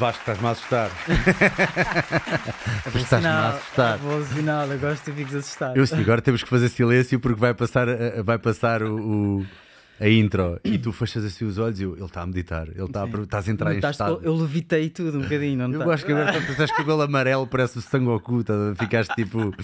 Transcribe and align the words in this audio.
Vasco, 0.00 0.20
estás-me 0.22 0.46
a 0.46 0.50
assustar. 0.52 0.90
É 1.08 1.12
Estás-me 2.98 3.00
a 3.02 3.04
sinal, 3.18 3.50
assustar. 3.56 3.94
é 3.96 3.98
bom 3.98 4.24
sinal, 4.24 4.66
eu 4.72 4.78
gosto 4.78 5.04
que 5.04 5.12
fiques 5.12 5.34
assustado. 5.34 5.76
Eu 5.76 5.86
sim, 5.86 6.00
agora 6.00 6.22
temos 6.22 6.42
que 6.42 6.48
fazer 6.48 6.70
silêncio 6.70 7.20
porque 7.20 7.38
vai 7.38 7.52
passar, 7.52 7.86
a- 7.86 8.22
vai 8.22 8.38
passar 8.38 8.82
o, 8.82 9.38
o- 9.40 9.46
a 10.00 10.08
intro 10.08 10.58
e 10.64 10.78
tu 10.78 10.90
fechas 10.92 11.22
assim 11.22 11.44
os 11.44 11.58
olhos 11.58 11.78
e 11.78 11.82
eu, 11.82 11.94
ele 11.94 12.04
está 12.06 12.22
a 12.22 12.26
meditar, 12.26 12.66
ele 12.68 12.82
está 12.84 13.02
a, 13.04 13.06
estás 13.08 13.46
a 13.46 13.52
entrar 13.52 13.72
em 13.72 13.74
Notaste 13.76 14.02
que 14.02 14.10
estado. 14.10 14.24
Eu 14.26 14.34
levitei 14.34 14.88
tudo 14.88 15.18
um 15.18 15.22
bocadinho, 15.22 15.68
não 15.68 15.72
Eu 15.80 15.86
tá? 15.86 15.92
acho 15.92 16.06
que 16.06 16.12
agora 16.12 16.32
quando 16.32 16.46
tu 16.46 16.52
estás 16.52 16.70
com 16.70 16.76
o 16.76 16.78
cabelo 16.78 17.02
amarelo 17.02 17.46
parece 17.46 17.76
o 17.78 17.82
Sangoku, 17.82 18.42
tá? 18.42 18.54
ficaste 18.78 19.14
tipo 19.14 19.54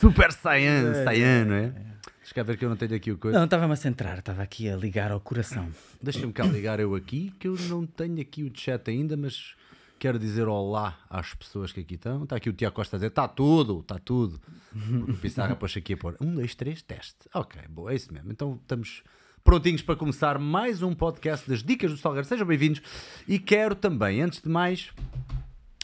super 0.00 0.32
Saiyan, 0.32 0.92
É, 0.92 1.04
Saiyan, 1.04 1.44
não 1.44 1.54
é? 1.54 1.72
Deixa 2.20 2.34
cá 2.34 2.42
ver 2.42 2.56
que 2.56 2.64
eu 2.64 2.68
não 2.70 2.76
tenho 2.76 2.94
aqui 2.94 3.12
o 3.12 3.18
coisa. 3.18 3.36
Não, 3.38 3.44
estava-me 3.44 3.72
a 3.74 3.76
centrar, 3.76 4.18
estava 4.18 4.42
aqui 4.42 4.68
a 4.68 4.74
ligar 4.76 5.12
ao 5.12 5.20
coração. 5.20 5.68
Deixa-me 6.02 6.32
cá 6.32 6.44
ligar 6.44 6.80
eu 6.80 6.94
aqui, 6.94 7.32
que 7.38 7.46
eu 7.46 7.54
não 7.68 7.86
tenho 7.86 8.20
aqui 8.20 8.42
o 8.42 8.50
chat 8.52 8.90
ainda, 8.90 9.16
mas 9.16 9.54
quero 9.98 10.18
dizer 10.18 10.46
olá 10.46 10.98
às 11.08 11.34
pessoas 11.34 11.72
que 11.72 11.80
aqui 11.80 11.94
estão. 11.94 12.24
Está 12.24 12.36
aqui 12.36 12.48
o 12.48 12.52
Tiago 12.52 12.74
Costa 12.74 12.96
a 12.96 12.98
dizer: 12.98 13.08
está 13.08 13.26
tudo, 13.26 13.80
está 13.80 13.98
tudo. 13.98 14.40
Porque 14.70 15.12
o 15.12 15.16
Pissarra 15.16 15.56
pôs 15.56 15.76
aqui 15.76 15.94
a 15.94 15.96
pôr: 15.96 16.16
um, 16.20 16.34
dois, 16.34 16.54
três, 16.54 16.82
teste. 16.82 17.28
Ok, 17.34 17.60
boa, 17.68 17.92
é 17.92 17.96
isso 17.96 18.12
mesmo. 18.12 18.30
Então 18.30 18.58
estamos 18.60 19.02
prontinhos 19.42 19.82
para 19.82 19.96
começar 19.96 20.38
mais 20.38 20.82
um 20.82 20.94
podcast 20.94 21.48
das 21.48 21.62
Dicas 21.62 21.90
do 21.90 21.96
Salgueiro. 21.96 22.26
Sejam 22.26 22.46
bem-vindos. 22.46 22.82
E 23.26 23.38
quero 23.38 23.74
também, 23.74 24.20
antes 24.20 24.40
de 24.42 24.48
mais, 24.48 24.90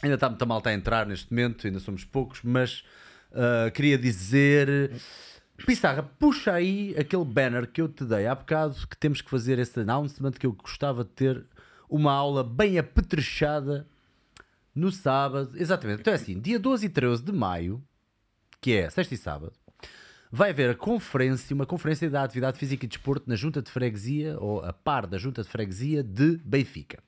ainda 0.01 0.15
está 0.15 0.29
muita 0.29 0.45
malta 0.45 0.69
a 0.69 0.73
entrar 0.73 1.05
neste 1.05 1.31
momento, 1.31 1.65
ainda 1.65 1.79
somos 1.79 2.03
poucos, 2.03 2.41
mas 2.43 2.83
ah, 3.33 3.71
queria 3.71 3.97
dizer. 3.97 4.91
Pissarra, 5.65 6.03
puxa 6.03 6.51
aí 6.51 6.95
aquele 6.97 7.23
banner 7.23 7.67
que 7.67 7.79
eu 7.79 7.87
te 7.87 8.03
dei 8.03 8.25
há 8.25 8.33
bocado 8.33 8.75
que 8.87 8.97
temos 8.97 9.21
que 9.21 9.29
fazer 9.29 9.59
esse 9.59 9.79
announcement 9.79 10.31
que 10.31 10.47
eu 10.47 10.51
gostava 10.51 11.03
de 11.03 11.11
ter 11.11 11.45
uma 11.87 12.11
aula 12.11 12.43
bem 12.43 12.79
apetrechada 12.79 13.87
no 14.73 14.91
sábado. 14.91 15.51
Exatamente. 15.55 16.01
Então 16.01 16.13
é 16.13 16.15
assim, 16.15 16.39
dia 16.39 16.59
12 16.59 16.85
e 16.85 16.89
13 16.89 17.23
de 17.23 17.31
maio, 17.31 17.83
que 18.59 18.73
é 18.73 18.89
sexta 18.89 19.13
e 19.13 19.17
sábado, 19.17 19.53
vai 20.31 20.49
haver 20.49 20.71
a 20.71 20.75
conferência, 20.75 21.53
uma 21.53 21.65
conferência 21.65 22.09
da 22.09 22.23
atividade 22.23 22.57
física 22.57 22.85
e 22.85 22.87
desporto 22.87 23.29
na 23.29 23.35
Junta 23.35 23.61
de 23.61 23.69
Freguesia, 23.69 24.37
ou 24.39 24.63
a 24.63 24.73
par 24.73 25.05
da 25.05 25.17
Junta 25.17 25.43
de 25.43 25.49
Freguesia 25.49 26.03
de 26.03 26.37
Benfica. 26.37 27.03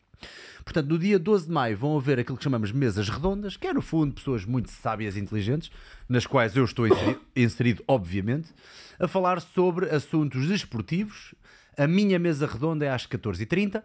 Portanto, 0.64 0.90
no 0.90 1.00
dia 1.00 1.20
12 1.20 1.48
de 1.48 1.52
maio 1.52 1.78
vão 1.78 1.98
haver 1.98 2.20
aquilo 2.20 2.38
que 2.38 2.44
chamamos 2.44 2.72
mesas 2.72 3.10
redondas, 3.10 3.58
que 3.58 3.68
é 3.68 3.74
no 3.74 3.82
fundo 3.82 4.14
pessoas 4.14 4.46
muito 4.46 4.72
sábias 4.72 5.16
e 5.16 5.20
inteligentes, 5.20 5.72
nas 6.08 6.26
quais 6.26 6.56
eu 6.56 6.66
estou 6.66 6.88
inserido, 6.88 7.22
inserido, 7.36 7.84
obviamente, 7.88 8.50
a 9.00 9.08
falar 9.08 9.42
sobre 9.42 9.90
assuntos 9.90 10.48
desportivos. 10.48 11.36
A 11.78 11.88
minha 11.88 12.18
mesa 12.18 12.48
redonda 12.48 12.86
é 12.86 12.90
às 12.90 13.06
14h30. 13.06 13.84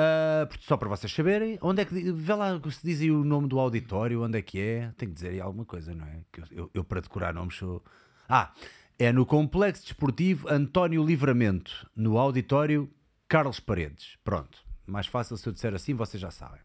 Ah, 0.00 0.48
só 0.60 0.76
para 0.76 0.88
vocês 0.88 1.12
saberem, 1.12 1.58
onde 1.60 1.82
é 1.82 1.84
que. 1.84 2.12
Vê 2.12 2.34
lá 2.34 2.58
se 2.70 2.80
diz 2.82 3.00
aí 3.00 3.10
o 3.10 3.22
nome 3.24 3.48
do 3.48 3.58
auditório, 3.58 4.22
onde 4.22 4.38
é 4.38 4.42
que 4.42 4.58
é. 4.58 4.92
Tem 4.96 5.08
que 5.08 5.14
dizer 5.14 5.28
aí 5.30 5.40
alguma 5.40 5.64
coisa, 5.64 5.94
não 5.94 6.06
é? 6.06 6.20
Que 6.32 6.40
eu, 6.40 6.44
eu- 6.50 6.70
eu, 6.74 6.84
para 6.84 7.00
decorar 7.00 7.34
nomes 7.34 7.56
sou. 7.56 7.82
Ah, 8.28 8.52
é 8.98 9.12
no 9.12 9.26
Complexo 9.26 9.82
Desportivo 9.82 10.48
António 10.48 11.04
Livramento, 11.04 11.88
no 11.94 12.16
auditório 12.18 12.88
Carlos 13.28 13.60
Paredes. 13.60 14.16
Pronto, 14.24 14.58
mais 14.86 15.06
fácil 15.06 15.36
se 15.36 15.48
eu 15.48 15.52
disser 15.52 15.74
assim, 15.74 15.94
vocês 15.94 16.20
já 16.20 16.30
sabem. 16.30 16.60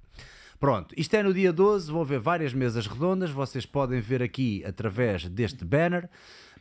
Pronto, 0.59 0.93
isto 0.97 1.13
é 1.15 1.21
no 1.21 1.33
dia 1.33 1.51
12, 1.51 1.91
vão 1.91 2.01
haver 2.01 2.19
várias 2.19 2.53
mesas 2.53 2.87
redondas, 2.87 3.29
vocês 3.29 3.65
podem 3.65 3.99
ver 3.99 4.23
aqui 4.23 4.63
através 4.65 5.27
deste 5.27 5.65
banner. 5.65 6.09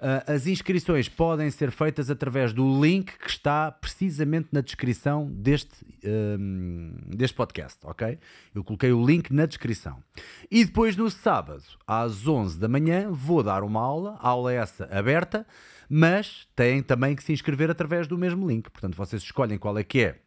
Ah, 0.06 0.34
as 0.34 0.46
inscrições 0.46 1.08
podem 1.08 1.50
ser 1.50 1.70
feitas 1.70 2.10
através 2.10 2.52
do 2.52 2.78
link 2.78 3.16
que 3.16 3.30
está 3.30 3.72
precisamente 3.72 4.48
na 4.52 4.60
descrição 4.60 5.30
deste, 5.30 5.74
hum, 6.04 6.94
deste 7.06 7.34
podcast, 7.34 7.78
ok? 7.84 8.18
Eu 8.54 8.62
coloquei 8.62 8.92
o 8.92 9.02
link 9.02 9.32
na 9.32 9.46
descrição. 9.46 10.02
E 10.50 10.62
depois 10.62 10.94
no 10.94 11.10
sábado, 11.10 11.62
às 11.86 12.28
11 12.28 12.58
da 12.58 12.68
manhã, 12.68 13.10
vou 13.10 13.42
dar 13.42 13.62
uma 13.62 13.80
aula, 13.80 14.18
aula 14.20 14.52
essa 14.52 14.84
aberta, 14.94 15.46
mas 15.88 16.46
têm 16.54 16.82
também 16.82 17.16
que 17.16 17.24
se 17.24 17.32
inscrever 17.32 17.70
através 17.70 18.06
do 18.06 18.18
mesmo 18.18 18.46
link. 18.46 18.68
Portanto, 18.68 18.94
vocês 18.96 19.22
escolhem 19.22 19.56
qual 19.56 19.78
é 19.78 19.82
que 19.82 20.00
é 20.02 20.18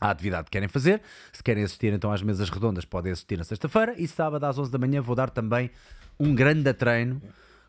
a 0.00 0.10
atividade 0.10 0.46
que 0.46 0.50
querem 0.50 0.68
fazer. 0.68 1.00
Se 1.32 1.40
querem 1.40 1.62
assistir 1.62 1.92
então 1.92 2.10
às 2.10 2.20
mesas 2.20 2.50
redondas, 2.50 2.84
podem 2.84 3.12
assistir 3.12 3.38
na 3.38 3.44
sexta-feira. 3.44 3.94
E 3.96 4.08
sábado 4.08 4.42
às 4.42 4.58
11 4.58 4.72
da 4.72 4.78
manhã 4.78 5.00
vou 5.00 5.14
dar 5.14 5.30
também 5.30 5.70
um 6.18 6.34
grande 6.34 6.72
treino 6.74 7.22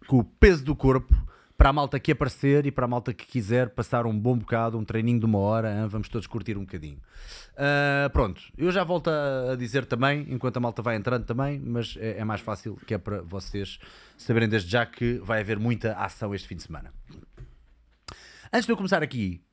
com 0.09 0.17
o 0.17 0.23
peso 0.23 0.65
do 0.65 0.75
corpo 0.75 1.15
para 1.55 1.69
a 1.69 1.73
malta 1.73 1.99
que 1.99 2.11
aparecer 2.13 2.65
e 2.65 2.71
para 2.71 2.85
a 2.85 2.87
malta 2.87 3.13
que 3.13 3.27
quiser 3.27 3.69
passar 3.69 4.07
um 4.07 4.17
bom 4.17 4.35
bocado, 4.35 4.77
um 4.77 4.83
treininho 4.83 5.19
de 5.19 5.25
uma 5.25 5.37
hora. 5.37 5.71
hein? 5.71 5.87
Vamos 5.87 6.09
todos 6.09 6.25
curtir 6.25 6.57
um 6.57 6.61
bocadinho. 6.61 6.97
Ah, 7.55 8.09
pronto, 8.11 8.41
eu 8.57 8.71
já 8.71 8.83
volto 8.83 9.09
a 9.09 9.51
a 9.51 9.55
dizer 9.55 9.85
também, 9.85 10.25
enquanto 10.29 10.57
a 10.57 10.59
malta 10.59 10.81
vai 10.81 10.95
entrando 10.95 11.25
também, 11.25 11.59
mas 11.59 11.95
é, 11.99 12.19
é 12.19 12.23
mais 12.23 12.41
fácil 12.41 12.75
que 12.87 12.93
é 12.93 12.97
para 12.97 13.21
vocês 13.21 13.77
saberem 14.17 14.49
desde 14.49 14.71
já 14.71 14.85
que 14.85 15.19
vai 15.19 15.41
haver 15.41 15.59
muita 15.59 15.93
ação 15.93 16.33
este 16.33 16.47
fim 16.47 16.55
de 16.55 16.63
semana. 16.63 16.91
Antes 18.51 18.65
de 18.65 18.71
eu 18.71 18.77
começar 18.77 19.03
aqui, 19.03 19.43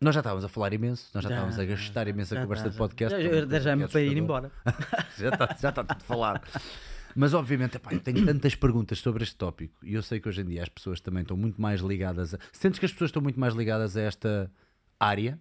nós 0.00 0.14
já 0.14 0.20
estávamos 0.20 0.44
a 0.44 0.48
falar 0.48 0.72
imenso, 0.74 1.08
nós 1.14 1.22
já, 1.22 1.30
Já, 1.30 1.36
estávamos 1.36 1.58
a 1.58 1.64
gastar 1.64 2.08
imensa 2.08 2.34
já 2.34 2.42
conversa 2.42 2.64
de 2.68 2.72
já. 2.74 2.78
podcast. 2.78 3.22
Já, 3.22 3.30
já, 3.30 3.30
já 3.30 3.46
coisa 3.46 3.76
me 3.76 3.88
para 3.88 4.00
ir 4.02 4.16
embora. 4.18 4.50
já 5.16 5.28
está 5.28 5.56
já 5.58 5.72
tá 5.72 5.84
tudo 5.84 6.02
falado. 6.04 6.42
Mas 7.14 7.34
obviamente, 7.34 7.76
epá, 7.76 7.92
eu 7.92 8.00
tenho 8.00 8.24
tantas 8.24 8.54
perguntas 8.54 8.98
sobre 8.98 9.22
este 9.22 9.36
tópico 9.36 9.74
e 9.84 9.94
eu 9.94 10.02
sei 10.02 10.20
que 10.20 10.28
hoje 10.28 10.40
em 10.42 10.44
dia 10.46 10.62
as 10.62 10.68
pessoas 10.68 11.00
também 11.00 11.22
estão 11.22 11.36
muito 11.36 11.60
mais 11.60 11.80
ligadas 11.80 12.34
a. 12.34 12.38
Sentes 12.52 12.78
que 12.78 12.86
as 12.86 12.92
pessoas 12.92 13.08
estão 13.08 13.22
muito 13.22 13.38
mais 13.38 13.54
ligadas 13.54 13.96
a 13.96 14.00
esta 14.02 14.50
área? 14.98 15.38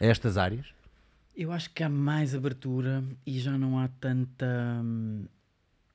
A 0.00 0.06
estas 0.06 0.36
áreas? 0.36 0.66
Eu 1.36 1.50
acho 1.52 1.70
que 1.70 1.82
há 1.82 1.88
mais 1.88 2.34
abertura 2.34 3.02
e 3.26 3.38
já 3.40 3.56
não 3.58 3.78
há 3.78 3.88
tanta. 3.88 4.46
hum, 4.82 5.26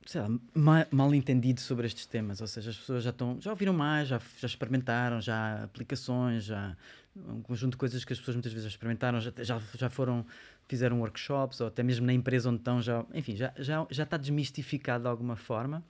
Sei 0.06 0.20
lá, 0.20 0.28
ma- 0.54 0.86
mal 0.90 1.14
entendido 1.14 1.60
sobre 1.60 1.86
estes 1.86 2.06
temas, 2.06 2.40
ou 2.40 2.46
seja, 2.46 2.70
as 2.70 2.76
pessoas 2.76 3.04
já 3.04 3.10
estão, 3.10 3.38
já 3.40 3.50
ouviram 3.50 3.72
mais, 3.74 4.08
já, 4.08 4.18
já 4.38 4.46
experimentaram, 4.46 5.20
já 5.20 5.36
há 5.36 5.64
aplicações, 5.64 6.44
já 6.44 6.74
um 7.14 7.42
conjunto 7.42 7.72
de 7.72 7.76
coisas 7.76 8.02
que 8.04 8.12
as 8.12 8.18
pessoas 8.18 8.34
muitas 8.34 8.50
vezes 8.50 8.64
já 8.64 8.74
experimentaram, 8.74 9.20
já, 9.20 9.30
já, 9.38 9.60
já 9.76 9.90
foram, 9.90 10.24
fizeram 10.70 11.00
workshops, 11.00 11.60
ou 11.60 11.66
até 11.66 11.82
mesmo 11.82 12.06
na 12.06 12.12
empresa 12.12 12.48
onde 12.48 12.60
estão, 12.60 12.80
já, 12.80 13.04
enfim, 13.12 13.36
já, 13.36 13.52
já, 13.58 13.86
já 13.90 14.04
está 14.04 14.16
desmistificado 14.16 15.02
de 15.02 15.08
alguma 15.08 15.36
forma. 15.36 15.84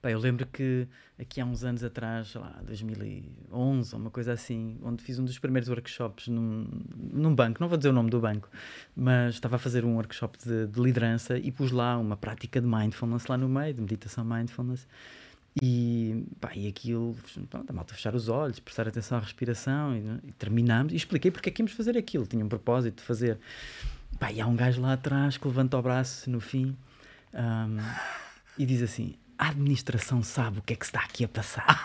Pá, 0.00 0.10
eu 0.10 0.18
lembro 0.18 0.46
que 0.46 0.86
aqui 1.18 1.40
há 1.40 1.44
uns 1.44 1.64
anos 1.64 1.82
atrás, 1.82 2.28
sei 2.28 2.40
lá, 2.40 2.60
2011 2.66 3.94
ou 3.94 4.00
uma 4.00 4.10
coisa 4.10 4.32
assim, 4.32 4.78
onde 4.82 5.02
fiz 5.02 5.18
um 5.18 5.24
dos 5.24 5.38
primeiros 5.38 5.68
workshops 5.68 6.28
num, 6.28 6.66
num 6.96 7.34
banco, 7.34 7.60
não 7.60 7.68
vou 7.68 7.76
dizer 7.76 7.90
o 7.90 7.92
nome 7.92 8.10
do 8.10 8.20
banco, 8.20 8.48
mas 8.94 9.34
estava 9.34 9.56
a 9.56 9.58
fazer 9.58 9.84
um 9.84 9.94
workshop 9.96 10.38
de, 10.38 10.66
de 10.66 10.80
liderança 10.80 11.38
e 11.38 11.50
pus 11.50 11.70
lá 11.70 11.96
uma 11.98 12.16
prática 12.16 12.60
de 12.60 12.66
mindfulness 12.66 13.26
lá 13.26 13.36
no 13.36 13.48
meio, 13.48 13.74
de 13.74 13.80
meditação 13.80 14.24
mindfulness. 14.24 14.86
E, 15.62 16.26
pá, 16.38 16.50
e 16.54 16.68
aquilo, 16.68 17.16
pronto, 17.48 17.70
a 17.70 17.72
malta 17.72 17.94
fechar 17.94 18.14
os 18.14 18.28
olhos, 18.28 18.60
prestar 18.60 18.86
atenção 18.86 19.16
à 19.16 19.20
respiração 19.20 19.96
e, 19.96 20.28
e 20.28 20.32
terminámos. 20.32 20.92
E 20.92 20.96
expliquei 20.96 21.30
porque 21.30 21.48
é 21.48 21.52
que 21.52 21.62
íamos 21.62 21.72
fazer 21.72 21.96
aquilo, 21.96 22.26
tinha 22.26 22.44
um 22.44 22.48
propósito 22.48 22.98
de 22.98 23.02
fazer. 23.02 23.38
Pá, 24.18 24.30
e 24.32 24.40
há 24.40 24.46
um 24.46 24.54
gajo 24.54 24.82
lá 24.82 24.92
atrás 24.92 25.36
que 25.36 25.46
levanta 25.46 25.78
o 25.78 25.82
braço 25.82 26.30
no 26.30 26.40
fim 26.40 26.76
ahm, 27.32 27.78
e 28.58 28.66
diz 28.66 28.82
assim: 28.82 29.14
A 29.38 29.48
administração 29.48 30.22
sabe 30.22 30.58
o 30.58 30.62
que 30.62 30.74
é 30.74 30.76
que 30.76 30.84
está 30.84 31.00
aqui 31.00 31.24
a 31.24 31.28
passar. 31.28 31.82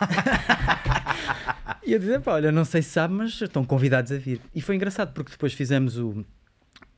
e 1.86 1.94
eu 1.94 2.00
disse: 2.00 2.20
pá, 2.20 2.34
olha, 2.34 2.52
não 2.52 2.66
sei 2.66 2.82
se 2.82 2.90
sabe, 2.90 3.14
mas 3.14 3.42
estão 3.42 3.64
convidados 3.64 4.12
a 4.12 4.18
vir. 4.18 4.42
E 4.54 4.62
foi 4.62 4.76
engraçado 4.76 5.14
porque 5.14 5.32
depois 5.32 5.54
fizemos 5.54 5.98
o. 5.98 6.26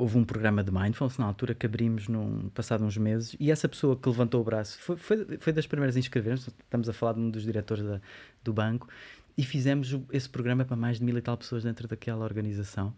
Houve 0.04 0.18
um 0.18 0.26
programa 0.26 0.62
de 0.62 0.70
mindfulness 0.70 1.18
na 1.18 1.26
altura 1.26 1.54
que 1.56 1.66
abrimos 1.66 2.10
num 2.10 2.50
passado 2.50 2.84
uns 2.84 2.98
meses 2.98 3.38
e 3.40 3.50
essa 3.50 3.70
pessoa 3.70 3.96
que 3.96 4.10
levantou 4.10 4.42
o 4.42 4.44
braço 4.44 4.78
foi, 4.80 4.98
foi, 4.98 5.38
foi 5.40 5.54
das 5.54 5.66
primeiras 5.66 5.96
a 5.96 6.00
inscrever-nos. 6.00 6.48
Estamos 6.48 6.90
a 6.90 6.94
falar 6.94 7.14
de 7.14 7.22
um 7.22 7.30
dos 7.30 7.44
diretores 7.44 7.86
da- 7.86 8.02
do 8.44 8.52
banco 8.52 8.90
e 9.38 9.44
fizemos 9.44 9.98
esse 10.12 10.30
programa 10.30 10.64
para 10.64 10.76
mais 10.76 11.00
de 11.00 11.04
mil 11.04 11.18
e 11.18 11.22
tal 11.22 11.36
pessoas 11.36 11.64
dentro 11.64 11.88
daquela 11.88 12.24
organização. 12.24 12.94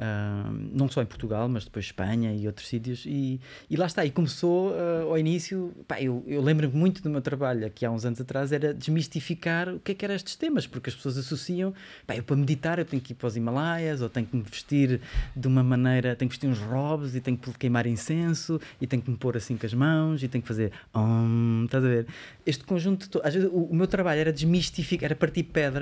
Ah, 0.00 0.50
não 0.72 0.88
só 0.88 1.02
em 1.02 1.06
Portugal, 1.06 1.48
mas 1.48 1.64
depois 1.64 1.86
Espanha 1.86 2.32
e 2.34 2.46
outros 2.46 2.68
sítios. 2.68 3.04
E, 3.06 3.40
e 3.68 3.76
lá 3.76 3.86
está. 3.86 4.04
E 4.04 4.10
começou 4.10 4.72
ah, 4.74 5.02
ao 5.08 5.18
início. 5.18 5.72
Pá, 5.88 6.00
eu, 6.00 6.22
eu 6.26 6.40
lembro-me 6.42 6.74
muito 6.76 7.02
do 7.02 7.10
meu 7.10 7.20
trabalho 7.20 7.66
aqui 7.66 7.84
há 7.84 7.90
uns 7.90 8.04
anos 8.04 8.20
atrás, 8.20 8.52
era 8.52 8.72
desmistificar 8.72 9.68
o 9.68 9.80
que 9.80 9.92
é 9.92 9.94
que 9.94 10.04
eram 10.04 10.14
estes 10.14 10.36
temas, 10.36 10.66
porque 10.66 10.90
as 10.90 10.94
pessoas 10.96 11.16
associam. 11.18 11.74
Pá, 12.06 12.14
eu 12.16 12.22
para 12.22 12.36
meditar 12.36 12.78
eu 12.78 12.84
tenho 12.84 13.02
que 13.02 13.12
ir 13.12 13.16
para 13.16 13.26
os 13.26 13.36
Himalaias, 13.36 14.00
ou 14.00 14.08
tenho 14.08 14.26
que 14.26 14.36
me 14.36 14.42
vestir 14.42 15.00
de 15.34 15.48
uma 15.48 15.62
maneira, 15.64 16.14
tenho 16.14 16.28
que 16.28 16.34
vestir 16.36 16.48
uns 16.48 16.58
robes 16.60 17.14
e 17.16 17.20
tenho 17.20 17.36
que 17.36 17.50
queimar 17.58 17.86
incenso 17.86 18.60
e 18.80 18.86
tenho 18.86 19.02
que 19.02 19.10
me 19.10 19.16
pôr 19.16 19.36
assim 19.36 19.56
com 19.56 19.66
as 19.66 19.74
mãos 19.74 20.22
e 20.22 20.28
tenho 20.28 20.42
que 20.42 20.48
fazer. 20.48 20.70
Om, 20.94 21.64
estás 21.64 21.84
a 21.84 21.88
ver? 21.88 22.06
Este 22.46 22.62
conjunto. 22.64 23.08
to- 23.08 23.20
Às 23.24 23.34
vezes 23.34 23.48
o, 23.52 23.64
o 23.64 23.74
meu 23.74 23.86
trabalho 23.88 24.20
era 24.20 24.32
desmistificar, 24.32 25.06
era 25.06 25.14
partir 25.16 25.42
pedra. 25.42 25.79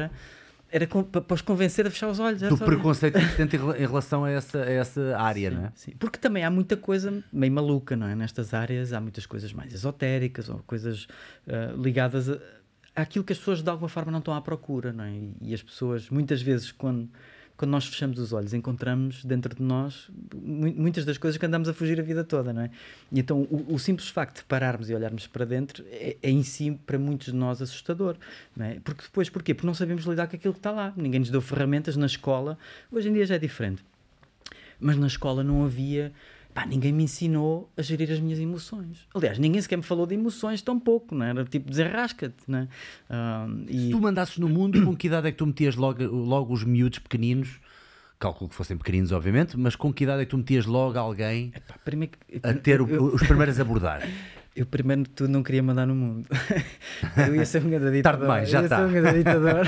Era 0.71 0.87
com- 0.87 1.03
pa- 1.03 1.23
para 1.23 1.35
os 1.35 1.41
convencer 1.41 1.87
a 1.87 1.91
fechar 1.91 2.09
os 2.09 2.19
olhos. 2.21 2.43
Do 2.43 2.59
preconceito 2.59 3.17
existente 3.17 3.57
em 3.57 3.59
rela- 3.59 3.77
em 3.79 3.87
relação 3.87 4.25
a 4.25 4.31
essa, 4.31 4.63
a 4.63 4.71
essa 4.71 5.17
área, 5.19 5.51
Sim, 5.51 5.57
não 5.57 5.65
é? 5.65 5.73
sim. 5.75 5.93
Porque 5.99 6.19
também 6.19 6.45
há 6.45 6.51
muita 6.51 6.77
coisa 6.77 7.25
meio 7.33 7.51
maluca, 7.53 7.97
não 7.97 8.07
é? 8.07 8.15
Nestas 8.15 8.53
áreas 8.53 8.93
há 8.93 9.01
muitas 9.01 9.25
coisas 9.25 9.51
mais 9.53 9.73
esotéricas 9.73 10.49
ou 10.51 10.59
coisas 10.67 11.07
ah, 11.49 11.73
ligadas 11.75 12.29
a, 12.29 12.39
àquilo 12.95 13.25
que 13.25 13.33
as 13.33 13.39
pessoas 13.39 13.63
de 13.63 13.71
alguma 13.71 13.89
forma 13.89 14.13
não 14.13 14.19
estão 14.19 14.35
à 14.35 14.43
procura, 14.43 14.93
não 14.93 15.05
é? 15.05 15.11
E, 15.13 15.33
e 15.41 15.55
as 15.55 15.63
pessoas 15.63 16.11
muitas 16.11 16.43
vezes 16.43 16.71
quando 16.71 17.09
quando 17.59 17.73
nós 17.73 17.87
fechamos 17.87 18.21
os 18.21 18.33
olhos, 18.33 18.55
encontramos 18.55 19.25
dentro 19.25 19.53
de 19.53 19.61
nós 19.61 20.09
muitas 20.33 21.05
das 21.05 21.19
coisas 21.19 21.37
que 21.37 21.45
andamos 21.45 21.69
a 21.69 21.75
fugir 21.75 21.99
a 21.99 22.03
vida 22.05 22.23
toda, 22.23 22.53
não 22.53 22.63
é? 22.63 22.71
E 23.11 23.19
então 23.19 23.43
o, 23.51 23.75
o 23.75 23.79
simples 23.81 24.09
facto 24.09 24.37
de 24.37 24.45
pararmos 24.45 24.89
e 24.89 24.95
olharmos 24.95 25.27
para 25.27 25.45
dentro 25.45 25.85
é, 25.91 26.17
é, 26.23 26.31
em 26.31 26.45
si, 26.45 26.79
para 26.87 26.97
muitos 27.01 27.33
de 27.33 27.35
nós, 27.35 27.61
assustador, 27.61 28.17
não 28.57 28.65
é? 28.65 28.79
Porque 28.79 29.03
depois, 29.03 29.29
porquê? 29.29 29.55
Porque 29.55 29.67
não 29.67 29.75
sabemos 29.75 30.05
lidar 30.05 30.29
com 30.29 30.37
aquilo 30.37 30.55
que 30.55 30.61
está 30.61 30.71
lá. 30.71 30.95
Ninguém 30.97 31.19
nos 31.19 31.31
deu 31.31 31.41
ferramentas 31.41 31.97
na 31.97 32.07
escola. 32.07 32.57
Hoje 32.93 33.09
em 33.09 33.13
dia 33.13 33.27
já 33.27 33.35
é 33.35 33.39
diferente. 33.39 33.85
Mas 34.79 34.97
na 34.97 35.09
escola 35.09 35.43
não 35.43 35.65
havia 35.65 36.13
pá, 36.59 36.67
ninguém 36.67 36.93
me 36.93 37.05
ensinou 37.05 37.71
a 37.77 37.83
gerir 37.83 38.11
as 38.11 38.19
minhas 38.19 38.41
emoções. 38.41 39.07
Aliás, 39.15 39.39
ninguém 39.39 39.63
sequer 39.63 39.77
me 39.77 39.85
falou 39.85 40.07
de 40.07 40.15
emoções 40.15 40.61
tão 40.61 40.79
pouco, 40.79 41.15
não 41.15 41.25
é? 41.25 41.31
era 41.31 41.45
tipo 41.45 41.71
desenrasca-te. 41.71 42.43
Não 42.49 42.59
é? 42.59 42.69
e... 43.69 43.85
Se 43.85 43.91
tu 43.91 44.01
mandasses 44.01 44.39
no 44.39 44.49
mundo, 44.49 44.85
com 44.85 44.97
que 44.97 45.07
idade 45.07 45.29
é 45.29 45.31
que 45.31 45.37
tu 45.37 45.47
metias 45.47 45.77
logo, 45.77 46.03
logo 46.05 46.53
os 46.53 46.65
miúdos 46.65 46.99
pequeninos? 46.99 47.61
Calculo 48.19 48.51
que 48.51 48.57
fossem 48.57 48.77
pequeninos, 48.77 49.13
obviamente, 49.13 49.57
mas 49.57 49.77
com 49.77 49.93
que 49.93 50.03
idade 50.03 50.23
é 50.23 50.25
que 50.25 50.31
tu 50.33 50.39
metias 50.39 50.67
logo 50.67 50.99
alguém 50.99 51.53
Epá, 51.55 51.77
primeiro, 51.85 52.15
a 52.43 52.53
ter 52.53 52.81
eu, 52.81 53.05
os 53.15 53.23
primeiros 53.23 53.61
a 53.61 53.63
abordar? 53.63 54.03
Eu 54.59 54.67
primeiro 54.67 55.05
de 55.05 55.11
tudo 55.11 55.31
não 55.31 55.41
queria 55.41 55.63
mandar 55.63 55.87
no 55.87 55.95
mundo. 55.95 56.29
Eu 57.29 57.33
ia 57.37 57.47
ser 57.47 57.65
um 57.65 57.71
grande 57.71 57.93
ditador. 57.93 58.03
Tarde 58.03 58.21
demais, 58.23 58.51
já 58.51 58.65
está. 58.65 58.81
um 58.81 58.91
ditador. 58.91 59.67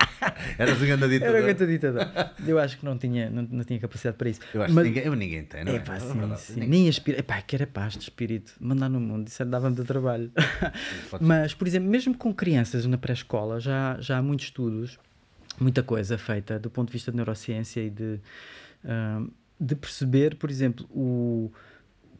Eras 0.56 0.80
um 0.80 0.86
grande 0.86 1.08
ditador. 1.10 1.36
Era 1.36 1.42
um 1.42 1.54
grande 1.54 1.66
ditador. 1.66 2.08
Eu 2.46 2.58
acho 2.58 2.78
que 2.78 2.84
não 2.86 2.96
tinha, 2.96 3.28
não, 3.28 3.42
não 3.42 3.62
tinha 3.64 3.78
capacidade 3.78 4.16
para 4.16 4.30
isso. 4.30 4.40
Eu 4.54 4.62
acho 4.62 4.72
Mas, 4.72 4.84
que 4.84 4.94
ninguém, 4.94 5.10
ninguém 5.14 5.44
tem, 5.44 5.62
não 5.62 5.72
é? 5.72 5.76
Epá, 5.76 6.00
sim, 6.00 6.32
é 6.32 6.36
sim. 6.36 6.60
Nem 6.60 6.88
espírito. 6.88 7.20
Epá, 7.20 7.42
que 7.42 7.54
era 7.54 7.66
paz 7.66 7.92
de 7.92 8.04
espírito. 8.04 8.54
Mandar 8.58 8.88
no 8.88 8.98
mundo, 8.98 9.28
isso 9.28 9.44
dava-me 9.44 9.76
de 9.76 9.84
trabalho. 9.84 10.32
Mas, 11.20 11.52
por 11.52 11.68
exemplo, 11.68 11.90
mesmo 11.90 12.16
com 12.16 12.32
crianças 12.32 12.86
na 12.86 12.96
pré-escola, 12.96 13.60
já, 13.60 13.98
já 14.00 14.16
há 14.16 14.22
muitos 14.22 14.46
estudos, 14.46 14.98
muita 15.60 15.82
coisa 15.82 16.16
feita 16.16 16.58
do 16.58 16.70
ponto 16.70 16.86
de 16.88 16.94
vista 16.94 17.10
de 17.10 17.16
neurociência 17.18 17.82
e 17.82 17.90
de, 17.90 18.18
uh, 18.86 19.30
de 19.60 19.76
perceber, 19.76 20.36
por 20.36 20.48
exemplo, 20.48 20.86
o 20.90 21.52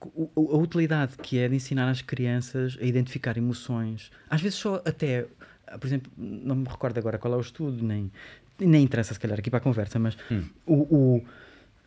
a 0.00 0.56
utilidade 0.56 1.16
que 1.22 1.38
é 1.38 1.48
de 1.48 1.56
ensinar 1.56 1.88
as 1.88 2.00
crianças 2.00 2.78
a 2.80 2.84
identificar 2.84 3.36
emoções, 3.36 4.10
às 4.28 4.40
vezes 4.40 4.58
só 4.58 4.76
até, 4.84 5.26
por 5.78 5.86
exemplo, 5.86 6.10
não 6.16 6.56
me 6.56 6.68
recordo 6.68 6.98
agora 6.98 7.18
qual 7.18 7.34
é 7.34 7.36
o 7.36 7.40
estudo, 7.40 7.84
nem, 7.84 8.10
nem 8.58 8.82
interessa 8.82 9.12
se 9.12 9.20
calhar 9.20 9.38
aqui 9.38 9.50
para 9.50 9.58
a 9.58 9.62
conversa, 9.62 9.98
mas 9.98 10.16
hum. 10.30 10.44
o, 10.66 10.74
o, 10.74 11.24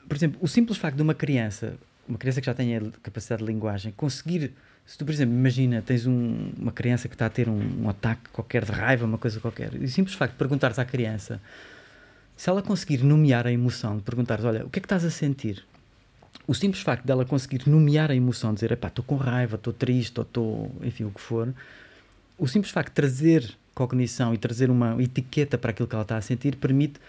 por 0.08 0.16
exemplo, 0.16 0.40
o 0.42 0.48
simples 0.48 0.78
facto 0.78 0.96
de 0.96 1.02
uma 1.02 1.16
criança, 1.16 1.76
uma 2.08 2.18
criança 2.18 2.40
que 2.40 2.46
já 2.46 2.54
tem 2.54 2.78
a 2.78 2.82
capacidade 3.02 3.44
de 3.44 3.52
linguagem, 3.52 3.92
conseguir, 3.94 4.54
se 4.86 4.98
tu, 4.98 5.06
por 5.06 5.12
exemplo, 5.12 5.34
imagina, 5.34 5.82
tens 5.82 6.06
um, 6.06 6.52
uma 6.58 6.72
criança 6.72 7.08
que 7.08 7.16
está 7.16 7.26
a 7.26 7.30
ter 7.30 7.50
um, 7.50 7.84
um 7.84 7.90
ataque 7.90 8.30
qualquer 8.32 8.64
de 8.64 8.72
raiva, 8.72 9.06
uma 9.06 9.18
coisa 9.18 9.40
qualquer, 9.40 9.74
e 9.74 9.86
o 9.86 9.90
simples 9.90 10.16
facto 10.16 10.34
de 10.34 10.38
perguntares 10.38 10.78
à 10.78 10.86
criança, 10.86 11.42
se 12.36 12.50
ela 12.50 12.62
conseguir 12.62 13.04
nomear 13.04 13.48
a 13.48 13.52
emoção, 13.52 13.98
de 13.98 14.04
perguntares, 14.04 14.46
olha, 14.46 14.66
o 14.66 14.70
que 14.70 14.80
é 14.80 14.82
que 14.82 14.86
estás 14.86 15.04
a 15.04 15.10
sentir? 15.10 15.66
O 16.46 16.54
simples 16.54 16.84
facto 16.84 17.06
dela 17.06 17.26
conseguir 17.26 17.68
nomear 17.68 18.12
a 18.12 18.16
emoção, 18.16 18.54
dizer, 18.54 18.72
estou 18.72 19.04
com 19.06 19.16
raiva, 19.16 19.56
estou 19.56 19.74
triste, 19.74 20.20
ou 20.20 20.24
estou, 20.24 20.72
enfim, 20.84 21.06
o 21.06 21.12
que 21.12 21.22
for, 21.22 21.54
o 22.38 22.48
simples 22.48 22.72
facto 22.72 22.90
de 22.90 22.96
trazer 22.96 23.56
cognição 23.74 24.34
e 24.34 24.38
trazer 24.38 24.70
uma 24.70 25.02
etiqueta 25.02 25.58
para 25.58 25.72
aquilo 25.72 25.88
que 25.88 25.96
ela 25.96 26.04
está 26.04 26.18
a 26.18 26.22
sentir 26.22 26.56
permite 26.58 27.00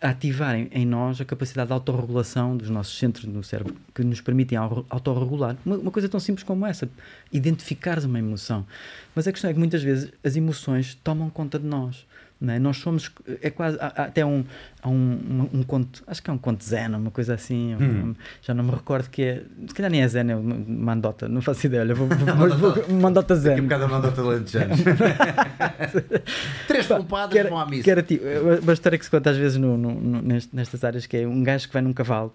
ativar 0.00 0.54
em, 0.54 0.68
em 0.70 0.84
nós 0.84 1.20
a 1.20 1.24
capacidade 1.24 1.68
de 1.68 1.72
autorregulação 1.72 2.56
dos 2.56 2.68
nossos 2.68 2.98
centros 2.98 3.24
no 3.24 3.42
cérebro 3.42 3.74
que 3.94 4.04
nos 4.04 4.20
permitem 4.20 4.58
autorregular. 4.58 5.56
Uma, 5.64 5.76
uma 5.76 5.90
coisa 5.90 6.08
tão 6.08 6.20
simples 6.20 6.44
como 6.44 6.66
essa, 6.66 6.88
identificares 7.32 8.04
uma 8.04 8.18
emoção. 8.18 8.66
Mas 9.14 9.26
a 9.26 9.32
questão 9.32 9.50
é 9.50 9.52
que 9.52 9.58
muitas 9.58 9.82
vezes 9.82 10.12
as 10.22 10.36
emoções 10.36 10.94
tomam 11.02 11.30
conta 11.30 11.58
de 11.58 11.66
nós. 11.66 12.06
É? 12.46 12.58
Nós 12.58 12.76
somos, 12.76 13.10
é 13.40 13.48
quase, 13.48 13.78
há, 13.80 13.86
há 13.86 14.04
até 14.04 14.24
um, 14.24 14.44
há 14.82 14.88
um, 14.88 14.92
um, 14.94 15.58
um, 15.60 15.62
conto, 15.62 16.02
acho 16.06 16.22
que 16.22 16.28
é 16.28 16.32
um 16.32 16.38
conto 16.38 16.62
zen, 16.62 16.88
uma 16.88 17.10
coisa 17.10 17.34
assim, 17.34 17.74
hum. 17.74 18.14
já 18.42 18.52
não 18.52 18.64
me 18.64 18.70
recordo 18.70 19.08
que 19.08 19.22
é, 19.22 19.42
se 19.66 19.74
calhar 19.74 19.90
nem 19.90 20.02
é 20.02 20.08
zen, 20.08 20.30
é 20.30 20.34
mandota, 20.34 21.28
não 21.28 21.40
faço 21.40 21.66
ideia, 21.66 21.82
olha, 21.82 21.94
vou, 21.94 22.06
vou, 22.06 22.48
vou, 22.58 22.94
mandota 23.00 23.34
zen. 23.36 23.60
Um 23.60 23.62
bocado 23.62 23.84
a 23.84 23.88
mandota 23.88 24.22
lantejanos. 24.22 24.78
Três 26.66 26.86
culpadas 26.86 27.48
vão 27.48 27.58
à 27.58 27.66
missa. 27.66 27.84
Que 27.84 27.90
era 27.90 28.02
tipo, 28.02 28.24
uma 28.62 28.72
história 28.72 28.98
que 28.98 29.04
se 29.04 29.10
conta 29.10 29.30
às 29.30 29.36
vezes 29.36 29.56
no, 29.56 29.78
no, 29.78 29.94
no, 29.94 30.22
nestas 30.52 30.84
áreas, 30.84 31.06
que 31.06 31.16
é 31.16 31.26
um 31.26 31.42
gajo 31.42 31.66
que 31.68 31.72
vai 31.72 31.82
num 31.82 31.92
cavalo, 31.92 32.34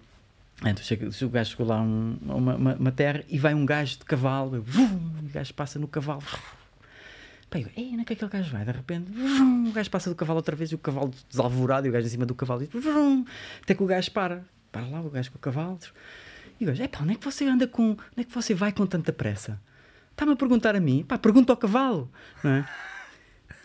então 0.62 0.82
chega, 0.84 1.08
o 1.08 1.28
gajo 1.28 1.50
chegou 1.50 1.66
lá 1.66 1.80
um, 1.80 2.18
uma, 2.22 2.54
uma, 2.54 2.74
uma, 2.74 2.92
terra 2.92 3.22
e 3.28 3.38
vai 3.38 3.54
um 3.54 3.64
gajo 3.64 3.98
de 3.98 4.04
cavalo, 4.04 4.58
o 4.58 5.32
gajo 5.32 5.54
passa 5.54 5.78
no 5.78 5.88
cavalo, 5.88 6.22
Pá, 7.50 7.58
eu, 7.58 7.66
onde 7.76 8.02
é 8.02 8.04
que 8.04 8.12
aquele 8.12 8.30
gajo 8.30 8.52
vai? 8.52 8.64
De 8.64 8.70
repente, 8.70 9.10
vrum, 9.10 9.68
o 9.68 9.72
gajo 9.72 9.90
passa 9.90 10.08
do 10.08 10.14
cavalo 10.14 10.38
outra 10.38 10.54
vez 10.54 10.70
e 10.70 10.76
o 10.76 10.78
cavalo 10.78 11.12
desalvorado 11.28 11.86
e 11.86 11.90
o 11.90 11.92
gajo 11.92 12.06
em 12.06 12.10
cima 12.10 12.24
do 12.24 12.34
cavalo 12.34 12.60
diz, 12.60 12.70
vrum, 12.72 13.24
até 13.60 13.74
que 13.74 13.82
o 13.82 13.86
gajo 13.86 14.10
para. 14.12 14.44
Para 14.70 14.86
lá, 14.86 15.00
o 15.00 15.10
gajo 15.10 15.32
com 15.32 15.38
o 15.38 15.40
cavalo. 15.40 15.78
E 16.60 16.64
o 16.64 16.68
gajo, 16.68 16.88
pá, 16.88 17.00
onde 17.02 17.12
é 17.12 17.16
que 17.16 17.24
você 17.24 17.44
anda 17.44 17.66
com. 17.66 17.90
Onde 17.90 18.20
é 18.20 18.24
que 18.24 18.32
você 18.32 18.54
vai 18.54 18.70
com 18.70 18.86
tanta 18.86 19.12
pressa? 19.12 19.60
Está-me 20.12 20.32
a 20.32 20.36
perguntar 20.36 20.76
a 20.76 20.80
mim? 20.80 21.02
Pá, 21.02 21.18
pergunta 21.18 21.52
ao 21.52 21.56
cavalo, 21.56 22.08
não 22.44 22.52
é? 22.52 22.68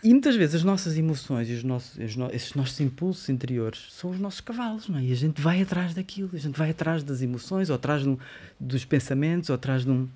E 0.02 0.10
muitas 0.10 0.36
vezes 0.36 0.56
as 0.56 0.64
nossas 0.64 0.96
emoções 0.96 1.48
e 1.48 1.52
os 1.52 1.64
nossos, 1.64 1.98
esses 2.32 2.54
nossos 2.54 2.78
impulsos 2.80 3.28
interiores 3.28 3.88
são 3.90 4.10
os 4.10 4.18
nossos 4.18 4.40
cavalos, 4.40 4.88
não 4.88 4.98
é? 4.98 5.04
E 5.04 5.12
a 5.12 5.16
gente 5.16 5.40
vai 5.40 5.62
atrás 5.62 5.94
daquilo, 5.94 6.30
a 6.32 6.38
gente 6.38 6.56
vai 6.56 6.70
atrás 6.70 7.02
das 7.02 7.22
emoções, 7.22 7.70
ou 7.70 7.76
atrás 7.76 8.02
de 8.02 8.18
dos 8.58 8.84
pensamentos, 8.84 9.48
ou 9.50 9.54
atrás 9.54 9.84
de 9.84 9.90
um, 9.90 10.08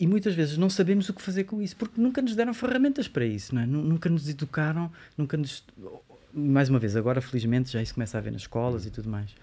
e 0.00 0.06
muitas 0.06 0.34
vezes 0.34 0.56
não 0.56 0.70
sabemos 0.70 1.10
o 1.10 1.12
que 1.12 1.20
fazer 1.20 1.44
com 1.44 1.60
isso, 1.60 1.76
porque 1.76 2.00
nunca 2.00 2.22
nos 2.22 2.34
deram 2.34 2.54
ferramentas 2.54 3.06
para 3.06 3.26
isso, 3.26 3.54
não 3.54 3.60
é? 3.60 3.66
Nunca 3.66 4.08
nos 4.08 4.26
educaram, 4.30 4.90
nunca 5.16 5.36
nos. 5.36 5.62
Mais 6.32 6.70
uma 6.70 6.78
vez, 6.78 6.96
agora 6.96 7.20
felizmente 7.20 7.70
já 7.70 7.82
isso 7.82 7.92
começa 7.92 8.16
a 8.16 8.18
haver 8.18 8.32
nas 8.32 8.42
escolas 8.42 8.86
e 8.86 8.90
tudo 8.90 9.10
mais. 9.10 9.34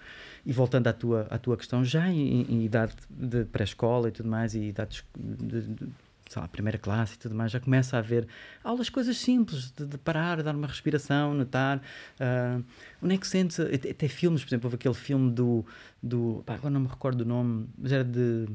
E 0.44 0.52
voltando 0.52 0.88
à 0.88 0.92
tua, 0.92 1.28
à 1.30 1.38
tua 1.38 1.56
questão, 1.56 1.84
já 1.84 2.08
em, 2.08 2.42
em 2.42 2.64
idade 2.64 2.94
de 3.08 3.44
pré-escola 3.44 4.08
e 4.08 4.10
tudo 4.10 4.28
mais, 4.28 4.52
e 4.54 4.64
idade 4.64 5.04
de, 5.16 5.62
de, 5.62 5.86
sei 6.28 6.42
lá, 6.42 6.48
primeira 6.48 6.78
classe 6.78 7.14
e 7.14 7.18
tudo 7.18 7.36
mais, 7.36 7.52
já 7.52 7.60
começa 7.60 7.96
a 7.96 8.00
haver 8.00 8.26
aulas, 8.64 8.88
coisas 8.88 9.16
simples, 9.16 9.70
de, 9.70 9.86
de 9.86 9.98
parar, 9.98 10.42
dar 10.42 10.56
uma 10.56 10.66
respiração, 10.66 11.34
notar. 11.34 11.78
Uh, 12.18 12.64
onde 13.00 13.14
é 13.14 13.18
que 13.18 13.28
sentes. 13.28 13.60
Até, 13.60 13.90
até, 13.90 14.08
filmes, 14.08 14.42
por 14.42 14.48
exemplo, 14.48 14.66
houve 14.66 14.74
aquele 14.74 14.94
filme 14.94 15.30
do. 15.30 15.64
do 16.02 16.42
pá, 16.44 16.54
agora 16.54 16.70
não 16.70 16.80
me 16.80 16.88
recordo 16.88 17.20
o 17.20 17.24
nome, 17.24 17.68
mas 17.78 17.92
era 17.92 18.02
de 18.02 18.48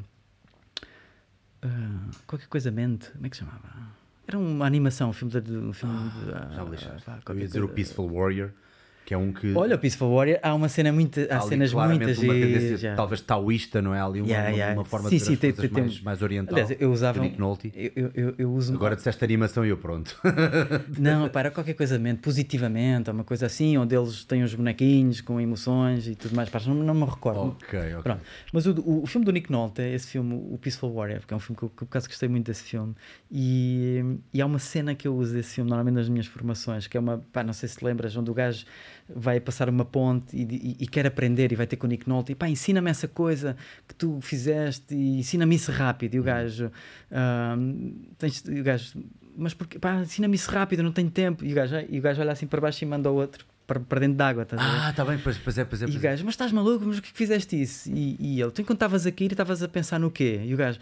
Uh, 1.63 2.09
qualquer 2.27 2.47
coisa 2.47 2.69
mente, 2.71 3.09
como 3.11 3.25
é 3.25 3.29
que 3.29 3.37
se 3.37 3.43
chamava? 3.43 3.61
Era 4.27 4.37
uma 4.37 4.65
animação, 4.65 5.09
um 5.09 5.13
filme 5.13 5.39
de. 5.41 5.51
Um 5.51 5.73
filme 5.73 6.09
de 6.09 6.31
ah, 6.33 6.49
já 6.55 6.63
lixaste. 6.63 7.09
Ah, 7.09 7.19
Eu 7.27 7.39
ia 7.39 7.45
dizer 7.47 7.63
o 7.63 7.69
Peaceful 7.69 8.09
Warrior 8.11 8.51
que 9.05 9.13
é 9.13 9.17
um 9.17 9.33
que. 9.33 9.53
Olha, 9.53 9.75
o 9.75 9.79
Peaceful 9.79 10.13
Warrior, 10.13 10.39
há 10.41 10.53
uma 10.53 10.69
cena 10.69 10.91
muito. 10.91 11.19
Há, 11.29 11.37
há 11.37 11.41
cenas 11.41 11.73
muitas 11.73 12.21
e. 12.21 12.95
Talvez 12.95 13.21
taoísta, 13.21 13.81
não 13.81 13.93
é? 13.93 14.01
Ali 14.01 14.21
uma, 14.21 14.29
yeah, 14.29 14.49
yeah. 14.49 14.73
uma 14.73 14.85
forma 14.85 15.09
sim, 15.09 15.17
de 15.17 15.23
sim, 15.23 15.35
tem, 15.35 15.51
tem, 15.51 15.69
mais, 15.69 16.01
mais 16.01 16.21
oriental. 16.21 16.57
Aliás, 16.57 16.75
eu 16.79 16.91
usava. 16.91 17.23
Nolte. 17.37 17.71
Eu, 17.75 18.11
eu, 18.13 18.35
eu 18.37 18.53
uso. 18.53 18.73
Agora 18.73 18.95
disseste 18.95 19.23
animação 19.23 19.65
e 19.65 19.69
eu 19.69 19.77
pronto. 19.77 20.19
não, 20.97 21.27
para 21.29 21.51
qualquer 21.51 21.73
coisa 21.73 21.99
mente, 21.99 22.21
positivamente, 22.21 23.09
uma 23.09 23.23
coisa 23.23 23.45
assim, 23.45 23.77
onde 23.77 23.95
eles 23.95 24.23
têm 24.23 24.43
os 24.43 24.53
bonequinhos 24.55 25.21
com 25.21 25.39
emoções 25.39 26.07
e 26.07 26.15
tudo 26.15 26.35
mais. 26.35 26.49
Pá, 26.49 26.61
não, 26.65 26.75
não 26.75 26.93
me 26.93 27.05
recordo. 27.05 27.57
Ok, 27.61 27.79
ok. 27.79 28.03
Pronto. 28.03 28.21
Mas 28.53 28.65
o, 28.65 28.71
o, 28.71 29.03
o, 29.03 29.07
filme 29.07 29.25
do 29.25 29.31
Nick 29.31 29.51
Nolte 29.51 29.81
é 29.81 29.93
esse 29.93 30.07
filme, 30.07 30.33
o 30.33 30.57
Peaceful 30.57 30.93
Warrior, 30.93 31.19
porque 31.19 31.33
é 31.33 31.37
um 31.37 31.39
filme 31.39 31.57
que 31.57 31.63
eu, 31.63 31.69
por 31.69 31.85
acaso 31.85 32.07
gostei 32.07 32.29
muito 32.29 32.45
desse 32.45 32.63
filme. 32.63 32.95
E, 33.31 34.03
e 34.33 34.41
há 34.41 34.45
uma 34.45 34.59
cena 34.59 34.95
que 34.95 35.07
eu 35.07 35.15
uso 35.15 35.33
desse 35.33 35.55
filme, 35.55 35.69
normalmente 35.69 35.95
nas 35.95 36.09
minhas 36.09 36.27
formações, 36.27 36.87
que 36.87 36.95
é 36.95 36.99
uma. 36.99 37.23
Pá, 37.31 37.43
não 37.43 37.53
sei 37.53 37.67
se 37.67 37.83
lembras, 37.83 38.15
onde 38.15 38.31
o 38.31 38.33
gajo 38.33 38.65
vai 39.09 39.39
passar 39.39 39.69
uma 39.69 39.85
ponte 39.85 40.35
e, 40.35 40.43
e, 40.43 40.77
e, 40.83 40.87
quer 40.87 41.05
aprender 41.05 41.51
e 41.51 41.55
vai 41.55 41.67
ter 41.67 41.75
com 41.75 41.87
o 41.87 41.89
Nick 41.89 42.07
Nolte 42.07 42.31
e 42.31 42.35
pá, 42.35 42.47
ensina-me 42.47 42.89
essa 42.89 43.07
coisa 43.07 43.55
que 43.87 43.93
tu 43.93 44.19
fizeste 44.21 44.93
e 44.93 45.19
ensina-me 45.19 45.55
isso 45.55 45.71
rápido. 45.71 46.15
E 46.15 46.19
o 46.19 46.21
uhum. 46.21 46.25
gajo, 46.25 46.71
uh, 47.11 48.15
tens, 48.17 48.43
o 48.45 48.63
gajo 48.63 49.03
mas 49.35 49.53
porque, 49.53 49.79
pá, 49.79 50.01
ensina-me 50.01 50.35
isso 50.35 50.49
rápido, 50.51 50.83
não 50.83 50.91
tenho 50.91 51.09
tempo. 51.09 51.43
E 51.43 51.51
o 51.51 51.55
gajo, 51.55 51.75
e 51.89 51.99
o 51.99 52.01
gajo 52.01 52.21
olha 52.21 52.31
assim 52.31 52.47
para 52.47 52.61
baixo 52.61 52.83
e 52.83 52.87
manda 52.87 53.11
o 53.11 53.15
outro 53.15 53.45
para, 53.65 53.79
para 53.79 53.99
dentro 53.99 54.17
d'água. 54.17 54.45
Tá 54.45 54.57
ah, 54.59 54.89
está 54.89 55.05
bem, 55.05 55.17
pois, 55.17 55.37
pois 55.37 55.57
é, 55.57 55.65
pois 55.65 55.81
é. 55.81 55.85
Pois 55.85 55.95
e 55.95 55.97
o 55.97 55.99
é. 55.99 56.01
gajo, 56.01 56.25
mas 56.25 56.33
estás 56.33 56.51
maluco, 56.51 56.85
mas 56.85 56.97
o 56.97 57.01
que, 57.01 57.09
é 57.09 57.11
que 57.11 57.17
fizeste 57.17 57.61
isso? 57.61 57.89
E, 57.89 58.17
e 58.19 58.41
ele, 58.41 58.51
tu 58.51 58.61
enquanto 58.61 58.77
estavas 58.77 59.05
a 59.05 59.11
cair, 59.11 59.31
estavas 59.31 59.63
a 59.63 59.67
pensar 59.67 59.99
no 59.99 60.11
quê? 60.11 60.41
E 60.45 60.53
o 60.53 60.57
gajo, 60.57 60.79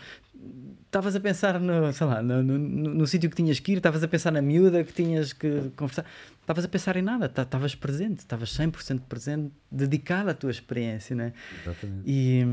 estavas 0.85 1.15
a 1.15 1.19
pensar 1.19 1.59
no, 1.59 1.93
sei 1.93 2.07
lá, 2.07 2.21
no, 2.21 2.43
no, 2.43 2.57
no, 2.57 2.93
no 2.93 3.07
sítio 3.07 3.29
que 3.29 3.35
tinhas 3.35 3.59
que 3.59 3.71
ir, 3.71 3.77
estavas 3.77 4.03
a 4.03 4.07
pensar 4.07 4.31
na 4.31 4.41
miúda 4.41 4.83
que 4.83 4.91
tinhas 4.91 5.31
que 5.31 5.71
conversar, 5.75 6.05
estavas 6.41 6.65
a 6.65 6.67
pensar 6.67 6.97
em 6.97 7.01
nada, 7.01 7.27
estavas 7.27 7.75
presente, 7.75 8.19
estavas 8.19 8.49
100% 8.57 9.01
presente, 9.07 9.51
dedicado 9.71 10.29
à 10.29 10.33
tua 10.33 10.51
experiência, 10.51 11.15
né? 11.15 11.33
Exatamente. 11.63 12.03
E, 12.05 12.47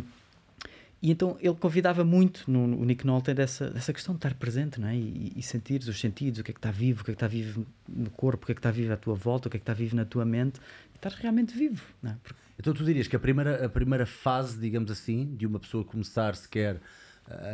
e 1.00 1.10
então 1.12 1.36
ele 1.40 1.54
convidava 1.54 2.04
muito 2.04 2.50
no, 2.50 2.66
no 2.66 2.84
Nick 2.84 3.06
Nolte 3.06 3.32
dessa, 3.32 3.70
dessa 3.70 3.92
questão 3.92 4.14
de 4.14 4.18
estar 4.18 4.34
presente, 4.34 4.80
não 4.80 4.88
é? 4.88 4.96
E, 4.96 5.32
e 5.36 5.42
sentir 5.42 5.80
os 5.80 6.00
sentidos, 6.00 6.40
o 6.40 6.44
que 6.44 6.50
é 6.50 6.54
que 6.54 6.58
está 6.58 6.72
vivo, 6.72 7.02
o 7.02 7.04
que 7.04 7.12
é 7.12 7.14
que 7.14 7.16
está 7.16 7.28
vivo 7.28 7.66
no 7.88 8.10
corpo, 8.10 8.42
o 8.42 8.46
que 8.46 8.52
é 8.52 8.54
que 8.54 8.58
está 8.58 8.70
vivo 8.70 8.92
à 8.92 8.96
tua 8.96 9.14
volta, 9.14 9.48
o 9.48 9.50
que 9.50 9.56
é 9.56 9.60
que 9.60 9.62
está 9.62 9.74
vivo 9.74 9.94
na 9.94 10.04
tua 10.04 10.24
mente, 10.24 10.60
e 10.92 10.96
estar 10.96 11.10
realmente 11.12 11.56
vivo, 11.56 11.84
não 12.02 12.10
é? 12.10 12.16
Porque... 12.22 12.40
Então 12.58 12.74
tu 12.74 12.84
dirias 12.84 13.06
que 13.06 13.14
a 13.14 13.20
primeira, 13.20 13.66
a 13.66 13.68
primeira 13.68 14.04
fase, 14.04 14.58
digamos 14.58 14.90
assim, 14.90 15.36
de 15.36 15.46
uma 15.46 15.60
pessoa 15.60 15.84
começar 15.84 16.34
sequer 16.34 16.80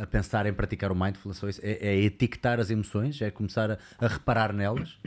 a 0.01 0.07
pensar 0.07 0.45
em 0.45 0.53
praticar 0.53 0.91
o 0.91 0.95
mindfulness 0.95 1.59
é, 1.61 1.89
é 1.89 1.95
etiquetar 1.97 2.59
as 2.59 2.69
emoções, 2.69 3.21
é 3.21 3.29
começar 3.29 3.71
a, 3.71 3.77
a, 3.99 4.07
reparar 4.07 4.53
nelas? 4.53 4.97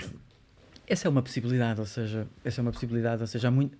Essa 0.86 1.08
é 1.08 1.10
uma 1.10 1.22
possibilidade, 1.22 1.80
ou 1.80 1.86
seja, 1.86 2.26
essa 2.44 2.60
é 2.60 2.62
uma 2.62 2.72
possibilidade, 2.72 3.20
ou 3.20 3.26
seja, 3.26 3.48
há 3.48 3.50
muito 3.50 3.76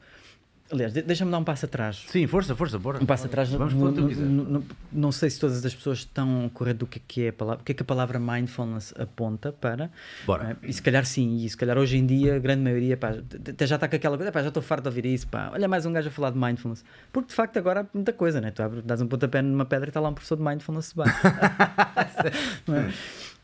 Aliás, 0.70 0.92
de- 0.92 1.00
deixa-me 1.00 1.30
dar 1.30 1.38
um 1.38 1.44
passo 1.44 1.64
atrás. 1.64 2.04
Sim, 2.08 2.26
força, 2.26 2.54
força, 2.54 2.78
bora. 2.78 3.02
Um 3.02 3.06
passo 3.06 3.24
atrás, 3.26 3.48
Vamos 3.48 3.72
no- 3.72 3.90
no- 3.90 4.44
no- 4.44 4.64
não 4.92 5.10
sei 5.10 5.30
se 5.30 5.40
todas 5.40 5.64
as 5.64 5.74
pessoas 5.74 5.98
estão 6.00 6.44
a 6.46 6.50
correr 6.50 6.74
do 6.74 6.86
que 6.86 6.98
é, 6.98 7.02
que 7.08 7.22
é 7.24 7.28
a 7.28 7.32
palavra, 7.32 7.62
o 7.62 7.64
que 7.64 7.72
é 7.72 7.74
que 7.74 7.82
a 7.82 7.86
palavra 7.86 8.18
mindfulness 8.18 8.92
aponta 8.98 9.50
para. 9.50 9.90
Bora. 10.26 10.58
é? 10.62 10.68
E 10.68 10.72
se 10.72 10.82
calhar 10.82 11.06
sim, 11.06 11.36
e 11.44 11.48
se 11.48 11.56
calhar 11.56 11.78
hoje 11.78 11.96
em 11.96 12.04
dia, 12.04 12.36
a 12.36 12.38
grande 12.38 12.60
maioria, 12.62 12.96
pá, 12.98 13.10
até 13.48 13.66
já 13.66 13.76
está 13.76 13.88
com 13.88 13.96
aquela 13.96 14.16
coisa, 14.18 14.30
pá, 14.30 14.42
já 14.42 14.48
estou 14.48 14.62
farto 14.62 14.82
de 14.82 14.88
ouvir 14.88 15.06
isso, 15.06 15.26
pá, 15.28 15.50
olha 15.54 15.66
mais 15.66 15.86
um 15.86 15.92
gajo 15.92 16.08
a 16.08 16.10
falar 16.10 16.30
de 16.32 16.38
mindfulness. 16.38 16.84
Porque 17.12 17.28
de 17.30 17.34
facto 17.34 17.56
agora 17.56 17.80
há 17.80 17.86
muita 17.94 18.12
coisa, 18.12 18.38
né? 18.40 18.50
tu 18.50 18.62
abres, 18.62 18.84
dás 18.84 19.00
um 19.00 19.06
pontapé 19.06 19.40
numa 19.40 19.64
pedra 19.64 19.86
e 19.86 19.90
está 19.90 20.00
lá 20.00 20.10
um 20.10 20.14
professor 20.14 20.36
de 20.36 20.42
mindfulness. 20.42 20.94
Não 22.66 22.76
é? 22.76 22.92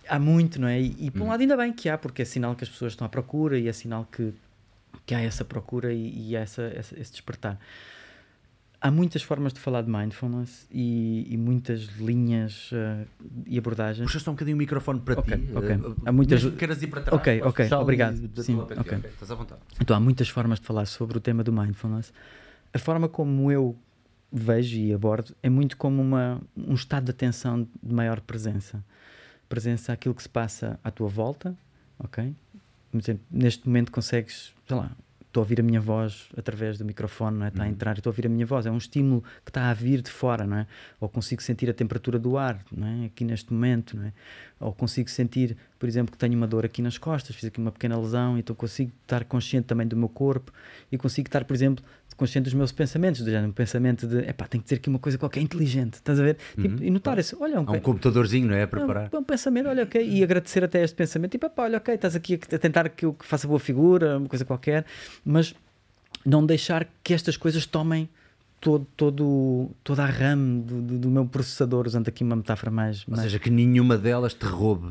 Há 0.08 0.18
muito, 0.18 0.60
não 0.60 0.68
é? 0.68 0.78
E, 0.80 0.94
e 1.06 1.10
por 1.10 1.22
Hum. 1.22 1.24
um 1.24 1.28
lado 1.28 1.40
ainda 1.40 1.56
bem 1.56 1.72
que 1.72 1.88
há, 1.88 1.96
porque 1.96 2.20
é 2.22 2.24
sinal 2.26 2.54
que 2.54 2.62
as 2.64 2.68
pessoas 2.68 2.92
estão 2.92 3.06
à 3.06 3.08
procura 3.08 3.58
e 3.58 3.68
é 3.68 3.72
sinal 3.72 4.06
que, 4.12 4.34
que 5.06 5.14
há 5.14 5.20
essa 5.20 5.44
procura 5.44 5.92
e, 5.92 6.30
e 6.30 6.36
essa, 6.36 6.62
essa- 6.74 6.98
esse 6.98 7.12
despertar. 7.12 7.58
Há 8.80 8.90
muitas 8.90 9.22
formas 9.22 9.54
de 9.54 9.60
falar 9.60 9.80
de 9.80 9.90
mindfulness 9.90 10.68
e, 10.70 11.26
e 11.32 11.36
muitas 11.38 11.84
linhas 11.98 12.68
eh, 12.70 13.06
e 13.46 13.56
abordagens. 13.56 14.04
Puxa 14.06 14.18
só 14.18 14.30
um 14.30 14.34
bocadinho 14.34 14.56
o 14.56 14.58
microfone 14.58 15.00
para 15.00 15.18
Ok, 15.20 15.38
ti. 15.38 15.48
ok. 15.56 15.70
eh, 15.70 15.78
Há 16.04 16.12
muitas- 16.12 16.42
mesmo 16.42 16.50
que 16.52 16.58
queiras 16.58 16.82
ir 16.82 16.88
para 16.88 17.00
trás. 17.00 17.18
Ok, 17.18 17.40
ok, 17.44 17.72
obrigado. 17.78 18.16
Sim, 18.42 18.56
tua 18.56 18.66
parte. 18.66 18.80
ok. 18.80 18.98
Estás 19.10 19.30
à 19.30 19.34
vontade. 19.34 19.60
Então 19.80 19.96
há 19.96 20.00
muitas 20.00 20.28
formas 20.28 20.60
de 20.60 20.66
falar 20.66 20.84
sobre 20.84 21.16
o 21.16 21.20
tema 21.20 21.42
do 21.42 21.50
mindfulness. 21.50 22.12
A 22.74 22.78
forma 22.78 23.08
como 23.08 23.50
eu 23.50 23.74
vejo 24.30 24.76
e 24.76 24.92
abordo 24.92 25.34
é 25.42 25.48
muito 25.48 25.78
como 25.78 26.02
uma, 26.02 26.42
um 26.54 26.74
estado 26.74 27.04
de 27.04 27.10
atenção 27.12 27.66
de 27.82 27.94
maior 27.94 28.20
presença. 28.20 28.84
Presença 29.48 29.94
àquilo 29.94 30.14
que 30.14 30.22
se 30.22 30.28
passa 30.28 30.78
à 30.84 30.90
tua 30.90 31.08
volta, 31.08 31.56
ok? 31.98 32.34
Neste 33.30 33.66
momento 33.66 33.90
consegues, 33.90 34.52
sei 34.66 34.76
lá, 34.76 34.90
estou 35.34 35.40
a 35.40 35.44
ouvir 35.44 35.58
a 35.58 35.62
minha 35.64 35.80
voz 35.80 36.28
através 36.36 36.78
do 36.78 36.84
microfone, 36.84 37.38
não 37.38 37.46
é? 37.46 37.48
está 37.48 37.64
a 37.64 37.68
entrar 37.68 37.96
e 37.96 37.98
estou 37.98 38.10
a 38.10 38.12
ouvir 38.12 38.26
a 38.26 38.28
minha 38.28 38.46
voz. 38.46 38.66
É 38.66 38.70
um 38.70 38.78
estímulo 38.78 39.22
que 39.44 39.50
está 39.50 39.68
a 39.68 39.74
vir 39.74 40.00
de 40.00 40.10
fora, 40.10 40.46
não 40.46 40.58
é? 40.58 40.66
Ou 41.00 41.08
consigo 41.08 41.42
sentir 41.42 41.68
a 41.68 41.74
temperatura 41.74 42.18
do 42.18 42.38
ar, 42.38 42.64
não 42.70 42.86
é? 42.86 43.06
Aqui 43.06 43.24
neste 43.24 43.52
momento, 43.52 43.96
não 43.96 44.04
é? 44.04 44.12
Ou 44.64 44.72
consigo 44.72 45.10
sentir, 45.10 45.56
por 45.78 45.86
exemplo, 45.88 46.10
que 46.12 46.16
tenho 46.16 46.34
uma 46.34 46.46
dor 46.46 46.64
aqui 46.64 46.80
nas 46.80 46.96
costas, 46.96 47.36
fiz 47.36 47.44
aqui 47.44 47.58
uma 47.60 47.70
pequena 47.70 47.98
lesão, 47.98 48.38
então 48.38 48.56
consigo 48.56 48.90
estar 49.02 49.22
consciente 49.24 49.66
também 49.66 49.86
do 49.86 49.94
meu 49.94 50.08
corpo 50.08 50.50
e 50.90 50.96
consigo 50.96 51.28
estar, 51.28 51.44
por 51.44 51.52
exemplo, 51.54 51.84
consciente 52.16 52.44
dos 52.44 52.54
meus 52.54 52.72
pensamentos, 52.72 53.20
do 53.20 53.30
género, 53.30 53.48
um 53.48 53.52
pensamento 53.52 54.06
de, 54.06 54.18
epá, 54.20 54.46
tenho 54.46 54.62
que 54.62 54.68
dizer 54.68 54.76
aqui 54.76 54.88
uma 54.88 54.98
coisa 54.98 55.18
qualquer 55.18 55.40
inteligente, 55.42 55.94
estás 55.94 56.18
a 56.18 56.22
ver? 56.22 56.38
Tipo, 56.58 56.82
e 56.82 56.88
notar 56.90 57.18
isso, 57.18 57.36
olha, 57.40 57.60
um, 57.60 57.64
Há 57.66 57.72
um 57.72 57.74
pe- 57.74 57.80
computadorzinho, 57.80 58.46
não 58.48 58.54
é? 58.54 58.60
A 58.60 58.62
é 58.62 58.66
preparar. 58.66 59.10
um, 59.12 59.18
um 59.18 59.22
pensamento, 59.24 59.68
olha, 59.68 59.82
ok, 59.82 60.00
e 60.02 60.22
agradecer 60.24 60.64
até 60.64 60.82
este 60.82 60.96
pensamento, 60.96 61.32
tipo, 61.32 61.44
epá, 61.44 61.64
olha, 61.64 61.76
ok, 61.76 61.94
estás 61.94 62.16
aqui 62.16 62.40
a 62.52 62.58
tentar 62.58 62.88
que 62.88 63.04
eu 63.04 63.14
faça 63.20 63.46
boa 63.46 63.60
figura, 63.60 64.16
uma 64.16 64.28
coisa 64.28 64.44
qualquer, 64.46 64.86
mas 65.24 65.54
não 66.24 66.46
deixar 66.46 66.88
que 67.02 67.12
estas 67.12 67.36
coisas 67.36 67.66
tomem 67.66 68.08
todo, 68.64 68.86
todo, 68.96 69.70
toda 69.84 70.04
a 70.04 70.06
RAM 70.06 70.60
do, 70.60 70.80
do, 70.80 70.98
do 71.00 71.10
meu 71.10 71.26
processador, 71.26 71.86
usando 71.86 72.08
aqui 72.08 72.24
uma 72.24 72.34
metáfora 72.34 72.70
mais. 72.70 73.04
Ou 73.06 73.10
mais 73.14 73.24
seja, 73.24 73.38
que 73.38 73.50
nenhuma 73.50 73.98
delas 73.98 74.32
te 74.32 74.46
roube. 74.46 74.86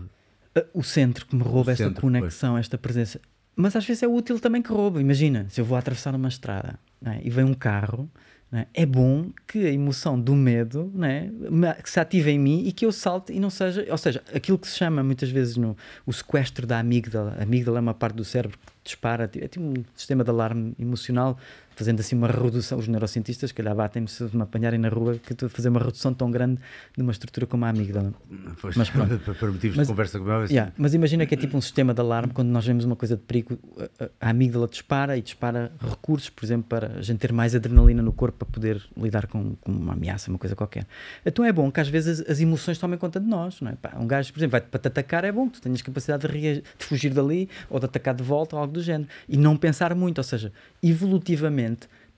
Uh, 0.55 0.63
o 0.75 0.83
centro 0.83 1.25
que 1.25 1.35
me 1.35 1.41
rouba 1.41 1.71
esta 1.71 1.85
centro, 1.85 2.01
conexão, 2.01 2.55
esta 2.55 2.77
presença. 2.77 3.19
Mas 3.55 3.75
às 3.75 3.83
vezes 3.83 4.03
é 4.03 4.07
útil 4.07 4.39
também 4.39 4.61
que 4.61 4.71
rouba. 4.71 5.01
Imagina, 5.01 5.47
se 5.49 5.59
eu 5.59 5.65
vou 5.65 5.75
atravessar 5.75 6.13
uma 6.13 6.27
estrada 6.27 6.79
é, 7.03 7.19
e 7.23 7.29
vem 7.31 7.43
um 7.43 7.53
carro, 7.55 8.07
é, 8.51 8.67
é 8.75 8.85
bom 8.85 9.31
que 9.47 9.65
a 9.65 9.71
emoção 9.71 10.19
do 10.19 10.35
medo 10.35 10.93
é, 11.01 11.27
me- 11.49 11.73
que 11.73 11.89
se 11.89 11.99
ative 11.99 12.29
em 12.29 12.37
mim 12.37 12.63
e 12.67 12.71
que 12.71 12.85
eu 12.85 12.91
salte 12.91 13.33
e 13.33 13.39
não 13.39 13.49
seja. 13.49 13.83
Ou 13.89 13.97
seja, 13.97 14.21
aquilo 14.33 14.59
que 14.59 14.67
se 14.67 14.77
chama 14.77 15.03
muitas 15.03 15.31
vezes 15.31 15.57
no, 15.57 15.75
o 16.05 16.13
sequestro 16.13 16.67
da 16.67 16.77
amígdala. 16.77 17.35
A 17.39 17.43
amígdala 17.43 17.79
é 17.79 17.81
uma 17.81 17.95
parte 17.95 18.15
do 18.15 18.23
cérebro 18.23 18.57
que 18.59 18.71
dispara, 18.83 19.23
é 19.23 19.47
tipo 19.47 19.65
um 19.65 19.83
sistema 19.95 20.23
de 20.23 20.29
alarme 20.29 20.75
emocional, 20.77 21.37
fazendo 21.75 21.99
assim 21.99 22.15
uma 22.15 22.27
redução. 22.27 22.77
Os 22.77 22.87
neurocientistas, 22.87 23.51
que 23.51 23.57
calhar 23.61 23.75
batem-me 23.75 24.07
se 24.07 24.23
me 24.35 24.41
apanharem 24.41 24.79
na 24.79 24.89
rua, 24.89 25.15
que 25.17 25.33
estou 25.33 25.47
a 25.47 25.49
fazer 25.49 25.69
uma 25.69 25.79
redução 25.79 26.13
tão 26.13 26.29
grande 26.31 26.59
de 26.95 27.01
uma 27.03 27.11
estrutura 27.11 27.45
como 27.45 27.65
a 27.65 27.69
amígdala. 27.69 28.13
Pois, 28.61 28.75
Mas 28.75 28.89
pronto. 28.89 29.17
para 29.39 29.51
motivos 29.51 29.77
Mas- 29.77 29.87
de 29.87 29.93
conversa 29.93 30.19
como 30.19 30.31
é 30.31 30.43
Yeah, 30.45 30.71
mas 30.77 30.93
imagina 30.93 31.25
que 31.25 31.33
é 31.33 31.37
tipo 31.37 31.57
um 31.57 31.61
sistema 31.61 31.93
de 31.93 32.01
alarme 32.01 32.33
quando 32.33 32.49
nós 32.49 32.65
vemos 32.65 32.85
uma 32.85 32.95
coisa 32.95 33.15
de 33.15 33.21
perigo, 33.23 33.57
a- 33.99 34.03
a, 34.05 34.27
a 34.27 34.29
amígdala 34.31 34.67
dispara 34.67 35.17
e 35.17 35.21
dispara 35.21 35.71
recursos, 35.79 36.29
por 36.29 36.43
exemplo, 36.45 36.65
para 36.67 36.97
a 36.97 37.01
gente 37.01 37.19
ter 37.19 37.31
mais 37.31 37.55
adrenalina 37.55 38.01
no 38.01 38.11
corpo 38.11 38.39
para 38.39 38.47
poder 38.47 38.81
lidar 38.97 39.27
com, 39.27 39.55
com 39.61 39.71
uma 39.71 39.93
ameaça, 39.93 40.29
uma 40.29 40.37
coisa 40.39 40.55
qualquer. 40.55 40.85
Então 41.25 41.43
é 41.45 41.51
bom 41.51 41.71
que 41.71 41.79
às 41.79 41.87
vezes 41.87 42.21
as, 42.21 42.29
as 42.29 42.39
emoções 42.41 42.77
tomem 42.77 42.97
conta 42.99 43.19
de 43.19 43.27
nós, 43.27 43.61
não 43.61 43.71
é? 43.71 43.75
Pá, 43.75 43.93
um 43.99 44.05
gajo, 44.07 44.31
por 44.33 44.39
exemplo, 44.39 44.51
vai 44.51 44.61
para 44.61 44.79
te 44.79 44.87
atacar, 44.87 45.23
é 45.23 45.31
bom 45.31 45.47
que 45.47 45.53
tu 45.59 45.61
tenhas 45.61 45.81
capacidade 45.81 46.27
de, 46.27 46.33
reagir- 46.39 46.63
de 46.77 46.85
fugir 46.85 47.13
dali 47.13 47.49
ou 47.69 47.79
de 47.79 47.85
atacar 47.85 48.13
de 48.13 48.23
volta 48.23 48.55
ou 48.55 48.61
algo 48.61 48.73
do 48.73 48.81
género. 48.81 49.07
E 49.27 49.37
não 49.37 49.55
pensar 49.55 49.95
muito, 49.95 50.17
ou 50.17 50.23
seja, 50.23 50.51
evolutivamente. 50.81 51.62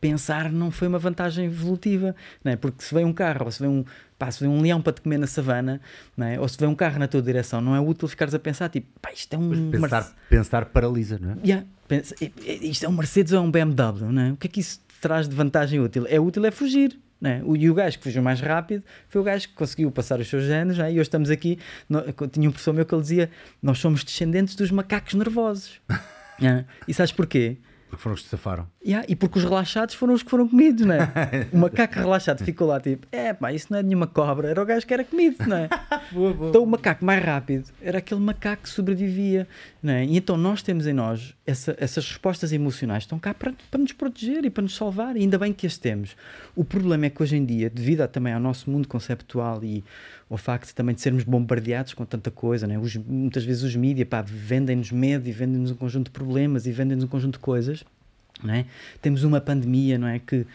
Pensar 0.01 0.51
não 0.51 0.69
foi 0.69 0.87
uma 0.87 0.99
vantagem 0.99 1.45
evolutiva, 1.45 2.15
não 2.43 2.51
é? 2.51 2.55
porque 2.55 2.83
se 2.83 2.93
vem 2.93 3.05
um 3.05 3.13
carro 3.13 3.45
ou 3.45 3.51
se 3.51 3.59
vem 3.61 3.69
um, 3.69 3.83
pá, 4.19 4.29
se 4.29 4.39
vem 4.41 4.49
um 4.49 4.61
leão 4.61 4.79
para 4.81 4.93
te 4.93 5.01
comer 5.01 5.17
na 5.17 5.25
savana, 5.25 5.81
não 6.15 6.27
é? 6.27 6.39
ou 6.39 6.47
se 6.47 6.57
vem 6.59 6.67
um 6.69 6.75
carro 6.75 6.99
na 6.99 7.07
tua 7.07 7.21
direção, 7.21 7.59
não 7.61 7.75
é 7.75 7.79
útil 7.79 8.07
ficares 8.07 8.33
a 8.35 8.39
pensar 8.39 8.69
tipo, 8.69 8.87
pá, 9.01 9.11
isto 9.13 9.33
é 9.33 9.37
um 9.37 9.71
Pensar, 9.71 9.89
Merce- 9.89 10.13
pensar 10.29 10.65
paralisa, 10.65 11.17
não 11.19 11.31
é? 11.31 11.35
Yeah, 11.43 11.65
pensa, 11.87 12.13
"I- 12.21 12.31
i- 12.45 12.69
isto 12.69 12.85
é 12.85 12.89
um 12.89 12.91
Mercedes 12.91 13.31
ou 13.33 13.39
é 13.39 13.41
um 13.41 13.49
BMW, 13.49 14.11
não 14.11 14.21
é? 14.21 14.31
O 14.33 14.37
que 14.37 14.45
é 14.45 14.49
que 14.49 14.59
isso 14.59 14.79
traz 15.01 15.27
de 15.27 15.33
vantagem 15.35 15.79
útil? 15.79 16.05
É 16.07 16.19
útil 16.19 16.45
é 16.45 16.51
fugir. 16.51 16.99
É? 17.23 17.41
o, 17.43 17.55
e 17.55 17.69
o 17.69 17.73
gajo 17.73 17.97
que 17.97 18.03
fugiu 18.03 18.21
mais 18.21 18.39
rápido 18.41 18.83
foi 19.07 19.21
o 19.21 19.23
gajo 19.23 19.47
que 19.47 19.55
conseguiu 19.55 19.89
passar 19.89 20.19
os 20.19 20.27
seus 20.27 20.43
anos 20.49 20.77
é? 20.77 20.89
e 20.91 20.95
hoje 20.95 21.03
estamos 21.03 21.31
aqui. 21.31 21.57
no- 21.89 22.03
tinha 22.27 22.47
um 22.47 22.51
professor 22.51 22.73
meu 22.73 22.85
que 22.85 22.93
ele 22.93 23.01
dizia: 23.01 23.31
Nós 23.63 23.79
somos 23.79 24.03
descendentes 24.03 24.53
dos 24.55 24.69
macacos 24.69 25.13
nervosos. 25.15 25.79
Yeah. 26.39 26.65
E 26.85 26.93
sabes 26.93 27.13
porquê? 27.13 27.57
Porque 27.95 28.03
foram 28.03 28.13
os 28.13 28.21
que 28.21 28.25
se 28.25 28.31
safaram. 28.31 28.67
Yeah, 28.85 29.05
e 29.09 29.15
porque 29.15 29.39
os 29.39 29.43
relaxados 29.43 29.95
foram 29.95 30.13
os 30.13 30.21
que 30.21 30.29
foram 30.29 30.47
comidos, 30.47 30.85
não 30.85 30.93
é? 30.95 31.11
O 31.51 31.57
macaco 31.57 31.95
relaxado 31.95 32.43
ficou 32.43 32.67
lá 32.67 32.79
tipo: 32.79 33.07
É 33.11 33.33
pá, 33.33 33.51
isso 33.51 33.67
não 33.71 33.79
é 33.79 33.83
nenhuma 33.83 34.05
cobra, 34.07 34.49
era 34.49 34.61
o 34.61 34.65
gajo 34.65 34.85
que 34.85 34.93
era 34.93 35.03
comido, 35.03 35.37
não 35.47 35.57
é? 35.57 35.69
Então 36.49 36.63
o 36.63 36.67
macaco 36.67 37.03
mais 37.03 37.23
rápido 37.23 37.65
era 37.81 37.97
aquele 37.97 38.21
macaco 38.21 38.63
que 38.63 38.69
sobrevivia. 38.69 39.47
Não 39.81 39.93
é? 39.93 40.05
E 40.05 40.17
então 40.17 40.37
nós 40.37 40.61
temos 40.61 40.85
em 40.87 40.93
nós 40.93 41.33
essa- 41.45 41.75
essas 41.79 42.07
respostas 42.07 42.51
emocionais 42.51 43.03
estão 43.03 43.17
cá 43.19 43.33
para, 43.33 43.53
para 43.71 43.79
nos 43.79 43.91
proteger 43.91 44.45
e 44.45 44.49
para 44.49 44.63
nos 44.63 44.75
salvar. 44.75 45.15
E 45.15 45.21
ainda 45.21 45.37
bem 45.39 45.51
que 45.53 45.65
as 45.67 45.77
temos. 45.77 46.15
O 46.55 46.63
problema 46.63 47.05
é 47.05 47.09
que 47.09 47.21
hoje 47.21 47.35
em 47.37 47.45
dia, 47.45 47.69
devido 47.69 48.01
a- 48.01 48.07
também 48.07 48.33
ao 48.33 48.39
nosso 48.39 48.69
mundo 48.69 48.87
conceptual 48.87 49.63
e 49.63 49.83
ao 50.29 50.37
facto 50.37 50.73
também 50.73 50.95
de 50.95 51.01
sermos 51.01 51.23
bombardeados 51.23 51.93
com 51.93 52.03
tanta 52.05 52.31
coisa, 52.31 52.65
né? 52.65 52.77
Os- 52.79 52.95
muitas 52.95 53.43
vezes 53.43 53.63
os 53.63 53.75
mídias 53.75 54.07
vendem-nos 54.25 54.91
medo 54.91 55.27
e 55.27 55.31
vendem-nos 55.31 55.71
um 55.71 55.75
conjunto 55.75 56.05
de 56.05 56.11
problemas 56.11 56.65
e 56.65 56.71
vendem-nos 56.71 57.05
um 57.05 57.07
conjunto 57.07 57.33
de 57.33 57.39
coisas. 57.39 57.83
Não 58.43 58.53
é? 58.53 58.65
Temos 59.01 59.23
uma 59.23 59.39
pandemia 59.39 59.97
não 59.97 60.07
é? 60.07 60.19
que, 60.19 60.45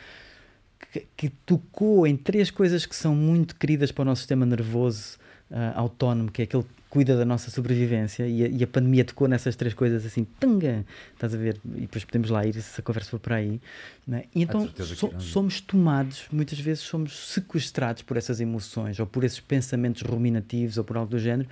que, 0.92 1.06
que 1.16 1.28
tocou 1.46 2.06
em 2.06 2.16
três 2.16 2.50
coisas 2.50 2.84
que 2.84 2.94
são 2.94 3.14
muito 3.14 3.56
queridas 3.56 3.90
para 3.92 4.02
o 4.02 4.04
nosso 4.04 4.20
sistema 4.20 4.44
nervoso 4.44 5.18
ah, 5.50 5.72
autónomo, 5.76 6.30
que 6.30 6.42
é 6.42 6.44
aquele 6.44 6.62
que 6.64 6.68
cuida 6.90 7.16
da 7.16 7.24
nossa 7.24 7.50
sobrevivência, 7.50 8.26
e 8.26 8.44
a, 8.44 8.48
e 8.48 8.62
a 8.64 8.66
pandemia 8.66 9.04
tocou 9.04 9.28
nessas 9.28 9.54
três 9.56 9.72
coisas 9.72 10.04
assim, 10.04 10.24
tanga, 10.40 10.84
estás 11.14 11.32
a 11.32 11.38
ver? 11.38 11.56
E 11.76 11.82
depois 11.82 12.04
podemos 12.04 12.28
lá 12.28 12.44
ir 12.44 12.52
se 12.60 12.80
a 12.80 12.82
conversa 12.82 13.08
for 13.10 13.20
para 13.20 13.36
aí. 13.36 13.60
não 14.06 14.18
é? 14.18 14.24
E 14.34 14.42
então 14.42 14.68
so- 14.76 15.12
somos 15.20 15.60
tomados, 15.60 16.24
muitas 16.32 16.58
vezes 16.58 16.82
somos 16.82 17.28
sequestrados 17.32 18.02
por 18.02 18.16
essas 18.16 18.40
emoções, 18.40 18.98
ou 18.98 19.06
por 19.06 19.22
esses 19.22 19.38
pensamentos 19.40 20.02
ruminativos, 20.02 20.76
ou 20.78 20.84
por 20.84 20.96
algo 20.96 21.10
do 21.12 21.18
género, 21.18 21.48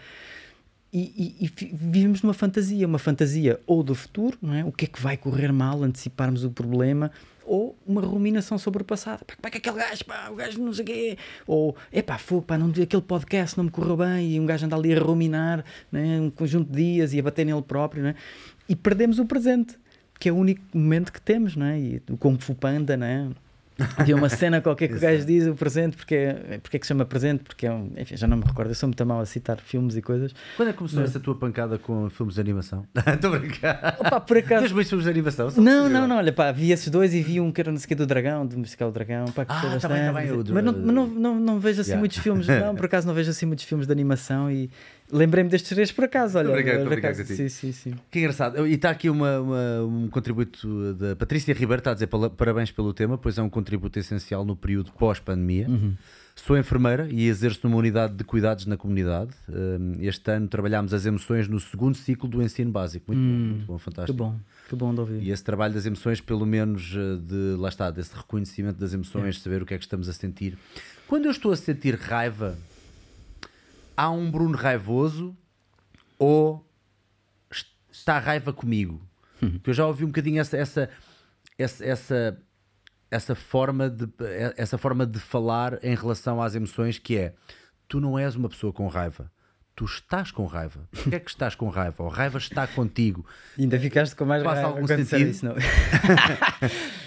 e, 0.93 1.37
e- 1.41 1.45
e 1.47 1.67
vivemos 1.75 2.23
numa 2.23 2.33
fantasia, 2.35 2.87
uma 2.87 2.99
fantasia 2.99 3.61
ou 3.67 3.83
do 3.83 3.95
futuro, 3.95 4.39
não 4.41 4.55
é? 4.55 4.65
o 4.65 4.73
que 4.73 4.87
é 4.87 4.89
que 4.89 5.01
vai 5.01 5.17
correr 5.17 5.53
mal, 5.53 5.83
anteciparmos 5.83 6.45
o 6.45 6.51
problema, 6.51 7.11
ou 7.45 7.77
uma 7.87 8.01
ruminação 8.03 8.59
sobre 8.59 8.83
o 8.83 8.85
passado. 8.85 9.25
Pá, 9.41 9.49
é 9.49 9.51
que 9.51 9.59
aquele 9.59 9.77
gajo, 9.77 10.05
pá, 10.05 10.29
o 10.31 10.35
gajo 10.35 10.59
não 10.63 10.73
sei 10.73 10.83
o 10.83 10.87
quê, 10.87 11.19
ou 11.47 11.77
epá, 11.93 12.19
fogo, 12.19 12.43
pá, 12.43 12.57
não, 12.59 12.69
aquele 12.71 13.03
podcast 13.03 13.57
não 13.57 13.65
me 13.65 13.71
correu 13.71 13.97
bem, 13.97 14.33
e 14.33 14.41
um 14.41 14.47
gajo 14.47 14.67
anda 14.67 14.77
ali 14.77 14.95
a 14.95 15.01
ruminar 15.01 15.65
né? 15.91 16.21
um 16.21 16.31
conjunto 16.31 16.71
de 16.71 16.77
dias 16.77 17.13
e 17.15 17.19
a 17.19 17.23
bater 17.23 17.45
nele 17.47 17.63
próprio, 17.63 18.07
é? 18.07 18.15
e 18.69 18.77
perdemos 18.77 19.19
o 19.19 19.25
presente, 19.27 19.79
que 20.19 20.29
é 20.29 20.33
o 20.33 20.37
único 20.37 20.63
momento 20.75 21.13
que 21.13 21.21
temos, 21.21 21.55
não 21.57 21.67
é? 21.67 21.79
e 21.79 22.03
o 22.11 22.17
Kung 22.17 22.39
Fu 22.39 22.55
Panda, 22.55 22.97
não 22.97 23.07
é? 23.07 23.29
Havia 23.97 24.17
uma 24.17 24.29
cena 24.29 24.61
qualquer 24.61 24.89
que 24.89 24.95
o 24.95 25.01
gajo 25.01 25.25
diz 25.25 25.47
o 25.47 25.55
presente, 25.55 25.97
porque, 25.97 26.15
é- 26.15 26.59
porque 26.63 26.77
é 26.77 26.81
que 26.81 26.87
se 26.87 26.89
chama 26.89 27.05
presente, 27.05 27.45
porque 27.45 27.67
é 27.67 27.73
um, 27.73 27.93
enfim, 27.97 28.17
já 28.17 28.27
não 28.27 28.37
me 28.37 28.45
recordo, 28.45 28.71
eu 28.71 28.75
sou 28.75 28.89
muito 28.89 29.07
mal 29.07 29.21
a 29.21 29.27
citar 29.27 29.59
filmes 29.59 29.97
e 29.97 30.03
coisas. 30.03 30.35
Quando 30.57 30.69
é 30.69 30.73
que 30.73 30.79
começou 30.79 31.03
essa 31.03 31.21
tua 31.21 31.35
pancada 31.37 31.79
com 31.79 32.11
filmes 32.11 32.35
de 32.35 32.41
animação? 32.41 32.85
Estou 33.15 33.35
a 33.35 33.39
brincar. 33.39 33.97
Opa, 34.01 34.21
por 34.21 34.37
acaso. 34.37 34.63
Tens 34.63 34.73
muitos 34.73 34.89
filmes 34.91 35.05
de 35.05 35.11
animação? 35.11 35.51
Não, 35.57 35.89
não, 35.89 36.09
não, 36.09 36.17
olha 36.17 36.33
pá, 36.33 36.51
vi 36.51 36.73
esses 36.73 36.89
dois 36.89 37.15
e 37.15 37.23
vi 37.23 37.41
um 37.41 37.53
que 37.53 37.61
era 37.61 37.71
não 37.71 37.79
sei 37.79 37.85
o 37.87 37.89
que 37.89 37.95
do 37.95 38.07
dragão, 38.07 38.47
de 38.47 38.57
musical 38.57 38.91
dragão, 38.91 39.27
pá, 39.27 39.45
que 39.45 39.53
Ah, 39.53 39.55
tá 39.55 39.61
bem, 39.63 39.71
tá 39.71 39.89
bastante, 39.89 40.15
bem, 40.15 40.33
o 40.33 40.55
mas, 40.55 40.65
não, 40.65 40.73
do- 40.73 40.81
mas 40.87 40.95
não, 40.95 41.07
não, 41.07 41.35
não 41.41 41.61
vejo 41.61 41.81
assim 41.81 41.91
Yeah. 41.91 42.01
muitos 42.01 42.19
filmes, 42.19 42.47
não, 42.49 42.75
por 42.77 42.85
acaso 42.87 43.07
não 43.07 43.15
vejo 43.15 43.31
assim 43.31 43.47
muitos 43.47 43.65
filmes 43.65 43.87
de 43.87 43.93
animação 43.93 44.51
e 44.51 44.71
lembrei-me 45.13 45.51
destes 45.51 45.71
três 45.71 45.91
por 45.93 46.05
acaso, 46.05 46.39
olha. 46.39 46.49
Obrigado, 46.51 46.79
por 46.79 46.87
obrigado, 46.87 47.13
acaso, 47.21 47.35
sim, 47.35 47.49
sim, 47.49 47.73
sim. 47.73 47.95
Que 48.11 48.19
engraçado. 48.21 48.67
E 48.67 48.75
está 48.75 48.91
aqui 48.91 49.09
uma, 49.11 49.41
uma- 49.41 49.83
um 49.85 50.09
contributo 50.09 50.95
da 50.95 51.17
Patrícia 51.17 51.53
Ribeiro, 51.55 51.81
está 51.81 51.91
a 51.91 51.95
dizer 51.95 52.07
parabéns 52.37 52.71
pelo 52.71 52.93
tema, 52.93 53.17
pois 53.19 53.39
é 53.39 53.43
um 53.43 53.51
contributo 53.51 53.99
essencial 53.99 54.45
no 54.45 54.55
período 54.57 54.93
pós-pandemia. 54.93 55.69
Uhum. 55.69 55.95
Sou 56.37 56.57
enfermeira 56.57 57.09
e 57.11 57.27
exerço 57.27 57.59
numa 57.65 57.77
unidade 57.77 58.15
de 58.15 58.23
cuidados 58.23 58.65
na 58.65 58.77
comunidade. 58.77 59.31
Um, 59.49 59.95
Este 59.99 60.31
ano 60.31 60.47
trabalhámos 60.47 60.95
as 60.95 61.05
emoções 61.05 61.49
no 61.49 61.59
segundo 61.59 61.97
ciclo 61.97 62.29
do 62.29 62.41
ensino 62.41 62.71
básico. 62.71 63.13
Muito 63.13 63.21
bom, 63.29 63.35
muito 63.39 63.67
bom, 63.67 63.77
Que 63.77 63.83
fantástico. 63.83 64.17
bom, 64.17 64.37
que 64.69 64.77
bom 64.77 64.95
de 64.95 65.01
ouvir. 65.01 65.21
E 65.21 65.31
esse 65.33 65.43
trabalho 65.43 65.75
das 65.75 65.85
emoções, 65.85 66.21
pelo 66.21 66.47
menos 66.47 66.95
eh, 66.95 67.17
de 67.21 67.57
lá 67.59 67.69
está, 67.69 67.91
desse 67.91 68.15
reconhecimento 68.17 68.79
das 68.79 68.93
emoções, 68.95 69.41
saber 69.41 69.63
o 69.63 69.67
que 69.67 69.75
é 69.75 69.79
que 69.79 69.83
estamos 69.83 70.09
a 70.09 70.13
sentir. 70.13 70.57
Quando 71.09 71.25
eu 71.25 71.33
estou 71.33 71.51
a 71.51 71.57
sentir 71.57 71.97
raiva, 71.97 72.57
há 73.99 74.09
um 74.11 74.31
Bruno 74.31 74.57
raivoso 74.57 75.37
ou 76.19 76.65
está 77.91 78.15
a 78.17 78.21
raiva 78.21 78.53
comigo? 78.53 79.03
Porque 79.41 79.71
eu 79.71 79.75
já 79.75 79.87
ouvi 79.87 80.05
um 80.05 80.09
bocadinho 80.09 80.41
essa, 80.41 80.57
essa, 80.57 80.89
essa, 81.59 81.85
essa, 81.85 82.39
essa, 83.11 83.35
forma 83.35 83.91
de, 83.91 84.09
essa 84.57 84.79
forma 84.79 85.05
de 85.05 85.19
falar 85.19 85.79
em 85.85 85.95
relação 85.97 86.41
às 86.41 86.55
emoções 86.55 86.99
que 86.99 87.17
é 87.17 87.35
tu 87.89 88.01
não 88.01 88.17
és 88.19 88.37
uma 88.37 88.49
pessoa 88.49 88.73
com 88.73 88.87
raiva. 88.87 89.31
Tu 89.75 89.85
estás 89.85 90.31
com 90.33 90.45
raiva. 90.47 90.89
Porquê 90.91 91.17
é 91.17 91.21
que 91.21 91.31
estás 91.31 91.55
com 91.55 91.69
raiva? 91.69 92.03
Ou 92.03 92.11
a 92.11 92.15
raiva 92.15 92.39
está 92.39 92.67
contigo. 92.67 93.25
Ainda 93.59 93.79
ficaste 93.79 94.15
com 94.17 94.25
mais 94.25 94.43
Faz 94.43 94.59
raiva 94.59 94.71
algum 94.75 94.87
sentido? 94.87 95.29
isso, 95.31 95.45
não? 95.47 95.55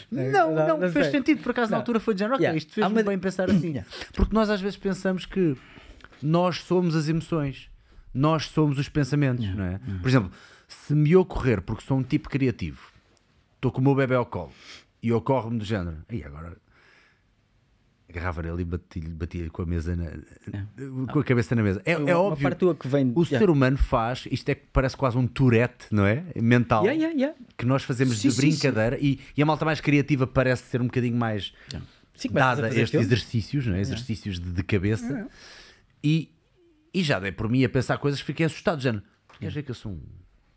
Não, 0.10 0.54
não, 0.56 0.78
não 0.78 0.92
fez 0.92 1.06
sei. 1.08 1.12
sentido. 1.20 1.42
Por 1.44 1.52
acaso, 1.52 1.72
na 1.72 1.78
Não. 1.78 1.82
altura 1.82 2.00
foi 2.00 2.14
de 2.14 2.20
género, 2.20 2.36
ok, 2.36 2.44
Yeah. 2.46 2.58
isto 2.58 2.74
fez 2.74 2.86
Há 2.86 2.90
uma- 2.90 3.04
bem 3.04 3.18
pensar 3.20 3.50
assim. 3.50 3.82
Porque 4.14 4.34
nós 4.34 4.50
às 4.50 4.60
vezes 4.62 4.78
pensamos 4.78 5.26
que 5.26 5.56
nós 6.22 6.58
somos 6.64 6.96
as 6.96 7.08
emoções, 7.10 7.70
nós 8.14 8.46
somos 8.48 8.78
os 8.78 8.90
pensamentos, 8.90 9.46
não 9.56 9.64
é? 9.64 9.80
Por 10.02 10.08
exemplo, 10.10 10.32
se 10.68 10.94
me 10.94 11.16
ocorrer, 11.16 11.62
porque 11.62 11.84
sou 11.84 11.98
um 11.98 12.04
tipo 12.04 12.30
criativo, 12.30 12.92
estou 13.56 13.72
com 13.72 13.80
o 13.80 13.84
meu 13.84 13.96
bebê 13.96 14.16
ao 14.16 14.26
colo 14.26 14.52
e 15.04 15.12
ocorre-me 15.12 15.58
do 15.60 15.66
género, 15.66 15.98
e 16.10 16.24
agora 16.24 16.56
agarrava 18.10 18.42
nele 18.44 18.62
e 18.64 18.66
bati-lhe 18.66 19.08
bati 19.08 19.50
com 19.50 19.62
a 19.62 19.66
mesa 19.66 19.96
na- 19.96 21.08
com 21.14 21.20
a 21.20 21.24
cabeça 21.24 21.56
na 21.56 21.64
mesa. 21.64 21.82
É, 21.86 21.94
é 21.94 21.98
Uma 21.98 22.18
óbvio. 22.20 22.44
parte 22.44 22.58
tua 22.60 22.76
que 22.76 22.86
vem. 22.86 23.06
O 23.16 23.22
Yeah. 23.24 23.40
ser 23.40 23.50
humano 23.50 23.78
faz, 23.78 24.28
isto 24.30 24.50
é 24.50 24.56
que 24.56 24.64
parece 24.74 24.98
quase 24.98 25.18
um 25.18 25.26
tourette, 25.26 25.86
não 25.92 26.06
é? 26.06 26.26
Mental 26.36 26.84
Yeah, 26.84 27.00
yeah, 27.02 27.18
yeah. 27.18 27.40
que 27.58 27.66
nós 27.66 27.84
fazemos 27.84 28.20
Sim, 28.20 28.28
de 28.28 28.34
sim, 28.34 28.42
brincadeira 28.42 28.98
E, 29.00 29.18
e 29.38 29.42
a 29.42 29.46
malta 29.46 29.64
mais 29.64 29.80
criativa 29.80 30.28
parece 30.28 30.64
ser 30.64 30.82
um 30.82 30.86
bocadinho 30.88 31.16
mais 31.16 31.54
Sim, 32.16 32.30
dada 32.34 32.68
a 32.68 32.76
estes 32.76 33.00
exercícios, 33.00 33.66
não 33.66 33.76
é? 33.76 33.80
exercícios 33.80 34.40
de, 34.42 34.52
de 34.52 34.64
cabeça. 34.64 35.30
E, 36.04 36.32
e 36.94 37.04
já 37.04 37.20
dei 37.20 37.32
por 37.32 37.50
mim 37.50 37.64
a 37.64 37.70
pensar 37.70 37.98
coisas 37.98 38.20
que 38.20 38.26
fiquei 38.26 38.46
assustado, 38.46 38.82
já. 38.82 39.02
Queres 39.40 39.54
ver 39.54 39.64
que 39.64 39.72
eu 39.72 39.76
sou 39.76 39.92
um. 39.92 40.02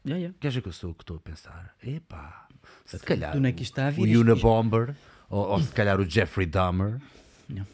Yeah, 0.07 0.19
yeah. 0.21 0.37
Queres 0.39 0.55
ver 0.55 0.61
que 0.61 0.69
eu 0.69 0.73
sou 0.73 0.91
o 0.91 0.95
que 0.95 1.03
estou 1.03 1.17
a 1.17 1.21
pensar? 1.21 1.75
Epá, 1.83 2.49
se 2.85 2.99
calhar 2.99 3.33
de 3.33 3.39
onde 3.39 3.49
é 3.49 3.63
está 3.63 3.87
a 3.87 3.91
vir? 3.91 4.17
o 4.17 4.21
Unabomber 4.21 4.95
ou, 5.31 5.49
ou 5.49 5.61
se 5.63 5.73
calhar 5.73 5.99
o 5.99 6.09
Jeffrey 6.09 6.47
Dahmer 6.47 7.01
Não. 7.49 7.67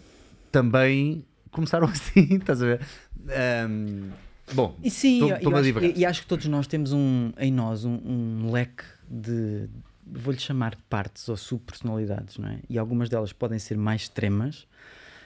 também 0.52 1.24
começaram 1.50 1.86
assim, 1.90 2.36
estás 2.36 2.62
a 2.62 2.66
ver? 2.66 2.86
Ahm, 3.28 4.10
bom, 4.52 4.78
E 4.82 4.90
sim, 4.90 5.20
eu 5.20 5.56
a 5.56 5.58
acho, 5.60 5.78
e, 5.80 5.98
e 5.98 6.04
acho 6.06 6.22
que 6.22 6.28
todos 6.28 6.46
nós 6.46 6.68
temos 6.68 6.92
um, 6.92 7.32
em 7.36 7.50
nós 7.52 7.84
um, 7.84 7.94
um 7.96 8.52
leque 8.52 8.84
de, 9.08 9.68
vou-lhe 10.06 10.38
chamar 10.38 10.76
partes 10.88 11.28
ou 11.28 11.36
subpersonalidades, 11.36 12.38
não 12.38 12.48
é? 12.48 12.60
E 12.68 12.78
algumas 12.78 13.08
delas 13.08 13.32
podem 13.32 13.58
ser 13.58 13.76
mais 13.76 14.02
extremas 14.02 14.68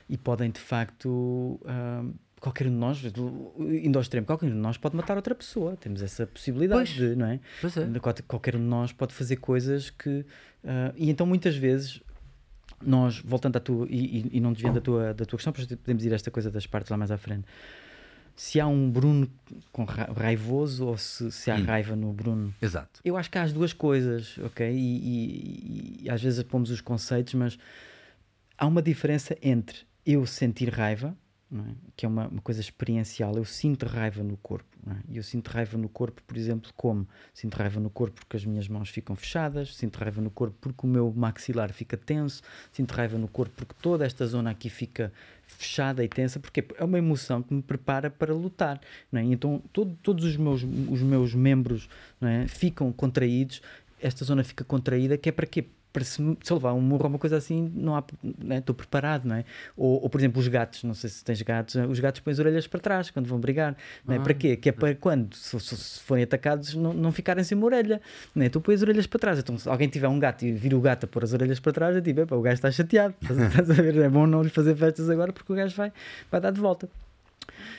e 0.08 0.16
podem 0.16 0.50
de 0.50 0.60
facto. 0.60 1.60
ah, 1.66 2.04
qualquer 2.44 2.66
um 2.66 2.70
de 2.70 2.76
nós, 2.76 3.02
indo 3.58 3.98
ao 3.98 4.02
extremo, 4.02 4.26
qualquer 4.26 4.46
um 4.46 4.50
de 4.50 4.54
nós 4.56 4.76
pode 4.76 4.94
matar 4.94 5.16
outra 5.16 5.34
pessoa. 5.34 5.76
Temos 5.76 6.02
essa 6.02 6.26
possibilidade, 6.26 6.78
Pois. 6.94 7.10
de, 7.10 7.16
não 7.16 7.26
é? 7.26 7.40
Pois 7.60 7.74
é. 7.76 7.86
Qual- 7.98 8.14
Qualquer 8.28 8.54
um 8.56 8.60
de 8.60 8.64
nós 8.66 8.92
pode 8.92 9.14
fazer 9.14 9.36
coisas 9.36 9.88
que. 9.90 10.24
ah, 10.64 10.92
e 10.96 11.08
então 11.10 11.26
muitas 11.26 11.56
vezes. 11.56 12.00
Nós, 12.82 13.18
voltando 13.20 13.56
à 13.56 13.60
tua, 13.60 13.86
e, 13.88 14.28
e- 14.36 14.40
não 14.40 14.52
desviando 14.52 14.74
da 14.74 14.80
tua, 14.80 15.14
da 15.14 15.24
tua 15.24 15.38
questão, 15.38 15.52
porque 15.54 15.74
podemos 15.74 16.04
ir 16.04 16.12
a 16.12 16.16
esta 16.16 16.30
coisa 16.30 16.50
das 16.50 16.66
partes 16.66 16.90
lá 16.90 16.96
mais 16.98 17.10
à 17.10 17.16
frente. 17.16 17.46
Se 18.36 18.60
há 18.60 18.66
um 18.66 18.90
Bruno 18.90 19.26
com 19.72 19.84
ra- 19.84 20.10
raivoso 20.14 20.84
ou 20.86 20.98
se, 20.98 21.30
se 21.32 21.50
há 21.50 21.56
raiva 21.56 21.94
no 21.96 22.12
Bruno, 22.12 22.52
Exato. 22.60 23.00
eu 23.04 23.16
acho 23.16 23.30
que 23.30 23.38
há 23.38 23.42
as 23.42 23.52
duas 23.54 23.72
coisas, 23.72 24.36
ok? 24.38 24.70
E, 24.70 24.76
e- 24.76 26.00
e 26.04 26.10
às 26.10 26.20
vezes 26.22 26.42
pomos 26.42 26.68
os 26.70 26.80
conceitos, 26.82 27.32
mas 27.34 27.56
há 28.58 28.66
uma 28.66 28.82
diferença 28.82 29.34
entre 29.40 29.78
eu 30.04 30.26
sentir 30.26 30.68
raiva, 30.68 31.16
é? 31.54 31.74
que 31.96 32.04
é 32.04 32.08
uma, 32.08 32.26
uma 32.28 32.40
coisa 32.40 32.60
experiencial, 32.60 33.34
eu 33.36 33.44
sinto 33.44 33.86
raiva 33.86 34.22
no 34.22 34.36
corpo. 34.36 34.66
É? 34.86 34.94
E 35.12 35.16
eu 35.16 35.22
sinto 35.22 35.48
raiva 35.48 35.78
no 35.78 35.88
corpo, 35.88 36.22
por 36.26 36.36
exemplo, 36.36 36.70
como? 36.76 37.06
Sinto 37.32 37.54
raiva 37.54 37.78
no 37.80 37.88
corpo 37.88 38.20
porque 38.20 38.36
as 38.36 38.44
minhas 38.44 38.68
mãos 38.68 38.88
ficam 38.88 39.14
fechadas, 39.14 39.74
sinto 39.76 39.96
raiva 39.96 40.20
no 40.20 40.30
corpo 40.30 40.56
porque 40.60 40.84
o 40.84 40.88
meu 40.88 41.12
maxilar 41.14 41.72
fica 41.72 41.96
tenso, 41.96 42.42
sinto 42.72 42.92
raiva 42.92 43.16
no 43.16 43.28
corpo 43.28 43.54
porque 43.56 43.74
toda 43.80 44.04
esta 44.04 44.26
zona 44.26 44.50
aqui 44.50 44.68
fica 44.68 45.12
fechada 45.46 46.02
e 46.02 46.08
tensa, 46.08 46.40
porque 46.40 46.64
é 46.76 46.84
uma 46.84 46.98
emoção 46.98 47.42
que 47.42 47.54
me 47.54 47.62
prepara 47.62 48.10
para 48.10 48.34
lutar. 48.34 48.80
É? 49.12 49.20
Então 49.22 49.62
todo- 49.72 49.96
todos 50.02 50.24
os 50.24 50.36
meus, 50.36 50.62
os 50.62 51.02
meus 51.02 51.34
membros 51.34 51.88
é? 52.20 52.46
ficam 52.48 52.92
contraídos, 52.92 53.62
esta 54.00 54.24
zona 54.24 54.42
fica 54.42 54.64
contraída, 54.64 55.16
que 55.16 55.28
é 55.28 55.32
para 55.32 55.46
quê? 55.46 55.66
Para 55.94 56.02
se, 56.04 56.20
se 56.42 56.52
levar 56.52 56.72
um 56.74 56.80
murro 56.80 57.04
ou 57.04 57.08
uma 57.08 57.18
coisa 57.20 57.36
assim, 57.36 57.70
não 57.72 57.94
há, 57.94 58.02
né, 58.42 58.58
estou 58.58 58.74
preparado, 58.74 59.26
não 59.26 59.36
é? 59.36 59.44
Ou, 59.76 60.02
ou, 60.02 60.10
por 60.10 60.20
exemplo, 60.20 60.40
os 60.40 60.48
gatos, 60.48 60.82
não 60.82 60.92
sei 60.92 61.08
se 61.08 61.22
tens 61.22 61.40
gatos, 61.40 61.76
os 61.76 62.00
gatos 62.00 62.20
põem 62.20 62.32
as 62.32 62.40
orelhas 62.40 62.66
para 62.66 62.80
trás 62.80 63.10
quando 63.12 63.26
vão 63.28 63.38
brigar, 63.38 63.76
não 64.04 64.12
é? 64.16 64.18
Para 64.18 64.34
quê? 64.34 64.56
Que 64.56 64.70
é 64.70 64.72
para 64.72 64.92
quando, 64.96 65.36
se, 65.36 65.58
se- 65.60 66.00
forem 66.00 66.24
atacados, 66.24 66.74
não, 66.74 66.92
não 66.92 67.12
ficarem 67.12 67.44
sem 67.44 67.56
uma 67.56 67.66
orelha, 67.66 68.00
não 68.34 68.44
é? 68.44 68.48
Tu 68.48 68.60
pões 68.60 68.74
as 68.76 68.82
orelhas 68.82 69.06
para 69.06 69.20
trás. 69.20 69.38
Então, 69.38 69.56
se 69.56 69.68
alguém 69.68 69.88
tiver 69.88 70.08
um 70.08 70.18
gato 70.18 70.44
e 70.44 70.50
vir 70.52 70.74
o 70.74 70.80
gato 70.80 71.04
a 71.04 71.06
pôr 71.06 71.22
as 71.22 71.32
orelhas 71.32 71.60
para 71.60 71.70
trás, 71.72 71.94
eu 71.94 72.02
digo, 72.02 72.20
"Epá, 72.22 72.34
o 72.34 72.42
gajo 72.42 72.54
está 72.54 72.72
chateado, 72.72 73.14
estás 73.22 73.70
a 73.70 73.74
ver? 73.74 73.94
É 74.02 74.08
bom 74.08 74.26
não 74.26 74.42
lhe 74.42 74.48
fazer 74.50 74.74
festas 74.74 75.08
agora 75.08 75.32
porque 75.32 75.52
o 75.52 75.56
gajo 75.56 75.76
vai, 75.76 75.92
vai 76.28 76.40
dar 76.40 76.50
de 76.50 76.60
volta. 76.60 76.88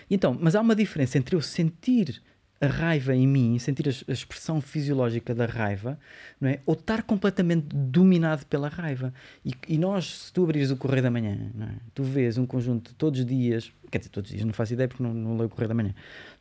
Então, 0.10 0.38
mas 0.40 0.56
há 0.56 0.62
uma 0.62 0.74
diferença 0.76 1.18
entre 1.18 1.36
eu 1.36 1.42
sentir 1.42 2.22
a 2.60 2.68
raiva 2.68 3.14
em 3.14 3.28
mim, 3.28 3.60
sentir 3.60 3.88
a, 3.88 4.12
expressão 4.12 4.62
fisiológica 4.62 5.36
da 5.36 5.46
raiva, 5.46 6.00
não 6.40 6.50
é? 6.50 6.60
ou 6.66 6.74
estar 6.74 7.04
completamente 7.04 7.68
dominado 7.74 8.46
pela 8.46 8.70
raiva. 8.70 9.14
E, 9.46 9.54
e 9.68 9.78
nós, 9.78 10.20
se 10.20 10.34
tu 10.34 10.44
abrires 10.44 10.72
o 10.72 10.78
Correio 10.78 11.04
da 11.04 11.12
Manhã, 11.12 11.52
é? 11.60 11.76
tu 11.94 12.04
vês 12.04 12.38
um 12.38 12.46
conjunto 12.46 12.90
de 12.90 12.96
todos 12.96 13.20
os 13.20 13.26
dias, 13.26 13.72
quer 13.92 13.98
dizer, 13.98 14.10
todos 14.10 14.30
os 14.30 14.36
dias, 14.36 14.46
não 14.46 14.54
faço 14.54 14.74
ideia 14.74 14.88
porque 14.88 15.04
não, 15.04 15.14
não 15.14 15.34
leio 15.34 15.48
o 15.48 15.50
Correio 15.50 15.70
da 15.70 15.76
Manhã, 15.76 15.94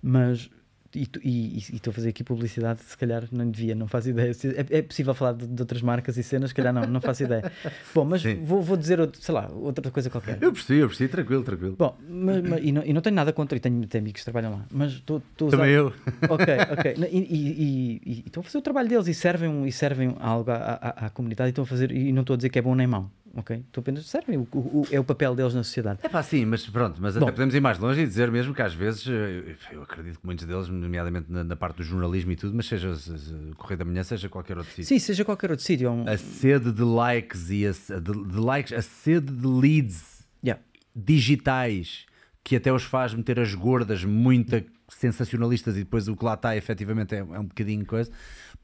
mas. 0.03 0.51
E 0.95 1.59
estou 1.73 1.91
a 1.91 1.95
fazer 1.95 2.11
aqui 2.11 2.23
publicidade, 2.23 2.81
se 2.83 2.97
calhar 2.97 3.25
não 3.33 3.51
devia, 3.51 3.75
não 3.75 3.87
faço 3.89 4.11
ideia. 4.11 4.31
É, 4.71 4.79
é 4.79 4.83
possível 4.83 5.13
falar 5.15 5.33
de, 5.33 5.47
de 5.47 5.61
outras 5.63 5.83
marcas 5.83 6.17
e 6.17 6.23
cenas, 6.23 6.51
se 6.51 6.55
calhar 6.55 6.73
não, 6.73 6.87
não 6.87 7.01
faço 7.01 7.23
ideia. 7.25 7.51
Bom, 7.95 8.05
mas 8.05 8.23
vou, 8.43 8.63
vou 8.63 8.77
dizer, 8.77 9.01
outro, 9.01 9.21
sei 9.21 9.35
lá, 9.35 9.49
outra 9.53 9.91
coisa 9.91 10.09
qualquer. 10.11 10.39
Eu 10.41 10.53
percebi, 10.53 10.81
eu 10.81 10.89
percebi, 10.89 11.11
tranquilo, 11.11 11.43
tranquilo. 11.43 11.77
Bom, 11.79 11.97
mas, 12.09 12.43
mas- 12.43 12.61
e, 12.65 12.71
não, 12.73 12.83
e 12.85 12.93
não 12.93 13.01
tenho 13.01 13.17
nada 13.17 13.33
contra, 13.33 13.57
e 13.57 13.61
tenho, 13.61 13.87
tenho 13.87 14.03
amigos 14.05 14.21
que 14.21 14.25
trabalham 14.25 14.53
lá, 14.53 14.67
mas 14.71 14.93
estou 14.93 15.23
a 15.41 15.45
usar- 15.45 15.57
Também 15.57 15.73
eu. 15.73 15.93
Ok, 16.29 16.47
ok. 16.73 16.95
E, 17.11 18.23
estão 18.27 18.41
a 18.41 18.45
fazer 18.45 18.59
o 18.59 18.63
trabalho 18.63 18.89
deles 18.89 19.07
e 19.09 19.15
servem, 19.15 19.67
e 19.67 19.73
servem 19.73 20.15
algo 20.21 20.51
à, 20.51 20.55
à- 20.57 21.07
à 21.07 21.11
comunidade 21.11 21.49
e 21.49 21.51
estão 21.51 21.65
a 21.65 21.67
fazer, 21.67 21.91
e 21.93 22.13
não 22.13 22.21
estou 22.23 22.35
a 22.35 22.37
dizer 22.37 22.49
que 22.51 22.59
é 22.59 22.63
bom 22.63 22.75
nem 22.75 22.87
mau, 22.87 23.11
ok? 23.37 23.57
Estou 23.67 23.81
apenas, 23.83 24.07
servem, 24.07 24.39
o, 24.39 24.49
o- 24.53 24.87
é 24.91 24.99
o 25.01 25.05
papel 25.05 25.35
deles 25.35 25.55
na 25.55 25.63
sociedade. 25.63 26.01
É 26.03 26.09
pá, 26.09 26.23
sim, 26.23 26.45
mas 26.45 26.67
pronto, 26.67 27.01
mas 27.01 27.17
Bom. 27.17 27.25
até 27.25 27.33
podemos 27.33 27.55
ir 27.55 27.61
mais 27.61 27.79
longe 27.79 28.01
e 28.03 28.07
dizer 28.07 28.31
mesmo 28.31 28.55
que 28.55 28.63
às 28.63 28.75
vezes, 28.75 29.07
eh, 29.09 29.57
eu 29.73 29.83
acredito 29.83 30.21
que 30.21 30.27
muitos 30.27 30.45
deles, 30.47 30.69
nomeadamente 30.69 31.31
na, 31.31 31.43
na 31.45 31.57
parte 31.57 31.77
do 31.79 31.83
jornalismo 31.83 32.33
e 32.33 32.37
tudo, 32.37 32.55
mas 32.57 32.67
seja 32.67 32.95
se- 32.95 33.19
se- 33.19 33.33
o 33.35 33.55
Correio 33.57 33.79
da 33.79 33.85
Manhã, 33.85 34.03
seja 34.03 34.29
qualquer 34.29 34.57
outro 34.57 34.71
sítio. 34.73 34.85
Sim, 34.87 34.99
seja 34.99 35.25
qualquer 35.25 35.51
outro 35.51 35.65
sítio. 35.65 35.87
é 35.89 35.91
um- 35.91 36.09
A 36.09 36.17
sede 36.17 36.73
de 36.73 36.83
likes 36.83 37.51
e 37.51 37.67
a, 37.67 37.73
de, 38.01 38.13
de 38.29 38.39
likes, 38.39 38.73
a 38.73 38.83
sede 38.83 39.33
de 39.33 39.47
leads 39.47 40.15
Yeah. 40.43 40.61
digitais 40.95 42.05
que 42.43 42.57
até 42.57 42.71
os 42.73 42.83
faz 42.83 43.15
meter 43.15 43.41
as 43.41 43.55
gordas 43.55 44.05
muito 44.05 44.63
sensacionalistas 44.89 45.77
e 45.77 45.81
depois 45.81 46.07
o 46.09 46.15
que 46.17 46.25
lá 46.25 46.35
está 46.35 46.55
efetivamente 46.57 47.15
é, 47.15 47.19
é 47.19 47.23
um 47.39 47.45
bocadinho 47.47 47.85
coisa. 47.87 48.11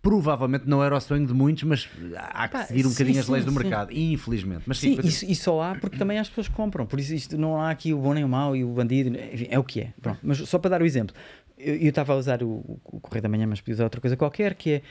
Provavelmente 0.02 0.66
não 0.66 0.82
era 0.82 0.96
o 0.96 1.00
sonho 1.00 1.26
de 1.26 1.34
muitos, 1.34 1.62
mas 1.64 1.88
há 2.16 2.48
que 2.48 2.56
Pá, 2.56 2.64
seguir 2.64 2.86
um 2.86 2.88
sim, 2.88 2.94
bocadinho 2.94 3.20
as 3.20 3.26
sim, 3.26 3.32
leis 3.32 3.44
do 3.44 3.50
sim. 3.50 3.58
mercado, 3.58 3.92
infelizmente. 3.92 4.62
Mas 4.66 4.78
sim, 4.78 4.98
isso, 5.04 5.24
e 5.26 5.34
só 5.34 5.60
há 5.62 5.74
porque 5.74 5.98
também 5.98 6.18
as 6.18 6.28
pessoas 6.28 6.48
compram. 6.48 6.86
Por 6.86 6.98
isso 6.98 7.14
isto 7.14 7.36
não 7.36 7.60
há 7.60 7.70
aqui 7.70 7.92
o 7.92 7.98
bom 7.98 8.14
nem 8.14 8.24
o 8.24 8.28
mau 8.28 8.56
e 8.56 8.64
o 8.64 8.68
bandido. 8.68 9.10
enfim, 9.10 9.48
é 9.50 9.58
o 9.58 9.64
que 9.64 9.80
é. 9.80 9.92
Pronto. 10.00 10.18
Mas 10.22 10.38
só 10.38 10.58
para 10.58 10.70
dar 10.70 10.82
o 10.82 10.86
exemplo, 10.86 11.14
eu 11.58 11.74
eu 11.76 11.88
estava 11.90 12.14
a 12.14 12.16
usar 12.16 12.42
o, 12.42 12.80
o 12.84 13.00
Correio 13.00 13.22
da 13.22 13.28
Manhã, 13.28 13.46
mas 13.46 13.60
podia 13.60 13.74
usar 13.74 13.84
outra 13.84 14.00
coisa 14.00 14.16
qualquer, 14.16 14.54
que 14.54 14.70
é 14.70 14.82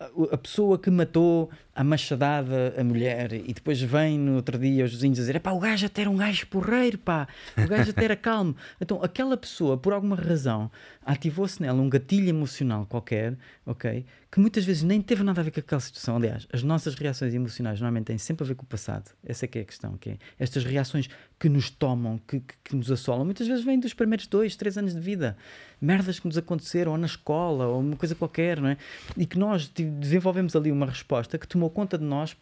a, 0.00 0.34
a 0.34 0.38
pessoa 0.38 0.78
que 0.78 0.90
matou 0.90 1.50
a 1.74 1.84
machadada 1.84 2.74
a 2.78 2.84
mulher 2.84 3.32
e 3.32 3.52
depois 3.52 3.80
vem 3.80 4.18
no 4.18 4.36
outro 4.36 4.58
dia 4.58 4.84
os 4.84 4.92
vizinhos 4.92 5.18
a 5.18 5.22
dizer: 5.22 5.40
pá, 5.40 5.52
o 5.52 5.58
gajo 5.58 5.86
até 5.86 6.02
era 6.02 6.10
um 6.10 6.16
gajo 6.16 6.46
porreiro, 6.48 6.98
pá, 6.98 7.28
o 7.56 7.68
gajo 7.68 7.90
até 7.90 8.04
era 8.04 8.16
calmo. 8.16 8.56
Então 8.80 9.02
aquela 9.02 9.36
pessoa, 9.36 9.76
por 9.76 9.92
alguma 9.92 10.16
razão, 10.16 10.70
ativou-se 11.04 11.60
nela 11.62 11.80
um 11.80 11.88
gatilho 11.88 12.28
emocional 12.28 12.86
qualquer, 12.86 13.36
ok? 13.64 14.04
Que 14.34 14.40
muitas 14.40 14.64
vezes 14.64 14.82
nem 14.82 15.00
teve 15.00 15.22
nada 15.22 15.40
a 15.40 15.44
ver 15.44 15.52
com 15.52 15.60
aquela 15.60 15.80
situação. 15.80 16.16
Aliás, 16.16 16.44
as 16.52 16.60
nossas 16.64 16.96
reações 16.96 17.32
emocionais 17.32 17.78
normalmente 17.78 18.06
têm 18.06 18.18
sempre 18.18 18.42
a 18.42 18.48
ver 18.48 18.56
com 18.56 18.64
o 18.64 18.66
passado. 18.66 19.12
Essa 19.24 19.44
é 19.44 19.48
que 19.48 19.60
é 19.60 19.62
a 19.62 19.64
questão, 19.64 19.96
que 19.96 20.10
é 20.10 20.18
estas 20.40 20.64
reações 20.64 21.08
que 21.38 21.48
nos 21.48 21.70
tomam, 21.70 22.18
que, 22.26 22.40
que, 22.40 22.54
que 22.64 22.74
nos 22.74 22.90
assolam, 22.90 23.24
muitas 23.24 23.46
vezes 23.46 23.64
vêm 23.64 23.78
dos 23.78 23.94
primeiros 23.94 24.26
dois, 24.26 24.56
três 24.56 24.76
anos 24.76 24.92
de 24.92 24.98
vida. 24.98 25.36
Merdas 25.80 26.18
que 26.18 26.26
nos 26.26 26.36
aconteceram, 26.36 26.90
ou 26.90 26.98
na 26.98 27.06
escola, 27.06 27.68
ou 27.68 27.78
uma 27.78 27.94
coisa 27.94 28.16
qualquer, 28.16 28.60
não 28.60 28.70
é? 28.70 28.76
E 29.16 29.24
que 29.24 29.38
nós 29.38 29.68
desenvolvemos 29.68 30.56
ali 30.56 30.72
uma 30.72 30.86
resposta 30.86 31.38
que 31.38 31.46
tomou 31.46 31.70
conta 31.70 31.96
de 31.96 32.02
nós 32.02 32.36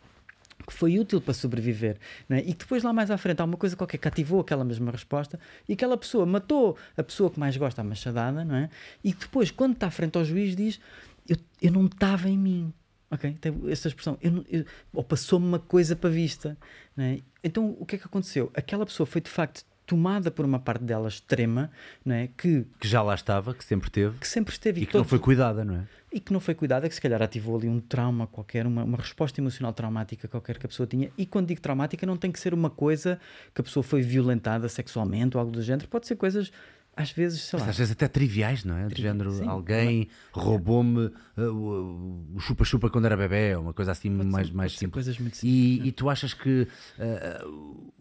que 0.66 0.72
foi 0.72 0.98
útil 0.98 1.20
para 1.20 1.35
sobreviver, 1.35 1.98
é? 2.31 2.38
e 2.38 2.52
que 2.52 2.61
depois 2.61 2.83
lá 2.83 2.92
mais 2.92 3.11
à 3.11 3.18
frente 3.18 3.40
há 3.40 3.44
uma 3.44 3.57
coisa 3.57 3.76
qualquer 3.76 3.98
que 3.98 4.09
ativou 4.09 4.40
aquela 4.40 4.64
mesma 4.64 4.90
resposta 4.90 5.38
e 5.68 5.72
aquela 5.72 5.96
pessoa 5.96 6.24
matou 6.24 6.76
a 6.96 7.02
pessoa 7.02 7.31
que 7.31 7.38
mais 7.38 7.57
gosta 7.57 7.81
a 7.81 7.85
machadada, 7.85 8.44
não 8.44 8.55
é? 8.55 8.70
E 9.02 9.12
que 9.12 9.20
depois, 9.20 9.50
quando 9.50 9.74
está 9.74 9.88
à 9.88 9.90
frente 9.90 10.16
ao 10.16 10.24
juiz, 10.24 10.55
diz: 10.55 10.81
Eu, 11.29 11.37
eu 11.61 11.73
não 11.73 11.87
estava 11.87 12.29
em 12.29 12.39
mim. 12.39 12.73
Ok? 13.11 13.37
Tem 13.41 13.53
essa 13.69 13.89
expressão. 13.89 14.17
Eu, 14.23 14.31
não- 14.33 14.45
eu- 14.49 14.65
ou 14.93 15.05
passou-me 15.05 15.47
uma 15.47 15.59
coisa 15.59 15.95
para 15.95 16.09
a 16.09 16.13
vista. 16.13 16.57
não 16.97 17.05
é? 17.05 17.19
Então, 17.45 17.77
o 17.79 17.85
que 17.85 17.97
é 17.97 17.99
que 17.99 18.07
aconteceu? 18.07 18.51
Aquela 18.55 18.87
pessoa 18.87 19.07
foi 19.07 19.21
de 19.21 19.29
facto 19.31 19.65
tomada 19.85 20.31
por 20.31 20.45
uma 20.47 20.59
parte 20.61 20.85
dela 20.85 21.09
extrema, 21.09 21.71
não 22.05 22.15
é? 22.15 22.29
que, 22.29 22.65
Que 22.81 22.89
já 22.89 23.03
lá 23.03 23.15
estava, 23.15 23.53
que 23.53 23.65
sempre 23.65 23.91
teve 23.91 24.17
que 24.19 24.27
sempre 24.29 24.53
esteve 24.55 24.81
e 24.81 24.87
que 24.87 24.97
não 24.97 25.05
foi 25.05 25.19
cuidada, 25.19 25.65
não 25.65 25.75
é? 25.75 25.87
e 26.13 26.21
que 26.21 26.33
não 26.33 26.39
foi 26.41 26.55
cuidada, 26.55 26.89
que 26.89 26.95
se 26.95 27.01
calhar 27.01 27.21
ativou 27.21 27.57
ali 27.59 27.69
um 27.69 27.81
trauma 27.81 28.27
qualquer, 28.29 28.65
uma, 28.67 28.85
uma 28.85 28.97
resposta 28.97 29.41
emocional 29.41 29.73
traumática 29.73 30.29
qualquer 30.29 30.57
que 30.59 30.65
a 30.65 30.69
pessoa 30.69 30.87
tinha. 30.87 31.11
E 31.19 31.27
quando 31.27 31.49
digo 31.49 31.61
traumática, 31.61 32.07
não 32.07 32.17
tem 32.17 32.31
que 32.31 32.39
ser 32.39 32.55
uma 32.55 32.71
coisa 32.71 33.19
que 33.55 33.61
a 33.61 33.65
pessoa 33.65 33.83
foi 33.83 34.03
violentada 34.03 34.69
sexualmente 34.69 35.37
ou 35.37 35.41
algo 35.41 35.53
do 35.53 35.61
género, 35.63 35.89
pode 35.89 36.07
ser 36.07 36.17
coisas, 36.17 36.53
às 36.94 37.11
vezes, 37.11 37.42
sei 37.42 37.59
lá. 37.59 37.64
Mas 37.64 37.70
às 37.74 37.78
vezes 37.78 37.92
até 37.92 38.07
triviais, 38.07 38.64
não 38.64 38.76
é? 38.76 38.87
Trivi- 38.87 39.02
género, 39.02 39.33
sim. 39.33 39.46
alguém 39.48 40.09
roubou-me 40.33 41.07
uh, 41.38 42.33
o 42.35 42.38
chupa-chupa 42.40 42.90
quando 42.90 43.07
era 43.07 43.16
bebê, 43.16 43.57
uma 43.57 43.72
coisa 43.72 43.92
assim 43.92 44.11
pode 44.11 44.24
ser- 44.24 44.31
mais, 44.31 44.46
pode 44.48 44.57
mais 44.57 44.72
ser 44.72 44.78
simples. 44.78 44.92
coisas 44.94 45.18
muito 45.18 45.37
simples. 45.38 45.52
E, 45.85 45.88
e 45.88 45.92
tu 45.92 46.11
achas 46.11 46.35
que 46.35 46.68
uh, 46.98 47.92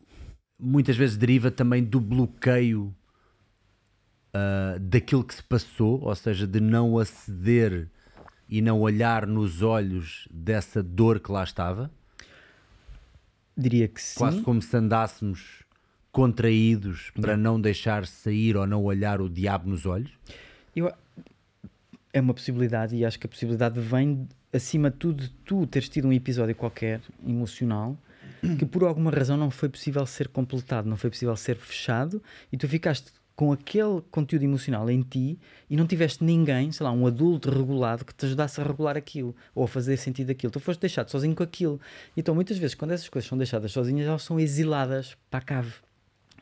muitas 0.59 0.97
vezes 0.97 1.15
deriva 1.17 1.49
também 1.49 1.83
do 1.83 1.99
bloqueio 2.01 2.93
uh, 4.35 4.79
daquilo 4.79 5.23
que 5.23 5.35
se 5.35 5.43
passou, 5.43 6.01
ou 6.01 6.15
seja, 6.15 6.45
de 6.45 6.59
não 6.59 6.97
aceder 6.97 7.89
e 8.49 8.61
não 8.61 8.81
olhar 8.81 9.25
nos 9.25 9.61
olhos 9.61 10.27
dessa 10.29 10.83
dor 10.83 11.19
que 11.21 11.31
lá 11.31 11.43
estava? 11.43 11.89
Diria 13.57 13.87
que 13.87 14.01
sim. 14.01 14.17
Quase 14.17 14.41
como 14.41 14.61
se 14.61 14.75
andássemos 14.75 15.60
contraídos 16.11 17.11
para 17.19 17.37
não 17.37 17.59
deixar 17.59 18.05
sair 18.05 18.55
ou 18.57 18.67
não 18.67 18.83
olhar 18.83 19.21
o 19.21 19.29
diabo 19.29 19.69
nos 19.69 19.85
olhos? 19.85 20.11
Eu- 20.75 20.91
é 22.13 22.19
uma 22.19 22.33
possibilidade 22.33 22.95
e 22.95 23.05
acho 23.05 23.17
que 23.19 23.25
a 23.25 23.29
possibilidade 23.29 23.79
vem, 23.79 24.27
acima 24.51 24.89
de 24.91 24.97
tudo, 24.97 25.23
de 25.23 25.29
tu 25.45 25.65
teres 25.65 25.87
tido 25.87 26.07
um 26.07 26.13
episódio 26.13 26.53
qualquer 26.55 26.99
emocional 27.25 27.97
que 28.57 28.65
por 28.65 28.83
alguma 28.83 29.11
razão 29.11 29.37
não 29.37 29.49
foi 29.51 29.69
possível 29.69 30.05
ser 30.05 30.27
completado, 30.27 30.89
não 30.89 30.97
foi 30.97 31.09
possível 31.09 31.35
ser 31.37 31.55
fechado 31.55 32.21
e 32.51 32.57
tu 32.57 32.67
ficaste 32.67 33.11
com 33.35 33.51
aquele 33.51 34.01
conteúdo 34.11 34.43
emocional 34.43 34.89
em 34.89 35.01
ti 35.01 35.39
e 35.69 35.75
não 35.77 35.87
tiveste 35.87 36.23
ninguém, 36.23 36.71
sei 36.71 36.83
lá, 36.83 36.91
um 36.91 37.07
adulto 37.07 37.49
regulado 37.49 38.03
que 38.03 38.13
te 38.13 38.25
ajudasse 38.25 38.59
a 38.59 38.63
regular 38.63 38.97
aquilo 38.97 39.35
ou 39.55 39.63
a 39.63 39.67
fazer 39.67 39.95
sentido 39.97 40.31
aquilo. 40.31 40.51
Tu 40.51 40.59
foste 40.59 40.79
deixado 40.81 41.09
sozinho 41.09 41.33
com 41.35 41.41
aquilo. 41.41 41.79
Então, 42.15 42.35
muitas 42.35 42.57
vezes, 42.57 42.75
quando 42.75 42.91
essas 42.91 43.09
coisas 43.09 43.27
são 43.27 43.37
deixadas 43.37 43.71
sozinhas, 43.71 44.05
elas 44.07 44.21
são 44.23 44.39
exiladas 44.39 45.15
para 45.29 45.39
a 45.39 45.43
cave. 45.43 45.73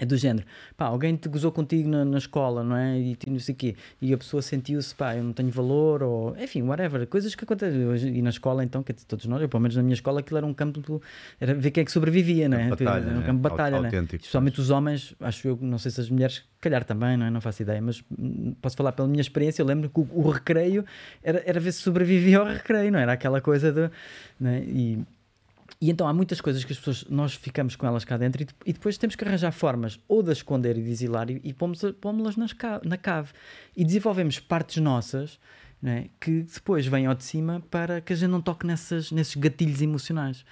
É 0.01 0.05
do 0.05 0.15
género, 0.15 0.47
pá, 0.77 0.85
alguém 0.85 1.13
te 1.17 1.27
gozou 1.27 1.51
contigo 1.51 1.89
na, 1.89 2.05
na 2.05 2.17
escola, 2.17 2.63
não 2.63 2.73
é? 2.73 2.97
E 2.97 3.17
tu 3.17 3.29
não 3.29 3.38
sei 3.38 3.53
o 3.53 3.57
quê. 3.57 3.75
E 4.01 4.13
a 4.13 4.17
pessoa 4.17 4.41
sentiu-se, 4.41 4.95
pá, 4.95 5.17
eu 5.17 5.23
não 5.25 5.33
tenho 5.33 5.51
valor, 5.51 6.01
ou 6.01 6.38
enfim, 6.38 6.62
whatever. 6.62 7.05
Coisas 7.05 7.35
que 7.35 7.43
acontecem 7.43 7.85
hoje. 7.85 8.07
E 8.07 8.21
na 8.21 8.29
escola, 8.29 8.63
então, 8.63 8.81
que 8.81 8.93
todos 8.93 9.25
nós, 9.25 9.41
eu, 9.41 9.49
pelo 9.49 9.59
menos 9.59 9.75
na 9.75 9.83
minha 9.83 9.93
escola, 9.93 10.21
aquilo 10.21 10.38
era 10.38 10.45
um 10.45 10.53
campo, 10.53 11.01
era 11.38 11.53
ver 11.53 11.71
quem 11.71 11.81
é 11.81 11.85
que 11.85 11.91
sobrevivia, 11.91 12.47
não 12.47 12.57
é? 12.57 12.69
Batalha, 12.69 13.03
Era 13.03 13.12
um 13.12 13.19
né? 13.19 13.25
campo 13.25 13.35
de 13.35 13.41
batalha, 13.41 13.81
né? 13.81 13.89
Especialmente 14.13 14.62
os 14.62 14.69
homens, 14.69 15.13
acho 15.19 15.49
eu, 15.49 15.59
não 15.62 15.77
sei 15.77 15.91
se 15.91 15.99
as 15.99 16.09
mulheres, 16.09 16.43
calhar 16.62 16.85
também, 16.85 17.17
não 17.17 17.25
é? 17.25 17.29
Não 17.29 17.41
faço 17.41 17.62
ideia, 17.62 17.81
mas 17.81 18.01
hum, 18.17 18.55
posso 18.62 18.77
falar 18.77 18.93
pela 18.93 19.07
minha 19.07 19.21
experiência. 19.21 19.62
Eu 19.62 19.65
lembro 19.65 19.89
que 19.89 19.99
o, 19.99 20.07
o 20.13 20.29
recreio 20.29 20.85
era, 21.21 21.43
era 21.45 21.59
ver 21.59 21.73
se 21.73 21.81
sobrevivia 21.81 22.39
ao 22.39 22.45
recreio, 22.45 22.89
não 22.91 22.99
era? 22.99 23.12
Aquela 23.13 23.41
coisa 23.41 23.71
de. 23.71 23.89
Não 24.39 24.49
é? 24.49 24.59
E. 24.59 24.99
E 25.82 25.89
então 25.89 26.08
há 26.08 26.13
muitas 26.13 26.42
coisas 26.42 26.63
que 26.65 26.74
as 26.74 26.78
pessoas, 26.78 27.06
nós 27.10 27.34
ficamos 27.34 27.76
com 27.76 27.88
elas 27.88 28.04
cá 28.04 28.18
dentro 28.18 28.44
e, 28.44 28.48
e 28.65 28.74
depois 28.74 28.98
temos 28.98 29.15
que 29.15 29.24
arranjar 29.24 29.52
formas 29.52 29.98
ou 30.10 30.22
de 30.22 30.32
as 30.32 30.39
esconder 30.39 30.78
e 30.78 30.84
de 30.84 30.89
exilar 30.89 31.30
e, 31.30 31.39
e 31.42 31.54
pomos- 31.54 31.94
pomos-las 32.02 32.36
na 32.84 32.98
cave. 32.98 33.32
E 33.78 33.86
desenvolvemos 33.86 34.39
partes 34.39 34.82
nossas 34.84 35.39
é, 35.82 36.10
que 36.20 36.42
depois 36.42 36.86
vêm 36.86 37.06
ao 37.06 37.15
de 37.15 37.24
cima 37.24 37.63
para 37.72 38.02
que 38.02 38.12
a 38.12 38.15
gente 38.15 38.30
não 38.30 38.42
toque 38.42 38.68
nessas, 38.68 39.10
nesses 39.10 39.36
gatilhos 39.36 39.82
emocionais. 39.82 40.44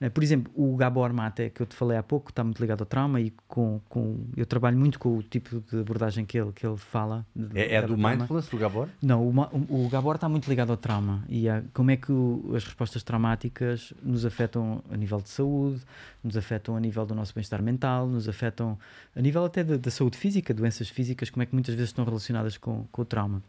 É? 0.00 0.08
Por 0.08 0.22
exemplo, 0.22 0.52
o 0.54 0.76
Gabor 0.76 1.12
Mate, 1.12 1.50
que 1.50 1.60
eu 1.62 1.66
te 1.66 1.74
falei 1.74 1.96
há 1.98 2.02
pouco, 2.02 2.30
está 2.30 2.42
muito 2.44 2.60
ligado 2.60 2.80
ao 2.80 2.86
trauma 2.86 3.20
e 3.20 3.32
com, 3.46 3.80
com, 3.88 4.18
eu 4.36 4.46
trabalho 4.46 4.78
muito 4.78 4.98
com 4.98 5.16
o 5.16 5.22
tipo 5.22 5.60
de 5.70 5.80
abordagem 5.80 6.24
que 6.24 6.38
ele, 6.38 6.52
que 6.52 6.66
ele 6.66 6.76
fala. 6.76 7.26
de- 7.34 7.58
É, 7.58 7.74
é 7.74 7.80
do 7.82 7.88
trauma. 7.88 8.10
mindfulness, 8.10 8.48
do 8.48 8.58
Gabor? 8.58 8.88
Não, 9.02 9.22
o, 9.26 9.30
o- 9.68 9.86
o 9.86 9.88
Gabor 9.88 10.14
está 10.14 10.28
muito 10.28 10.48
ligado 10.48 10.70
ao 10.70 10.76
trauma 10.76 11.24
e 11.28 11.48
a, 11.48 11.62
como 11.74 11.90
é 11.90 11.96
que 11.96 12.12
o- 12.12 12.52
as 12.54 12.64
respostas 12.64 13.02
traumáticas 13.02 13.92
nos 14.02 14.24
afetam 14.24 14.82
a 14.90 14.96
nível 14.96 15.20
de 15.20 15.28
saúde, 15.30 15.80
nos 16.22 16.36
afetam 16.36 16.76
a 16.76 16.80
nível 16.80 17.04
do 17.04 17.14
nosso 17.14 17.34
bem-estar 17.34 17.62
mental, 17.62 18.06
nos 18.06 18.28
afetam 18.28 18.78
a 19.16 19.20
nível 19.20 19.44
até 19.44 19.62
da, 19.64 19.76
da 19.76 19.90
saúde 19.90 20.16
física, 20.16 20.54
doenças 20.54 20.88
físicas, 20.88 21.30
como 21.30 21.42
é 21.42 21.46
que 21.46 21.54
muitas 21.54 21.74
vezes 21.74 21.90
estão 21.90 22.04
relacionadas 22.04 22.56
com, 22.56 22.84
com 22.92 23.02
o 23.02 23.04
trauma. 23.04 23.42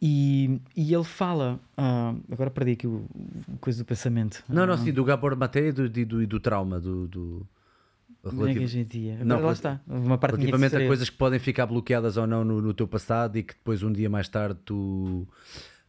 E, 0.00 0.60
e 0.76 0.94
ele 0.94 1.02
fala, 1.04 1.58
ah, 1.76 2.14
agora 2.30 2.50
perdi 2.50 2.72
aqui 2.72 2.86
o, 2.86 3.04
o 3.48 3.56
coisa 3.60 3.82
do 3.82 3.84
pensamento. 3.84 4.44
Não, 4.48 4.64
não, 4.66 4.74
Ah, 4.74 4.78
sim, 4.78 4.92
do 4.92 5.04
Gabor 5.04 5.34
Mate 5.36 5.58
e 5.58 5.72
do, 5.72 5.88
do, 5.88 6.26
do 6.26 6.40
trauma, 6.40 6.78
do, 6.78 7.08
do 7.08 7.46
é 8.24 8.30
relativo- 8.30 8.96
ia? 8.96 9.24
Não, 9.24 9.40
lá 9.40 9.52
está. 9.52 9.80
Uma 9.88 10.16
parte 10.18 10.36
relativamente 10.36 10.76
a 10.76 10.86
coisas 10.86 11.10
que 11.10 11.16
podem 11.16 11.38
ficar 11.38 11.66
bloqueadas 11.66 12.16
ou 12.16 12.26
não 12.26 12.44
no, 12.44 12.60
no 12.60 12.72
teu 12.74 12.86
passado 12.86 13.36
e 13.38 13.42
que 13.42 13.54
depois 13.54 13.82
um 13.82 13.92
dia 13.92 14.08
mais 14.08 14.28
tarde 14.28 14.58
tu, 14.64 15.26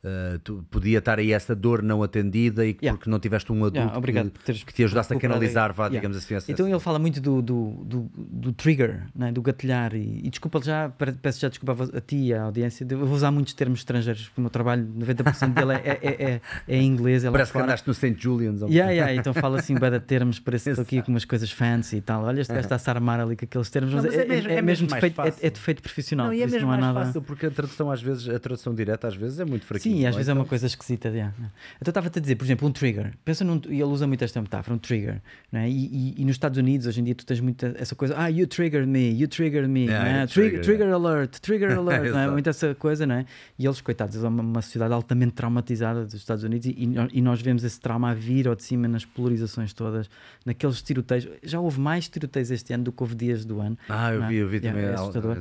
eh, 0.04 0.40
tu 0.44 0.66
podia 0.72 1.00
estar 1.00 1.20
aí 1.20 1.32
essa 1.34 1.56
dor 1.56 1.82
não 1.84 2.02
atendida 2.04 2.66
e 2.66 2.78
Yeah. 2.82 2.98
porque 2.98 3.10
não 3.10 3.20
tiveste 3.20 3.52
um 3.52 3.66
adulto 3.66 3.78
Yeah, 3.78 4.30
que, 4.46 4.66
que 4.66 4.74
te 4.74 4.84
ajudasse 4.84 5.14
a 5.14 5.20
canalizar, 5.20 5.74
vá, 5.74 5.86
Yeah. 5.86 6.00
digamos 6.00 6.18
assim, 6.18 6.36
essa, 6.36 6.52
Então 6.52 6.68
ele 6.68 6.80
fala 6.80 6.98
muito 7.00 7.20
do, 7.20 7.42
do, 7.42 7.72
do, 7.86 8.10
do 8.16 8.54
trigger, 8.54 9.04
né? 9.16 9.32
do 9.32 9.42
gatilhar, 9.42 9.94
e, 9.96 10.22
e 10.24 10.30
desculpa 10.30 10.62
já, 10.64 10.90
pe- 10.90 11.12
peço 11.14 11.40
já 11.42 11.50
desculpa 11.50 11.76
a, 11.94 12.02
ti 12.02 12.16
e 12.28 12.34
à 12.34 12.44
audiência, 12.44 12.86
eu 12.90 13.00
vou 13.06 13.14
usar 13.16 13.32
muitos 13.32 13.54
termos 13.54 13.80
estrangeiros, 13.80 14.24
porque 14.30 14.40
o 14.40 14.44
meu 14.44 14.50
trabalho, 14.50 14.88
90% 14.98 15.54
dele 15.54 15.74
é, 15.74 15.76
é, 15.76 16.00
é, 16.02 16.24
é, 16.34 16.42
é 16.68 16.76
em 16.78 16.86
inglês. 16.88 17.24
é 17.26 17.32
Parece 17.32 17.52
que 17.52 17.58
andaste 17.58 17.88
no 17.88 17.94
St. 17.94 18.16
Julian's. 18.18 18.62
ou- 18.62 18.70
Yeah, 18.70 18.92
yeah, 18.92 19.14
então 19.14 19.34
fala 19.34 19.60
assim, 19.60 19.76
de 19.76 20.00
termos, 20.02 20.40
parece 20.40 20.66
que 20.66 20.70
estou 20.72 20.84
aqui 20.84 21.02
com 21.02 21.12
umas 21.12 21.26
coisas 21.26 21.52
fancy 21.52 21.98
e 21.98 22.02
tal. 22.02 22.24
Olha, 22.24 22.42
este 22.42 22.54
gajo 22.54 22.66
está-se 22.66 22.90
a 22.90 22.94
armar 22.94 23.20
ali 23.20 23.36
com 23.36 23.46
aqueles 23.46 23.70
termos, 23.70 23.94
Não, 23.94 24.04
mas, 24.04 24.14
é 24.14 24.22
é, 24.22 24.26
mesmo- 24.28 24.50
é 24.52 24.56
é 24.56 24.62
mesmo 24.62 24.88
defeito, 24.88 25.22
é, 25.22 25.34
é 25.42 25.50
defeito 25.50 25.82
profissional. 25.82 26.28
Não, 26.28 26.34
e 26.34 26.42
é 26.42 26.46
mesmo 26.46 26.62
não 26.62 26.68
mais 26.70 26.82
nada... 26.82 27.06
fácil 27.06 27.22
porque 27.22 27.46
a 27.48 27.52
tradução 27.52 27.92
às 27.92 28.02
vezes, 28.02 28.30
a 28.30 28.40
tradução 28.40 28.74
direta 28.74 29.08
às 29.08 29.16
vezes 29.16 29.40
é 29.40 29.46
muito 29.46 29.66
fraquinha. 29.66 29.88
Sim, 29.91 30.06
às 30.06 30.15
vezes 30.15 30.30
é 30.30 30.32
Então, 30.32 30.41
uma 30.43 30.47
coisa 30.47 30.65
esquisita. 30.67 31.10
yeah. 31.10 31.34
Então 31.82 31.89
estava-te 31.91 32.19
a 32.19 32.21
dizer, 32.21 32.36
por 32.36 32.45
exemplo, 32.45 32.67
um 32.67 32.71
trigger. 32.71 33.13
Pensa 33.25 33.43
num, 33.43 33.60
e 33.67 33.73
ele 33.75 33.84
usa 33.84 34.06
muito 34.08 34.23
esta 34.23 34.41
metáfora, 34.41 34.75
um 34.75 34.78
trigger. 34.78 35.21
É? 35.52 35.67
e, 35.69 35.71
e- 35.71 36.13
e 36.21 36.25
nos 36.25 36.36
Estados 36.36 36.58
Unidos, 36.58 36.86
hoje 36.88 37.02
em 37.02 37.04
dia, 37.04 37.15
tu 37.15 37.25
tens 37.25 37.39
muito 37.39 37.65
essa 37.65 37.95
coisa, 37.95 38.13
ah, 38.17 38.28
you 38.30 38.45
triggered 38.47 38.88
me, 38.88 39.10
you 39.19 39.28
triggered 39.28 39.67
me, 39.67 39.86
Yeah, 39.86 40.10
é? 40.23 40.28
trigger, 40.28 40.62
trigger, 40.62 40.93
alert, 40.93 41.39
trigger 41.39 41.71
alert, 41.80 42.12
não 42.12 42.19
é? 42.19 42.30
Muito 42.30 42.49
essa 42.49 42.75
coisa, 42.75 43.06
não 43.08 43.15
é? 43.15 43.25
E 43.58 43.65
eles, 43.65 43.82
coitados, 43.82 44.15
eles 44.15 44.21
são 44.21 44.30
uma, 44.32 44.43
uma 44.43 44.62
sociedade 44.62 44.93
altamente 44.93 45.34
traumatizada 45.34 46.06
dos 46.06 46.13
Estados 46.13 46.43
Unidos 46.43 46.67
e, 46.67 46.75
e 46.78 46.86
nó- 46.88 47.08
nós 47.32 47.41
vemos 47.41 47.63
esse 47.63 47.80
trauma 47.80 48.12
a 48.12 48.13
vir 48.13 48.47
ao 48.47 48.56
de 48.56 48.63
cima 48.63 48.88
nas 48.88 49.06
polarizações 49.06 49.73
todas, 49.73 50.10
naqueles 50.45 50.82
tiroteios. 50.82 51.28
Já 51.43 51.60
houve 51.60 51.80
mais 51.80 52.08
tiroteios 52.08 52.52
este 52.52 52.73
ano 52.73 52.84
do 52.86 52.91
que 52.91 53.02
houve 53.02 53.15
dias 53.15 53.43
do 53.45 53.60
ano. 53.60 53.78
Ah, 53.89 54.13
eu 54.13 54.23
é? 54.23 54.28
vi, 54.28 54.36
eu 54.36 54.47
vi 54.49 54.60
também. 54.60 54.84
é 54.84 54.93
assustador. 54.93 55.38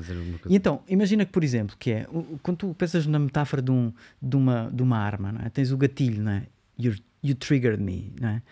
E 0.49 0.57
então, 0.57 0.81
imagina 0.89 1.25
que, 1.27 1.33
por 1.33 1.45
exemplo, 1.45 1.77
que 1.79 1.91
é, 1.91 2.07
quando 2.43 2.57
tu 2.57 2.75
pensas 2.79 3.07
na 3.07 3.19
metáfora 3.19 3.61
de, 3.61 3.71
um, 3.71 3.93
de, 4.23 4.37
uma, 4.39 4.71
de 4.73 4.83
uma 4.83 4.99
arma, 4.99 5.35
é? 5.45 5.51
tens 5.51 5.71
o 5.73 5.77
gatilho, 5.77 6.23
não 6.23 6.33
é? 6.33 6.47
You're- 6.79 7.03
you 7.23 7.35
triggered 7.35 7.83
me, 7.83 8.13
não 8.21 8.29
é? 8.31 8.43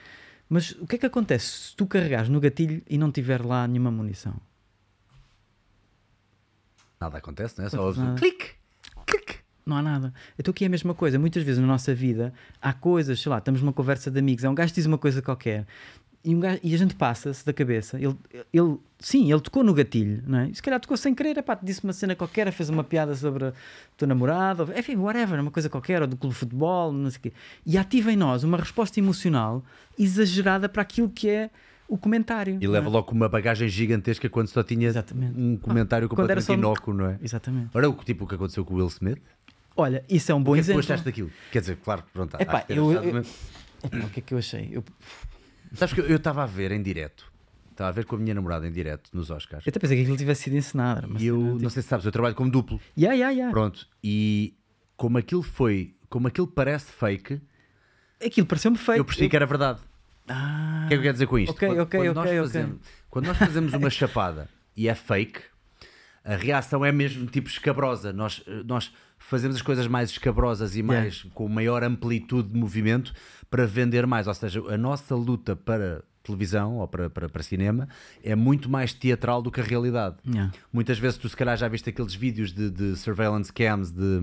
Mas 0.49 0.73
o 0.73 0.87
que 0.87 0.97
é 0.97 0.99
que 0.99 1.07
acontece 1.07 1.47
se 1.71 1.77
tu 1.77 1.87
carregares 1.87 2.29
no 2.29 2.39
gatilho 2.41 2.83
e 2.89 2.97
não 2.99 3.11
tiver 3.11 3.45
lá 3.45 3.67
nenhuma 3.67 3.91
munição? 3.91 4.35
Nada 7.01 7.19
acontece, 7.19 7.59
não 7.59 7.67
é? 7.67 7.71
Só 7.71 7.83
ouves 7.85 8.01
um 8.01 8.15
clique, 8.15 8.53
clique. 9.07 9.37
Não 9.67 9.77
há 9.77 9.83
nada. 9.83 10.15
Então 10.39 10.53
aqui 10.53 10.65
é 10.65 10.67
a 10.69 10.71
mesma 10.71 10.95
coisa. 10.95 11.19
Muitas 11.19 11.43
vezes 11.43 11.61
na 11.61 11.67
nossa 11.67 11.95
vida 11.95 12.33
há 12.63 12.73
coisas, 12.73 13.21
sei 13.21 13.29
lá, 13.31 13.39
estamos 13.39 13.61
numa 13.61 13.73
conversa 13.73 14.11
de 14.11 14.19
amigos, 14.19 14.45
há 14.45 14.51
um 14.51 14.55
gajo 14.55 14.73
que 14.73 14.77
diz 14.77 14.87
uma 14.87 14.97
coisa 14.99 15.21
qualquer 15.21 15.67
e, 16.27 16.35
um 16.35 16.41
gajo- 16.41 16.61
e 16.63 16.75
a 16.75 16.79
gente 16.79 16.95
passa-se 16.95 17.47
da 17.47 17.53
cabeça. 17.53 17.97
Ele, 17.99 18.17
ele, 18.53 18.77
sim, 18.99 19.31
ele 19.33 19.41
tocou 19.41 19.63
no 19.65 19.73
gatilho, 19.73 20.23
não 20.27 20.41
é? 20.41 20.49
E 20.51 20.55
se 20.55 20.61
calhar 20.61 20.81
tocou 20.81 20.97
sem 20.97 21.15
querer, 21.15 21.39
epá, 21.39 21.57
disse 21.63 21.83
uma 21.85 21.93
cena 21.93 22.15
qualquer, 22.17 22.51
fez 22.53 22.69
uma 22.69 22.83
piada 22.85 23.15
sobre 23.15 23.45
o 23.45 23.53
teu 23.97 24.07
namorado, 24.09 24.65
ou, 24.65 24.79
enfim, 24.79 24.97
whatever, 24.97 25.41
uma 25.41 25.51
coisa 25.51 25.71
qualquer, 25.71 26.03
ou 26.03 26.09
do 26.09 26.17
clube 26.17 26.35
de 26.35 26.41
futebol, 26.41 26.93
não 26.93 27.09
sei 27.11 27.19
o 27.19 27.23
quê. 27.23 27.33
E 27.65 27.79
ativa 27.79 28.13
em 28.13 28.17
nós 28.17 28.43
uma 28.45 28.59
resposta 28.59 28.99
emocional 29.01 29.65
exagerada 29.99 30.69
para 30.69 30.83
aquilo 30.83 31.09
que 31.09 31.29
é 31.29 31.51
o 31.89 31.97
comentário. 31.97 32.59
E 32.61 32.67
leva 32.67 32.89
é? 32.89 32.91
logo 32.91 33.13
uma 33.13 33.29
bagagem 33.29 33.69
gigantesca 33.69 34.29
quando 34.29 34.49
só 34.49 34.63
tinha 34.63 34.89
Exatamente. 34.89 35.39
um 35.41 35.57
comentário 35.57 36.09
quando 36.09 36.29
era 36.29 36.41
completamente 36.41 36.45
só- 36.47 36.55
inócuo, 36.55 36.93
não 36.93 37.07
é? 37.11 37.19
Exatamente. 37.23 37.69
Ora, 37.73 37.89
o 37.89 37.95
tipo 37.95 38.25
o 38.25 38.27
que 38.27 38.35
aconteceu 38.35 38.65
com 38.65 38.75
o 38.75 38.77
Will 38.79 38.89
Smith. 38.89 39.23
Olha, 39.77 40.05
isso 40.09 40.33
é 40.33 40.35
um 40.35 40.43
bom 40.43 40.53
O 40.53 40.55
que 40.55 40.61
é 40.61 40.63
que 40.63 40.67
tu 40.67 40.71
exemplo. 40.73 40.81
achaste 40.85 41.05
daquilo? 41.05 41.31
Quer 41.53 41.61
dizer, 41.61 41.77
claro, 41.77 42.03
pronto. 42.13 42.35
Epá, 42.41 42.63
que 42.63 42.73
eu- 42.73 42.91
eu-. 42.93 43.19
Epá, 43.19 44.07
o 44.07 44.11
que 44.11 44.19
é 44.21 44.23
que 44.23 44.35
eu 44.35 44.39
achei? 44.39 44.71
Eu, 44.73 44.83
Sabes 45.77 45.93
que 45.95 46.01
eu- 46.01 46.07
eu 46.07 46.17
estava 46.17 46.43
a 46.43 46.47
ver 46.47 46.73
em 46.73 46.83
direto. 46.83 47.31
Estava 47.71 47.91
a 47.91 47.93
ver 47.93 48.07
com 48.07 48.17
a 48.17 48.19
minha 48.19 48.35
namorada 48.35 48.67
em 48.67 48.73
direto 48.73 49.11
nos 49.13 49.31
Oscars. 49.31 49.67
eu 49.67 49.71
até 49.71 49.79
pensei 49.79 49.97
que 49.99 50.03
aquilo 50.03 50.17
tivesse 50.17 50.45
sido 50.45 50.55
uma 50.75 51.05
E 51.19 51.27
eu, 51.27 51.37
cena, 51.39 51.49
não 51.51 51.57
tipo- 51.59 51.71
sei 51.71 51.83
se 51.83 51.89
sabes, 51.89 52.07
eu 52.07 52.13
trabalho 52.13 52.35
como 52.35 52.51
duplo. 52.51 52.81
Yeah, 52.97 53.15
yeah, 53.15 53.33
yeah. 53.35 53.53
Pronto. 53.53 53.87
E 54.03 54.55
como 54.97 55.19
aquilo 55.19 55.43
foi, 55.43 55.95
como 56.09 56.27
aquilo 56.27 56.47
parece 56.47 56.91
fake, 56.91 57.41
Aquilo 58.25 58.47
pareceu-me 58.47 58.79
feito. 58.79 58.99
eu 58.99 59.05
percebi 59.05 59.29
que 59.29 59.37
era 59.37 59.45
verdade. 59.45 59.81
Ah, 60.29 60.85
O 60.87 60.89
que 60.89 60.95
é 60.95 60.97
que 60.97 61.01
eu 61.01 61.03
quero 61.03 61.13
dizer 61.13 61.27
com 61.27 61.39
isto? 61.39 61.55
Quando, 61.55 61.87
quando 61.87 62.15
nós 62.15 62.31
fazemos, 62.31 62.79
quando 63.11 63.27
nós 63.27 63.37
fazemos 63.37 63.73
uma 63.75 63.91
chapada 63.91 64.49
e 64.75 64.89
é 64.89 64.95
fake, 64.95 65.41
a 66.25 66.35
reação 66.35 66.83
é 66.85 66.91
mesmo 66.91 67.27
tipo 67.27 67.49
escabrosa. 67.49 68.13
Nós, 68.13 68.43
eh, 68.47 68.63
nós 68.65 68.91
fazemos 69.19 69.57
as 69.57 69.63
coisas 69.63 69.87
mais 69.87 70.11
escabrosas 70.11 70.75
e 70.77 70.81
Yeah. 70.81 71.01
mais 71.03 71.23
com 71.35 71.47
maior 71.49 71.85
amplitude 71.85 72.49
de 72.49 72.59
movimento 72.59 73.13
para 73.51 73.67
vender 73.67 74.07
mais. 74.07 74.27
Ou 74.27 74.35
seja, 74.35 74.61
a 74.69 74.77
nossa 74.77 75.15
luta 75.15 75.55
para 75.55 76.03
televisão 76.23 76.79
ou 76.79 76.89
para, 76.89 77.09
para, 77.09 77.29
para 77.29 77.43
cinema 77.43 77.89
é 78.23 78.35
muito 78.35 78.69
mais 78.69 78.93
teatral 78.93 79.41
do 79.41 79.51
que 79.51 79.61
a 79.61 79.65
realidade. 79.65 80.17
Yeah. 80.27 80.53
Muitas 80.73 80.99
vezes 80.99 81.19
tu 81.19 81.29
se 81.29 81.37
calhar 81.37 81.57
já 81.57 81.69
viste 81.69 81.89
aqueles 81.89 82.15
vídeos 82.15 82.53
de, 82.53 82.69
de 82.69 82.97
surveillance 82.97 83.53
cams 83.53 83.93
de 83.93 84.21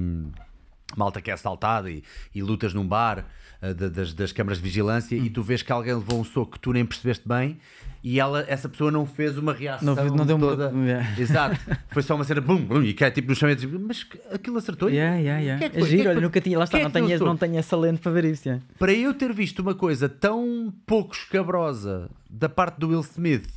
malta 0.96 1.22
que 1.22 1.30
é 1.32 1.34
assaltada 1.34 1.90
e, 1.90 2.04
e 2.34 2.42
lutas 2.42 2.74
num 2.74 2.88
bar 2.88 3.26
uh, 3.62 3.74
da- 3.74 3.90
das, 3.90 4.14
das 4.14 4.32
câmaras 4.32 4.58
de 4.58 4.64
vigilância 4.64 5.18
Hum. 5.20 5.26
e 5.26 5.30
tu 5.30 5.42
vês 5.44 5.62
que 5.62 5.72
alguém 5.72 5.94
levou 5.94 6.20
um 6.20 6.24
soco 6.24 6.54
que 6.54 6.60
tu 6.60 6.72
nem 6.74 6.86
percebeste 6.86 7.28
bem 7.28 7.58
e 8.04 8.20
ela, 8.20 8.44
essa 8.50 8.68
pessoa 8.68 8.92
não 8.92 9.06
fez 9.06 9.38
uma 9.38 9.54
reação 9.54 9.96
Não- 9.96 10.06
não 10.16 10.26
deu 10.26 10.36
uma- 10.36 10.48
toda. 10.48 10.72
Yeah. 10.76 11.20
Exato. 11.22 11.58
Foi 11.90 12.04
só 12.04 12.16
uma 12.16 12.24
cena 12.26 12.42
bum, 12.42 12.58
bum, 12.58 12.82
e 12.84 12.94
cai 12.94 13.10
tipo 13.12 13.30
no 13.30 13.36
chão 13.36 13.50
e 13.50 13.56
diz, 13.56 13.64
mas 13.72 14.06
aquilo 14.32 14.58
acertou 14.58 14.90
Yeah, 14.90 15.16
yeah, 15.18 15.40
yeah. 15.42 15.58
Quem 15.60 15.68
é 15.68 15.70
que 15.70 15.78
É 15.80 15.90
giro, 15.90 16.02
é 16.02 16.04
que 16.04 16.10
olha, 16.10 16.22
nunca 16.22 16.42
tinha. 16.42 16.58
Lá 16.58 16.66
está, 16.66 16.80
é 16.80 16.84
não 16.84 16.92
que 16.92 17.00
tenho, 17.08 17.20
não 17.26 17.38
tenho 17.38 17.58
essa 17.58 17.78
lente 17.78 18.02
para 18.02 18.12
ver 18.12 18.26
isso. 18.26 18.48
yeah. 18.48 18.64
Para 18.78 18.92
eu 18.92 19.14
ter 19.14 19.32
visto 19.34 19.60
uma 19.60 19.74
coisa 19.74 20.10
tão 20.10 20.74
pouco 20.86 21.16
escabrosa 21.16 22.10
da 22.30 22.50
parte 22.50 22.78
do 22.80 22.90
Will 22.90 23.00
Smith 23.02 23.48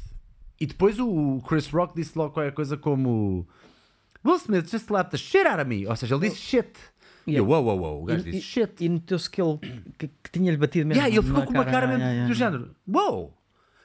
e 0.60 0.66
depois 0.66 0.98
o 1.00 1.42
Chris 1.48 1.66
Rock 1.68 1.94
disse 1.96 2.16
logo 2.16 2.30
qualquer 2.32 2.52
coisa 2.52 2.76
como 2.76 3.46
Will 4.24 4.36
Smith 4.36 4.70
just 4.70 4.86
slapped 4.86 5.10
the 5.10 5.16
shit 5.18 5.46
out 5.46 5.60
of 5.60 5.64
me. 5.68 5.86
Ou 5.86 5.96
seja, 5.96 6.14
ele 6.14 6.28
disse 6.28 6.40
shit. 6.40 6.70
E 7.26 7.34
eu, 7.34 7.46
wow, 7.46 7.64
wow. 7.64 8.02
O 8.02 8.04
gajo 8.04 8.20
E- 8.20 8.24
disse 8.24 8.38
e- 8.38 8.40
shit. 8.42 8.84
E 8.84 8.88
notou-se 8.88 9.28
que 9.28 9.42
ele 9.42 9.58
que, 9.98 10.08
que 10.08 10.30
tinha-lhe 10.30 10.56
batido 10.56 10.86
mesmo. 10.86 11.02
Yeah, 11.02 11.14
e 11.14 11.18
ele 11.18 11.26
ficou 11.26 11.44
com 11.44 11.52
uma 11.52 11.64
cara 11.64 11.86
mesmo 11.86 12.28
do 12.28 12.34
género, 12.34 12.74
wow. 12.86 13.34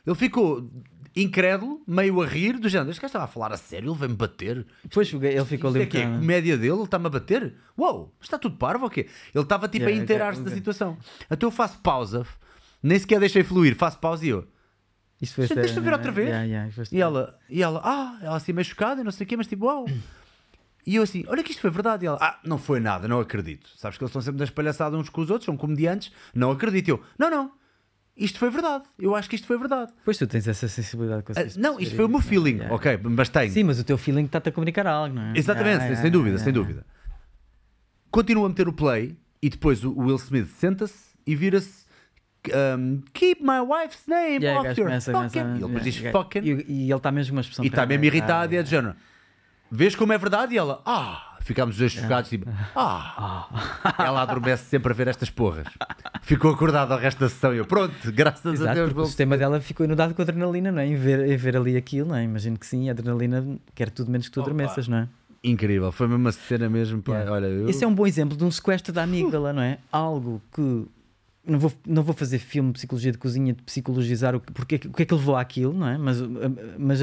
Ele 0.06 0.16
ficou 0.16 0.70
incrédulo, 1.16 1.82
meio 1.86 2.22
a 2.22 2.26
rir, 2.26 2.58
do 2.58 2.70
género. 2.70 2.92
Este 2.92 3.02
gajo 3.02 3.10
estava 3.10 3.26
a 3.26 3.28
falar 3.28 3.52
a 3.52 3.58
sério, 3.58 3.90
ele 3.92 3.98
vai-me 3.98 4.16
bater. 4.16 4.66
Depois 4.84 5.08
ele 5.12 5.18
ficou 5.18 5.30
Isto 5.30 5.68
ali 5.68 5.84
é 5.84 5.86
um 5.86 5.90
que 5.90 5.98
é 5.98 6.06
a 6.06 6.12
comédia 6.12 6.58
dele, 6.58 6.74
ele 6.74 6.84
está-me 6.84 7.08
a 7.08 7.10
bater? 7.10 7.54
Uou, 7.78 8.16
está 8.22 8.38
tudo 8.38 8.58
parvo 8.58 8.86
ou 8.86 8.90
quê? 8.90 9.08
Ele 9.34 9.44
estava 9.44 9.68
tipo 9.68 9.86
a 9.86 9.92
inteirar-se 9.92 10.42
da 10.42 10.52
situação. 10.52 10.98
Então 11.30 11.48
eu 11.48 11.52
faço 11.52 11.80
pausa, 11.80 12.26
nem 12.82 12.98
sequer 12.98 13.20
deixei 13.20 13.44
fluir, 13.44 13.76
faço 13.76 14.00
pausa 14.00 14.26
e 14.26 14.30
eu. 14.30 14.48
Isso 15.22 15.36
foi 15.36 15.48
deixa-me 15.48 15.82
ver 15.82 15.94
outra 15.94 16.12
vez. 16.12 16.30
Yeah, 16.30 16.72
foi 16.72 16.86
E 16.92 17.00
ela, 17.00 17.38
e 17.48 17.62
ela, 17.62 17.82
ah, 17.84 18.18
ela 18.24 18.38
assim 18.38 18.54
meio 18.54 18.66
chocada 18.66 19.02
e 19.02 19.04
não 19.04 19.12
sei 19.12 19.26
o 19.26 19.28
quê, 19.28 19.38
mas 19.38 19.48
tipo, 19.48 19.66
uau. 19.66 19.86
E 20.86 20.96
eu 20.96 21.04
assim, 21.04 21.24
olha 21.28 21.44
que 21.44 21.52
isto 21.52 21.62
foi 21.62 21.70
verdade. 21.70 22.06
E 22.06 22.08
ela, 22.08 22.18
ah, 22.22 22.40
não 22.44 22.58
foi 22.58 22.80
nada, 22.80 23.08
não 23.08 23.20
acredito. 23.20 23.70
Sabes 23.78 23.98
que 23.98 24.04
eles 24.04 24.10
estão 24.10 24.22
sempre 24.22 24.40
das 24.40 24.50
palhaçadas 24.50 25.00
uns 25.00 25.10
com 25.10 25.22
os 25.22 25.30
outros, 25.30 25.46
são 25.46 25.56
comediantes, 25.58 26.12
não 26.34 26.52
acredito. 26.52 26.88
Eu, 26.90 27.02
não, 27.20 27.30
não, 27.30 27.52
isto 28.18 28.40
foi 28.40 28.50
verdade. 28.50 28.86
Eu 29.00 29.16
acho 29.16 29.30
que 29.30 29.36
isto 29.36 29.48
foi 29.48 29.58
verdade. 29.58 29.92
Pois 30.04 30.18
tu 30.18 30.26
tens 30.28 30.48
essa 30.48 30.68
sensibilidade 30.68 31.24
com 31.24 31.34
Ah, 31.34 31.44
não, 31.58 31.80
isto 31.80 31.96
foi 31.96 32.06
o 32.06 32.10
meu 32.10 32.20
feeling, 32.22 32.56
yeah. 32.58 32.74
ok, 32.76 33.00
mas 33.04 33.30
tenho. 33.30 33.52
Sim, 33.52 33.64
mas 33.64 33.80
o 33.80 33.84
teu 33.84 33.98
feeling 33.98 34.26
está-te 34.26 34.50
a 34.50 34.52
comunicar 34.52 34.86
algo, 34.88 35.14
não 35.16 35.22
é? 35.22 35.34
Exatamente, 35.38 35.78
Yeah, 35.84 35.96
sem 35.96 36.06
yeah, 36.06 36.10
dúvida, 36.10 36.36
yeah, 36.38 36.44
sem 36.44 36.54
yeah. 36.54 36.68
dúvida. 36.68 36.86
Continua 38.10 38.46
a 38.46 38.50
meter 38.50 38.68
o 38.68 38.74
play 38.74 39.18
e 39.42 39.50
depois 39.50 39.84
o 39.84 39.94
Will 39.98 40.18
Smith 40.18 40.48
senta-se 40.58 41.12
e 41.26 41.36
vira-se. 41.36 41.86
um, 42.78 43.02
Keep 43.14 43.42
my 43.44 43.60
wife's 43.62 44.06
name 44.08 44.44
Yeah, 44.44 44.60
off 44.60 44.80
your 44.80 44.90
começa- 44.90 45.12
fucking. 45.12 45.30
começa- 45.30 45.38
E 45.38 45.52
ele 45.54 45.60
depois 45.68 45.84
diz 45.84 45.96
yeah, 45.98 46.20
fucking. 46.20 46.40
E, 46.40 46.66
e 46.68 46.90
ele 46.92 46.94
está 46.98 47.12
mesmo 47.12 47.36
uma 47.36 47.42
expressão 47.42 47.64
E 47.64 47.68
está 47.68 47.86
mesmo 47.86 48.04
irritado 48.04 48.54
e 48.54 48.58
é 48.58 48.64
de 48.64 48.70
género. 48.70 48.96
Vês 49.72 49.96
como 49.96 50.12
é 50.14 50.18
verdade? 50.18 50.54
E 50.54 50.58
ela, 50.58 50.82
ah, 50.86 51.38
ficámos 51.42 51.76
os 51.76 51.80
dois 51.80 51.92
chocados, 51.94 52.30
tipo, 52.30 52.46
ah. 52.76 53.48
Ela 54.00 54.22
adormece 54.22 54.66
sempre 54.66 54.92
a 54.92 54.96
ver 54.96 55.08
estas 55.08 55.30
porras. 55.30 55.66
Ficou 56.22 56.52
acordada 56.54 56.94
ao 56.94 57.00
resto 57.00 57.20
da 57.20 57.30
sessão 57.30 57.54
e 57.54 57.58
eu, 57.58 57.66
pronto, 57.66 57.94
graças 58.12 58.46
a 58.46 58.52
Exato, 58.54 58.74
Deus. 58.76 58.88
porque 58.90 59.00
o 59.00 59.02
vou- 59.04 59.06
sistema 59.08 59.38
dela 59.38 59.60
ficou 59.62 59.86
inundado 59.86 60.14
com 60.14 60.22
adrenalina, 60.22 60.72
não 60.72 60.80
é? 60.82 60.88
Em 60.88 60.96
ver, 60.96 61.26
em 61.32 61.38
ver 61.38 61.56
ali 61.58 61.78
aquilo, 61.78 62.10
não 62.10 62.16
é? 62.16 62.24
Imagino 62.24 62.58
que 62.60 62.66
sim, 62.66 62.90
a 62.90 62.92
adrenalina 62.92 63.46
quer 63.74 63.90
tudo 63.90 64.12
menos 64.12 64.28
que 64.28 64.34
tu 64.34 64.42
Opa. 64.42 64.50
adormeças, 64.50 64.88
não 64.88 64.98
é? 64.98 65.08
Incrível, 65.44 65.92
foi 65.92 66.08
mesmo 66.08 66.22
uma 66.24 66.32
cena 66.32 66.70
mesmo. 66.70 67.02
pá, 67.02 67.14
Yeah. 67.14 67.32
Olha, 67.32 67.46
eu... 67.48 67.70
Esse 67.70 67.84
é 67.84 67.88
um 67.88 67.96
bom 67.96 68.06
exemplo 68.06 68.38
de 68.38 68.44
um 68.44 68.52
sequestro 68.52 68.94
da 68.94 69.04
amígdala, 69.04 69.52
não 69.54 69.62
é? 69.64 69.80
Algo 69.92 70.40
que. 70.54 70.86
Não 71.44 71.58
vou, 71.58 71.74
não 71.88 72.04
vou 72.04 72.14
fazer 72.14 72.38
filme 72.38 72.68
de 72.70 72.74
psicologia 72.74 73.12
de 73.12 73.18
cozinha, 73.18 73.52
de 73.54 73.64
psicologizar 73.64 74.36
o 74.36 74.40
que, 74.40 74.52
porque, 74.52 74.76
o 74.86 74.94
que 74.94 75.02
é 75.02 75.06
que 75.08 75.14
levou 75.16 75.36
àquilo, 75.36 75.74
não 75.74 75.88
é? 75.88 75.98
Mas, 75.98 76.18
mas 76.78 77.00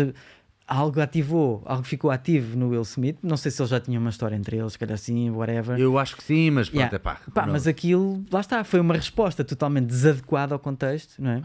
algo 0.68 1.00
ativou, 1.00 1.62
algo 1.64 1.83
ficou 1.83 2.11
ativo 2.11 2.57
no 2.57 2.68
Will 2.68 2.83
Smith. 2.83 3.16
Não 3.22 3.37
sei 3.37 3.50
se 3.50 3.61
ele 3.62 3.68
já 3.70 3.81
tinha 3.81 3.98
uma 3.98 4.11
história 4.11 4.37
entre 4.37 4.57
eles, 4.59 4.72
se 4.74 4.78
calhar 4.78 4.98
sim, 4.98 5.31
whatever. 5.31 5.78
eu 5.81 5.98
acho 5.98 6.14
que 6.16 6.22
sim, 6.22 6.50
mas 6.50 6.68
pronto, 6.68 6.78
Yeah. 6.81 6.96
é 6.96 6.98
pá. 6.98 7.20
Pá, 7.33 7.46
mas 7.46 7.66
aquilo, 7.66 8.22
lá 8.31 8.40
está, 8.40 8.62
foi 8.62 8.78
uma 8.78 8.94
resposta 8.94 9.42
totalmente 9.42 9.87
desadequada 9.87 10.54
ao 10.54 10.59
contexto, 10.59 11.20
não 11.22 11.31
é? 11.31 11.42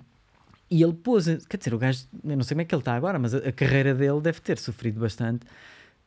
E 0.70 0.82
ele 0.84 0.94
pôs, 0.94 1.26
quer 1.48 1.58
dizer, 1.58 1.74
o 1.74 1.78
gajo, 1.78 2.06
eu 2.24 2.36
não 2.36 2.44
sei 2.44 2.56
como 2.56 2.62
é 2.62 2.66
que 2.66 2.76
ele 2.76 2.82
está 2.82 2.96
agora, 2.96 3.18
mas 3.18 3.34
a, 3.34 3.38
a 3.38 3.52
carreira 3.52 3.94
dele 3.94 4.20
deve 4.20 4.42
ter 4.42 4.58
sofrido 4.58 5.00
bastante. 5.00 5.46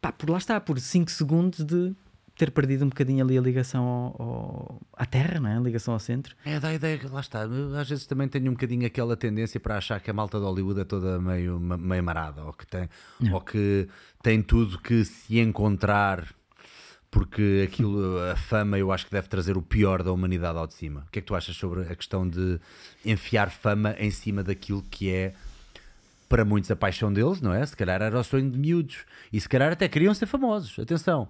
Pá, 0.01 0.13
por 0.13 0.29
lá 0.29 0.39
está, 0.39 0.61
por 0.61 0.79
5 0.79 1.11
segundos 1.11 1.65
de 1.65 1.95
ter 2.37 2.51
perdido 2.51 2.85
um 2.85 2.89
bocadinho 2.89 3.25
ali 3.25 3.39
a 3.39 3.41
ligação 3.41 3.83
ao, 3.85 4.23
ao- 4.23 4.81
à 4.93 5.07
terra, 5.07 5.41
não 5.41 5.49
é? 5.49 5.57
A 5.57 5.61
ligação 5.61 5.95
ao 5.95 6.01
centro. 6.01 6.37
É 6.45 6.61
da 6.61 6.73
ideia 6.75 6.99
que 6.99 7.07
lá 7.09 7.21
está. 7.21 7.43
Às 7.81 7.89
vezes 7.89 8.07
também 8.07 8.29
tenho 8.29 8.49
um 8.51 8.55
bocadinho 8.55 8.87
aquela 8.87 9.17
tendência 9.17 9.59
para 9.59 9.79
achar 9.79 9.99
que 10.01 10.11
a 10.11 10.13
malta 10.13 10.39
de 10.39 10.45
Hollywood 10.45 10.81
é 10.81 10.85
toda 10.85 11.19
meio, 11.19 11.59
meio 11.59 12.05
marada, 12.05 12.45
ou 12.45 12.53
que, 12.53 12.67
tem, 12.67 12.89
ou 13.33 13.41
que 13.41 13.89
tem 14.23 14.43
tudo 14.43 14.79
que 14.79 15.05
se 15.05 15.39
encontrar, 15.41 16.27
porque 17.11 17.67
aquilo, 17.67 18.19
a 18.31 18.37
fama, 18.37 18.79
eu 18.79 18.93
acho 18.93 19.07
que 19.07 19.13
deve 19.13 19.29
trazer 19.29 19.57
o 19.57 19.63
pior 19.63 20.03
da 20.03 20.13
humanidade 20.13 20.59
ao 20.59 20.67
de 20.67 20.75
cima. 20.75 21.05
O 21.07 21.11
que 21.11 21.19
é 21.21 21.23
que 21.23 21.27
tu 21.27 21.35
achas 21.35 21.57
sobre 21.57 21.83
a 21.83 21.95
questão 21.97 22.29
de 22.29 22.61
enfiar 23.05 23.51
fama 23.51 23.95
em 23.99 24.11
cima 24.11 24.43
daquilo 24.43 24.83
que 24.91 25.11
é 25.11 25.33
para 26.29 26.45
muitos 26.45 26.71
a 26.71 26.77
paixão 26.77 27.11
deles, 27.13 27.41
não 27.41 27.55
é? 27.55 27.65
Se 27.65 27.77
calhar 27.77 28.03
era 28.03 28.19
o 28.19 28.25
sonho 28.25 28.51
de 28.51 28.59
miúdos 28.59 28.99
e 29.33 29.41
se 29.41 29.49
calhar 29.49 29.73
até 29.73 29.89
queriam 29.89 30.13
ser 30.13 30.27
famosos, 30.27 30.79
atenção. 30.79 31.29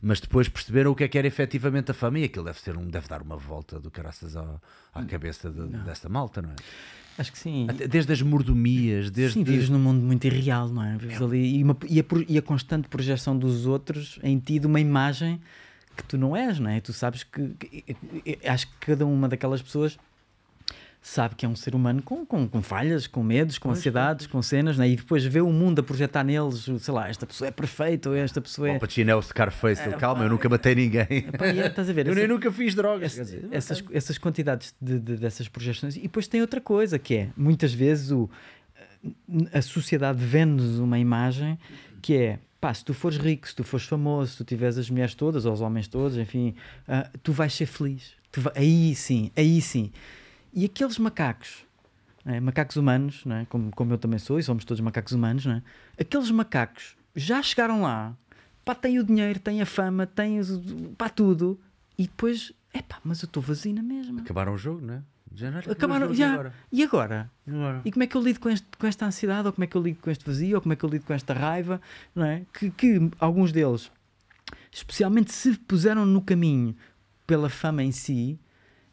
Mas 0.00 0.20
depois 0.20 0.48
perceberam 0.48 0.90
o 0.92 0.94
que 0.94 1.04
é 1.04 1.08
que 1.08 1.16
era 1.18 1.26
efetivamente 1.26 1.90
a 1.90 1.94
fama 1.94 2.18
e 2.18 2.24
aquilo 2.24 2.44
deve, 2.44 2.60
ser 2.60 2.76
um, 2.76 2.86
deve 2.88 3.08
dar 3.08 3.22
uma 3.22 3.36
volta 3.36 3.80
do 3.80 3.90
caraças 3.90 4.36
à, 4.36 4.60
à 4.94 5.04
cabeça 5.04 5.50
de- 5.50 5.66
dessa 5.84 6.08
malta, 6.08 6.42
não 6.42 6.50
é? 6.50 6.54
Acho 7.18 7.32
que 7.32 7.38
sim. 7.38 7.66
Até- 7.68 7.88
Desde 7.88 8.12
as 8.12 8.20
mordomias, 8.20 9.10
desde. 9.10 9.34
Sim, 9.38 9.44
vives 9.44 9.70
num 9.70 9.78
mundo 9.78 10.02
muito 10.04 10.26
irreal, 10.26 10.68
não 10.68 10.82
é? 10.84 10.96
Vives 10.98 11.20
ali 11.22 11.56
e, 11.58 11.64
uma- 11.64 11.76
e 11.88 11.98
a, 12.00 12.04
e 12.28 12.36
a 12.38 12.42
constante 12.42 12.88
projeção 12.88 13.36
dos 13.38 13.64
outros 13.64 14.18
em 14.22 14.38
ti 14.38 14.58
de 14.58 14.66
uma 14.66 14.78
imagem 14.80 15.40
que 15.96 16.04
tu 16.04 16.18
não 16.18 16.36
és, 16.36 16.58
não 16.60 16.68
é? 16.70 16.78
Tu 16.78 16.92
sabes 16.92 17.24
que, 17.24 17.48
que- 17.58 17.82
que- 18.22 18.38
acho 18.46 18.66
que 18.66 18.74
cada 18.80 19.06
uma 19.06 19.28
daquelas 19.30 19.62
pessoas 19.62 19.98
sabe 21.08 21.36
que 21.36 21.46
é 21.46 21.48
um 21.48 21.54
ser 21.54 21.76
humano 21.76 22.02
com, 22.02 22.26
com, 22.26 22.48
com 22.48 22.60
falhas, 22.60 23.06
com 23.06 23.22
medos, 23.22 23.58
com 23.58 23.70
ansiedades, 23.70 24.26
com 24.26 24.42
cenas, 24.42 24.76
não 24.76 24.84
é? 24.84 24.88
E 24.88 24.96
depois 24.96 25.24
vê 25.24 25.40
o 25.40 25.52
mundo 25.52 25.78
a 25.78 25.82
projetar 25.84 26.24
neles, 26.24 26.68
sei 26.80 26.92
lá, 26.92 27.08
esta 27.08 27.24
pessoa 27.24 27.46
é 27.46 27.50
perfeita 27.52 28.08
ou 28.10 28.16
esta 28.16 28.40
pessoa 28.40 28.68
é. 28.70 28.76
O 28.76 28.80
Pacino 28.80 29.12
é 29.12 29.14
o 29.14 29.22
Scarface. 29.22 29.82
ele, 29.82 29.94
Calma, 29.96 30.24
eu 30.24 30.28
nunca 30.30 30.48
matei 30.48 30.74
ninguém. 30.74 31.06
Pá, 31.38 31.46
é, 31.46 31.66
estás 31.68 31.88
a 31.88 31.92
ver? 31.92 32.06
eu 32.08 32.10
essa- 32.12 32.18
nem 32.20 32.28
nunca 32.28 32.50
fiz 32.50 32.74
drogas. 32.74 33.14
quer 33.14 33.22
dizer, 33.22 33.48
essas, 33.52 33.84
essas 33.92 34.18
quantidades 34.18 34.74
de, 34.82 34.98
de- 34.98 35.16
dessas 35.16 35.46
projeções. 35.46 35.96
E 35.96 36.00
depois 36.00 36.26
tem 36.26 36.40
outra 36.40 36.60
coisa 36.60 36.98
que 36.98 37.14
é, 37.14 37.28
muitas 37.36 37.72
vezes 37.72 38.10
o, 38.10 38.28
a 39.52 39.62
sociedade 39.62 40.18
vende-nos 40.24 40.80
uma 40.80 40.98
imagem 40.98 41.56
que 42.02 42.16
é, 42.16 42.38
pá, 42.60 42.74
se 42.74 42.84
tu 42.84 42.92
fores 42.92 43.16
rico, 43.16 43.46
se 43.48 43.54
tu 43.54 43.62
fores 43.62 43.86
famoso, 43.86 44.32
se 44.32 44.38
tu 44.38 44.44
tiveres 44.44 44.76
as 44.76 44.90
mulheres 44.90 45.14
todas, 45.14 45.46
ou 45.46 45.52
os 45.52 45.60
homens 45.60 45.86
todos, 45.86 46.16
enfim, 46.18 46.54
ah, 46.88 47.08
tu 47.22 47.32
vais 47.32 47.52
ser 47.54 47.66
feliz. 47.66 48.10
Vai- 48.36 48.52
aí 48.56 48.94
sim, 48.96 49.30
aí 49.36 49.62
sim. 49.62 49.92
E 50.56 50.64
aqueles 50.64 50.98
macacos, 50.98 51.64
é? 52.24 52.40
macacos 52.40 52.76
humanos, 52.76 53.22
não 53.26 53.36
é? 53.36 53.44
como, 53.44 53.70
como 53.70 53.92
eu 53.92 53.98
também 53.98 54.18
sou, 54.18 54.38
e 54.38 54.42
somos 54.42 54.64
todos 54.64 54.80
macacos 54.80 55.12
humanos, 55.12 55.44
não 55.44 55.56
é? 55.56 55.62
aqueles 56.00 56.30
macacos 56.30 56.96
já 57.14 57.42
chegaram 57.42 57.82
lá, 57.82 58.16
pá, 58.64 58.74
têm 58.74 58.98
o 58.98 59.04
dinheiro, 59.04 59.38
têm 59.38 59.60
a 59.60 59.66
fama, 59.66 60.06
têm 60.06 60.40
pá, 60.96 61.10
tudo, 61.10 61.60
e 61.98 62.04
depois, 62.04 62.52
é 62.72 62.80
pá, 62.80 62.98
mas 63.04 63.22
eu 63.22 63.26
estou 63.26 63.42
vazio 63.42 63.74
na 63.74 63.82
mesma. 63.82 64.22
Acabaram 64.22 64.54
o 64.54 64.58
jogo, 64.58 64.80
não 64.84 64.94
é? 64.94 65.02
Já 65.34 65.50
não 65.50 65.58
Acabaram, 65.58 66.14
já. 66.14 66.28
e 66.28 66.32
agora? 66.32 66.54
E 66.72 66.82
agora? 66.82 67.30
E 67.46 67.50
agora? 67.50 67.82
E 67.84 67.92
como 67.92 68.02
é 68.04 68.06
que 68.06 68.16
eu 68.16 68.22
lido 68.22 68.40
com, 68.40 68.48
este- 68.48 68.66
com 68.78 68.86
esta 68.86 69.04
ansiedade, 69.04 69.46
ou 69.46 69.52
como 69.52 69.64
é 69.64 69.66
que 69.66 69.76
eu 69.76 69.82
lido 69.82 70.00
com 70.00 70.10
este 70.10 70.24
vazio, 70.24 70.54
ou 70.56 70.62
como 70.62 70.72
é 70.72 70.76
que 70.76 70.84
eu 70.84 70.88
lido 70.88 71.04
com 71.04 71.12
esta 71.12 71.34
raiva, 71.34 71.78
não 72.14 72.24
é? 72.24 72.42
Que, 72.54 72.70
que 72.70 73.10
alguns 73.18 73.52
deles, 73.52 73.90
especialmente 74.72 75.32
se 75.34 75.54
puseram 75.58 76.06
no 76.06 76.22
caminho 76.22 76.74
pela 77.26 77.50
fama 77.50 77.82
em 77.82 77.92
si, 77.92 78.38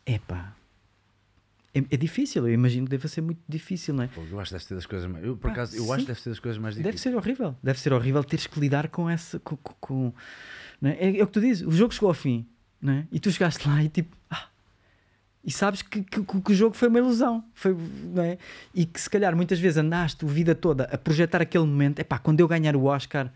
epá, 0.05 0.53
é, 1.75 1.79
é 1.91 1.97
difícil, 1.97 2.47
eu 2.47 2.53
imagino 2.53 2.85
que 2.85 2.91
deva 2.91 3.07
ser 3.07 3.21
muito 3.21 3.41
difícil, 3.49 3.93
não 3.93 4.03
é? 4.03 4.09
Eu 4.31 4.39
acho 4.39 4.49
que 4.49 4.53
deve 4.55 4.63
ser 4.65 4.75
das 4.75 4.85
coisas 4.85 5.09
mais. 5.09 5.25
Eu, 5.25 5.35
por 5.37 5.49
acaso, 5.51 5.75
eu 5.75 5.83
sim. 5.83 5.91
acho 5.91 5.99
que 6.01 6.07
deve 6.07 6.21
ser 6.21 6.29
das 6.29 6.39
coisas 6.39 6.61
mais 6.61 6.75
Deve 6.75 6.89
difíceis. 6.91 7.13
ser 7.13 7.17
horrível, 7.17 7.55
deve 7.63 7.79
ser 7.79 7.93
horrível 7.93 8.23
teres 8.23 8.45
que 8.47 8.59
lidar 8.59 8.87
com 8.89 9.09
essa. 9.09 9.39
Com, 9.39 9.57
com- 9.57 10.13
é? 10.83 11.07
É, 11.09 11.19
é 11.19 11.23
o 11.23 11.27
que 11.27 11.33
tu 11.33 11.41
dizes, 11.41 11.65
o 11.65 11.71
jogo 11.71 11.93
chegou 11.93 12.09
ao 12.09 12.13
fim, 12.13 12.45
não 12.81 12.93
é? 12.93 13.07
e 13.11 13.19
tu 13.19 13.31
chegaste 13.31 13.67
lá 13.67 13.83
e 13.83 13.89
tipo. 13.89 14.15
ah, 14.29 14.47
e 15.45 15.51
sabes 15.51 15.81
que, 15.81 16.01
que- 16.03 16.23
que 16.23 16.51
o 16.51 16.55
jogo 16.55 16.75
foi 16.75 16.87
uma 16.87 16.99
ilusão, 16.99 17.43
foi, 17.53 17.75
não 18.13 18.23
é? 18.23 18.37
e 18.73 18.85
que 18.85 18.99
se 19.01 19.09
calhar 19.09 19.35
muitas 19.35 19.59
vezes 19.59 19.77
andaste 19.77 20.23
a 20.23 20.27
vida 20.27 20.53
toda 20.55 20.85
a 20.85 20.97
projetar 20.97 21.41
aquele 21.41 21.65
momento, 21.65 21.99
é 21.99 22.03
pá, 22.03 22.17
quando 22.17 22.39
eu 22.39 22.47
ganhar 22.47 22.75
o 22.75 22.85
Oscar, 22.85 23.31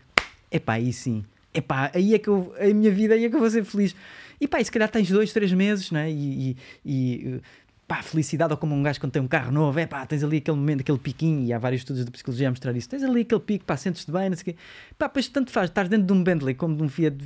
é 0.50 0.58
pá, 0.58 0.74
aí 0.74 0.90
sim, 0.92 1.22
é 1.52 1.60
pá, 1.60 1.90
aí 1.94 2.14
é 2.14 2.18
que 2.18 2.28
eu, 2.28 2.54
a 2.58 2.72
minha 2.72 2.90
vida, 2.90 3.12
aí 3.14 3.24
é 3.24 3.28
que 3.28 3.34
eu 3.34 3.40
vou 3.40 3.50
ser 3.50 3.62
feliz. 3.64 3.94
E 4.40 4.46
pá, 4.48 4.60
e 4.60 4.64
se 4.64 4.70
calhar 4.70 4.88
tens 4.88 5.10
dois, 5.10 5.32
três 5.32 5.52
meses, 5.52 5.90
não 5.90 6.00
é? 6.00 6.10
E, 6.10 6.50
e- 6.50 6.56
e, 6.86 7.40
pá, 7.88 8.02
felicidade, 8.02 8.52
ou 8.52 8.58
como 8.58 8.74
um 8.74 8.82
gajo 8.82 9.00
quando 9.00 9.12
tem 9.12 9.22
um 9.22 9.26
carro 9.26 9.50
novo, 9.50 9.80
é 9.80 9.86
pá, 9.86 10.04
tens 10.04 10.22
ali 10.22 10.36
aquele 10.36 10.58
momento, 10.58 10.82
aquele 10.82 10.98
piquinho, 10.98 11.46
e 11.46 11.52
há 11.54 11.58
vários 11.58 11.80
estudos 11.80 12.04
de 12.04 12.10
psicologia 12.10 12.48
a 12.48 12.50
mostrar 12.50 12.76
isso, 12.76 12.86
tens 12.86 13.02
ali 13.02 13.22
aquele 13.22 13.40
pico, 13.40 13.64
pá, 13.64 13.78
sentes-te 13.78 14.12
bem, 14.12 14.28
não 14.28 14.36
sei 14.36 14.42
o 14.42 14.44
quê. 14.44 14.56
Pá, 14.98 15.08
pois 15.08 15.26
tanto 15.26 15.50
faz, 15.50 15.70
estás 15.70 15.88
dentro 15.88 16.06
de 16.06 16.12
um 16.12 16.22
Bentley 16.22 16.54
como 16.54 16.76
de 16.76 16.82
um 16.82 16.88
Fiat, 16.88 17.16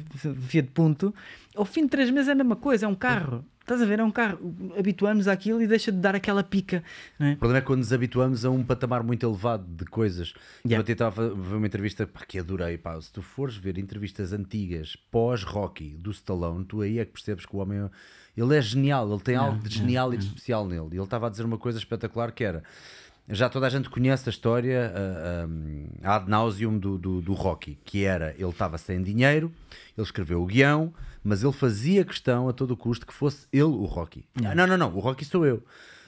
Fiat 0.46 0.68
Punto, 0.72 1.12
ao 1.57 1.64
fim 1.64 1.83
de 1.83 1.88
três 1.88 2.11
meses 2.11 2.29
é 2.29 2.33
a 2.33 2.35
mesma 2.37 2.55
coisa, 2.55 2.87
é 2.87 2.88
um 2.88 2.94
carro. 2.94 3.44
Estás 3.61 3.81
a 3.81 3.85
ver? 3.85 4.01
É 4.01 4.05
um 4.05 4.11
carro. 4.11 4.40
Habituamos 4.77 5.29
àquilo 5.29 5.62
e 5.62 5.68
deixa 5.68 5.92
de 5.92 5.98
dar 5.98 6.16
aquela 6.16 6.42
pica. 6.42 6.83
É? 7.18 7.33
O 7.33 7.37
problema 7.37 7.59
é 7.59 7.61
quando 7.61 7.79
nos 7.79 7.92
habituamos 7.92 8.44
a 8.44 8.51
um 8.51 8.64
patamar 8.64 9.05
muito 9.05 9.25
elevado 9.25 9.64
de 9.64 9.85
coisas. 9.85 10.35
Yeah. 10.66 10.85
Eu 10.85 10.92
estava 10.92 11.27
a 11.27 11.29
ver 11.29 11.55
uma 11.55 11.66
entrevista 11.66 12.05
pá, 12.05 12.25
que 12.27 12.40
adorei. 12.40 12.77
Pá. 12.77 13.01
Se 13.01 13.12
tu 13.12 13.22
fores 13.22 13.57
ver 13.57 13.79
entrevistas 13.79 14.33
antigas 14.33 14.96
pós-Rocky 15.12 15.90
do 15.90 16.11
Stallone, 16.11 16.64
tu 16.64 16.81
aí 16.81 16.98
é 16.98 17.05
que 17.05 17.12
percebes 17.12 17.46
que 17.46 17.55
o 17.55 17.61
homem 17.61 17.88
ele 18.37 18.57
é 18.57 18.61
genial, 18.61 19.11
ele 19.11 19.21
tem 19.21 19.37
algo 19.37 19.59
de 19.68 19.77
genial 19.77 20.12
e 20.14 20.16
de 20.16 20.27
especial 20.27 20.66
nele. 20.66 20.88
E 20.92 20.97
ele 20.97 21.03
estava 21.03 21.27
a 21.27 21.31
dizer 21.31 21.45
uma 21.45 21.59
coisa 21.59 21.79
espetacular 21.79 22.33
que 22.33 22.45
era. 22.45 22.62
Já 23.29 23.49
toda 23.49 23.66
a 23.66 23.71
gente 23.71 23.88
conhece 23.88 24.29
a 24.29 24.31
história 24.31 24.92
uh, 24.92 25.49
um, 25.49 25.87
ad 26.03 26.29
nauseum 26.29 26.77
do, 26.77 26.99
do, 26.99 27.21
do 27.23 27.35
Rocky, 27.35 27.79
que 27.85 28.05
era 28.05 28.35
ele 28.37 28.49
estava 28.49 28.77
sem 28.79 29.03
dinheiro, 29.03 29.53
ele 29.97 30.05
escreveu 30.05 30.42
o 30.42 30.47
guião, 30.47 30.92
mas 31.23 31.42
ele 31.42 31.53
fazia 31.53 32.05
questão 32.05 32.49
a 32.49 32.53
todo 32.53 32.73
o 32.73 32.77
custo 32.77 33.07
que 33.07 33.12
fosse 33.12 33.47
ele 33.53 33.62
o 33.62 33.85
Rocky. 33.85 34.25
Ah, 34.45 34.55
não, 34.55 34.66
não, 34.66 34.77
não, 34.77 34.95
o 34.95 34.99
Rocky 34.99 35.25
sou 35.25 35.47
eu. 35.47 35.62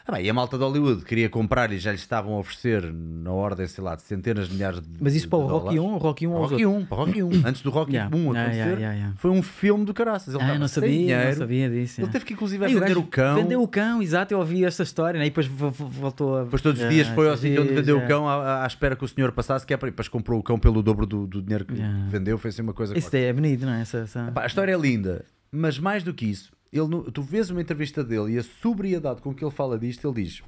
Ah, 0.06 0.12
bem, 0.12 0.26
e 0.26 0.28
a 0.28 0.34
malta 0.34 0.58
de 0.58 0.62
Hollywood 0.62 1.02
queria 1.02 1.30
comprar 1.30 1.72
e 1.72 1.78
já 1.78 1.90
lhe 1.90 1.96
estavam 1.96 2.34
a 2.34 2.38
oferecer 2.38 2.92
na 2.92 3.32
ordem, 3.32 3.66
sei 3.66 3.82
lá, 3.82 3.96
de 3.96 4.02
centenas 4.02 4.48
de 4.48 4.54
milhares 4.54 4.78
de 4.82 4.86
Mas 5.00 5.14
isso 5.14 5.26
para 5.26 5.38
o 5.38 5.46
Rocky 5.46 5.76
dólares. 5.76 5.80
1 5.80 5.84
ou 5.92 5.98
Rocky 5.98 6.26
1 6.26 6.30
ou 6.32 6.42
Rocky 6.42 6.66
outros? 6.66 6.82
1, 6.82 6.86
para 6.86 6.96
Rocky 6.98 7.22
1, 7.22 7.30
antes 7.48 7.62
do 7.62 7.70
Rocky 7.70 7.92
Yeah. 7.94 8.14
1 8.14 8.20
Yeah, 8.20 8.40
acontecer, 8.42 8.78
yeah, 8.80 8.94
yeah, 8.94 9.14
foi 9.16 9.30
um 9.30 9.42
filme 9.42 9.84
do 9.86 9.94
caraças. 9.94 10.34
Ele 10.34 10.42
Ah, 10.44 10.58
não 10.58 10.68
sabia, 10.68 10.90
dinheiro, 10.90 11.30
não 11.30 11.36
sabia 11.38 11.70
disso. 11.70 12.02
ele 12.02 12.08
teve 12.10 12.24
que 12.26 12.34
inclusive 12.34 12.64
o 12.66 12.68
vender 12.68 12.80
gajo 12.80 13.00
o 13.00 13.06
cão. 13.06 13.34
Vendeu 13.36 13.62
o 13.62 13.68
cão, 13.68 14.02
exato, 14.02 14.34
eu 14.34 14.38
ouvi 14.40 14.62
esta 14.62 14.82
história, 14.82 15.18
né? 15.18 15.24
e 15.24 15.30
depois 15.30 15.46
vo- 15.46 15.70
vo- 15.70 15.88
voltou 15.88 16.36
a. 16.36 16.44
Depois 16.44 16.60
todos 16.60 16.80
os 16.80 16.86
Ah, 16.86 16.90
dias 16.90 17.08
foi 17.08 17.30
ao 17.30 17.36
sítio 17.38 17.62
onde 17.62 17.72
vendeu 17.72 17.96
o 17.96 18.06
cão 18.06 18.28
à, 18.28 18.62
à 18.64 18.66
espera 18.66 18.94
que 18.94 19.04
o 19.06 19.08
senhor 19.08 19.32
passasse, 19.32 19.64
que 19.66 19.72
é 19.72 19.76
para 19.78 19.88
depois 19.88 20.06
comprou 20.08 20.38
o 20.38 20.42
cão 20.42 20.58
pelo 20.58 20.82
dobro 20.82 21.06
do, 21.06 21.26
do 21.26 21.40
dinheiro 21.40 21.64
que 21.64 21.72
vendeu, 22.08 22.36
foi 22.36 22.50
assim 22.50 22.60
uma 22.60 22.74
coisa 22.74 22.96
Isso 22.98 23.14
é 23.16 23.32
bonito, 23.32 23.64
não 23.64 23.72
é? 23.72 23.80
Essa, 23.80 23.98
essa... 24.00 24.30
Pá, 24.34 24.42
a 24.42 24.46
história 24.46 24.74
é 24.74 24.78
linda, 24.78 25.24
mas 25.50 25.78
mais 25.78 26.02
do 26.02 26.12
que 26.12 26.26
isso, 26.26 26.52
ele, 26.74 27.10
tu 27.12 27.22
vês 27.22 27.50
uma 27.50 27.62
entrevista 27.62 28.02
dele 28.02 28.32
e 28.32 28.38
a 28.38 28.42
sobriedade 28.42 29.22
com 29.22 29.32
que 29.32 29.44
ele 29.44 29.52
fala 29.52 29.78
disto, 29.78 30.06
ele 30.06 30.24
diz: 30.24 30.42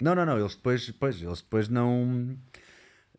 Não, 0.00 0.14
não, 0.14 0.26
não, 0.26 0.38
eles 0.38 0.56
depois, 0.56 0.86
depois, 0.86 1.22
eles 1.22 1.40
depois 1.40 1.68
não, 1.68 2.36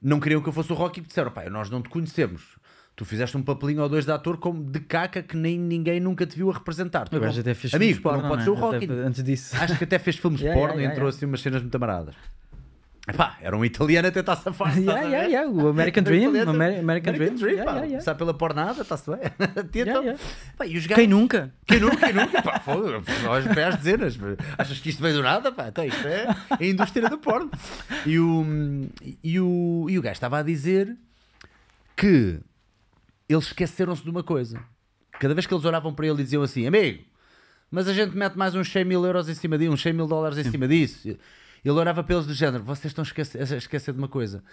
não 0.02 0.20
queriam 0.20 0.42
que 0.42 0.50
eu 0.50 0.54
fosse 0.54 0.72
o 0.72 0.76
Rocky, 0.76 1.00
porque 1.00 1.08
disseram: 1.08 1.32
Pá, 1.32 1.50
nós 1.50 1.70
não 1.70 1.82
te 1.82 1.90
conhecemos. 1.90 2.58
Tu 2.98 3.06
fizeste 3.06 3.38
um 3.38 3.44
papelinho 3.44 3.84
ou 3.84 3.88
dois 3.88 4.06
de 4.06 4.12
ator 4.12 4.38
como 4.38 4.64
de 4.64 4.80
caca 4.80 5.22
que 5.22 5.38
nem 5.38 5.58
ninguém 5.58 6.00
nunca 6.00 6.26
te 6.26 6.36
viu 6.36 6.50
a 6.50 6.54
representar. 6.54 7.08
O 7.14 7.20
gajo 7.20 7.40
até 7.40 7.54
fez 7.54 7.72
Amigo, 7.72 8.02
filmes 8.02 8.02
tu 8.02 8.12
não 8.12 8.22
porno, 8.22 8.30
podes 8.30 8.44
ser 8.44 8.50
o 8.50 8.56
é? 8.56 8.60
Rocky. 8.60 8.86
Até 8.86 8.94
Antes 8.94 9.24
disso. 9.24 9.56
Acho 9.56 9.78
que 9.78 9.84
até 9.84 10.00
fez 10.00 10.16
filmes 10.18 10.40
de 10.40 10.48
Yeah, 10.48 10.60
porno 10.60 10.74
yeah, 10.74 10.82
e 10.82 10.84
yeah, 10.84 10.96
entrou 10.96 11.08
yeah. 11.08 11.16
assim 11.16 11.26
umas 11.28 11.42
cenas 11.42 11.62
muito 11.62 11.76
amaradas. 11.76 12.16
Epá, 13.10 13.38
era 13.42 13.56
um 13.56 13.64
italiano 13.64 14.08
a 14.08 14.12
tentar 14.12 14.36
safar. 14.36 14.76
Yeah, 14.78 15.02
yeah, 15.04 15.28
yeah, 15.28 15.50
o 15.50 15.70
American 15.70 16.04
Dream, 16.04 16.24
Italiano. 16.24 16.52
Amer- 16.52 16.80
American 16.80 17.14
Dream. 17.14 17.36
Dream, 17.36 17.52
Yeah, 17.54 17.64
pá. 17.64 17.72
yeah, 17.72 17.86
yeah. 17.86 17.90
Começar 17.92 18.16
pela 18.16 18.34
pornada, 18.34 18.82
está-se 18.82 19.10
bem. 19.10 19.20
Tentam. 19.72 20.04
Yeah. 20.04 20.20
Pá, 20.58 20.66
e 20.68 20.78
os 20.78 20.86
Quem 20.86 20.96
gajos. 20.98 21.10
nunca? 21.10 21.54
Quem 21.66 21.80
nunca, 21.80 21.98
quem 22.06 22.14
nunca, 22.14 22.42
pá, 22.42 22.62
nós 23.24 23.48
pé 23.48 23.64
às 23.64 23.76
dezenas. 23.78 24.18
Achas 24.58 24.80
que 24.80 24.90
isto 24.90 25.02
veio 25.02 25.16
do 25.16 25.24
nada? 25.24 25.52
Pá, 25.54 25.70
então 25.70 25.86
isto 25.86 26.06
é 26.06 26.28
a 26.50 26.64
indústria 26.66 27.10
do 27.10 27.18
porno. 27.18 27.50
E 28.06 28.20
o, 28.20 28.46
e 29.24 29.40
o, 29.40 29.88
e 29.90 29.98
o 29.98 30.02
gajo 30.02 30.14
estava 30.14 30.40
a 30.40 30.44
dizer 30.44 30.96
que 31.96 32.40
eles 33.30 33.46
esqueceram-se 33.46 34.04
de 34.04 34.10
uma 34.10 34.24
coisa. 34.24 34.60
Cada 35.20 35.34
vez 35.34 35.46
que 35.48 35.54
eles 35.54 35.66
olhavam 35.66 35.94
para 35.94 36.08
ele 36.08 36.22
e 36.22 36.24
diziam 36.24 36.44
assim: 36.44 36.68
Amigo, 36.68 37.04
mas 37.72 37.88
a 37.88 37.94
gente 37.94 38.16
mete 38.16 38.36
mais 38.38 38.54
uns 38.54 38.72
100 38.72 38.86
mil 38.86 39.06
euros 39.06 39.28
em 39.30 39.34
cima 39.34 39.58
disso, 39.58 39.72
uns 39.72 39.82
100 39.82 39.94
mil 39.94 40.08
dólares 40.08 40.38
em 40.38 40.44
cima 40.52 40.68
disso. 40.68 41.18
Ele 41.64 41.74
olhava 41.80 42.04
para 42.04 42.16
eles 42.16 42.28
do 42.28 42.34
género: 42.34 42.64
Vocês 42.64 42.92
estão 42.92 43.04
a 43.04 43.06
esquecer, 43.08 43.40
a 43.54 43.58
esquecer 43.58 43.92
de 43.94 43.98
uma 43.98 44.08
coisa. 44.08 44.44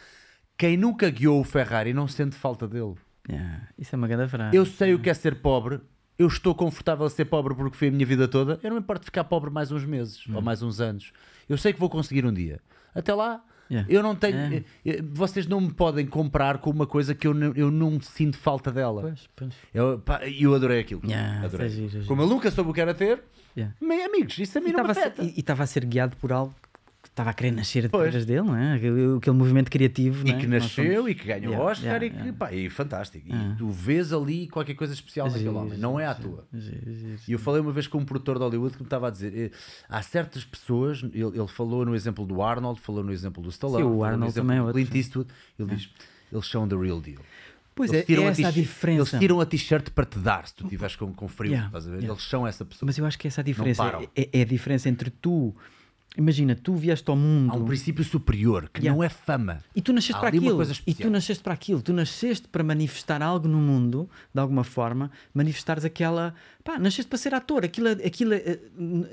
Quem 0.56 0.76
nunca 0.76 1.08
guiou 1.10 1.40
o 1.40 1.44
Ferrari 1.44 1.92
não 1.92 2.06
sente 2.06 2.36
falta 2.36 2.66
dele. 2.68 2.94
Yeah, 3.28 3.68
Isso 3.78 3.94
é 3.94 3.96
uma 3.96 4.06
grande 4.06 4.30
frase. 4.30 4.56
Eu 4.56 4.64
sei 4.66 4.94
o 4.94 4.98
que 4.98 5.10
é 5.10 5.14
ser 5.14 5.36
pobre. 5.36 5.80
Eu 6.16 6.28
estou 6.28 6.54
confortável 6.54 7.04
a 7.04 7.10
ser 7.10 7.24
pobre 7.24 7.54
porque 7.54 7.76
foi 7.76 7.88
a 7.88 7.90
minha 7.90 8.06
vida 8.06 8.28
toda. 8.28 8.60
Eu 8.62 8.70
não 8.70 8.76
me 8.76 8.82
importo 8.82 9.04
ficar 9.04 9.24
pobre 9.24 9.50
mais 9.50 9.72
uns 9.72 9.84
meses 9.84 10.24
ou 10.32 10.40
mais 10.40 10.62
uns 10.62 10.80
anos. 10.80 11.12
Eu 11.48 11.56
sei 11.58 11.72
que 11.72 11.80
vou 11.80 11.90
conseguir 11.90 12.24
um 12.24 12.32
dia. 12.32 12.60
Até 12.94 13.12
lá, 13.12 13.42
Yeah. 13.70 13.90
eu 13.90 14.02
não 14.02 14.14
tenho. 14.14 14.36
É. 14.36 14.56
eh, 14.56 14.64
eh, 14.84 15.02
Vocês 15.02 15.46
não 15.46 15.58
me 15.58 15.72
podem 15.72 16.06
comprar 16.06 16.58
com 16.58 16.68
uma 16.68 16.86
coisa 16.86 17.14
que 17.14 17.26
eu 17.26 17.32
não, 17.32 17.50
eu 17.56 17.70
não 17.70 17.98
sinto 17.98 18.36
falta 18.36 18.70
dela. 18.70 19.00
Pois, 19.00 19.28
pois. 19.34 19.54
Eu, 19.72 19.98
pá, 19.98 20.20
eu 20.28 20.54
adorei 20.54 20.80
aquilo. 20.80 21.00
Yeah, 21.04 21.46
adorei. 21.46 21.68
isso 21.68 21.80
é 21.82 21.88
giro, 21.88 22.04
é 22.04 22.06
Como 22.06 22.20
eu 22.20 22.26
nunca 22.26 22.50
soube 22.50 22.70
o 22.70 22.74
que 22.74 22.80
era 22.82 22.92
ter, 22.92 23.24
Yeah. 23.56 23.74
amigos, 24.04 24.38
isso 24.38 24.58
a 24.58 24.60
mim 24.60 24.68
E 24.68 24.72
não 24.74 24.84
me 24.84 24.90
estava 24.90 24.92
a 24.92 24.94
ser- 24.94 25.08
afeta. 25.22 25.24
E 25.24 25.40
estava 25.40 25.62
a 25.62 25.66
ser 25.66 25.84
guiado 25.86 26.14
por 26.18 26.30
algo 26.30 26.54
estava 27.14 27.30
a 27.30 27.32
querer 27.32 27.52
nascer 27.52 27.88
Pois. 27.88 28.08
através 28.08 28.26
dele, 28.26 28.42
não 28.42 28.56
é? 28.56 28.74
Aquele, 28.74 29.16
aquele 29.18 29.36
movimento 29.36 29.70
criativo. 29.70 30.26
E 30.26 30.32
é? 30.32 30.36
que 30.36 30.46
nasceu 30.48 30.94
somos- 30.96 31.10
e 31.10 31.14
que 31.14 31.24
ganhou 31.26 31.52
Yeah, 31.52 31.64
Oscar 31.70 31.84
yeah, 32.02 32.06
e 32.06 32.10
que, 32.10 32.16
yeah. 32.16 32.32
pá, 32.36 32.52
e 32.52 32.68
fantástico. 32.68 33.28
Ah. 33.30 33.52
E 33.54 33.56
tu 33.56 33.70
vês 33.70 34.12
ali 34.12 34.48
qualquer 34.48 34.74
coisa 34.74 34.92
especial 34.92 35.28
naquele 35.28 35.44
Giro, 35.44 35.56
homem. 35.56 35.78
Não 35.78 35.98
é 36.00 36.06
à 36.06 36.12
giro. 36.14 36.42
E 37.28 37.32
eu 37.32 37.38
falei 37.38 37.60
uma 37.60 37.70
vez 37.70 37.86
com 37.86 37.98
um 37.98 38.04
produtor 38.04 38.36
de 38.38 38.44
Hollywood 38.44 38.74
que 38.76 38.82
me 38.82 38.86
estava 38.86 39.06
a 39.06 39.10
dizer: 39.10 39.32
eh, 39.36 39.50
há 39.88 40.02
certas 40.02 40.44
pessoas, 40.44 41.02
ele, 41.04 41.38
ele 41.38 41.46
falou 41.48 41.86
no 41.86 41.94
exemplo 41.94 42.26
do 42.26 42.42
Arnold, 42.42 42.80
falou 42.80 43.04
no 43.04 43.12
exemplo 43.12 43.40
do 43.42 43.48
Stallone, 43.48 43.84
Sim, 43.84 43.90
o 43.90 44.02
Arnold 44.04 44.34
também 44.34 44.56
é 44.58 44.62
outro, 44.62 44.74
Clint 44.74 44.94
Eastwood. 44.94 45.30
Ele 45.58 45.74
diz: 45.76 45.88
eles 46.32 46.46
são 46.46 46.66
the 46.66 46.74
real 46.76 47.00
deal. 47.00 47.20
Pois 47.76 47.90
eles 47.92 48.02
é, 48.02 48.06
tiram 48.06 48.22
é 48.24 48.26
a 48.26 48.30
essa 48.30 48.48
a 48.48 48.52
t- 48.52 48.60
diferença. 48.60 49.16
Eles 49.16 49.20
tiram 49.20 49.40
a 49.40 49.46
t-shirt 49.46 49.90
para 49.90 50.04
te 50.04 50.18
dar 50.18 50.46
se 50.46 50.54
tu 50.54 50.64
estiveres 50.64 50.94
com, 50.96 51.12
com 51.12 51.26
frio. 51.28 51.52
Yeah, 51.52 51.70
a. 51.76 52.04
Eles 52.04 52.22
são 52.22 52.46
essa 52.46 52.64
pessoa. 52.64 52.86
Mas 52.86 52.98
eu 52.98 53.04
acho 53.06 53.18
que 53.18 53.26
essa 53.28 53.40
é 53.40 53.42
a 53.42 53.44
diferença. 53.44 53.84
É, 54.16 54.28
é 54.32 54.42
a 54.42 54.44
diferença 54.44 54.88
entre 54.88 55.10
tu. 55.10 55.54
Imagina, 56.16 56.54
tu 56.54 56.74
vieste 56.76 57.10
ao 57.10 57.16
mundo. 57.16 57.52
Há 57.52 57.56
um 57.56 57.64
princípio 57.64 58.04
superior 58.04 58.68
que 58.72 58.80
Yeah. 58.80 58.96
não 58.96 59.02
é 59.02 59.08
fama. 59.08 59.58
E 59.74 59.82
tu 59.82 59.92
nasceste 59.92 60.14
Há 60.14 60.20
para 60.20 60.28
aquilo. 60.28 60.62
E 60.86 60.94
tu 60.94 61.10
nasceste 61.10 61.42
para 61.42 61.52
aquilo. 61.54 61.82
Tu 61.82 61.92
nasceste 61.92 62.46
para 62.46 62.62
manifestar 62.62 63.20
algo 63.20 63.48
no 63.48 63.58
mundo, 63.58 64.08
de 64.32 64.40
alguma 64.40 64.62
forma, 64.62 65.10
manifestares 65.34 65.84
aquela. 65.84 66.32
Pá, 66.62 66.78
nasceste 66.78 67.08
para 67.08 67.18
ser 67.18 67.34
ator. 67.34 67.64
Aquilo, 67.64 67.88
é- 67.88 68.06
aquilo, 68.06 68.32
é- 68.32 68.58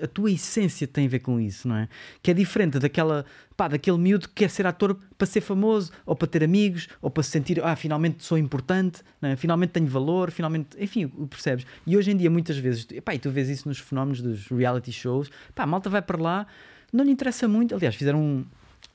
a 0.03 0.07
tua 0.07 0.29
essência 0.31 0.87
tem 0.87 1.07
a 1.07 1.09
ver 1.09 1.19
com 1.19 1.39
isso, 1.39 1.67
não 1.67 1.75
é? 1.75 1.89
Que 2.21 2.29
é 2.31 2.33
diferente 2.35 2.77
daquela. 2.77 3.25
Pá, 3.57 3.67
daquele 3.67 3.97
miúdo 3.97 4.27
que 4.27 4.35
quer 4.35 4.49
ser 4.49 4.65
ator 4.67 4.97
para 5.17 5.27
ser 5.27 5.41
famoso, 5.41 5.91
ou 6.05 6.15
para 6.15 6.27
ter 6.27 6.43
amigos, 6.43 6.87
ou 7.01 7.09
para 7.11 7.21
se 7.23 7.29
sentir, 7.31 7.63
ah, 7.63 7.75
finalmente 7.75 8.23
sou 8.23 8.37
importante, 8.37 9.01
é? 9.21 9.35
finalmente 9.35 9.71
tenho 9.71 9.87
valor, 9.87 10.31
finalmente. 10.31 10.69
Enfim, 10.79 11.07
percebes? 11.07 11.65
E 11.85 11.97
hoje 11.97 12.11
em 12.11 12.17
dia, 12.17 12.29
muitas 12.29 12.57
vezes, 12.57 12.87
pá, 13.03 13.13
e 13.15 13.19
tu 13.19 13.29
vês 13.29 13.49
isso 13.49 13.67
nos 13.67 13.77
fenómenos 13.79 14.21
dos 14.21 14.47
reality 14.47 14.91
shows, 14.91 15.29
pá, 15.53 15.63
a 15.63 15.67
malta 15.67 15.89
vai 15.89 16.01
para 16.01 16.19
lá, 16.19 16.47
não 16.91 17.03
lhe 17.03 17.11
interessa 17.11 17.47
muito. 17.47 17.75
Aliás, 17.75 17.95
fizeram 17.95 18.19
um 18.21 18.45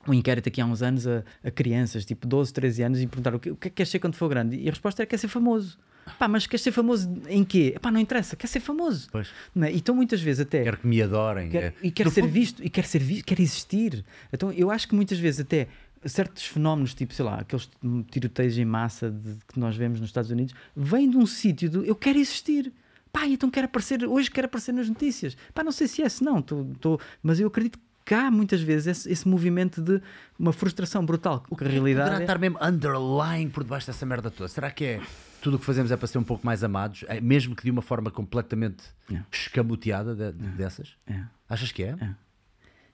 um 0.08 0.14
inquérito 0.14 0.48
aqui 0.48 0.60
há 0.60 0.66
uns 0.66 0.82
anos 0.82 1.04
a, 1.06 1.24
a 1.42 1.50
crianças, 1.50 2.04
tipo 2.04 2.28
12, 2.28 2.52
13 2.52 2.82
anos, 2.84 3.00
e 3.00 3.06
perguntaram 3.08 3.38
o 3.38 3.40
que, 3.40 3.50
o 3.50 3.56
que 3.56 3.66
é 3.66 3.70
que 3.70 3.74
queres 3.76 3.90
ser 3.90 3.98
quando 3.98 4.14
for 4.14 4.28
grande? 4.28 4.56
E 4.56 4.68
a 4.68 4.70
resposta 4.70 5.02
era 5.02 5.06
quer 5.08 5.16
ser 5.18 5.26
famoso. 5.26 5.76
Pá, 6.16 6.28
mas 6.28 6.46
queres 6.46 6.62
ser 6.62 6.70
famoso 6.70 7.12
em 7.28 7.44
quê? 7.44 7.76
Pá, 7.82 7.90
não 7.90 7.98
interessa, 7.98 8.36
quer 8.36 8.46
ser 8.46 8.60
famoso. 8.60 9.08
Pois. 9.10 9.28
Não? 9.52 9.66
Então 9.66 9.94
muitas 9.96 10.20
vezes 10.20 10.40
até 10.40 10.62
Quero 10.62 10.76
que 10.76 10.86
me 10.86 11.02
adorem. 11.02 11.48
quer, 11.50 11.62
É. 11.64 11.72
e 11.82 11.90
quer 11.90 12.08
ser 12.10 12.20
fundo, 12.22 12.32
visto, 12.32 12.64
e 12.64 12.70
quer 12.70 12.84
ser 12.84 13.00
visto, 13.00 13.24
quer 13.24 13.40
existir. 13.40 14.04
Então 14.32 14.52
eu 14.52 14.70
acho 14.70 14.86
que 14.86 14.94
muitas 14.94 15.18
vezes 15.18 15.40
até 15.40 15.66
certos 16.04 16.44
fenómenos, 16.44 16.94
tipo, 16.94 17.12
sei 17.12 17.24
lá, 17.24 17.40
aqueles 17.40 17.68
tiroteios 18.12 18.56
em 18.58 18.64
massa 18.64 19.10
de- 19.10 19.36
que 19.52 19.58
nós 19.58 19.76
vemos 19.76 19.98
nos 19.98 20.08
Estados 20.08 20.30
Unidos, 20.30 20.54
vêm 20.76 21.10
de 21.10 21.16
um 21.16 21.26
sítio 21.26 21.68
do 21.68 21.84
eu 21.84 21.96
quero 21.96 22.18
existir. 22.18 22.72
Pá, 23.18 23.26
então 23.26 23.48
quero 23.50 23.64
aparecer, 23.64 24.04
hoje 24.04 24.30
quero 24.30 24.44
aparecer 24.44 24.72
nas 24.72 24.86
notícias. 24.90 25.34
Pá, 25.54 25.64
não 25.64 25.72
sei 25.72 25.88
se 25.88 26.02
é, 26.02 26.08
se 26.10 26.22
não, 26.22 26.42
tô, 26.42 26.66
tô- 26.78 27.00
mas 27.22 27.40
eu 27.40 27.46
acredito 27.48 27.78
que 28.04 28.12
há 28.12 28.30
muitas 28.30 28.60
vezes 28.60 28.86
esse, 28.88 29.10
esse 29.10 29.26
movimento 29.26 29.80
de 29.80 30.02
uma 30.38 30.52
frustração 30.52 31.02
brutal. 31.04 31.42
O 31.48 31.56
que 31.56 31.64
a 31.64 31.66
Poderá 31.66 31.70
realidade 31.72 32.16
é, 32.16 32.20
estar 32.24 32.38
mesmo 32.38 32.58
underlying 32.62 33.48
por 33.48 33.62
debaixo 33.64 33.86
dessa 33.86 34.04
merda 34.04 34.30
toda. 34.30 34.48
Será 34.48 34.70
que 34.70 34.84
é 34.84 35.00
tudo 35.40 35.56
o 35.56 35.58
que 35.58 35.64
fazemos 35.64 35.90
é 35.90 35.96
para 35.96 36.06
ser 36.06 36.18
um 36.18 36.22
pouco 36.22 36.44
mais 36.44 36.62
amados, 36.62 37.06
É 37.08 37.18
mesmo 37.18 37.56
que 37.56 37.62
de 37.64 37.70
uma 37.70 37.80
forma 37.80 38.10
completamente 38.10 38.84
Yeah. 39.08 39.26
escamoteada 39.32 40.14
de- 40.14 40.32
dessas? 40.50 40.94
é. 41.06 41.22
Achas 41.48 41.72
que 41.72 41.84
é? 41.84 41.96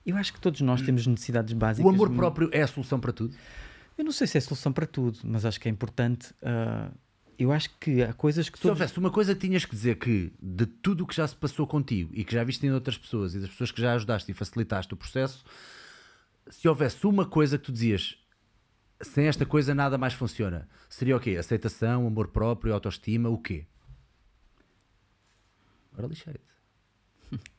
Eu 0.07 0.17
acho 0.17 0.33
que 0.33 0.41
todos 0.41 0.61
nós 0.61 0.83
temos 0.83 1.05
necessidades 1.05 1.53
básicas. 1.53 1.85
O 1.85 1.93
amor 1.93 2.11
próprio 2.11 2.49
é 2.53 2.63
a 2.63 2.67
solução 2.69 3.01
para 3.01 3.13
tudo? 3.13 3.35
Eu 3.99 4.05
não 4.05 4.13
sei 4.13 4.27
se 4.29 4.39
é 4.39 4.41
solução 4.41 4.73
para 4.73 4.87
tudo, 4.87 5.19
mas 5.25 5.45
acho 5.45 5.59
que 5.61 5.69
é 5.69 5.71
importante. 5.71 6.33
ah, 6.43 6.91
eu 7.43 7.53
acho 7.53 7.71
que 7.79 8.03
há 8.03 8.13
coisas 8.13 8.49
que 8.49 8.57
Se 8.59 8.63
todos. 8.63 8.79
houvesse 8.81 8.99
uma 8.99 9.11
coisa 9.11 9.35
que 9.35 9.41
tinhas 9.47 9.65
que 9.65 9.73
dizer 9.75 9.97
que 9.97 10.33
de 10.41 10.67
tudo 10.67 11.05
o 11.05 11.07
que 11.07 11.15
já 11.15 11.27
se 11.27 11.35
passou 11.37 11.67
contigo 11.67 12.11
e 12.15 12.25
que 12.25 12.33
já 12.35 12.43
viste 12.45 12.67
em 12.67 12.73
outras 12.73 12.97
pessoas 12.99 13.35
e 13.35 13.41
das 13.41 13.51
pessoas 13.51 13.71
que 13.71 13.81
já 13.81 13.95
ajudaste 13.95 14.31
e 14.31 14.35
facilitaste 14.35 14.93
o 14.95 14.97
processo, 14.97 15.45
se 16.51 16.69
houvesse 16.69 17.07
uma 17.07 17.27
coisa 17.27 17.59
que 17.59 17.65
tu 17.65 17.73
dizias 17.73 18.19
sem 19.01 19.27
esta 19.27 19.45
coisa 19.45 19.75
nada 19.75 19.99
mais 19.99 20.13
funciona, 20.15 20.69
seria 20.89 21.17
o 21.17 21.21
quê? 21.21 21.37
Aceitação, 21.37 22.07
amor 22.07 22.29
próprio, 22.29 22.73
autoestima, 22.73 23.29
o 23.29 23.39
quê? 23.39 23.67
Agora 25.93 26.09
lixei-te. 26.09 26.41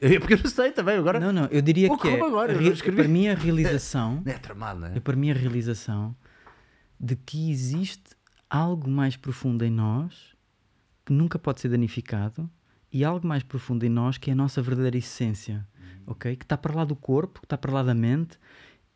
É 0.00 0.16
Porque 0.20 0.34
eu 0.34 0.38
não 0.38 0.48
sei 0.48 0.70
também, 0.70 0.96
agora. 0.96 1.18
Não, 1.18 1.32
não, 1.32 1.46
eu 1.46 1.60
diria 1.60 1.88
que 1.96 2.08
é, 2.08 2.20
agora? 2.20 2.52
Eu 2.52 2.72
escrevi. 2.72 2.98
para 2.98 3.08
mim 3.08 3.26
a 3.26 3.34
realização, 3.34 4.22
Não 4.24 4.32
é 4.32 4.38
tramado, 4.38 4.78
não 4.78 4.86
é? 4.86 4.96
é 4.96 5.00
para 5.00 5.16
mim 5.16 5.28
a 5.32 5.34
realização 5.34 6.14
de 7.00 7.16
que 7.16 7.50
existe 7.50 8.14
algo 8.48 8.88
mais 8.88 9.16
profundo 9.16 9.64
em 9.64 9.70
nós 9.70 10.36
que 11.04 11.12
nunca 11.12 11.38
pode 11.38 11.60
ser 11.60 11.68
danificado 11.68 12.48
e 12.92 13.04
algo 13.04 13.26
mais 13.26 13.42
profundo 13.42 13.84
em 13.84 13.88
nós 13.88 14.18
que 14.18 14.30
é 14.30 14.32
a 14.32 14.36
nossa 14.36 14.60
verdadeira 14.62 14.96
essência. 14.96 15.66
ok? 16.06 16.36
Que 16.36 16.44
está 16.44 16.56
para 16.56 16.74
lá 16.74 16.84
do 16.84 16.96
corpo, 16.96 17.40
que 17.40 17.46
está 17.46 17.56
para 17.58 17.72
lá 17.72 17.82
da 17.82 17.94
mente 17.94 18.38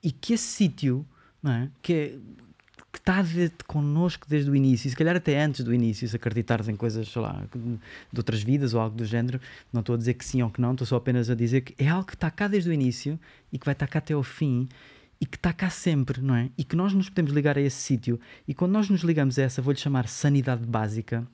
e 0.03 0.11
que 0.11 0.33
esse 0.35 0.45
sítio, 0.45 1.07
não 1.43 1.53
é? 1.53 1.71
Que 1.81 1.93
é 1.93 2.19
que 2.93 2.99
está 2.99 3.23
de, 3.23 3.51
connosco 3.67 4.27
desde 4.29 4.51
o 4.51 4.55
início, 4.55 4.87
e 4.87 4.91
se 4.91 4.97
calhar 4.97 5.17
até 5.17 5.43
antes 5.43 5.65
do 5.65 5.73
início, 5.73 6.07
se 6.07 6.15
acreditares 6.15 6.69
em 6.69 6.77
coisas, 6.77 7.09
sei 7.09 7.23
lá, 7.23 7.43
de 7.55 8.21
outras 8.21 8.43
vidas 8.43 8.75
ou 8.75 8.81
algo 8.83 8.95
do 8.95 9.05
género, 9.07 9.41
não 9.73 9.81
estou 9.81 9.95
a 9.95 9.99
dizer 9.99 10.13
que 10.13 10.25
sim 10.25 10.43
ou 10.43 10.51
que 10.51 10.61
não, 10.61 10.73
estou 10.73 10.87
só 10.87 10.97
apenas 10.97 11.31
a 11.31 11.35
dizer 11.35 11.63
que 11.63 11.75
é 11.83 11.89
algo 11.89 12.07
que 12.07 12.15
está 12.15 12.31
cá 12.31 12.47
desde 12.47 12.69
o 12.69 12.73
início 12.73 13.19
e 13.51 13.59
que 13.59 13.65
vai 13.65 13.73
estar 13.73 13.87
cá 13.87 13.99
até 13.99 14.13
ao 14.13 14.23
fim 14.23 14.69
e 15.23 15.25
que 15.25 15.37
está 15.37 15.53
cá 15.53 15.71
sempre, 15.71 16.21
não 16.21 16.35
é? 16.35 16.51
E 16.59 16.65
que 16.65 16.75
nós 16.75 16.93
nos 16.93 17.09
podemos 17.09 17.31
ligar 17.31 17.57
a 17.57 17.61
esse 17.61 17.77
sítio. 17.77 18.19
E 18.47 18.53
quando 18.53 18.73
nós 18.73 18.91
nos 18.91 19.03
ligamos 19.03 19.39
a 19.39 19.43
essa, 19.43 19.63
vou-lhe 19.63 19.79
chamar 19.79 20.09
sanidade 20.09 20.67
básica, 20.67 21.25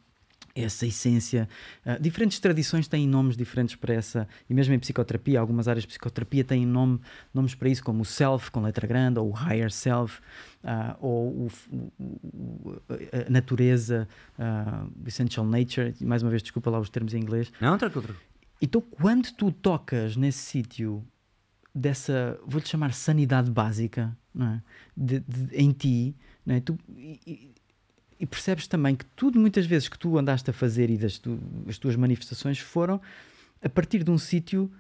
essa 0.55 0.87
essência. 0.87 1.49
Uh, 1.87 1.99
diferentes 1.99 2.39
tradições 2.39 2.87
têm 2.87 3.09
nomes 3.09 3.35
diferentes 3.35 3.77
para 3.77 3.95
essa, 3.95 4.29
e 4.47 4.53
mesmo 4.53 4.75
em 4.75 4.79
psicoterapia, 4.79 5.41
algumas 5.41 5.69
áreas 5.69 5.85
de 5.85 5.89
psicoterapia 5.89 6.45
têm 6.45 6.67
nome, 6.67 7.01
nomes 7.33 7.55
para 7.55 7.71
isso, 7.71 7.83
como 7.83 8.03
o 8.03 8.05
self, 8.05 8.51
com 8.51 8.61
letra 8.61 8.87
grande, 8.87 9.21
ou 9.21 9.31
o 9.31 9.33
higher 9.33 9.73
self, 9.73 10.21
uh, 10.63 10.95
ou 11.01 11.47
o, 11.47 11.51
o, 11.99 12.83
a 13.27 13.31
natureza, 13.31 14.07
uh, 14.39 14.93
essential 15.07 15.47
nature, 15.47 15.95
mais 16.03 16.23
uma 16.23 16.29
vez, 16.29 16.43
desculpa 16.43 16.69
lá 16.69 16.79
os 16.79 16.91
termos 16.91 17.15
em 17.15 17.21
inglês. 17.21 17.51
Não, 17.59 17.79
tranquilo. 17.79 18.15
Então, 18.61 18.83
quando 18.83 19.33
tu 19.33 19.51
tocas 19.51 20.15
nesse 20.15 20.41
sítio 20.41 21.03
dessa, 21.75 22.39
vou-te 22.47 22.69
chamar 22.69 22.93
sanidade 22.93 23.51
básica, 23.51 24.17
é? 24.39 24.61
de, 24.97 25.21
de, 25.21 25.57
em 25.57 25.73
ti, 25.73 26.15
é? 26.47 26.61
tu, 26.61 26.79
e, 26.97 27.53
e 28.19 28.27
percebes 28.27 28.67
também 28.67 28.97
que 28.97 29.05
tudo 29.17 29.39
muitas 29.39 29.67
vezes 29.67 29.89
que 29.89 29.99
tu 29.99 30.19
andaste 30.19 30.51
a 30.51 30.53
fazer 30.53 30.91
e 30.91 30.97
das 30.97 31.19
tu, 31.19 31.39
as 31.69 31.79
tuas 31.79 31.97
manifestações 31.97 32.59
foram 32.59 33.01
a 33.63 33.69
partir 33.69 34.03
de 34.03 34.11
um 34.11 34.19
sítio 34.19 34.71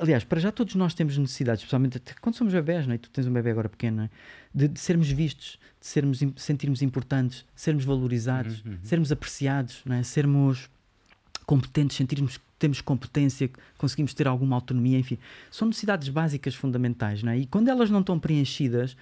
aliás, 0.00 0.24
para 0.24 0.40
já 0.40 0.50
todos 0.50 0.74
nós 0.74 0.94
temos 0.94 1.16
necessidades, 1.18 1.60
especialmente 1.60 2.00
quando 2.20 2.34
somos 2.34 2.52
bebés, 2.54 2.86
não 2.86 2.94
é? 2.94 2.98
tu 2.98 3.10
tens 3.10 3.26
um 3.26 3.32
bebê 3.32 3.50
agora 3.50 3.68
pequeno, 3.68 4.02
é? 4.02 4.10
de, 4.52 4.66
de, 4.66 4.80
sermos 4.80 5.10
vistos, 5.10 5.58
de 5.78 5.86
sermos, 5.86 6.20
sentirmos 6.36 6.80
importantes, 6.80 7.44
sermos 7.54 7.84
valorizados, 7.84 8.64
uhum, 8.64 8.78
sermos 8.82 9.12
apreciados, 9.12 9.82
é? 9.90 10.02
sermos 10.02 10.70
competentes, 11.44 11.96
sentirmos 11.96 12.40
temos 12.60 12.80
competência, 12.82 13.50
conseguimos 13.78 14.12
ter 14.14 14.28
alguma 14.28 14.54
autonomia, 14.54 14.98
enfim, 14.98 15.18
são 15.50 15.66
necessidades 15.66 16.10
básicas 16.10 16.54
fundamentais, 16.54 17.22
não 17.22 17.32
é? 17.32 17.38
E 17.38 17.46
quando 17.46 17.68
elas 17.68 17.90
não 17.90 18.00
estão 18.00 18.20
preenchidas, 18.20 18.96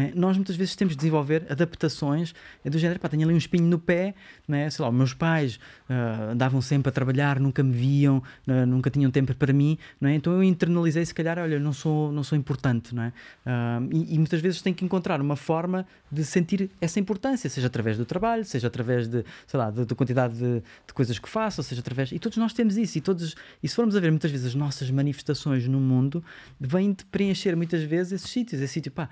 é? 0.00 0.12
Nós 0.14 0.36
muitas 0.36 0.56
vezes 0.56 0.74
temos 0.74 0.94
de 0.94 0.98
desenvolver 0.98 1.46
adaptações 1.50 2.34
é 2.64 2.70
do 2.70 2.78
género, 2.78 2.98
pá, 2.98 3.08
tenho 3.08 3.24
ali 3.24 3.34
um 3.34 3.36
espinho 3.38 3.64
no 3.64 3.78
pé, 3.78 4.14
é? 4.48 4.70
sei 4.70 4.84
lá, 4.84 4.90
meus 4.90 5.12
pais 5.12 5.56
uh, 5.88 6.32
andavam 6.32 6.62
sempre 6.62 6.88
a 6.88 6.92
trabalhar, 6.92 7.38
nunca 7.38 7.62
me 7.62 7.72
viam, 7.72 8.22
uh, 8.48 8.66
nunca 8.66 8.88
tinham 8.88 9.10
tempo 9.10 9.34
para 9.34 9.52
mim, 9.52 9.76
é? 10.02 10.14
então 10.14 10.32
eu 10.32 10.42
internalizei 10.42 11.04
se 11.04 11.14
calhar, 11.14 11.38
olha, 11.38 11.58
não 11.58 11.72
sou, 11.72 12.10
não 12.10 12.24
sou 12.24 12.38
importante, 12.38 12.94
não 12.94 13.02
é? 13.02 13.12
Uh, 13.46 13.88
e, 13.92 14.14
e, 14.14 14.18
muitas 14.18 14.40
vezes 14.40 14.62
tenho 14.62 14.74
que 14.74 14.84
encontrar 14.84 15.20
uma 15.20 15.36
forma 15.36 15.86
de 16.10 16.24
sentir 16.24 16.70
essa 16.80 16.98
importância, 16.98 17.50
seja 17.50 17.66
através 17.66 17.98
do 17.98 18.06
trabalho, 18.06 18.44
seja 18.44 18.68
através 18.68 19.08
de, 19.08 19.24
sei 19.46 19.58
lá, 19.58 19.70
da 19.70 19.94
quantidade 19.94 20.34
de, 20.34 20.60
de, 20.86 20.94
coisas 20.94 21.18
que 21.18 21.28
faço, 21.28 21.62
seja 21.62 21.80
através, 21.80 22.12
e 22.12 22.18
todos 22.18 22.38
nós 22.38 22.54
temos 22.54 22.76
isso, 22.76 22.96
e, 22.96 23.00
todos, 23.00 23.34
e 23.62 23.68
se 23.68 23.74
formos 23.74 23.94
a 23.94 24.00
ver 24.00 24.10
muitas 24.10 24.30
vezes 24.30 24.46
as 24.46 24.54
nossas 24.54 24.90
manifestações 24.90 25.68
no 25.68 25.80
mundo, 25.80 26.24
vêm 26.58 26.92
de 26.92 27.04
preencher 27.06 27.54
muitas 27.56 27.82
vezes 27.82 28.12
esses 28.12 28.30
sítios, 28.30 28.62
esse 28.62 28.72
sítio, 28.72 28.92
pá, 28.92 29.08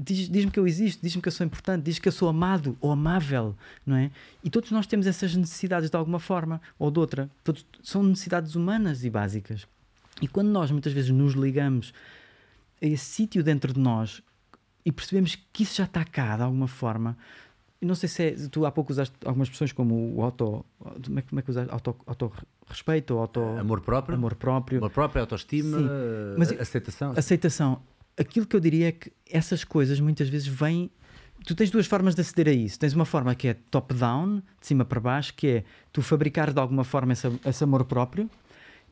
diz-me 0.00 0.32
diz 0.32 0.50
que 0.50 0.58
eu 0.58 0.66
existo, 0.66 1.02
diz-me 1.02 1.20
que 1.20 1.28
eu 1.28 1.32
sou 1.32 1.46
importante, 1.46 1.84
diz 1.84 1.98
que 1.98 2.08
eu 2.08 2.12
sou 2.12 2.28
amado 2.28 2.76
ou 2.80 2.90
amável, 2.90 3.54
não 3.84 3.96
é? 3.96 4.10
E 4.42 4.48
todos 4.48 4.70
nós 4.70 4.86
temos 4.86 5.06
essas 5.06 5.36
necessidades 5.36 5.90
de 5.90 5.96
alguma 5.96 6.18
forma 6.18 6.60
ou 6.78 6.90
de 6.90 6.98
outra. 6.98 7.30
Todos, 7.44 7.64
são 7.82 8.02
necessidades 8.02 8.54
humanas 8.54 9.04
e 9.04 9.10
básicas. 9.10 9.66
E 10.22 10.26
quando 10.26 10.48
nós 10.48 10.70
muitas 10.70 10.92
vezes 10.92 11.10
nos 11.10 11.34
ligamos 11.34 11.92
a 12.82 12.86
esse 12.86 13.04
sítio 13.04 13.44
dentro 13.44 13.72
de 13.72 13.80
nós 13.80 14.22
e 14.84 14.90
percebemos 14.90 15.36
que 15.52 15.62
isso 15.62 15.76
já 15.76 15.84
está 15.84 16.04
cá 16.04 16.36
de 16.36 16.42
alguma 16.42 16.66
forma, 16.66 17.16
e 17.82 17.86
não 17.86 17.94
sei 17.94 18.08
se 18.08 18.22
é, 18.22 18.30
tu 18.50 18.66
há 18.66 18.70
pouco 18.70 18.92
usaste 18.92 19.14
algumas 19.24 19.46
expressões 19.46 19.72
como 19.72 20.14
o 20.14 20.22
auto. 20.22 20.64
Como 20.78 21.18
é, 21.18 21.22
como 21.22 21.38
é 21.38 21.42
que 21.42 21.50
usaste? 21.50 21.72
Auto, 21.72 21.96
auto 22.06 22.32
respeito, 22.68 23.16
auto. 23.16 23.40
Amor 23.40 23.80
próprio. 23.80 24.16
Amor 24.16 24.34
próprio. 24.34 24.78
Amor 24.78 24.90
próprio, 24.90 25.22
autoestima, 25.22 25.78
Sim. 25.78 25.88
Mas, 26.36 26.52
aceitação. 26.52 27.14
Aceitação 27.16 27.82
aquilo 28.18 28.46
que 28.46 28.56
eu 28.56 28.60
diria 28.60 28.88
é 28.88 28.92
que 28.92 29.12
essas 29.30 29.64
coisas 29.64 30.00
muitas 30.00 30.28
vezes 30.28 30.46
vêm. 30.46 30.90
Tu 31.46 31.54
tens 31.54 31.70
duas 31.70 31.86
formas 31.86 32.14
de 32.14 32.20
aceder 32.20 32.48
a 32.48 32.52
isso. 32.52 32.78
Tens 32.78 32.92
uma 32.92 33.04
forma 33.04 33.34
que 33.34 33.48
é 33.48 33.54
top-down, 33.54 34.42
de 34.60 34.66
cima 34.66 34.84
para 34.84 35.00
baixo, 35.00 35.32
que 35.34 35.46
é 35.46 35.64
tu 35.92 36.02
fabricar 36.02 36.52
de 36.52 36.60
alguma 36.60 36.84
forma 36.84 37.12
esse, 37.12 37.26
esse 37.44 37.64
amor 37.64 37.84
próprio, 37.84 38.28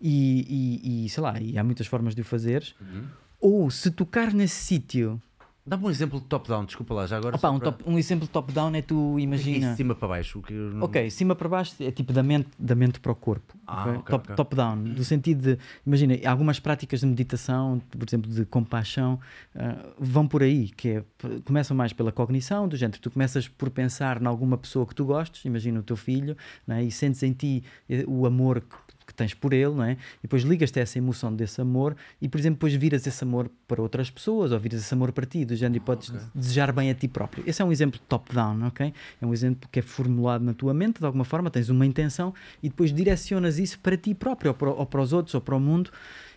e, 0.00 0.80
e, 0.82 1.04
e, 1.04 1.08
sei 1.08 1.22
lá, 1.22 1.38
e 1.38 1.58
há 1.58 1.64
muitas 1.64 1.86
formas 1.86 2.14
de 2.14 2.22
o 2.22 2.24
fazeres. 2.24 2.74
Uhum. 2.80 3.04
Ou 3.40 3.70
se 3.70 3.90
tocar 3.90 4.32
nesse 4.32 4.56
sítio 4.64 5.20
Dá-me 5.68 5.84
um 5.84 5.90
exemplo 5.90 6.18
de 6.18 6.24
top-down, 6.24 6.64
desculpa 6.64 6.94
lá, 6.94 7.06
já 7.06 7.18
agora. 7.18 7.36
Opa, 7.36 7.50
um, 7.50 7.58
top, 7.58 7.84
um, 7.86 7.98
exemplo 7.98 8.26
de 8.26 8.32
top-down 8.32 8.74
é 8.74 8.80
tu 8.80 9.18
imagina. 9.18 9.70
de 9.70 9.76
cima 9.76 9.94
para 9.94 10.08
baixo. 10.08 10.40
Que 10.40 10.54
não... 10.54 10.86
Ok, 10.86 11.10
cima 11.10 11.34
para 11.34 11.46
baixo 11.46 11.74
é 11.80 11.90
tipo 11.90 12.10
da 12.10 12.22
mente, 12.22 12.48
da 12.58 12.74
mente 12.74 12.98
para 12.98 13.12
o 13.12 13.14
corpo. 13.14 13.54
Ah, 13.66 13.82
okay? 13.82 13.92
Okay, 13.92 14.04
top, 14.10 14.24
okay. 14.24 14.36
top-down, 14.36 14.82
do 14.84 15.04
sentido 15.04 15.42
de. 15.42 15.58
Imagina, 15.86 16.14
algumas 16.24 16.58
práticas 16.58 17.00
de 17.00 17.06
meditação, 17.06 17.82
por 17.90 18.08
exemplo, 18.08 18.30
de 18.30 18.46
compaixão, 18.46 19.20
uh, 19.54 19.92
vão 19.98 20.26
por 20.26 20.42
aí, 20.42 20.70
que 20.70 20.88
é, 20.88 21.04
começam 21.44 21.76
mais 21.76 21.92
pela 21.92 22.10
cognição, 22.10 22.66
do 22.66 22.74
género, 22.74 22.98
tu 22.98 23.10
começas 23.10 23.46
por 23.46 23.68
pensar 23.68 24.22
em 24.22 24.26
alguma 24.26 24.56
pessoa 24.56 24.86
que 24.86 24.94
tu 24.94 25.04
gostes, 25.04 25.44
imagina 25.44 25.80
o 25.80 25.82
teu 25.82 25.96
filho, 25.96 26.34
né, 26.66 26.82
e 26.82 26.90
sentes 26.90 27.22
em 27.22 27.32
ti 27.32 27.62
eh, 27.90 28.04
o 28.06 28.24
amor 28.24 28.62
que 28.62 28.97
que 29.08 29.14
tens 29.14 29.32
por 29.32 29.54
ele, 29.54 29.74
não 29.74 29.82
é? 29.82 29.92
E 29.92 30.22
depois 30.24 30.42
ligas-te 30.42 30.78
a 30.78 30.82
essa 30.82 30.98
emoção 30.98 31.34
desse 31.34 31.58
amor 31.62 31.96
e, 32.20 32.28
por 32.28 32.38
exemplo, 32.38 32.56
depois 32.56 32.74
viras 32.74 33.06
esse 33.06 33.24
amor 33.24 33.50
para 33.66 33.80
outras 33.80 34.10
pessoas 34.10 34.52
ou 34.52 34.60
viras 34.60 34.82
esse 34.82 34.92
amor 34.92 35.12
para 35.12 35.24
ti, 35.24 35.46
do 35.46 35.56
género, 35.56 35.78
e 35.78 35.80
podes 35.80 36.10
okay. 36.10 36.20
desejar 36.34 36.70
bem 36.72 36.90
a 36.90 36.94
ti 36.94 37.08
próprio. 37.08 37.42
Esse 37.46 37.62
é 37.62 37.64
um 37.64 37.72
exemplo 37.72 37.98
top-down, 38.06 38.66
ok? 38.66 38.92
É 39.20 39.26
um 39.26 39.32
exemplo 39.32 39.66
que 39.72 39.78
é 39.78 39.82
formulado 39.82 40.44
na 40.44 40.52
tua 40.52 40.74
mente, 40.74 41.00
de 41.00 41.06
alguma 41.06 41.24
forma, 41.24 41.50
tens 41.50 41.70
uma 41.70 41.86
intenção 41.86 42.34
e 42.62 42.68
depois 42.68 42.92
direcionas 42.92 43.58
isso 43.58 43.78
para 43.78 43.96
ti 43.96 44.14
próprio 44.14 44.50
ou 44.50 44.54
para, 44.54 44.70
ou 44.70 44.84
para 44.84 45.00
os 45.00 45.14
outros 45.14 45.34
ou 45.34 45.40
para 45.40 45.56
o 45.56 45.60
mundo. 45.60 45.90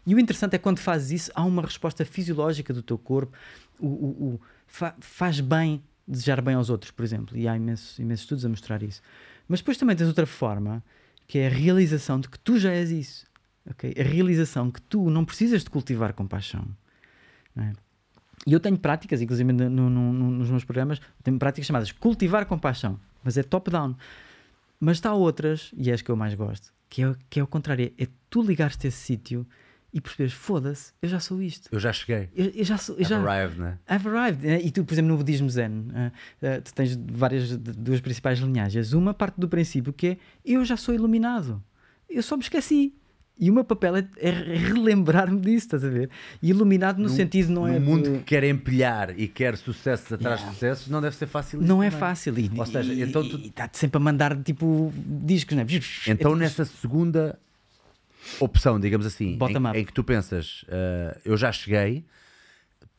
E 0.07 0.15
o 0.15 0.19
interessante 0.19 0.55
é 0.55 0.57
quando 0.57 0.80
fazes 0.80 1.11
isso, 1.11 1.32
há 1.36 1.43
uma 1.43 1.61
resposta 1.61 2.05
fisiológica 2.05 2.74
do 2.74 2.82
teu 2.82 2.97
corpo, 2.97 3.38
o, 3.80 3.88
o, 3.88 4.34
o 4.34 4.41
fa 4.65 4.95
faz 5.01 5.41
bem 5.41 5.84
desejar 6.07 6.41
bem 6.41 6.55
aos 6.55 6.69
outros, 6.69 6.89
por 6.91 7.03
exemplo, 7.03 7.38
e 7.38 7.47
há 7.49 7.55
imensos, 7.55 7.99
imensos 7.99 8.24
estudos 8.24 8.45
a 8.45 8.49
mostrar 8.49 8.82
isso. 8.82 9.01
Mas 9.47 9.59
depois 9.59 9.78
também 9.78 9.93
tens 9.93 10.07
outra 10.07 10.26
forma 10.26 10.82
que 11.32 11.39
é 11.39 11.47
a 11.47 11.49
realização 11.49 12.19
de 12.19 12.27
que 12.27 12.38
tu 12.38 12.59
já 12.59 12.73
és 12.73 12.91
isso. 12.91 13.25
Okay? 13.71 13.95
A 13.97 14.03
realização 14.03 14.69
que 14.69 14.82
tu 14.82 15.09
não 15.09 15.23
precisas 15.23 15.63
de 15.63 15.69
cultivar 15.69 16.13
compaixão. 16.13 16.67
É? 17.55 17.71
E 18.45 18.51
eu 18.51 18.59
tenho 18.59 18.77
práticas, 18.77 19.21
inclusive 19.21 19.53
no, 19.53 19.69
no, 19.69 19.89
no, 19.89 20.29
nos 20.29 20.49
meus 20.49 20.65
programas, 20.65 20.99
tenho 21.23 21.39
práticas 21.39 21.67
chamadas 21.67 21.93
cultivar 21.93 22.45
compaixão, 22.45 22.99
mas 23.23 23.38
é 23.38 23.43
top-down. 23.43 23.95
Mas 24.77 24.97
está 24.97 25.13
outras, 25.13 25.71
e 25.77 25.89
é 25.89 25.93
as 25.93 26.01
que 26.01 26.11
eu 26.11 26.17
mais 26.17 26.34
gosto, 26.34 26.73
que 26.89 27.01
é, 27.01 27.15
que 27.29 27.39
é 27.39 27.43
o 27.43 27.47
contrário: 27.47 27.93
é 27.97 28.07
tu 28.29 28.43
ligares-te 28.43 28.88
a 28.88 28.89
esse 28.89 28.97
sítio 28.97 29.47
e 29.93 29.99
percebes, 29.99 30.33
foda-se, 30.33 30.93
eu 31.01 31.09
já 31.09 31.19
sou 31.19 31.41
isto. 31.41 31.69
Eu 31.71 31.79
já 31.79 31.91
cheguei. 31.91 32.29
Eu, 32.33 32.45
eu 32.55 32.63
já 32.63 32.77
sou. 32.77 32.95
Eu 32.95 33.01
I've 33.01 33.09
já, 33.09 33.19
arrived, 33.19 33.59
né? 33.59 33.77
I've 33.89 34.07
arrived. 34.07 34.47
Né? 34.47 34.61
E 34.61 34.71
tu, 34.71 34.85
por 34.85 34.93
exemplo, 34.93 35.11
no 35.11 35.17
budismo 35.17 35.49
zen, 35.49 35.71
uh, 35.71 36.07
uh, 36.45 36.61
tu 36.63 36.73
tens 36.73 36.97
várias, 37.11 37.57
duas 37.57 37.99
principais 37.99 38.39
linhagens. 38.39 38.93
Uma 38.93 39.13
parte 39.13 39.39
do 39.39 39.49
princípio 39.49 39.91
que 39.91 40.07
é 40.07 40.17
eu 40.45 40.63
já 40.63 40.77
sou 40.77 40.95
iluminado. 40.95 41.61
Eu 42.09 42.23
só 42.23 42.37
me 42.37 42.43
esqueci. 42.43 42.93
E 43.37 43.49
o 43.49 43.53
meu 43.53 43.63
papel 43.63 43.95
é, 43.95 44.07
é 44.17 44.29
relembrar-me 44.29 45.41
disso, 45.41 45.65
estás 45.65 45.83
a 45.83 45.89
ver? 45.89 46.11
E 46.43 46.51
iluminado 46.51 46.97
no, 46.97 47.05
no 47.05 47.09
sentido 47.09 47.51
não 47.51 47.63
no 47.63 47.67
é. 47.67 47.79
No 47.79 47.85
mundo 47.85 48.11
de... 48.11 48.17
que 48.19 48.23
quer 48.25 48.43
empilhar 48.43 49.19
e 49.19 49.27
quer 49.27 49.57
sucessos 49.57 50.13
atrás 50.13 50.39
yeah. 50.39 50.45
de 50.45 50.53
sucessos, 50.53 50.87
não 50.89 51.01
deve 51.01 51.15
ser 51.15 51.25
fácil. 51.25 51.59
Não 51.59 51.81
é 51.81 51.89
fácil. 51.89 52.37
E, 52.37 52.51
Ou 52.55 52.65
seja, 52.65 52.93
e, 52.93 53.01
então 53.01 53.27
tu... 53.27 53.37
está-te 53.37 53.77
sempre 53.79 53.97
a 53.97 53.99
mandar 53.99 54.37
tipo 54.43 54.93
discos, 54.95 55.55
não 55.55 55.63
é? 55.63 55.65
Então, 56.07 56.33
é 56.33 56.35
nessa 56.35 56.65
segunda 56.65 57.39
opção, 58.39 58.80
digamos 58.80 59.05
assim, 59.05 59.38
em, 59.38 59.80
em, 59.80 59.86
que 59.86 59.93
tu 59.93 60.03
pensas, 60.03 60.63
uh, 60.63 61.19
eu 61.26 61.36
já 61.36 61.51
cheguei, 61.51 62.05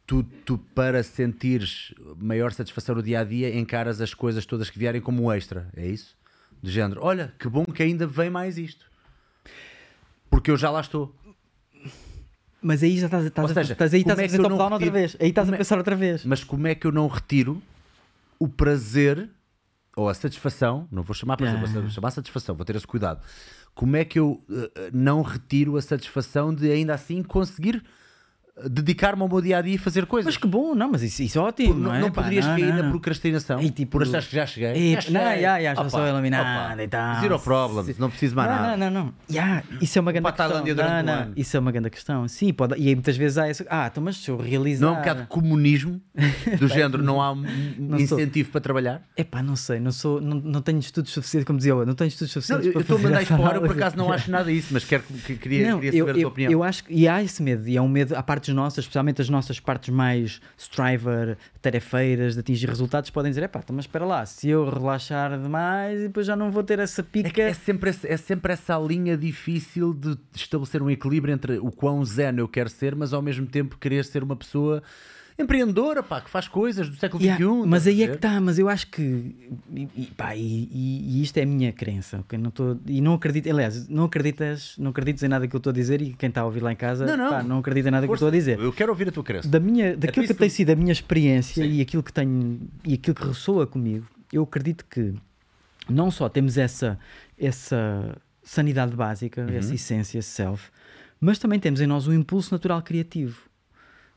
tu, 0.07 0.23
tu 0.45 0.59
para 0.59 1.03
sentires 1.03 1.95
maior 2.17 2.53
satisfação 2.53 2.97
no 2.97 3.03
dia 3.03 3.21
a 3.21 3.25
dia, 3.25 3.57
encaras 3.57 4.01
as 4.01 4.15
coisas 4.15 4.45
todas 4.45 4.71
que 4.71 4.79
vierem 4.79 5.01
como 5.01 5.33
extra, 5.33 5.69
é 5.77 5.87
isso? 5.87 6.17
Do 6.63 6.71
género, 6.71 7.01
olha, 7.03 7.35
que 7.39 7.49
bom 7.49 7.65
que 7.65 7.83
ainda 7.83 8.07
vem 8.07 8.31
mais 8.31 8.59
isto, 8.59 8.87
porque 10.31 10.51
eu 10.51 10.57
já 10.57 10.71
lá 10.71 10.81
estou. 10.81 11.15
Mas 12.61 12.83
aí 12.83 12.97
já 12.97 13.07
estás, 13.07 13.25
estás, 13.27 13.51
seja, 13.51 13.73
estás, 13.73 13.93
aí 13.93 14.01
estás 14.03 14.19
é 14.19 14.25
a 14.25 14.29
fazer 14.29 14.43
top 14.43 14.57
down 14.57 14.73
outra 14.73 14.91
vez. 14.91 15.17
Aí 15.19 15.31
estás 15.31 15.51
a 15.51 15.55
é 15.55 15.59
pensar 15.59 15.79
outra 15.79 15.97
vez. 15.97 16.25
Mas 16.25 16.45
como 16.45 16.69
é 16.69 16.77
que 16.77 16.87
eu 16.87 16.93
não 16.93 17.09
retiro 17.09 17.61
o 18.39 18.49
prazer 18.49 19.29
ou 19.97 20.09
a 20.09 20.15
satisfação? 20.15 20.87
Não 20.93 21.03
vou 21.03 21.13
chamar 21.13 21.37
prazer, 21.37 21.57
yeah. 21.57 21.81
vou 21.81 21.91
chamar 21.91 22.13
satisfação, 22.13 22.55
vou 22.55 22.65
ter 22.65 22.77
esse 22.77 22.87
cuidado 22.87 23.21
como 23.75 23.97
é 23.97 24.05
que 24.05 24.19
eu 24.19 24.43
uh, 24.49 24.71
não 24.93 25.23
retiro 25.23 25.77
a 25.77 25.83
satisfação 25.83 26.55
de 26.55 26.71
ainda 26.71 26.95
assim 26.95 27.23
conseguir 27.23 27.83
dedicar-me 28.69 29.23
ao 29.23 29.29
meu 29.29 29.41
dia 29.41 29.59
a 29.59 29.63
dia 29.63 29.75
e 29.75 29.79
fazer 29.79 30.05
coisas. 30.07 30.27
Mas 30.35 30.37
que 30.37 30.47
bom, 30.47 30.75
não, 30.75 30.91
mas 30.93 31.03
isso, 31.03 31.23
isso 31.23 31.39
é 31.39 31.41
ótimo. 31.43 31.73
não, 31.75 31.81
Não, 31.89 31.95
é? 31.95 32.01
não 32.01 32.11
Pá, 32.11 32.23
poderias 32.23 32.45
não, 32.47 32.53
cair 32.55 32.67
não, 32.69 32.77
na 32.77 32.83
não. 32.83 32.91
procrastinação 32.91 33.61
E 33.61 33.71
tipo- 33.71 33.93
por 33.93 34.03
achares 34.03 34.27
que 34.27 34.37
já 34.37 34.47
cheguei. 34.47 34.73
E- 34.75 34.95
já 34.95 35.01
cheguei. 35.01 35.21
não, 35.21 35.41
já, 35.41 35.61
já, 35.75 35.89
sou 35.89 36.07
eliminado 36.07 36.73
opa, 36.73 36.83
e 36.83 36.89
tal. 36.89 37.21
Zero 37.21 37.39
problems, 37.39 37.99
não 37.99 38.11
preciso 38.11 38.37
mais 38.37 38.51
não, 38.51 38.57
nada. 38.57 38.77
Não, 38.77 38.91
não, 38.91 39.05
não. 39.07 39.15
Yeah, 39.31 39.63
isso 39.81 39.99
é 39.99 40.01
uma 40.01 40.13
grande 40.13 40.29
questão. 40.29 40.49
Não, 40.51 40.63
um 40.63 41.03
não, 41.03 41.13
ano. 41.15 41.33
Isso 41.37 41.57
é 41.57 41.61
uma 41.61 41.73
grande 41.73 41.91
questão. 41.91 42.29
Sim, 42.29 42.53
pode, 42.53 42.75
e 42.79 42.89
aí 42.89 42.95
muitas 42.95 43.17
vezes 43.17 43.39
há 43.39 43.49
essa. 43.49 43.65
Ah, 43.71 43.89
então, 43.91 44.03
mas 44.03 44.17
se 44.19 44.31
eu 44.31 44.37
realizar. 44.37 44.87
Não 44.87 44.95
é 44.95 44.97
um 44.97 45.01
bocado 45.01 45.21
de 45.23 45.27
comunismo 45.29 46.01
do 46.59 46.69
género, 46.69 47.03
não 47.03 47.23
há 47.23 47.33
um 47.33 47.43
Não 47.79 47.99
incentivo 47.99 48.51
para 48.51 48.61
trabalhar? 48.61 49.03
Epá, 49.17 49.43
não 49.43 49.57
sei, 49.57 49.81
não, 49.81 49.91
sou, 49.93 50.21
não, 50.21 50.37
não 50.39 50.61
tenho 50.61 50.79
estudos 50.79 51.11
suficientes, 51.13 51.47
como 51.47 51.57
dizia 51.59 51.73
eu, 51.73 51.87
não 51.87 51.95
tenho 51.95 52.09
estudos 52.09 52.35
Não, 52.35 52.43
suficientes 52.43 52.67
eu 52.67 52.73
para 52.73 52.81
eu 52.81 52.83
estou 52.83 52.99
a 52.99 53.01
mandar 53.01 53.25
fora, 53.27 53.57
eu 53.57 53.63
por 53.63 53.71
acaso 53.73 53.97
não 53.97 54.13
acho 54.13 54.31
nada 54.31 54.53
disso, 54.53 54.69
mas 54.73 54.85
quero, 54.85 55.03
que- 55.03 55.37
queria, 55.37 55.71
Não, 55.71 55.81
queria 55.81 56.01
saber 56.01 56.11
a 56.11 56.15
tua 56.21 56.29
opinião. 56.29 56.53
eu 56.53 56.63
acho 56.63 56.85
que 56.85 56.93
e 56.95 57.09
há 57.09 57.23
esse 57.23 57.43
medo, 57.43 57.67
e 57.69 57.77
é 57.77 57.81
um 57.83 57.89
medo 57.89 58.15
à 58.15 58.23
partes 58.23 58.52
nossas, 58.53 58.85
especialmente 58.85 59.21
as 59.23 59.29
nossas 59.29 59.59
partes 59.61 59.89
mais 59.93 60.41
striver, 60.57 61.37
tarefeiras, 61.61 62.35
de 62.35 62.41
atingir 62.41 62.69
resultados, 62.69 63.11
podem 63.11 63.31
dizer: 63.31 63.45
epá, 63.45 63.61
então, 63.63 63.75
mas 63.75 63.85
espera 63.85 64.05
lá, 64.05 64.25
se 64.27 64.49
eu 64.49 64.69
relaxar 64.69 65.39
demais, 65.41 66.01
depois 66.01 66.27
já 66.27 66.37
não 66.37 66.51
vou 66.51 66.63
ter 66.63 66.79
essa 66.79 67.01
É, 67.01 67.05
pica. 67.05 67.43
é 67.43 67.55
sempre, 67.55 67.91
esse- 67.91 68.07
é 68.09 68.17
sempre 68.17 68.53
essa 68.53 68.79
linha 68.79 69.17
difícil 69.17 69.93
de 69.95 70.17
estabelecer 70.35 70.83
um 70.83 70.91
equilíbrio 70.91 71.33
entre 71.35 71.59
o 71.59 71.71
quão 71.71 72.05
zen 72.05 72.39
eu 72.39 72.49
quero 72.49 72.69
ser, 72.69 72.95
mas 72.95 73.13
ao 73.13 73.23
mesmo 73.23 73.47
tempo 73.47 73.77
querer 73.79 74.05
ser 74.05 74.23
uma 74.23 74.37
pessoa 74.37 74.83
empreendedora, 75.39 76.03
pá, 76.03 76.21
que 76.21 76.29
faz 76.31 76.47
coisas 76.49 76.89
do 76.89 76.97
século 76.97 77.23
Yeah, 77.23 77.43
XXI. 77.45 77.67
mas 77.69 77.87
aí 77.87 78.03
é 78.03 78.09
que 78.09 78.15
está, 78.15 78.41
mas 78.41 78.59
eu 78.59 78.69
acho 78.69 78.87
que 78.89 79.35
e, 79.97 80.07
pá, 80.17 80.37
e, 80.37 80.69
e- 80.71 81.19
e 81.19 81.23
isto 81.23 81.37
é 81.39 81.43
a 81.43 81.47
minha 81.47 81.73
crença, 81.73 82.19
ok? 82.21 82.39
Não 82.39 82.51
tô, 82.51 82.77
e 82.87 83.01
não 83.01 83.15
acredito, 83.15 83.49
aliás, 83.51 83.89
não 83.89 84.05
acreditas, 84.05 84.75
não 84.79 84.91
acreditas 84.91 85.23
em 85.23 85.29
nada 85.29 85.47
que 85.49 85.55
eu 85.57 85.59
estou 85.59 85.71
a 85.71 85.75
dizer 85.75 86.01
e 86.03 86.13
quem 86.15 86.29
está 86.29 86.43
a 86.43 86.45
ouvir 86.45 86.63
lá 86.63 86.73
em 86.73 86.77
casa 86.77 87.07
Não, 87.07 87.17
não. 87.17 87.31
pá, 87.31 87.43
não 87.43 87.59
acredita 87.59 87.89
em 87.89 87.93
nada 87.93 88.07
que 88.07 88.13
eu 88.13 88.17
Força, 88.19 88.25
estou 88.27 88.29
a 88.29 88.39
dizer. 88.39 88.59
Eu 88.61 88.73
quero 88.73 88.93
ouvir 88.93 89.09
a 89.09 89.13
tua 89.13 89.25
crença. 89.25 89.49
Da 89.49 89.59
minha, 89.59 89.97
daquilo 89.97 90.25
isso 90.25 90.35
que 90.35 90.39
tem 90.39 90.49
tu- 90.49 90.53
sido 90.53 90.71
a 90.71 90.77
minha 90.77 90.93
experiência 90.93 91.65
Sim. 91.65 91.71
e 91.71 91.81
aquilo 91.81 92.03
que 92.03 92.13
tenho 92.13 92.61
e 92.85 92.95
aquilo 92.95 93.15
que 93.15 93.27
ressoa 93.27 93.67
comigo, 93.67 94.07
eu 94.33 94.43
acredito 94.43 94.85
que 94.89 95.15
não 95.89 96.11
só 96.11 96.29
temos 96.29 96.57
essa, 96.59 96.99
essa 97.39 98.17
sanidade 98.43 98.95
básica, 98.95 99.43
Uhum. 99.43 99.57
essa 99.57 99.75
essência, 99.75 100.19
esse 100.19 100.29
self, 100.31 100.71
mas 101.21 101.39
também 101.39 101.59
temos 101.59 101.81
em 101.81 101.87
nós 101.87 102.07
um 102.07 102.13
impulso 102.13 102.53
natural 102.53 102.83
criativo. 102.83 103.41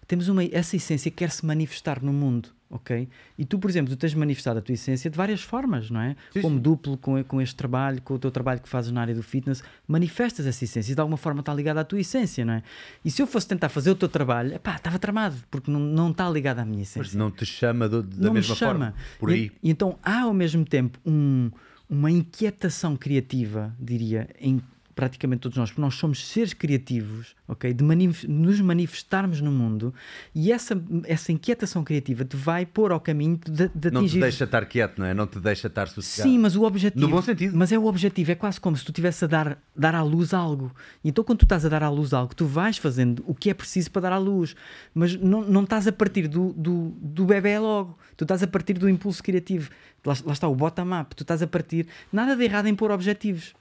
Temos 0.08 0.28
uma, 0.28 0.44
essa 0.44 0.76
essência 0.76 1.10
que 1.10 1.18
quer 1.18 1.32
se 1.32 1.46
manifestar 1.46 2.02
no 2.04 2.14
mundo, 2.14 2.50
ok? 2.70 3.08
E 3.40 3.44
tu, 3.46 3.58
por 3.58 3.70
exemplo, 3.70 3.96
tu 3.96 3.98
tens 4.00 4.14
manifestado 4.14 4.60
a 4.60 4.62
tua 4.62 4.74
essência 4.74 5.10
de 5.10 5.18
várias 5.18 5.42
formas, 5.42 5.90
não 5.90 6.00
é? 6.00 6.16
Sim, 6.32 6.42
Como 6.42 6.60
duplo, 6.60 6.96
com, 6.98 7.24
com 7.24 7.42
este 7.42 7.56
trabalho, 7.56 8.00
com 8.04 8.14
o 8.14 8.20
teu 8.20 8.30
trabalho 8.30 8.60
que 8.62 8.70
fazes 8.70 8.92
na 8.92 9.02
área 9.02 9.16
do 9.16 9.24
fitness, 9.24 9.64
manifestas 9.88 10.46
essa 10.46 10.64
essência 10.64 10.92
e 10.92 10.96
de 10.96 11.02
alguma 11.02 11.18
forma 11.18 11.40
está 11.40 11.52
ligada 11.54 11.80
à 11.80 11.84
tua 11.84 12.00
essência, 12.00 12.46
não 12.46 12.54
é? 12.54 12.64
E 13.04 13.10
se 13.10 13.20
eu 13.22 13.26
fosse 13.26 13.48
tentar 13.48 13.70
fazer 13.70 13.90
o 13.90 13.96
teu 13.96 14.08
trabalho, 14.08 14.60
pá, 14.60 14.76
estava 14.76 15.00
tramado, 15.00 15.36
porque 15.50 15.72
não, 15.72 15.80
não 15.80 16.12
está 16.12 16.30
ligado 16.30 16.60
à 16.60 16.66
minha 16.66 16.84
essência 16.84 17.02
Mas 17.02 17.16
não 17.16 17.32
te 17.32 17.46
chama 17.46 17.90
do- 17.90 18.04
da 18.04 18.26
não 18.28 18.34
me 18.34 18.40
mesma 18.42 18.56
chama. 18.56 18.72
forma. 18.72 18.94
Por 19.20 19.32
E- 19.32 19.34
aí. 19.34 19.52
E, 19.64 19.70
então 19.72 19.98
há 20.04 20.22
ao 20.22 20.34
mesmo 20.34 20.64
tempo 20.66 21.00
um- 21.06 21.50
uma 21.90 22.12
inquietação 22.12 22.96
criativa, 22.96 23.76
diria, 23.80 24.28
em 24.40 24.62
praticamente 24.96 25.42
todos 25.42 25.58
nós, 25.58 25.70
porque 25.70 25.82
nós 25.82 25.96
somos 25.96 26.26
seres 26.26 26.54
criativos, 26.54 27.36
ok? 27.48 27.74
De 27.74 27.84
manif- 27.84 28.26
nos 28.28 28.62
manifestarmos 28.62 29.42
no 29.42 29.52
mundo 29.52 29.94
e 30.34 30.52
essa, 30.52 30.82
essa 31.04 31.32
inquietação 31.34 31.84
criativa 31.84 32.24
te 32.24 32.38
vai 32.38 32.66
pôr 32.66 32.92
ao 32.94 33.00
caminho 33.00 33.38
de, 33.46 33.70
de 33.76 33.92
Não 33.92 34.08
te 34.08 34.18
deixa 34.20 34.46
estar 34.46 34.66
quieto, 34.66 34.98
não 35.00 35.06
é? 35.06 35.14
Não 35.14 35.28
te 35.28 35.38
deixa 35.40 35.68
estar 35.68 35.88
sossegado. 35.90 36.30
Sim, 36.32 36.40
mas 36.40 36.56
o 36.56 36.64
objetivo. 36.64 37.02
No 37.06 37.10
bom 37.14 37.22
sentido. 37.22 37.58
Mas 37.58 37.72
é 37.72 37.78
o 37.78 37.86
objetivo, 37.86 38.32
é 38.32 38.36
quase 38.36 38.60
como 38.60 38.78
se 38.78 38.86
tu 38.86 38.92
estivesse 38.92 39.26
a 39.26 39.28
dar, 39.28 39.58
dar 39.76 39.94
à 39.94 40.02
luz 40.02 40.34
algo. 40.34 40.74
Então, 41.04 41.24
quando 41.24 41.40
tu 41.40 41.46
estás 41.46 41.66
a 41.66 41.70
dar 41.70 41.84
à 41.84 41.90
luz 41.90 42.14
algo, 42.14 42.34
tu 42.34 42.46
vais 42.46 42.78
fazendo 42.78 43.22
o 43.28 43.36
que 43.36 43.50
é 43.50 43.54
preciso 43.54 43.92
para 43.92 44.04
dar 44.04 44.14
à 44.14 44.18
luz. 44.18 44.56
Mas 44.94 45.16
não, 45.18 45.42
não 45.44 45.64
estás 45.64 45.88
a 45.88 45.92
partir 45.92 46.28
do, 46.30 46.54
do, 46.54 46.96
do 47.02 47.26
bebê 47.26 47.60
logo. 47.60 47.98
Tu 48.16 48.24
estás 48.24 48.42
a 48.42 48.48
partir 48.48 48.76
do 48.76 48.90
impulso 48.90 49.22
criativo. 49.22 49.70
Lá, 50.06 50.14
lá 50.26 50.32
está 50.34 50.48
o 50.48 50.56
bottom-up. 50.56 51.14
Tu 51.16 51.24
estás 51.24 51.42
a 51.42 51.48
partir. 51.48 51.86
Nada 52.14 52.36
de 52.36 52.44
errado 52.46 52.68
em 52.68 52.76
pôr 52.76 52.92
objetivos. 52.92 53.54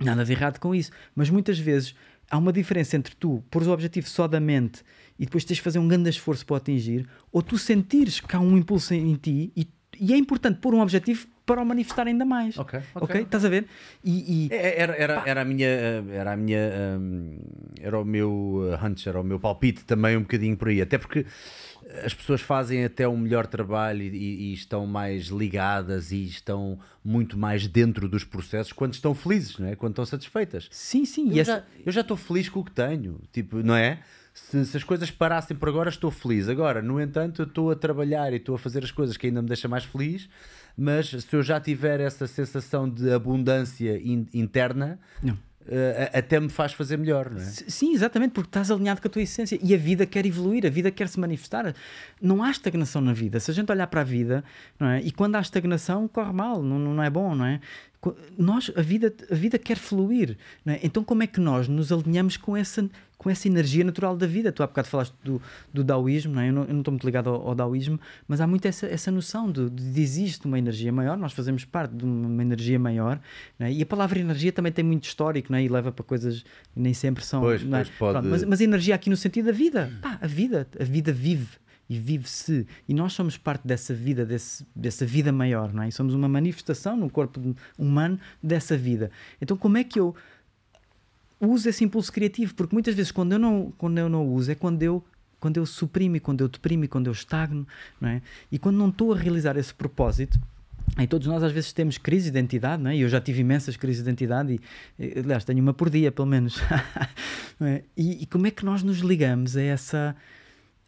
Nada 0.00 0.24
de 0.24 0.32
errado 0.32 0.58
com 0.58 0.74
isso. 0.74 0.90
Mas 1.14 1.30
muitas 1.30 1.58
vezes 1.58 1.94
há 2.30 2.36
uma 2.38 2.52
diferença 2.52 2.96
entre 2.96 3.14
tu 3.14 3.42
pôres 3.50 3.68
o 3.68 3.72
objetivo 3.72 4.08
só 4.08 4.26
da 4.26 4.40
mente 4.40 4.82
e 5.18 5.24
depois 5.24 5.44
tens 5.44 5.56
de 5.56 5.62
fazer 5.62 5.78
um 5.78 5.88
grande 5.88 6.10
esforço 6.10 6.44
para 6.44 6.54
o 6.54 6.56
atingir, 6.56 7.06
ou 7.32 7.40
tu 7.42 7.56
sentires 7.56 8.20
que 8.20 8.34
há 8.36 8.40
um 8.40 8.56
impulso 8.56 8.92
em, 8.92 9.14
ti 9.14 9.52
e, 9.56 9.66
e 9.98 10.12
é 10.12 10.16
importante 10.16 10.58
pôr 10.60 10.74
um 10.74 10.80
objetivo 10.80 11.26
para 11.46 11.62
o 11.62 11.64
manifestar 11.64 12.06
ainda 12.08 12.24
mais. 12.24 12.58
Ok, 12.58 12.80
ok. 12.94 13.02
Ok? 13.08 13.22
Estás 13.22 13.44
a 13.44 13.48
ver? 13.48 13.66
E, 14.04 14.46
e- 14.46 14.52
É, 14.52 14.80
Era, 14.82 14.94
era, 14.96 15.22
era 15.24 15.40
a 15.42 15.44
minha, 15.44 15.68
era 16.10 16.32
a 16.32 16.36
minha, 16.36 16.58
hum, 17.00 17.38
era 17.80 17.98
o 18.00 18.04
meu 18.04 18.68
eh, 18.72 18.84
hunch, 18.84 19.08
era 19.08 19.20
o 19.20 19.24
meu 19.24 19.38
palpite 19.38 19.84
também 19.84 20.16
um 20.16 20.22
bocadinho 20.22 20.56
por 20.56 20.68
aí, 20.68 20.82
até 20.82 20.98
porque 20.98 21.24
as 22.04 22.12
pessoas 22.14 22.40
fazem 22.40 22.84
até 22.84 23.06
um 23.08 23.16
melhor 23.16 23.46
trabalho 23.46 24.02
e, 24.02 24.08
e- 24.50 24.52
estão 24.54 24.86
mais 24.86 25.26
ligadas 25.28 26.10
e 26.12 26.24
estão 26.26 26.78
muito 27.04 27.38
mais 27.38 27.66
dentro 27.68 28.08
dos 28.08 28.24
processos 28.24 28.72
quando 28.72 28.94
estão 28.94 29.14
felizes, 29.14 29.58
não 29.58 29.68
é? 29.68 29.76
Quando 29.76 29.92
estão 29.92 30.04
satisfeitas. 30.06 30.68
sim, 30.70 31.04
sim. 31.04 31.30
Eu 31.32 31.40
essa- 31.42 31.52
já, 31.58 31.64
eu 31.86 31.92
já 31.92 32.00
estou 32.00 32.16
feliz 32.16 32.48
com 32.48 32.60
o 32.60 32.64
que 32.64 32.72
tenho, 32.72 33.20
tipo, 33.32 33.56
não 33.62 33.74
é? 33.76 34.00
Se, 34.34 34.64
se 34.66 34.76
as 34.76 34.84
coisas 34.84 35.10
parassem 35.10 35.56
por 35.56 35.68
agora, 35.68 35.88
estou 35.88 36.10
feliz. 36.10 36.48
Agora, 36.48 36.82
no 36.82 37.00
entanto, 37.00 37.40
eu 37.42 37.46
estou 37.46 37.70
a 37.70 37.76
trabalhar 37.76 38.32
e 38.32 38.36
estou 38.36 38.54
a 38.54 38.58
fazer 38.58 38.84
as 38.84 38.90
coisas 38.90 39.16
que 39.16 39.28
ainda 39.28 39.40
me 39.40 39.48
deixam 39.48 39.70
mais 39.70 39.84
feliz. 39.84 40.28
Mas 40.76 41.08
se 41.08 41.34
eu 41.34 41.42
já 41.42 41.58
tiver 41.58 42.00
essa 42.00 42.26
sensação 42.26 42.86
de 42.86 43.10
abundância 43.10 43.96
in- 43.96 44.26
interna, 44.34 44.98
Não. 45.22 45.38
Eh, 45.68 46.10
até 46.12 46.38
me 46.38 46.48
faz 46.48 46.72
fazer 46.72 46.96
melhor, 46.96 47.30
não 47.30 47.40
é? 47.40 47.44
Sim, 47.44 47.92
exatamente, 47.92 48.32
porque 48.32 48.48
estás 48.48 48.70
alinhado 48.70 49.00
com 49.00 49.08
a 49.08 49.10
tua 49.10 49.22
essência 49.22 49.58
e 49.62 49.74
a 49.74 49.78
vida 49.78 50.06
quer 50.06 50.24
evoluir, 50.24 50.64
a 50.66 50.70
vida 50.70 50.90
quer 50.90 51.08
se 51.08 51.18
manifestar. 51.18 51.74
Não 52.20 52.42
há 52.42 52.50
estagnação 52.50 53.00
na 53.02 53.12
vida. 53.12 53.40
Se 53.40 53.50
a 53.50 53.54
gente 53.54 53.70
olhar 53.70 53.86
para 53.88 54.02
a 54.02 54.04
vida, 54.04 54.44
não 54.78 54.88
é? 54.88 55.00
E 55.00 55.10
quando 55.10 55.36
há 55.36 55.40
estagnação, 55.40 56.06
corre 56.06 56.32
mal, 56.32 56.62
não, 56.62 56.78
não 56.78 57.02
é 57.02 57.10
bom, 57.10 57.34
não 57.34 57.44
é? 57.44 57.60
Nós, 58.36 58.70
a 58.76 58.82
vida, 58.82 59.12
a 59.30 59.34
vida 59.34 59.58
quer 59.58 59.76
fluir, 59.76 60.36
é? 60.66 60.80
Então, 60.82 61.02
como 61.02 61.22
é 61.22 61.26
que 61.26 61.40
nós 61.40 61.68
nos 61.68 61.90
alinhamos 61.92 62.36
com 62.36 62.56
essa, 62.56 62.88
com 63.16 63.30
essa 63.30 63.48
energia 63.48 63.84
natural 63.84 64.16
da 64.16 64.26
vida? 64.26 64.52
Tu 64.52 64.62
há 64.62 64.66
bocado 64.66 64.88
falaste 64.88 65.14
do, 65.24 65.40
do 65.72 65.82
daoísmo, 65.82 66.34
não 66.34 66.42
é? 66.42 66.48
Eu 66.48 66.52
não, 66.52 66.62
estou 66.78 66.92
muito 66.92 67.04
ligado 67.04 67.30
ao, 67.30 67.48
ao 67.48 67.54
daoísmo, 67.54 67.98
mas 68.28 68.40
há 68.40 68.46
muito 68.46 68.66
essa, 68.66 68.86
essa 68.86 69.10
noção 69.10 69.50
de, 69.50 69.70
de 69.70 70.00
existe 70.00 70.46
uma 70.46 70.58
energia 70.58 70.92
maior, 70.92 71.16
nós 71.16 71.32
fazemos 71.32 71.64
parte 71.64 71.94
de 71.94 72.04
uma, 72.04 72.42
energia 72.42 72.78
maior, 72.78 73.20
é? 73.58 73.72
E 73.72 73.82
a 73.82 73.86
palavra 73.86 74.18
energia 74.18 74.52
também 74.52 74.72
tem 74.72 74.84
muito 74.84 75.04
histórico, 75.04 75.54
é? 75.54 75.62
E 75.62 75.68
leva 75.68 75.90
para 75.92 76.04
coisas 76.04 76.42
que 76.42 76.48
nem 76.80 76.94
sempre 76.94 77.24
são. 77.24 77.40
Pois, 77.40 77.62
é? 77.62 77.66
pois, 77.68 77.88
pode- 77.98 78.12
Pronto, 78.12 78.28
mas, 78.28 78.44
mas 78.44 78.60
energia 78.60 78.94
aqui 78.94 79.10
no 79.10 79.16
sentido 79.16 79.46
da 79.46 79.52
vida. 79.52 79.90
Pá, 80.02 80.18
a 80.20 80.26
vida, 80.26 80.66
a 80.78 80.84
vida 80.84 81.12
vive 81.12 81.48
e 81.88 81.98
vive-se. 81.98 82.66
E 82.88 82.94
nós 82.94 83.12
somos 83.12 83.36
parte 83.36 83.66
dessa 83.66 83.94
vida, 83.94 84.24
desse, 84.24 84.66
dessa 84.74 85.06
vida 85.06 85.32
maior, 85.32 85.72
não 85.72 85.82
é? 85.82 85.88
E 85.88 85.92
somos 85.92 86.14
uma 86.14 86.28
manifestação 86.28 86.96
no 86.96 87.08
corpo 87.08 87.54
humano 87.78 88.18
dessa 88.42 88.76
vida. 88.76 89.10
Então, 89.40 89.56
como 89.56 89.78
é 89.78 89.84
que 89.84 89.98
eu 89.98 90.14
uso 91.40 91.68
esse 91.68 91.84
impulso 91.84 92.12
criativo? 92.12 92.54
Porque 92.54 92.74
muitas 92.74 92.94
vezes, 92.94 93.12
quando 93.12 93.32
eu 93.32 93.38
não, 93.38 93.72
quando 93.76 93.98
eu 93.98 94.08
não 94.08 94.26
uso, 94.26 94.50
é 94.50 94.54
quando 94.54 94.82
eu. 94.82 95.04
Quando 95.38 95.58
eu 95.58 95.66
suprimo, 95.66 96.18
quando 96.18 96.40
eu 96.40 96.48
deprimo, 96.48 96.88
quando 96.88 97.08
eu 97.08 97.12
estagno, 97.12 97.68
não 98.00 98.08
é? 98.08 98.22
E 98.50 98.58
quando 98.58 98.76
não 98.76 98.88
estou 98.88 99.12
a 99.12 99.16
realizar 99.16 99.56
esse 99.58 99.72
propósito, 99.72 100.40
e 100.98 101.06
todos 101.06 101.26
nós 101.26 101.42
às 101.42 101.52
vezes 101.52 101.72
temos 101.74 101.98
crise 101.98 102.30
de 102.30 102.38
identidade, 102.38 102.82
não 102.82 102.90
é? 102.90 102.96
Eu 102.96 103.08
já 103.08 103.20
tive 103.20 103.40
imensas 103.40 103.76
crises 103.76 104.02
de 104.02 104.08
identidade 104.08 104.54
e, 104.54 104.60
eh, 104.98 105.20
aliás, 105.20 105.44
tenho 105.44 105.60
uma 105.60 105.74
por 105.74 105.90
dia, 105.90 106.10
pelo 106.10 106.26
menos. 106.26 106.58
É? 107.58 107.82
e, 107.96 108.24
e 108.24 108.26
como 108.26 108.46
é 108.46 108.50
que 108.50 108.66
nós 108.66 108.82
nos 108.82 108.98
ligamos 108.98 109.56
a 109.56 109.62
essa, 109.62 110.14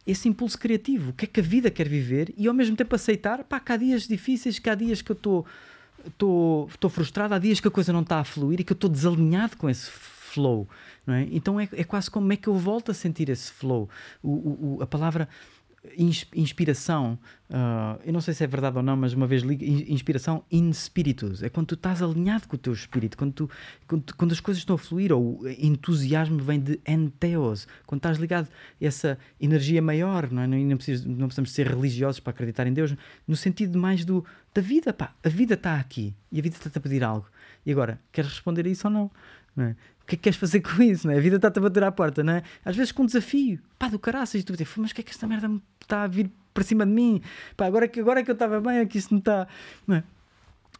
esse 0.09 0.27
impulso 0.27 0.57
criativo? 0.57 1.11
O 1.11 1.13
que 1.13 1.25
é 1.25 1.27
que 1.27 1.39
a 1.39 1.43
vida 1.43 1.69
quer 1.71 1.87
viver? 1.87 2.33
E 2.37 2.47
ao 2.47 2.53
mesmo 2.53 2.75
tempo 2.75 2.95
aceitar, 2.95 3.43
pá, 3.43 3.59
que 3.59 3.71
há 3.71 3.77
dias 3.77 4.07
difíceis, 4.07 4.59
que 4.59 4.69
há 4.69 4.75
dias 4.75 5.01
que 5.01 5.11
eu 5.11 5.15
estou 5.15 5.45
estou 6.07 6.89
frustrado, 6.89 7.33
há 7.33 7.39
dias 7.39 7.59
que 7.59 7.67
a 7.67 7.71
coisa 7.71 7.91
não 7.91 8.01
está 8.01 8.19
a 8.19 8.23
fluir 8.23 8.61
e 8.61 8.63
que 8.63 8.71
eu 8.71 8.75
estou 8.75 8.89
desalinhado 8.89 9.57
com 9.57 9.69
esse 9.69 9.89
flow, 9.91 10.67
não 11.05 11.13
é? 11.13 11.27
Então 11.31 11.59
é, 11.59 11.67
é 11.73 11.83
quase 11.83 12.09
como 12.09 12.31
é 12.31 12.37
que 12.37 12.47
eu 12.47 12.55
volto 12.55 12.89
a 12.91 12.93
sentir 12.93 13.27
esse 13.29 13.51
flow. 13.51 13.89
O, 14.23 14.29
o- 14.29 14.75
o- 14.77 14.83
a 14.83 14.87
palavra 14.87 15.27
inspiração, 16.33 17.17
ah, 17.49 17.97
eu 18.05 18.13
não 18.13 18.21
sei 18.21 18.33
se 18.33 18.43
é 18.43 18.47
verdade 18.47 18.77
ou 18.77 18.83
não, 18.83 18.95
mas 18.95 19.13
uma 19.13 19.25
vez 19.25 19.41
li 19.43 19.55
in- 19.55 19.93
inspiração 19.93 20.43
in 20.51 20.71
spiritus, 20.73 21.41
é 21.41 21.49
quando 21.49 21.67
tu 21.67 21.75
estás 21.75 22.01
alinhado 22.01 22.47
com 22.47 22.55
o 22.55 22.59
teu 22.59 22.73
espírito, 22.73 23.17
quando, 23.17 23.33
tu, 23.33 23.49
quando, 23.87 24.15
quando 24.15 24.31
as 24.31 24.39
coisas 24.39 24.61
estão 24.61 24.75
a 24.75 24.79
fluir, 24.79 25.11
ou 25.11 25.39
entusiasmo 25.57 26.37
vem 26.39 26.59
de 26.59 26.79
enteos, 26.87 27.67
quando 27.85 27.99
estás 27.99 28.17
ligado 28.17 28.47
a 28.49 28.85
essa 28.85 29.17
energia 29.39 29.81
maior, 29.81 30.29
não 30.31 30.41
é? 30.41 30.47
Não, 30.47 30.77
precisas- 30.77 31.05
não 31.05 31.27
precisamos 31.27 31.51
ser 31.51 31.67
religiosos 31.67 32.19
para 32.19 32.31
acreditar 32.31 32.67
em 32.67 32.73
Deus, 32.73 32.95
no 33.27 33.35
sentido 33.35 33.77
mais 33.79 34.03
do, 34.05 34.23
da 34.53 34.61
vida, 34.61 34.91
pá, 34.93 35.13
a 35.23 35.29
vida 35.29 35.53
está 35.53 35.79
aqui 35.79 36.13
e 36.31 36.39
a 36.39 36.41
vida 36.41 36.55
está-te 36.55 36.77
a 36.77 36.81
pedir 36.81 37.03
algo. 37.03 37.27
E 37.65 37.71
agora, 37.71 37.99
queres 38.11 38.31
responder 38.31 38.65
a 38.65 38.69
isso 38.69 38.87
ou 38.87 38.93
não? 38.93 39.11
É? 39.57 39.75
O 40.01 40.05
que 40.05 40.15
é 40.15 40.17
que 40.17 40.17
queres 40.17 40.37
fazer 40.37 40.61
com 40.61 40.81
isso? 40.81 41.07
Não 41.07 41.13
é? 41.13 41.17
A 41.17 41.21
vida 41.21 41.35
está-te 41.35 41.59
a 41.59 41.61
bater 41.61 41.83
à 41.83 41.91
porta, 41.91 42.23
não 42.23 42.33
é? 42.33 42.43
Às 42.63 42.75
vezes 42.75 42.91
com 42.91 43.03
um 43.03 43.05
desafio, 43.05 43.59
pá, 43.77 43.87
do 43.87 43.99
caraças, 43.99 44.41
e 44.41 44.43
tu 44.43 44.53
dizer, 44.53 44.67
mas 44.77 44.91
o 44.91 44.95
que 44.95 45.01
é 45.01 45.03
que 45.03 45.11
esta 45.11 45.27
merda 45.27 45.47
me 45.47 45.61
está 45.81 46.03
a 46.03 46.07
vir 46.07 46.31
para 46.53 46.63
cima 46.63 46.85
de 46.85 46.91
mim? 46.91 47.21
Pá, 47.55 47.65
agora 47.65 47.87
que, 47.87 47.99
agora 47.99 48.23
que 48.23 48.31
eu 48.31 48.33
estava 48.33 48.59
bem, 48.59 48.79
é 48.79 48.85
que 48.85 48.97
isto 48.97 49.11
não 49.11 49.19
está. 49.19 49.47
Não 49.87 49.97
é? 49.97 50.03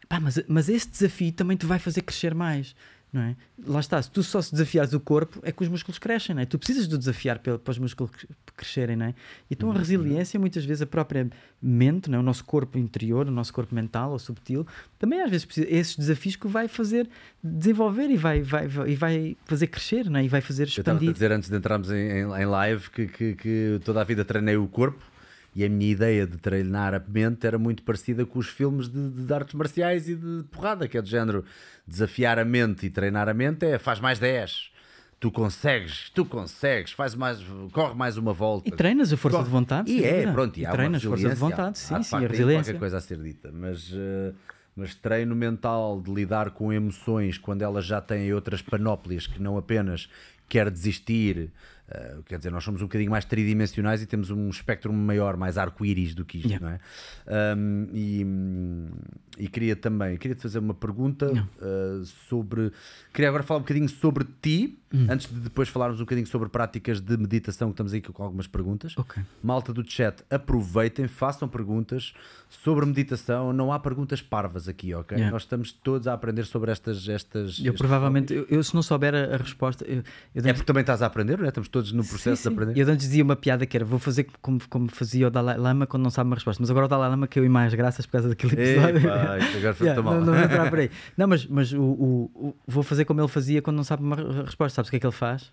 Pá, 0.08 0.20
mas, 0.20 0.42
mas 0.48 0.70
esse 0.70 0.90
desafio 0.90 1.32
também 1.32 1.56
te 1.56 1.66
vai 1.66 1.80
fazer 1.80 2.02
crescer 2.02 2.34
mais. 2.34 2.76
Não 3.12 3.22
é? 3.22 3.36
Lá 3.66 3.80
está, 3.80 4.01
se 4.01 4.10
tu 4.12 4.22
só 4.22 4.41
se 4.41 4.51
desafiares 4.51 4.93
o 4.93 4.99
corpo, 4.99 5.39
é 5.43 5.51
que 5.51 5.64
os 5.64 5.68
músculos 5.70 5.97
crescem, 5.97 6.36
não 6.36 6.41
é? 6.41 6.45
Tu 6.45 6.60
precisas 6.60 6.88
de 6.88 6.97
desafiar 6.97 7.39
para, 7.39 7.57
para 7.57 7.72
os 7.72 7.80
músculos 7.80 8.12
crescerem, 8.55 8.95
não 8.95 9.07
é? 9.07 9.16
Então 9.49 9.70
a 9.70 9.72
Uhum. 9.74 9.78
resiliência, 9.80 10.39
muitas 10.39 10.64
vezes, 10.64 10.82
a 10.82 10.86
própria 10.86 11.28
mente, 11.62 12.10
não 12.10 12.18
é? 12.18 12.22
o 12.22 12.24
nosso 12.24 12.45
corpo 12.45 12.78
interior, 12.78 13.28
o 13.28 13.32
nosso 13.32 13.51
corpo 13.53 13.74
mental 13.74 14.12
ou 14.12 14.20
subtil, 14.20 14.66
também 14.97 15.22
às 15.22 15.30
vezes 15.30 15.45
precisa 15.45 15.68
esses 15.70 15.95
desafios 15.95 16.36
que 16.36 16.47
vai 16.47 16.68
fazer 16.68 17.10
desenvolver 17.43 18.10
e 18.10 18.18
vai, 18.18 18.41
vai, 18.41 18.68
vai, 18.68 18.89
e 18.91 18.95
vai 18.95 19.38
fazer 19.45 19.68
crescer, 19.68 20.10
não 20.10 20.20
é? 20.20 20.26
E 20.26 20.28
vai 20.28 20.41
fazer 20.41 20.64
Eu 20.64 20.68
estava 20.68 20.91
a 20.91 20.93
expandir. 20.93 21.14
dizer 21.14 21.32
antes 21.32 21.49
de 21.49 21.55
entrarmos 21.57 21.91
em, 21.91 21.95
em- 21.95 22.41
em 22.41 22.45
live 22.45 22.89
que, 22.89 23.07
que- 23.07 23.36
que 23.36 23.80
toda 23.84 24.01
a 24.01 24.03
vida 24.03 24.24
treinei 24.24 24.55
o 24.57 24.68
corpo 24.68 24.99
e 25.56 25.66
a 25.66 25.70
minha 25.70 25.91
ideia 25.91 26.26
de 26.28 26.38
treinar 26.38 26.93
a 26.93 27.00
mente 27.08 27.45
era 27.45 27.58
muito 27.58 27.84
parecida 27.84 28.26
com 28.26 28.39
os 28.39 28.47
filmes 28.47 28.88
de, 28.88 29.10
de 29.10 29.34
artes 29.34 29.54
marciais 29.56 30.08
e 30.08 30.16
de 30.16 30.43
porrada, 30.52 30.88
que 30.88 30.97
é 30.97 31.02
do 31.02 31.08
género 31.08 31.43
desafiar 31.88 32.38
a 32.39 32.45
mente 32.45 32.86
e 32.86 32.89
treinar 32.89 33.28
a 33.28 33.34
mente 33.34 33.66
é 33.66 33.80
faz 33.80 34.00
mais 34.00 34.20
10. 34.20 34.72
Tu 35.20 35.30
consegues, 35.32 36.10
tu 36.12 36.24
consegues, 36.24 36.93
faz 36.93 37.14
mais, 37.14 37.39
corre 37.74 37.93
mais 37.93 38.16
uma 38.16 38.32
volta. 38.32 38.70
E 38.70 38.72
treinas 38.72 39.12
a 39.12 39.18
força 39.18 39.38
Corre- 39.39 39.47
de 39.50 39.52
vontade. 39.52 39.91
E 39.91 40.04
é, 40.06 40.32
pronto, 40.32 40.58
e 40.58 40.62
E 40.62 40.66
há 40.66 40.72
treinas 40.72 41.04
força 41.04 41.28
de 41.30 41.36
vontade, 41.36 41.72
há, 41.72 41.74
sim, 41.74 41.93
há 41.95 42.04
sim, 42.04 42.16
a 42.16 42.20
resiliência. 42.20 42.74
qualquer 42.74 42.80
coisa 42.80 42.97
a 42.97 43.02
ser 43.02 43.18
dita, 43.18 43.52
mas, 43.52 43.91
eh, 43.93 44.32
mas 44.78 44.95
treino 44.95 45.36
mental 45.36 46.00
de 46.00 46.10
lidar 46.14 46.52
com 46.52 46.72
emoções 46.72 47.38
quando 47.38 47.64
elas 47.64 47.86
já 47.86 48.00
têm 48.00 48.32
outras 48.34 48.62
panóplias 48.62 49.28
que 49.28 49.41
não 49.41 49.58
apenas 49.58 50.10
quer 50.47 50.72
desistir, 50.72 51.52
eh, 51.90 52.18
quer 52.26 52.38
dizer, 52.38 52.52
nós 52.52 52.64
somos 52.64 52.82
um 52.82 52.86
bocadinho 52.86 53.12
mais 53.12 53.26
tridimensionais 53.26 54.02
e 54.02 54.06
temos 54.06 54.30
um 54.30 54.50
espectro 54.50 54.92
maior, 54.94 55.36
mais 55.38 55.58
arco-íris 55.58 56.14
do 56.16 56.24
que 56.26 56.38
isto, 56.38 56.50
Yeah. 56.50 56.66
não 56.68 56.74
é? 56.74 56.80
Ahm, 57.54 57.88
e, 57.94 59.44
e 59.44 59.48
queria 59.48 59.76
também, 59.76 60.18
queria 60.18 60.36
te 60.36 60.42
fazer 60.42 60.60
uma 60.60 60.74
pergunta 60.74 61.32
eh, 61.62 62.02
sobre, 62.30 62.72
queria 63.14 63.30
agora 63.30 63.44
falar 63.44 63.60
um 63.60 63.64
bocadinho 63.64 63.90
sobre 63.90 64.26
ti, 64.42 64.76
Hum. 64.92 65.06
antes 65.08 65.32
de 65.32 65.40
depois 65.40 65.70
falarmos 65.70 66.00
um 66.00 66.04
bocadinho 66.04 66.26
sobre 66.26 66.50
práticas 66.50 67.00
de 67.00 67.16
meditação, 67.16 67.68
que 67.70 67.74
estamos 67.74 67.94
aí 67.94 68.02
com 68.02 68.24
algumas 68.24 68.48
perguntas. 68.48 68.98
Ok. 68.98 69.22
Malta 69.44 69.72
do 69.72 69.88
chat, 69.88 70.24
aproveitem, 70.32 71.08
façam 71.08 71.48
perguntas 71.48 72.12
sobre 72.50 72.86
meditação. 72.86 73.54
Não 73.54 73.72
há 73.72 73.80
perguntas 73.80 74.22
parvas 74.22 74.68
aqui, 74.68 74.93
ok? 74.93 75.16
Yeah. 75.16 75.32
Nós 75.32 75.43
estamos 75.43 75.72
todos 75.72 76.08
a 76.08 76.14
aprender 76.14 76.45
sobre 76.45 76.72
estas. 76.72 77.08
estas 77.08 77.62
Eu 77.64 77.74
provavelmente, 77.76 78.34
eu, 78.34 78.45
eu 78.50 78.64
se 78.64 78.74
não 78.74 78.82
souber 78.82 79.14
a, 79.14 79.36
a 79.36 79.38
resposta, 79.38 79.86
eu, 79.86 79.97
eu 79.97 80.02
É 80.34 80.39
antes- 80.39 80.54
porque 80.54 80.64
também 80.66 80.82
estás 80.82 81.02
a 81.02 81.06
aprender, 81.06 81.38
não 81.38 81.45
é? 81.45 81.50
Estamos 81.50 81.70
todos 81.70 81.91
no 81.91 82.04
processo 82.04 82.38
Sim, 82.41 82.50
sim. 82.50 82.50
de 82.50 82.56
aprender. 82.64 82.82
Eu 82.82 82.91
antes 82.91 83.06
dizia 83.08 83.24
uma 83.24 83.36
piada 83.36 83.66
que 83.66 83.78
era 83.78 83.86
vou 83.86 84.00
fazer 84.00 84.28
como, 84.41 84.60
como 84.70 84.89
fazia 84.89 85.28
o 85.28 85.30
Dalai 85.32 85.58
Lama 85.58 85.86
quando 85.88 86.04
não 86.04 86.10
sabe 86.10 86.28
uma 86.30 86.36
resposta, 86.36 86.62
mas 86.62 86.70
agora 86.72 86.86
o 86.88 86.89
Dalai 86.89 87.10
Lama 87.10 87.28
caiu 87.28 87.45
em 87.45 87.50
mais 87.50 87.74
graças 87.74 88.06
por 88.06 88.14
causa 88.14 88.30
daquele 88.30 88.54
episódio. 88.54 89.10
Agora 89.12 89.74
foi 89.74 89.88
Yeah, 89.88 90.02
mal. 90.02 90.16
não, 90.16 90.26
não 90.34 90.39
entrar 90.43 90.68
por 90.72 90.80
aí. 90.80 90.89
Não, 91.16 91.28
mas, 91.28 91.45
mas 91.45 91.72
o, 91.72 91.82
o- 91.82 92.32
o- 92.36 92.56
vou 92.68 92.84
fazer 92.84 93.06
como 93.06 93.22
ele 93.22 93.28
fazia 93.28 93.62
quando 93.62 93.78
não 93.78 93.84
sabe 93.84 94.04
uma 94.04 94.16
re- 94.16 94.41
resposta. 94.43 94.76
Sabes 94.76 94.88
o 94.88 94.91
que 94.91 94.97
é 94.97 95.00
que 95.00 95.06
ele 95.06 95.14
faz? 95.14 95.52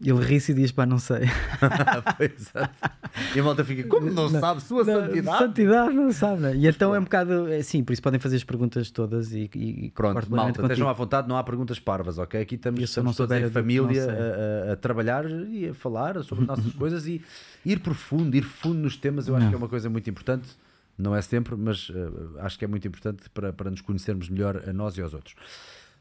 Ele 0.00 0.24
ri-se 0.24 0.52
e 0.52 0.54
diz: 0.54 0.70
pá, 0.70 0.86
não 0.86 0.98
sei. 0.98 1.22
Pois, 2.16 2.32
exato. 2.32 2.74
e 3.34 3.40
a 3.40 3.42
malta 3.42 3.64
fica, 3.64 3.82
como 3.88 4.10
não, 4.12 4.28
sabe, 4.28 4.62
sua 4.62 4.84
Não, 4.84 5.06
santidade? 5.06 5.38
Santidade, 5.38 5.94
não 5.94 6.12
sabe, 6.12 6.40
né? 6.42 6.56
E 6.56 6.66
então 6.68 6.94
é 6.94 6.98
um 7.00 7.02
bocado 7.04 7.46
assim, 7.58 7.82
por 7.82 7.92
isso 7.92 8.02
podem 8.02 8.20
fazer 8.20 8.36
as 8.36 8.44
perguntas 8.44 8.90
todas 8.90 9.32
e, 9.32 9.50
e 9.54 9.90
Pronto, 9.94 10.14
malta, 10.30 10.46
contigo. 10.52 10.66
estejam 10.66 10.88
à 10.88 10.92
vontade, 10.92 11.28
não 11.28 11.36
há 11.36 11.42
perguntas 11.42 11.80
parvas, 11.80 12.16
ok? 12.18 12.40
Aqui 12.40 12.54
estamos, 12.54 12.78
não 12.78 12.84
estamos 12.84 13.16
todos 13.16 13.36
em 13.36 13.50
família 13.50 14.06
não 14.06 14.12
a, 14.14 14.70
a- 14.70 14.72
a 14.74 14.76
trabalhar 14.76 15.24
e 15.28 15.68
a 15.68 15.74
falar 15.74 16.22
sobre 16.22 16.44
as 16.44 16.48
nossas 16.58 16.72
coisas 16.74 17.06
e 17.06 17.20
ir 17.64 17.80
profundo, 17.80 18.36
ir 18.36 18.42
fundo 18.42 18.78
nos 18.78 18.96
temas, 18.96 19.26
eu 19.26 19.34
acho 19.34 19.44
Não. 19.44 19.50
que 19.50 19.54
é 19.56 19.58
uma 19.58 19.68
coisa 19.68 19.90
muito 19.90 20.08
importante. 20.08 20.48
Não 20.96 21.14
é 21.14 21.22
sempre, 21.22 21.54
mas 21.56 21.92
eh, 21.94 22.40
acho 22.40 22.58
que 22.58 22.64
é 22.64 22.68
muito 22.68 22.86
importante 22.88 23.30
para, 23.30 23.52
para 23.52 23.70
nos 23.70 23.80
conhecermos 23.80 24.28
melhor 24.28 24.62
a 24.68 24.72
nós 24.72 24.96
e 24.98 25.02
aos 25.02 25.14
outros. 25.14 25.34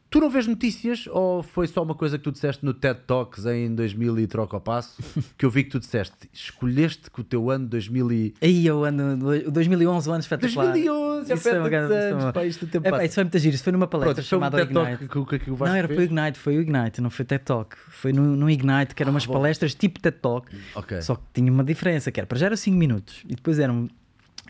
Tu 0.09 0.21
não 0.21 0.29
vês 0.29 0.47
notícias 0.47 1.05
ou 1.11 1.43
foi 1.43 1.67
só 1.67 1.83
uma 1.83 1.93
coisa 1.93 2.17
que 2.17 2.23
tu 2.23 2.31
disseste 2.31 2.63
no 2.63 2.73
TED 2.73 3.01
Talks 3.05 3.45
em 3.45 3.75
2000 3.75 4.19
e 4.19 4.27
troca 4.27 4.55
ao 4.55 4.61
passo? 4.61 5.01
Que 5.37 5.45
eu 5.45 5.49
vi 5.51 5.65
que 5.65 5.71
tu 5.71 5.79
disseste, 5.81 6.15
escolheste 6.31 7.11
que 7.11 7.19
o 7.19 7.23
teu 7.25 7.49
ano 7.49 7.67
2000 7.67 8.11
e... 8.13 8.33
Aí 8.41 8.69
ando, 8.69 9.27
o 9.47 9.51
2011, 9.51 10.09
o 10.09 10.13
ano 10.13 10.21
espetacular. 10.21 10.71
2011, 10.71 11.33
Isso 11.33 11.43
foi 11.43 11.59
uma 11.59 11.69
grande- 11.69 11.93
anos, 11.93 12.05
isso 12.05 12.13
foi 12.15 12.23
uma- 12.23 12.33
pá, 12.33 12.45
isto 12.45 12.65
o 12.65 12.67
tempo 12.69 12.87
É, 12.87 12.91
pá, 12.91 13.03
isso 13.03 13.15
foi 13.15 13.23
muito 13.25 13.39
giro. 13.39 13.55
Isso 13.55 13.63
foi 13.65 13.73
numa 13.73 13.87
palestra 13.87 14.13
Pronto, 14.15 14.25
um 14.25 14.29
chamada 14.29 14.57
Talk 14.65 14.71
Ignite. 14.91 15.07
que, 15.13 15.25
que, 15.25 15.39
que 15.45 15.51
o 15.51 15.57
Não, 15.57 15.67
era 15.75 15.87
foi 15.89 15.97
o 15.97 16.01
Ignite, 16.03 16.39
foi 16.39 16.57
o 16.57 16.61
Ignite, 16.61 17.01
não 17.01 17.09
foi 17.09 17.25
TED 17.25 17.43
Talk. 17.43 17.75
Foi 17.89 18.13
no, 18.13 18.23
no 18.37 18.49
Ignite, 18.49 18.95
que 18.95 19.03
eram 19.03 19.11
umas 19.11 19.25
bom. 19.25 19.33
palestras 19.33 19.75
tipo 19.75 19.99
TED 19.99 20.17
Talk, 20.21 20.47
Ok. 20.73 21.01
só 21.01 21.15
que 21.15 21.23
tinha 21.33 21.51
uma 21.51 21.65
diferença, 21.65 22.11
que 22.13 22.19
era 22.21 22.25
para 22.27 22.37
já 22.37 22.45
era 22.45 22.55
5 22.55 22.77
minutos 22.77 23.23
e 23.27 23.35
depois 23.35 23.59
eram, 23.59 23.89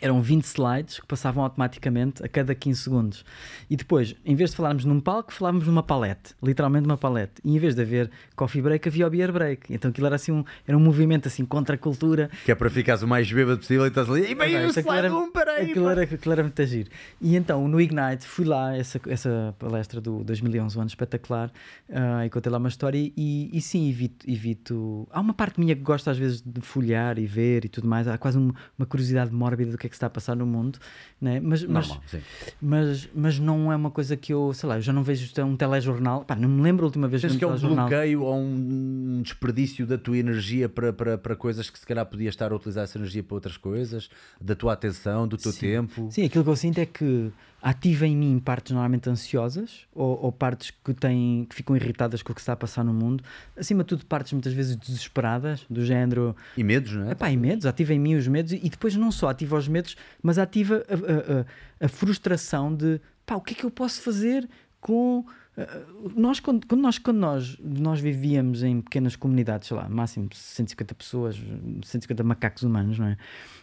eram 0.02 0.22
20 0.22 0.44
slides 0.46 1.00
que 1.00 1.06
passavam 1.06 1.44
automaticamente 1.44 2.24
a 2.24 2.28
cada 2.28 2.54
15 2.56 2.82
segundos. 2.82 3.26
E 3.70 3.76
depois, 3.76 4.16
em 4.26 4.36
vez 4.36 4.52
de 4.52 4.56
falarmos 4.56 4.86
num 4.86 5.00
palco, 5.00 5.34
falávamos 5.34 5.68
numa 5.68 5.84
palete, 5.84 6.34
literalmente 6.42 6.86
uma 6.86 6.98
palete. 6.98 7.34
E 7.44 7.56
em 7.56 7.60
vez 7.60 7.76
de 7.76 7.82
haver 7.82 8.10
coffee 8.36 8.62
break, 8.62 8.88
havia 8.88 9.08
o 9.08 9.10
beer 9.10 9.32
break. 9.32 9.74
Então 9.74 9.90
aquilo 9.92 10.08
era 10.08 10.16
assim 10.16 10.32
um, 10.32 10.44
era 10.68 10.78
um 10.78 10.80
movimento 10.80 11.28
assim 11.28 11.46
contra 11.46 11.76
a 11.76 11.78
cultura. 11.78 12.30
Que 12.46 12.52
é 12.52 12.56
para 12.56 12.70
ficares 12.70 13.02
o 13.04 13.08
mais 13.08 13.32
bêbado 13.32 13.60
possível 13.60 13.86
e 13.86 13.90
estás 13.90 14.10
ali. 14.10 14.32
E 14.32 14.36
bem, 14.36 14.54
o 14.56 14.58
aquilo 14.58 14.72
slide 14.72 14.98
era- 14.98 15.16
1, 15.16 15.32
peraí. 15.32 15.70
Aquilo 15.72 15.86
pá." 15.86 15.92
era, 15.92 16.02
aquilo 16.04 16.32
era 16.34 16.44
muito 16.44 16.66
giro. 16.66 16.90
E 17.22 17.36
então, 17.36 17.68
no 17.68 17.80
Ignite, 17.82 18.26
fui 18.26 18.46
lá, 18.46 18.76
essa, 18.76 19.00
essa 19.08 19.56
palestra 19.60 20.00
do 20.00 20.24
2011, 20.24 20.78
um 20.78 20.82
ano 20.82 20.90
espetacular, 20.90 21.52
ah, 21.92 22.26
e 22.26 22.30
contei 22.30 22.52
lá 22.52 22.58
uma 22.58 22.70
história. 22.70 22.98
E, 22.98 23.50
e 23.52 23.62
sim, 23.62 23.90
evito, 23.90 24.30
evito. 24.30 25.08
Há 25.12 25.20
uma 25.20 25.34
parte 25.34 25.60
minha 25.60 25.76
que 25.76 25.82
gosta 25.82 26.12
às 26.12 26.18
vezes 26.18 26.42
de 26.42 26.62
folhear 26.62 27.18
e 27.18 27.26
ver 27.26 27.66
e 27.66 27.70
tudo 27.70 27.88
mais. 27.88 28.08
Há 28.08 28.18
quase 28.18 28.38
um- 28.38 28.52
uma 28.78 28.86
curiosidade 28.86 29.32
mórbida 29.34 29.72
do 29.72 29.78
que 29.78 29.87
é 29.88 29.90
que 29.90 29.96
está 29.96 30.08
a 30.08 30.10
passar 30.10 30.36
no 30.36 30.46
mundo, 30.46 30.78
né? 31.20 31.40
mas, 31.40 31.64
mas, 31.64 31.88
Normal, 31.88 32.04
sim. 32.08 32.22
mas, 32.62 33.10
mas 33.16 33.40
não 33.40 33.72
é 33.72 33.76
uma 33.76 33.90
coisa 33.90 34.16
que 34.16 34.34
eu, 34.34 34.54
sei 34.54 34.70
lá, 34.70 34.78
eu 34.78 34.82
já 34.82 34.94
não 34.94 35.04
vejo 35.04 35.32
um 35.44 35.56
telejornal. 35.56 36.24
Pá, 36.24 36.36
não 36.36 36.48
me 36.50 36.62
lembro 36.62 36.86
a 36.86 36.88
última 36.88 37.08
vez 37.08 37.22
Tens 37.22 37.36
que 37.36 37.44
é 37.44 37.48
um 37.48 37.52
um 37.52 37.56
telejornal. 37.56 37.88
bloqueio 37.88 38.22
ou 38.22 38.38
um 38.38 39.22
desperdício 39.24 39.86
da 39.88 39.98
tua 39.98 40.18
energia 40.18 40.70
para, 40.70 40.94
para, 40.94 41.18
para 41.18 41.36
coisas 41.36 41.70
que 41.70 41.80
se 41.80 41.86
calhar 41.86 42.06
podias 42.06 42.34
estar 42.34 42.52
a 42.52 42.56
utilizar 42.56 42.84
essa 42.84 42.98
energia 42.98 43.24
para 43.24 43.36
outras 43.36 43.58
coisas, 43.58 44.10
da 44.40 44.56
tua 44.56 44.74
atenção, 44.74 45.28
do 45.28 45.38
teu 45.38 45.54
tempo. 45.54 46.10
Sim, 46.12 46.26
aquilo 46.26 46.44
que 46.44 46.50
eu 46.50 46.56
sinto 46.56 46.80
é 46.80 46.86
que 46.86 47.32
ativa 47.70 48.08
em 48.08 48.16
mim 48.16 48.40
partes 48.40 48.72
normalmente 48.72 49.10
ansiosas 49.10 49.86
ou, 49.94 50.18
ou 50.24 50.32
partes 50.32 50.72
que, 50.72 50.94
têm, 50.94 51.46
que 51.50 51.56
ficam 51.56 51.76
irritadas 51.76 52.22
com 52.24 52.32
o 52.32 52.36
que 52.36 52.40
está 52.40 52.54
a 52.54 52.56
passar 52.56 52.84
no 52.84 52.94
mundo. 52.94 53.24
Acima 53.58 53.84
de 53.84 53.90
tudo, 53.90 54.06
partes 54.06 54.32
muitas 54.32 54.54
vezes 54.54 54.76
desesperadas, 54.76 55.66
do 55.70 55.84
género. 55.86 56.36
E 56.56 56.64
medos, 56.64 56.94
não 56.94 57.08
é? 57.10 57.12
Epá, 57.12 57.30
e 57.30 57.36
medos, 57.36 57.66
ativa 57.66 57.94
em 57.94 58.00
mim 58.00 58.16
os 58.16 58.28
medos 58.28 58.54
e 58.54 58.70
depois 58.70 58.96
não 58.96 59.12
só 59.12 59.30
ativa 59.30 59.58
os 59.58 59.68
medos, 59.68 59.98
mas 60.24 60.38
ativa 60.38 60.84
a, 60.88 60.94
a- 60.94 61.40
a- 61.42 61.86
a 61.86 61.88
frustração 61.90 62.74
de 62.74 63.02
pá, 63.26 63.36
o 63.36 63.42
que 63.42 63.54
é 63.54 63.58
que 63.58 63.64
eu 63.66 63.72
posso 63.72 64.02
fazer 64.02 64.48
com. 64.80 65.26
Ah, 65.58 65.82
nós, 66.16 66.40
quando, 66.40 66.66
quando 66.68 66.82
nós, 66.82 67.00
quando 67.00 67.18
nós, 67.18 67.58
nós 67.64 68.00
vivíamos 68.00 68.62
em 68.64 68.80
pequenas 68.82 69.16
comunidades, 69.16 69.68
sei 69.68 69.76
lá, 69.78 69.90
máximo 69.90 70.30
150 70.32 70.94
pessoas, 70.96 71.36
150 71.84 72.24
macacos 72.24 72.64
humanos, 72.64 73.00
não 73.00 73.08
é? 73.08 73.18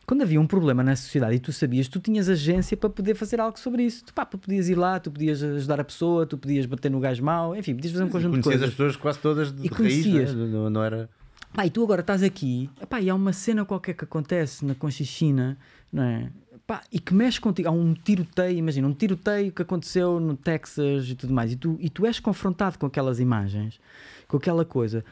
Quando 0.07 0.23
havia 0.23 0.41
um 0.41 0.47
problema 0.47 0.83
na 0.83 0.95
sociedade 0.97 1.37
e 1.37 1.39
tu 1.39 1.53
sabias, 1.53 1.89
tu 1.89 1.99
tinhas 2.01 2.29
agência 2.29 2.77
para 2.77 2.91
poder 2.91 3.15
fazer 3.15 3.41
algo 3.41 3.59
sobre 3.59 3.85
isso. 3.85 4.05
Tu, 4.05 4.13
pá, 4.13 4.25
tu 4.27 4.37
podias 4.37 4.69
ir 4.69 4.75
lá, 4.75 4.99
tu 5.01 5.11
podias 5.11 5.43
ajudar 5.43 5.81
a 5.81 5.85
pessoa, 5.85 6.27
tu 6.27 6.37
podias 6.37 6.67
bater 6.67 6.91
no 6.91 7.01
gajo 7.01 7.23
mau, 7.25 7.57
enfim, 7.57 7.75
podias 7.75 7.93
fazer 7.93 8.05
um 8.05 8.09
conjunto 8.11 8.35
de 8.37 8.43
Conhecias 8.43 8.61
coisas. 8.61 8.69
as 8.69 8.75
pessoas 8.77 8.97
quase 8.97 9.19
todas 9.21 9.53
de 9.53 9.65
E 9.67 9.69
raiz, 9.69 9.73
é? 9.73 9.77
conhecias. 9.77 10.35
não, 10.35 10.69
não 10.69 10.83
era. 10.83 11.09
Pá, 11.55 11.65
e 11.65 11.71
tu 11.71 11.85
agora 11.85 12.01
estás 12.01 12.23
aqui, 12.25 12.69
epá, 12.83 13.01
e 13.01 13.09
há 13.09 13.15
uma 13.15 13.33
cena 13.33 13.65
qualquer 13.65 13.95
que 13.95 14.03
acontece 14.05 14.65
na 14.67 14.75
Conchichina, 14.75 15.57
não 15.93 16.03
é? 16.03 16.29
Pá, 16.67 16.83
e 16.91 16.99
que 16.99 17.13
mexe 17.13 17.41
contigo. 17.41 17.69
Há 17.69 17.73
um 17.73 17.93
tiroteio, 17.95 18.57
imagina, 18.57 18.89
um 18.89 18.95
tiroteio 18.95 19.53
que 19.53 19.61
aconteceu 19.61 20.19
no 20.19 20.35
Texas 20.37 21.09
e 21.09 21.15
tudo 21.15 21.33
mais, 21.35 21.53
e 21.53 21.57
tu, 21.57 21.77
e 21.79 21.91
tu 21.91 22.07
és 22.07 22.19
confrontado 22.19 22.79
com 22.79 22.87
aquelas 22.87 23.21
imagens, 23.21 23.79
com 24.27 24.37
aquela 24.39 24.65
coisa. 24.65 25.05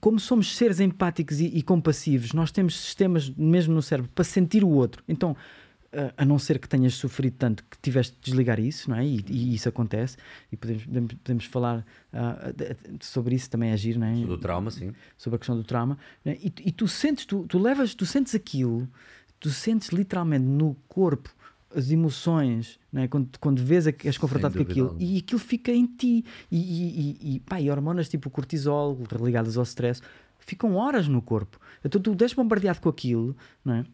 Como 0.00 0.18
somos 0.18 0.54
seres 0.56 0.80
empáticos 0.80 1.40
e, 1.40 1.46
e 1.46 1.62
compassivos, 1.62 2.32
nós 2.32 2.50
temos 2.50 2.76
sistemas 2.78 3.30
mesmo 3.30 3.72
no 3.72 3.80
cérebro 3.82 4.10
para 4.14 4.24
sentir 4.24 4.64
o 4.64 4.68
outro. 4.68 5.02
Então, 5.08 5.36
a- 5.92 6.22
a 6.22 6.24
não 6.24 6.38
ser 6.40 6.58
que 6.58 6.68
tenhas 6.68 6.94
sofrido 6.94 7.36
tanto 7.38 7.62
que 7.70 7.78
tiveste 7.80 8.16
de 8.16 8.22
desligar 8.24 8.58
isso, 8.58 8.90
não 8.90 8.96
é? 8.96 9.06
E, 9.06 9.24
e 9.30 9.54
isso 9.54 9.68
acontece, 9.68 10.16
e 10.50 10.56
podemos, 10.56 11.14
podemos, 11.22 11.44
falar 11.44 11.86
de- 12.56 12.96
de- 12.98 13.06
sobre 13.06 13.36
isso 13.36 13.48
também 13.48 13.72
agir, 13.72 13.96
não 13.96 14.08
é? 14.08 14.14
Do 14.26 14.36
trauma, 14.36 14.70
sim. 14.72 14.92
sobre 15.16 15.36
a 15.36 15.38
questão 15.38 15.56
do 15.56 15.62
trauma 15.62 15.96
né? 16.24 16.36
e, 16.42 16.52
e 16.66 16.72
tu 16.72 16.88
sentes 16.88 17.24
tu, 17.24 17.46
tu 17.48 17.58
levas 17.58 17.94
tu 17.94 18.04
sentes 18.04 18.34
aquilo 18.34 18.88
tu 19.40 19.50
sentes 19.50 19.88
literalmente 19.90 20.44
no 20.44 20.76
corpo 20.88 21.30
as 21.76 21.90
emoções 21.90 22.78
né? 22.92 23.08
quando, 23.08 23.28
quando 23.40 23.60
vês 23.62 23.86
que 23.90 24.06
és 24.06 24.16
confrontado 24.16 24.54
com 24.56 24.62
aquilo 24.62 24.96
e 24.98 25.18
aquilo 25.18 25.40
fica 25.40 25.72
em 25.72 25.86
ti 25.86 26.24
e, 26.50 26.56
e, 26.56 27.18
e, 27.30 27.34
e, 27.36 27.40
pá, 27.40 27.60
e 27.60 27.68
hormonas 27.70 28.08
tipo 28.08 28.28
o 28.28 28.30
cortisol 28.30 28.96
ligadas 29.20 29.56
ao 29.56 29.64
stress 29.64 30.00
ficam 30.38 30.76
horas 30.76 31.08
no 31.08 31.20
corpo 31.20 31.58
então 31.84 32.00
tu 32.00 32.14
deixas 32.14 32.36
bombardeado 32.36 32.80
com 32.80 32.88
aquilo 32.88 33.36
não 33.64 33.74
é? 33.74 33.84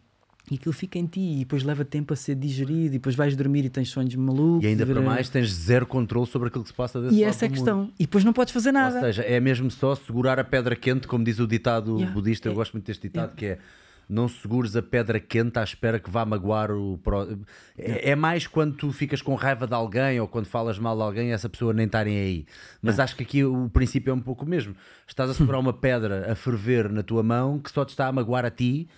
e 0.51 0.57
aquilo 0.57 0.73
fica 0.75 0.99
em 0.99 1.07
ti 1.07 1.21
e 1.21 1.39
depois 1.41 1.63
leva 1.63 1.85
tempo 1.85 2.13
a 2.13 2.17
ser 2.17 2.35
digerido 2.35 2.87
e 2.87 2.99
depois 2.99 3.15
vais 3.15 3.35
dormir 3.37 3.65
e 3.65 3.71
tens 3.71 3.89
sonhos 3.89 4.15
malucos 4.15 4.65
E 4.65 4.67
ainda 4.67 4.85
para 4.85 5.01
mais 5.01 5.29
tens 5.31 5.51
zero 5.53 5.87
controle 5.87 6.27
sobre 6.27 6.49
aquilo 6.49 6.65
que 6.65 6.71
se 6.71 6.75
passa 6.77 7.01
desse 7.01 7.15
e 7.15 7.25
essa 7.25 7.45
é 7.45 7.47
a 7.47 7.49
do 7.49 7.55
mundo. 7.55 7.65
questão 7.65 7.93
e 7.99 8.03
depois 8.05 8.25
não 8.25 8.33
podes 8.33 8.53
fazer 8.53 8.73
nada 8.73 8.97
Ou 8.97 9.01
seja, 9.03 9.23
é 9.23 9.39
mesmo 9.41 9.71
só 9.71 9.95
segurar 9.95 10.39
a 10.39 10.45
pedra 10.45 10.75
quente, 10.77 11.07
como 11.09 11.25
diz 11.25 11.39
o 11.39 11.47
ditado 11.47 11.97
Yeah. 11.97 12.13
budista, 12.13 12.49
eu 12.49 12.53
É- 12.53 12.55
gosto 12.57 12.73
muito 12.73 12.87
deste 12.87 13.03
ditado, 13.03 13.35
que 13.37 13.47
é 13.47 13.59
não 14.11 14.29
segures 14.29 14.75
a 14.77 14.83
pedra 14.83 15.21
quente 15.21 15.59
à 15.59 15.63
espera 15.63 15.99
que 16.01 16.11
vá 16.11 16.25
magoar 16.25 16.71
o. 16.73 16.99
pró- 16.99 17.27
É, 17.79 18.11
é 18.11 18.17
mais 18.17 18.47
quando 18.47 18.75
tu 18.77 18.93
ficas 18.93 19.23
com 19.23 19.35
raiva 19.35 19.67
de 19.67 19.75
alguém 19.75 20.19
ou 20.21 20.27
quando 20.27 20.47
falas 20.47 20.79
mal 20.79 20.97
de 20.97 21.03
alguém 21.03 21.29
e 21.29 21.33
essa 21.33 21.49
pessoa 21.49 21.73
nem 21.73 21.87
estarem 21.87 22.19
aí. 22.19 22.47
Mas 22.83 22.99
acho 22.99 23.15
que 23.17 23.23
aqui 23.23 23.45
o 23.45 23.71
princípio 23.71 24.11
é 24.11 24.15
um 24.15 24.21
pouco 24.21 24.45
o 24.45 24.49
mesmo. 24.49 24.75
Estás 25.07 25.31
a 25.31 25.35
segurar 25.35 25.59
uma 25.59 25.73
pedra 25.73 26.31
a 26.31 26.35
ferver 26.35 26.91
na 26.91 27.03
tua 27.03 27.23
mão 27.23 27.59
que 27.59 27.71
só 27.71 27.85
te 27.85 27.91
está 27.91 28.09
a 28.09 28.13
magoar 28.13 28.45
a 28.45 28.51
ti 28.51 28.89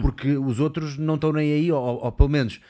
porque 0.00 0.36
os 0.36 0.60
outros 0.60 0.96
não 0.96 1.16
estão 1.16 1.32
nem 1.32 1.52
aí, 1.52 1.72
ou, 1.72 1.82
ou- 2.04 2.12
pelo 2.12 2.28
menos 2.28 2.60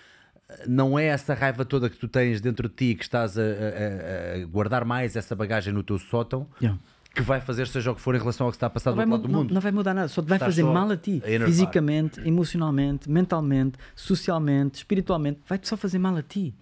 não 0.66 0.98
é 0.98 1.04
essa 1.04 1.32
raiva 1.34 1.64
toda 1.64 1.88
que 1.88 1.96
tu 1.96 2.08
tens 2.08 2.40
dentro 2.40 2.68
de 2.68 2.74
ti 2.74 2.94
que 2.96 3.04
estás 3.04 3.38
a, 3.38 3.42
a- 3.42 3.44
a- 3.44 4.42
a 4.42 4.46
guardar 4.46 4.84
mais 4.84 5.14
essa 5.14 5.36
bagagem 5.36 5.72
no 5.72 5.82
teu 5.82 5.98
sótão 5.98 6.48
Yeah. 6.60 6.80
Que 7.14 7.22
vai 7.22 7.40
fazer 7.40 7.66
seja 7.66 7.90
o 7.90 7.94
que 7.94 8.00
for 8.00 8.14
em 8.14 8.18
relação 8.18 8.46
ao 8.46 8.52
que 8.52 8.56
está 8.56 8.66
a 8.66 8.70
passar 8.70 8.90
Não 8.90 8.96
do 8.96 9.00
outro 9.00 9.12
lado 9.12 9.22
do 9.22 9.28
não- 9.32 9.38
mundo. 9.40 9.54
não 9.54 9.60
vai 9.60 9.72
mudar 9.72 9.94
nada, 9.94 10.08
só 10.08 10.22
te 10.22 10.28
vai 10.28 10.36
Estás 10.36 10.54
fazer 10.54 10.62
mal 10.64 10.90
a 10.90 10.96
ti, 10.96 11.20
a 11.24 11.46
fisicamente, 11.46 12.20
emocionalmente, 12.26 13.10
mentalmente, 13.10 13.78
socialmente, 13.96 14.76
espiritualmente, 14.78 15.40
vai-te 15.48 15.66
só 15.68 15.76
fazer 15.76 15.98
mal 15.98 16.16
a 16.16 16.22
ti, 16.22 16.54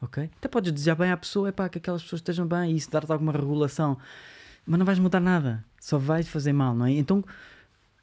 ok? 0.00 0.30
Até 0.38 0.48
podes 0.48 0.72
desejar 0.72 0.94
bem 0.94 1.10
à 1.10 1.16
pessoa, 1.16 1.48
é 1.48 1.52
pá, 1.52 1.68
que 1.68 1.78
aquelas 1.78 2.02
pessoas 2.02 2.20
estejam 2.20 2.46
bem 2.46 2.72
e 2.72 2.76
isso 2.76 2.90
dar-te 2.90 3.10
alguma 3.10 3.32
regulação, 3.32 3.98
mas 4.66 4.78
não 4.78 4.86
vais 4.86 4.98
mudar 4.98 5.20
nada, 5.20 5.64
só 5.80 5.98
vais 5.98 6.28
fazer 6.28 6.52
mal, 6.52 6.74
não 6.74 6.86
é? 6.86 6.92
Então 6.92 7.24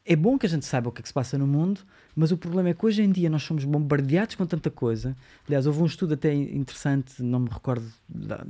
é 0.06 0.16
bom 0.16 0.38
que 0.38 0.46
a 0.46 0.50
gente 0.50 0.66
saiba 0.66 0.90
o 0.90 0.92
que 0.92 1.00
é 1.00 1.04
que 1.04 1.08
se 1.08 1.14
passa 1.14 1.38
no 1.38 1.48
mundo, 1.48 1.80
mas 2.14 2.32
o 2.34 2.38
problema 2.38 2.70
é 2.70 2.74
que 2.74 2.86
hoje 2.86 3.02
em 3.02 3.10
dia 3.12 3.30
nós 3.30 3.44
somos 3.44 3.64
bombardeados 3.64 4.36
com 4.36 4.46
tanta 4.46 4.70
coisa. 4.70 5.16
Aliás, 5.48 5.66
houve 5.66 5.82
um 5.82 5.86
estudo 5.86 6.14
até 6.16 6.34
interessante, 6.34 7.24
não 7.24 7.40
me 7.40 7.50
recordo, 7.50 7.86
já, 8.28 8.44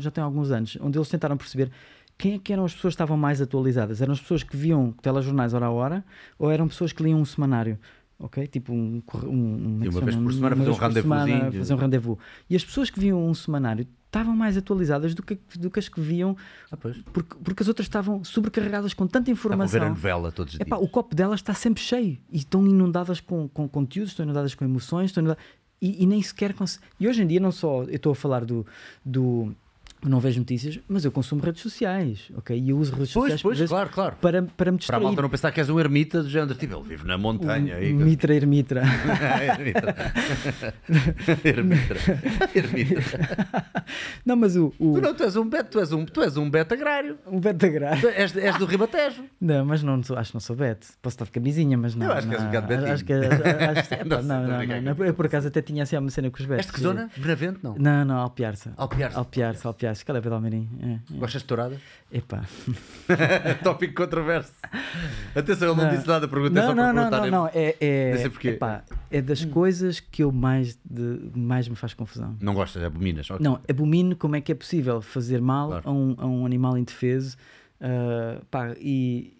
já 0.00 0.10
tem 0.10 0.24
alguns 0.24 0.50
anos, 0.50 0.78
onde 0.80 0.96
eles 0.96 1.08
tentaram 1.08 1.36
perceber 1.36 1.70
quem 2.18 2.34
é 2.34 2.38
que 2.38 2.52
eram 2.52 2.64
as 2.64 2.74
pessoas 2.74 2.92
que 2.92 2.96
estavam 2.96 3.16
mais 3.16 3.40
atualizadas. 3.42 4.00
Eram 4.00 4.12
as 4.12 4.20
pessoas 4.20 4.42
que 4.42 4.56
viam 4.56 4.92
telejornais 5.02 5.52
hora 5.54 5.66
a 5.66 5.70
hora 5.70 6.04
ou 6.38 6.50
eram 6.50 6.66
pessoas 6.68 6.92
que 6.92 7.02
liam 7.02 7.20
um 7.20 7.24
semanário? 7.24 7.78
Ok? 8.18 8.46
Tipo 8.46 8.72
um. 8.72 9.02
um, 9.24 9.28
um 9.28 9.78
é 9.82 9.86
E 9.86 9.88
uma 9.88 10.00
vez 10.00 10.16
por 10.16 10.32
semana 10.32 10.56
fazer 10.56 10.70
um 10.70 10.74
rendezvousinho. 10.74 11.52
Fazer 11.52 11.74
um 11.74 11.76
rendezvous. 11.76 12.18
E 12.48 12.56
as 12.56 12.64
pessoas 12.64 12.88
que 12.88 12.98
viam 12.98 13.22
um 13.22 13.34
semanário 13.34 13.86
estavam 14.06 14.34
mais 14.34 14.56
atualizadas 14.56 15.14
do 15.14 15.22
que, 15.22 15.38
do 15.58 15.70
que 15.70 15.78
as 15.78 15.90
que 15.90 16.00
viam, 16.00 16.34
Ah, 16.72 16.76
porque, 16.78 17.36
porque 17.44 17.62
as 17.62 17.68
outras 17.68 17.84
estavam 17.86 18.24
sobrecarregadas 18.24 18.94
com 18.94 19.06
tanta 19.06 19.30
Estavam 19.30 19.62
a 19.62 19.66
ver 19.66 19.82
a 19.82 19.88
informação. 19.88 19.88
novela 19.90 20.32
todos 20.32 20.54
os 20.54 20.60
Epá, 20.60 20.76
dias. 20.76 20.88
o 20.88 20.90
copo 20.90 21.14
delas 21.14 21.40
está 21.40 21.52
sempre 21.52 21.82
cheio 21.82 22.16
e 22.32 22.38
estão 22.38 22.66
inundadas 22.66 23.20
com, 23.20 23.46
com 23.48 23.68
conteúdos, 23.68 24.12
estão 24.12 24.24
inundadas 24.24 24.54
com 24.54 24.64
emoções, 24.64 25.06
estão 25.10 25.22
inundadas, 25.22 25.44
e, 25.82 26.02
e 26.02 26.06
nem 26.06 26.22
sequer 26.22 26.54
E 26.98 27.06
hoje 27.06 27.22
em 27.22 27.26
dia, 27.26 27.40
não 27.40 27.52
só 27.52 27.82
eu 27.82 27.96
estou 27.96 28.12
a 28.12 28.14
falar 28.16 28.46
do. 28.46 28.64
do 29.04 29.54
não 30.10 30.20
vejo 30.20 30.38
notícias, 30.40 30.78
mas 30.88 31.04
eu 31.04 31.12
consumo 31.12 31.42
redes 31.42 31.62
sociais, 31.62 32.30
ok? 32.36 32.56
E 32.58 32.70
eu 32.70 32.78
uso 32.78 32.92
redes 32.94 33.12
Pois, 33.12 33.24
sociais 33.32 33.42
pois, 33.42 33.58
vezes, 33.58 33.70
claro, 33.70 33.90
claro. 33.90 34.16
para, 34.20 34.42
para 34.42 34.42
me 34.42 34.52
Para 34.56 34.70
a 34.70 34.78
distrair. 34.78 35.02
malta 35.02 35.22
não 35.22 35.28
pensar 35.28 35.50
que 35.52 35.60
és 35.60 35.68
um 35.70 35.78
ermita 35.80 36.22
do 36.22 36.28
género, 36.28 36.54
tipo, 36.54 36.74
ele 36.76 36.84
vive 36.88 37.06
na 37.06 37.16
montanha. 37.18 37.76
aí. 37.76 37.92
Mitra 37.92 38.34
ermitra. 38.34 38.82
ermita. 39.42 39.94
ermita. 41.44 41.94
Ermita. 42.54 43.46
não, 44.24 44.36
mas 44.36 44.56
o. 44.56 44.72
o 44.78 44.94
Tu 44.94 45.00
não, 45.00 45.14
tu 45.14 45.22
és 45.24 45.36
um 45.36 45.48
beto, 45.48 45.70
tu 45.70 45.80
és 45.80 45.92
um, 45.92 46.04
tu 46.04 46.22
és 46.22 46.36
um 46.36 46.48
beto 46.50 46.74
agrário. 46.74 47.18
um 47.26 47.40
Beto 47.40 47.66
Agra- 47.66 47.96
Tu 48.00 48.08
és, 48.08 48.36
és 48.36 48.56
do 48.58 48.64
Ribatejo. 48.66 49.24
Não, 49.40 49.64
mas 49.64 49.82
não 49.82 49.94
acho 50.16 50.30
que 50.30 50.34
não 50.34 50.40
sou 50.40 50.56
Beto. 50.56 50.86
Posso 51.02 51.14
estar 51.14 51.24
de 51.24 51.30
camisinha, 51.30 51.76
mas 51.76 51.94
não. 51.94 52.06
Eu 52.06 52.12
acho 52.12 52.28
que 52.28 52.34
és 52.34 52.40
um 52.42 52.44
não, 52.44 52.52
bocado 52.52 52.66
Betinho. 52.68 52.92
Acho 52.92 53.04
que, 53.04 53.12
acho, 53.12 53.26
Não 54.06 54.22
não, 54.22 54.42
não, 54.46 54.66
não, 54.66 54.94
não. 54.94 55.04
Eu 55.04 55.14
por 55.14 55.26
acaso 55.26 55.48
até 55.48 55.60
tinha 55.62 55.82
assim 55.82 55.96
uma 55.96 56.10
cena 56.10 56.30
com 56.30 56.36
os 56.38 56.44
Betos. 56.46 56.58
És 56.58 56.66
de 56.66 56.72
que 56.72 56.80
zona? 56.80 57.10
Benavente, 57.16 57.58
não? 57.62 57.74
Não, 57.78 58.04
não, 58.04 58.16
Alpiarça. 58.18 58.72
Alpiarça. 58.76 59.18
Alpiarça, 59.18 59.68
Alpiarça. 59.68 59.95
Qual 60.04 60.16
é 60.16 60.20
Pedro 60.20 60.34
Almeirim? 60.36 60.68
É, 60.80 61.14
é. 61.14 61.18
Gostas 61.18 61.42
de 61.42 61.48
tourada? 61.48 61.80
Epá. 62.12 62.44
Tópico 63.62 63.94
controverso. 63.94 64.52
Atenção, 65.34 65.72
ele 65.72 65.82
não, 65.82 65.90
disse 65.90 66.06
nada, 66.06 66.26
perguntei 66.28 66.60
Não, 66.62 66.68
só 66.68 66.74
não, 66.74 66.82
para 66.84 66.92
não, 66.92 67.02
perguntar. 67.10 67.30
não, 67.30 67.44
não. 67.44 67.50
É, 67.54 67.76
é, 67.80 68.28
porquê. 68.28 68.48
epá, 68.50 68.82
é 69.10 69.20
das 69.22 69.44
coisas 69.44 70.00
que 70.00 70.22
eu 70.22 70.32
mais, 70.32 70.78
de, 70.84 71.30
mais 71.34 71.68
me 71.68 71.76
faz 71.76 71.94
confusão. 71.94 72.36
Não 72.40 72.54
gostas, 72.54 72.82
abominas. 72.82 73.30
ok. 73.30 73.42
Não, 73.44 73.60
abomino 73.68 74.16
como 74.16 74.36
é 74.36 74.40
que 74.40 74.52
é 74.52 74.54
possível 74.54 75.00
fazer 75.00 75.40
mal 75.40 75.68
Claro. 75.68 75.88
a, 75.88 75.92
um, 75.92 76.14
a 76.18 76.26
um 76.26 76.46
animal 76.46 76.76
indefeso. 76.78 77.36
ah, 77.80 78.40
pá, 78.50 78.74
e. 78.78 79.35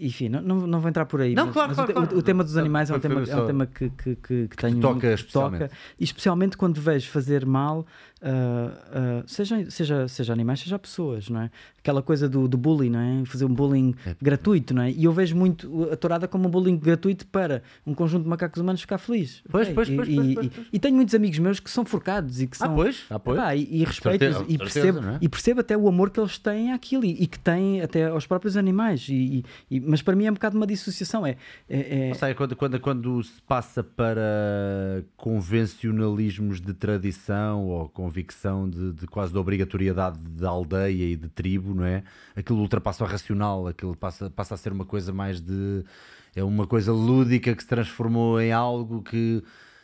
Enfim, 0.00 0.28
não, 0.28 0.40
não, 0.42 0.66
não 0.66 0.80
vou 0.80 0.88
entrar 0.88 1.04
por 1.06 1.20
aí. 1.20 1.34
Não, 1.34 1.46
mas, 1.46 1.52
claro, 1.52 1.68
mas 1.68 1.76
claro, 1.76 1.90
o, 1.90 1.94
te- 1.94 1.98
o- 1.98 2.06
claro. 2.06 2.18
o 2.18 2.22
tema 2.22 2.44
dos 2.44 2.56
animais 2.56 2.90
é 2.90 2.94
um 2.94 3.00
tema, 3.00 3.22
é 3.26 3.36
um 3.36 3.46
tema 3.46 3.66
que, 3.66 3.90
que, 3.90 4.16
que, 4.16 4.48
que 4.48 4.56
tenho 4.56 4.80
toca 4.80 5.12
especialmente. 5.12 5.70
e 5.98 6.04
especialmente 6.04 6.56
quando 6.56 6.80
vejo 6.80 7.08
fazer 7.10 7.44
mal, 7.46 7.86
ah, 8.22 8.72
ah, 8.92 9.22
seja, 9.26 9.70
seja, 9.70 10.08
seja 10.08 10.32
animais, 10.32 10.60
seja 10.60 10.78
pessoas, 10.78 11.28
não 11.28 11.42
é? 11.42 11.50
Aquela 11.78 12.02
coisa 12.02 12.28
do, 12.28 12.46
do 12.48 12.58
bullying, 12.58 12.90
não 12.90 13.00
é? 13.00 13.24
Fazer 13.24 13.44
um 13.44 13.54
bullying 13.54 13.94
É. 14.04 14.14
gratuito, 14.20 14.74
não 14.74 14.82
é? 14.82 14.90
E 14.90 15.04
eu 15.04 15.12
vejo 15.12 15.34
muito 15.36 15.88
a 15.90 15.96
tourada 15.96 16.28
como 16.28 16.48
um 16.48 16.50
bullying 16.50 16.76
gratuito 16.76 17.26
para 17.26 17.62
um 17.86 17.94
conjunto 17.94 18.24
de 18.24 18.28
macacos 18.28 18.60
humanos 18.60 18.80
ficar 18.80 18.98
feliz. 18.98 19.42
Pois, 19.50 19.68
Ok? 19.68 19.74
pois, 19.74 19.88
pois, 19.88 20.08
e, 20.08 20.14
pois, 20.14 20.28
e- 20.28 20.34
pois, 20.34 20.48
pois. 20.48 20.66
e 20.72 20.78
tenho 20.78 20.96
muitos 20.96 21.14
amigos 21.14 21.38
meus 21.38 21.60
que 21.60 21.70
são 21.70 21.84
forcados 21.84 22.40
e 22.42 22.46
que 22.46 22.56
Ah, 22.60 22.66
são. 22.66 22.74
pois, 22.74 23.04
ah, 23.08 23.18
pois. 23.18 23.38
Epá, 23.38 23.54
e, 23.54 23.62
e 23.70 23.84
respeito 23.84 24.18
certeza, 24.24 24.38
e 24.48 24.56
certeza, 24.58 24.58
percebo, 24.58 25.00
não 25.00 25.10
é? 25.14 25.18
e 25.22 25.28
percebo 25.28 25.60
até 25.60 25.76
o 25.76 25.88
amor 25.88 26.10
que 26.10 26.20
eles 26.20 26.36
têm 26.38 26.72
àquilo 26.72 27.04
e, 27.04 27.22
e 27.22 27.26
que 27.26 27.38
têm 27.38 27.80
até 27.80 28.06
aos 28.08 28.26
próprios 28.26 28.56
animais. 28.56 29.06
E, 29.08 29.14
e- 29.70 29.76
e- 29.76 29.80
mas 29.88 30.02
para 30.02 30.14
mim 30.14 30.26
é 30.26 30.30
um 30.30 30.34
bocado 30.34 30.56
uma 30.56 30.66
dissociação. 30.66 31.26
É, 31.26 31.36
é, 31.68 32.10
é- 32.10 32.14
sei, 32.14 32.34
quando, 32.34 32.54
quando, 32.54 32.78
quando 32.78 33.22
se 33.22 33.40
passa 33.42 33.82
para 33.82 35.02
convencionalismos 35.16 36.60
de 36.60 36.74
tradição 36.74 37.64
ou 37.66 37.88
convicção 37.88 38.68
de, 38.68 38.92
de 38.92 39.06
quase 39.06 39.32
de 39.32 39.38
obrigatoriedade 39.38 40.18
de 40.20 40.44
aldeia 40.44 41.04
e 41.12 41.16
de 41.16 41.28
tribo, 41.28 41.74
não 41.74 41.84
é? 41.84 42.02
Aquilo 42.36 42.60
ultrapassa 42.60 43.02
o 43.02 43.06
racional, 43.06 43.66
aquilo 43.66 43.96
passa, 43.96 44.28
passa 44.28 44.54
a 44.54 44.56
ser 44.56 44.72
uma 44.72 44.84
coisa 44.84 45.12
mais 45.12 45.40
de. 45.40 45.82
É 46.36 46.44
uma 46.44 46.66
coisa 46.66 46.92
lúdica 46.92 47.54
que 47.54 47.62
se 47.62 47.68
transformou 47.68 48.40
em 48.40 48.52
algo 48.52 49.02
que. 49.02 49.42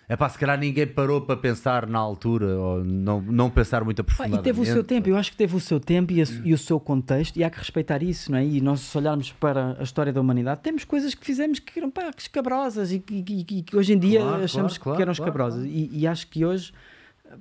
É 0.09 0.17
pá, 0.17 0.29
se 0.29 0.39
calhar 0.39 0.59
ninguém 0.59 0.87
parou 0.87 1.23
para 1.23 1.35
pensar 1.37 1.87
na 1.87 1.99
altura 1.99 2.47
ou 2.59 2.85
não, 2.85 3.23
não 3.23 3.49
pensar 3.49 3.83
muito 3.85 4.05
Pá, 4.05 4.11
e 4.11 4.13
aprofundadamente. 4.13 4.45
teve 4.45 4.61
o 4.61 4.65
seu 4.73 4.85
tempo, 4.85 5.09
eu 5.09 5.17
acho 5.17 5.31
que 5.31 5.37
teve 5.37 5.57
o 5.57 5.61
seu 5.61 5.81
tempo 5.81 6.13
e, 6.13 6.21
a- 6.21 6.27
e 6.45 6.53
o 6.53 6.59
seu 6.59 6.79
contexto, 6.79 7.37
e 7.39 7.45
há 7.45 7.49
que 7.49 7.59
respeitar 7.59 8.03
isso, 8.03 8.31
não 8.31 8.37
é? 8.39 8.45
E 8.45 8.61
nós, 8.61 8.81
se 8.81 8.99
olharmos 8.99 9.33
para 9.33 9.77
a 9.79 9.83
história 9.83 10.13
da 10.13 10.21
humanidade, 10.21 10.61
temos 10.63 10.85
coisas 10.85 11.15
que 11.15 11.25
fizemos 11.25 11.59
que 11.59 11.79
eram 11.79 11.91
pá, 11.91 12.11
escabrosas 12.19 12.93
e 12.93 12.99
que, 12.99 13.23
que- 13.23 13.63
que 13.63 13.77
hoje 13.77 13.95
em 13.95 13.99
dia 13.99 14.21
Claro, 14.21 14.45
achamos 14.45 14.77
claro, 14.77 14.97
que 14.97 15.03
eram 15.03 15.15
claro, 15.15 15.29
escabrosas. 15.31 15.65
E, 15.65 15.89
e 15.93 16.07
acho 16.07 16.27
que 16.29 16.45
hoje 16.45 16.71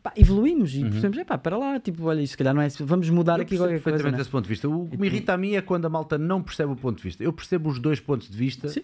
pá, 0.02 0.14
evoluímos 0.16 0.74
e 0.74 0.84
percebemos, 0.84 1.18
é 1.18 1.26
pá, 1.26 1.38
para 1.38 1.58
lá, 1.58 1.80
tipo, 1.82 2.06
olha, 2.06 2.22
isso 2.22 2.32
se 2.32 2.38
calhar 2.38 2.54
não 2.54 2.62
é, 2.62 2.70
vamos 2.80 3.10
mudar 3.10 3.40
Eu 3.40 3.42
aqui 3.44 3.58
qualquer 3.58 3.74
coisa. 3.74 3.84
perfeitamente 3.84 4.20
é? 4.20 4.22
esse 4.22 4.30
ponto 4.30 4.44
de 4.46 4.50
vista. 4.50 4.70
O 4.70 4.88
que 4.88 4.96
me 4.98 5.08
irrita 5.08 5.34
a 5.34 5.38
mim 5.38 5.56
é 5.56 5.62
quando 5.62 5.84
a 5.84 5.90
malta 5.90 6.18
não 6.18 6.42
percebe 6.42 6.72
o 6.72 6.76
ponto 6.78 6.96
de 6.98 7.04
vista. 7.04 7.22
Eu 7.22 7.34
percebo 7.34 7.70
os 7.70 7.78
dois 7.78 8.00
pontos 8.00 8.30
de 8.30 8.38
vista. 8.38 8.70
Sim. 8.70 8.84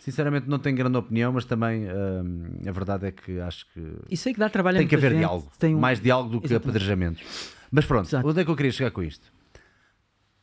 Sinceramente, 0.00 0.48
não 0.48 0.58
tenho 0.58 0.76
grande 0.76 0.96
opinião, 0.96 1.32
mas 1.32 1.44
também 1.44 1.84
hum, 1.86 2.44
a 2.66 2.70
verdade 2.72 3.06
é 3.06 3.12
que 3.12 3.40
acho 3.40 3.66
que 3.72 3.80
E 4.10 4.16
sei 4.16 4.32
que 4.32 4.38
dá 4.38 4.48
trabalho 4.48 4.78
tem 4.78 4.86
que 4.86 4.94
haver 4.94 5.10
gente, 5.12 5.18
diálogo. 5.20 5.50
um- 5.64 5.78
Mais 5.78 6.00
diálogo 6.00 6.30
do 6.30 6.40
que 6.40 6.46
Exatamente. 6.46 6.68
apedrejamentos. 6.70 7.50
Mas 7.70 7.84
pronto, 7.84 8.06
Exato. 8.08 8.26
onde 8.26 8.40
é 8.40 8.44
que 8.44 8.50
eu 8.50 8.56
queria 8.56 8.72
chegar 8.72 8.90
com 8.90 9.02
isto? 9.02 9.30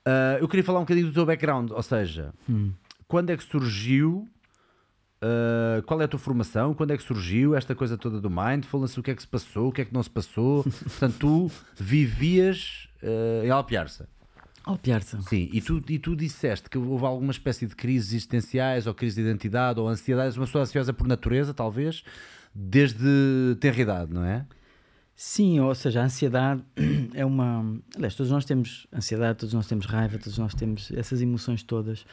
Ah, 0.05 0.37
eu 0.39 0.47
queria 0.47 0.63
falar 0.63 0.79
um 0.79 0.83
bocadinho 0.83 1.07
do 1.07 1.13
teu 1.13 1.25
background, 1.25 1.71
ou 1.71 1.81
seja, 1.81 2.33
Hum. 2.49 2.71
quando 3.07 3.31
é 3.31 3.37
que 3.37 3.43
surgiu, 3.43 4.27
ah, 5.21 5.81
qual 5.85 5.99
é 6.01 6.05
a 6.05 6.07
tua 6.07 6.19
formação, 6.19 6.73
quando 6.73 6.91
é 6.91 6.97
que 6.97 7.03
surgiu 7.03 7.55
esta 7.55 7.73
coisa 7.73 7.97
toda 7.97 8.21
do 8.21 8.29
mindfulness, 8.29 8.97
o 8.97 9.03
que 9.03 9.11
é 9.11 9.15
que 9.15 9.21
se 9.21 9.27
passou, 9.27 9.69
o 9.69 9.71
que 9.71 9.81
é 9.81 9.85
que 9.85 9.93
não 9.93 10.03
se 10.03 10.09
passou. 10.09 10.63
Portanto, 10.83 11.15
tu 11.19 11.51
vivias 11.75 12.87
ah, 13.01 13.45
em 13.45 13.49
Alpiarça. 13.49 14.07
Alpiar-se. 14.65 15.21
Sim, 15.23 15.47
e 15.53 15.61
tu, 15.61 15.81
e 15.87 15.99
tu 15.99 16.15
disseste 16.15 16.69
que 16.69 16.77
houve 16.77 17.05
alguma 17.05 17.31
espécie 17.31 17.67
de 17.67 17.75
crises 17.75 18.09
existenciais 18.09 18.87
ou 18.87 18.95
crise 18.95 19.15
de 19.15 19.21
identidade 19.21 19.79
ou 19.79 19.87
ansiedade, 19.87 20.35
uma 20.37 20.45
pessoa 20.47 20.63
ansiosa 20.63 20.91
por 20.91 21.07
natureza, 21.07 21.53
talvez, 21.53 22.03
desde 22.53 23.55
tenra 23.59 23.81
idade, 23.81 24.13
não 24.13 24.25
é? 24.25 24.45
Sim, 25.15 25.61
ou 25.61 25.73
seja, 25.73 26.01
a 26.01 26.05
ansiedade 26.05 26.61
é 27.13 27.25
uma. 27.25 27.79
Aliás, 27.95 28.15
todos 28.15 28.31
nós 28.31 28.43
temos 28.43 28.85
ansiedade, 28.93 29.39
todos 29.39 29.53
nós 29.53 29.65
temos 29.65 29.85
raiva, 29.85 30.17
todos 30.17 30.37
nós 30.37 30.53
temos 30.53 30.91
essas 30.91 31.21
emoções 31.21 31.63
todas. 31.63 32.05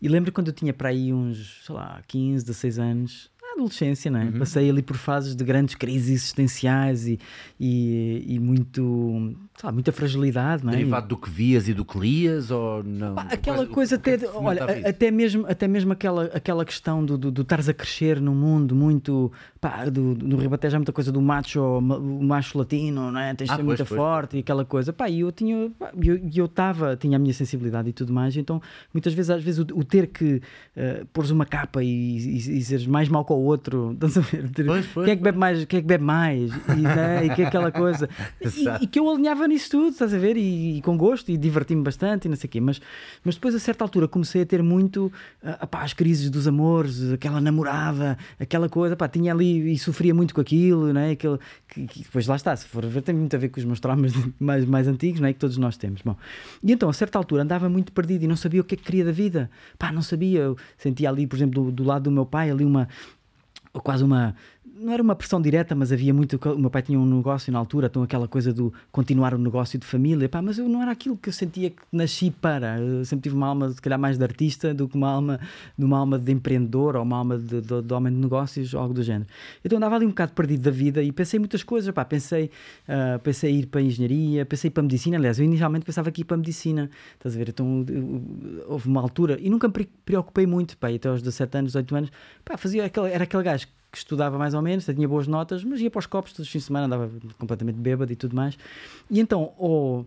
E 0.00 0.08
lembro 0.08 0.32
quando 0.32 0.48
eu 0.48 0.54
tinha 0.54 0.72
para 0.72 0.88
aí 0.88 1.12
uns, 1.12 1.64
sei 1.66 1.74
lá, 1.74 2.00
15, 2.06 2.46
16 2.46 2.78
anos, 2.78 3.30
adolescência, 3.56 4.10
não 4.10 4.20
é? 4.20 4.24
Uhum. 4.24 4.38
Passei 4.38 4.70
ali 4.70 4.82
por 4.82 4.96
fases 4.96 5.34
de 5.34 5.44
grandes 5.44 5.74
crises 5.74 6.10
existenciais 6.10 7.06
e, 7.06 7.18
e, 7.58 8.24
e 8.26 8.38
muito. 8.38 9.34
lá, 9.62 9.72
muita 9.72 9.90
fragilidade, 9.92 10.64
não 10.64 10.72
é? 10.72 10.76
Derivado 10.76 11.08
do 11.08 11.16
que 11.16 11.28
vias 11.28 11.68
e 11.68 11.74
do 11.74 11.84
que 11.84 11.98
lias 11.98 12.50
ou 12.50 12.82
não? 12.84 13.14
Pá, 13.14 13.26
aquela 13.30 13.66
coisa 13.66 13.94
é 13.94 13.98
até, 13.98 14.18
olha, 14.34 14.88
até 14.88 15.10
mesmo, 15.10 15.46
até 15.48 15.66
mesmo 15.66 15.92
aquela, 15.92 16.24
aquela 16.26 16.64
questão 16.64 17.04
do, 17.04 17.18
do, 17.18 17.30
do 17.30 17.42
estares 17.42 17.68
a 17.68 17.74
crescer 17.74 18.20
num 18.20 18.34
mundo 18.34 18.74
muito, 18.74 19.32
pá, 19.60 19.86
do, 19.86 20.00
no 20.00 20.36
Ribatejo 20.36 20.76
há 20.76 20.78
muita 20.78 20.92
coisa 20.92 21.10
do 21.10 21.20
macho, 21.20 21.60
o 21.60 22.22
macho 22.22 22.58
latino, 22.58 23.10
não 23.10 23.20
é? 23.20 23.34
Tens 23.34 23.46
de 23.46 23.52
Ah, 23.52 23.56
ser 23.56 23.62
muito 23.62 23.84
pois, 23.84 23.98
forte 23.98 24.36
e 24.36 24.40
aquela 24.40 24.64
coisa, 24.64 24.92
pá, 24.92 25.08
e 25.08 25.20
eu 25.20 25.32
tinha, 25.32 25.70
pá, 25.78 25.90
e 26.00 26.08
eu 26.08 26.16
eu 26.36 26.44
estava, 26.44 26.96
tinha 26.96 27.16
a 27.16 27.18
minha 27.18 27.32
sensibilidade 27.34 27.88
e 27.88 27.92
tudo 27.92 28.12
mais, 28.12 28.36
então 28.36 28.60
muitas 28.92 29.12
vezes, 29.12 29.30
às 29.30 29.42
vezes 29.42 29.60
o, 29.60 29.66
o 29.78 29.84
ter 29.84 30.06
que 30.08 30.36
uh, 30.76 31.06
pôres 31.12 31.30
uma 31.30 31.46
capa 31.46 31.82
e, 31.82 31.88
e, 31.88 32.36
e 32.58 32.62
seres 32.62 32.86
mais 32.86 33.08
mau 33.08 33.24
que 33.24 33.32
o 33.32 33.45
outro. 33.46 33.92
Estás 34.00 34.18
a 34.18 34.20
ver? 34.20 34.50
Pois, 34.66 34.86
pois, 34.86 35.04
quem 35.04 35.12
é 35.12 35.16
que 35.16 35.22
bebe 35.22 35.38
mais? 35.38 35.64
Quem 35.64 35.78
é 35.78 35.80
que 35.80 35.88
bebe 35.88 36.04
mais? 36.04 36.50
E, 36.76 36.80
né? 36.80 37.26
e 37.26 37.34
que 37.34 37.42
é 37.42 37.46
aquela 37.46 37.72
coisa. 37.72 38.08
E, 38.56 38.84
e 38.84 38.86
que 38.86 38.98
eu 38.98 39.10
alinhava 39.10 39.46
nisso 39.48 39.70
tudo, 39.70 39.88
estás 39.90 40.14
a 40.14 40.18
ver? 40.18 40.36
E, 40.36 40.78
e 40.78 40.82
com 40.82 40.96
gosto, 40.96 41.30
e 41.30 41.36
diverti-me 41.36 41.82
bastante, 41.82 42.26
e 42.26 42.28
não 42.28 42.36
sei 42.36 42.48
o 42.48 42.50
quê. 42.50 42.60
Mas, 42.60 42.80
mas 43.24 43.34
depois, 43.34 43.54
a 43.54 43.58
certa 43.58 43.84
altura, 43.84 44.06
comecei 44.08 44.42
a 44.42 44.46
ter 44.46 44.62
muito 44.62 45.12
pá, 45.70 45.82
as 45.82 45.92
crises 45.92 46.30
dos 46.30 46.46
amores, 46.46 47.12
aquela 47.12 47.40
namorada, 47.40 48.16
aquela 48.38 48.68
coisa, 48.68 48.96
pá, 48.96 49.08
tinha 49.08 49.32
ali 49.32 49.72
e 49.72 49.78
sofria 49.78 50.14
muito 50.14 50.34
com 50.34 50.40
aquilo, 50.40 50.92
né? 50.92 51.12
Aquele, 51.12 51.38
que, 51.68 51.86
que 51.86 52.02
depois 52.02 52.26
lá 52.26 52.36
está, 52.36 52.54
se 52.56 52.66
for 52.66 52.84
ver, 52.86 53.02
tem 53.02 53.14
muito 53.14 53.34
a 53.34 53.38
ver 53.38 53.48
com 53.48 53.58
os 53.58 53.64
meus 53.64 53.80
traumas 53.80 54.12
mais, 54.38 54.64
mais 54.64 54.88
antigos, 54.88 55.20
não 55.20 55.28
é? 55.28 55.32
Que 55.32 55.38
todos 55.38 55.56
nós 55.56 55.76
temos. 55.76 56.02
Bom, 56.02 56.16
e 56.62 56.72
então, 56.72 56.88
a 56.88 56.92
certa 56.92 57.18
altura, 57.18 57.42
andava 57.42 57.68
muito 57.68 57.92
perdido 57.92 58.24
e 58.24 58.26
não 58.26 58.36
sabia 58.36 58.60
o 58.60 58.64
que 58.64 58.74
é 58.74 58.78
que 58.78 58.84
queria 58.84 59.04
da 59.04 59.12
vida. 59.12 59.50
Pá, 59.78 59.92
não 59.92 60.02
sabia. 60.02 60.40
Eu 60.40 60.56
sentia 60.76 61.08
ali, 61.08 61.26
por 61.26 61.36
exemplo, 61.36 61.64
do, 61.64 61.72
do 61.72 61.84
lado 61.84 62.04
do 62.04 62.10
meu 62.10 62.26
pai, 62.26 62.50
ali 62.50 62.64
uma 62.64 62.88
quase 63.82 64.04
uma 64.04 64.34
não 64.78 64.92
era 64.92 65.02
uma 65.02 65.14
pressão 65.14 65.40
direta, 65.40 65.74
mas 65.74 65.92
havia 65.92 66.12
muito. 66.12 66.38
O 66.50 66.58
meu 66.58 66.70
pai 66.70 66.82
tinha 66.82 66.98
um 66.98 67.06
negócio 67.06 67.52
na 67.52 67.58
altura, 67.58 67.86
então 67.86 68.02
aquela 68.02 68.28
coisa 68.28 68.52
do 68.52 68.72
continuar 68.92 69.34
o 69.34 69.38
negócio 69.38 69.78
de 69.78 69.86
família, 69.86 70.28
pá, 70.28 70.42
mas 70.42 70.58
eu 70.58 70.68
não 70.68 70.82
era 70.82 70.90
aquilo 70.90 71.16
que 71.16 71.28
eu 71.28 71.32
sentia 71.32 71.70
que 71.70 71.82
nasci 71.90 72.30
para. 72.30 72.78
Eu 72.78 73.04
sempre 73.04 73.24
tive 73.24 73.36
uma 73.36 73.46
alma, 73.46 73.70
se 73.70 73.80
calhar, 73.80 73.98
mais 73.98 74.18
de 74.18 74.24
artista 74.24 74.74
do 74.74 74.88
que 74.88 74.96
uma 74.96 75.08
alma 75.08 75.40
de, 75.76 75.84
uma 75.84 75.98
alma 75.98 76.18
de 76.18 76.30
empreendedor 76.32 76.96
ou 76.96 77.02
uma 77.02 77.16
alma 77.16 77.38
de, 77.38 77.60
de, 77.60 77.82
de 77.82 77.94
homem 77.94 78.12
de 78.12 78.18
negócios, 78.18 78.74
algo 78.74 78.92
do 78.92 79.02
género. 79.02 79.26
Então 79.64 79.78
andava 79.78 79.96
ali 79.96 80.04
um 80.04 80.10
bocado 80.10 80.32
perdido 80.32 80.62
da 80.62 80.70
vida 80.70 81.02
e 81.02 81.10
pensei 81.10 81.38
muitas 81.38 81.62
coisas, 81.62 81.92
pá, 81.92 82.04
pensei, 82.04 82.50
uh, 82.88 83.18
pensei 83.20 83.54
ir 83.54 83.66
para 83.66 83.80
a 83.80 83.84
engenharia, 83.84 84.44
pensei 84.44 84.70
para 84.70 84.82
a 84.82 84.84
medicina. 84.84 85.16
Aliás, 85.16 85.38
eu 85.38 85.44
inicialmente 85.44 85.84
pensava 85.84 86.10
que 86.10 86.20
ir 86.20 86.24
para 86.24 86.34
a 86.34 86.38
medicina, 86.38 86.90
estás 87.14 87.34
a 87.34 87.38
ver? 87.38 87.48
Então 87.48 87.84
eu, 87.88 88.64
houve 88.68 88.88
uma 88.88 89.00
altura 89.00 89.38
e 89.40 89.48
nunca 89.48 89.68
me 89.68 89.88
preocupei 90.04 90.46
muito, 90.46 90.76
pá, 90.76 90.88
até 90.88 91.08
aos 91.08 91.22
17 91.22 91.58
anos, 91.58 91.72
18 91.72 91.96
anos, 91.96 92.10
pá, 92.44 92.56
fazia 92.56 92.84
aquele, 92.84 93.10
era 93.10 93.24
aquele 93.24 93.42
gajo 93.42 93.66
que 93.96 94.00
estudava 94.00 94.38
mais 94.38 94.52
ou 94.52 94.60
menos, 94.60 94.84
tinha 94.84 95.08
boas 95.08 95.26
notas, 95.26 95.64
mas 95.64 95.80
ia 95.80 95.90
para 95.90 95.98
os 95.98 96.06
copos 96.06 96.32
todos 96.32 96.46
os 96.46 96.52
fins 96.52 96.60
de 96.60 96.66
semana, 96.66 96.86
andava 96.86 97.10
completamente 97.38 97.76
bêbado 97.76 98.12
e 98.12 98.16
tudo 98.16 98.36
mais. 98.36 98.56
E 99.10 99.18
então, 99.18 99.54
oh, 99.58 100.04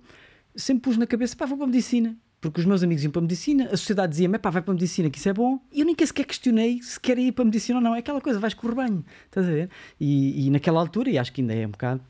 sempre 0.55 0.83
pus 0.83 0.97
na 0.97 1.07
cabeça, 1.07 1.35
pá, 1.35 1.45
vou 1.45 1.57
para 1.57 1.65
a 1.65 1.69
medicina. 1.69 2.15
Porque 2.39 2.61
os 2.61 2.65
meus 2.65 2.83
amigos 2.83 3.03
iam 3.03 3.11
para 3.11 3.19
a 3.19 3.23
medicina, 3.23 3.65
a 3.65 3.75
sociedade 3.75 4.11
dizia-me, 4.11 4.37
pá, 4.37 4.49
vai 4.49 4.61
para 4.61 4.71
a 4.71 4.75
medicina, 4.75 5.09
que 5.09 5.17
isso 5.17 5.27
é 5.27 5.33
bom. 5.33 5.59
E 5.73 5.81
eu 5.81 5.85
nem 5.85 5.95
sequer 6.05 6.23
questionei 6.23 6.81
se 6.81 6.99
quer 6.99 7.17
ir 7.17 7.33
para 7.33 7.41
a 7.41 7.45
medicina 7.45 7.79
ou 7.79 7.83
não. 7.83 7.95
É 7.95 7.99
aquela 7.99 8.21
coisa, 8.21 8.39
vais 8.39 8.53
com 8.53 8.67
o 8.67 8.69
rebanho, 8.69 9.03
estás 9.25 9.45
a 9.45 9.49
ver? 9.49 9.69
E, 9.99 10.45
e 10.45 10.49
naquela 10.49 10.79
altura, 10.79 11.09
e 11.09 11.17
acho 11.17 11.33
que 11.33 11.41
ainda 11.41 11.53
é 11.53 11.67
um 11.67 11.71
bocado, 11.71 12.01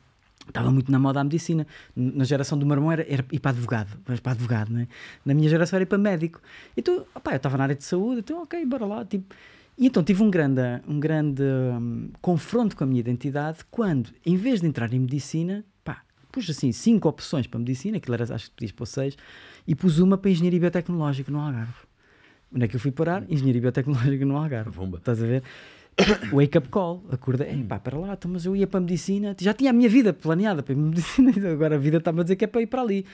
estava 0.46 0.70
muito 0.70 0.92
na 0.92 0.98
moda 0.98 1.20
a 1.20 1.24
medicina. 1.24 1.66
Na 1.96 2.24
geração 2.24 2.56
do 2.58 2.66
meu 2.66 2.76
irmão 2.76 2.92
era, 2.92 3.02
era 3.08 3.24
ir 3.32 3.40
para 3.40 3.50
advogado, 3.50 3.98
mas 4.06 4.20
para 4.20 4.32
advogado, 4.32 4.70
não 4.70 4.80
é? 4.80 4.88
Na 5.24 5.34
minha 5.34 5.48
geração 5.48 5.76
era 5.78 5.82
ir 5.82 5.86
para 5.86 5.98
médico. 5.98 6.40
Então, 6.76 7.06
opá, 7.14 7.32
eu 7.32 7.36
estava 7.38 7.56
na 7.56 7.64
área 7.64 7.74
de 7.74 7.84
saúde, 7.84 8.20
então, 8.20 8.42
ok, 8.42 8.64
bora 8.66 8.84
lá, 8.84 9.04
tipo. 9.04 9.34
E 9.80 9.86
então 9.86 10.02
tive 10.04 10.22
um 10.22 10.30
grande, 10.30 10.60
um 10.86 11.00
grande 11.00 11.42
um, 11.42 12.10
confronto 12.20 12.76
com 12.76 12.84
a 12.84 12.86
minha 12.86 13.00
identidade 13.00 13.60
quando, 13.70 14.10
em 14.26 14.36
vez 14.36 14.60
de 14.60 14.66
entrar 14.66 14.92
em 14.92 14.98
medicina, 14.98 15.64
pá, 15.82 16.02
pus 16.30 16.50
assim 16.50 16.70
cinco 16.70 17.08
opções 17.08 17.46
para 17.46 17.58
medicina, 17.58 17.96
aquilo 17.96 18.12
era, 18.12 18.34
acho 18.34 18.50
que 18.50 18.56
podias 18.56 18.72
pôr 18.72 18.84
seis, 18.84 19.16
e 19.66 19.74
pus 19.74 19.98
uma 19.98 20.18
para 20.18 20.30
engenharia 20.30 20.60
biotecnológica 20.60 21.32
no 21.32 21.40
Algarve. 21.40 21.72
Onde 22.54 22.66
é 22.66 22.68
que 22.68 22.76
eu 22.76 22.80
fui 22.80 22.90
parar? 22.90 23.24
Engenharia 23.30 23.62
biotecnológica 23.62 24.26
no 24.26 24.36
Algarve. 24.36 24.70
Bomba. 24.70 24.98
Estás 24.98 25.22
a 25.22 25.26
ver? 25.26 25.42
Wake 26.30 26.58
up 26.58 26.68
call, 26.68 27.02
acordei, 27.10 27.64
pá, 27.64 27.78
para 27.78 27.96
lá, 27.96 28.12
então, 28.12 28.30
mas 28.30 28.44
eu 28.44 28.54
ia 28.54 28.66
para 28.66 28.78
a 28.78 28.82
medicina, 28.82 29.34
já 29.40 29.54
tinha 29.54 29.70
a 29.70 29.72
minha 29.72 29.88
vida 29.88 30.12
planeada 30.12 30.62
para 30.62 30.74
para 30.74 30.84
a 30.84 30.86
medicina, 30.90 31.32
agora 31.50 31.76
a 31.76 31.78
vida 31.78 31.96
está-me 31.96 32.20
a 32.20 32.22
dizer 32.22 32.36
que 32.36 32.44
é 32.44 32.48
para 32.48 32.60
ir 32.60 32.66
para 32.66 32.82
ali. 32.82 33.06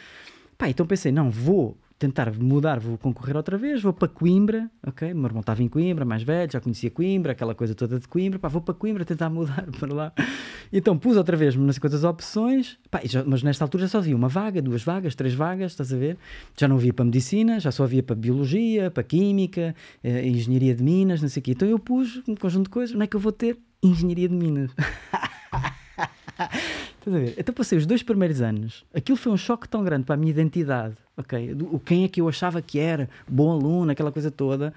Pá, 0.58 0.68
então 0.68 0.84
pensei, 0.84 1.12
não, 1.12 1.30
vou 1.30 1.76
tentar 1.98 2.32
mudar, 2.34 2.78
vou 2.78 2.98
concorrer 2.98 3.36
outra 3.36 3.56
vez, 3.56 3.80
vou 3.80 3.92
para 3.92 4.08
Coimbra, 4.08 4.70
ok? 4.86 5.14
Meu 5.14 5.24
irmão 5.24 5.40
estava 5.40 5.62
em 5.62 5.68
Coimbra, 5.68 6.04
mais 6.04 6.22
velho, 6.22 6.52
já 6.52 6.60
conhecia 6.60 6.90
Coimbra, 6.90 7.32
aquela 7.32 7.54
coisa 7.54 7.74
toda 7.74 7.98
de 7.98 8.06
Coimbra, 8.06 8.38
pá, 8.38 8.48
vou 8.48 8.60
para 8.60 8.74
Coimbra 8.74 9.04
tentar 9.04 9.28
mudar 9.30 9.66
para 9.78 9.94
lá. 9.94 10.12
Então 10.72 10.98
pus 10.98 11.16
outra 11.16 11.36
vez 11.36 11.54
sei 11.54 11.80
quantas 11.80 12.04
opções, 12.04 12.78
pá, 12.90 13.00
já, 13.04 13.24
mas 13.24 13.42
nesta 13.42 13.64
altura 13.64 13.84
já 13.84 13.88
só 13.88 13.98
havia 13.98 14.14
uma 14.14 14.28
vaga, 14.28 14.60
duas 14.60 14.82
vagas, 14.82 15.14
três 15.14 15.34
vagas, 15.34 15.72
estás 15.72 15.92
a 15.92 15.96
ver? 15.96 16.18
Já 16.58 16.68
não 16.68 16.76
havia 16.76 16.92
para 16.92 17.04
Medicina, 17.04 17.58
já 17.58 17.72
só 17.72 17.84
havia 17.84 18.02
para 18.02 18.14
Biologia, 18.14 18.90
para 18.90 19.02
Química, 19.02 19.74
eh, 20.04 20.26
Engenharia 20.28 20.74
de 20.74 20.82
Minas, 20.82 21.22
não 21.22 21.28
sei 21.28 21.40
o 21.40 21.44
quê. 21.44 21.52
Então 21.52 21.68
eu 21.68 21.78
pus 21.78 22.22
um 22.28 22.34
conjunto 22.34 22.64
de 22.64 22.70
coisas, 22.70 22.94
onde 22.94 23.04
é 23.04 23.06
que 23.06 23.16
eu 23.16 23.20
vou 23.20 23.32
ter? 23.32 23.58
Engenharia 23.82 24.28
de 24.28 24.34
Minas. 24.34 24.70
Estás 27.06 27.22
a 27.22 27.24
ver? 27.24 27.34
Então 27.38 27.54
passei 27.54 27.78
os 27.78 27.86
dois 27.86 28.02
primeiros 28.02 28.40
anos. 28.40 28.84
Aquilo 28.92 29.16
foi 29.16 29.30
um 29.30 29.36
choque 29.36 29.68
tão 29.68 29.84
grande 29.84 30.04
para 30.04 30.16
a 30.16 30.18
minha 30.18 30.30
identidade. 30.30 30.96
Ok? 31.16 31.56
O 31.70 31.78
quem 31.78 32.02
é 32.02 32.08
que 32.08 32.20
eu 32.20 32.28
achava 32.28 32.60
que 32.60 32.80
era, 32.80 33.08
bom 33.28 33.52
aluno, 33.52 33.92
aquela 33.92 34.10
coisa 34.10 34.28
toda. 34.28 34.74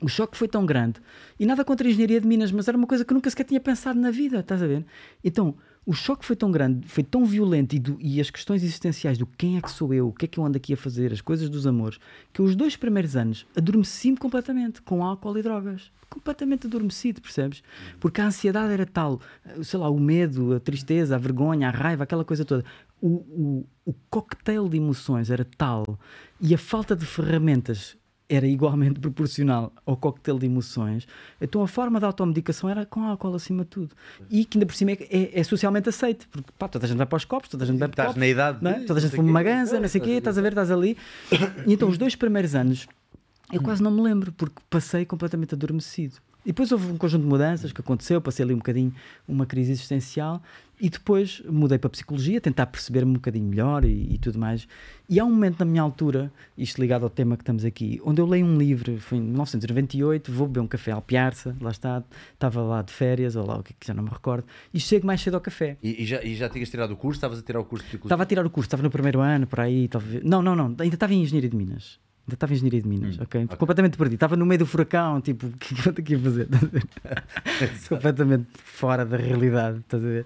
O 0.00 0.08
choque 0.08 0.36
foi 0.36 0.46
tão 0.46 0.64
grande. 0.64 1.00
E 1.40 1.44
nada 1.44 1.64
contra 1.64 1.86
a 1.86 1.90
engenharia 1.90 2.20
de 2.20 2.26
Minas, 2.26 2.52
mas 2.52 2.68
era 2.68 2.76
uma 2.76 2.86
coisa 2.86 3.04
que 3.04 3.12
nunca 3.12 3.28
sequer 3.28 3.44
tinha 3.44 3.60
pensado 3.60 3.98
na 3.98 4.12
vida, 4.12 4.38
estás 4.38 4.62
a 4.62 4.66
ver? 4.66 4.86
Então, 5.24 5.54
o 5.90 5.92
choque 5.92 6.24
foi 6.24 6.36
tão 6.36 6.52
grande, 6.52 6.86
foi 6.86 7.02
tão 7.02 7.26
violento 7.26 7.74
e, 7.74 7.80
do, 7.80 7.98
e, 8.00 8.20
as 8.20 8.30
questões 8.30 8.62
existenciais 8.62 9.18
do 9.18 9.26
quem 9.26 9.56
é 9.56 9.60
que 9.60 9.68
sou 9.68 9.92
eu, 9.92 10.06
o 10.06 10.12
que 10.12 10.24
é 10.24 10.28
que 10.28 10.38
eu 10.38 10.46
ando 10.46 10.56
aqui 10.56 10.72
a 10.72 10.76
fazer, 10.76 11.12
as 11.12 11.20
coisas 11.20 11.50
dos 11.50 11.66
amores, 11.66 11.98
que 12.32 12.40
os 12.40 12.54
dois 12.54 12.76
primeiros 12.76 13.16
anos 13.16 13.44
adormeci-me 13.56 14.16
completamente 14.16 14.80
com 14.82 15.04
álcool 15.04 15.36
e 15.36 15.42
drogas. 15.42 15.90
Completamente 16.08 16.68
adormecido, 16.68 17.20
percebes? 17.20 17.60
Porque 17.98 18.20
a 18.20 18.26
ansiedade 18.26 18.72
era 18.72 18.86
tal, 18.86 19.20
sei 19.64 19.80
lá, 19.80 19.90
o 19.90 19.98
medo, 19.98 20.54
a 20.54 20.60
tristeza, 20.60 21.16
a 21.16 21.18
vergonha, 21.18 21.66
a 21.66 21.72
raiva, 21.72 22.04
aquela 22.04 22.24
coisa 22.24 22.44
toda. 22.44 22.64
O, 23.02 23.08
o, 23.08 23.66
o 23.86 23.94
cocktail 24.08 24.68
de 24.68 24.76
emoções 24.76 25.28
era 25.28 25.44
tal 25.44 25.98
e 26.40 26.54
a 26.54 26.58
falta 26.58 26.94
de 26.94 27.04
ferramentas 27.04 27.96
era 28.30 28.46
igualmente 28.46 28.98
proporcional 29.00 29.72
ao 29.84 29.96
coquetel 29.96 30.38
de 30.38 30.46
emoções, 30.46 31.06
então 31.40 31.62
a 31.62 31.68
forma 31.68 31.98
da 31.98 32.06
automedicação 32.06 32.70
era 32.70 32.86
com 32.86 33.02
álcool 33.02 33.34
acima 33.34 33.64
de 33.64 33.70
tudo. 33.70 33.94
E 34.30 34.44
que 34.44 34.56
ainda 34.56 34.66
por 34.66 34.74
cima 34.74 34.92
é, 34.92 34.98
é, 35.10 35.40
é 35.40 35.42
socialmente 35.42 35.88
aceito, 35.88 36.28
porque 36.30 36.50
pá, 36.58 36.68
toda 36.68 36.86
a 36.86 36.88
gente 36.88 36.96
vai 36.96 37.06
para 37.06 37.16
os 37.16 37.24
copos, 37.24 37.50
toda 37.50 37.64
a 37.64 37.66
gente 37.66 37.78
bebe 37.78 37.92
Estás 37.92 38.08
copos, 38.08 38.20
na 38.20 38.26
idade. 38.28 38.58
não 38.62 38.70
é? 38.70 38.80
toda 38.80 39.00
a 39.00 39.02
gente 39.02 39.14
fuma 39.16 39.28
uma 39.28 39.42
ganza, 39.42 39.80
não 39.80 39.88
sei 39.88 40.00
o 40.00 40.04
quê, 40.04 40.10
estás 40.12 40.38
a 40.38 40.42
ver, 40.42 40.52
estás 40.52 40.70
ali. 40.70 40.96
E 41.66 41.72
então 41.72 41.88
os 41.88 41.98
dois 41.98 42.14
primeiros 42.14 42.54
anos 42.54 42.86
eu 43.52 43.60
quase 43.60 43.82
não 43.82 43.90
me 43.90 44.00
lembro, 44.00 44.32
porque 44.32 44.62
passei 44.70 45.04
completamente 45.04 45.54
adormecido. 45.54 46.16
E 46.44 46.48
depois 46.48 46.72
houve 46.72 46.90
um 46.90 46.96
conjunto 46.96 47.22
de 47.22 47.28
mudanças 47.28 47.72
que 47.72 47.80
aconteceu, 47.80 48.20
passei 48.20 48.44
ali 48.44 48.54
um 48.54 48.58
bocadinho 48.58 48.94
uma 49.28 49.44
crise 49.44 49.72
existencial 49.72 50.42
e 50.80 50.88
depois 50.88 51.42
mudei 51.46 51.78
para 51.78 51.88
a 51.88 51.90
psicologia, 51.90 52.40
tentar 52.40 52.66
perceber-me 52.66 53.10
um 53.10 53.14
bocadinho 53.14 53.46
melhor 53.46 53.84
e, 53.84 54.14
e 54.14 54.18
tudo 54.18 54.38
mais. 54.38 54.66
E 55.08 55.20
há 55.20 55.24
um 55.24 55.30
momento 55.30 55.58
na 55.58 55.66
minha 55.66 55.82
altura, 55.82 56.32
isto 56.56 56.80
ligado 56.80 57.02
ao 57.02 57.10
tema 57.10 57.36
que 57.36 57.42
estamos 57.42 57.64
aqui, 57.64 58.00
onde 58.02 58.20
eu 58.20 58.26
leio 58.26 58.46
um 58.46 58.56
livro, 58.56 58.98
foi 58.98 59.18
em 59.18 59.20
1998, 59.20 60.32
vou 60.32 60.46
beber 60.46 60.60
um 60.60 60.66
café 60.66 60.92
ao 60.92 61.02
Piarça, 61.02 61.54
lá 61.60 61.70
está, 61.70 62.02
estava 62.32 62.62
lá 62.62 62.80
de 62.80 62.92
férias, 62.92 63.36
ou 63.36 63.46
lá 63.46 63.58
o 63.58 63.62
que 63.62 63.72
é 63.72 63.76
que 63.78 63.86
já 63.86 63.92
não 63.92 64.02
me 64.02 64.08
recordo, 64.08 64.46
e 64.72 64.80
chego 64.80 65.06
mais 65.06 65.20
cedo 65.20 65.34
ao 65.34 65.40
café. 65.40 65.76
E, 65.82 66.02
e 66.02 66.06
já, 66.06 66.22
e 66.22 66.34
já 66.34 66.48
tinhas 66.48 66.70
tirado 66.70 66.92
o 66.92 66.96
curso? 66.96 67.18
Estavas 67.18 67.38
a 67.38 67.42
tirar 67.42 67.60
o 67.60 67.64
curso 67.64 67.84
de 67.84 67.90
psicologia? 67.90 68.14
Estava 68.14 68.22
a 68.22 68.26
tirar 68.26 68.46
o 68.46 68.50
curso, 68.50 68.66
estava 68.66 68.82
no 68.82 68.90
primeiro 68.90 69.20
ano, 69.20 69.46
por 69.46 69.60
aí, 69.60 69.86
talvez. 69.88 70.24
Não, 70.24 70.40
não, 70.40 70.56
não, 70.56 70.74
ainda 70.78 70.94
estava 70.94 71.12
em 71.12 71.22
Engenharia 71.22 71.50
de 71.50 71.56
Minas. 71.56 72.00
Ainda 72.30 72.36
estava 72.36 72.52
em 72.52 72.56
Engenharia 72.56 72.80
de 72.82 72.88
Minas, 72.88 73.16
Hum, 73.18 73.22
ok? 73.22 73.44
ok. 73.44 73.56
Completamente 73.56 73.96
perdido. 73.98 74.14
Estava 74.14 74.36
no 74.36 74.46
meio 74.46 74.60
do 74.60 74.66
furacão, 74.66 75.20
tipo, 75.20 75.46
o 75.48 75.50
que 75.58 75.74
é 75.74 75.76
que 75.76 75.88
eu 75.88 75.90
estou 75.90 76.02
aqui 76.02 76.14
a 76.14 76.18
fazer? 76.20 76.48
Completamente 77.88 78.46
fora 78.64 79.04
da 79.04 79.16
realidade, 79.16 79.78
estás 79.80 80.04
a 80.04 80.06
ver? 80.06 80.24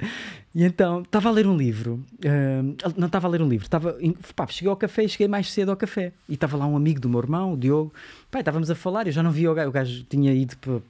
E 0.54 0.62
então, 0.62 1.00
estava 1.02 1.28
a 1.28 1.32
ler 1.32 1.48
um 1.48 1.56
livro, 1.56 2.04
ah, 2.24 2.92
não 2.96 3.08
estava 3.08 3.26
a 3.26 3.30
ler 3.30 3.42
um 3.42 3.48
livro, 3.48 3.66
estava, 3.66 3.96
pá, 4.36 4.46
cheguei 4.46 4.70
ao 4.70 4.76
café 4.76 5.02
e 5.02 5.08
cheguei 5.08 5.26
mais 5.26 5.50
cedo 5.50 5.70
ao 5.70 5.76
café. 5.76 6.12
E 6.28 6.34
estava 6.34 6.56
lá 6.56 6.64
um 6.64 6.76
amigo 6.76 7.00
do 7.00 7.08
meu 7.08 7.18
irmão, 7.18 7.54
o 7.54 7.56
Diogo, 7.56 7.92
pá, 8.30 8.38
estávamos 8.38 8.70
a 8.70 8.74
falar, 8.76 9.04
eu 9.08 9.12
já 9.12 9.20
não 9.20 9.32
via 9.32 9.50
o 9.50 9.54
gajo, 9.54 9.68
o 9.68 9.72
gajo 9.72 10.04
tinha 10.04 10.32
ido 10.32 10.56
para, 10.58 10.80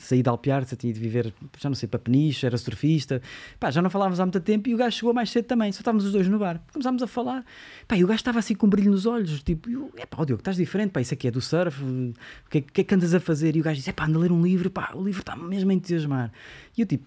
sair 0.00 0.24
de 0.24 0.28
Alpiarça, 0.28 0.74
tinha 0.74 0.90
ido 0.90 0.98
viver, 0.98 1.32
já 1.60 1.68
não 1.68 1.76
sei, 1.76 1.88
para 1.88 2.00
Peniche, 2.00 2.44
era 2.44 2.58
surfista, 2.58 3.22
pá, 3.60 3.70
já 3.70 3.80
não 3.80 3.90
falávamos 3.90 4.18
há 4.18 4.26
muito 4.26 4.40
tempo 4.40 4.68
e 4.68 4.74
o 4.74 4.76
gajo 4.76 4.96
chegou 4.96 5.14
mais 5.14 5.30
cedo 5.30 5.44
também, 5.44 5.70
só 5.70 5.78
estávamos 5.82 6.04
os 6.04 6.10
dois 6.10 6.26
no 6.26 6.40
bar. 6.40 6.60
Começámos 6.72 7.00
a 7.00 7.06
falar, 7.06 7.44
pá, 7.86 7.96
e 7.96 8.02
o 8.02 8.08
gajo 8.08 8.16
estava 8.18 8.40
assim 8.40 8.56
com 8.56 8.66
um 8.66 8.70
brilho 8.70 8.90
nos 8.90 9.06
olhos, 9.06 9.40
tipo, 9.44 9.68
é 9.98 10.04
pá, 10.04 10.24
Diogo, 10.24 10.40
estás 10.40 10.56
diferente, 10.56 10.90
pá, 10.90 11.00
isso 11.00 11.14
aqui 11.14 11.28
é 11.28 11.30
do 11.30 11.40
surf, 11.40 11.80
o 11.84 12.12
que, 12.50 12.58
é- 12.58 12.60
o 12.60 12.64
que 12.64 12.80
é 12.80 12.84
que 12.84 12.92
andas 12.96 13.14
a 13.14 13.20
fazer? 13.20 13.54
E 13.54 13.60
o 13.60 13.62
gajo 13.62 13.76
disse, 13.76 13.90
é 13.90 13.92
pá, 13.92 14.06
anda 14.06 14.18
a 14.18 14.20
ler 14.22 14.32
um 14.32 14.42
livro, 14.42 14.68
pá, 14.68 14.90
o 14.96 15.04
livro 15.04 15.20
está-me 15.20 15.44
mesmo 15.44 15.70
a 15.70 15.74
entusiasmar. 15.74 16.32
E 16.76 16.80
eu 16.80 16.86
tipo, 16.88 17.04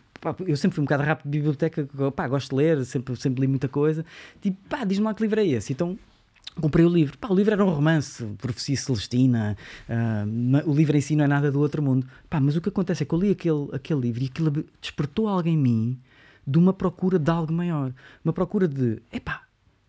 eu 0.47 0.55
sempre 0.57 0.75
fui 0.75 0.81
um 0.81 0.85
bocado 0.85 1.03
rápido 1.03 1.25
de 1.29 1.37
biblioteca, 1.37 1.87
pá, 2.15 2.27
gosto 2.27 2.49
de 2.49 2.55
ler, 2.55 2.85
sempre, 2.85 3.15
sempre 3.15 3.41
li 3.41 3.47
muita 3.47 3.67
coisa, 3.67 4.05
tipo, 4.41 4.57
pá, 4.69 4.83
diz-me 4.83 5.05
lá 5.05 5.13
que 5.13 5.21
livro 5.21 5.39
é 5.39 5.45
esse, 5.45 5.73
então 5.73 5.97
comprei 6.59 6.85
o 6.85 6.89
livro. 6.89 7.17
Pá, 7.17 7.29
o 7.29 7.35
livro 7.35 7.51
era 7.53 7.65
um 7.65 7.69
romance, 7.69 8.23
Profecia 8.37 8.77
Celestina. 8.77 9.57
ma- 10.27 10.63
o 10.65 10.73
livro 10.73 10.95
em 10.95 11.01
si 11.01 11.15
não 11.15 11.25
é 11.25 11.27
nada 11.27 11.51
do 11.51 11.59
outro 11.59 11.81
mundo. 11.81 12.07
Pá, 12.29 12.39
mas 12.39 12.55
o 12.55 12.61
que 12.61 12.69
acontece 12.69 13.03
é 13.03 13.05
que 13.05 13.13
eu 13.13 13.19
li 13.19 13.31
aquele, 13.31 13.69
aquele 13.73 14.01
livro 14.01 14.23
e 14.23 14.27
aquilo 14.27 14.65
despertou 14.79 15.27
algo 15.27 15.47
em 15.47 15.57
mim 15.57 15.99
de 16.45 16.57
uma 16.59 16.73
procura 16.73 17.17
de 17.17 17.31
algo 17.31 17.51
maior. 17.51 17.91
Uma 18.23 18.33
procura 18.33 18.67
de, 18.67 19.01
epá, 19.11 19.41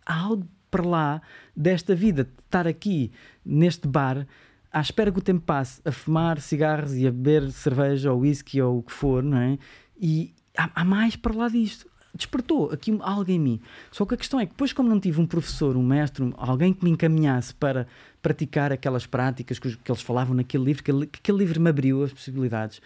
há 0.05 0.19
algo 0.19 0.47
para 0.71 0.83
lá 0.85 1.21
desta 1.55 1.93
vida, 1.93 2.23
de 2.23 2.31
estar 2.45 2.67
aqui 2.67 3.11
neste 3.45 3.87
bar 3.87 4.25
à 4.71 4.81
espera 4.81 5.09
que 5.09 5.19
o 5.19 5.21
tempo 5.21 5.41
passe 5.41 5.79
a 5.85 5.91
fumar 5.91 6.41
cigarros 6.41 6.95
e 6.95 7.07
a 7.07 7.11
beber 7.11 7.49
cerveja 7.51 8.11
ou 8.11 8.19
whisky 8.21 8.61
ou 8.61 8.79
o 8.79 8.83
que 8.83 8.91
for, 8.91 9.23
não 9.23 9.37
é? 9.37 9.57
E 9.99 10.33
há, 10.57 10.69
há 10.75 10.85
mais 10.85 11.15
para 11.15 11.35
lá 11.35 11.47
disto. 11.47 11.89
Despertou 12.13 12.71
aqui 12.71 12.97
algo 13.01 13.29
em 13.29 13.39
mim. 13.39 13.59
Só 13.91 14.05
que 14.05 14.13
a 14.13 14.17
questão 14.17 14.39
é 14.39 14.45
que 14.45 14.51
depois, 14.51 14.71
como 14.71 14.87
não 14.87 14.99
tive 14.99 15.19
um 15.19 15.25
professor, 15.25 15.75
um 15.75 15.83
mestre, 15.83 16.33
alguém 16.37 16.73
que 16.73 16.83
me 16.83 16.91
encaminhasse 16.91 17.53
para 17.53 17.87
praticar 18.21 18.71
aquelas 18.71 19.05
práticas 19.05 19.59
que, 19.59 19.75
que 19.75 19.91
eles 19.91 20.01
falavam 20.01 20.33
naquele 20.33 20.63
livro, 20.63 20.83
que, 20.83 20.91
que 21.07 21.19
aquele 21.19 21.39
livro 21.39 21.59
me 21.59 21.69
abriu 21.69 22.03
as 22.03 22.13
possibilidades. 22.13 22.81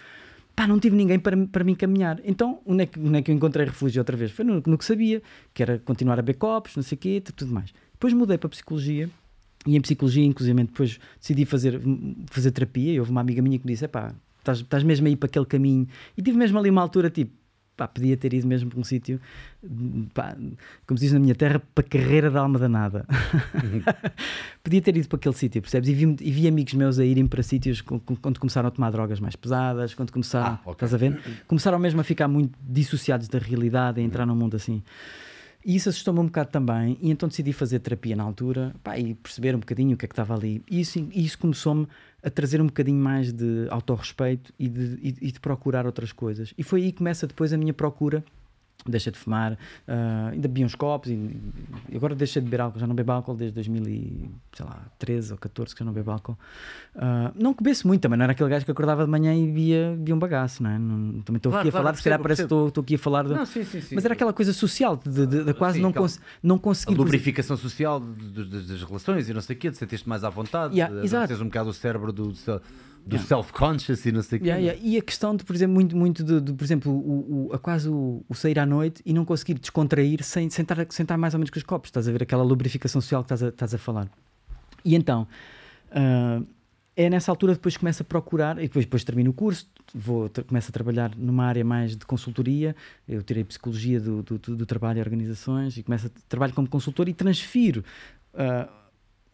pá, 0.55 0.67
não 0.67 0.79
tive 0.79 0.95
ninguém 0.95 1.19
para, 1.19 1.37
para 1.45 1.63
me 1.63 1.73
encaminhar. 1.73 2.19
Então, 2.23 2.59
onde 2.65 2.83
é, 2.83 2.85
que, 2.87 2.99
onde 2.99 3.19
é 3.19 3.21
que 3.21 3.29
eu 3.29 3.35
encontrei 3.35 3.67
refúgio 3.67 4.01
outra 4.01 4.17
vez? 4.17 4.31
Foi 4.31 4.43
no, 4.43 4.63
no 4.65 4.77
que 4.77 4.85
sabia, 4.85 5.21
que 5.53 5.61
era 5.61 5.77
continuar 5.77 6.19
a 6.19 6.33
copos, 6.33 6.75
não 6.75 6.81
sei 6.81 6.95
o 6.95 6.99
quê, 6.99 7.21
tudo 7.35 7.53
mais. 7.53 7.71
Depois 7.93 8.13
mudei 8.13 8.37
para 8.37 8.49
psicologia 8.49 9.09
e 9.65 9.75
em 9.75 9.81
psicologia, 9.81 10.25
inclusive, 10.25 10.63
depois 10.63 10.99
decidi 11.19 11.45
fazer, 11.45 11.79
fazer 12.31 12.51
terapia. 12.51 12.93
E 12.93 12.99
houve 12.99 13.11
uma 13.11 13.21
amiga 13.21 13.41
minha 13.41 13.59
que 13.59 13.65
me 13.65 13.73
disse: 13.73 13.87
pá, 13.87 14.15
estás, 14.39 14.59
estás 14.59 14.83
mesmo 14.83 15.07
aí 15.07 15.15
para 15.15 15.27
aquele 15.27 15.45
caminho. 15.45 15.87
E 16.17 16.21
tive 16.21 16.37
mesmo 16.37 16.57
ali 16.57 16.69
uma 16.69 16.81
altura 16.81 17.09
tipo, 17.09 17.31
pá, 17.79 17.87
podia 17.87 18.17
ter 18.17 18.33
ido 18.33 18.45
mesmo 18.45 18.69
para 18.69 18.79
um 18.79 18.83
sítio, 18.83 19.21
como 20.85 20.97
se 20.97 21.05
diz 21.05 21.13
na 21.13 21.19
minha 21.19 21.33
terra, 21.33 21.61
para 21.73 21.83
carreira 21.83 22.29
da 22.29 22.41
alma 22.41 22.59
danada. 22.59 23.05
podia 24.61 24.81
ter 24.81 24.97
ido 24.97 25.07
para 25.07 25.17
aquele 25.17 25.35
sítio, 25.35 25.61
percebes? 25.61 25.89
E 25.89 25.93
vi, 25.93 26.15
e 26.19 26.31
vi, 26.31 26.47
amigos 26.47 26.73
meus 26.73 26.99
a 26.99 27.05
irem 27.05 27.25
para 27.25 27.41
sítios 27.41 27.81
quando 27.81 28.37
começaram 28.37 28.67
a 28.67 28.71
tomar 28.71 28.91
drogas 28.91 29.21
mais 29.21 29.35
pesadas, 29.35 29.93
quando 29.93 30.11
começaram, 30.11 30.55
ah, 30.55 30.59
okay. 30.61 30.73
estás 30.73 30.93
a 30.93 30.97
ver? 30.97 31.19
Começaram 31.47 31.79
mesmo 31.79 32.01
a 32.01 32.03
ficar 32.03 32.27
muito 32.27 32.57
dissociados 32.61 33.29
da 33.29 33.39
realidade, 33.39 34.01
a 34.01 34.03
entrar 34.03 34.25
num 34.25 34.35
mundo 34.35 34.55
assim. 34.55 34.83
E 35.65 35.75
isso 35.75 35.89
assustou-me 35.89 36.19
um 36.21 36.25
bocado 36.25 36.49
também, 36.51 36.97
e 37.01 37.09
então 37.11 37.27
decidi 37.27 37.51
fazer 37.51 37.79
terapia 37.79 38.15
na 38.15 38.23
altura 38.23 38.73
pá, 38.81 38.97
e 38.97 39.13
perceber 39.13 39.55
um 39.55 39.59
bocadinho 39.59 39.93
o 39.93 39.97
que 39.97 40.05
é 40.05 40.07
que 40.07 40.13
estava 40.13 40.33
ali. 40.33 40.61
E 40.69 40.81
isso, 40.81 41.07
isso 41.13 41.37
começou-me 41.37 41.87
a 42.23 42.29
trazer 42.29 42.61
um 42.61 42.67
bocadinho 42.67 43.01
mais 43.01 43.31
de 43.31 43.67
autorrespeito 43.69 44.53
e 44.59 44.67
de, 44.67 44.99
e, 45.01 45.27
e 45.27 45.31
de 45.31 45.39
procurar 45.39 45.85
outras 45.85 46.11
coisas. 46.11 46.53
E 46.57 46.63
foi 46.63 46.83
aí 46.83 46.91
que 46.91 46.97
começa 46.97 47.25
depois 47.25 47.53
a 47.53 47.57
minha 47.57 47.73
procura 47.73 48.23
deixa 48.85 49.11
de 49.11 49.17
fumar, 49.17 49.53
uh, 49.53 50.29
ainda 50.31 50.47
bebi 50.47 50.63
uns 50.63 50.73
copos 50.73 51.11
e, 51.11 51.13
e, 51.89 51.95
agora 51.95 52.15
deixei 52.15 52.41
de 52.41 52.47
beber 52.47 52.61
álcool, 52.61 52.79
já 52.79 52.87
não 52.87 52.95
bebo 52.95 53.11
álcool 53.11 53.35
desde 53.35 53.53
2013 53.55 55.33
ou 55.33 55.37
14 55.37 55.75
que 55.75 55.79
já 55.79 55.85
não 55.85 55.91
bebo 55.91 56.11
álcool. 56.11 56.37
Uh, 56.95 57.31
não 57.35 57.53
que 57.53 57.61
bebesse 57.61 57.85
muito 57.85 58.01
também, 58.01 58.17
não 58.17 58.23
era 58.23 58.31
aquele 58.31 58.49
gajo 58.49 58.63
que 58.63 58.71
acordava 58.71 59.03
de 59.03 59.11
manhã 59.11 59.35
e 59.35 59.51
via, 59.51 59.97
via 59.99 60.15
um 60.15 60.19
bagaço, 60.19 60.63
não 60.63 60.69
é? 60.69 60.79
Não, 60.79 61.21
também 61.21 61.37
estou 61.37 61.51
claro, 61.51 61.67
aqui 61.67 61.69
a 61.69 61.71
claro, 61.71 61.85
falar, 61.85 61.95
se 61.97 62.03
calhar 62.03 62.21
parece 62.21 62.47
que 62.47 62.53
estou 62.53 62.81
aqui 62.81 62.95
a 62.95 62.99
falar. 62.99 63.23
De, 63.23 63.33
não, 63.33 63.45
sim, 63.45 63.63
sim, 63.65 63.81
sim, 63.81 63.95
mas 63.95 64.05
era 64.05 64.13
aquela 64.13 64.33
coisa 64.33 64.53
social, 64.53 64.95
de, 64.95 65.27
de, 65.27 65.43
de 65.43 65.53
quase 65.53 65.77
sim, 65.77 65.83
não, 65.83 65.91
cons, 65.91 66.19
não 66.41 66.57
conseguir. 66.57 66.95
A 66.95 66.97
lubrificação 66.97 67.57
social 67.57 67.99
das 67.99 68.83
relações 68.83 69.27
e 69.29 69.33
não 69.33 69.41
sei 69.41 69.55
o 69.55 69.59
quê, 69.59 69.69
de 69.69 69.77
sentir-te 69.77 70.07
mais 70.07 70.23
à 70.23 70.29
vontade, 70.29 70.73
yeah, 70.73 71.01
de, 71.01 71.35
de 71.35 71.43
um 71.43 71.45
bocado 71.45 71.69
o 71.69 71.73
cérebro 71.73 72.13
do 72.13 72.29
do 72.29 72.61
yeah. 73.07 73.27
self-conscious 73.27 74.05
e 74.05 74.11
não 74.11 74.21
sei 74.21 74.39
o 74.39 74.43
yeah, 74.43 74.61
yeah. 74.61 74.81
E 74.83 74.97
a 74.97 75.01
questão 75.01 75.35
de, 75.35 75.43
por 75.43 75.55
exemplo, 75.55 75.73
muito, 75.73 75.95
muito 75.95 76.23
de, 76.23 76.41
de 76.41 76.53
por 76.53 76.63
exemplo, 76.63 76.91
o, 76.91 77.47
o, 77.47 77.53
a 77.53 77.59
quase 77.59 77.89
o, 77.89 78.23
o, 78.27 78.35
sair 78.35 78.59
à 78.59 78.65
noite 78.65 79.01
e 79.05 79.13
não 79.13 79.25
conseguir 79.25 79.55
descontrair 79.55 80.23
sem, 80.23 80.49
sem 80.49 80.63
estar 80.63 81.17
mais 81.17 81.33
ou 81.33 81.39
menos 81.39 81.49
com 81.49 81.57
os 81.57 81.63
copos, 81.63 81.89
estás 81.89 82.07
a 82.07 82.11
ver 82.11 82.23
aquela 82.23 82.43
lubrificação 82.43 83.01
social 83.01 83.23
que 83.23 83.33
estás 83.33 83.43
a, 83.43 83.49
estás 83.49 83.73
a 83.73 83.77
falar. 83.77 84.09
E 84.83 84.95
então, 84.95 85.27
uh, 85.91 86.45
é 86.95 87.09
nessa 87.09 87.31
altura 87.31 87.53
depois 87.53 87.77
começo 87.77 88.01
a 88.03 88.05
procurar, 88.05 88.57
e 88.57 88.63
depois, 88.63 88.85
depois 88.85 89.03
termino 89.03 89.31
o 89.31 89.33
curso, 89.33 89.67
vou, 89.93 90.29
começo 90.45 90.69
a 90.69 90.71
trabalhar 90.73 91.11
numa 91.15 91.45
área 91.45 91.63
mais 91.63 91.95
de 91.95 92.05
consultoria, 92.05 92.75
eu 93.07 93.23
tirei 93.23 93.43
Psicologia 93.43 93.99
do, 93.99 94.21
do, 94.21 94.37
do 94.37 94.65
Trabalho 94.65 94.99
e 94.99 95.01
Organizações 95.01 95.77
e 95.77 95.83
começo 95.83 96.07
a 96.07 96.09
trabalhar 96.27 96.53
como 96.53 96.67
consultor 96.67 97.07
e 97.07 97.13
transfiro 97.13 97.83
uh, 98.33 98.69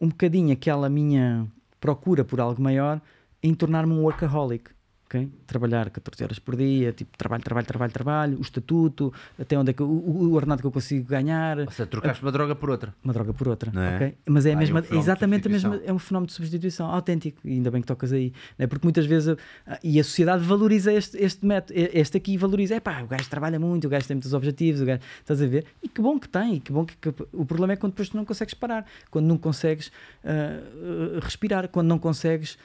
um 0.00 0.08
bocadinho 0.08 0.52
aquela 0.52 0.88
minha 0.88 1.46
procura 1.80 2.24
por 2.24 2.40
algo 2.40 2.62
maior 2.62 3.00
em 3.46 3.54
tornar-me 3.54 3.92
um 3.92 4.02
workaholic. 4.02 4.76
Okay? 5.06 5.30
Trabalhar 5.46 5.88
14 5.88 6.24
horas 6.24 6.38
por 6.40 6.56
dia, 6.56 6.92
tipo, 6.92 7.16
trabalho, 7.16 7.42
trabalho, 7.42 7.66
trabalho, 7.66 7.92
trabalho, 7.92 8.38
o 8.38 8.40
estatuto, 8.40 9.12
até 9.38 9.56
onde 9.56 9.70
é 9.70 9.72
que 9.72 9.82
o, 9.82 9.86
o 9.86 10.32
ordenado 10.32 10.60
que 10.60 10.66
eu 10.66 10.72
consigo 10.72 11.06
ganhar. 11.06 11.60
Ou 11.60 11.70
seja, 11.70 11.86
trocaste 11.86 12.24
uma 12.24 12.32
droga 12.32 12.56
por 12.56 12.70
outra. 12.70 12.92
Uma 13.04 13.12
droga 13.12 13.32
por 13.32 13.46
outra, 13.46 13.70
é? 13.70 13.94
ok? 13.94 14.18
Mas 14.26 14.46
é, 14.46 14.54
a 14.54 14.56
mesma, 14.56 14.80
é 14.90 14.96
exatamente 14.96 15.46
a 15.46 15.50
mesma, 15.50 15.80
é 15.84 15.92
um 15.92 15.98
fenómeno 16.00 16.26
de 16.26 16.32
substituição 16.32 16.90
autêntico, 16.90 17.38
e 17.44 17.52
ainda 17.52 17.70
bem 17.70 17.82
que 17.82 17.86
tocas 17.86 18.12
aí, 18.12 18.32
né? 18.58 18.66
porque 18.66 18.84
muitas 18.84 19.06
vezes, 19.06 19.36
ah, 19.64 19.78
e 19.80 20.00
a 20.00 20.02
sociedade 20.02 20.44
valoriza 20.44 20.92
este, 20.92 21.16
este 21.18 21.46
método, 21.46 21.78
este 21.78 22.16
aqui 22.16 22.36
valoriza, 22.36 22.74
é 22.74 22.80
pá, 22.80 23.00
o 23.02 23.06
gajo 23.06 23.30
trabalha 23.30 23.60
muito, 23.60 23.86
o 23.86 23.88
gajo 23.88 24.08
tem 24.08 24.16
muitos 24.16 24.34
objetivos, 24.34 24.80
o 24.80 24.84
gajo, 24.86 25.02
estás 25.20 25.40
a 25.40 25.46
ver? 25.46 25.66
E 25.84 25.88
que 25.88 26.00
bom 26.00 26.18
que 26.18 26.28
tem, 26.28 26.58
que 26.58 26.72
bom 26.72 26.84
que, 26.84 26.96
que 26.96 27.14
o 27.32 27.46
problema 27.46 27.74
é 27.74 27.76
quando 27.76 27.92
depois 27.92 28.08
tu 28.08 28.16
não 28.16 28.24
consegues 28.24 28.54
parar, 28.54 28.84
quando 29.08 29.26
não 29.26 29.38
consegues 29.38 29.86
uh, 30.24 31.20
respirar, 31.20 31.68
quando 31.68 31.86
não 31.86 31.98
consegues 31.98 32.58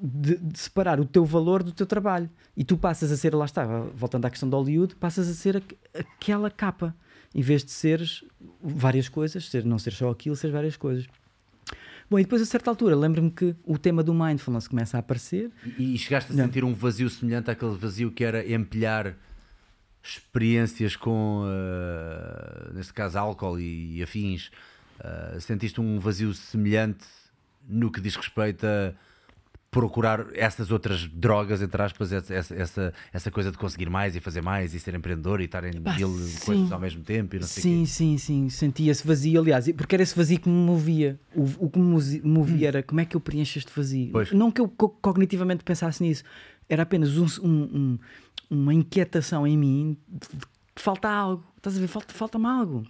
de, 0.00 0.36
de, 0.36 0.58
separar 0.58 0.98
o 1.00 1.04
teu 1.04 1.24
valor 1.24 1.62
do 1.62 1.72
teu 1.72 1.86
trabalho. 1.86 2.30
E 2.56 2.64
tu 2.64 2.76
passas 2.76 3.12
a 3.12 3.16
ser, 3.16 3.34
lá 3.34 3.44
está, 3.44 3.64
voltando 3.94 4.26
à 4.26 4.30
questão 4.30 4.48
de 4.48 4.54
Hollywood, 4.54 4.96
passas 4.96 5.28
a 5.28 5.34
ser 5.34 5.62
aquela 5.94 6.50
capa, 6.50 6.94
em 7.34 7.42
vez 7.42 7.64
de 7.64 7.70
seres 7.70 8.24
várias 8.62 9.08
coisas, 9.08 9.48
ser, 9.48 9.64
não 9.64 9.78
ser 9.78 9.92
só 9.92 10.10
aquilo, 10.10 10.34
ser 10.34 10.50
várias 10.50 10.76
coisas. 10.76 11.06
Bom, 12.10 12.18
e 12.18 12.22
depois 12.22 12.42
a 12.42 12.46
certa 12.46 12.70
altura, 12.70 12.96
lembro-me 12.96 13.30
que 13.30 13.54
o 13.64 13.78
tema 13.78 14.02
do 14.02 14.12
mindfulness 14.12 14.66
começa 14.66 14.96
a 14.96 15.00
aparecer. 15.00 15.50
E, 15.78 15.94
e 15.94 15.98
chegaste 15.98 16.32
a 16.32 16.34
não. 16.34 16.44
sentir 16.46 16.64
um 16.64 16.74
vazio 16.74 17.08
semelhante 17.08 17.50
àquele 17.50 17.76
vazio 17.76 18.10
que 18.10 18.24
era 18.24 18.44
empilhar 18.52 19.14
experiências 20.02 20.96
com, 20.96 21.44
uh, 21.44 22.74
neste 22.74 22.92
caso, 22.92 23.16
álcool 23.18 23.60
e, 23.60 23.98
e 23.98 24.02
afins. 24.02 24.50
Uh, 24.98 25.40
sentiste 25.40 25.80
um 25.80 26.00
vazio 26.00 26.34
semelhante 26.34 27.04
no 27.68 27.92
que 27.92 28.00
diz 28.00 28.16
respeito 28.16 28.66
a 28.66 28.92
procurar 29.70 30.26
essas 30.34 30.72
outras 30.72 31.06
drogas, 31.06 31.62
entre 31.62 31.80
aspas, 31.80 32.12
essa, 32.12 32.54
essa, 32.54 32.92
essa 33.12 33.30
coisa 33.30 33.52
de 33.52 33.58
conseguir 33.58 33.88
mais 33.88 34.16
e 34.16 34.20
fazer 34.20 34.42
mais 34.42 34.74
e 34.74 34.80
ser 34.80 34.94
empreendedor 34.94 35.40
e 35.40 35.44
estar 35.44 35.62
em 35.62 35.76
Epá, 35.76 35.94
mil 35.94 36.10
coisas 36.44 36.72
ao 36.72 36.80
mesmo 36.80 37.02
tempo. 37.04 37.36
E 37.36 37.38
não 37.38 37.46
sei 37.46 37.62
sim, 37.62 37.86
sim, 37.86 38.18
sim. 38.18 38.48
Sentia 38.48 38.90
esse 38.90 39.06
vazio, 39.06 39.40
aliás, 39.40 39.70
porque 39.72 39.94
era 39.94 40.02
esse 40.02 40.16
vazio 40.16 40.40
que 40.40 40.48
me 40.48 40.54
movia. 40.54 41.20
O, 41.34 41.66
o 41.66 41.70
que 41.70 41.78
me 41.78 42.20
movia 42.24 42.68
era 42.68 42.82
como 42.82 43.00
é 43.00 43.04
que 43.04 43.16
eu 43.16 43.20
preencho 43.20 43.58
este 43.58 43.72
vazio. 43.74 44.10
Pois. 44.10 44.32
Não 44.32 44.50
que 44.50 44.60
eu 44.60 44.68
cognitivamente 44.68 45.62
pensasse 45.62 46.02
nisso, 46.02 46.24
era 46.68 46.82
apenas 46.82 47.16
um, 47.16 47.26
um, 47.42 47.98
uma 48.50 48.74
inquietação 48.74 49.46
em 49.46 49.56
mim 49.56 49.96
de, 50.08 50.28
que 50.74 50.82
falta 50.82 51.08
algo. 51.08 51.44
Estás 51.56 51.76
a 51.76 51.80
ver? 51.80 51.86
Falta-me 51.86 52.18
falta 52.18 52.38
algo. 52.38 52.84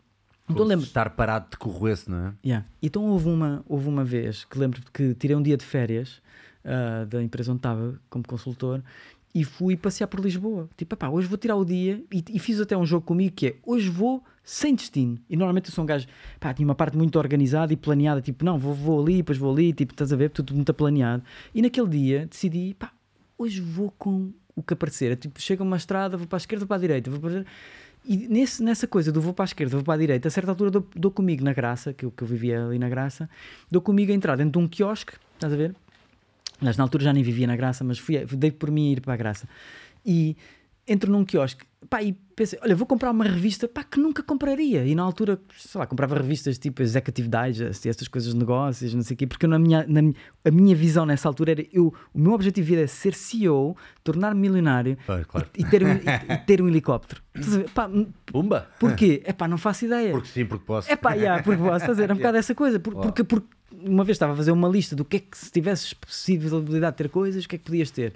Então 0.49 0.64
lembro 0.64 0.85
estar 0.85 1.11
parado 1.11 1.51
de 1.51 1.59
corroesse, 1.59 2.11
não 2.11 2.26
é? 2.26 2.35
Yeah. 2.45 2.66
Então 2.83 3.05
houve 3.05 3.28
uma, 3.28 3.62
houve 3.68 3.87
uma 3.87 4.03
vez 4.03 4.45
que 4.45 4.59
lembro 4.59 4.81
que 4.93 5.14
tirei 5.14 5.37
um 5.37 5.43
dia 5.43 5.57
de 5.57 5.64
férias 5.64 6.20
uh, 6.65 7.07
da 7.07 7.23
empresa 7.23 7.53
onde 7.53 7.59
estava 7.59 8.01
como 8.09 8.27
consultor 8.27 8.83
e 9.35 9.45
fui 9.45 9.77
passear 9.77 10.09
por 10.09 10.21
Lisboa. 10.21 10.69
Tipo, 10.77 10.97
pá, 10.97 11.09
hoje 11.09 11.29
vou 11.29 11.39
tirar 11.39 11.57
o 11.57 11.65
dia 11.65 12.03
e, 12.13 12.25
e, 12.31 12.39
fiz 12.39 12.61
até 12.61 12.77
um 12.77 12.85
jogo 12.85 13.07
comigo 13.07 13.35
que 13.35 13.47
é 13.47 13.55
hoje 13.65 13.89
vou 13.89 14.23
sem 14.43 14.75
destino. 14.75 15.19
E 15.29 15.37
normalmente 15.37 15.69
eu 15.69 15.75
sou 15.75 15.85
um 15.85 15.87
gajo, 15.87 16.09
pá, 16.39 16.53
tinha 16.53 16.67
uma 16.67 16.75
parte 16.75 16.97
muito 16.97 17.17
organizada 17.19 17.73
e 17.73 17.77
planeada, 17.77 18.21
tipo, 18.21 18.45
não, 18.45 18.59
vou, 18.59 18.75
vou 18.75 19.01
ali, 19.01 19.19
depois 19.19 19.39
vou 19.39 19.53
ali, 19.53 19.73
tipo, 19.73 19.93
estás 19.93 20.13
a 20.13 20.17
ver, 20.17 20.31
tudo 20.31 20.55
muito 20.55 20.75
planeado. 20.75 21.23
E 21.55 21.63
naquele 21.63 21.89
dia 21.89 22.27
decidi, 22.27 22.75
pá, 22.79 22.91
hoje 23.39 23.61
vou 23.61 23.93
com 23.97 24.33
o 24.57 24.63
que 24.63 24.75
aparecer. 24.75 25.13
É, 25.13 25.17
tipo, 25.17 25.41
chega 25.41 25.63
uma 25.63 25.77
estrada, 25.77 26.17
vou 26.17 26.27
para 26.27 26.37
a 26.37 26.39
esquerda, 26.39 26.65
vou 26.65 26.69
para 26.69 26.77
a 26.77 26.81
direita, 26.81 27.11
vou 27.11 27.21
para 27.21 27.41
a 27.41 27.45
e 28.05 28.17
nesse, 28.17 28.63
nessa 28.63 28.87
coisa 28.87 29.13
do 29.13 29.21
vou 29.21 29.35
para 29.35 29.45
a 29.45 29.47
esquerda, 29.47 29.77
vou 29.77 29.85
para 29.85 29.95
a 29.95 29.99
direita, 29.99 30.29
a 30.29 30.31
certa 30.31 30.51
altura 30.51 30.71
dou, 30.71 30.87
dou 30.97 31.11
comigo 31.11 31.45
na 31.45 31.53
Graça, 31.53 31.93
que 31.93 32.05
eu, 32.05 32.11
que 32.11 32.23
eu 32.23 32.27
vivia 32.27 32.65
ali 32.65 32.79
na 32.79 32.89
Graça, 32.89 33.29
dou 33.71 33.83
comigo 33.83 34.11
a 34.11 34.15
entrar 34.15 34.37
dentro 34.37 34.53
de 34.53 34.59
um 34.59 34.67
quiosque, 34.67 35.13
estás 35.35 35.53
a 35.53 35.57
ver? 35.57 35.75
Mas 36.61 36.77
na 36.77 36.85
altura 36.85 37.05
já 37.05 37.13
nem 37.13 37.23
vivia 37.23 37.47
na 37.47 37.57
Graça, 37.57 37.83
mas 37.85 37.99
fui, 37.99 38.25
dei 38.25 38.51
por 38.51 38.71
mim 38.71 38.91
a 38.91 38.93
ir 38.93 39.01
para 39.01 39.15
a 39.15 39.17
Graça. 39.17 39.49
E 40.05 40.37
entro 40.87 41.11
num 41.11 41.25
quiosque 41.25 41.65
pá, 41.89 42.03
e 42.03 42.13
pensei, 42.35 42.59
olha, 42.63 42.75
vou 42.75 42.87
comprar 42.87 43.11
uma 43.11 43.25
revista 43.25 43.67
pá, 43.69 43.83
que 43.83 43.99
nunca 43.99 44.23
compraria. 44.23 44.85
E 44.85 44.95
na 44.95 45.03
altura, 45.03 45.41
sei 45.57 45.79
lá, 45.79 45.87
comprava 45.87 46.17
revistas 46.17 46.59
tipo 46.59 46.83
Executive 46.83 47.29
Digest 47.29 47.87
e 47.87 47.89
estas 47.89 48.09
coisas 48.09 48.33
de 48.33 48.39
negócios, 48.39 48.93
não 48.93 49.03
sei 49.03 49.15
o 49.15 49.17
quê, 49.17 49.27
porque 49.27 49.47
na 49.47 49.59
minha, 49.59 49.87
na 49.89 50.01
a 50.45 50.51
minha 50.51 50.75
visão 50.75 51.07
nessa 51.07 51.29
altura 51.29 51.53
era 51.53 51.67
eu, 51.73 51.95
o 52.13 52.19
meu 52.19 52.33
objetivo 52.33 52.75
era 52.75 52.87
ser 52.87 53.15
CEO, 53.15 53.77
tornar-me 54.03 54.41
milionário 54.41 54.99
ah, 55.09 55.23
claro. 55.27 55.49
e, 55.57 55.63
e, 55.63 55.65
ter 55.65 55.83
um, 55.85 55.93
e, 55.93 56.33
e, 56.35 56.37
ter 56.39 56.61
um 56.61 56.69
helicóptero. 56.69 57.23
Pá, 57.75 57.89
Pumba! 58.27 58.69
Porquê? 58.79 59.23
É 59.25 59.33
pá, 59.33 59.49
não 59.49 59.59
faço 59.59 59.85
ideia. 59.85 60.13
Porque 60.13 60.29
sim, 60.29 60.45
porque 60.45 60.65
posso. 60.65 60.91
É 60.91 60.97
pá, 60.97 61.15
yeah, 61.15 61.43
porque 61.43 61.63
posso 61.63 61.87
fazer. 61.87 62.11
É 62.11 62.13
um 62.13 62.17
bocado 62.19 62.39
essa 62.39 62.55
coisa. 62.55 62.79
Por, 62.79 62.95
porque, 62.95 63.25
porque 63.25 63.47
uma 63.85 64.05
vez 64.05 64.16
estava 64.16 64.33
a 64.33 64.37
fazer 64.37 64.53
uma 64.53 64.68
lista 64.68 64.95
do 64.95 65.05
que 65.05 65.16
é 65.16 65.20
que 65.20 65.37
se 65.37 65.51
tivesses 65.51 65.93
possibilidade 65.93 66.93
de 66.93 66.99
ter 66.99 67.09
coisas, 67.09 67.45
o 67.45 67.49
que 67.49 67.57
é 67.57 67.59
que 67.59 67.64
podias 67.64 67.91
ter. 67.91 68.12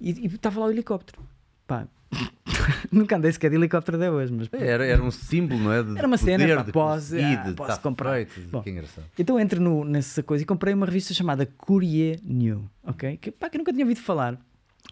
E, 0.00 0.10
e 0.10 0.26
estava 0.26 0.60
lá 0.60 0.66
o 0.66 0.70
helicóptero. 0.70 1.20
Pá, 1.66 1.86
nunca 2.90 3.16
andei 3.16 3.32
sequer 3.32 3.50
de 3.50 3.56
helicóptero 3.56 3.96
até 3.96 4.10
hoje. 4.10 4.32
Mas... 4.32 4.48
Era, 4.52 4.86
era 4.86 5.02
um 5.02 5.10
símbolo, 5.10 5.60
não 5.60 5.72
é? 5.72 5.82
De 5.82 5.96
era 5.98 6.06
uma 6.06 6.18
poder, 6.18 6.38
cena, 6.38 6.64
pá, 6.64 6.72
posso, 6.72 7.14
ah, 7.16 7.52
posso 7.54 7.76
tá 7.76 7.76
comprar. 7.78 8.14
Feito, 8.14 8.40
Bom, 8.50 8.62
que 8.62 8.70
engraçado. 8.70 9.04
Então 9.18 9.38
entro 9.38 9.60
no, 9.60 9.84
nessa 9.84 10.22
coisa 10.22 10.42
e 10.42 10.46
comprei 10.46 10.74
uma 10.74 10.86
revista 10.86 11.12
chamada 11.12 11.46
Courier 11.46 12.18
New, 12.22 12.68
ok? 12.84 13.16
Que, 13.16 13.30
pá, 13.30 13.48
que 13.48 13.56
eu 13.56 13.58
nunca 13.58 13.72
tinha 13.72 13.84
ouvido 13.84 14.00
falar, 14.00 14.38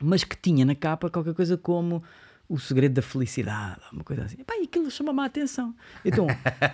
mas 0.01 0.24
que 0.24 0.37
tinha 0.37 0.64
na 0.64 0.74
capa 0.74 1.11
qualquer 1.11 1.35
coisa 1.35 1.57
como 1.57 2.03
o 2.49 2.59
segredo 2.59 2.95
da 2.95 3.03
felicidade, 3.03 3.81
uma 3.93 4.05
coisa 4.05 4.25
assim. 4.25 4.37
Pá, 4.45 4.55
e 4.57 4.65
aquilo 4.65 4.91
chama-me 4.91 5.21
a 5.21 5.25
atenção. 5.25 5.75
Então, 6.05 6.27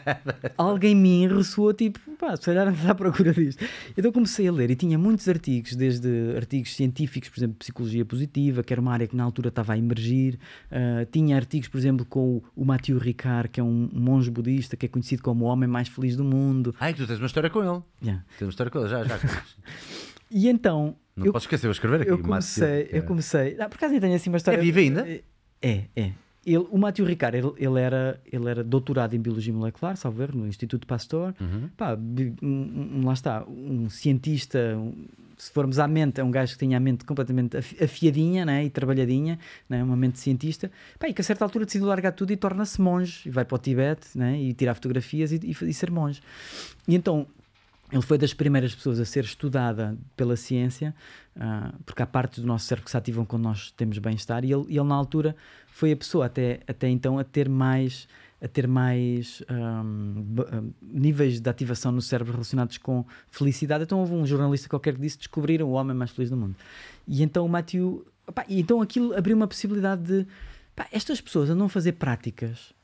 alguém 0.57 0.95
me 0.95 1.27
ressoou, 1.27 1.73
tipo, 1.73 1.99
pá, 2.19 2.37
se 2.37 2.43
calhar 2.45 2.69
anda 2.69 2.91
à 2.91 2.95
procura 2.95 3.33
disto. 3.33 3.65
Então 3.97 4.13
comecei 4.13 4.47
a 4.47 4.53
ler 4.53 4.71
e 4.71 4.77
tinha 4.77 4.99
muitos 4.99 5.29
artigos, 5.29 5.75
desde 5.75 6.35
artigos 6.37 6.75
científicos, 6.75 7.29
por 7.31 7.39
exemplo, 7.39 7.57
psicologia 7.59 8.05
positiva, 8.05 8.63
que 8.63 8.73
era 8.73 8.81
uma 8.81 8.93
área 8.93 9.07
que 9.07 9.17
na 9.17 9.25
altura 9.25 9.49
estava 9.49 9.73
a 9.73 9.79
emergir. 9.79 10.39
Uh, 10.71 11.07
tinha 11.11 11.37
artigos, 11.37 11.69
por 11.69 11.79
exemplo, 11.79 12.05
com 12.05 12.37
o, 12.37 12.43
o 12.57 12.65
Mathieu 12.65 12.99
Ricard, 12.99 13.49
que 13.49 13.61
é 13.61 13.65
um 13.65 13.89
monge 13.93 14.31
budista, 14.31 14.77
que 14.77 14.87
é 14.87 14.89
conhecido 14.89 15.23
como 15.23 15.45
o 15.45 15.49
homem 15.49 15.69
mais 15.69 15.89
feliz 15.89 16.17
do 16.17 16.25
mundo. 16.25 16.75
Ai, 16.79 16.93
tu 16.95 17.07
tens 17.07 17.19
uma 17.19 17.27
história 17.27 17.49
com 17.51 17.61
ele. 17.61 17.83
Yeah. 18.03 18.25
Tens 18.39 18.47
uma 18.47 18.51
história 18.51 18.71
com 18.71 18.79
ele, 18.81 18.89
já, 18.89 19.05
já. 19.05 19.19
e 20.31 20.49
então 20.49 20.97
Não 21.17 21.27
Eu- 21.27 21.33
podes 21.33 21.45
esquecer, 21.45 21.67
vou 21.67 21.73
escrever 21.73 22.03
aqui. 22.03 22.11
Eu 22.11 22.19
comecei, 22.19 22.89
eu 22.91 23.03
comecei. 23.05 23.57
Ah, 23.59 23.69
por 23.69 23.77
acaso 23.77 23.93
nem 23.93 24.01
tenho 24.01 24.15
assim 24.15 24.31
uma 24.31 24.37
história. 24.39 24.59
É 24.59 24.61
vivo 24.61 24.79
ainda? 24.79 25.07
É, 25.63 25.85
é. 25.97 26.13
Ele, 26.45 26.59
o 26.71 26.77
Matthew 26.77 27.07
Ricard, 27.07 27.37
ele, 27.39 27.53
ele 27.57 27.79
era, 27.81 28.21
ele 28.31 28.49
era 28.49 28.65
doutorado 28.65 29.15
em 29.15 29.21
Biologia 29.21 29.53
Molecular, 29.55 29.97
salvo 29.97 30.23
erro, 30.25 30.39
no 30.41 30.49
Instituto 30.49 30.87
Pasteur. 30.89 31.33
Uhum. 31.41 31.69
Pá, 31.77 31.97
um- 32.43 33.03
lá 33.05 33.13
está, 33.13 33.45
um 33.47 33.89
cientista, 33.89 34.59
um- 34.77 35.05
se 35.39 35.53
formos 35.53 35.79
à 35.79 35.87
mente, 35.89 36.21
é 36.21 36.25
um 36.25 36.31
gajo 36.31 36.53
que 36.55 36.59
tinha 36.67 36.77
a 36.77 36.81
mente 36.81 37.05
completamente 37.05 37.57
afi- 37.57 37.83
afiadinha 37.83 38.45
né, 38.45 38.65
e 38.65 38.71
trabalhadinha, 38.71 39.39
né, 39.69 39.83
uma 39.85 39.97
mente 39.97 40.19
cientista, 40.19 40.71
pá, 40.99 41.09
e 41.09 41.15
que 41.15 41.21
a 41.21 41.25
certa 41.25 41.45
altura 41.45 41.65
decidiu 41.65 41.87
largar 41.87 42.13
tudo 42.13 42.33
e 42.33 42.37
torna-se 42.37 42.81
monge, 42.81 43.23
e 43.29 43.31
vai 43.31 43.45
para 43.45 43.55
o 43.55 43.59
Tibete 43.59 44.07
né, 44.17 44.37
e 44.41 44.53
tirar 44.53 44.75
fotografias 44.75 45.31
e, 45.33 45.41
e, 45.43 45.51
e 45.69 45.75
ser 45.75 45.91
monge. 45.93 46.21
E 46.89 46.95
então 46.97 47.27
ele 47.93 48.03
foi 48.03 48.17
das 48.17 48.33
primeiras 48.33 48.75
pessoas 48.75 48.99
a 48.99 49.05
ser 49.05 49.23
estudada 49.25 49.97
pela 50.17 50.35
ciência, 50.35 50.95
ah, 51.37 51.75
porque 51.85 52.03
há 52.03 52.07
partes 52.07 52.41
do 52.41 52.47
nosso 52.47 52.65
cérebro 52.67 52.87
que 52.87 52.91
se 52.91 52.97
ativam 52.97 53.25
quando 53.25 53.43
nós 53.43 53.71
temos 53.73 53.99
bem-estar, 53.99 54.45
e 54.45 54.53
ele, 54.53 54.65
ele, 54.69 54.83
na 54.83 54.95
altura 54.95 55.37
foi 55.69 55.93
a 55.93 55.97
pessoa 55.97 56.27
até, 56.27 56.61
até 56.67 56.89
então 56.89 57.19
a 57.19 57.25
ter 57.25 57.49
mais 57.49 58.09
a 58.45 58.49
ter 58.49 58.67
mais 58.67 59.41
b- 59.47 60.43
ahm, 60.51 60.71
níveis 60.83 61.39
de 61.41 61.49
ativação 61.49 61.93
no 61.93 62.03
cérebro 62.03 62.33
relacionados 62.33 62.77
com 62.77 63.05
felicidade. 63.31 63.85
Então 63.85 64.01
houve 64.01 64.15
um 64.15 64.27
jornalista 64.27 64.69
qualquer 64.69 64.97
que 64.97 65.01
disse 65.01 65.17
descobriram 65.17 65.69
o 65.69 65.73
homem 65.75 65.97
mais 65.97 66.11
feliz 66.11 66.29
do 66.29 66.37
mundo. 66.37 66.57
E 67.07 67.23
então 67.23 67.47
o 67.47 67.49
Matthew, 67.49 68.05
opá, 68.27 68.45
e 68.49 68.59
então 68.59 68.83
aquilo 68.83 69.17
abriu 69.17 69.37
uma 69.37 69.47
possibilidade 69.47 70.03
de 70.03 70.27
pá, 70.75 70.89
estas 70.91 71.21
pessoas 71.21 71.51
andam 71.51 71.67
a 71.67 71.69
fazer 71.69 71.93
práticas 71.93 72.75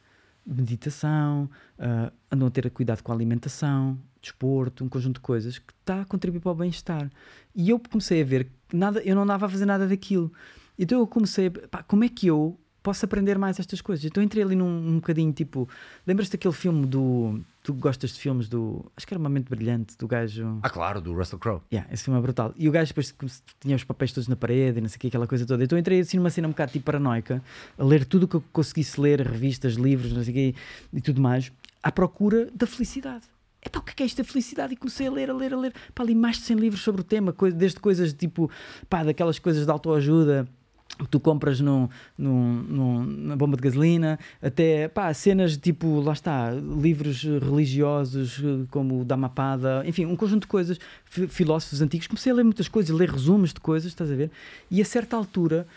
meditação, 0.46 1.50
ah, 1.76 2.12
andam 2.30 2.46
a 2.46 2.50
ter 2.52 2.70
cuidado 2.70 3.02
com 3.02 3.10
a 3.10 3.14
alimentação, 3.14 3.98
desporto, 4.20 4.84
um 4.84 4.88
conjunto 4.88 5.16
de 5.16 5.20
coisas 5.20 5.58
que 5.58 5.72
está 5.80 6.02
a 6.02 6.04
contribuir 6.04 6.40
para 6.40 6.52
o 6.52 6.54
bem-estar. 6.54 7.10
E 7.54 7.70
eu 7.70 7.78
comecei 7.78 8.22
a 8.22 8.24
ver 8.24 8.48
que 8.68 8.76
nada, 8.76 9.00
eu 9.00 9.14
não 9.14 9.22
andava 9.22 9.46
a 9.46 9.48
fazer 9.48 9.66
nada 9.66 9.86
daquilo. 9.86 10.32
Então 10.78 10.98
eu 10.98 11.06
comecei 11.06 11.46
a, 11.48 11.68
pá, 11.68 11.82
como 11.82 12.04
é 12.04 12.08
que 12.08 12.26
eu 12.26 12.58
posso 12.82 13.04
aprender 13.04 13.36
mais 13.36 13.58
estas 13.58 13.80
coisas? 13.80 14.04
Então 14.04 14.22
entrei 14.22 14.42
ali 14.42 14.54
num 14.54 14.88
um 14.88 14.94
bocadinho 14.96 15.32
tipo, 15.32 15.68
lembras-te 16.06 16.32
daquele 16.32 16.54
filme 16.54 16.86
do, 16.86 17.40
tu 17.62 17.74
gostas 17.74 18.12
de 18.12 18.20
filmes 18.20 18.48
do, 18.48 18.84
acho 18.96 19.06
que 19.06 19.12
era 19.12 19.18
uma 19.18 19.28
mente 19.28 19.50
brilhante, 19.50 19.96
do 19.98 20.06
gajo... 20.06 20.58
Ah, 20.62 20.70
claro, 20.70 21.00
do 21.00 21.12
Russell 21.12 21.38
Crowe. 21.38 21.60
Yeah, 21.72 21.92
esse 21.92 22.04
filme 22.04 22.18
é 22.18 22.22
brutal. 22.22 22.54
E 22.56 22.68
o 22.68 22.72
gajo 22.72 22.88
depois 22.88 23.14
tinha 23.60 23.76
os 23.76 23.84
papéis 23.84 24.12
todos 24.12 24.28
na 24.28 24.36
parede 24.36 24.78
e 24.78 24.80
não 24.80 24.88
sei 24.88 24.96
o 24.96 25.00
que, 25.00 25.08
aquela 25.08 25.26
coisa 25.26 25.44
toda. 25.44 25.62
Então 25.64 25.76
entrei 25.76 26.00
assim 26.00 26.16
numa 26.16 26.30
cena 26.30 26.48
um 26.48 26.52
bocado 26.52 26.72
tipo 26.72 26.84
paranoica, 26.84 27.42
a 27.76 27.84
ler 27.84 28.04
tudo 28.04 28.22
o 28.22 28.28
que 28.28 28.36
eu 28.36 28.44
conseguisse 28.52 29.00
ler, 29.00 29.20
revistas, 29.20 29.74
livros, 29.74 30.12
não 30.12 30.22
sei 30.22 30.32
o 30.32 30.34
que, 30.34 30.54
e 30.94 31.00
tudo 31.00 31.20
mais, 31.20 31.52
à 31.82 31.92
procura 31.92 32.48
da 32.54 32.66
felicidade. 32.66 33.24
Epá, 33.68 33.78
o 33.80 33.82
que 33.82 33.90
é, 33.92 33.94
que 33.94 34.02
é 34.02 34.06
isto 34.06 34.16
da 34.18 34.24
felicidade? 34.24 34.72
E 34.72 34.76
comecei 34.76 35.06
a 35.06 35.10
ler, 35.10 35.30
a 35.30 35.34
ler, 35.34 35.52
a 35.52 35.56
ler. 35.58 35.72
Pá, 35.94 36.02
li 36.02 36.14
mais 36.14 36.36
de 36.38 36.42
100 36.44 36.56
livros 36.56 36.82
sobre 36.82 37.02
o 37.02 37.04
tema, 37.04 37.34
desde 37.54 37.78
coisas 37.78 38.12
tipo, 38.12 38.50
pá, 38.88 39.04
daquelas 39.04 39.38
coisas 39.38 39.64
de 39.64 39.70
autoajuda 39.70 40.48
que 40.98 41.06
tu 41.06 41.20
compras 41.20 41.60
num, 41.60 41.88
num, 42.16 42.54
num- 42.62 43.04
na 43.04 43.36
bomba 43.36 43.56
de 43.56 43.62
gasolina, 43.62 44.18
até 44.42 44.88
pá, 44.88 45.12
cenas 45.14 45.56
tipo, 45.56 46.00
lá 46.00 46.12
está, 46.14 46.50
livros 46.50 47.22
religiosos 47.22 48.40
como 48.70 49.02
o 49.02 49.04
Dhammapada, 49.04 49.84
enfim, 49.86 50.06
um 50.06 50.16
conjunto 50.16 50.42
de 50.42 50.48
coisas, 50.48 50.78
fi- 51.04 51.28
filósofos 51.28 51.82
antigos. 51.82 52.06
Comecei 52.08 52.32
a 52.32 52.34
ler 52.34 52.42
muitas 52.42 52.66
coisas, 52.68 52.90
ler 52.96 53.10
resumos 53.10 53.52
de 53.52 53.60
coisas, 53.60 53.88
estás 53.92 54.10
a 54.10 54.14
ver? 54.14 54.30
E 54.70 54.80
a 54.80 54.84
certa 54.84 55.14
altura, 55.16 55.68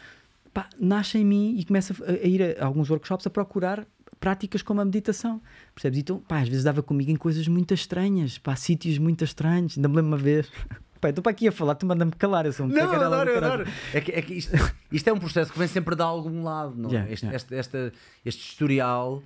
pá, 0.53 0.67
nasce 0.79 1.19
em 1.19 1.25
mim 1.25 1.55
e 1.59 1.65
começa 1.65 1.93
a 2.07 2.25
ir 2.27 2.57
a 2.59 2.65
alguns 2.65 2.89
workshops 2.89 3.27
a 3.27 3.29
procurar 3.29 3.85
práticas 4.21 4.61
como 4.61 4.79
a 4.79 4.85
meditação, 4.85 5.41
percebes? 5.75 5.99
Então, 5.99 6.19
pá, 6.19 6.39
às 6.39 6.47
vezes 6.47 6.63
dava 6.63 6.81
comigo 6.81 7.11
em 7.11 7.17
coisas 7.17 7.45
muito 7.49 7.73
estranhas, 7.73 8.37
pá, 8.37 8.55
sítios 8.55 8.97
muito 8.97 9.25
estranhos, 9.25 9.77
ainda 9.77 9.89
me 9.89 9.95
lembro 9.97 10.11
uma 10.11 10.17
vez. 10.17 10.47
Pá, 11.01 11.09
estou 11.09 11.23
para 11.23 11.31
aqui 11.31 11.47
a 11.47 11.51
falar, 11.51 11.73
tu 11.73 11.83
manda-me 11.87 12.11
calar, 12.11 12.45
eu 12.45 12.53
sou 12.53 12.67
um 12.67 12.69
Não, 12.69 12.85
do 12.85 12.95
adoro, 12.95 13.27
eu 13.31 13.37
adoro. 13.43 13.65
É 13.91 13.99
que, 13.99 14.11
é 14.11 14.21
que 14.21 14.35
isto, 14.35 14.51
isto 14.91 15.07
é 15.07 15.11
um 15.11 15.17
processo 15.17 15.51
que 15.51 15.57
vem 15.57 15.67
sempre 15.67 15.95
de 15.95 16.03
algum 16.03 16.43
lado, 16.43 16.75
não 16.77 16.89
é? 16.91 16.93
Yeah, 16.93 17.11
este, 17.11 17.25
yeah. 17.25 17.35
Este, 17.35 17.55
esta- 17.55 17.91
este 18.23 18.47
historial, 18.47 19.23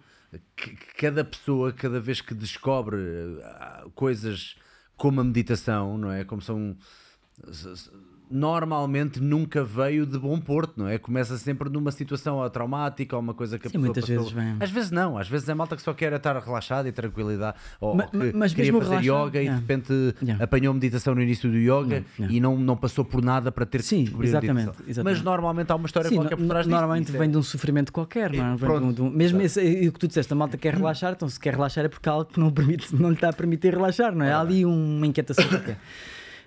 que, 0.56 0.70
que 0.70 0.96
cada 0.96 1.26
pessoa, 1.26 1.74
cada 1.74 2.00
vez 2.00 2.22
que 2.22 2.34
descobre 2.34 2.96
ah, 3.44 3.84
coisas 3.94 4.56
como 4.96 5.20
a 5.20 5.24
meditação, 5.26 5.98
não 5.98 6.10
é? 6.14 6.24
Como 6.24 6.42
são. 6.42 6.78
Normalmente 8.30 9.20
nunca 9.22 9.64
veio 9.64 10.06
de 10.06 10.18
bom 10.18 10.40
porto, 10.40 10.74
não 10.78 10.88
é? 10.88 10.98
Começa 10.98 11.38
sempre 11.38 11.70
numa 11.70 11.92
situação 11.92 12.48
traumática 12.50 13.16
ou 13.16 13.22
uma 13.22 13.34
coisa 13.34 13.58
que 13.60 13.68
a 13.68 13.70
Sim, 13.70 13.78
pessoa 13.80 13.86
muitas 13.86 14.04
passou. 14.06 14.18
vezes 14.18 14.32
vem. 14.32 14.56
Às 14.60 14.70
vezes 14.72 14.92
não, 14.92 15.18
às 15.18 15.28
vezes 15.28 15.48
é 15.50 15.54
malta 15.54 15.76
que 15.76 15.82
só 15.82 15.94
quer 15.94 16.12
estar 16.14 16.38
relaxada 16.40 16.88
e 16.90 16.92
tranquilidade. 16.92 17.58
Ou, 17.80 17.96
Ma- 17.96 18.04
ou 18.06 18.10
que 18.10 18.18
ma- 18.18 18.32
mas 18.34 18.54
queria 18.54 18.72
mesmo 18.72 18.88
fazer 18.88 19.02
relaxado, 19.02 19.28
yoga 19.28 19.40
e 19.40 19.44
yeah. 19.46 19.62
de 19.62 19.68
repente 19.68 20.16
Yeah. 20.26 20.44
apanhou 20.44 20.74
meditação 20.74 21.14
no 21.16 21.22
início 21.22 21.50
do 21.50 21.58
yoga 21.58 22.04
Yeah, 22.20 22.34
e 22.36 22.40
não, 22.40 22.58
não 22.58 22.76
passou 22.76 23.06
por 23.06 23.24
nada 23.24 23.52
para 23.52 23.66
ter 23.66 23.80
que 23.80 23.84
Sim, 23.86 24.04
descobrir 24.04 24.28
a 24.28 24.30
exatamente, 24.30 24.70
exatamente. 24.88 25.04
Mas 25.04 25.22
normalmente 25.22 25.72
há 25.72 25.76
uma 25.76 25.86
história 25.86 26.10
Sim, 26.10 26.16
qualquer 26.16 26.36
por 26.36 26.48
trás 26.48 26.66
normalmente 26.68 27.16
é- 27.16 27.20
vem 27.20 27.30
de 27.30 27.38
um 27.38 27.44
sofrimento 27.44 27.92
qualquer, 27.94 28.32
não 28.34 28.54
é? 28.54 28.58
Pronto, 28.58 28.94
de 28.94 29.02
um- 29.02 29.10
mesmo 29.10 29.42
esse, 29.42 29.62
e 29.62 29.88
o 29.88 29.92
que 29.94 30.00
tu 30.00 30.08
disseste, 30.08 30.32
a 30.34 30.36
malta 30.36 30.58
quer 30.58 30.74
relaxar, 30.74 31.14
então 31.14 31.28
se 31.30 31.40
quer 31.40 31.54
relaxar 31.54 31.86
é 31.86 31.90
porque 31.90 32.08
há 32.10 32.12
algo 32.14 32.26
que 32.26 32.40
não, 32.40 32.52
permite, 32.52 32.88
não 32.96 33.10
lhe 33.10 33.16
está 33.16 33.30
a 33.30 33.34
permitir 33.34 33.74
relaxar, 33.74 34.16
não 34.16 34.26
é? 34.26 34.32
Há 34.34 34.40
ali 34.40 34.66
uma 34.66 35.06
inquietação 35.06 35.48
qualquer. 35.48 35.78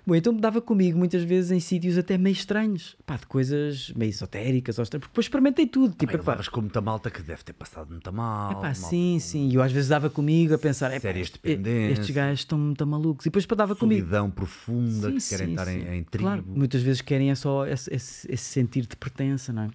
Bom, 0.09 0.15
então 0.15 0.33
dava 0.35 0.59
comigo 0.59 0.97
muitas 0.97 1.21
vezes 1.23 1.51
em 1.51 1.59
sítios 1.59 1.95
até 1.97 2.17
meio 2.17 2.33
estranhos, 2.33 2.97
pá, 3.05 3.15
de 3.15 3.27
coisas 3.27 3.93
meio 3.95 4.09
esotéricas, 4.09 4.79
ou 4.79 4.83
estranhas, 4.83 5.01
porque 5.03 5.11
depois 5.11 5.25
experimentei 5.25 5.67
tudo, 5.67 5.91
tipo, 5.93 6.05
epá, 6.05 6.17
levavas 6.17 6.47
com 6.49 6.61
muita 6.61 6.81
malta 6.81 7.11
que 7.11 7.21
deve 7.21 7.43
ter 7.43 7.53
passado 7.53 7.91
muito 7.91 8.11
mal. 8.11 8.51
epá, 8.53 8.61
mal- 8.63 8.73
sim, 8.73 9.19
sim, 9.21 9.49
e 9.49 9.53
eu 9.55 9.61
às 9.61 9.71
vezes 9.71 9.87
dava 9.89 10.09
comigo 10.09 10.55
a 10.55 10.57
pensar, 10.57 10.89
epá, 10.91 10.99
Sérias 11.01 11.29
dependências. 11.29 11.99
estes 11.99 12.15
gajos 12.15 12.39
estão 12.39 12.57
muito 12.57 12.87
malucos, 12.87 13.25
e 13.25 13.29
depois 13.29 13.45
para 13.45 13.57
dava 13.57 13.75
comigo. 13.75 14.01
solidão 14.01 14.31
profunda, 14.31 15.11
Sim, 15.11 15.17
que 15.19 15.29
querem 15.29 15.45
sim, 15.47 15.51
estar 15.53 15.65
sim. 15.67 15.79
em, 15.79 15.97
em 15.99 16.03
tribo. 16.03 16.25
Claro, 16.25 16.43
muitas 16.47 16.81
vezes 16.81 17.01
querem 17.01 17.29
é 17.29 17.35
só 17.35 17.67
esse, 17.67 17.93
esse- 17.93 18.31
esse 18.31 18.43
sentir 18.45 18.87
de 18.87 18.95
pertença, 18.95 19.53
não 19.53 19.61
é? 19.63 19.69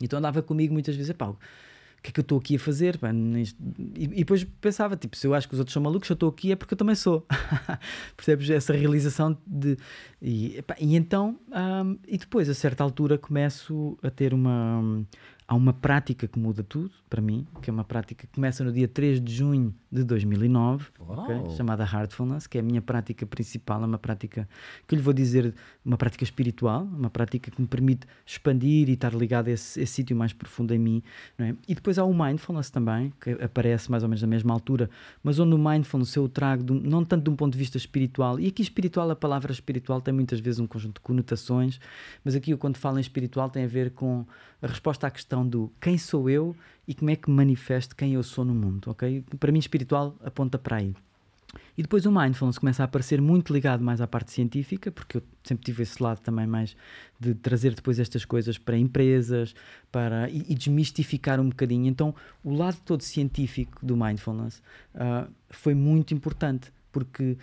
Então 0.00 0.18
andava 0.18 0.40
comigo 0.42 0.72
muitas 0.72 0.96
vezes, 0.96 1.12
pá, 1.12 1.34
o 1.98 2.02
que 2.02 2.10
é 2.10 2.12
que 2.12 2.20
eu 2.20 2.22
estou 2.22 2.38
aqui 2.38 2.56
a 2.56 2.58
fazer? 2.58 2.98
pá, 2.98 3.12
nisto?" 3.12 3.58
E, 3.94 4.04
e 4.04 4.08
depois 4.18 4.44
pensava, 4.60 4.96
tipo, 4.96 5.16
se 5.16 5.26
eu 5.26 5.34
acho 5.34 5.48
que 5.48 5.54
os 5.54 5.58
outros 5.58 5.72
são 5.72 5.82
malucos, 5.82 6.08
eu 6.08 6.14
estou 6.14 6.28
aqui 6.28 6.52
é 6.52 6.56
porque 6.56 6.74
eu 6.74 6.78
também 6.78 6.94
sou. 6.94 7.26
Percebes? 8.16 8.48
Essa 8.50 8.72
realização 8.72 9.36
de. 9.46 9.76
E, 10.20 10.58
epá, 10.58 10.76
e 10.80 10.96
então, 10.96 11.38
hum, 11.48 11.98
e 12.06 12.16
depois, 12.18 12.48
a 12.48 12.54
certa 12.54 12.82
altura, 12.84 13.18
começo 13.18 13.98
a 14.02 14.10
ter 14.10 14.32
uma. 14.32 15.04
Há 15.48 15.54
uma 15.54 15.72
prática 15.72 16.26
que 16.26 16.38
muda 16.38 16.64
tudo 16.64 16.90
para 17.08 17.22
mim, 17.22 17.46
que 17.62 17.70
é 17.70 17.72
uma 17.72 17.84
prática 17.84 18.26
que 18.26 18.34
começa 18.34 18.64
no 18.64 18.72
dia 18.72 18.88
3 18.88 19.20
de 19.20 19.32
junho 19.32 19.72
de 19.92 20.02
2009, 20.02 20.86
ok? 20.98 21.34
Uau. 21.36 21.50
chamada 21.56 21.84
Heartfulness, 21.84 22.48
que 22.48 22.58
é 22.58 22.60
a 22.60 22.64
minha 22.64 22.82
prática 22.82 23.24
principal, 23.24 23.80
é 23.82 23.86
uma 23.86 23.98
prática 23.98 24.48
que 24.88 24.94
eu 24.94 24.96
lhe 24.96 25.02
vou 25.02 25.14
dizer, 25.14 25.54
uma 25.84 25.96
prática 25.96 26.24
espiritual, 26.24 26.82
uma 26.82 27.08
prática 27.08 27.48
que 27.48 27.60
me 27.60 27.68
permite 27.68 28.08
expandir 28.24 28.88
e 28.88 28.94
estar 28.94 29.14
ligado 29.14 29.46
a 29.46 29.52
esse, 29.52 29.86
sítio 29.86 30.16
mais 30.16 30.32
profundo 30.32 30.74
em 30.74 30.78
mim. 30.78 31.02
é? 31.38 31.54
E 31.68 31.76
depois 31.76 31.96
há 31.96 32.04
o 32.04 32.12
Mindfulness 32.12 32.68
também, 32.68 33.12
que 33.20 33.30
aparece 33.30 33.88
mais 33.88 34.02
ou 34.02 34.08
menos 34.08 34.22
na 34.22 34.28
mesma 34.28 34.52
altura, 34.52 34.90
mas 35.22 35.38
onde 35.38 35.54
o 35.54 35.58
Mindfulness 35.58 36.16
eu 36.16 36.28
trago, 36.28 36.64
de 36.64 36.72
não 36.72 37.04
tanto 37.04 37.22
de 37.22 37.30
um 37.30 37.36
ponto 37.36 37.52
de 37.52 37.58
vista 37.58 37.76
espiritual, 37.76 38.40
e 38.40 38.48
aqui 38.48 38.62
espiritual, 38.62 39.08
a 39.10 39.16
palavra 39.16 39.52
espiritual 39.52 40.00
tem 40.00 40.12
muitas 40.12 40.40
vezes 40.40 40.58
um 40.58 40.66
conjunto 40.66 40.94
de 40.94 41.00
conotações, 41.00 41.78
mas 42.24 42.34
aqui 42.34 42.50
eu 42.50 42.58
quando 42.58 42.76
falo 42.78 42.98
em 42.98 43.00
espiritual 43.00 43.48
tem 43.48 43.64
a 43.64 43.68
ver 43.68 43.92
com 43.92 44.26
a 44.60 44.66
resposta 44.66 45.06
à 45.06 45.10
questão 45.10 45.35
do 45.44 45.72
quem 45.80 45.98
sou 45.98 46.30
eu 46.30 46.54
e 46.86 46.94
como 46.94 47.10
é 47.10 47.16
que 47.16 47.28
manifesto 47.28 47.96
quem 47.96 48.14
eu 48.14 48.22
sou 48.22 48.44
no 48.44 48.54
mundo, 48.54 48.90
ok? 48.90 49.24
Para 49.40 49.50
mim 49.50 49.58
espiritual 49.58 50.14
aponta 50.22 50.56
para 50.58 50.76
aí. 50.76 50.94
E 51.76 51.82
depois 51.82 52.06
o 52.06 52.12
mindfulness 52.12 52.58
começa 52.58 52.82
a 52.82 52.84
aparecer 52.84 53.20
muito 53.20 53.52
ligado 53.52 53.82
mais 53.82 54.00
à 54.00 54.06
parte 54.06 54.32
científica, 54.32 54.90
porque 54.90 55.18
eu 55.18 55.22
sempre 55.44 55.64
tive 55.64 55.82
esse 55.82 56.02
lado 56.02 56.20
também 56.20 56.46
mais 56.46 56.76
de 57.18 57.34
trazer 57.34 57.74
depois 57.74 57.98
estas 57.98 58.24
coisas 58.24 58.58
para 58.58 58.76
empresas, 58.76 59.54
para 59.90 60.28
e, 60.30 60.44
e 60.48 60.54
desmistificar 60.54 61.40
um 61.40 61.48
bocadinho. 61.48 61.86
Então, 61.86 62.14
o 62.42 62.54
lado 62.54 62.78
todo 62.84 63.02
científico 63.02 63.84
do 63.84 63.96
mindfulness 63.96 64.62
ah, 64.94 65.28
foi 65.50 65.74
muito 65.74 66.14
importante, 66.14 66.72
porque 66.92 67.36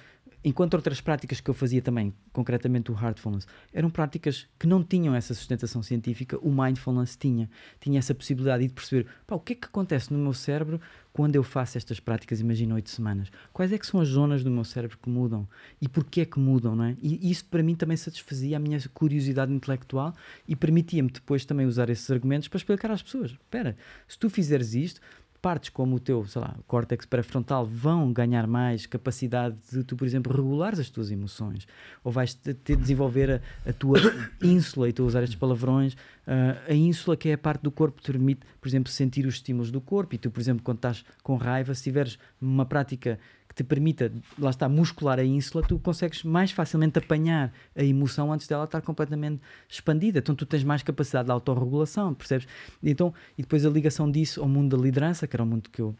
enquanto 0.43 0.73
outras 0.73 1.01
práticas 1.01 1.39
que 1.39 1.49
eu 1.49 1.53
fazia 1.53 1.81
também, 1.81 2.13
concretamente 2.31 2.91
o 2.91 2.95
heartfulness, 2.95 3.47
eram 3.71 3.89
práticas 3.89 4.47
que 4.59 4.67
não 4.67 4.83
tinham 4.83 5.15
essa 5.15 5.33
sustentação 5.33 5.81
científica, 5.81 6.37
o 6.41 6.51
mindfulness 6.51 7.15
tinha. 7.15 7.49
Tinha 7.79 7.99
essa 7.99 8.13
possibilidade 8.13 8.67
de 8.67 8.73
perceber 8.73 9.07
pá, 9.25 9.35
o 9.35 9.39
que 9.39 9.53
é 9.53 9.55
que 9.55 9.67
acontece 9.67 10.11
no 10.11 10.19
meu 10.19 10.33
cérebro 10.33 10.79
quando 11.13 11.35
eu 11.35 11.43
faço 11.43 11.77
estas 11.77 11.99
práticas, 11.99 12.39
imagina 12.39 12.73
oito 12.73 12.89
semanas. 12.89 13.31
Quais 13.53 13.71
é 13.71 13.77
que 13.77 13.85
são 13.85 14.01
as 14.01 14.07
zonas 14.07 14.43
do 14.43 14.49
meu 14.49 14.63
cérebro 14.63 14.97
que 14.97 15.07
mudam? 15.07 15.47
E 15.79 15.87
porquê 15.87 16.21
é 16.21 16.25
que 16.25 16.39
mudam, 16.39 16.75
não 16.75 16.85
é? 16.85 16.97
E 17.01 17.29
isso 17.29 17.45
para 17.45 17.61
mim 17.61 17.75
também 17.75 17.95
satisfazia 17.95 18.57
a 18.57 18.59
minha 18.59 18.79
curiosidade 18.93 19.53
intelectual 19.53 20.13
e 20.47 20.55
permitia-me 20.55 21.11
depois 21.11 21.45
também 21.45 21.67
usar 21.67 21.89
esses 21.91 22.09
argumentos 22.09 22.47
para 22.47 22.57
explicar 22.57 22.89
às 22.89 23.03
pessoas. 23.03 23.31
Espera, 23.31 23.77
se 24.07 24.17
tu 24.17 24.27
fizeres 24.27 24.73
isto, 24.73 24.99
partes 25.43 25.69
como 25.69 25.97
o 25.97 25.99
teu, 25.99 26.25
sei 26.25 26.41
lá, 26.41 26.55
córtex 26.65 27.05
pré-frontal 27.05 27.65
vão 27.65 28.13
ganhar 28.13 28.47
mais 28.47 28.85
capacidade 28.85 29.57
de 29.69 29.83
tu, 29.83 29.93
por 29.97 30.07
exemplo, 30.07 30.33
regulares 30.33 30.79
as 30.79 30.89
tuas 30.89 31.11
emoções. 31.11 31.67
Ou 32.01 32.13
vais 32.13 32.33
te- 32.33 32.53
ter 32.53 32.77
de 32.77 32.81
desenvolver 32.81 33.29
a, 33.29 33.69
a 33.69 33.73
tua 33.73 33.99
ínsula, 34.41 34.87
e 34.87 34.91
estou 34.91 35.03
a 35.03 35.07
usar 35.07 35.21
estes 35.21 35.37
palavrões, 35.37 35.97
ah, 36.25 36.55
a 36.69 36.73
ínsula 36.73 37.17
que 37.17 37.27
é 37.27 37.33
a 37.33 37.37
parte 37.37 37.61
do 37.61 37.69
corpo 37.71 37.97
que 37.97 38.03
te 38.03 38.11
permite, 38.13 38.41
por 38.61 38.69
exemplo, 38.69 38.89
sentir 38.89 39.25
os 39.25 39.35
estímulos 39.35 39.69
do 39.69 39.81
corpo. 39.81 40.15
E 40.15 40.17
tu, 40.17 40.31
por 40.31 40.39
exemplo, 40.39 40.63
quando 40.63 40.77
estás 40.77 41.03
com 41.21 41.35
raiva, 41.35 41.75
se 41.75 41.83
tiveres 41.83 42.17
uma 42.41 42.65
prática 42.65 43.19
que 43.53 43.63
te 43.63 43.63
permita, 43.63 44.11
lá 44.37 44.49
está, 44.49 44.67
muscular 44.67 45.19
a 45.19 45.23
ínsula, 45.23 45.63
tu 45.65 45.77
consegues 45.77 46.23
mais 46.23 46.51
facilmente 46.51 46.97
apanhar 46.97 47.53
a 47.75 47.83
emoção 47.83 48.33
antes 48.33 48.47
dela 48.47 48.63
estar 48.65 48.81
completamente 48.81 49.39
expandida. 49.69 50.19
Então 50.19 50.33
tu 50.33 50.45
tens 50.45 50.63
mais 50.63 50.81
capacidade 50.81 51.27
de 51.27 51.31
autorregulação, 51.31 52.13
percebes? 52.13 52.47
Então, 52.81 53.13
e 53.37 53.43
depois 53.43 53.65
a 53.65 53.69
ligação 53.69 54.09
disso 54.09 54.41
ao 54.41 54.47
mundo 54.47 54.75
da 54.75 54.83
liderança, 54.83 55.27
que 55.27 55.35
era 55.35 55.43
um 55.43 55.47
mundo 55.47 55.69
que 55.69 55.81
eu 55.81 55.95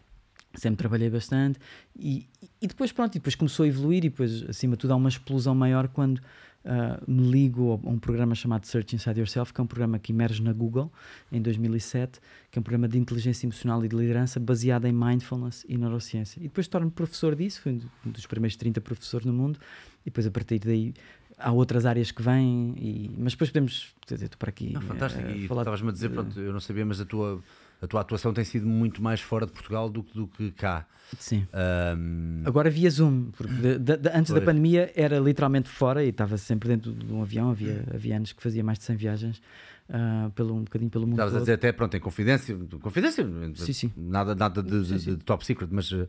sempre 0.54 0.78
trabalhei 0.78 1.10
bastante 1.10 1.60
e, 1.98 2.28
e 2.62 2.68
depois 2.68 2.92
pronto, 2.92 3.16
e 3.16 3.20
depois 3.20 3.36
começou 3.36 3.64
a 3.64 3.68
evoluir 3.68 4.06
e 4.06 4.10
depois 4.10 4.44
acima 4.50 4.76
de 4.76 4.82
tudo 4.82 4.94
há 4.94 4.96
uma 4.96 5.10
explosão 5.10 5.56
maior 5.56 5.88
quando 5.88 6.20
uh, 6.20 7.12
me 7.12 7.30
ligo 7.30 7.82
a 7.84 7.90
um 7.90 7.98
programa 7.98 8.36
chamado 8.36 8.66
Search 8.66 8.96
Inside 8.96 9.20
Yourself, 9.20 9.54
que 9.54 9.62
é 9.62 9.64
um 9.64 9.68
programa 9.68 10.00
que 10.00 10.12
emerge 10.12 10.42
na 10.42 10.54
Google 10.54 10.92
em 11.32 11.42
2007, 11.42 12.20
que 12.52 12.58
é 12.58 12.60
um 12.60 12.64
programa 12.64 12.88
de 12.88 12.98
inteligência 12.98 13.46
emocional 13.46 13.84
e 13.84 13.88
de 13.88 13.96
liderança 13.96 14.40
baseado 14.40 14.86
em 14.86 14.94
mindfulness 14.94 15.66
e 15.68 15.78
neurociência. 15.78 16.40
E 16.40 16.44
depois 16.44 16.68
torno-me 16.68 16.92
professor 16.92 17.36
disso, 17.36 17.62
fui 17.62 17.82
um 18.06 18.12
dos 18.12 18.26
primeiros 18.26 18.56
30 18.56 18.82
professores 18.82 19.26
no 19.26 19.34
mundo 19.34 19.60
e 20.02 20.06
depois 20.06 20.26
a 20.28 20.32
partir 20.32 20.60
daí 20.60 20.94
há 21.38 21.52
outras 21.52 21.86
áreas 21.86 22.12
que 22.12 22.22
vêm, 22.22 22.76
e, 22.78 23.12
mas 23.18 23.34
depois 23.34 23.50
podemos, 23.50 23.94
dizer, 24.08 24.26
estou 24.26 24.38
para 24.38 24.50
aqui. 24.50 24.72
Não, 24.72 24.82
fantástico, 24.82 25.28
uh, 25.28 25.32
e 25.32 25.46
estavas-me 25.46 25.90
a 25.90 25.92
dizer, 25.92 26.10
pronto, 26.10 26.40
eu 26.40 26.54
não 26.54 26.60
sabia, 26.60 26.86
mas 26.86 27.02
a 27.02 27.06
tua 27.06 27.42
a 27.84 27.88
tua 27.88 28.00
atuação 28.00 28.34
tem 28.34 28.46
sido 28.46 28.66
muito 28.66 29.04
mais 29.04 29.20
fora 29.20 29.46
de 29.46 29.52
Portugal 29.52 29.90
do, 29.90 30.02
do 30.02 30.26
que 30.26 30.52
cá. 30.52 30.88
Sim. 31.20 31.46
Um... 31.54 32.42
Agora 32.46 32.70
via 32.70 32.90
Zoom, 32.90 33.32
porque 33.32 33.54
de, 33.54 33.78
de, 33.78 33.98
de, 33.98 34.10
antes 34.10 34.32
pois. 34.32 34.40
da 34.40 34.42
pandemia 34.42 34.92
era 34.96 35.20
literalmente 35.20 35.68
fora 35.70 36.04
e 36.04 36.10
estava 36.10 36.38
sempre 36.38 36.70
dentro 36.70 36.94
de 36.94 37.12
um 37.12 37.22
avião. 37.22 37.50
Havia, 37.50 37.84
havia 37.94 38.16
anos 38.16 38.32
que 38.32 38.42
fazia 38.42 38.64
mais 38.64 38.80
de 38.80 38.86
100 38.86 38.96
viagens 38.96 39.42
uh, 39.90 40.32
pelo, 40.32 40.56
um 40.56 40.64
bocadinho 40.64 40.90
pelo 40.90 41.06
mundo. 41.06 41.16
Estavas 41.16 41.36
a 41.36 41.40
dizer 41.40 41.54
até, 41.54 41.74
pronto, 41.74 41.96
em 41.98 42.00
confidência, 42.00 42.58
confidência 42.82 43.28
sim, 43.56 43.74
sim. 43.74 43.92
nada, 43.98 44.34
nada 44.34 44.64
de, 44.64 45.00
sim. 45.00 45.16
de, 45.16 45.18
top 45.18 45.46
secret, 45.46 45.68
mas 45.70 45.92
uh, 45.92 46.08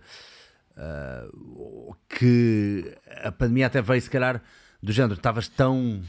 que 2.09 2.97
a 3.23 3.33
pandemia 3.33 3.67
até 3.67 3.83
veio, 3.83 4.01
se 4.01 4.09
calhar, 4.09 4.41
do 4.81 4.93
género, 4.93 5.15
estavas 5.15 5.49
tão 5.49 6.01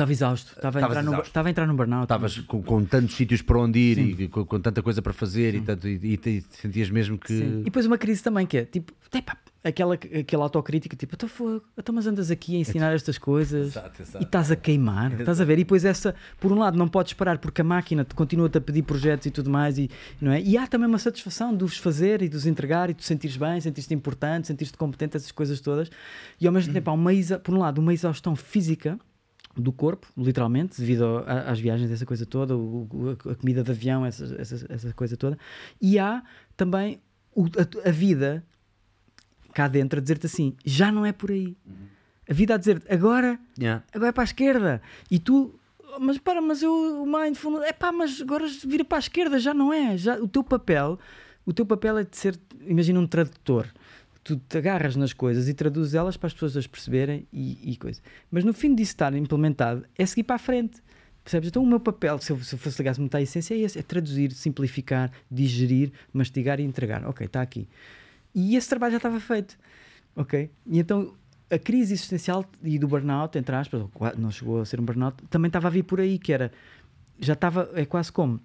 Estava 0.00 0.12
exausto, 0.12 0.52
estava 0.56 0.78
a, 0.78 0.82
entrar 0.82 1.02
no, 1.02 1.20
estava 1.20 1.48
a 1.48 1.50
entrar 1.50 1.66
num 1.66 1.76
burnout. 1.76 2.04
Estavas 2.04 2.38
com, 2.38 2.62
com, 2.62 2.84
tantos 2.84 3.14
sítios 3.14 3.42
para 3.42 3.58
onde 3.58 3.78
ir 3.78 3.96
Sim. 3.96 4.24
e 4.24 4.28
com, 4.28 4.46
com, 4.46 4.58
tanta 4.58 4.82
coisa 4.82 5.02
para 5.02 5.12
fazer 5.12 5.54
e, 5.54 5.60
tanto, 5.60 5.86
e, 5.86 6.00
e, 6.02 6.28
e, 6.28 6.44
sentias 6.50 6.88
mesmo 6.88 7.18
que. 7.18 7.28
Sim. 7.28 7.60
E 7.60 7.64
depois 7.64 7.84
uma 7.84 7.98
crise 7.98 8.22
também 8.22 8.46
que 8.46 8.56
é 8.56 8.64
tipo, 8.64 8.92
epa, 9.12 9.36
aquela, 9.62 9.94
aquela 9.94 10.44
autocrítica, 10.44 10.96
tipo, 10.96 11.14
então 11.14 11.28
fogo, 11.28 11.62
então 11.76 11.94
mas 11.94 12.06
andas 12.06 12.30
aqui 12.30 12.56
a 12.56 12.58
ensinar 12.60 12.94
estas 12.94 13.18
coisas 13.18 13.68
exato, 13.68 14.02
exato. 14.02 14.24
e 14.24 14.26
estás 14.26 14.50
a 14.50 14.56
queimar, 14.56 15.08
exato. 15.08 15.22
estás 15.22 15.40
a 15.40 15.44
ver? 15.44 15.54
E 15.54 15.64
depois 15.64 15.84
essa, 15.84 16.14
por 16.38 16.50
um 16.50 16.58
lado, 16.58 16.78
não 16.78 16.88
podes 16.88 17.12
parar 17.12 17.38
porque 17.38 17.60
a 17.60 17.64
máquina 17.64 18.06
continua-te 18.14 18.56
a 18.56 18.60
pedir 18.60 18.82
projetos 18.82 19.26
e 19.26 19.30
tudo 19.30 19.50
mais, 19.50 19.78
e, 19.78 19.90
não 20.20 20.32
é? 20.32 20.40
e 20.40 20.56
há 20.56 20.66
também 20.66 20.88
uma 20.88 20.98
satisfação 20.98 21.54
de 21.54 21.62
os 21.62 21.76
fazer 21.76 22.22
e 22.22 22.28
de 22.28 22.36
os 22.36 22.46
entregar 22.46 22.88
e 22.88 22.94
de 22.94 23.00
te 23.00 23.06
sentires 23.06 23.36
bem, 23.36 23.60
sentires-te 23.60 23.92
importante, 23.92 24.46
sentires-te 24.46 24.78
competente, 24.78 25.16
essas 25.16 25.32
coisas 25.32 25.60
todas, 25.60 25.90
e 26.40 26.46
ao 26.46 26.52
mesmo 26.52 26.72
tempo 26.72 26.88
há 26.88 26.94
uma, 26.94 27.10
por 27.42 27.54
um 27.54 27.58
lado, 27.58 27.78
uma 27.78 27.92
exaustão 27.92 28.34
física 28.34 28.98
do 29.60 29.72
corpo, 29.72 30.06
literalmente, 30.16 30.80
devido 30.80 31.24
às 31.26 31.58
viagens, 31.58 31.90
essa 31.90 32.06
coisa 32.06 32.24
toda, 32.26 32.56
o, 32.56 33.16
a 33.30 33.34
comida 33.34 33.62
de 33.62 33.70
avião, 33.70 34.04
essa, 34.04 34.34
essa, 34.38 34.66
essa 34.68 34.92
coisa 34.92 35.16
toda. 35.16 35.38
E 35.80 35.98
há 35.98 36.22
também 36.56 37.00
o, 37.34 37.44
a, 37.44 37.88
a, 37.88 37.92
vida 37.92 38.44
cá 39.52 39.68
dentro 39.68 39.98
a 39.98 40.02
dizer-te 40.02 40.26
assim: 40.26 40.56
já 40.64 40.90
não 40.90 41.04
é 41.04 41.12
por 41.12 41.30
aí. 41.30 41.56
A 42.28 42.32
vida 42.32 42.54
a 42.54 42.56
dizer 42.56 42.82
agora, 42.88 43.38
yeah. 43.58 43.82
agora 43.92 44.10
é 44.10 44.12
para 44.12 44.22
a 44.22 44.24
esquerda. 44.24 44.82
E 45.10 45.18
tu, 45.18 45.58
mas 45.98 46.18
para, 46.18 46.40
mas 46.40 46.62
eu, 46.62 47.02
o 47.02 47.06
mindfulness, 47.06 47.68
é 47.68 47.72
pá, 47.72 47.90
mas 47.90 48.20
agora 48.20 48.46
vira 48.64 48.84
para 48.84 48.98
a 48.98 49.00
esquerda, 49.00 49.38
já 49.38 49.52
não 49.52 49.72
é. 49.72 49.96
Já, 49.96 50.16
o 50.16 50.28
teu 50.28 50.44
papel, 50.44 50.98
o 51.44 51.52
teu 51.52 51.66
papel 51.66 51.98
é 51.98 52.04
de 52.04 52.16
ser, 52.16 52.38
imagina 52.66 53.00
um 53.00 53.06
tradutor 53.06 53.66
tu 54.22 54.36
te 54.36 54.58
agarras 54.58 54.96
nas 54.96 55.12
coisas 55.12 55.48
e 55.48 55.54
traduzes 55.54 55.94
elas 55.94 56.16
para 56.16 56.26
as 56.28 56.32
pessoas 56.32 56.56
as 56.56 56.66
perceberem 56.66 57.26
e, 57.32 57.72
e 57.72 57.76
coisa. 57.76 58.00
Mas 58.30 58.44
no 58.44 58.52
fim 58.52 58.74
disso 58.74 58.92
estar 58.92 59.14
implementado 59.14 59.84
é 59.96 60.04
seguir 60.06 60.24
para 60.24 60.36
a 60.36 60.38
frente. 60.38 60.82
Percebes? 61.24 61.48
Então 61.48 61.62
o 61.62 61.66
meu 61.66 61.80
papel, 61.80 62.18
se 62.18 62.32
eu, 62.32 62.38
se 62.40 62.54
eu 62.54 62.58
fosse 62.58 62.78
ligar-se 62.78 63.00
muito 63.00 63.14
à 63.14 63.22
essência, 63.22 63.54
é 63.54 63.58
esse: 63.58 63.78
é 63.78 63.82
traduzir, 63.82 64.32
simplificar, 64.32 65.10
digerir, 65.30 65.92
mastigar 66.12 66.60
e 66.60 66.62
entregar. 66.62 67.06
Ok, 67.06 67.26
está 67.26 67.42
aqui. 67.42 67.68
E 68.34 68.56
esse 68.56 68.68
trabalho 68.68 68.92
já 68.92 68.96
estava 68.98 69.20
feito. 69.20 69.58
Ok? 70.16 70.50
E 70.66 70.78
então 70.78 71.14
a 71.50 71.58
crise 71.58 71.92
existencial 71.92 72.44
e 72.62 72.78
do 72.78 72.86
burnout, 72.86 73.36
entre 73.36 73.54
aspas, 73.56 73.82
não 74.16 74.30
chegou 74.30 74.60
a 74.60 74.64
ser 74.64 74.80
um 74.80 74.84
burnout, 74.84 75.22
também 75.28 75.48
estava 75.48 75.66
a 75.66 75.70
vir 75.70 75.82
por 75.82 76.00
aí, 76.00 76.18
que 76.18 76.32
era 76.32 76.52
já 77.18 77.34
estava, 77.34 77.70
é 77.74 77.84
quase 77.84 78.10
como 78.10 78.40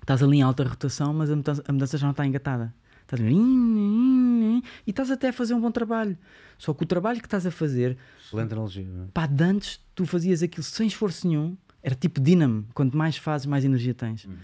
estás 0.00 0.22
ali 0.22 0.38
em 0.38 0.42
alta 0.42 0.64
rotação, 0.64 1.12
mas 1.12 1.30
a 1.30 1.36
mudança, 1.36 1.62
a 1.66 1.72
mudança 1.72 1.98
já 1.98 2.06
não 2.06 2.12
está 2.12 2.26
engatada. 2.26 2.74
Estás? 3.06 3.20
E 3.20 4.62
estás 4.86 5.10
até 5.10 5.28
a 5.28 5.32
fazer 5.32 5.54
um 5.54 5.60
bom 5.60 5.70
trabalho. 5.70 6.18
Só 6.58 6.74
que 6.74 6.82
o 6.82 6.86
trabalho 6.86 7.20
que 7.20 7.26
estás 7.26 7.46
a 7.46 7.50
fazer. 7.50 7.96
Excelente 8.20 8.52
analogia. 8.52 8.82
É? 8.84 9.06
Pá, 9.12 9.26
de 9.26 9.44
antes 9.44 9.80
tu 9.94 10.04
fazias 10.04 10.42
aquilo 10.42 10.64
sem 10.64 10.88
esforço 10.88 11.28
nenhum. 11.28 11.56
Era 11.82 11.94
tipo 11.94 12.20
dínamo. 12.20 12.66
Quanto 12.74 12.96
mais 12.96 13.16
fazes, 13.16 13.46
mais 13.46 13.64
energia 13.64 13.94
tens. 13.94 14.24
Uhum. 14.24 14.36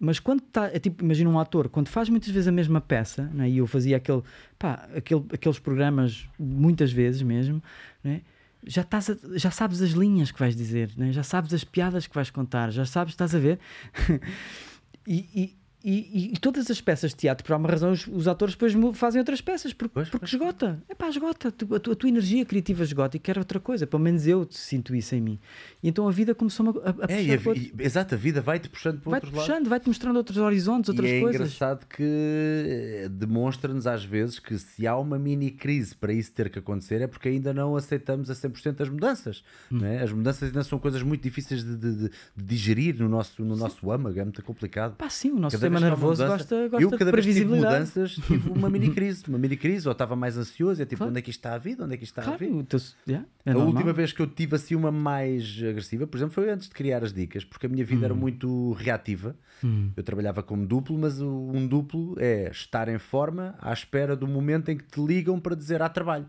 Mas 0.00 0.18
quando 0.18 0.40
está. 0.40 0.66
É 0.66 0.78
tipo, 0.78 1.04
imagina 1.04 1.28
um 1.28 1.38
ator, 1.38 1.68
quando 1.68 1.88
faz 1.88 2.08
muitas 2.08 2.30
vezes 2.30 2.48
a 2.48 2.52
mesma 2.52 2.80
peça, 2.80 3.24
né? 3.34 3.50
e 3.50 3.58
eu 3.58 3.66
fazia 3.66 3.96
aquele, 3.96 4.22
pá, 4.58 4.88
aquele, 4.94 5.24
aqueles 5.32 5.58
programas 5.58 6.28
muitas 6.38 6.92
vezes 6.92 7.20
mesmo, 7.20 7.60
né? 8.02 8.22
já, 8.64 8.82
estás 8.82 9.10
a, 9.10 9.16
já 9.34 9.50
sabes 9.50 9.82
as 9.82 9.90
linhas 9.90 10.30
que 10.30 10.38
vais 10.38 10.54
dizer, 10.54 10.90
né? 10.96 11.12
já 11.12 11.24
sabes 11.24 11.52
as 11.52 11.64
piadas 11.64 12.06
que 12.06 12.14
vais 12.14 12.30
contar, 12.30 12.70
já 12.70 12.84
sabes, 12.84 13.12
estás 13.12 13.34
a 13.34 13.38
ver? 13.38 13.58
e, 15.06 15.28
e, 15.34 15.56
e, 15.90 16.38
todas 16.38 16.70
as 16.70 16.80
peças 16.80 17.12
de 17.12 17.16
teatro, 17.16 17.44
por 17.44 17.52
alguma 17.52 17.70
razão, 17.70 17.92
os, 17.92 18.06
os 18.06 18.28
atores 18.28 18.54
depois 18.54 18.74
fazem 18.94 19.20
outras 19.20 19.40
peças 19.40 19.72
porque, 19.72 19.94
pois, 19.94 20.08
porque 20.08 20.26
pois. 20.26 20.32
esgota. 20.32 20.82
É 20.88 20.94
pá, 20.94 21.08
esgota. 21.08 21.48
A 21.48 21.50
tua, 21.50 21.76
a 21.76 21.80
tua, 21.80 22.08
energia 22.08 22.44
criativa 22.44 22.82
esgota 22.82 23.16
e 23.16 23.20
quer 23.20 23.38
outra 23.38 23.58
coisa. 23.58 23.86
Pelo 23.86 24.02
menos 24.02 24.26
eu 24.26 24.46
sinto 24.50 24.94
isso 24.94 25.14
em 25.14 25.20
mim. 25.20 25.38
E 25.82 25.88
então 25.88 26.06
a 26.06 26.10
vida 26.10 26.34
começou 26.34 26.82
a, 26.84 26.90
a, 26.90 27.12
é, 27.12 27.36
puxar. 27.38 27.56
E 27.56 27.72
a, 27.78 27.82
exato, 27.84 28.14
a 28.14 28.18
vida 28.18 28.40
vai-te 28.40 28.68
puxando 28.68 29.00
para 29.00 29.10
vai 29.10 29.20
outros 29.20 29.32
puxando, 29.32 29.68
vai-te 29.68 29.86
mostrando 29.86 30.16
outros 30.16 30.38
horizontes, 30.38 30.88
outras 30.90 31.08
e 31.08 31.14
é 31.14 31.20
coisas. 31.20 31.40
É 31.40 31.44
engraçado 31.44 31.86
que 31.86 32.02
eh, 32.02 33.08
demonstra-nos 33.10 33.86
às 33.86 34.04
vezes 34.04 34.38
que 34.38 34.58
se 34.58 34.86
há 34.86 34.96
uma 34.96 35.18
mini 35.18 35.50
crise 35.50 35.94
para 35.94 36.12
isso 36.12 36.32
ter 36.32 36.50
que 36.50 36.58
acontecer 36.58 37.00
é 37.00 37.06
porque 37.06 37.28
ainda 37.28 37.54
não 37.54 37.76
aceitamos 37.76 38.30
a 38.30 38.34
100% 38.34 38.80
as 38.80 38.88
mudanças. 38.88 39.42
Hum. 39.72 39.84
É? 39.84 40.02
As 40.02 40.12
mudanças 40.12 40.42
ainda 40.48 40.64
são 40.64 40.78
coisas 40.78 41.02
muito 41.02 41.22
difíceis 41.22 41.64
de, 41.64 41.76
de, 41.76 41.94
de, 41.94 42.08
de 42.08 42.10
digerir 42.36 42.98
no 42.98 43.08
nosso, 43.08 43.44
no 43.44 43.56
nosso 43.56 43.90
âmago, 43.90 44.18
é 44.18 44.24
muito 44.24 44.42
complicado. 44.42 44.96
Pá, 44.96 45.08
sim, 45.08 45.30
o 45.30 45.38
nosso 45.38 45.56
Cada 45.56 45.77
sistema 45.78 45.96
nervoso 45.96 46.26
gosta 46.26 46.68
gosta, 46.68 46.82
eu, 46.82 46.90
cada 46.90 47.04
de 47.06 47.10
previsibilidade. 47.10 47.78
Vez 47.78 47.90
tive 47.90 48.00
mudanças, 48.00 48.26
tive 48.26 48.50
uma 48.50 48.70
mini 48.70 48.90
crise, 48.90 49.24
uma 49.28 49.38
mini 49.38 49.56
crise, 49.56 49.88
ou 49.88 49.92
estava 49.92 50.14
mais 50.14 50.36
ansioso, 50.36 50.82
é 50.82 50.84
tipo, 50.84 50.98
claro. 50.98 51.10
onde 51.10 51.18
é 51.18 51.22
que 51.22 51.30
isto 51.30 51.38
está 51.38 51.54
a 51.54 51.58
vida? 51.58 51.84
Onde 51.84 51.94
é 51.94 51.96
que 51.96 52.04
isto 52.04 52.12
está 52.12 52.22
claro, 52.22 52.44
a 52.44 52.48
vida? 52.48 52.64
Teu, 52.64 52.80
yeah, 53.06 53.26
é 53.44 53.50
a 53.50 53.54
normal. 53.54 53.74
última 53.74 53.92
vez 53.92 54.12
que 54.12 54.20
eu 54.20 54.26
tive 54.26 54.56
assim 54.56 54.74
uma 54.74 54.90
mais 54.90 55.58
agressiva, 55.58 56.06
por 56.06 56.16
exemplo, 56.16 56.34
foi 56.34 56.50
antes 56.50 56.68
de 56.68 56.74
criar 56.74 57.02
as 57.02 57.12
dicas, 57.12 57.44
porque 57.44 57.66
a 57.66 57.68
minha 57.68 57.84
vida 57.84 58.02
hum. 58.02 58.04
era 58.04 58.14
muito 58.14 58.72
reativa. 58.72 59.36
Hum. 59.64 59.90
Eu 59.96 60.02
trabalhava 60.02 60.42
como 60.42 60.66
duplo, 60.66 60.96
mas 60.98 61.20
um 61.20 61.66
duplo 61.66 62.14
é 62.18 62.50
estar 62.50 62.88
em 62.88 62.98
forma 62.98 63.54
à 63.60 63.72
espera 63.72 64.14
do 64.14 64.26
momento 64.26 64.70
em 64.70 64.76
que 64.76 64.84
te 64.84 65.00
ligam 65.00 65.40
para 65.40 65.54
dizer 65.54 65.82
há 65.82 65.88
trabalho. 65.88 66.26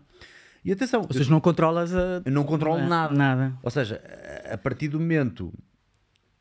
E 0.64 0.72
atenção, 0.72 1.02
ou 1.08 1.12
seja, 1.12 1.30
não 1.30 1.40
controlas 1.40 1.94
a... 1.94 2.20
Eu 2.24 2.32
não 2.32 2.44
controlo 2.44 2.80
é, 2.80 2.86
nada. 2.86 3.14
nada. 3.14 3.54
Ou 3.62 3.70
seja, 3.70 4.02
a 4.50 4.58
partir 4.58 4.88
do 4.88 5.00
momento 5.00 5.52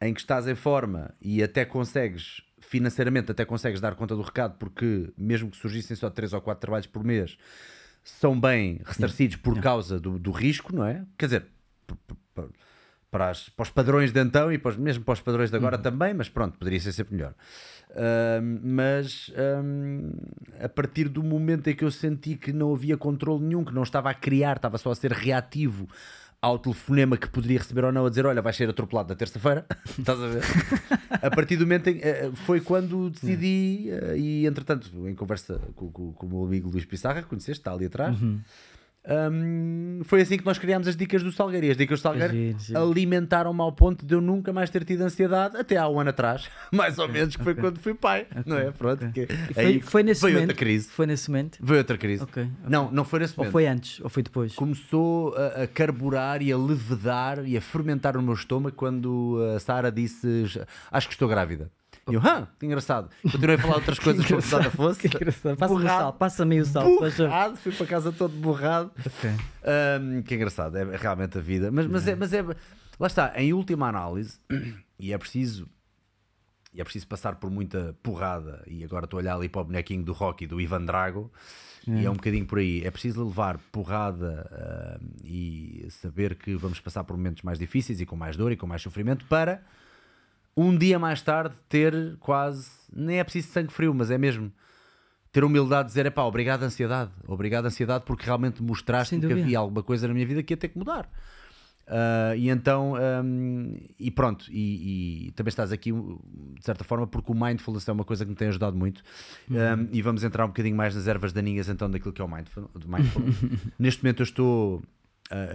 em 0.02 0.14
que 0.14 0.20
estás 0.20 0.48
em 0.48 0.56
forma 0.56 1.14
e 1.22 1.42
até 1.44 1.66
consegues 1.66 2.42
financeiramente 2.70 3.32
até 3.32 3.44
consegues 3.46 3.82
dar 3.82 3.96
conta 3.96 4.16
do 4.16 4.22
recado, 4.22 4.56
porque 4.60 5.12
mesmo 5.18 5.50
que 5.50 5.58
surgissem 5.58 5.98
só 5.98 6.08
3 6.08 6.34
ou 6.34 6.42
4 6.42 6.62
trabalhos 6.62 6.86
por 6.86 7.04
mês, 7.04 7.36
são 8.04 8.40
bem 8.40 8.80
ressarcidos 8.86 9.38
por 9.38 9.54
yeah. 9.54 9.64
causa 9.64 10.00
do, 10.00 10.20
do, 10.20 10.30
risco, 10.30 10.76
não 10.76 10.86
é? 10.86 11.04
Quer 11.18 11.26
dizer, 11.26 11.46
para, 13.10 13.32
as, 13.32 13.50
para, 13.50 13.64
os 13.64 13.72
padrões 13.72 14.12
de 14.12 14.22
então 14.22 14.54
e 14.54 14.60
para 14.60 14.70
os, 14.70 14.78
mesmo 14.78 15.04
para 15.04 15.14
os 15.14 15.20
padrões 15.20 15.50
de 15.50 15.58
agora 15.58 15.78
uhum. 15.78 15.82
também, 15.82 16.14
mas 16.14 16.30
pronto, 16.30 16.60
poderia 16.60 16.80
ser 16.80 16.92
sempre 16.92 17.16
melhor. 17.16 17.34
Uh, 17.90 18.60
mas 18.62 19.32
um, 19.64 20.12
a 20.64 20.70
partir 20.70 21.10
do 21.10 21.24
momento 21.24 21.72
em 21.72 21.76
que 21.76 21.84
eu 21.84 21.90
senti 21.90 22.36
que 22.36 22.54
não 22.54 22.72
havia 22.72 22.98
controle 22.98 23.44
nenhum, 23.44 23.66
que 23.66 23.74
não 23.74 23.82
estava 23.82 24.12
a 24.12 24.14
criar, 24.14 24.58
estava 24.58 24.78
só 24.78 24.92
a 24.92 24.96
ser 24.96 25.12
reativo 25.12 25.88
ao 26.42 26.58
telefonema 26.58 27.18
que 27.18 27.30
poderia 27.30 27.58
receber 27.58 27.84
ou 27.84 27.92
não 27.92 28.06
a 28.06 28.10
dizer: 28.10 28.26
Olha, 28.26 28.42
vais 28.42 28.56
ser 28.56 28.70
atropelado 28.70 29.10
na 29.10 29.16
terça-feira. 29.16 29.66
Estás 29.98 30.20
a 30.20 30.28
ver? 30.28 30.44
a 31.22 31.30
partir 31.30 31.58
do 31.58 31.66
momento 31.66 31.88
em, 31.88 32.00
eh, 32.02 32.32
foi 32.46 32.62
quando 32.62 33.10
decidi, 33.10 33.90
eh, 33.90 34.18
e 34.18 34.46
entretanto, 34.46 34.90
em 35.08 35.16
conversa 35.16 35.60
com, 35.76 35.92
com, 35.92 36.14
com 36.14 36.26
o 36.26 36.30
meu 36.30 36.46
amigo 36.46 36.70
Luís 36.70 36.86
Pissarra, 36.86 37.24
conheceste, 37.24 37.60
está 37.60 37.74
ali 37.74 37.86
atrás. 37.86 38.20
Uhum. 38.22 38.40
Um, 39.10 40.02
foi 40.04 40.22
assim 40.22 40.38
que 40.38 40.46
nós 40.46 40.60
criámos 40.60 40.88
as 40.88 40.96
dicas 40.96 41.24
do 41.24 41.32
Salgueiro. 41.32 41.66
E 41.66 41.72
as 41.72 41.78
dicas 41.78 42.00
do 42.00 42.04
Salgueiro 42.04 42.56
alimentaram-me 42.76 43.62
ao 43.62 43.72
ponto 43.72 44.06
de 44.06 44.14
eu 44.14 44.22
nunca 44.22 44.54
mais 44.54 44.70
ter 44.70 44.84
tido 44.86 45.02
ansiedade 45.02 45.58
até 45.58 45.78
há 45.78 45.88
um 45.88 46.00
ano 46.00 46.12
atrás, 46.12 46.50
mais 46.72 47.00
ou 47.00 47.08
menos, 47.08 47.36
que 47.36 47.44
foi 47.44 47.54
okay. 47.54 47.64
quando 47.64 47.80
fui 47.80 47.94
pai. 47.94 48.28
Okay. 48.30 48.44
Não 48.46 48.58
é? 48.58 48.72
Pronto. 48.72 49.06
Okay. 49.08 49.28
Foi, 49.28 49.66
aí 49.66 49.82
foi 49.82 50.04
nesse 50.04 50.22
foi 50.22 50.32
momento, 50.32 50.50
outra 50.50 50.58
crise. 50.58 50.90
Foi 50.90 51.06
nesse 51.08 51.30
momento? 51.30 51.60
Foi 51.64 51.78
outra 51.78 51.98
crise. 51.98 52.26
Não, 52.68 52.92
não 52.92 53.04
foi 53.04 53.20
nesse 53.20 53.38
momento. 53.38 53.48
Ou 53.48 53.52
foi 53.52 53.68
antes, 53.68 54.00
ou 54.02 54.10
foi 54.10 54.24
depois? 54.24 54.54
Começou 54.54 55.36
a, 55.36 55.64
a 55.64 55.68
carburar 55.68 56.42
e 56.42 56.52
a 56.52 56.58
levedar 56.58 57.44
e 57.46 57.58
a 57.58 57.62
fermentar 57.62 58.16
no 58.16 58.22
meu 58.22 58.34
estômago 58.34 58.76
quando 58.76 59.40
a 59.56 59.60
Sara 59.60 59.92
disse: 59.92 60.46
Acho 60.92 61.08
que 61.08 61.14
estou 61.14 61.28
grávida. 61.28 61.72
E 62.12 62.16
eu, 62.16 62.22
hã, 62.22 62.48
que 62.60 62.66
engraçado. 62.66 63.10
Continuei 63.22 63.56
a 63.56 63.60
falar 63.60 63.76
outras 63.76 64.00
coisas 64.00 64.26
como 64.26 64.42
se 64.42 64.52
nada 64.52 64.72
fosse. 64.72 65.08
Que 65.08 65.16
engraçado. 65.16 65.58
Passa-me 65.58 65.84
o 65.84 65.88
sal, 65.88 66.14
passa-me 66.14 66.62
o 66.62 66.66
sal. 66.66 66.84
Borrado, 66.84 67.56
fui 67.58 67.72
para 67.72 67.86
casa 67.86 68.12
todo 68.12 68.36
borrado. 68.36 68.92
Ok. 69.00 69.30
Ahm, 69.64 70.22
que 70.24 70.36
engraçado, 70.36 70.78
é 70.78 70.98
realmente 70.98 71.38
a 71.38 71.42
vida. 71.42 71.72
Mas, 71.72 71.88
mas, 71.88 72.08
é, 72.08 72.16
mas 72.16 72.34
é. 72.34 72.44
Lá 73.00 73.08
está, 73.08 73.34
em 73.36 73.54
última 73.54 73.88
análise, 73.88 74.40
e 75.00 75.14
é 75.14 75.18
preciso. 75.18 75.68
E 76.74 76.80
é 76.80 76.84
preciso 76.84 77.08
passar 77.08 77.36
por 77.36 77.50
muita 77.50 77.96
porrada. 78.04 78.64
E 78.68 78.84
agora 78.84 79.06
estou 79.06 79.18
a 79.18 79.22
olhar 79.22 79.36
ali 79.36 79.50
para 79.50 79.62
o 79.62 79.66
bonequinho 79.66 80.04
do 80.04 80.14
Rocky, 80.14 80.46
do 80.46 80.62
Ivan 80.62 80.86
Drago, 80.86 81.32
e 81.88 82.06
é 82.06 82.10
um 82.10 82.14
bocadinho 82.14 82.46
por 82.46 82.60
aí. 82.60 82.86
É 82.86 82.92
preciso 82.92 83.26
levar 83.26 83.58
porrada 83.72 85.00
ahm, 85.02 85.08
e 85.24 85.88
saber 85.90 86.36
que 86.36 86.56
vamos 86.56 86.80
passar 86.80 87.04
por 87.04 87.18
momentos 87.18 87.42
mais 87.42 87.58
difíceis 87.58 88.00
e 88.00 88.06
com 88.06 88.16
mais 88.16 88.38
dor 88.38 88.52
e 88.52 88.56
com 88.56 88.68
mais 88.68 88.84
sofrimento 88.84 89.26
para 89.26 89.64
um 90.56 90.78
dia 90.78 91.00
mais 91.00 91.22
tarde 91.22 91.56
ter 91.68 92.18
quase. 92.20 92.70
Nem 92.92 93.20
é 93.20 93.24
preciso 93.24 93.50
sangue 93.50 93.72
frio, 93.72 93.94
mas 93.94 94.10
é 94.12 94.18
mesmo 94.18 94.52
ter 95.32 95.44
humildade 95.44 95.84
de 95.84 95.92
dizer: 95.92 96.06
é 96.06 96.10
pá, 96.10 96.24
obrigado, 96.24 96.64
ansiedade. 96.64 97.12
Obrigado, 97.28 97.66
ansiedade, 97.66 98.04
porque 98.06 98.26
realmente 98.26 98.62
mostraste 98.62 99.20
que 99.20 99.26
havia 99.32 99.60
alguma 99.60 99.84
coisa 99.84 100.08
na 100.08 100.14
minha 100.14 100.26
vida 100.26 100.44
que 100.44 100.54
ia 100.54 100.58
ter 100.58 100.70
que 100.70 100.78
mudar. 100.78 101.10
Ah, 101.90 102.36
e 102.36 102.50
então, 102.50 102.96
ahm, 102.96 103.74
e 104.00 104.12
pronto, 104.12 104.46
e, 104.52 105.28
e 105.28 105.32
também 105.32 105.50
estás 105.50 105.72
aqui 105.72 105.92
de 105.92 106.64
certa 106.64 106.84
forma, 106.84 107.08
porque 107.08 107.32
o 107.32 107.36
mindfulness 107.36 107.88
é 107.88 107.92
uma 107.92 108.04
coisa 108.04 108.24
que 108.24 108.30
me 108.30 108.36
tem 108.36 108.50
ajudado 108.50 108.78
muito. 108.78 109.02
Ahm, 109.50 109.88
e 109.92 110.02
vamos 110.02 110.24
entrar 110.24 110.46
um 110.46 110.50
bocadinho 110.50 110.76
mais 110.76 110.96
nas 110.96 111.08
ervas 111.08 111.34
daninhas 111.34 111.68
então 111.68 111.90
daquilo 111.90 112.14
que 112.14 112.22
é 112.22 112.26
o 112.26 112.30
mindfulness. 112.30 112.70
Neste 113.80 114.04
momento 114.04 114.20
eu 114.22 114.24
estou. 114.26 114.84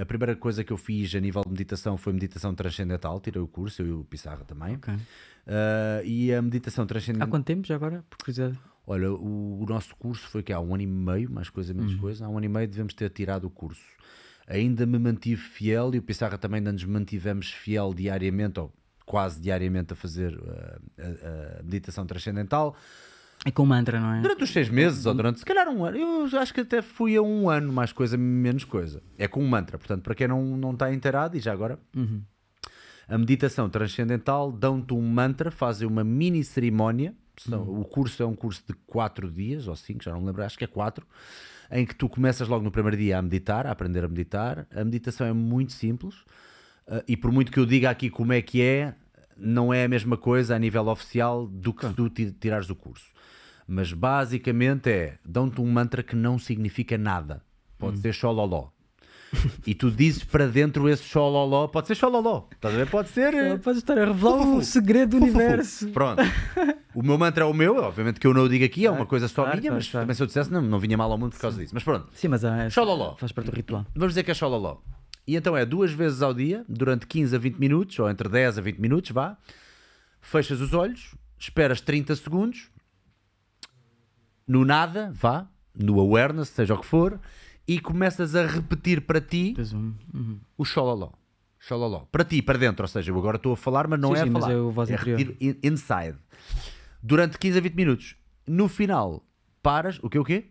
A 0.00 0.06
primeira 0.06 0.36
coisa 0.36 0.62
que 0.62 0.72
eu 0.72 0.76
fiz 0.76 1.14
a 1.14 1.20
nível 1.20 1.42
de 1.42 1.50
meditação 1.50 1.96
foi 1.96 2.12
meditação 2.12 2.54
transcendental, 2.54 3.20
tirei 3.20 3.42
o 3.42 3.48
curso, 3.48 3.82
eu 3.82 3.86
e 3.86 3.92
o 3.92 4.04
Pissarra 4.04 4.44
também. 4.44 4.76
Ok. 4.76 4.94
Ah, 5.46 6.00
e 6.04 6.32
a 6.32 6.40
meditação 6.40 6.84
Há 6.84 6.86
transcendental. 6.86 7.28
quanto 7.28 7.44
tempo 7.44 7.66
já 7.66 7.74
agora? 7.74 8.04
Por 8.08 8.18
curiosidade. 8.18 8.58
Olha, 8.86 9.10
o, 9.12 9.62
o 9.62 9.66
nosso 9.66 9.96
curso 9.96 10.28
foi 10.28 10.42
que 10.42 10.52
há 10.52 10.60
um 10.60 10.74
ano 10.74 10.82
e 10.82 10.86
meio, 10.86 11.30
mais 11.30 11.48
coisa, 11.48 11.72
menos 11.72 11.94
coisa. 11.94 12.26
Há 12.26 12.28
um 12.28 12.36
ano 12.36 12.46
e 12.46 12.48
meio 12.48 12.68
devemos 12.68 12.92
ter 12.92 13.08
tirado 13.10 13.46
o 13.46 13.50
curso. 13.50 13.82
Ainda 14.46 14.84
me 14.84 14.98
mantive 14.98 15.40
fiel 15.40 15.94
e 15.94 15.98
o 15.98 16.02
Pissarra 16.02 16.36
também 16.36 16.58
ainda 16.58 16.72
nos 16.72 16.84
mantivemos 16.84 17.50
fiel 17.50 17.94
diariamente, 17.94 18.60
ou 18.60 18.70
quase 19.06 19.40
diariamente, 19.40 19.94
a 19.94 19.96
fazer 19.96 20.34
uh, 20.36 20.80
a, 20.98 21.60
a 21.60 21.62
meditação 21.62 22.04
transcendental. 22.04 22.76
É 23.44 23.50
com 23.50 23.66
mantra, 23.66 24.00
não 24.00 24.14
é? 24.14 24.20
Durante 24.22 24.44
os 24.44 24.50
seis 24.50 24.68
meses, 24.70 25.04
ou 25.06 25.14
durante 25.14 25.38
se 25.38 25.44
calhar 25.44 25.68
um 25.68 25.84
ano, 25.84 25.96
eu 25.98 26.38
acho 26.38 26.54
que 26.54 26.60
até 26.60 26.80
fui 26.80 27.14
a 27.16 27.22
um 27.22 27.50
ano, 27.50 27.72
mais 27.72 27.92
coisa, 27.92 28.16
menos 28.16 28.64
coisa. 28.64 29.02
É 29.18 29.28
com 29.28 29.42
um 29.42 29.46
mantra, 29.48 29.76
portanto, 29.78 30.02
para 30.02 30.14
quem 30.14 30.26
não, 30.26 30.42
não 30.56 30.72
está 30.72 30.92
inteirado, 30.92 31.36
e 31.36 31.40
já 31.40 31.52
agora, 31.52 31.78
a 33.06 33.18
meditação 33.18 33.68
transcendental 33.68 34.50
dão-te 34.50 34.94
um 34.94 35.02
mantra, 35.02 35.50
fazem 35.50 35.86
uma 35.86 36.02
mini 36.02 36.42
cerimónia. 36.42 37.14
São- 37.36 37.62
O 37.80 37.84
curso 37.84 38.22
é 38.22 38.26
um 38.26 38.34
curso 38.34 38.62
de 38.66 38.72
quatro 38.86 39.30
dias, 39.30 39.66
ou 39.68 39.76
cinco, 39.76 40.02
já 40.04 40.12
não 40.12 40.20
me 40.20 40.26
lembro, 40.26 40.42
acho 40.44 40.56
que 40.56 40.64
é 40.64 40.68
quatro, 40.68 41.06
em 41.70 41.84
que 41.84 41.94
tu 41.94 42.08
começas 42.08 42.46
logo 42.48 42.64
no 42.64 42.70
primeiro 42.70 42.96
dia 42.96 43.18
a 43.18 43.22
meditar, 43.22 43.66
a 43.66 43.72
aprender 43.72 44.04
a 44.04 44.08
meditar. 44.08 44.66
A 44.74 44.84
meditação 44.84 45.26
é 45.26 45.32
muito 45.32 45.72
simples, 45.72 46.14
ah, 46.88 47.02
e 47.08 47.16
por 47.16 47.30
muito 47.32 47.50
que 47.52 47.58
eu 47.58 47.66
diga 47.66 47.90
aqui 47.90 48.08
como 48.08 48.32
é 48.32 48.40
que 48.40 48.62
é, 48.62 48.94
não 49.36 49.74
é 49.74 49.84
a 49.84 49.88
mesma 49.88 50.16
coisa 50.16 50.54
a 50.54 50.58
nível 50.58 50.86
oficial 50.86 51.44
do 51.46 51.74
que 51.74 51.86
se 51.88 51.92
tu 51.92 52.08
ti- 52.08 52.30
tirares 52.30 52.70
o 52.70 52.76
curso. 52.76 53.12
Mas 53.66 53.92
basicamente 53.92 54.90
é, 54.90 55.18
dão-te 55.24 55.60
um 55.60 55.66
mantra 55.70 56.02
que 56.02 56.14
não 56.14 56.38
significa 56.38 56.98
nada. 56.98 57.42
Pode 57.78 57.98
ser 57.98 58.12
xololó. 58.12 58.68
E 59.66 59.74
tu 59.74 59.90
dizes 59.90 60.22
para 60.22 60.46
dentro 60.46 60.88
esse 60.88 61.02
xololó, 61.02 61.66
pode 61.66 61.88
ser 61.88 61.96
xololó, 61.96 62.46
estás 62.52 62.72
a 62.72 62.76
ver? 62.78 62.88
Pode 62.88 63.08
ser. 63.08 63.34
eh, 63.34 63.56
Pode 63.58 63.78
estar 63.78 63.98
a 63.98 64.04
revelar 64.04 64.46
o 64.46 64.62
segredo 64.62 65.18
do 65.18 65.24
universo. 65.24 65.88
Pronto. 65.88 66.22
O 66.94 67.02
meu 67.02 67.18
mantra 67.18 67.42
é 67.42 67.46
o 67.46 67.52
meu, 67.52 67.76
obviamente 67.78 68.20
que 68.20 68.26
eu 68.28 68.32
não 68.32 68.42
o 68.44 68.48
digo 68.48 68.64
aqui, 68.64 68.86
é 68.86 68.90
uma 68.92 69.04
coisa 69.06 69.26
só 69.26 69.42
claro, 69.42 69.58
minha, 69.58 69.62
claro, 69.70 69.74
mas 69.76 69.90
claro. 69.90 70.04
também 70.04 70.14
se 70.14 70.22
eu 70.22 70.26
dissesse 70.28 70.52
não, 70.52 70.62
não 70.62 70.78
vinha 70.78 70.96
mal 70.96 71.10
ao 71.10 71.18
mundo 71.18 71.32
por 71.32 71.40
causa 71.40 71.58
disso. 71.60 71.74
Mas 71.74 71.82
pronto, 71.82 72.06
Sim, 72.14 72.28
mas 72.28 72.44
há, 72.44 72.70
Xololó. 72.70 73.16
faz 73.16 73.32
parte 73.32 73.50
do 73.50 73.56
ritual. 73.56 73.84
vamos 73.92 74.12
dizer 74.12 74.22
que 74.22 74.30
é 74.30 74.34
xololó. 74.34 74.76
E 75.26 75.34
então 75.34 75.56
é 75.56 75.66
duas 75.66 75.90
vezes 75.90 76.22
ao 76.22 76.32
dia, 76.32 76.64
durante 76.68 77.04
15 77.04 77.34
a 77.34 77.38
20 77.40 77.56
minutos, 77.58 77.98
ou 77.98 78.08
entre 78.08 78.28
10 78.28 78.58
a 78.58 78.60
20 78.60 78.78
minutos, 78.78 79.10
vá. 79.10 79.36
Fechas 80.20 80.60
os 80.60 80.72
olhos, 80.72 81.12
esperas 81.36 81.80
30 81.80 82.14
segundos, 82.14 82.68
no 84.46 84.64
nada, 84.64 85.10
vá, 85.14 85.46
no 85.74 85.98
awareness, 86.00 86.48
seja 86.48 86.74
o 86.74 86.78
que 86.78 86.86
for, 86.86 87.18
e 87.66 87.80
começas 87.80 88.34
a 88.34 88.46
repetir 88.46 89.00
para 89.02 89.20
ti 89.20 89.54
um- 89.74 89.94
uhum. 90.12 90.40
o 90.58 90.64
xololó. 90.64 91.12
Xololó. 91.58 92.00
Para 92.12 92.24
ti, 92.24 92.42
para 92.42 92.58
dentro, 92.58 92.84
ou 92.84 92.88
seja, 92.88 93.10
eu 93.10 93.18
agora 93.18 93.36
estou 93.36 93.54
a 93.54 93.56
falar, 93.56 93.88
mas 93.88 93.98
não 93.98 94.10
Sim, 94.14 94.20
é 94.20 94.22
sim, 94.24 94.28
a 94.28 94.32
falar. 94.32 94.52
é 94.52 94.56
o 94.56 94.70
voz 94.70 94.90
é 94.90 94.96
repetir 94.96 95.36
in- 95.40 95.56
inside. 95.62 96.18
Durante 97.02 97.38
15 97.38 97.58
a 97.58 97.60
20 97.62 97.74
minutos. 97.74 98.16
No 98.46 98.68
final, 98.68 99.24
paras. 99.62 99.98
O 100.02 100.10
quê? 100.10 100.18
O 100.18 100.24
quê? 100.24 100.50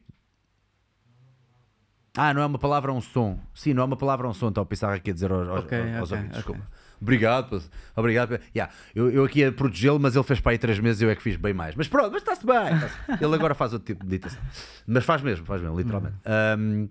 Ah, 2.16 2.34
não 2.34 2.42
é 2.42 2.46
uma 2.46 2.60
palavra, 2.60 2.92
é 2.92 2.94
um 2.96 3.02
som. 3.02 3.40
Sim, 3.54 3.74
não 3.74 3.84
é 3.84 3.86
uma 3.86 3.98
palavra, 3.98 4.28
é 4.28 4.30
um 4.30 4.34
som. 4.34 4.50
Está 4.50 4.62
a 4.62 4.66
pensar 4.66 4.94
aqui 4.94 5.10
a 5.12 5.14
dizer 5.14 5.32
aos, 5.32 5.48
aos, 5.48 5.60
Ok, 5.66 5.78
aos 5.98 6.12
ok, 6.12 6.18
ouvintes. 6.18 6.40
ok. 6.40 6.54
Desculpa. 6.56 6.72
Obrigado, 7.04 7.50
pá. 7.60 7.66
obrigado. 7.96 8.40
Yeah, 8.56 8.74
eu, 8.96 9.12
eu 9.12 9.24
aqui 9.26 9.44
a 9.44 9.52
protegê-lo, 9.52 10.00
mas 10.00 10.16
ele 10.16 10.24
fez 10.24 10.40
para 10.40 10.54
aí 10.54 10.58
3 10.58 10.80
meses 10.80 11.02
e 11.02 11.06
eu 11.06 11.10
é 11.10 11.16
que 11.16 11.22
fiz 11.22 11.36
bem 11.36 11.54
mais. 11.54 11.76
Mas 11.76 11.88
pronto, 11.88 12.12
mas 12.14 12.22
está-se 12.22 12.46
bem. 12.46 12.74
está-se- 12.76 13.24
Ele 13.24 13.36
agora 13.36 13.54
faz 13.54 13.74
outro 13.74 13.86
tipo 13.86 14.04
de 14.04 14.10
meditação. 14.10 14.42
Mas 14.88 15.04
faz 15.06 15.22
mesmo, 15.22 15.46
faz 15.46 15.62
mesmo, 15.62 15.78
literalmente. 15.78 16.16
Um, 16.58 16.90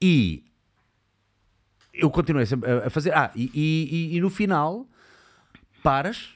e 0.00 0.44
eu 1.94 2.10
continuei 2.10 2.46
sempre 2.46 2.70
a- 2.70 2.90
fazer. 2.90 3.12
Ah, 3.14 3.30
e, 3.36 3.50
e- 3.54 4.16
e- 4.16 4.20
no 4.20 4.30
final 4.30 4.88
paras 5.82 6.30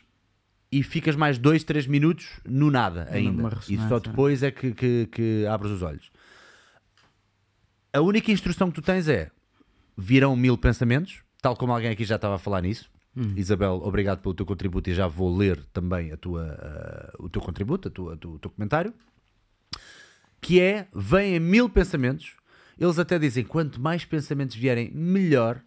e 0.71 0.83
ficas 0.83 1.17
mais 1.17 1.39
2, 1.39 1.65
3 1.65 1.87
minutos 1.87 2.29
no 2.45 2.71
nada 2.71 3.09
ainda. 3.11 3.43
E 3.69 3.77
só 3.89 3.99
depois 3.99 4.43
é 4.43 4.51
que, 4.51 4.73
que- 4.75 5.07
que 5.11 5.47
abres 5.47 5.73
os 5.73 5.83
olhos. 5.83 6.11
A 7.93 8.01
única 8.01 8.31
instrução 8.31 8.69
que 8.69 8.75
tu 8.75 8.83
tens 8.83 9.09
é 9.09 9.31
virão 9.97 10.37
mil 10.37 10.59
pensamentos, 10.59 11.23
tal 11.41 11.57
como 11.57 11.73
alguém 11.73 11.91
aqui 11.91 12.05
já 12.05 12.17
estava 12.17 12.35
a 12.35 12.39
falar 12.39 12.61
nisso. 12.61 12.91
Isabel, 13.37 13.81
obrigado 13.83 14.21
pelo 14.21 14.35
teu 14.35 14.45
contributo 14.45 14.91
e 14.91 14.95
já 14.95 15.07
vou 15.07 15.35
ler 15.35 15.65
também 15.73 16.13
a 16.13 16.17
tua, 16.17 16.45
ah, 16.61 17.13
o 17.19 17.29
teu 17.29 17.41
contributo, 17.41 17.89
a 17.89 17.91
tua- 17.91 18.15
a 18.15 18.17
tu- 18.17 18.33
o 18.35 18.39
teu 18.39 18.51
comentário. 18.51 18.93
Que 20.41 20.61
é, 20.61 20.87
vêm 20.95 21.41
mil 21.41 21.69
pensamentos, 21.69 22.35
eles 22.79 22.99
até 22.99 23.19
dizem 23.19 23.45
quanto 23.45 23.81
mais 23.81 24.05
pensamentos 24.05 24.55
vierem, 24.55 24.91
melhor, 24.93 25.61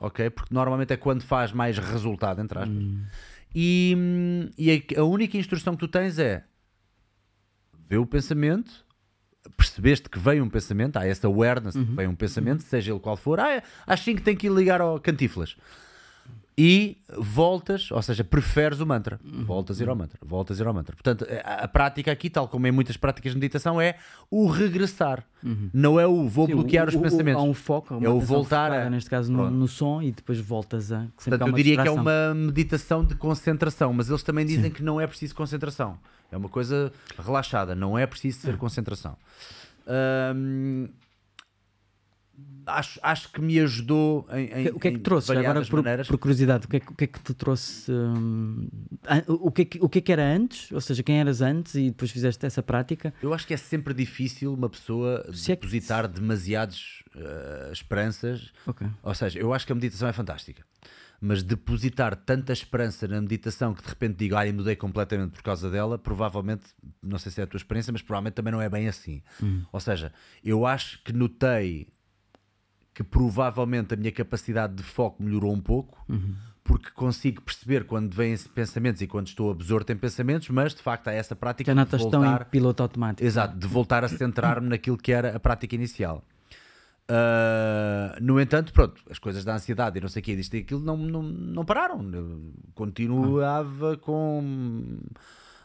ok? 0.00 0.30
Porque 0.30 0.52
normalmente 0.54 0.92
é 0.92 0.96
quando 0.96 1.22
faz 1.22 1.52
mais 1.52 1.78
resultado, 1.78 2.40
entre 2.40 2.58
aspas. 2.58 2.74
E, 3.54 3.94
hum, 3.96 4.50
e 4.58 4.70
a, 4.96 5.00
a 5.00 5.04
única 5.04 5.36
instrução 5.36 5.74
que 5.74 5.80
tu 5.80 5.88
tens 5.88 6.18
é 6.18 6.44
vê 7.88 7.96
o 7.98 8.06
pensamento, 8.06 8.84
percebeste 9.56 10.08
que 10.08 10.18
veio 10.18 10.42
um 10.42 10.48
pensamento, 10.48 10.96
há 10.96 11.06
essa 11.06 11.26
awareness 11.26 11.74
de 11.74 11.84
que 11.84 11.92
veio 11.94 12.10
um 12.10 12.14
pensamento, 12.16 12.62
seja 12.62 12.90
ele 12.92 12.98
qual 13.00 13.16
for, 13.16 13.38
ah, 13.38 13.62
às 13.86 14.00
5 14.00 14.22
tem 14.22 14.34
que 14.34 14.46
ir 14.46 14.50
ligar 14.52 14.80
ao 14.80 14.98
cantiflas. 14.98 15.54
E 16.56 16.98
voltas, 17.18 17.90
ou 17.90 18.00
seja, 18.00 18.22
preferes 18.22 18.78
o 18.78 18.86
mantra. 18.86 19.18
Voltas 19.24 19.80
a 19.80 19.82
ir 19.82 19.88
ao 19.88 19.96
mantra, 19.96 20.18
voltas 20.24 20.60
a 20.60 20.62
ir 20.62 20.66
ao 20.68 20.72
mantra. 20.72 20.94
Portanto, 20.94 21.26
a, 21.44 21.64
a 21.64 21.68
prática 21.68 22.12
aqui, 22.12 22.30
tal 22.30 22.46
como 22.46 22.64
em 22.68 22.70
muitas 22.70 22.96
práticas 22.96 23.32
de 23.32 23.38
meditação, 23.38 23.80
é 23.80 23.96
o 24.30 24.46
regressar. 24.46 25.24
Não 25.72 25.98
é 25.98 26.06
o 26.06 26.28
vou 26.28 26.46
Sim, 26.46 26.54
bloquear 26.54 26.86
o- 26.86 26.88
os 26.90 26.94
o- 26.94 27.00
pensamentos. 27.00 27.42
Há 27.42 27.44
um 27.44 27.54
foco, 27.54 27.94
É 28.00 28.08
o 28.08 28.20
voltar 28.20 28.66
a- 28.70 28.74
focada, 28.74 28.90
neste 28.90 29.10
caso 29.10 29.32
no, 29.32 29.50
no 29.50 29.66
som 29.66 30.00
e 30.00 30.12
depois 30.12 30.38
voltas 30.38 30.92
a. 30.92 31.06
Portanto, 31.16 31.44
eu 31.48 31.52
diria 31.54 31.74
que 31.74 31.80
é 31.80 31.84
distração. 31.84 32.02
uma 32.02 32.34
meditação 32.34 33.04
de 33.04 33.14
concentração, 33.16 33.92
mas 33.92 34.08
eles 34.08 34.22
também 34.22 34.46
dizem 34.46 34.70
que 34.70 34.82
não 34.82 35.00
é 35.00 35.06
preciso 35.08 35.34
concentração. 35.34 35.98
É 36.30 36.36
uma 36.36 36.48
coisa 36.48 36.92
relaxada, 37.18 37.74
não 37.74 37.98
é 37.98 38.06
preciso 38.06 38.38
ser 38.40 38.56
concentração. 38.56 39.16
Hum, 40.36 40.88
acho, 42.66 42.98
acho 43.02 43.30
que 43.32 43.40
me 43.40 43.58
ajudou 43.60 44.26
em, 44.32 44.46
em 44.46 44.68
O 44.68 44.78
que 44.78 44.88
é 44.88 44.90
que 44.92 44.96
em 44.98 45.00
trouxe? 45.00 45.32
Agora, 45.32 45.62
por, 45.64 45.82
por 46.08 46.18
curiosidade, 46.18 46.66
o 46.66 46.68
que, 46.68 46.76
é, 46.76 46.80
que- 46.80 46.92
o 46.92 46.94
que 46.94 47.04
é 47.04 47.06
que 47.06 47.20
te 47.20 47.34
trouxe? 47.34 47.90
hum, 47.92 48.68
o, 49.26 49.50
que 49.50 49.62
é 49.62 49.64
que, 49.64 49.78
o 49.82 49.88
que 49.88 49.98
é 49.98 50.00
que 50.02 50.12
era 50.12 50.22
antes? 50.24 50.70
Ou 50.72 50.80
seja, 50.80 51.02
quem 51.02 51.18
eras 51.20 51.40
antes 51.40 51.74
e 51.74 51.90
depois 51.90 52.10
fizeste 52.10 52.44
essa 52.46 52.62
prática? 52.62 53.12
Eu 53.22 53.32
acho 53.34 53.46
que 53.46 53.54
é 53.54 53.56
sempre 53.56 53.92
difícil 53.94 54.52
uma 54.54 54.68
pessoa 54.68 55.24
Se 55.32 55.52
é 55.52 55.56
que- 55.56 55.62
depositar 55.62 56.06
demasiadas 56.08 57.02
eh, 57.16 57.70
esperanças. 57.72 58.52
Ok. 58.66 58.86
Ou 59.02 59.14
seja, 59.14 59.38
eu 59.38 59.52
acho 59.54 59.66
que 59.66 59.72
a 59.72 59.74
meditação 59.74 60.08
é 60.08 60.12
fantástica. 60.12 60.64
Mas 61.20 61.42
depositar 61.42 62.14
tanta 62.16 62.52
esperança 62.52 63.08
na 63.08 63.18
meditação 63.18 63.72
que 63.72 63.82
de 63.82 63.88
repente 63.88 64.16
digo, 64.18 64.36
ah, 64.36 64.44
mudei 64.52 64.76
completamente 64.76 65.30
por 65.30 65.42
causa 65.42 65.70
dela, 65.70 65.96
provavelmente, 65.96 66.64
não 67.02 67.18
sei 67.18 67.32
se 67.32 67.40
é 67.40 67.44
a 67.44 67.46
tua 67.46 67.56
experiência, 67.56 67.90
mas 67.92 68.02
provavelmente 68.02 68.34
também 68.34 68.52
não 68.52 68.60
é 68.60 68.68
bem 68.68 68.88
assim. 68.88 69.22
Ou 69.72 69.80
seja, 69.80 70.12
eu 70.44 70.66
acho 70.66 71.02
que 71.02 71.14
notei 71.14 71.86
que 72.94 73.02
provavelmente 73.02 73.92
a 73.92 73.96
minha 73.96 74.12
capacidade 74.12 74.74
de 74.74 74.82
foco 74.84 75.22
melhorou 75.22 75.52
um 75.52 75.60
pouco, 75.60 76.06
porque 76.62 76.90
consigo 76.92 77.42
perceber 77.42 77.84
quando 77.84 78.14
vêm 78.14 78.34
pensamentos 78.54 79.02
e 79.02 79.06
quando 79.06 79.26
estou 79.26 79.50
absorto 79.50 79.90
em 79.92 79.96
pensamentos, 79.96 80.48
mas 80.48 80.72
de 80.74 80.80
facto 80.80 81.08
há 81.08 81.12
essa 81.12 81.34
prática 81.36 81.74
Já 81.74 81.84
de 81.84 81.96
voltar- 81.96 82.42
em 82.42 82.50
piloto 82.50 82.82
automático. 82.82 83.26
Exato, 83.26 83.58
de 83.58 83.66
voltar 83.66 84.04
a 84.04 84.08
centrar-me 84.08 84.68
naquilo 84.68 84.96
que 84.96 85.12
era 85.12 85.36
a 85.36 85.40
prática 85.40 85.74
inicial. 85.74 86.24
Ah, 87.06 88.16
no 88.20 88.40
entanto, 88.40 88.72
pronto, 88.72 89.02
as 89.10 89.18
coisas 89.18 89.44
da 89.44 89.54
ansiedade 89.54 89.98
e 89.98 90.00
não 90.00 90.08
sei 90.08 90.20
o 90.20 90.24
que, 90.24 90.36
disto 90.36 90.54
e 90.54 90.60
aquilo 90.60 90.80
não, 90.80 90.96
não, 90.96 91.22
não 91.22 91.64
pararam. 91.64 92.02
Eu 92.12 92.52
continuava 92.74 93.96
com 93.98 94.98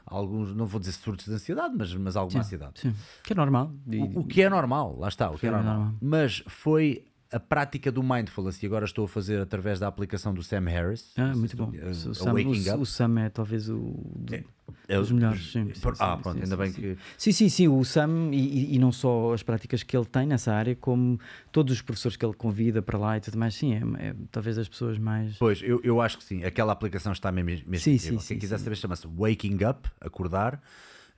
alguns, 0.06 0.54
não 0.54 0.66
vou 0.66 0.80
dizer 0.80 0.92
surtos 0.94 1.26
de 1.26 1.34
ansiedade, 1.34 1.74
mas, 1.78 1.94
mas 1.96 2.16
alguma 2.18 2.42
ansiedade. 2.42 2.82
Sim, 2.82 2.94
que 3.24 3.32
é 3.34 3.36
normal. 3.36 3.72
O, 3.88 4.20
o 4.20 4.26
que 4.26 4.42
é 4.42 4.50
normal, 4.50 4.98
lá 5.00 5.08
está, 5.08 5.30
o 5.30 5.38
que 5.38 5.46
é 5.46 5.50
é 5.50 5.52
normal. 5.54 5.74
normal. 5.76 5.94
Mas 6.02 6.44
foi 6.48 7.06
a 7.32 7.40
prática 7.40 7.92
do 7.92 8.02
mindfulness 8.02 8.62
e 8.64 8.66
agora 8.66 8.86
estou 8.86 9.06
a 9.06 9.08
fazer 9.08 9.40
através 9.40 9.80
da 9.80 9.88
aplicação 9.88 10.34
do 10.34 10.42
Sam 10.42 10.62
Harris. 10.68 11.12
Ah, 11.16 11.36
muito 11.36 11.56
bom. 11.56 11.72
O, 11.72 12.14
Sam, 12.16 12.34
o, 12.34 12.82
o 12.82 12.86
Sam 12.86 13.20
é 13.22 13.30
talvez 13.30 13.70
o 13.70 13.78
do- 14.16 14.44
É 14.88 14.98
dos 14.98 15.12
o- 15.12 15.16
melhores. 15.16 15.52
Sim, 15.52 15.72
sim, 15.74 15.82
ah, 16.00 16.16
sim, 16.16 16.22
pronto, 16.24 16.42
ainda 16.42 16.58
bem 16.58 16.74
que. 16.74 16.98
Sim, 17.18 17.32
sim, 17.32 17.50
sim, 17.50 17.68
o 17.68 17.84
Sam 17.86 18.32
e, 18.34 18.76
e- 18.76 18.80
não 18.80 18.92
só 18.92 19.32
as 19.34 19.44
práticas 19.44 19.84
que 19.84 19.96
ele 19.96 20.06
tem 20.06 20.26
nessa 20.26 20.52
área, 20.52 20.76
como 20.76 21.20
todos 21.52 21.74
os 21.74 21.82
professores 21.82 22.18
que 22.18 22.26
ele 22.26 22.34
convida 22.34 22.82
para 22.82 22.98
lá 22.98 23.18
e 23.18 23.20
tudo 23.22 23.38
mais, 23.38 23.54
sim, 23.54 23.76
é, 23.76 24.08
é 24.08 24.16
talvez 24.32 24.58
as 24.58 24.68
pessoas 24.68 24.98
mais. 24.98 25.38
Pois, 25.38 25.62
eu, 25.62 25.80
eu 25.84 26.02
acho 26.02 26.18
que 26.18 26.24
sim. 26.24 26.44
Aquela 26.44 26.72
aplicação 26.74 27.12
está 27.12 27.32
mesmo, 27.32 27.50
mesmo 27.70 27.78
Sim, 27.84 27.98
sim, 28.00 28.18
Quem 28.18 28.40
quiser 28.40 28.58
saber, 28.58 28.76
chama-se 28.76 29.08
Waking 29.08 29.60
Up, 29.70 29.88
acordar. 30.02 30.60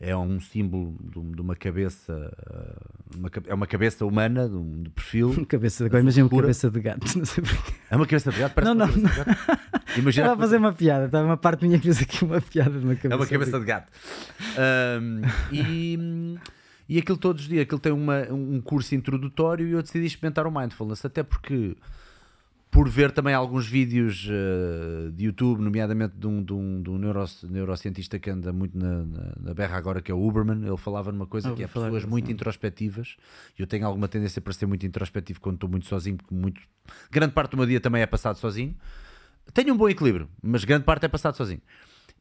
É 0.03 0.17
um 0.17 0.39
símbolo 0.39 0.97
de, 0.99 1.19
um- 1.19 1.31
de 1.31 1.39
uma 1.41 1.55
cabeça, 1.55 2.11
uh, 2.49 3.17
uma 3.19 3.29
é 3.45 3.53
uma 3.53 3.67
cabeça 3.67 4.03
humana, 4.03 4.49
de, 4.49 4.55
um, 4.55 4.81
de 4.81 4.89
perfil. 4.89 5.31
Cabeça 5.47 5.83
de 5.83 5.89
agora, 5.89 6.01
imagina 6.01 6.25
uma 6.27 6.41
cabeça 6.41 6.71
de 6.71 6.79
gato, 6.81 7.05
não 7.19 7.23
sei 7.25 7.43
porquê. 7.43 7.73
É 7.87 7.95
uma 7.95 8.05
cabeça 8.07 8.31
de 8.31 8.39
gato, 8.39 8.53
parece 8.55 8.73
Não, 8.73 8.87
não, 8.87 9.01
gato. 9.03 9.29
Imagina 9.95 10.25
Estava 10.25 10.33
a 10.33 10.37
fazer 10.37 10.57
uma 10.57 10.73
piada, 10.73 11.05
estava 11.05 11.25
uma 11.25 11.37
parte 11.37 11.65
minha 11.67 11.77
que 11.77 11.83
fez 11.83 12.01
aqui 12.01 12.25
uma 12.25 12.41
piada 12.41 12.79
de 12.79 12.83
uma 12.83 12.95
cabeça. 12.95 13.13
É 13.13 13.15
uma 13.15 13.27
cabeça 13.27 13.59
de... 13.59 13.65
gato. 13.65 13.91
Ahm, 14.57 15.21
e, 15.51 16.39
e 16.89 16.97
aquilo 16.97 17.17
todos 17.19 17.43
os 17.43 17.47
dias, 17.47 17.61
aquilo 17.61 17.79
tem 17.79 17.91
uma, 17.91 18.21
um 18.31 18.59
curso 18.59 18.95
introdutório 18.95 19.67
e 19.67 19.71
eu 19.73 19.83
decidi 19.83 20.05
experimentar 20.07 20.47
o 20.47 20.51
mindfulness, 20.51 21.05
até 21.05 21.21
porque 21.21 21.75
por 22.71 22.87
ver 22.87 23.11
também 23.11 23.33
alguns 23.33 23.67
vídeos 23.67 24.25
eh, 24.31 25.11
de 25.11 25.25
YouTube, 25.25 25.61
nomeadamente 25.61 26.15
de 26.17 26.25
um, 26.25 26.41
de 26.41 26.53
um, 26.53 26.81
de 26.81 26.89
um 26.89 26.97
neuro- 26.97 27.25
neurocientista 27.49 28.17
que 28.17 28.29
anda 28.29 28.53
muito 28.53 28.77
na, 28.77 29.03
na, 29.03 29.33
na 29.41 29.53
berra 29.53 29.77
agora, 29.77 30.01
que 30.01 30.09
é 30.09 30.15
o 30.15 30.25
Uberman, 30.25 30.65
ele 30.65 30.77
falava 30.77 31.11
numa 31.11 31.27
coisa 31.27 31.51
Ah, 31.51 31.53
que 31.53 31.63
é 31.63 31.67
pessoas 31.67 32.05
muito 32.05 32.31
introspectivas, 32.31 33.17
e 33.59 33.61
eu 33.61 33.67
tenho 33.67 33.85
alguma 33.85 34.07
tendência 34.07 34.41
para 34.41 34.53
ser 34.53 34.67
muito 34.67 34.85
introspectivo 34.85 35.41
quando 35.41 35.55
estou 35.55 35.69
muito 35.69 35.85
sozinho, 35.85 36.15
porque 36.15 36.33
muito, 36.33 36.61
grande 37.11 37.33
parte 37.33 37.51
do 37.51 37.57
meu 37.57 37.65
dia 37.65 37.81
também 37.81 38.01
é 38.01 38.05
passado 38.05 38.37
sozinho. 38.37 38.73
Tenho 39.53 39.73
um 39.73 39.77
bom 39.77 39.89
equilíbrio, 39.89 40.29
mas 40.41 40.63
grande 40.63 40.85
parte 40.85 41.05
é 41.05 41.09
passado 41.09 41.35
sozinho. 41.35 41.61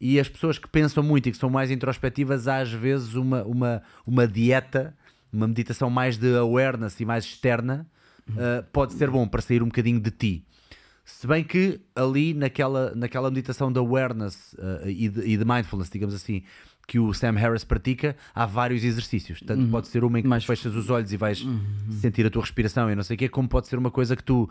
E 0.01 0.19
as 0.19 0.29
pessoas 0.29 0.59
que 0.59 0.67
pensam 0.67 1.03
muito 1.03 1.29
e 1.29 1.31
que 1.31 1.39
são 1.39 1.49
mais 1.49 1.71
introspectivas, 1.71 2.49
há 2.49 2.59
às 2.59 2.73
vezes 2.73 3.15
uma, 3.15 3.45
uma, 3.45 3.83
uma 4.05 4.27
dieta, 4.27 4.97
uma 5.33 5.47
meditação 5.47 5.89
mais 5.89 6.17
de 6.17 6.35
awareness 6.37 6.99
e 6.99 7.05
mais 7.05 7.25
externa, 7.25 7.87
uh, 8.33 8.65
pode 8.73 8.95
ser 8.95 9.11
bom 9.11 9.27
para 9.27 9.41
sair 9.43 9.63
um 9.63 9.67
bocadinho 9.67 10.01
de 10.01 10.11
ti. 10.11 10.45
Se 11.05 11.27
bem 11.27 11.43
que 11.43 11.81
ali 11.95 12.33
naquela, 12.35 12.95
naquela 12.95 13.31
meditação 13.31 13.73
de 13.73 13.79
awareness 13.79 14.53
uh, 14.55 14.89
e, 14.89 15.09
de, 15.09 15.21
e 15.23 15.37
de 15.37 15.45
mindfulness, 15.45 15.91
digamos 15.91 16.15
assim, 16.15 16.43
que 16.87 16.99
o 16.99 17.13
Sam 17.15 17.33
Harris 17.33 17.65
pratica, 17.65 18.17
há 18.35 18.47
vários 18.47 18.85
exercícios. 18.85 19.41
Tanto 19.41 19.67
pode 19.69 19.89
ser 19.89 20.03
uma 20.05 20.19
em 20.19 20.23
que 20.23 20.29
Mais- 20.29 20.45
fechas 20.45 20.75
os 20.75 20.91
olhos 20.91 21.13
e 21.13 21.17
vais 21.17 21.45
sentir 22.01 22.27
a 22.27 22.31
tua 22.31 22.43
respiração 22.43 22.91
e 22.91 22.95
não 22.95 23.03
sei 23.03 23.15
o 23.15 23.19
quê, 23.19 23.29
como 23.29 23.49
pode 23.49 23.69
ser 23.69 23.79
uma 23.79 23.91
coisa 23.91 24.17
que 24.17 24.25
tu 24.25 24.49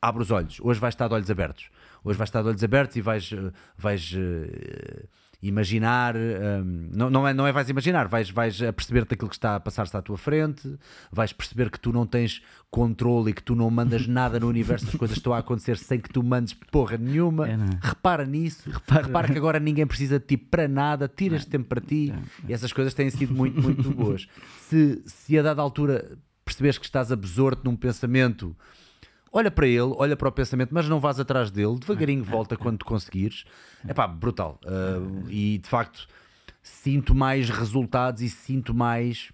abre 0.00 0.22
os 0.22 0.30
olhos. 0.30 0.58
Hoje 0.60 0.80
vais 0.80 0.94
estar 0.94 1.08
de 1.08 1.14
olhos 1.14 1.30
abertos. 1.30 1.70
Hoje 2.04 2.18
vais 2.18 2.28
estar 2.28 2.42
de 2.42 2.48
olhos 2.48 2.64
abertos 2.64 2.96
e 2.96 3.00
vais, 3.00 3.30
eh, 3.32 3.52
vais 3.78 4.12
eh, 4.16 5.04
imaginar. 5.42 6.14
eh, 6.14 6.62
não, 6.64 7.10
não, 7.10 7.26
é, 7.26 7.34
não 7.34 7.46
é 7.46 7.52
vais 7.52 7.68
imaginar, 7.68 8.06
vais, 8.06 8.30
vais 8.30 8.62
a 8.62 8.72
perceber 8.72 9.04
daquilo 9.04 9.28
que 9.28 9.34
está 9.34 9.56
a 9.56 9.60
passar-se 9.60 9.96
à 9.96 10.00
tua 10.00 10.16
frente, 10.16 10.78
vais 11.10 11.32
perceber 11.32 11.70
que 11.70 11.80
tu 11.80 11.92
não 11.92 12.06
tens 12.06 12.42
controle 12.70 13.30
e 13.30 13.34
que 13.34 13.42
tu 13.42 13.54
não 13.54 13.68
mandas 13.70 14.06
nada 14.08 14.38
no 14.38 14.48
universo, 14.48 14.86
as 14.88 14.94
coisas 14.94 15.16
estão 15.16 15.32
a 15.32 15.38
acontecer 15.38 15.76
sem 15.76 15.98
que 15.98 16.08
tu 16.08 16.22
mandes 16.22 16.54
porra 16.54 16.96
nenhuma. 16.96 17.48
É, 17.48 17.52
é? 17.52 17.56
Repara 17.80 18.24
nisso. 18.24 18.70
Repara. 18.70 19.06
Repara 19.06 19.28
que 19.28 19.38
agora 19.38 19.58
ninguém 19.58 19.86
precisa 19.86 20.18
de 20.18 20.26
ti 20.26 20.36
para 20.36 20.68
nada, 20.68 21.08
tiras 21.08 21.44
tempo 21.44 21.66
para 21.66 21.80
ti. 21.80 22.14
E 22.48 22.52
essas 22.52 22.72
coisas 22.72 22.94
têm 22.94 23.10
sido 23.10 23.34
muito, 23.34 23.60
muito 23.60 23.90
boas. 23.90 24.28
Se, 24.68 25.02
se 25.04 25.38
a 25.38 25.42
dada 25.42 25.60
altura 25.60 26.18
percebes 26.44 26.78
que 26.78 26.84
estás 26.84 27.10
absorto 27.10 27.64
num 27.64 27.76
pensamento 27.76 28.56
olha 29.32 29.50
para 29.50 29.66
ele, 29.66 29.94
olha 29.96 30.16
para 30.16 30.28
o 30.28 30.32
pensamento, 30.32 30.72
mas 30.72 30.88
não 30.88 31.00
vás 31.00 31.18
atrás 31.18 31.50
dele, 31.50 31.78
devagarinho 31.78 32.22
volta 32.22 32.56
quando 32.56 32.78
tu 32.78 32.84
conseguires. 32.84 33.44
É 33.86 33.94
pá, 33.94 34.06
brutal. 34.06 34.60
Uh, 34.64 35.28
e 35.28 35.58
de 35.58 35.68
facto, 35.68 36.06
sinto 36.62 37.14
mais 37.14 37.48
resultados 37.48 38.22
e 38.22 38.28
sinto 38.28 38.74
mais. 38.74 39.32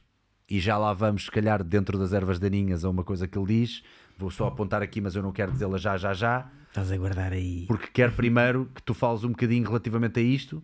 E 0.48 0.60
já 0.60 0.78
lá 0.78 0.94
vamos, 0.94 1.24
se 1.24 1.30
calhar, 1.30 1.62
dentro 1.62 1.98
das 1.98 2.12
ervas 2.12 2.38
daninhas, 2.38 2.84
a 2.84 2.88
uma 2.88 3.04
coisa 3.04 3.28
que 3.28 3.36
ele 3.36 3.60
diz. 3.60 3.82
Vou 4.16 4.30
só 4.30 4.46
apontar 4.46 4.82
aqui, 4.82 5.00
mas 5.00 5.14
eu 5.14 5.22
não 5.22 5.30
quero 5.32 5.52
dizê-la 5.52 5.76
já, 5.76 5.96
já, 5.96 6.14
já, 6.14 6.50
Estás 6.68 6.90
a 6.90 6.96
guardar 6.96 7.32
aí. 7.32 7.64
porque 7.66 7.88
quero 7.92 8.12
primeiro 8.12 8.70
que 8.74 8.82
tu 8.82 8.94
fales 8.94 9.24
um 9.24 9.30
bocadinho 9.30 9.66
relativamente 9.66 10.20
a 10.20 10.22
isto. 10.22 10.62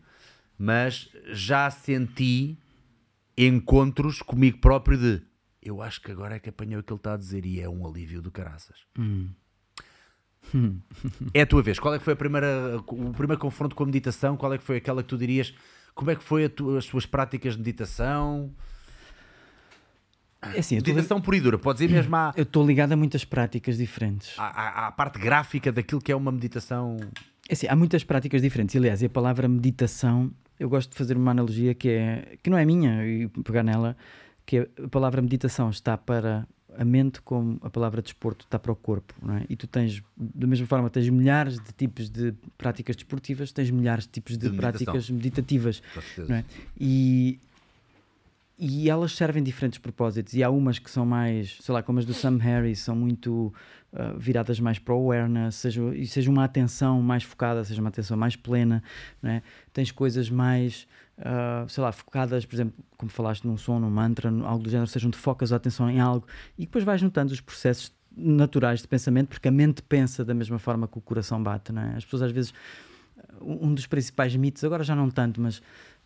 Mas 0.57 1.11
já 1.33 1.69
senti 1.71 2.57
encontros 3.37 4.23
comigo 4.23 4.59
próprio 4.59 4.97
de 4.97 5.23
eu 5.65 5.81
acho 5.83 6.01
que 6.03 6.11
agora 6.13 6.37
é 6.37 6.39
que 6.39 6.49
apanhou 6.51 6.81
o 6.81 6.83
que 6.85 6.93
ele 6.93 6.99
está 6.99 7.15
a 7.15 7.17
dizer 7.17 7.45
e 7.47 7.61
é 7.61 7.69
um 7.69 7.87
alívio 7.87 8.21
do 8.23 8.31
caraças. 8.31 8.77
É 11.33 11.41
a 11.43 11.47
tua 11.47 11.63
vez. 11.63 11.79
Qual 11.79 11.95
é 11.95 11.99
que 11.99 12.05
foi 12.05 12.13
a 12.13 12.17
primeira, 12.17 12.77
o 12.87 13.13
primeiro 13.13 13.39
confronto 13.41 13.75
com 13.75 13.83
a 13.83 13.87
meditação? 13.87 14.37
Qual 14.37 14.53
é 14.53 14.59
que 14.59 14.65
foi 14.65 14.77
aquela 14.77 15.03
que 15.03 15.09
tu 15.09 15.17
dirias? 15.17 15.55
Como 15.95 16.11
é 16.11 16.17
que 16.17 16.23
foi 16.23 16.49
tu- 16.49 16.77
as 16.77 16.85
tuas 16.87 17.07
práticas 17.07 17.55
de 17.55 17.61
meditação? 17.61 18.53
É 20.55 20.59
assim, 20.59 20.75
Meditação 20.77 21.21
pura 21.23 21.37
e 21.39 21.41
dura. 21.41 21.59
Podes 21.59 21.81
ir 21.81 21.89
mesmo 21.91 22.15
à, 22.15 22.35
eu 22.37 22.43
estou 22.43 22.67
ligado 22.67 22.93
a 22.93 22.97
muitas 22.97 23.25
práticas 23.25 23.79
diferentes. 23.79 24.39
à, 24.39 24.45
à- 24.45 24.87
à 24.89 24.93
parte 24.93 25.19
gráfica 25.19 25.73
daquilo 25.73 26.01
que 26.03 26.13
é 26.13 26.17
uma 26.17 26.31
meditação. 26.31 26.99
É 27.49 27.55
assim, 27.55 27.67
há 27.67 27.75
muitas 27.75 28.05
práticas 28.05 28.43
diferentes. 28.43 28.77
Aliás, 28.77 29.01
e 29.01 29.07
a 29.07 29.09
palavra 29.11 29.49
meditação, 29.49 30.31
eu 30.61 30.69
gosto 30.69 30.91
de 30.91 30.97
fazer 30.99 31.17
uma 31.17 31.31
analogia 31.31 31.75
que, 31.75 31.89
é, 31.89 32.37
que 32.43 32.51
não 32.51 32.59
é 32.59 32.65
minha, 32.67 33.07
e 33.07 33.27
pegar 33.43 33.63
nela, 33.63 33.97
que 34.47 34.69
a 34.83 34.89
palavra 34.89 35.23
meditação 35.23 35.71
está 35.71 35.97
para 35.97 36.47
a 36.77 36.85
mente 36.85 37.23
como 37.23 37.59
a 37.63 37.71
palavra 37.71 38.03
desporto 38.03 38.45
está 38.45 38.59
para 38.59 38.73
o 38.73 38.77
corpo. 38.77 39.15
Não 39.23 39.37
é? 39.37 39.45
E 39.49 39.57
tu 39.57 39.67
tens, 39.67 40.03
da 40.17 40.47
mesma 40.47 40.67
forma, 40.67 40.91
tens 40.91 41.09
milhares 41.09 41.59
de 41.59 41.73
tipos 41.73 42.11
de 42.11 42.35
práticas 42.59 42.97
desportivas, 42.97 43.53
tens 43.53 43.71
milhares 43.71 44.05
de 44.05 44.11
tipos 44.11 44.37
de, 44.37 44.51
De 44.51 44.57
práticas 44.57 45.09
meditativas. 45.09 45.83
Não 46.29 46.37
é? 46.37 46.45
E, 46.79 47.39
e 48.59 48.91
elas 48.91 49.13
servem 49.13 49.43
diferentes 49.43 49.79
propósitos. 49.79 50.35
E 50.35 50.43
há 50.43 50.51
umas 50.51 50.79
que 50.79 50.91
são 50.91 51.07
mais, 51.07 51.59
sei 51.61 51.73
lá, 51.73 51.83
como 51.83 51.99
as 51.99 52.05
do 52.05 52.15
Sam 52.15 52.39
Harris, 52.39 52.81
são 52.81 52.97
muito 52.97 53.53
ah, 53.93 54.15
viradas 54.19 54.59
mais 54.59 54.79
para 54.79 54.93
o 54.93 54.99
awareness, 54.99 55.55
seja, 55.55 55.81
seja 56.07 56.29
uma 56.29 56.45
atenção 56.45 57.01
mais 57.01 57.23
focada, 57.23 57.63
seja 57.65 57.81
uma 57.81 57.91
atenção 57.91 58.17
mais 58.17 58.35
plena. 58.35 58.83
Não 59.23 59.31
é? 59.31 59.43
Tens 59.73 59.93
coisas 59.93 60.29
mais, 60.29 60.87
ah, 61.19 61.65
sei 61.69 61.83
lá, 61.83 61.93
focadas, 61.93 62.45
por 62.45 62.55
exemplo, 62.55 62.75
como 62.97 63.11
falaste 63.11 63.45
num 63.45 63.57
som, 63.57 63.79
num 63.79 63.91
mantra, 63.91 64.31
no- 64.31 64.47
algo 64.47 64.63
do 64.65 64.71
género, 64.71 64.89
seja 64.89 65.07
onde 65.07 65.17
focas 65.17 65.53
a 65.53 65.57
atenção 65.57 65.89
em 65.91 66.01
algo 66.01 66.27
e 66.59 66.63
depois 66.67 66.85
vais 66.85 67.01
notando 67.03 67.33
os 67.33 67.41
processos 67.41 67.93
naturais 68.17 68.81
de 68.81 68.89
pensamento, 68.89 69.29
porque 69.29 69.49
a 69.49 69.51
mente 69.51 69.83
pensa 69.83 70.25
da 70.25 70.35
mesma 70.35 70.59
forma 70.59 70.87
que 70.87 70.97
o 70.97 71.01
coração 71.01 71.43
bate. 71.43 71.73
Não 71.73 71.83
é? 71.83 71.97
As 71.97 72.05
pessoas 72.05 72.23
às 72.23 72.33
vezes 72.33 72.55
um 73.41 73.75
dos 73.75 73.87
principais 73.87 74.35
mitos, 74.37 74.63
agora 74.65 74.85
já 74.85 74.95
não 74.95 75.11
tanto, 75.11 75.41
mas, 75.41 75.61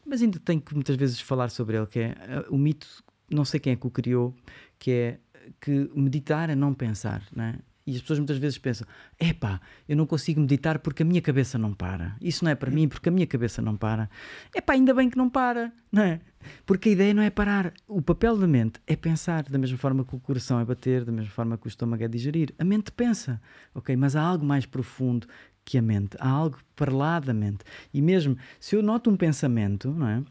mas 0.06 0.22
ainda 0.22 0.38
tenho 0.38 0.60
que 0.60 0.74
muitas 0.74 0.96
vezes 0.96 1.20
falar 1.20 1.50
sobre 1.50 1.76
ele, 1.76 1.86
que 1.86 1.98
é 2.00 2.14
uh, 2.48 2.54
o 2.54 2.58
mito, 2.58 2.86
não 3.30 3.44
sei 3.44 3.60
quem 3.60 3.72
é 3.72 3.76
que 3.76 3.86
o 3.86 3.90
criou, 3.90 4.34
que 4.78 4.90
é 4.90 5.18
que 5.60 5.90
meditar 5.94 6.50
é 6.50 6.54
não 6.54 6.74
pensar, 6.74 7.22
não 7.34 7.44
é? 7.44 7.58
E 7.88 7.96
as 7.96 8.02
pessoas 8.02 8.18
muitas 8.18 8.36
vezes 8.36 8.58
pensam: 8.58 8.86
epá, 9.18 9.58
eu 9.88 9.96
não 9.96 10.04
consigo 10.04 10.38
meditar 10.42 10.78
porque 10.78 11.02
a 11.02 11.06
minha 11.06 11.22
cabeça 11.22 11.56
não 11.56 11.72
para. 11.72 12.14
Isso 12.20 12.44
não 12.44 12.50
é 12.50 12.54
para 12.54 12.70
mim 12.70 12.86
porque 12.86 13.08
a 13.08 13.12
minha 13.12 13.26
cabeça 13.26 13.62
não 13.62 13.78
para. 13.78 14.10
Epá, 14.54 14.74
ainda 14.74 14.92
bem 14.92 15.08
que 15.08 15.16
não 15.16 15.30
para, 15.30 15.72
não 15.90 16.02
é? 16.02 16.20
Porque 16.66 16.90
a 16.90 16.92
ideia 16.92 17.14
não 17.14 17.22
é 17.22 17.30
parar. 17.30 17.72
O 17.86 18.02
papel 18.02 18.36
da 18.36 18.46
mente 18.46 18.78
é 18.86 18.94
pensar, 18.94 19.44
da 19.44 19.56
mesma 19.56 19.78
forma 19.78 20.04
que 20.04 20.14
o 20.14 20.20
coração 20.20 20.60
é 20.60 20.66
bater, 20.66 21.02
da 21.02 21.10
mesma 21.10 21.30
forma 21.30 21.56
que 21.56 21.66
o 21.66 21.68
estômago 21.68 22.04
é 22.04 22.08
digerir. 22.08 22.54
A 22.58 22.64
mente 22.64 22.92
pensa, 22.92 23.40
ok? 23.74 23.96
Mas 23.96 24.14
há 24.14 24.20
algo 24.20 24.44
mais 24.44 24.66
profundo 24.66 25.26
que 25.64 25.78
a 25.78 25.82
mente. 25.82 26.14
Há 26.20 26.28
algo 26.28 26.58
para 26.76 26.92
lá 26.92 27.18
da 27.18 27.32
mente. 27.32 27.64
E 27.94 28.02
mesmo 28.02 28.36
se 28.60 28.76
eu 28.76 28.82
noto 28.82 29.08
um 29.08 29.16
pensamento, 29.16 29.90
não 29.90 30.06
é? 30.06 30.22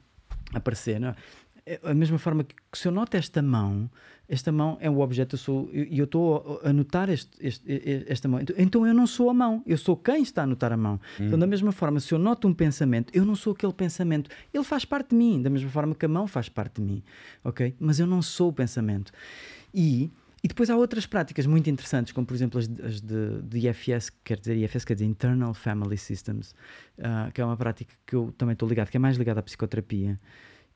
Aparecer, 0.54 1.00
não 1.00 1.08
é? 1.08 1.16
É 1.66 1.80
a 1.84 1.94
mesma 1.96 2.20
forma 2.20 2.44
que, 2.44 2.56
que 2.72 2.78
se 2.78 2.88
eu 2.88 2.92
noto 2.92 3.18
esta 3.18 3.42
mão, 3.42 3.90
esta 4.30 4.52
mão 4.52 4.78
é 4.82 4.90
o 4.90 5.00
objeto, 5.00 5.36
eu 5.36 5.40
sou, 5.40 5.70
e 5.74 5.98
eu 5.98 6.04
estou 6.06 6.60
a 6.64 6.74
notar 6.74 7.08
este, 7.10 7.32
este- 7.40 7.64
esta 8.08 8.28
mão. 8.28 8.42
Então, 8.42 8.56
então 8.60 8.86
eu 8.88 8.94
não 8.94 9.08
sou 9.08 9.30
a 9.30 9.34
mão, 9.34 9.64
eu 9.66 9.78
sou 9.78 9.96
quem 9.96 10.22
está 10.22 10.44
a 10.44 10.46
notar 10.48 10.72
a 10.74 10.78
mão. 10.78 11.00
Então, 11.20 11.40
da 11.40 11.48
mesma 11.48 11.72
forma, 11.72 12.00
se 12.02 12.14
eu 12.14 12.20
noto 12.20 12.48
um 12.48 12.54
pensamento, 12.54 13.12
eu 13.16 13.24
não 13.26 13.36
sou 13.36 13.54
aquele 13.54 13.72
pensamento. 13.74 14.30
Ele 14.54 14.64
faz 14.66 14.84
parte 14.84 15.12
de 15.12 15.16
mim, 15.16 15.42
da 15.42 15.50
mesma 15.50 15.70
forma 15.70 15.96
que 15.96 16.06
a 16.06 16.10
mão 16.10 16.28
faz 16.28 16.50
parte 16.50 16.82
de 16.82 16.82
mim, 16.82 17.02
ok? 17.44 17.74
Mas 17.80 18.00
eu 18.00 18.06
não 18.08 18.22
sou 18.22 18.50
o 18.50 18.54
pensamento. 18.54 19.12
E, 19.74 20.12
e 20.44 20.48
depois 20.48 20.70
há 20.70 20.76
outras 20.76 21.06
práticas 21.06 21.46
muito 21.46 21.70
interessantes, 21.70 22.12
como 22.12 22.28
por 22.28 22.34
exemplo 22.34 22.60
as, 22.60 22.68
de- 22.68 22.82
as 22.82 23.00
de, 23.02 23.42
de 23.44 23.68
IFS, 23.70 24.10
que 24.10 24.18
quer 24.26 24.40
dizer 24.40 24.56
IFS, 24.58 24.84
quer 24.86 24.94
dizer 24.96 25.06
Internal 25.06 25.54
Family 25.54 25.98
Systems, 25.98 26.54
ah, 27.02 27.30
que 27.34 27.40
é 27.42 27.46
uma 27.46 27.56
prática 27.58 27.94
que 28.06 28.16
eu 28.16 28.34
também 28.38 28.54
estou 28.54 28.68
ligado, 28.68 28.90
que 28.90 28.98
é 28.98 29.00
mais 29.00 29.16
ligada 29.18 29.40
à 29.40 29.44
psicoterapia, 29.44 30.20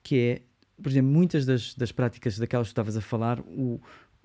que 0.03 0.15
é, 0.18 0.41
por 0.82 0.90
exemplo, 0.90 1.12
muitas 1.12 1.45
das, 1.45 1.74
das 1.76 1.91
práticas 1.91 2.38
daquelas 2.38 2.68
que 2.68 2.72
estavas 2.72 2.98
a 2.98 3.02
falar, 3.02 3.40
o, 3.41 3.80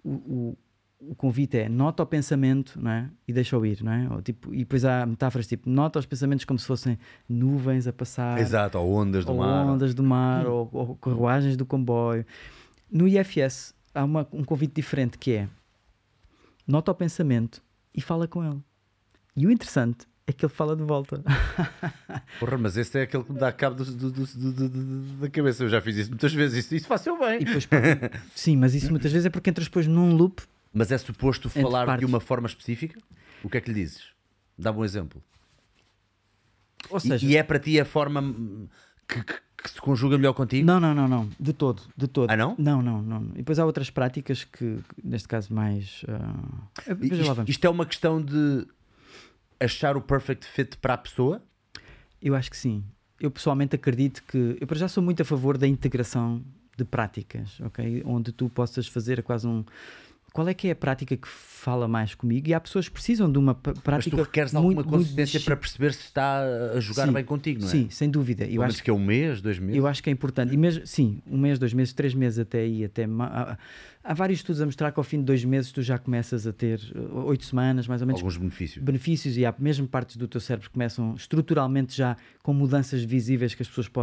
o, 0.05 0.11
o, 0.11 0.59
o 1.01 1.15
convite 1.15 1.59
é 1.59 1.69
nota 1.69 2.03
o 2.03 2.07
pensamento 2.07 2.81
não 2.81 2.91
é? 2.91 3.11
e 3.29 3.33
deixa-o 3.33 3.65
ir, 3.67 3.83
não 3.83 3.93
é? 3.93 4.09
Ou, 4.11 4.23
tipo, 4.23 4.55
e 4.55 4.59
depois 4.59 4.85
há 4.85 5.05
metáforas 5.05 5.47
tipo 5.47 5.69
nota 5.69 5.99
os 5.99 6.07
pensamentos 6.07 6.45
como 6.45 6.59
se 6.59 6.67
fossem 6.67 6.99
nuvens 7.29 7.87
a 7.87 7.93
passar, 7.93 8.39
Exato, 8.39 8.79
ou 8.79 8.93
ondas 8.95 9.25
do 9.25 9.33
ou 9.33 9.39
mar. 9.39 9.67
ondas 9.67 9.95
do 9.95 10.03
mar, 10.03 10.47
ou, 10.47 10.69
ou 10.73 10.97
carruagens 10.97 11.57
do 11.57 11.67
comboio. 11.67 12.25
No 12.91 13.07
IFS 13.07 13.75
há 13.95 14.05
uma- 14.05 14.27
um 14.33 14.45
convite 14.45 14.75
diferente 14.75 15.19
que 15.19 15.33
é 15.33 15.49
nota 16.67 16.91
o 16.91 16.95
pensamento 16.95 17.63
e 17.95 18.01
fala 18.01 18.27
com 18.27 18.45
ele. 18.45 18.61
E 19.37 19.47
o 19.47 19.51
interessante 19.51 20.07
é 20.27 20.33
que 20.33 20.45
ele 20.45 20.53
fala 20.53 20.75
de 20.77 20.83
volta. 20.83 21.23
Porra, 22.41 22.59
mas 22.59 22.77
esse 22.77 22.99
é 22.99 23.03
aquele 23.03 23.23
que 23.25 23.33
me 23.33 23.39
dá 23.39 23.53
cabo 23.53 23.77
do- 23.85 23.85
do- 23.85 24.11
do- 24.11 25.01
da 25.21 25.31
cabeça. 25.31 25.65
Eu 25.65 25.69
já 25.69 25.81
fiz 25.81 25.97
isso 25.97 26.11
muitas 26.11 26.33
vezes. 26.33 26.65
Isso, 26.65 26.75
isso 26.75 26.87
faço 26.89 27.09
eu 27.09 27.19
bem. 27.19 27.43
E 27.43 27.45
depois, 27.45 27.69
sim, 28.35 28.57
mas 28.57 28.75
isso 28.75 28.91
muitas 28.91 29.13
vezes 29.13 29.27
é 29.27 29.31
porque 29.31 29.51
entras 29.51 29.67
depois 29.67 29.87
num 29.87 30.15
loop 30.17 30.43
Mas 30.73 30.91
é 30.91 30.99
suposto 30.99 31.49
falar 31.49 31.81
de 31.83 31.87
partes. 31.87 32.09
uma 32.09 32.21
forma 32.21 32.47
específica? 32.47 32.99
O 33.45 33.49
que 33.49 33.57
é 33.59 33.61
que 33.61 33.69
lhe 33.73 33.81
dizes? 33.81 34.05
Dá-me 34.59 34.79
um 34.79 34.85
exemplo. 34.85 35.23
Ou 36.91 36.99
E- 36.99 37.01
seja, 37.01 37.27
e, 37.27 37.37
é 37.37 37.43
para 37.43 37.59
ti 37.59 37.79
a 37.81 37.85
forma 37.85 38.23
que, 39.09 39.23
que- 39.23 39.41
que 39.63 39.71
se 39.71 39.81
conjuga 39.81 40.17
melhor 40.17 40.33
contigo? 40.35 40.65
Não, 40.67 40.79
não, 40.79 40.95
não, 40.95 41.09
não. 41.09 41.29
De 41.41 41.53
todo, 41.53 41.83
de 41.97 42.07
todo. 42.07 42.31
Ah, 42.31 42.37
não? 42.37 42.55
Não, 42.59 42.83
não, 42.83 43.03
não. 43.03 43.23
E 43.35 43.39
depois 43.39 43.59
há 43.59 43.65
outras 43.67 43.91
práticas 43.91 44.45
que, 44.45 44.79
neste 45.03 45.27
caso, 45.27 45.53
mais. 45.53 46.05
lá, 46.07 46.95
Isto, 47.01 47.45
isto 47.51 47.65
é 47.65 47.71
uma 47.71 47.87
questão 47.87 48.23
de 48.23 48.67
achar 49.61 49.97
o 49.97 50.01
perfect 50.01 50.47
fit 50.47 50.77
para 50.79 50.95
a 50.95 50.99
pessoa? 50.99 51.43
Eu 52.21 52.35
acho 52.35 52.51
que 52.51 52.57
sim. 52.57 52.85
Eu 53.21 53.31
pessoalmente 53.31 53.75
acredito 53.75 54.23
que. 54.25 54.57
Eu 54.61 54.67
para 54.67 54.79
já 54.79 54.89
sou 54.89 55.03
muito 55.03 55.23
a 55.23 55.25
favor 55.25 55.57
da 55.57 55.67
integração 55.67 56.45
de 56.77 56.85
práticas, 56.85 57.59
ok? 57.61 58.03
Onde 58.05 58.33
tu 58.33 58.49
possas 58.49 58.87
fazer 58.87 59.23
quase 59.23 59.47
um. 59.47 59.65
Qual 60.37 60.47
é 60.49 60.53
que 60.53 60.69
é 60.69 60.73
a 60.73 60.77
prática 60.77 61.17
que 61.17 61.27
fala 61.27 61.89
mais 61.89 62.15
comigo? 62.15 62.47
E 62.47 62.53
há 62.53 62.61
pessoas 62.61 62.89
que 62.89 62.93
precisam 62.93 63.33
de 63.33 63.39
uma 63.39 63.55
p- 63.55 63.71
Mas 63.71 63.79
prática. 63.83 64.17
tu 64.19 64.23
requeres 64.23 64.53
muito, 64.53 64.65
alguma 64.67 64.83
muito 64.83 64.91
consistência 64.99 65.41
para 65.41 65.57
perceber 65.57 65.95
se 65.95 66.01
está 66.03 66.43
a 66.75 66.79
jogar 66.79 67.07
Sim, 67.07 67.13
bem 67.15 67.25
contigo, 67.25 67.61
não 67.63 67.67
é? 67.69 67.71
Sim, 67.71 67.89
sem 67.89 68.11
dúvida. 68.11 68.45
Eu 68.45 68.51
Pelo 68.51 68.65
acho 68.65 68.83
que 68.85 68.91
é 68.91 68.93
um 68.93 68.99
mês, 69.03 69.41
dois 69.41 69.59
meses. 69.59 69.77
Eu 69.77 69.87
acho 69.87 70.03
que 70.03 70.11
é 70.11 70.13
importante. 70.13 70.53
E 70.53 70.57
mesmo, 70.59 70.87
sim, 70.87 71.23
um 71.27 71.39
mês, 71.39 71.59
dois 71.59 71.73
meses, 71.73 71.95
três 71.95 72.13
meses 72.15 72.39
até 72.39 72.61
aí, 72.61 72.85
até 72.85 73.05
há, 73.07 73.57
há 74.05 74.13
vários 74.15 74.41
estudos 74.41 74.61
a 74.61 74.67
mostrar 74.67 74.93
que 74.93 75.01
ao 75.01 75.05
fim 75.05 75.21
de 75.21 75.25
dois 75.25 75.43
meses 75.43 75.73
tu 75.73 75.81
já 75.81 75.97
começas 75.97 76.47
a 76.47 76.53
ter 76.53 76.81
uh, 76.95 77.25
oito 77.29 77.47
semanas, 77.47 77.89
mais 77.89 78.03
ou 78.03 78.07
menos, 78.07 78.21
Alguns 78.21 78.37
benefícios. 78.37 78.85
benefícios 78.85 79.39
e 79.39 79.47
há 79.47 79.55
mesmo 79.59 79.89
partes 79.89 80.19
do 80.19 80.29
teu 80.29 80.41
cérebro 80.41 80.69
que 80.69 80.75
começam 80.75 81.15
estruturalmente 81.15 81.97
já 81.97 82.15
com 82.43 82.53
mudanças 82.53 83.03
visíveis 83.03 83.55
que 83.55 83.63
as 83.63 83.69
pessoas 83.69 83.89
que 83.89 83.95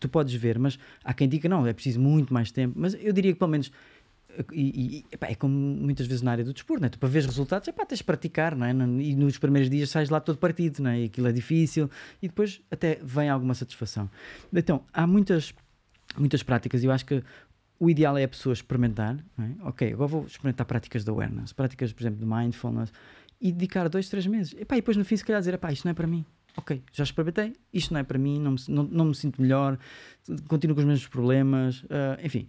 tu 0.00 0.08
podes 0.08 0.32
ver, 0.34 0.58
mas 0.58 0.78
há 1.04 1.12
quem 1.12 1.28
diga 1.28 1.46
não, 1.46 1.66
é 1.66 1.74
preciso 1.74 2.00
muito 2.00 2.32
mais 2.32 2.50
tempo. 2.50 2.72
Mas 2.74 2.94
eu 2.94 3.12
diria 3.12 3.34
que 3.34 3.38
pelo 3.38 3.50
menos 3.50 3.70
e, 4.52 4.96
e, 4.98 5.04
epá, 5.12 5.28
é 5.28 5.34
como 5.34 5.54
muitas 5.54 6.06
vezes 6.06 6.22
na 6.22 6.32
área 6.32 6.44
do 6.44 6.52
desporto, 6.52 6.82
né? 6.82 6.88
tu 6.88 6.98
para 6.98 7.08
ver 7.08 7.20
os 7.20 7.26
resultados, 7.26 7.68
epá, 7.68 7.84
tens 7.84 7.98
de 7.98 8.04
praticar, 8.04 8.56
não 8.56 8.66
é? 8.66 8.72
E 8.72 9.14
nos 9.14 9.38
primeiros 9.38 9.70
dias 9.70 9.90
sais 9.90 10.10
lá 10.10 10.20
todo 10.20 10.38
partido, 10.38 10.82
não 10.82 10.90
é? 10.90 11.00
E 11.00 11.04
aquilo 11.04 11.28
é 11.28 11.32
difícil 11.32 11.90
e 12.22 12.28
depois 12.28 12.60
até 12.70 12.98
vem 13.02 13.28
alguma 13.28 13.54
satisfação. 13.54 14.10
Então, 14.52 14.82
há 14.92 15.06
muitas, 15.06 15.54
muitas 16.16 16.42
práticas 16.42 16.82
e 16.82 16.86
eu 16.86 16.92
acho 16.92 17.06
que 17.06 17.22
o 17.78 17.90
ideal 17.90 18.16
é 18.16 18.24
a 18.24 18.28
pessoa 18.28 18.52
experimentar, 18.52 19.16
é? 19.38 19.66
ok, 19.66 19.92
agora 19.92 20.08
vou 20.08 20.26
experimentar 20.26 20.66
práticas 20.66 21.04
de 21.04 21.10
awareness, 21.10 21.52
práticas, 21.52 21.92
por 21.92 22.02
exemplo, 22.02 22.20
de 22.20 22.26
mindfulness 22.26 22.92
e 23.40 23.52
dedicar 23.52 23.88
dois, 23.88 24.08
três 24.08 24.26
meses. 24.26 24.54
Epá, 24.58 24.76
e 24.76 24.78
depois 24.78 24.96
no 24.96 25.04
fim, 25.04 25.16
se 25.16 25.24
calhar, 25.24 25.40
dizer, 25.40 25.54
epá, 25.54 25.72
isto 25.72 25.84
não 25.84 25.90
é 25.90 25.94
para 25.94 26.06
mim. 26.06 26.24
Ok, 26.56 26.82
já 26.92 27.02
experimentei, 27.02 27.52
isto 27.72 27.92
não 27.92 28.00
é 28.00 28.04
para 28.04 28.16
mim, 28.16 28.38
não 28.38 28.52
me, 28.52 28.58
não, 28.68 28.84
não 28.84 29.04
me 29.06 29.14
sinto 29.14 29.42
melhor, 29.42 29.76
continuo 30.46 30.76
com 30.76 30.80
os 30.80 30.86
mesmos 30.86 31.08
problemas, 31.08 31.84
ah, 31.90 32.16
enfim 32.22 32.48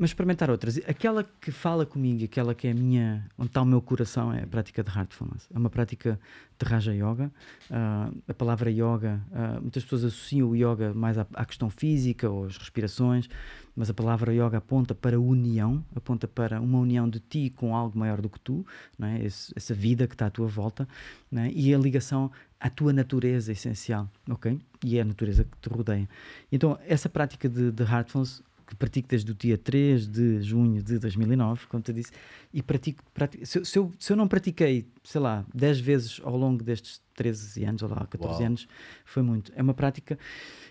mas 0.00 0.10
experimentar 0.10 0.50
outras. 0.50 0.78
Aquela 0.88 1.22
que 1.42 1.50
fala 1.52 1.84
comigo, 1.84 2.24
aquela 2.24 2.54
que 2.54 2.66
é 2.66 2.70
a 2.70 2.74
minha, 2.74 3.28
onde 3.38 3.48
está 3.50 3.60
o 3.60 3.66
meu 3.66 3.82
coração, 3.82 4.32
é 4.32 4.42
a 4.44 4.46
prática 4.46 4.82
de 4.82 4.90
Heartfulness. 4.90 5.46
É 5.54 5.58
uma 5.58 5.68
prática 5.68 6.18
de 6.58 6.66
Raja 6.66 6.94
Yoga. 6.94 7.30
Ah, 7.70 8.10
a 8.26 8.32
palavra 8.32 8.70
yoga, 8.70 9.20
ah, 9.30 9.58
muitas 9.60 9.82
pessoas 9.82 10.04
associam 10.04 10.48
o 10.48 10.56
yoga 10.56 10.94
mais 10.94 11.18
à, 11.18 11.26
à 11.34 11.44
questão 11.44 11.68
física 11.68 12.30
ou 12.30 12.46
às 12.46 12.56
respirações, 12.56 13.28
mas 13.76 13.90
a 13.90 13.94
palavra 13.94 14.32
yoga 14.32 14.56
aponta 14.56 14.94
para 14.94 15.20
união, 15.20 15.84
aponta 15.94 16.26
para 16.26 16.60
uma 16.62 16.78
união 16.78 17.06
de 17.08 17.20
ti 17.20 17.50
com 17.54 17.76
algo 17.76 17.98
maior 17.98 18.22
do 18.22 18.30
que 18.30 18.40
tu, 18.40 18.64
é? 19.02 19.22
Esse- 19.22 19.52
essa 19.54 19.74
vida 19.74 20.06
que 20.06 20.14
está 20.14 20.26
à 20.26 20.30
tua 20.30 20.46
volta, 20.46 20.88
é? 21.32 21.50
e 21.52 21.74
a 21.74 21.78
ligação 21.78 22.30
à 22.58 22.68
tua 22.70 22.92
natureza 22.92 23.52
essencial, 23.52 24.08
ok? 24.28 24.58
E 24.84 24.98
é 24.98 25.02
a 25.02 25.04
natureza 25.04 25.44
que 25.44 25.56
te 25.60 25.68
rodeia. 25.74 26.08
Então, 26.50 26.78
essa 26.86 27.08
prática 27.08 27.48
de, 27.48 27.70
de 27.70 27.82
Heartfulness 27.82 28.42
que 28.70 28.76
pratico 28.76 29.08
desde 29.08 29.32
o 29.32 29.34
dia 29.34 29.58
3 29.58 30.06
de 30.06 30.42
junho 30.42 30.80
de 30.80 30.96
2009, 30.98 31.66
como 31.68 31.82
te 31.82 31.92
disse, 31.92 32.12
e 32.54 32.62
pratico, 32.62 33.02
pratico 33.12 33.44
se, 33.44 33.64
se 33.64 33.76
eu, 33.76 33.92
se 33.98 34.12
eu 34.12 34.16
não 34.16 34.28
pratiquei, 34.28 34.86
sei 35.02 35.20
lá, 35.20 35.44
10 35.52 35.80
vezes 35.80 36.20
ao 36.22 36.36
longo 36.36 36.62
destes 36.62 37.02
13 37.24 37.64
anos, 37.66 37.82
ou 37.82 37.88
lá, 37.90 38.06
14 38.08 38.34
Uau. 38.38 38.46
anos, 38.46 38.66
foi 39.04 39.22
muito. 39.22 39.52
É 39.54 39.60
uma 39.62 39.74
prática, 39.74 40.18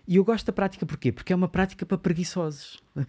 e 0.07 0.15
eu 0.15 0.23
gosto 0.23 0.47
da 0.47 0.51
prática 0.53 0.83
porquê? 0.83 1.11
Porque 1.11 1.31
é 1.31 1.35
uma 1.35 1.47
prática 1.47 1.85
para 1.85 1.97
preguiçosos? 1.97 2.79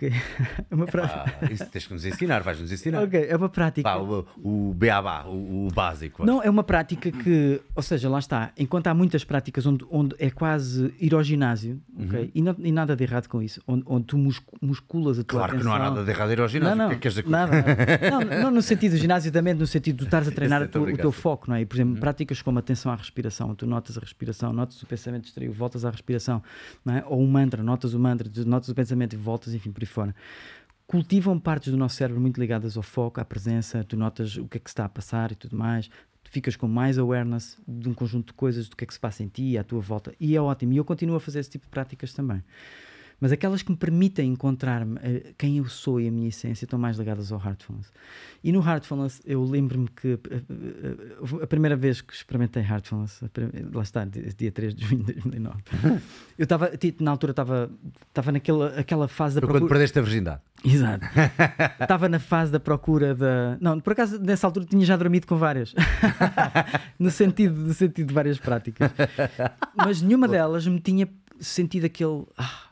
É 0.70 0.74
uma 0.74 0.86
prática, 0.86 1.34
Ah, 1.42 1.50
isso 1.52 1.66
tens 1.66 1.86
que 1.86 1.92
nos 1.92 2.04
ensinar, 2.04 2.42
vais-nos 2.42 2.70
ensinar. 2.70 3.02
ok, 3.02 3.26
é 3.28 3.34
uma 3.36 3.48
prática... 3.48 3.82
Pá, 3.88 3.96
o, 3.96 4.24
o 4.36 4.72
beabá, 4.74 5.24
o, 5.24 5.66
o 5.66 5.68
básico. 5.74 6.24
Não, 6.24 6.40
é 6.42 6.48
uma 6.48 6.62
prática 6.62 7.10
que, 7.10 7.60
ou 7.74 7.82
seja, 7.82 8.08
lá 8.08 8.18
está, 8.20 8.52
enquanto 8.56 8.86
há 8.86 8.94
muitas 8.94 9.24
práticas 9.24 9.66
onde, 9.66 9.84
onde 9.90 10.14
é 10.18 10.30
quase 10.30 10.94
ir 11.00 11.12
ao 11.14 11.22
ginásio? 11.24 11.80
Uhum. 11.96 12.30
E, 12.32 12.40
não- 12.42 12.54
e 12.58 12.70
nada 12.70 12.94
de 12.94 13.02
errado 13.02 13.26
com 13.26 13.42
isso, 13.42 13.60
onde, 13.66 13.82
onde 13.86 14.04
tu 14.06 14.16
muscu- 14.18 14.56
musculas 14.62 15.18
a 15.18 15.24
tua 15.24 15.40
Claro 15.40 15.58
que 15.58 15.64
não 15.64 15.72
há 15.72 15.76
atenção. 15.76 15.94
nada 15.94 16.04
de 16.04 16.10
errado 16.10 16.32
ir 16.32 16.40
ao 16.40 16.48
ginásio. 16.48 16.76
Não, 16.76 16.86
O 16.86 16.90
não, 16.90 16.98
que 16.98 17.08
é 17.08 17.10
que 17.22 17.28
nada, 17.28 17.52
não, 18.10 18.42
não 18.42 18.50
no 18.52 18.62
sentido 18.62 18.96
ginasiamente, 18.96 19.58
no 19.58 19.66
sentido 19.66 19.96
de 19.98 20.04
estares 20.10 20.28
a 20.28 20.30
treinar 20.30 20.68
tua- 20.68 20.88
a 20.88 20.92
o 20.92 20.96
teu 20.96 21.10
foco, 21.10 21.48
não 21.50 21.56
é? 21.56 21.62
E, 21.62 21.66
por 21.66 21.76
exemplo, 21.76 21.98
práticas 21.98 22.40
como 22.42 22.58
atenção 22.60 22.92
à 22.92 22.94
respiração, 22.96 23.29
tu 23.54 23.66
notas 23.66 23.96
a 23.96 24.00
respiração, 24.00 24.52
notas 24.52 24.82
o 24.82 24.86
pensamento 24.86 25.24
distraído, 25.24 25.52
voltas 25.54 25.84
à 25.84 25.90
respiração, 25.90 26.42
não 26.84 26.94
é? 26.94 27.04
Ou 27.06 27.20
um 27.20 27.26
mantra, 27.26 27.62
notas 27.62 27.94
o 27.94 27.98
mantra, 27.98 28.30
notas 28.44 28.68
o 28.68 28.74
pensamento 28.74 29.14
e 29.14 29.16
voltas, 29.16 29.54
enfim, 29.54 29.70
por 29.70 29.82
aí 29.82 29.86
fora. 29.86 30.14
Cultivam 30.86 31.38
partes 31.38 31.70
do 31.70 31.78
nosso 31.78 31.96
cérebro 31.96 32.20
muito 32.20 32.40
ligadas 32.40 32.76
ao 32.76 32.82
foco, 32.82 33.20
à 33.20 33.24
presença, 33.24 33.84
tu 33.84 33.96
notas 33.96 34.36
o 34.36 34.48
que 34.48 34.56
é 34.56 34.60
que 34.60 34.68
está 34.68 34.84
a 34.84 34.88
passar 34.88 35.30
e 35.30 35.36
tudo 35.36 35.56
mais. 35.56 35.88
Tu 36.24 36.30
ficas 36.30 36.56
com 36.56 36.66
mais 36.66 36.98
awareness 36.98 37.56
de 37.66 37.88
um 37.88 37.94
conjunto 37.94 38.28
de 38.28 38.32
coisas, 38.34 38.68
do 38.68 38.76
que 38.76 38.84
é 38.84 38.86
que 38.86 38.92
se 38.92 39.00
passa 39.00 39.22
em 39.22 39.28
ti, 39.28 39.56
à 39.56 39.64
tua 39.64 39.80
volta, 39.80 40.14
e 40.18 40.36
é 40.36 40.40
ótimo. 40.40 40.72
E 40.72 40.76
eu 40.76 40.84
continuo 40.84 41.16
a 41.16 41.20
fazer 41.20 41.38
esse 41.38 41.50
tipo 41.50 41.66
de 41.66 41.70
práticas 41.70 42.12
também. 42.12 42.42
Mas 43.20 43.32
aquelas 43.32 43.60
que 43.62 43.70
me 43.70 43.76
permitem 43.76 44.32
encontrar-me 44.32 44.98
eh, 45.02 45.32
quem 45.36 45.58
eu 45.58 45.66
sou 45.66 46.00
e 46.00 46.08
a 46.08 46.10
minha 46.10 46.28
essência 46.28 46.64
estão 46.64 46.78
mais 46.78 46.96
ligadas 46.96 47.30
ao 47.30 47.38
Heartfulness. 47.38 47.92
E 48.42 48.50
no 48.50 48.66
Heartfulness, 48.66 49.20
eu 49.26 49.44
lembro-me 49.44 49.88
que 49.88 50.18
eh, 50.30 50.40
eh, 50.48 51.42
a 51.42 51.46
primeira 51.46 51.76
vez 51.76 52.00
que 52.00 52.14
experimentei 52.14 52.62
Heartfulness, 52.62 53.22
a 53.22 53.28
prim- 53.28 53.50
lá 53.74 53.82
está, 53.82 54.04
di- 54.06 54.32
dia 54.34 54.50
3 54.50 54.74
de 54.74 54.86
junho 54.86 55.04
de 55.04 55.12
2009, 55.12 55.56
eu 56.38 56.44
estava, 56.44 56.70
na 57.00 57.10
altura, 57.10 57.32
estava 57.32 57.70
estava 58.08 58.32
naquela 58.32 58.68
aquela 58.80 59.06
fase 59.06 59.34
da 59.34 59.40
Foi 59.42 59.48
quando 59.48 59.52
procura. 59.60 59.74
perdeste 59.74 59.98
a 59.98 60.02
virgindade. 60.02 60.40
Exato. 60.64 61.06
Estava 61.80 62.06
na 62.08 62.18
fase 62.18 62.52
da 62.52 62.60
procura 62.60 63.14
da. 63.14 63.56
Não, 63.60 63.80
por 63.80 63.92
acaso, 63.94 64.18
nessa 64.18 64.46
altura 64.46 64.66
tinha 64.66 64.84
já 64.84 64.94
dormido 64.96 65.26
com 65.26 65.36
várias. 65.38 65.74
no, 66.98 67.10
sentido, 67.10 67.54
no 67.54 67.72
sentido 67.74 68.08
de 68.08 68.14
várias 68.14 68.38
práticas. 68.38 68.90
Mas 69.74 70.02
nenhuma 70.02 70.28
delas 70.28 70.66
me 70.66 70.78
tinha 70.80 71.08
sentido 71.38 71.86
aquele. 71.86 72.24
ah, 72.36 72.69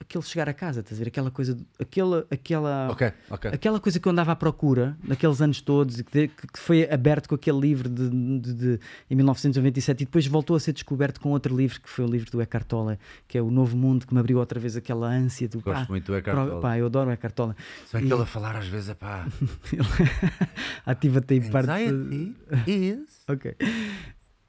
aquele 0.00 0.24
chegar 0.24 0.48
a 0.48 0.54
casa, 0.54 0.80
estás 0.80 0.98
a 1.00 1.04
ver? 1.04 1.08
Aquela 1.08 1.30
coisa. 1.30 1.56
Aquela. 1.78 2.26
aquela 2.30 2.88
Ok, 2.90 3.12
ok. 3.30 3.50
Aquela 3.52 3.78
coisa 3.80 4.00
que 4.00 4.08
eu 4.08 4.12
andava 4.12 4.32
à 4.32 4.36
procura 4.36 4.96
naqueles 5.06 5.40
anos 5.40 5.60
todos 5.60 6.00
e 6.00 6.04
que, 6.04 6.28
que 6.28 6.58
foi 6.58 6.90
aberto 6.90 7.28
com 7.28 7.34
aquele 7.34 7.60
livro 7.60 7.88
de, 7.88 8.08
de- 8.40 8.54
de- 8.54 8.80
em 9.10 9.14
1997 9.14 10.02
e 10.02 10.04
depois 10.06 10.26
voltou 10.26 10.56
a 10.56 10.60
ser 10.60 10.72
descoberto 10.72 11.20
com 11.20 11.30
outro 11.30 11.56
livro 11.56 11.80
que 11.80 11.88
foi 11.88 12.04
o 12.04 12.08
livro 12.08 12.30
do 12.30 12.40
Eckhart 12.42 12.66
Tolle, 12.66 12.98
que 13.28 13.36
é 13.38 13.42
o 13.42 13.50
Novo 13.50 13.76
Mundo, 13.76 14.06
que 14.06 14.12
me 14.14 14.20
abriu 14.20 14.38
outra 14.38 14.58
vez 14.58 14.76
aquela 14.76 15.06
ânsia 15.06 15.48
do 15.48 15.60
Gosto 15.60 15.82
pá, 15.82 15.86
muito 15.88 16.06
do 16.06 16.16
Eckhart 16.16 16.48
Tolle. 16.48 16.60
Pá, 16.62 16.78
eu 16.78 16.86
adoro 16.86 17.10
o 17.10 17.12
Eckhart 17.12 17.34
Tolle. 17.34 17.54
Se 17.86 17.96
bem 17.96 18.06
que 18.06 18.12
ele 18.12 18.22
a 18.22 18.26
falar 18.26 18.56
às 18.56 18.66
vezes 18.66 18.88
é 18.90 18.94
pá. 18.94 19.26
Ativa-te 20.86 21.34
em 21.34 21.50
parte. 21.50 21.70
Anxiety 21.70 22.36
is. 22.66 23.20
Ok. 23.30 23.54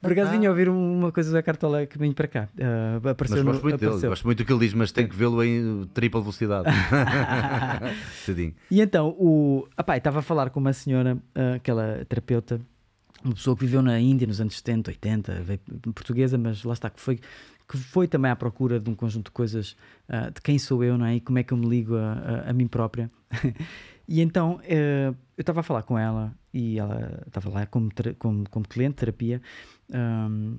Por 0.02 0.12
acaso 0.12 0.32
vinha 0.32 0.48
a 0.48 0.50
ouvir 0.50 0.68
uma 0.68 1.12
coisa 1.12 1.30
do 1.30 1.38
Eckhart 1.38 1.60
Tolle 1.60 1.86
que 1.86 1.96
vim 1.96 2.10
para 2.12 2.26
cá. 2.26 2.48
Ah, 2.60 2.98
Mas 3.00 3.12
apareceu 3.12 3.44
no, 3.44 3.52
gosto 3.52 3.62
muito 3.62 3.78
dele, 3.78 3.86
apareceu. 3.86 4.10
gosto 4.10 4.24
muito 4.24 4.38
do 4.38 4.44
que 4.44 4.52
ele 4.52 4.60
diz, 4.60 4.74
mas 4.74 4.90
tenho 4.90 5.08
que 5.08 5.14
vê-lo 5.14 5.42
em 5.44 5.88
tripla 5.94 6.20
velocidade. 6.20 6.68
Tadinho. 8.26 8.52
E 8.68 8.80
então, 8.80 9.10
o 9.10 9.68
apá, 9.76 9.96
estava 9.96 10.18
a 10.18 10.22
falar 10.22 10.50
com 10.50 10.58
uma 10.58 10.72
senhora, 10.72 11.16
ah, 11.34 11.54
aquela 11.54 12.04
terapeuta, 12.08 12.60
uma 13.24 13.34
pessoa 13.34 13.56
que 13.56 13.64
viveu 13.64 13.80
na 13.80 14.00
Índia 14.00 14.26
nos 14.26 14.40
anos 14.40 14.56
70, 14.56 14.90
80, 14.90 15.34
veio 15.42 15.60
portuguesa, 15.94 16.36
mas 16.36 16.64
lá 16.64 16.72
está, 16.72 16.90
que 16.90 17.00
foi, 17.00 17.20
que 17.68 17.78
foi 17.78 18.08
também 18.08 18.30
à 18.30 18.34
procura 18.34 18.80
de 18.80 18.90
um 18.90 18.96
conjunto 18.96 19.26
de 19.26 19.30
coisas 19.30 19.76
ah, 20.08 20.30
de 20.30 20.40
quem 20.42 20.58
sou 20.58 20.82
eu, 20.82 20.98
não 20.98 21.06
é? 21.06 21.14
E 21.14 21.20
como 21.20 21.38
é 21.38 21.44
que 21.44 21.52
eu 21.52 21.56
me 21.56 21.68
ligo 21.68 21.96
a, 21.96 22.12
a, 22.46 22.50
a 22.50 22.52
mim 22.52 22.66
própria. 22.66 23.08
e 24.08 24.20
então, 24.20 24.60
eh, 24.64 25.14
eu 25.38 25.42
estava 25.42 25.60
a 25.60 25.62
falar 25.62 25.84
com 25.84 25.96
ela 25.96 26.34
e 26.52 26.78
ela 26.78 27.22
estava 27.26 27.48
lá 27.48 27.66
como, 27.66 27.90
como, 28.18 28.48
como 28.50 28.68
cliente 28.68 28.94
de 28.94 28.98
terapia. 28.98 29.40
Ahm, 29.92 30.58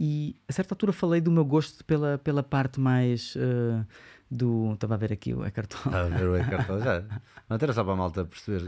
e 0.00 0.34
a 0.48 0.52
certa 0.52 0.74
altura 0.74 0.92
falei 0.92 1.20
do 1.20 1.30
meu 1.30 1.44
gosto 1.44 1.84
pela, 1.84 2.18
pela 2.18 2.42
parte 2.42 2.80
mais 2.80 3.34
eh, 3.36 3.84
do. 4.28 4.72
Estava 4.72 4.94
a 4.94 4.96
ver 4.96 5.12
aqui 5.12 5.32
o 5.32 5.44
Eckhart 5.44 5.68
Tolle. 5.70 5.84
Está 5.94 6.00
a 6.00 6.18
ver 6.18 6.28
o 6.28 6.36
Eckhart 6.36 6.66
Tolle 6.66 6.82
já. 6.82 7.00
Não 7.48 7.56
era 7.60 7.72
só 7.72 7.84
para 7.84 7.92
a 7.92 7.96
malta 7.96 8.24
perceber. 8.24 8.64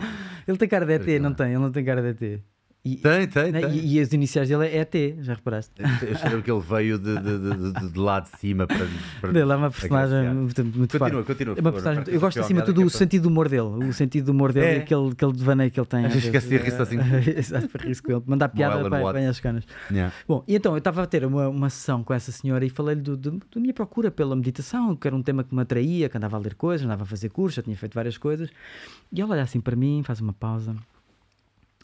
Ele 0.47 0.57
tem 0.59 0.69
cara 0.69 0.87
de 0.87 0.93
ET, 0.93 1.21
não 1.21 1.31
Não. 1.31 1.37
tem? 1.37 1.47
Ele 1.49 1.59
não 1.59 1.73
tem 1.73 1.85
cara 1.85 2.03
de 2.15 2.37
ET. 2.37 2.43
E, 2.87 2.97
Tem, 2.97 3.27
tem, 3.27 3.51
né, 3.51 3.63
tem. 3.63 3.79
e, 3.79 3.95
e 3.95 4.01
as 4.01 4.13
iniciais 4.13 4.47
dele 4.47 4.67
é 4.67 4.77
ET, 4.81 4.95
já 5.23 5.33
reparaste? 5.33 5.73
Eu 6.03 6.17
cheiro 6.19 6.43
que 6.43 6.51
ele 6.51 6.61
veio 6.61 6.99
de, 6.99 7.15
de, 7.19 7.39
de, 7.39 7.73
de, 7.81 7.89
de 7.93 7.99
lá 7.99 8.21
de 8.21 8.29
cima 8.39 8.67
para. 8.67 8.87
para 9.23 9.31
Ele 9.31 9.41
é 9.41 9.57
uma 9.57 9.71
personagem 9.71 10.35
muito, 10.35 10.63
muito 10.63 10.99
Continua, 10.99 11.25
forte. 11.25 11.27
continua. 11.27 11.55
É 11.57 11.61
uma 11.63 11.73
personagem, 11.73 12.03
a 12.03 12.05
parte 12.05 12.15
eu 12.15 12.21
gosto 12.21 12.41
acima 12.41 12.61
de 12.61 12.67
tudo 12.67 12.81
que 12.83 12.87
o 12.87 12.91
para- 12.91 12.99
sentido 12.99 13.23
do 13.23 13.29
humor 13.31 13.49
dele, 13.49 13.63
o 13.89 13.93
sentido 13.95 14.27
do 14.27 14.33
humor 14.33 14.53
dele 14.53 14.67
É. 14.67 14.77
e 14.77 14.79
aquele, 14.81 15.09
aquele 15.13 15.33
devaneio 15.33 15.71
que 15.71 15.81
ele 15.81 15.87
tem. 15.87 16.01
Às 16.05 16.13
vezes 16.13 16.25
esquece 16.27 16.47
de 16.49 16.57
rir-se 16.59 16.83
assim. 16.83 16.99
Exato, 17.39 17.69
para 17.71 17.87
rir-se 17.87 18.03
com 18.03 18.13
ele, 18.13 18.23
mandar 18.27 18.51
piada 18.51 18.87
para, 18.91 19.13
bem 19.15 19.29
às 19.29 19.41
canas. 19.41 19.65
Yeah. 19.91 20.13
Bom, 20.29 20.45
e 20.47 20.55
então 20.55 20.73
eu 20.73 20.79
estava 20.79 21.03
a 21.03 21.07
ter 21.07 21.25
uma, 21.25 21.49
uma 21.49 21.71
sessão 21.71 22.05
com 22.05 22.13
essa 22.13 22.31
senhora 22.33 22.67
e 22.67 22.69
falei-lhe 22.69 23.01
do- 23.01 23.17
do- 23.17 23.31
da 23.55 23.61
minha 23.63 23.73
procura 23.73 24.11
pela 24.11 24.37
meditação, 24.37 24.95
que 24.95 25.07
era 25.07 25.17
um 25.17 25.23
tema 25.23 25.43
que 25.43 25.55
me 25.55 25.63
atraía, 25.63 26.11
que 26.11 26.19
andava 26.19 26.37
a 26.37 26.39
ler 26.39 26.55
coisas, 26.55 26.85
andava 26.85 27.05
a 27.05 27.07
fazer 27.07 27.31
cursos, 27.31 27.55
já 27.57 27.63
tinha 27.63 27.77
feito 27.79 27.95
várias 27.95 28.19
coisas. 28.19 28.51
E 29.11 29.23
ela 29.23 29.33
olha 29.33 29.43
assim 29.43 29.59
para 29.59 29.75
mim, 29.75 30.03
faz 30.05 30.21
uma 30.21 30.35
pausa 30.35 30.77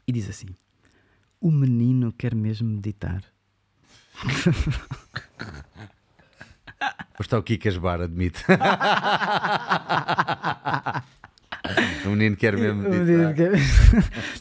e 0.07 0.13
diz 0.13 0.29
assim: 0.29 0.49
O 1.41 1.51
menino 1.51 2.13
quer 2.13 2.35
mesmo 2.35 2.69
meditar. 2.69 3.25
Depois 7.11 7.27
está 7.27 7.39
o 7.39 7.43
Kikas 7.43 7.77
Bar, 7.79 8.01
admite. 8.03 8.45
o 12.07 12.11
menino 12.11 12.37
quer 12.37 12.57
mesmo 12.57 12.83
meditar. 12.83 13.35
quer- 13.35 13.53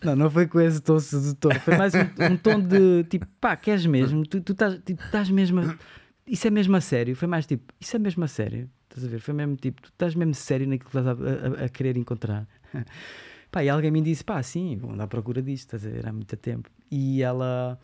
não, 0.04 0.16
não 0.16 0.30
foi 0.30 0.48
com 0.48 0.60
esse 0.60 0.82
tom 0.82 1.00
sedutor, 1.00 1.56
foi 1.60 1.78
mais 1.78 1.94
um, 1.94 2.34
um 2.34 2.38
tom 2.38 2.60
de 2.60 3.04
tipo, 3.06 3.26
pá, 3.40 3.56
queres 3.56 3.86
mesmo? 3.86 4.26
Tu, 4.26 4.42
tu 4.42 4.52
estás, 4.54 4.80
tipo, 4.86 5.04
estás 5.04 5.30
mesmo. 5.30 5.62
a- 5.62 5.76
Isso 6.28 6.48
é 6.48 6.52
mesmo 6.52 6.76
a 6.76 6.82
sério? 6.82 7.16
Foi 7.16 7.28
mais 7.28 7.46
tipo, 7.46 7.74
isso 7.80 7.96
é 7.96 8.00
mesmo 8.00 8.24
a 8.24 8.28
sério? 8.28 8.70
Estás 8.90 9.06
a 9.06 9.10
ver? 9.10 9.20
Foi 9.20 9.34
mesmo 9.34 9.56
tipo, 9.56 9.82
tu 9.82 9.90
estás 9.90 10.16
mesmo 10.16 10.34
sério 10.34 10.68
naquilo 10.68 10.90
que 10.90 10.98
estás 10.98 11.08
a, 11.08 11.62
a- 11.62 11.66
a 11.66 11.70
querer 11.70 11.98
encontrar. 11.98 12.48
Pá, 13.52 13.64
e 13.64 13.70
alguém 13.70 13.92
me 13.92 14.02
disse, 14.02 14.24
pá, 14.24 14.42
sim, 14.44 14.78
vou 14.78 14.92
andar 14.92 15.06
à 15.06 15.08
procura 15.08 15.42
disto, 15.42 15.76
estás 15.76 15.86
a 15.86 15.90
ver? 15.90 16.08
Há 16.08 16.14
muito 16.14 16.36
tempo. 16.38 16.70
E 16.92 17.22
ela, 17.22 17.80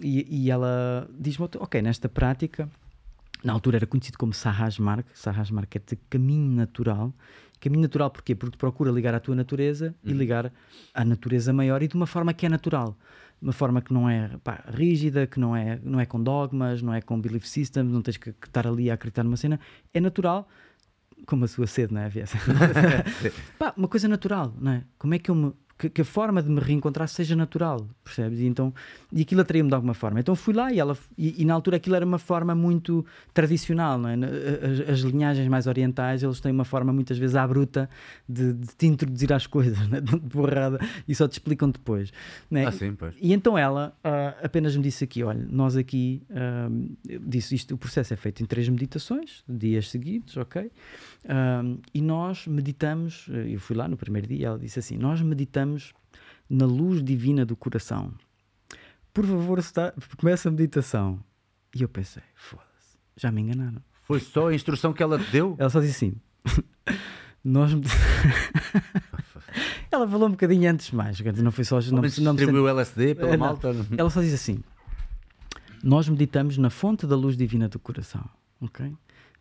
e, 0.00 0.44
e 0.44 0.50
ela 0.50 1.08
diz-me, 1.18 1.48
ok, 1.58 1.82
nesta 1.82 2.08
prática, 2.08 2.68
na 3.44 3.52
altura 3.52 3.78
era 3.78 3.86
conhecido 3.86 4.18
como 4.18 4.32
Sahaj 4.32 4.80
Mark, 4.80 5.06
Sahaj 5.14 5.52
Mark 5.52 5.74
é 5.74 5.78
de 5.78 5.96
caminho 6.08 6.50
natural. 6.50 7.12
Caminho 7.60 7.82
natural 7.82 8.10
porquê? 8.10 8.34
Porque 8.34 8.56
procura 8.56 8.90
ligar 8.90 9.14
à 9.14 9.20
tua 9.20 9.36
natureza 9.36 9.94
e 10.04 10.12
ligar 10.12 10.52
à 10.92 11.04
natureza 11.04 11.52
maior 11.52 11.80
e 11.82 11.88
de 11.88 11.94
uma 11.94 12.06
forma 12.06 12.32
que 12.32 12.44
é 12.44 12.48
natural. 12.48 12.96
Uma 13.40 13.52
forma 13.52 13.80
que 13.80 13.92
não 13.92 14.08
é 14.08 14.36
pá, 14.42 14.64
rígida, 14.68 15.26
que 15.26 15.38
não 15.38 15.54
é, 15.54 15.78
não 15.82 15.98
é 15.98 16.06
com 16.06 16.22
dogmas, 16.22 16.82
não 16.82 16.94
é 16.94 17.00
com 17.00 17.20
belief 17.20 17.44
systems, 17.46 17.92
não 17.92 18.02
tens 18.02 18.16
que, 18.16 18.32
que 18.32 18.46
estar 18.46 18.66
ali 18.66 18.90
a 18.90 18.94
acreditar 18.94 19.24
numa 19.24 19.36
cena. 19.36 19.60
É 19.92 20.00
natural, 20.00 20.48
como 21.26 21.44
a 21.44 21.48
sua 21.48 21.66
sede, 21.66 21.92
não 21.92 22.00
é? 22.00 22.08
Viessa? 22.08 22.38
Uma 23.76 23.88
coisa 23.88 24.08
natural, 24.08 24.54
não 24.60 24.72
é? 24.72 24.84
Como 24.98 25.14
é 25.14 25.18
que 25.18 25.30
eu 25.30 25.34
me. 25.34 25.52
Que, 25.82 25.90
que 25.90 26.00
a 26.02 26.04
forma 26.04 26.40
de 26.40 26.48
me 26.48 26.60
reencontrar 26.60 27.08
seja 27.08 27.34
natural, 27.34 27.88
percebes? 28.04 28.38
E, 28.38 28.46
então, 28.46 28.72
e 29.12 29.22
aquilo 29.22 29.40
atraía-me 29.40 29.68
de 29.68 29.74
alguma 29.74 29.94
forma. 29.94 30.20
Então 30.20 30.36
fui 30.36 30.54
lá 30.54 30.72
e, 30.72 30.78
ela, 30.78 30.96
e, 31.18 31.42
e 31.42 31.44
na 31.44 31.54
altura 31.54 31.78
aquilo 31.78 31.96
era 31.96 32.06
uma 32.06 32.20
forma 32.20 32.54
muito 32.54 33.04
tradicional, 33.34 33.98
não 33.98 34.08
é? 34.08 34.14
As, 34.14 34.90
as 34.90 35.00
linhagens 35.00 35.48
mais 35.48 35.66
orientais, 35.66 36.22
eles 36.22 36.38
têm 36.38 36.52
uma 36.52 36.64
forma 36.64 36.92
muitas 36.92 37.18
vezes 37.18 37.34
à 37.34 37.44
bruta 37.44 37.90
de, 38.28 38.52
de 38.52 38.68
te 38.76 38.86
introduzir 38.86 39.32
às 39.32 39.44
coisas, 39.44 39.76
né? 39.90 40.00
de 40.00 40.16
borrada, 40.18 40.78
e 41.08 41.16
só 41.16 41.26
te 41.26 41.32
explicam 41.32 41.68
depois. 41.68 42.12
não 42.48 42.60
é? 42.60 42.66
Ah, 42.66 42.70
sim, 42.70 42.94
pois. 42.94 43.12
E 43.20 43.32
então 43.32 43.58
ela 43.58 43.92
ah, 44.04 44.36
apenas 44.40 44.76
me 44.76 44.84
disse 44.84 45.02
aqui: 45.02 45.24
olha, 45.24 45.44
nós 45.50 45.76
aqui, 45.76 46.22
eu 47.08 47.18
disse 47.18 47.56
isto, 47.56 47.74
o 47.74 47.78
processo 47.78 48.14
é 48.14 48.16
feito 48.16 48.40
em 48.40 48.46
três 48.46 48.68
meditações, 48.68 49.42
dias 49.48 49.90
seguidos, 49.90 50.36
ok? 50.36 50.70
Ah, 51.28 51.62
e 51.94 52.00
nós 52.00 52.46
meditamos, 52.46 53.26
eu 53.28 53.60
fui 53.60 53.76
lá 53.76 53.86
no 53.88 53.96
primeiro 53.96 54.26
dia, 54.26 54.48
ela 54.48 54.58
disse 54.58 54.78
assim: 54.78 54.96
nós 54.96 55.20
meditamos 55.22 55.92
na 56.50 56.66
luz 56.66 57.02
divina 57.02 57.44
do 57.46 57.56
coração. 57.56 58.12
Por 59.14 59.24
favor, 59.26 59.58
está, 59.58 59.92
começa 60.16 60.48
a 60.48 60.52
meditação. 60.52 61.20
E 61.74 61.82
eu 61.82 61.88
pensei: 61.88 62.22
foda-se, 62.34 62.96
já 63.16 63.30
me 63.30 63.40
enganaram. 63.42 63.82
Foi 64.02 64.18
só 64.20 64.48
a 64.48 64.54
instrução 64.54 64.92
que 64.92 65.02
ela 65.02 65.18
te 65.18 65.30
deu? 65.30 65.54
Ela 65.58 65.70
só 65.70 65.80
disse 65.80 66.06
assim: 66.06 66.14
nós. 67.44 67.70
ela 69.90 70.08
falou 70.08 70.28
um 70.28 70.32
bocadinho 70.32 70.70
antes 70.70 70.90
mais, 70.90 71.18
não 71.20 71.52
foi 71.52 71.64
só. 71.64 71.80
Não, 71.80 72.02
não 72.02 72.34
distribuiu 72.34 72.68
LSD 72.68 73.14
pela 73.14 73.30
Eh, 73.30 73.36
não. 73.36 73.46
malta? 73.46 73.74
ela 73.96 74.10
só 74.10 74.20
diz 74.20 74.34
assim: 74.34 74.62
Nós 75.82 76.08
meditamos 76.08 76.58
na 76.58 76.70
fonte 76.70 77.06
da 77.06 77.16
luz 77.16 77.36
divina 77.36 77.68
do 77.68 77.78
coração. 77.78 78.24
Ok? 78.60 78.92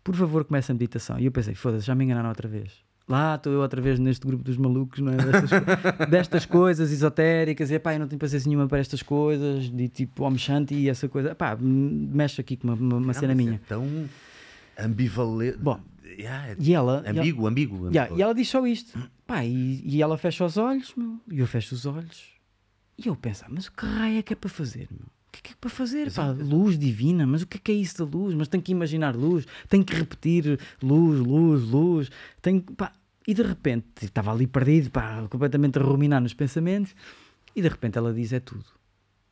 Por 0.04 0.16
favor, 0.16 0.44
comece 0.46 0.72
a 0.72 0.74
meditação. 0.76 1.20
E 1.20 1.26
eu 1.26 1.32
pensei: 1.32 1.54
foda-se, 1.56 1.86
já 1.86 1.94
me 1.96 2.04
enganaram 2.06 2.30
outra 2.30 2.48
vez. 2.48 2.72
Lá 3.08 3.36
estou 3.36 3.52
eu 3.52 3.60
outra 3.60 3.82
vez 3.82 4.00
neste 4.00 4.26
grupo 4.26 4.44
dos 4.44 4.56
malucos, 4.58 5.00
não 5.00 5.12
é? 5.12 5.18
destas, 5.18 5.50
destas 6.10 6.46
coisas 6.46 6.92
esotéricas. 6.92 7.70
E 7.72 7.78
pá, 7.80 7.94
eu 7.94 8.00
não 8.00 8.08
tenho 8.08 8.20
paciência 8.20 8.48
nenhuma 8.48 8.68
para 8.68 8.80
estas 8.80 9.02
coisas, 9.04 9.70
de 9.70 9.90
tipo 9.90 10.24
Om 10.24 10.38
Shanti 10.38 10.76
e 10.76 10.90
essa 10.90 11.10
coisa. 11.10 11.36
Pá, 11.36 11.58
mexe 11.60 12.40
aqui 12.40 12.56
com 12.56 12.68
uma, 12.70 12.76
uma- 12.76 12.98
uma 12.98 13.14
cena 13.14 13.34
mas 13.36 13.38
minha. 13.44 13.56
É 13.56 13.60
tão 13.68 13.86
ambivalente. 14.80 15.58
Bom, 15.58 15.80
Yeah, 16.18 16.50
é 16.50 16.56
E 16.60 16.74
ela. 16.74 17.02
e 17.06 17.08
ela- 17.08 17.20
ambíguo, 17.22 17.48
ambíguo. 17.48 17.88
Yeah, 17.90 18.14
e 18.16 18.22
ela 18.22 18.36
diz 18.36 18.50
só 18.50 18.66
isto. 18.68 19.00
Pá, 19.26 19.46
e, 19.46 19.82
e 19.86 20.02
ela 20.02 20.18
fecha 20.18 20.44
os 20.46 20.58
olhos, 20.58 20.94
meu, 20.96 21.20
e 21.32 21.40
eu 21.40 21.48
fecho 21.48 21.74
os 21.74 21.86
olhos. 21.86 22.32
E 22.98 23.08
eu 23.08 23.16
penso, 23.16 23.46
ah, 23.46 23.50
mas 23.50 23.68
o 23.68 23.72
que 23.72 23.86
raio 23.86 24.20
é 24.20 24.22
que 24.22 24.34
é 24.34 24.36
para 24.36 24.50
fazer, 24.50 24.88
meu? 24.92 25.08
O 25.32 25.34
que 25.34 25.40
é 25.40 25.42
que 25.44 25.52
é 25.54 25.56
para 25.62 25.70
fazer? 25.70 26.12
Pá, 26.12 26.28
luz 26.32 26.78
divina, 26.78 27.26
mas 27.26 27.42
o 27.42 27.48
que 27.48 27.56
é 27.56 27.60
que 27.64 27.72
é 27.72 27.76
isso 27.76 28.06
da 28.06 28.18
luz? 28.18 28.36
Mas 28.36 28.50
tenho 28.50 28.62
que 28.62 28.74
imaginar 28.74 29.16
luz, 29.16 29.48
tenho 29.70 29.86
que 29.86 29.96
repetir 29.96 30.60
luz, 30.84 31.20
luz, 31.20 31.64
luz. 31.64 32.12
Tenho, 32.42 32.62
pá, 32.62 32.92
e 33.26 33.34
de 33.34 33.42
repente, 33.42 33.86
estava 34.04 34.34
ali 34.34 34.46
perdido, 34.46 34.92
pá, 34.92 35.26
completamente 35.30 35.80
a 35.80 35.82
ruminar 35.82 36.20
nos 36.22 36.34
pensamentos, 36.34 36.94
e 37.56 37.62
de 37.62 37.68
repente 37.70 37.98
ela 37.98 38.14
diz: 38.14 38.34
é 38.34 38.42
tudo. 38.42 38.66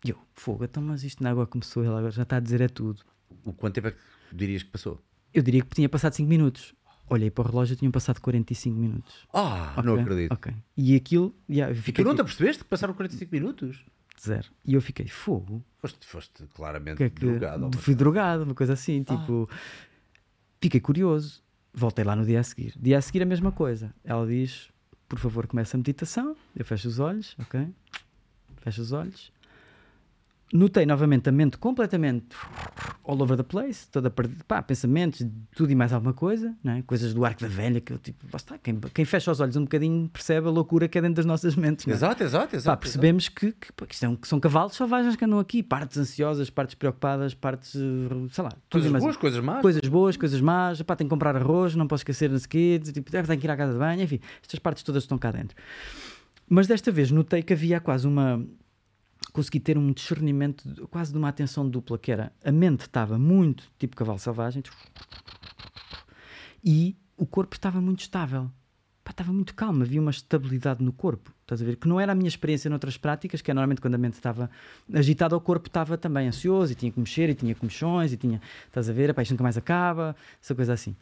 E 0.06 0.12
eu, 0.12 0.18
fogo, 0.34 0.64
então, 0.64 0.82
mas 0.82 1.04
isto 1.04 1.22
na 1.22 1.32
água 1.32 1.46
começou, 1.46 1.84
ela 1.84 1.98
agora 1.98 2.12
já 2.12 2.24
está 2.24 2.38
a 2.38 2.40
dizer 2.40 2.62
é 2.62 2.70
tudo. 2.70 3.02
O 3.44 3.52
quanto 3.52 3.76
tempo 3.76 3.90
é 3.90 3.92
que 3.92 3.98
dirias 4.32 4.64
que 4.64 4.70
passou? 4.70 5.02
Eu 5.34 5.44
diria 5.44 5.62
que 5.62 5.76
tinha 5.76 5.90
passado 5.90 6.14
5 6.14 6.30
minutos. 6.30 6.74
Olhei 7.10 7.30
para 7.30 7.44
o 7.44 7.48
relógio 7.52 7.74
e 7.74 7.76
tinham 7.76 7.92
passado 7.92 8.22
45 8.22 8.78
minutos. 8.78 9.28
Ah, 9.34 9.82
não 9.84 9.94
Ok, 9.94 10.04
acredito. 10.04 10.32
Ok. 10.32 10.54
E 10.78 10.96
aquilo, 10.96 11.36
yeah, 11.50 11.76
E 11.76 11.92
tu 11.92 12.04
não 12.04 12.12
te 12.12 12.18
tipo, 12.18 12.22
apercebeste 12.22 12.64
que 12.64 12.70
passaram 12.70 12.94
45 12.94 13.32
minutos? 13.32 13.84
Zero. 14.22 14.48
E 14.66 14.74
eu 14.74 14.82
fiquei, 14.82 15.08
fogo. 15.08 15.64
Foste, 15.80 16.06
foste 16.06 16.44
claramente 16.54 16.98
Que 16.98 17.04
é 17.04 17.10
que... 17.10 17.26
drogado. 17.26 17.78
Fui 17.78 17.96
drogado, 17.96 18.44
uma 18.44 18.56
coisa 18.56 18.74
assim. 18.74 19.04
Tipo, 19.04 19.50
fiquei 20.62 20.80
curioso. 20.80 21.42
Voltei 21.74 22.04
lá 22.04 22.16
no 22.16 22.26
dia 22.26 22.40
a 22.40 22.44
seguir. 22.44 22.74
Dia 22.78 22.98
a 22.98 23.02
seguir, 23.02 23.22
a 23.22 23.26
mesma 23.26 23.52
coisa. 23.52 23.94
Ela 24.04 24.26
diz: 24.28 24.70
por 25.08 25.20
favor, 25.20 25.48
começa 25.48 25.76
a 25.76 25.80
meditação. 25.80 26.36
Eu 26.56 26.66
fecho 26.66 26.88
os 26.88 27.00
olhos, 27.00 27.36
ok? 27.40 27.68
Fecho 28.62 28.82
os 28.82 28.92
olhos. 28.92 29.32
Notei 30.52 30.84
novamente 30.84 31.30
a 31.30 31.32
mente 31.32 31.60
completamente 31.60 32.36
all 33.04 33.22
over 33.22 33.38
the 33.38 33.44
place, 33.44 33.88
toda 33.92 34.10
perdida, 34.10 34.44
pá, 34.48 34.64
pensamentos, 34.64 35.24
tudo 35.56 35.72
e 35.72 35.76
mais 35.76 35.94
alguma 35.94 36.12
coisa, 36.14 36.56
é? 36.66 36.82
coisas 36.82 37.14
do 37.14 37.24
arco 37.24 37.42
da 37.42 37.48
velha 37.48 37.80
que 37.80 37.94
eu 37.94 38.00
tipo, 38.00 38.26
está, 38.36 38.58
quem, 38.58 38.80
quem 38.94 39.06
fecha 39.06 39.32
os 39.32 39.40
olhos 39.40 39.56
um 39.56 39.62
bocadinho 39.64 40.10
percebe 40.10 40.48
a 40.48 40.50
loucura 40.50 40.88
que 40.88 40.98
é 40.98 41.02
dentro 41.02 41.18
das 41.18 41.26
nossas 41.26 41.56
mentes. 41.56 41.86
não 41.86 41.94
é? 41.94 41.96
Exato, 41.96 42.24
exato, 42.24 42.48
Pá, 42.52 42.58
exato. 42.58 42.80
percebemos 42.82 43.30
que, 43.30 43.52
que, 43.52 43.72
pá, 43.74 43.86
que 43.86 43.94
isto 43.94 44.06
é 44.08 44.16
que 44.16 44.28
são 44.28 44.40
cavalos 44.40 44.76
selvagens 44.76 45.16
que 45.16 45.24
andam 45.24 45.38
aqui, 45.38 45.62
partes 45.62 45.98
ansiosas, 46.00 46.50
partes 46.50 46.74
preocupadas, 46.74 47.36
partes, 47.36 47.72
sei 48.32 48.44
lá, 48.44 48.52
Coisas 48.72 48.92
boas, 48.92 49.18
coisas 49.18 49.44
más. 49.44 49.62
coisas 49.62 49.88
boas, 49.88 50.18
coisas 50.18 50.42
más, 50.42 50.82
pá, 50.82 50.96
tenho 50.96 51.08
que 51.08 51.14
comprar 51.14 51.36
arroz, 51.36 51.76
não 51.76 51.86
posso 51.88 52.02
esquecer 52.02 52.32
o 52.34 52.40
quê, 52.50 52.82
tipo, 52.84 53.16
"Ah, 53.16 53.22
tenho 53.24 53.40
que 53.40 53.46
ir 53.46 53.52
à 53.52 53.56
casa 53.58 53.74
de 53.74 53.78
banho, 53.80 54.02
enfim, 54.02 54.20
estas 54.42 54.60
partes 54.60 54.82
todas 54.82 55.04
estão 55.04 55.18
cá 55.20 55.32
dentro. 55.32 55.56
Mas 56.50 56.66
desta 56.66 56.92
vez 56.92 57.12
notei 57.12 57.44
que 57.44 57.54
havia 57.54 57.80
quase 57.80 58.08
uma. 58.08 58.44
Consegui 59.32 59.60
ter 59.60 59.78
um 59.78 59.92
discernimento, 59.92 60.88
quase 60.88 61.12
de 61.12 61.18
uma 61.18 61.30
atenção 61.30 61.70
dupla, 61.70 61.98
que 61.98 62.12
era 62.12 62.34
a 62.44 62.52
mente 62.52 62.82
estava 62.82 63.18
muito 63.18 63.72
tipo 63.78 63.96
cavalo 63.96 64.20
selvagem 64.20 64.64
e 66.64 66.98
o 67.18 67.26
corpo 67.26 67.56
estava 67.56 67.80
muito 67.80 68.02
estável. 68.02 68.50
Pá, 69.04 69.12
estava 69.12 69.34
muito 69.34 69.56
calmo, 69.56 69.84
havia 69.84 70.00
uma 70.00 70.12
estabilidade 70.12 70.84
no 70.84 70.94
corpo. 70.94 71.34
Estás 71.42 71.62
a 71.62 71.66
ver? 71.66 71.78
Que 71.78 71.88
não 71.88 72.00
era 72.00 72.12
a 72.12 72.16
minha 72.16 72.28
experiência 72.28 72.70
noutras 72.70 72.98
práticas, 72.98 73.42
que 73.42 73.50
é 73.50 73.54
normalmente 73.54 73.82
quando 73.82 73.96
a 73.96 73.98
mente 73.98 74.14
estava 74.14 74.50
agitada, 74.94 75.36
o 75.36 75.42
corpo 75.42 75.68
estava 75.68 75.98
também 75.98 76.28
ansioso 76.28 76.72
e 76.72 76.76
tinha 76.76 76.92
que 76.92 77.00
mexer 77.00 77.30
e 77.30 77.34
tinha 77.34 77.56
comichões 77.56 78.14
e 78.14 78.18
tinha, 78.18 78.42
estás 78.68 78.90
a 78.90 78.94
ver? 78.94 79.10
Epá, 79.10 79.22
isto 79.22 79.32
nunca 79.32 79.44
mais 79.44 79.58
acaba, 79.58 80.16
essa 80.42 80.54
coisa 80.54 80.74
assim. 80.74 80.96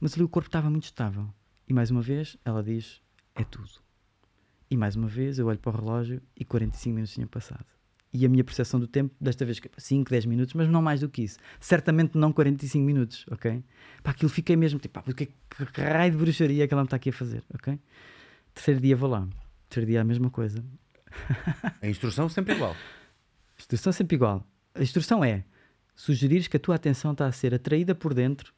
Mas 0.00 0.14
ali 0.14 0.24
o 0.24 0.28
corpo 0.28 0.48
estava 0.48 0.68
muito 0.68 0.84
estável. 0.84 1.28
E 1.68 1.72
mais 1.72 1.90
uma 1.90 2.02
vez, 2.02 2.36
ela 2.44 2.62
diz: 2.62 3.00
é 3.34 3.44
tudo. 3.44 3.70
E 4.72 4.76
mais 4.76 4.96
uma 4.96 5.06
vez, 5.06 5.38
eu 5.38 5.48
olho 5.48 5.58
para 5.58 5.70
o 5.70 5.76
relógio 5.76 6.22
e 6.34 6.46
45 6.46 6.94
minutos 6.94 7.12
tinham 7.12 7.28
passado. 7.28 7.66
E 8.10 8.24
a 8.24 8.28
minha 8.30 8.42
percepção 8.42 8.80
do 8.80 8.86
tempo, 8.86 9.14
desta 9.20 9.44
vez, 9.44 9.60
5, 9.76 10.10
10 10.10 10.24
minutos, 10.24 10.54
mas 10.54 10.66
não 10.66 10.80
mais 10.80 11.00
do 11.00 11.10
que 11.10 11.20
isso. 11.20 11.38
Certamente 11.60 12.16
não 12.16 12.32
45 12.32 12.82
minutos, 12.82 13.26
ok? 13.30 13.62
Pá, 14.02 14.12
aquilo 14.12 14.30
fiquei 14.30 14.56
mesmo 14.56 14.78
tipo, 14.78 14.94
pá, 14.94 15.02
que, 15.12 15.24
é 15.24 15.66
que 15.66 15.80
raio 15.82 16.12
de 16.12 16.16
bruxaria 16.16 16.64
é 16.64 16.66
que 16.66 16.72
ela 16.72 16.84
me 16.84 16.86
está 16.86 16.96
aqui 16.96 17.10
a 17.10 17.12
fazer, 17.12 17.44
ok? 17.52 17.78
Terceiro 18.54 18.80
dia 18.80 18.96
vou 18.96 19.10
lá. 19.10 19.28
Terceiro 19.68 19.90
dia 19.90 20.00
a 20.00 20.04
mesma 20.04 20.30
coisa. 20.30 20.64
A 21.82 21.86
instrução 21.86 22.30
sempre 22.30 22.54
igual. 22.54 22.74
A 22.74 23.60
instrução 23.60 23.92
sempre 23.92 24.14
igual. 24.14 24.42
A 24.74 24.82
instrução 24.82 25.22
é 25.22 25.44
sugerires 25.94 26.48
que 26.48 26.56
a 26.56 26.60
tua 26.60 26.76
atenção 26.76 27.12
está 27.12 27.26
a 27.26 27.32
ser 27.32 27.52
atraída 27.52 27.94
por 27.94 28.14
dentro 28.14 28.54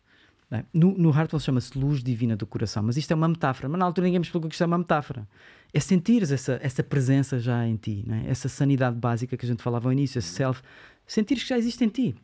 É? 0.51 0.65
No, 0.73 0.97
no 0.97 1.11
Hartwell 1.11 1.41
chama-se 1.41 1.77
luz 1.77 2.03
divina 2.03 2.37
do 2.37 2.47
coração, 2.47 2.83
mas 2.83 2.97
isto 2.97 3.11
é 3.11 3.15
uma 3.15 3.29
metáfora. 3.29 3.69
Mas 3.69 3.79
na 3.79 3.87
altura 3.87 4.07
ninguém 4.07 4.21
me 4.21 4.25
explicou 4.25 4.49
que 4.49 4.55
isto 4.55 4.63
é 4.63 4.67
uma 4.67 4.79
metáfora. 4.79 5.27
É 5.73 5.81
sentires 5.81 6.31
essa, 6.31 6.59
essa 6.63 6.83
presença 6.83 7.39
já 7.39 7.67
em 7.67 7.77
ti, 7.77 8.05
é? 8.09 8.31
essa 8.31 8.49
sanidade 8.49 8.97
básica 8.97 9.37
que 9.37 9.45
a 9.45 9.49
gente 9.49 9.63
falava 9.63 9.89
ao 9.89 9.93
início, 9.93 10.19
esse 10.19 10.29
self, 10.29 10.63
sentires 11.07 11.43
que 11.43 11.49
já 11.49 11.59
existe 11.59 11.85
em 11.85 11.89
ti. 11.89 12.15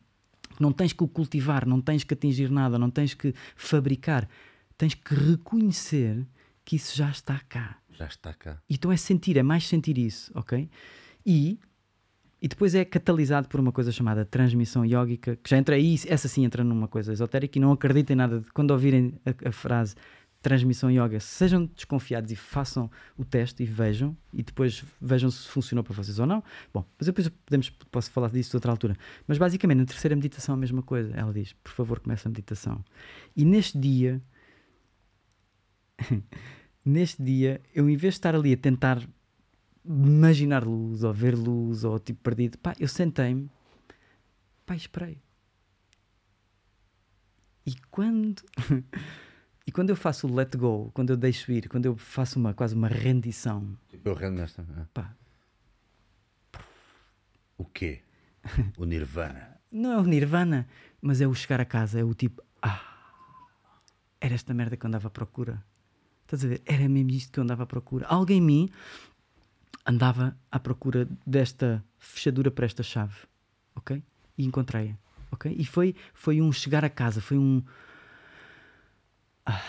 Não 0.59 0.71
tens 0.71 0.93
que 0.93 1.03
o 1.03 1.07
cultivar, 1.07 1.65
não 1.65 1.81
tens 1.81 2.03
que 2.03 2.13
atingir 2.13 2.49
nada, 2.49 2.77
não 2.77 2.89
tens 2.89 3.13
que 3.13 3.33
fabricar. 3.55 4.27
Tens 4.77 4.93
que 4.93 5.13
reconhecer 5.13 6.25
que 6.63 6.75
isso 6.75 6.95
já 6.95 7.09
está 7.09 7.39
cá. 7.49 7.77
Já 7.91 8.05
está 8.05 8.33
cá. 8.33 8.61
Então 8.69 8.91
é 8.91 8.97
sentir, 8.97 9.37
é 9.37 9.43
mais 9.43 9.67
sentir 9.67 9.97
isso, 9.97 10.31
ok? 10.33 10.69
E, 11.25 11.59
e 12.41 12.47
depois 12.47 12.73
é 12.73 12.83
catalisado 12.83 13.47
por 13.47 13.59
uma 13.59 13.71
coisa 13.71 13.91
chamada 13.91 14.25
transmissão 14.25 14.83
yógica, 14.83 15.35
que 15.35 15.49
já 15.49 15.57
entra 15.57 15.75
aí, 15.75 15.95
essa 16.07 16.27
sim 16.27 16.43
entra 16.43 16.63
numa 16.63 16.87
coisa 16.87 17.13
esotérica 17.13 17.57
e 17.57 17.61
não 17.61 17.71
acreditem 17.71 18.15
nada. 18.15 18.39
De, 18.39 18.51
quando 18.51 18.71
ouvirem 18.71 19.13
a, 19.23 19.49
a 19.49 19.51
frase 19.51 19.95
transmissão 20.41 20.89
yoga, 20.89 21.19
sejam 21.19 21.67
desconfiados 21.67 22.31
e 22.31 22.35
façam 22.35 22.89
o 23.15 23.23
teste 23.23 23.61
e 23.61 23.65
vejam, 23.65 24.17
e 24.33 24.41
depois 24.41 24.83
vejam 24.99 25.29
se 25.29 25.47
funcionou 25.47 25.83
para 25.83 25.93
vocês 25.93 26.17
ou 26.17 26.25
não. 26.25 26.43
Bom, 26.73 26.83
mas 26.97 27.05
depois 27.05 27.29
podemos, 27.29 27.69
posso 27.69 28.09
falar 28.09 28.31
disso 28.31 28.49
de 28.49 28.57
outra 28.57 28.71
altura. 28.71 28.97
Mas 29.27 29.37
basicamente, 29.37 29.77
na 29.77 29.85
terceira 29.85 30.15
meditação, 30.15 30.55
a 30.55 30.57
mesma 30.57 30.81
coisa. 30.81 31.13
Ela 31.15 31.31
diz: 31.31 31.53
por 31.63 31.71
favor, 31.71 31.99
comece 31.99 32.27
a 32.27 32.29
meditação. 32.31 32.83
E 33.35 33.45
neste 33.45 33.77
dia, 33.77 34.19
neste 36.83 37.21
dia, 37.21 37.61
eu 37.71 37.87
em 37.87 37.95
vez 37.95 38.15
de 38.15 38.17
estar 38.17 38.33
ali 38.33 38.51
a 38.51 38.57
tentar 38.57 39.07
imaginar 39.85 40.63
luz 40.63 41.03
ou 41.03 41.13
ver 41.13 41.35
luz 41.35 41.83
ou 41.83 41.99
tipo 41.99 42.21
perdido, 42.21 42.57
pá, 42.57 42.73
eu 42.79 42.87
sentei-me, 42.87 43.49
pá, 44.65 44.75
esperei. 44.75 45.21
E 47.65 47.73
quando. 47.89 48.41
E 49.65 49.71
quando 49.71 49.91
eu 49.91 49.95
faço 49.95 50.27
o 50.27 50.33
let 50.33 50.57
go, 50.57 50.91
quando 50.91 51.11
eu 51.11 51.15
deixo 51.15 51.51
ir, 51.51 51.69
quando 51.69 51.85
eu 51.85 51.95
faço 51.95 52.39
uma 52.39 52.51
quase 52.51 52.73
uma 52.73 52.87
rendição. 52.87 53.77
Tipo, 53.87 54.09
eu 54.09 54.15
rendo 54.15 54.37
nesta. 54.37 54.65
Ah. 54.75 54.87
Pá. 54.91 55.15
O 57.57 57.65
quê? 57.65 58.01
O 58.75 58.85
Nirvana. 58.85 59.61
Não 59.71 59.93
é 59.93 59.97
o 59.97 60.03
Nirvana, 60.03 60.67
mas 60.99 61.21
é 61.21 61.27
o 61.27 61.33
chegar 61.33 61.61
a 61.61 61.65
casa, 61.65 61.99
é 61.99 62.03
o 62.03 62.13
tipo, 62.13 62.43
ah, 62.61 62.81
era 64.19 64.33
esta 64.33 64.53
merda 64.53 64.75
que 64.75 64.85
eu 64.85 64.87
andava 64.87 65.07
à 65.07 65.11
procura. 65.11 65.63
Estás 66.23 66.43
a 66.43 66.47
ver? 66.47 66.61
Era 66.65 66.89
mesmo 66.89 67.11
isto 67.11 67.31
que 67.31 67.39
eu 67.39 67.43
andava 67.43 67.63
à 67.63 67.65
procura. 67.65 68.07
Alguém 68.07 68.39
em 68.39 68.41
mim 68.41 68.69
andava 69.85 70.37
à 70.51 70.59
procura 70.59 71.07
desta 71.25 71.83
fechadura 71.97 72.51
para 72.51 72.65
esta 72.65 72.83
chave, 72.83 73.15
ok? 73.75 74.01
E 74.37 74.45
encontrei-a, 74.45 74.95
ok? 75.31 75.53
E 75.57 75.65
foi, 75.65 75.95
foi 76.13 76.41
um 76.41 76.51
chegar 76.51 76.83
a 76.85 76.89
casa, 76.89 77.21
foi 77.21 77.37
um 77.37 77.63
ah, 79.45 79.61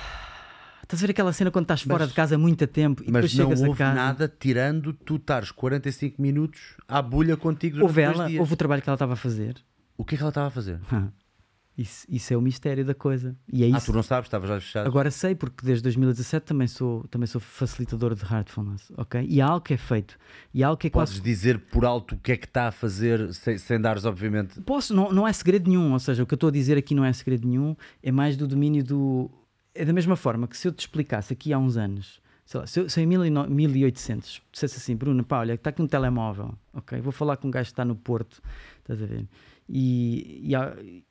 estás 0.83 1.03
a 1.03 1.07
ver 1.07 1.13
aquela 1.13 1.33
cena 1.33 1.51
quando 1.51 1.65
estás 1.65 1.83
fora 1.83 2.07
de 2.07 2.13
casa 2.13 2.35
há 2.35 2.39
muito 2.39 2.67
tempo 2.67 3.03
e 3.03 3.11
mas 3.11 3.31
depois 3.31 3.31
chegas 3.33 3.61
não 3.61 3.71
houve 3.71 3.83
a 3.83 3.87
casa. 3.87 3.95
nada 3.95 4.29
tirando 4.29 4.93
tu 4.93 5.17
estares 5.17 5.51
45 5.51 6.21
minutos 6.21 6.77
à 6.87 7.01
bulha 7.01 7.37
contigo 7.37 7.77
durante 7.79 7.89
Houve 7.89 8.03
ela, 8.03 8.41
houve 8.41 8.53
o 8.53 8.57
trabalho 8.57 8.83
que 8.83 8.89
ela 8.89 8.97
estava 8.97 9.15
a 9.15 9.17
fazer. 9.17 9.57
O 9.97 10.05
que 10.05 10.15
é 10.15 10.19
que 10.19 10.23
ela 10.23 10.31
estava 10.31 10.49
a 10.49 10.51
fazer? 10.51 10.79
Ah, 10.91 11.09
Isso, 11.77 12.07
isso 12.09 12.35
é 12.35 12.37
o 12.37 12.41
mistério 12.43 12.85
da 12.85 12.95
coisa. 12.95 13.35
E 13.51 13.65
é 13.65 13.67
Ah, 13.73 13.79
isso. 13.79 13.87
tu 13.87 13.93
não 13.95 14.03
sabes, 14.03 14.27
estavas 14.27 14.47
já 14.49 14.61
fechado. 14.61 14.87
Agora 14.87 15.11
sei, 15.11 15.35
porque 15.35 15.65
desde 15.65 15.83
2017 15.85 16.45
também 16.45 16.69
sou, 16.69 17.05
também 17.09 17.27
sou 17.27 17.41
facilitador 17.41 18.15
de 18.15 18.23
Heartfulness, 18.25 18.93
ok? 18.97 19.25
E 19.27 19.41
há 19.41 19.47
algo 19.47 19.65
que 19.65 19.73
é 19.73 19.79
feito. 19.79 20.19
E 20.53 20.63
há 20.63 20.69
algo 20.69 20.79
que 20.79 20.89
é 20.89 20.91
Podes 20.91 21.15
quase. 21.15 21.23
dizer 21.23 21.59
por 21.59 21.87
alto 21.87 22.15
o 22.15 22.19
que 22.19 22.33
é 22.33 22.37
que 22.37 22.45
está 22.45 22.69
a 22.69 22.73
fazer 22.73 23.33
sem, 23.33 23.57
sem 23.57 23.81
dares, 23.81 24.05
obviamente. 24.05 24.61
Posso, 24.61 24.95
não, 24.95 25.11
não 25.11 25.27
é 25.27 25.33
segredo 25.33 25.71
nenhum, 25.71 25.93
ou 25.95 25.99
seja, 25.99 26.23
o 26.23 26.27
que 26.27 26.35
eu 26.35 26.37
estou 26.37 26.49
a 26.49 26.53
dizer 26.53 26.77
aqui 26.77 26.95
não 26.95 27.05
é 27.07 27.13
segredo 27.13 27.49
nenhum, 27.49 27.75
é 28.03 28.13
mais 28.13 28.37
do 28.37 28.47
domínio 28.47 28.85
do. 28.85 29.31
É 29.75 29.85
da 29.87 29.95
mesma 29.95 30.15
forma 30.15 30.47
que 30.47 30.57
se 30.59 30.69
eu 30.69 30.73
te 30.73 30.81
explicasse 30.81 31.33
aqui 31.33 31.55
há 31.55 31.59
uns 31.59 31.79
anos, 31.79 32.21
sei 32.45 32.61
lá, 32.61 32.67
se, 32.67 32.81
eu, 32.81 32.91
se 32.91 33.01
em 33.01 33.09
19- 33.09 33.49
1800 33.49 34.43
dissesse 34.53 34.77
assim, 34.77 34.95
Bruno, 34.95 35.25
pá, 35.25 35.39
olha, 35.39 35.55
está 35.55 35.71
aqui 35.71 35.81
um 35.81 35.87
telemóvel, 35.87 36.55
ok? 36.75 37.01
Vou 37.01 37.13
falar 37.13 37.39
com 37.39 37.49
um 37.49 37.51
gajo 37.51 37.69
que 37.69 37.73
está 37.73 37.83
no 37.83 37.97
Porto, 37.97 38.43
estás 38.81 39.03
a 39.03 39.07
ver? 39.07 39.27
E, 39.67 40.43
e, 40.51 41.03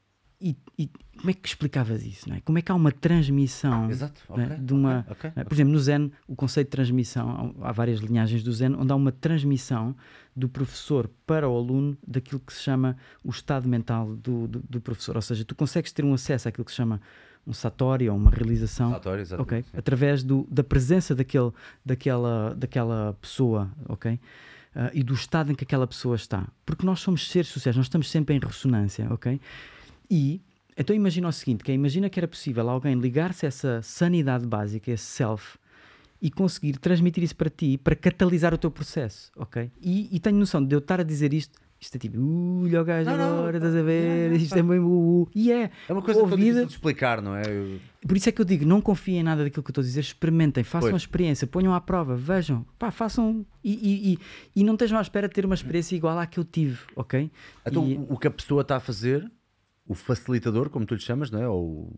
e- 0.42 0.58
e 0.78 0.90
como 1.18 1.30
é 1.30 1.34
que 1.34 1.48
explicavas 1.48 2.04
isso, 2.04 2.28
não 2.30 2.36
é? 2.36 2.42
Como 2.42 2.58
é 2.58 2.62
que 2.62 2.72
há 2.72 2.76
uma 2.76 2.92
transmissão 2.92 3.90
Exato, 3.90 4.22
é? 4.30 4.34
ok, 4.34 4.58
de 4.58 4.74
uma. 4.74 5.00
ok, 5.00 5.12
ok. 5.12 5.32
não 5.36 5.42
é? 5.42 5.46
Por 5.46 5.54
exemplo, 5.54 5.74
no 5.74 5.80
Zen, 5.80 6.12
o 6.28 6.36
conceito 6.36 6.68
de 6.68 6.72
transmissão, 6.72 7.56
há 7.62 7.72
várias 7.72 8.00
linhagens 8.00 8.44
do 8.44 8.52
Zen, 8.52 8.74
onde 8.76 8.92
há 8.92 8.96
uma 8.96 9.12
transmissão 9.12 9.96
do 10.36 10.50
professor 10.50 11.10
para 11.28 11.48
o 11.48 11.56
aluno 11.56 11.98
daquilo 12.08 12.40
que 12.40 12.54
se 12.54 12.62
chama 12.64 12.98
o 13.24 13.30
estado 13.30 13.68
mental 13.68 14.16
do, 14.16 14.48
do, 14.48 14.60
do 14.68 14.82
professor. 14.82 15.16
Ou 15.16 15.22
seja, 15.22 15.44
tu 15.46 15.54
consegues 15.54 15.92
ter 15.92 16.04
um 16.06 16.14
acesso 16.14 16.48
àquilo 16.48 16.66
que 16.66 16.72
se 16.72 16.78
chama 16.78 17.00
um 17.46 17.54
satori 17.54 18.08
ou 18.10 18.16
uma 18.16 18.30
realização 18.30 18.92
Satori, 18.92 19.22
exatamente, 19.22 19.48
ok? 19.54 19.64
sim. 19.64 19.78
através 19.78 20.24
do, 20.24 20.48
da 20.50 20.64
presença 20.64 21.16
daquele, 21.16 21.52
daquela, 21.86 22.56
daquela 22.56 23.18
pessoa 23.20 23.72
ok? 23.90 24.20
Ah, 24.74 24.90
e 24.94 25.04
do 25.04 25.14
estado 25.14 25.52
em 25.52 25.56
que 25.56 25.64
aquela 25.66 25.86
pessoa 25.86 26.16
está. 26.16 26.48
Porque 26.66 26.86
nós 26.86 27.00
somos 27.02 27.30
seres 27.30 27.50
sociais, 27.50 27.76
nós 27.76 27.88
estamos 27.88 28.10
sempre 28.10 28.36
em 28.36 28.40
ressonância. 28.40 29.06
ok? 29.12 29.40
E 30.12 30.42
então 30.78 30.96
imagina 30.96 31.28
o 31.28 31.32
seguinte: 31.32 31.64
que 31.64 31.72
é, 31.72 31.76
imagina 31.76 32.10
que 32.10 32.20
era 32.20 32.28
possível 32.28 32.70
alguém 32.70 32.96
ligar-se 32.96 33.46
a 33.46 33.48
essa 33.48 33.82
sanidade 33.82 34.46
básica, 34.46 34.92
esse 34.92 35.06
self, 35.06 35.58
e 36.22 36.30
conseguir 36.30 36.78
transmitir 36.78 37.24
isso 37.24 37.36
para 37.36 37.50
ti, 37.50 37.78
para 37.78 37.96
catalisar 37.96 38.54
o 38.54 38.58
teu 38.58 38.70
processo, 38.70 39.32
ok? 39.38 39.72
E, 39.82 40.10
e 40.16 40.20
tenho 40.20 40.38
noção 40.38 40.64
de 40.64 40.76
eu 40.76 40.80
estar 40.80 41.00
a 41.00 41.04
dizer 41.04 41.34
isto, 41.34 41.58
isto 41.80 41.96
é 41.96 42.00
tipo, 42.00 42.20
uh, 42.20 42.64
olha 42.66 42.82
o 42.82 42.86
gajo 42.86 43.10
agora, 43.10 43.58
estás 43.58 43.76
a 43.76 43.82
ver, 43.82 44.34
isto 44.34 44.56
é 44.56 44.62
bem 44.62 44.80
uh, 44.80 45.22
uh. 45.24 45.30
E 45.34 45.52
é, 45.52 45.72
É 45.90 45.94
uma 45.94 46.02
coisa 46.02 46.20
ouvida- 46.20 46.38
difícil 46.38 46.66
de 46.68 46.74
explicar, 46.74 47.22
não 47.24 47.36
é? 47.36 47.42
Eu- 47.48 47.80
por 48.08 48.16
isso 48.18 48.30
é 48.30 48.32
que 48.32 48.40
eu 48.42 48.46
digo, 48.46 48.66
não 48.66 48.80
confiem 48.82 49.20
em 49.20 49.24
nada 49.24 49.44
daquilo 49.44 49.64
que 49.64 49.70
eu 49.70 49.72
estou 49.72 49.82
a 49.82 49.86
dizer, 49.86 50.00
experimentem, 50.02 50.64
façam 50.64 50.90
Pois. 50.92 50.94
a 50.94 50.98
experiência, 50.98 51.48
ponham 51.48 51.74
à 51.74 51.82
prova, 51.82 52.16
vejam, 52.16 52.66
pá, 52.78 52.92
façam 52.92 53.44
e, 53.64 53.72
e, 53.74 54.14
e, 54.14 54.20
e 54.62 54.64
não 54.64 54.74
estejam 54.74 54.98
à 55.00 55.02
espera 55.02 55.28
de 55.28 55.34
ter 55.34 55.44
uma 55.46 55.56
experiência 55.56 55.96
igual 55.96 56.18
à 56.20 56.26
que 56.28 56.40
eu 56.40 56.44
tive, 56.44 56.80
ok? 56.96 57.32
Então, 57.66 57.88
E- 57.88 58.00
o 58.10 58.18
que 58.18 58.28
a 58.28 58.32
pessoa 58.32 58.62
está 58.62 58.76
a 58.76 58.80
fazer, 58.80 59.30
o 59.92 59.96
facilitador, 59.96 60.70
como 60.70 60.86
tu 60.86 60.96
lhe 60.96 61.02
chamas, 61.02 61.30
não 61.32 61.42
é? 61.42 61.48
Ou 61.48 61.94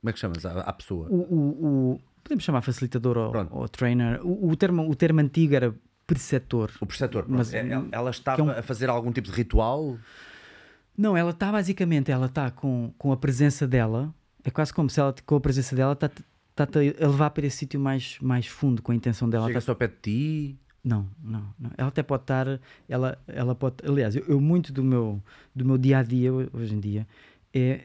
como 0.00 0.10
é 0.10 0.12
que 0.12 0.18
chamas 0.18 0.44
à, 0.46 0.60
à 0.60 0.72
pessoa? 0.72 1.08
o, 1.10 1.14
o- 1.16 1.92
o- 1.94 2.00
podemos 2.22 2.44
chamar 2.44 2.62
facilitador 2.62 3.16
ou, 3.18 3.32
ou 3.50 3.68
trainer, 3.68 4.20
o, 4.26 4.54
termo, 4.56 4.88
o 4.88 4.94
termo 4.94 5.20
antigo 5.20 5.54
era 5.54 5.74
preceptor. 6.06 6.70
O 6.80 6.86
preceptor. 6.86 7.24
Mas- 7.28 7.52
É- 7.54 7.66
ela, 7.68 7.88
ela 7.92 8.10
estava 8.10 8.40
é 8.40 8.44
um- 8.44 8.50
a 8.50 8.62
fazer 8.62 8.88
algum 8.90 9.10
tipo 9.12 9.28
de 9.30 9.34
ritual? 9.34 9.98
Não, 10.96 11.16
ela 11.16 11.30
está 11.30 11.50
basicamente, 11.50 12.10
ela 12.10 12.26
está 12.26 12.50
com, 12.50 12.92
com 12.96 13.10
a 13.12 13.16
presença 13.16 13.66
dela, 13.66 14.14
é 14.44 14.50
quase 14.50 14.72
como 14.72 14.88
se 14.88 15.00
ela 15.00 15.14
com 15.26 15.34
a 15.36 15.40
presença 15.40 15.74
dela 15.74 15.92
está 15.94 16.10
está 16.56 16.68
a 16.78 17.08
levar 17.08 17.30
para 17.30 17.44
esse 17.46 17.56
sítio 17.56 17.80
mais, 17.80 18.16
mais 18.22 18.46
fundo 18.46 18.80
com 18.80 18.92
a 18.92 18.94
intenção 18.94 19.28
dela. 19.28 19.46
Chega 19.48 19.58
tá- 19.58 19.64
só 19.66 19.72
ao 19.72 19.76
pé 19.76 19.88
de 19.88 19.96
ti? 20.00 20.58
Não, 20.84 21.08
não, 21.22 21.54
não. 21.58 21.70
Ela 21.78 21.88
até 21.88 22.02
pode 22.02 22.24
estar, 22.24 22.60
ela, 22.88 23.18
ela 23.26 23.54
pode, 23.54 23.76
aliás, 23.86 24.14
eu, 24.14 24.24
eu 24.26 24.38
muito 24.40 24.72
do 24.72 24.84
meu, 24.84 25.22
do 25.54 25.64
meu 25.64 25.78
dia 25.78 25.98
a 25.98 26.02
dia 26.02 26.30
hoje 26.30 26.74
em 26.74 26.80
dia 26.80 27.06
é, 27.54 27.84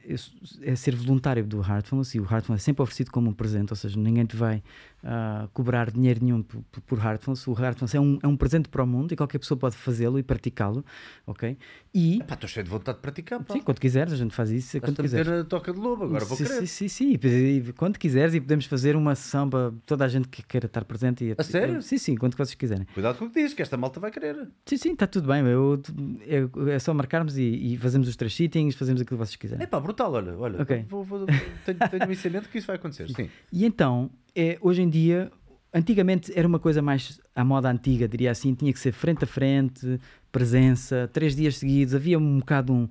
é 0.63 0.75
ser 0.75 0.95
voluntário 0.95 1.45
do 1.45 1.61
Heartfulness 1.61 2.15
e 2.15 2.19
o 2.19 2.23
Heartfulness 2.23 2.63
é 2.63 2.65
sempre 2.65 2.81
oferecido 2.81 3.11
como 3.11 3.29
um 3.29 3.33
presente, 3.33 3.71
ou 3.71 3.75
seja, 3.75 3.99
ninguém 3.99 4.25
te 4.25 4.35
vai 4.35 4.63
ah, 5.03 5.47
cobrar 5.53 5.91
dinheiro 5.91 6.23
nenhum 6.23 6.41
por, 6.43 6.61
por-. 6.85 6.97
O 6.99 7.01
Heartfulness 7.01 7.95
é 7.95 7.99
um, 7.99 8.19
é 8.21 8.27
um 8.27 8.35
presente 8.35 8.67
para 8.69 8.83
o 8.83 8.87
mundo 8.87 9.11
e 9.11 9.15
qualquer 9.15 9.39
pessoa 9.39 9.57
pode 9.57 9.75
fazê-lo 9.75 10.19
e 10.19 10.23
praticá-lo, 10.23 10.83
ok? 11.25 11.57
E, 11.93 12.21
Pá, 12.27 12.33
estou 12.35 12.49
cheio 12.49 12.63
de 12.63 12.69
vontade 12.69 12.97
de 12.97 13.01
praticar. 13.01 13.43
Pá. 13.43 13.53
sim, 13.53 13.61
quando 13.61 13.79
quiseres, 13.79 14.13
a 14.13 14.15
gente 14.15 14.33
faz 14.35 14.51
isso 14.51 14.79
quando 14.79 14.89
Estás-te 14.91 15.15
a 15.15 15.19
quiseres. 15.19 15.41
a 15.41 15.45
toca 15.45 15.71
de 15.73 15.79
lobo, 15.79 16.03
agora 16.03 16.25
vou 16.25 16.37
sim, 16.37 16.43
querer. 16.43 16.67
sim, 16.67 16.87
sim, 16.87 17.17
sim. 17.17 17.71
Quando 17.77 17.97
quiseres 17.97 18.33
e 18.33 18.41
podemos 18.41 18.65
fazer 18.65 18.95
uma 18.95 19.15
sessão 19.15 19.49
para 19.49 19.71
toda 19.85 20.05
a 20.05 20.07
gente 20.07 20.27
que 20.27 20.43
queira 20.43 20.65
estar 20.65 20.83
presente. 20.85 21.23
E, 21.23 21.35
A 21.37 21.43
sério? 21.43 21.81
Sim, 21.81 21.97
sim, 21.97 22.15
quando 22.15 22.35
vocês 22.35 22.55
quiserem. 22.55 22.85
Cuidado 22.93 23.17
com 23.17 23.25
o 23.25 23.29
que 23.29 23.39
dizes, 23.39 23.53
que 23.53 23.61
esta 23.61 23.77
malta 23.77 23.99
vai 23.99 24.11
querer. 24.11 24.47
Sim, 24.65 24.77
sim, 24.77 24.91
está 24.93 25.07
tudo 25.07 25.27
bem. 25.27 25.45
Eu, 25.45 25.81
é, 26.21 26.73
é 26.73 26.79
só 26.79 26.93
marcarmos 26.93 27.37
e, 27.37 27.43
e 27.73 27.77
fazemos 27.77 28.07
os 28.07 28.15
três 28.15 28.33
sittings, 28.35 28.75
fazemos 28.75 29.01
aquilo 29.01 29.17
que 29.19 29.25
vocês 29.25 29.35
quiserem. 29.35 29.63
É 29.63 29.67
pá, 29.67 29.79
brutal, 29.79 30.13
olha, 30.13 30.37
olha. 30.37 30.61
Ok. 30.61 30.85
Vou, 30.89 31.03
vou- 31.03 31.25
tenho, 31.65 31.77
tenho 31.89 32.07
mente 32.07 32.49
que 32.49 32.57
isso 32.57 32.67
vai 32.67 32.75
acontecer, 32.75 33.09
sim. 33.09 33.29
E 33.51 33.65
então, 33.65 34.09
é, 34.39 34.57
hoje 34.61 34.81
em 34.81 34.89
dia, 34.89 35.31
antigamente 35.73 36.31
era 36.33 36.47
uma 36.47 36.59
coisa 36.59 36.81
mais 36.81 37.19
à 37.35 37.43
moda 37.43 37.69
antiga, 37.69 38.07
diria 38.07 38.31
assim, 38.31 38.53
tinha 38.53 38.71
que 38.71 38.79
ser 38.79 38.93
frente 38.93 39.23
a 39.25 39.27
frente, 39.27 39.99
presença, 40.31 41.09
três 41.11 41.35
dias 41.35 41.57
seguidos, 41.57 41.93
havia 41.93 42.17
um 42.17 42.39
bocado 42.39 42.73
um 42.73 42.87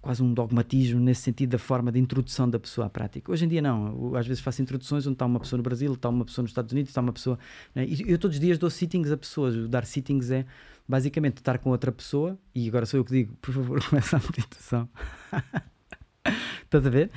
quase 0.00 0.22
um 0.22 0.32
dogmatismo 0.32 1.00
nesse 1.00 1.22
sentido 1.22 1.50
da 1.50 1.58
forma 1.58 1.90
de 1.90 1.98
introdução 1.98 2.48
da 2.48 2.58
pessoa 2.58 2.86
à 2.86 2.90
prática. 2.90 3.32
Hoje 3.32 3.44
em 3.44 3.48
dia 3.48 3.62
não, 3.62 3.88
eu, 3.88 4.16
às 4.16 4.26
vezes 4.26 4.42
faço 4.42 4.62
introduções 4.62 5.06
onde 5.06 5.14
está 5.14 5.26
uma 5.26 5.40
pessoa 5.40 5.56
no 5.56 5.62
Brasil, 5.62 5.92
está 5.92 6.08
uma 6.08 6.24
pessoa 6.24 6.42
nos 6.42 6.50
Estados 6.50 6.72
Unidos, 6.72 6.90
está 6.90 7.00
uma 7.00 7.12
pessoa... 7.12 7.38
né? 7.74 7.84
E 7.86 8.10
eu 8.10 8.18
todos 8.18 8.36
os 8.36 8.40
dias 8.40 8.58
dou 8.58 8.70
sittings 8.70 9.10
a 9.10 9.16
pessoas, 9.16 9.54
o 9.56 9.68
dar 9.68 9.84
sittings 9.84 10.30
é 10.30 10.44
basicamente 10.88 11.38
estar 11.38 11.58
com 11.58 11.70
outra 11.70 11.90
pessoa, 11.90 12.38
e 12.54 12.68
agora 12.68 12.86
sou 12.86 12.98
eu 12.98 13.04
que 13.04 13.12
digo, 13.12 13.36
por 13.40 13.52
favor, 13.52 13.82
começa 13.88 14.16
a 14.16 14.20
meditação. 14.20 14.88
Estás 16.62 16.86
a 16.86 16.90
ver? 16.90 17.10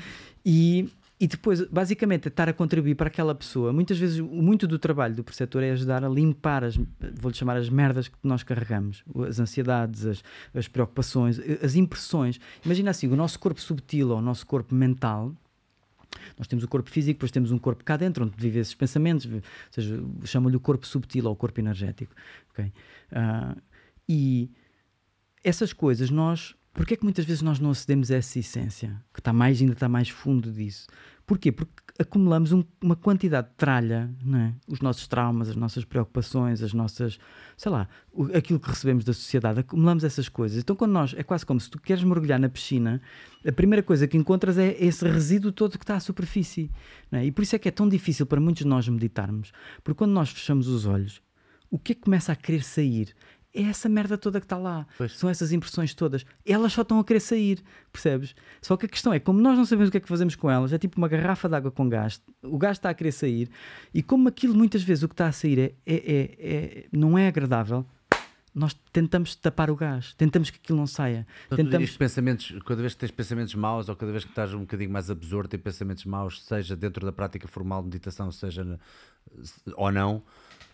E, 0.45 0.89
e 1.19 1.27
depois, 1.27 1.61
basicamente, 1.67 2.29
estar 2.29 2.47
a 2.47 2.53
contribuir 2.53 2.95
para 2.95 3.07
aquela 3.07 3.35
pessoa. 3.35 3.73
Muitas 3.73 3.97
vezes, 3.97 4.19
muito 4.19 4.65
do 4.65 4.79
trabalho 4.79 5.13
do 5.13 5.23
preceptor 5.23 5.61
é 5.61 5.71
ajudar 5.71 6.03
a 6.05 6.07
limpar 6.07 6.63
as, 6.63 6.77
vou-lhe 7.19 7.35
chamar 7.35 7.57
as 7.57 7.69
merdas 7.69 8.07
que 8.07 8.15
nós 8.23 8.41
carregamos, 8.41 9.03
as 9.27 9.37
ansiedades, 9.37 10.05
as, 10.05 10.23
as 10.53 10.67
preocupações, 10.69 11.37
as 11.61 11.75
impressões. 11.75 12.39
Imagina 12.63 12.91
assim, 12.91 13.07
o 13.07 13.15
nosso 13.17 13.37
corpo 13.37 13.59
subtil 13.59 14.11
ou 14.11 14.19
o 14.19 14.21
nosso 14.21 14.47
corpo 14.47 14.73
mental 14.73 15.35
Nós 16.37 16.47
temos 16.47 16.63
o 16.63 16.67
corpo 16.67 16.89
físico, 16.89 17.17
depois 17.17 17.31
temos 17.31 17.51
um 17.51 17.57
corpo 17.59 17.83
cá 17.83 17.97
dentro, 17.97 18.25
onde 18.25 18.35
vivem 18.37 18.61
esses 18.61 18.73
pensamentos, 18.73 19.25
ou 19.25 19.41
seja, 19.71 20.03
chamam-lhe 20.23 20.55
o 20.55 20.59
corpo 20.59 20.87
subtil 20.87 21.25
ou 21.25 21.33
o 21.33 21.35
corpo 21.35 21.59
energético. 21.59 22.13
Okay? 22.51 22.71
Uh, 23.11 23.61
e 24.07 24.49
essas 25.43 25.73
coisas 25.73 26.09
nós. 26.09 26.55
Porquê 26.73 26.93
é 26.93 26.97
que 26.97 27.03
muitas 27.03 27.25
vezes 27.25 27.41
nós 27.41 27.59
não 27.59 27.71
acedemos 27.71 28.11
a 28.11 28.15
essa 28.15 28.39
essência? 28.39 29.01
Que 29.13 29.19
está 29.19 29.33
mais, 29.33 29.59
ainda 29.59 29.73
está 29.73 29.89
mais 29.89 30.09
fundo 30.09 30.51
disso. 30.51 30.87
Porquê? 31.25 31.51
Porque 31.51 31.71
acumulamos 31.99 32.53
um, 32.53 32.63
uma 32.81 32.95
quantidade 32.95 33.49
de 33.49 33.53
tralha, 33.55 34.09
é? 34.33 34.53
os 34.67 34.79
nossos 34.79 35.05
traumas, 35.05 35.49
as 35.49 35.55
nossas 35.55 35.83
preocupações, 35.83 36.63
as 36.63 36.73
nossas, 36.73 37.19
sei 37.57 37.71
lá, 37.71 37.89
o, 38.11 38.35
aquilo 38.35 38.59
que 38.59 38.69
recebemos 38.69 39.03
da 39.03 39.11
sociedade, 39.11 39.59
acumulamos 39.59 40.05
essas 40.05 40.29
coisas. 40.29 40.59
Então, 40.59 40.75
quando 40.75 40.93
nós, 40.93 41.13
é 41.17 41.21
quase 41.21 41.45
como 41.45 41.59
se 41.59 41.69
tu 41.69 41.79
queres 41.79 42.03
mergulhar 42.03 42.39
na 42.39 42.47
piscina, 42.47 43.01
a 43.45 43.51
primeira 43.51 43.83
coisa 43.83 44.07
que 44.07 44.17
encontras 44.17 44.57
é 44.57 44.75
esse 44.79 45.05
resíduo 45.05 45.51
todo 45.51 45.77
que 45.77 45.83
está 45.83 45.97
à 45.97 45.99
superfície. 45.99 46.71
É? 47.11 47.25
E 47.25 47.31
por 47.31 47.43
isso 47.43 47.55
é 47.55 47.59
que 47.59 47.67
é 47.67 47.71
tão 47.71 47.89
difícil 47.89 48.25
para 48.25 48.39
muitos 48.39 48.63
de 48.63 48.69
nós 48.69 48.87
meditarmos, 48.87 49.51
porque 49.83 49.97
quando 49.97 50.13
nós 50.13 50.29
fechamos 50.29 50.67
os 50.67 50.85
olhos, 50.85 51.21
o 51.69 51.77
que 51.77 51.91
é 51.91 51.95
que 51.95 52.01
começa 52.01 52.31
a 52.31 52.35
querer 52.35 52.63
sair? 52.63 53.13
É 53.53 53.63
essa 53.63 53.89
merda 53.89 54.17
toda 54.17 54.39
que 54.39 54.45
está 54.45 54.57
lá. 54.57 54.85
Pois. 54.97 55.17
São 55.17 55.29
essas 55.29 55.51
impressões 55.51 55.93
todas. 55.93 56.25
Elas 56.45 56.73
só 56.73 56.81
estão 56.81 56.99
a 56.99 57.03
querer 57.03 57.19
sair, 57.19 57.63
percebes? 57.91 58.35
Só 58.61 58.77
que 58.77 58.85
a 58.85 58.89
questão 58.89 59.13
é, 59.13 59.19
como 59.19 59.41
nós 59.41 59.57
não 59.57 59.65
sabemos 59.65 59.89
o 59.89 59.91
que 59.91 59.97
é 59.97 59.99
que 60.01 60.07
fazemos 60.07 60.35
com 60.35 60.49
elas, 60.49 60.73
é 60.73 60.77
tipo 60.77 60.97
uma 60.97 61.07
garrafa 61.07 61.49
de 61.49 61.55
água 61.55 61.71
com 61.71 61.89
gás, 61.89 62.21
o 62.43 62.57
gás 62.57 62.77
está 62.77 62.89
a 62.89 62.93
querer 62.93 63.11
sair, 63.11 63.49
e 63.93 64.03
como 64.03 64.27
aquilo 64.29 64.55
muitas 64.55 64.83
vezes 64.83 65.03
o 65.03 65.07
que 65.07 65.13
está 65.13 65.27
a 65.27 65.31
sair 65.31 65.59
é, 65.59 65.73
é, 65.85 65.95
é, 65.95 66.21
é 66.41 66.85
não 66.91 67.17
é 67.17 67.27
agradável, 67.27 67.85
nós 68.53 68.75
tentamos 68.91 69.35
tapar 69.35 69.69
o 69.69 69.75
gás, 69.75 70.13
tentamos 70.15 70.49
que 70.49 70.57
aquilo 70.57 70.77
não 70.77 70.87
saia. 70.87 71.25
Então, 71.47 71.57
tentamos... 71.57 71.95
pensamentos, 71.95 72.55
cada 72.65 72.81
vez 72.81 72.93
que 72.93 72.99
tens 72.99 73.11
pensamentos 73.11 73.55
maus 73.55 73.89
ou 73.89 73.95
cada 73.95 74.11
vez 74.11 74.23
que 74.23 74.31
estás 74.31 74.53
um 74.53 74.61
bocadinho 74.61 74.89
mais 74.89 75.09
absorto 75.09 75.55
em 75.55 75.59
pensamentos 75.59 76.03
maus, 76.05 76.43
seja 76.43 76.75
dentro 76.75 77.05
da 77.05 77.11
prática 77.11 77.47
formal 77.47 77.81
de 77.81 77.87
meditação, 77.87 78.31
seja 78.31 78.79
ou 79.75 79.91
não, 79.91 80.23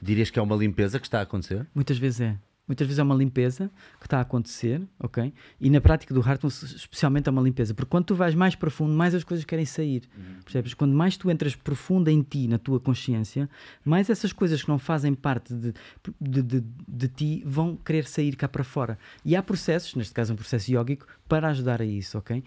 dirias 0.02 0.30
que 0.30 0.40
é 0.40 0.42
uma 0.42 0.56
limpeza 0.56 1.00
que 1.00 1.06
está 1.06 1.20
a 1.20 1.24
acontecer? 1.24 1.68
Muitas 1.76 1.98
vezes 1.98 2.22
é. 2.22 2.38
Muitas 2.68 2.88
vezes 2.88 3.00
é 3.00 3.04
uma 3.04 3.14
limpeza 3.14 3.72
que 4.00 4.08
está 4.08 4.18
a 4.18 4.22
acontecer, 4.22 4.82
ok? 5.00 5.32
E 5.62 5.70
na 5.70 5.80
prática 5.80 6.14
do 6.14 6.22
Hartman, 6.22 6.50
especialmente 6.50 7.30
é 7.30 7.32
uma 7.32 7.42
limpeza, 7.42 7.74
porque 7.74 7.90
quando 7.90 8.06
tu 8.06 8.16
vais 8.16 8.34
mais 8.34 8.56
profundo, 8.56 8.94
mais 8.94 9.14
as 9.14 9.24
coisas 9.24 9.46
querem 9.46 9.66
sair, 9.66 10.04
uhum. 10.18 10.42
percebes? 10.44 10.74
Quando 10.74 10.94
mais 10.94 11.16
tu 11.16 11.30
entras 11.30 11.56
profundo 11.56 12.10
em 12.10 12.24
ti, 12.24 12.48
na 12.48 12.58
tua 12.58 12.80
consciência, 12.80 13.48
mais 13.84 14.10
essas 14.10 14.34
coisas 14.34 14.64
que 14.64 14.70
não 14.70 14.80
fazem 14.80 15.14
parte 15.14 15.54
de, 15.54 15.74
de, 16.20 16.42
de, 16.42 16.64
de 16.88 17.08
ti 17.08 17.44
vão 17.46 17.76
querer 17.76 18.06
sair 18.08 18.36
cá 18.36 18.48
para 18.48 18.64
fora. 18.64 18.98
E 19.24 19.36
há 19.36 19.44
processos, 19.44 19.94
neste 19.94 20.14
caso 20.14 20.34
um 20.34 20.36
processo 20.36 20.72
yógico, 20.72 21.06
para 21.28 21.50
ajudar 21.50 21.82
a 21.82 21.86
isso, 21.86 22.18
ok? 22.18 22.44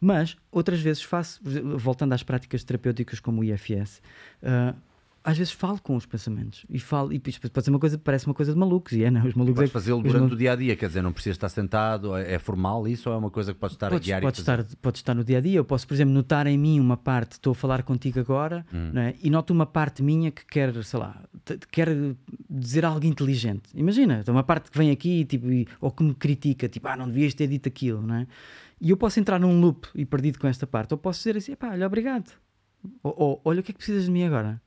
Mas 0.00 0.36
outras 0.50 0.80
vezes 0.80 1.02
faço, 1.02 1.40
voltando 1.78 2.12
às 2.12 2.22
práticas 2.22 2.64
terapêuticas 2.64 3.20
como 3.20 3.40
o 3.40 3.44
IFS, 3.44 4.02
uh, 4.42 4.76
às 5.24 5.38
vezes 5.38 5.52
falo 5.52 5.80
com 5.80 5.96
os 5.96 6.04
pensamentos 6.04 6.66
e 6.68 6.78
falo, 6.78 7.12
e 7.12 7.18
pode 7.18 7.64
ser 7.64 7.70
uma 7.70 7.78
coisa, 7.78 7.96
parece 7.96 8.26
uma 8.26 8.34
coisa 8.34 8.52
de 8.52 8.58
malucos, 8.58 8.92
e 8.92 9.04
é, 9.04 9.10
não, 9.10 9.24
os 9.24 9.34
malucos 9.34 9.56
Podes 9.56 9.70
é, 9.70 9.72
fazê-lo 9.72 10.02
durante 10.02 10.22
mal... 10.22 10.32
o 10.32 10.36
dia 10.36 10.52
a 10.52 10.56
dia, 10.56 10.74
quer 10.74 10.88
dizer, 10.88 11.02
não 11.02 11.12
precisa 11.12 11.34
estar 11.34 11.48
sentado, 11.48 12.16
é, 12.16 12.34
é 12.34 12.38
formal 12.38 12.88
isso 12.88 13.08
ou 13.08 13.14
é 13.14 13.18
uma 13.18 13.30
coisa 13.30 13.54
que 13.54 13.60
pode 13.60 13.74
estar 13.74 13.90
podes, 13.90 14.04
a 14.04 14.10
guiar 14.10 14.20
pode 14.20 14.40
estar, 14.40 14.64
pode 14.80 14.98
estar 14.98 15.14
no 15.14 15.22
dia 15.22 15.38
a 15.38 15.40
dia. 15.40 15.58
Eu 15.58 15.64
posso, 15.64 15.86
por 15.86 15.94
exemplo, 15.94 16.12
notar 16.12 16.46
em 16.46 16.58
mim 16.58 16.80
uma 16.80 16.96
parte, 16.96 17.32
estou 17.32 17.52
a 17.52 17.54
falar 17.54 17.82
contigo 17.82 18.18
agora, 18.18 18.66
hum. 18.72 18.90
né, 18.92 19.14
e 19.22 19.30
noto 19.30 19.52
uma 19.52 19.66
parte 19.66 20.02
minha 20.02 20.30
que 20.30 20.44
quer, 20.44 20.74
sei 20.82 20.98
lá, 20.98 21.22
quer 21.70 21.88
dizer 22.50 22.84
algo 22.84 23.06
inteligente. 23.06 23.70
Imagina, 23.74 24.24
uma 24.28 24.42
parte 24.42 24.70
que 24.70 24.78
vem 24.78 24.90
aqui 24.90 25.24
tipo, 25.24 25.50
e, 25.50 25.68
ou 25.80 25.90
que 25.90 26.02
me 26.02 26.14
critica, 26.14 26.68
tipo, 26.68 26.88
ah, 26.88 26.96
não 26.96 27.06
devias 27.06 27.34
ter 27.34 27.46
dito 27.46 27.68
aquilo, 27.68 28.02
não 28.02 28.16
é? 28.16 28.26
E 28.80 28.90
eu 28.90 28.96
posso 28.96 29.20
entrar 29.20 29.38
num 29.38 29.60
loop 29.60 29.86
e 29.94 30.04
perdido 30.04 30.40
com 30.40 30.48
esta 30.48 30.66
parte, 30.66 30.92
ou 30.92 30.98
posso 30.98 31.20
dizer 31.20 31.36
assim, 31.36 31.54
pá, 31.54 31.70
olha, 31.70 31.86
obrigado. 31.86 32.32
Ou, 33.02 33.14
ou, 33.16 33.40
olha 33.44 33.60
o 33.60 33.62
que 33.62 33.70
é 33.70 33.72
que 33.72 33.78
precisas 33.78 34.06
de 34.06 34.10
mim 34.10 34.24
agora. 34.24 34.60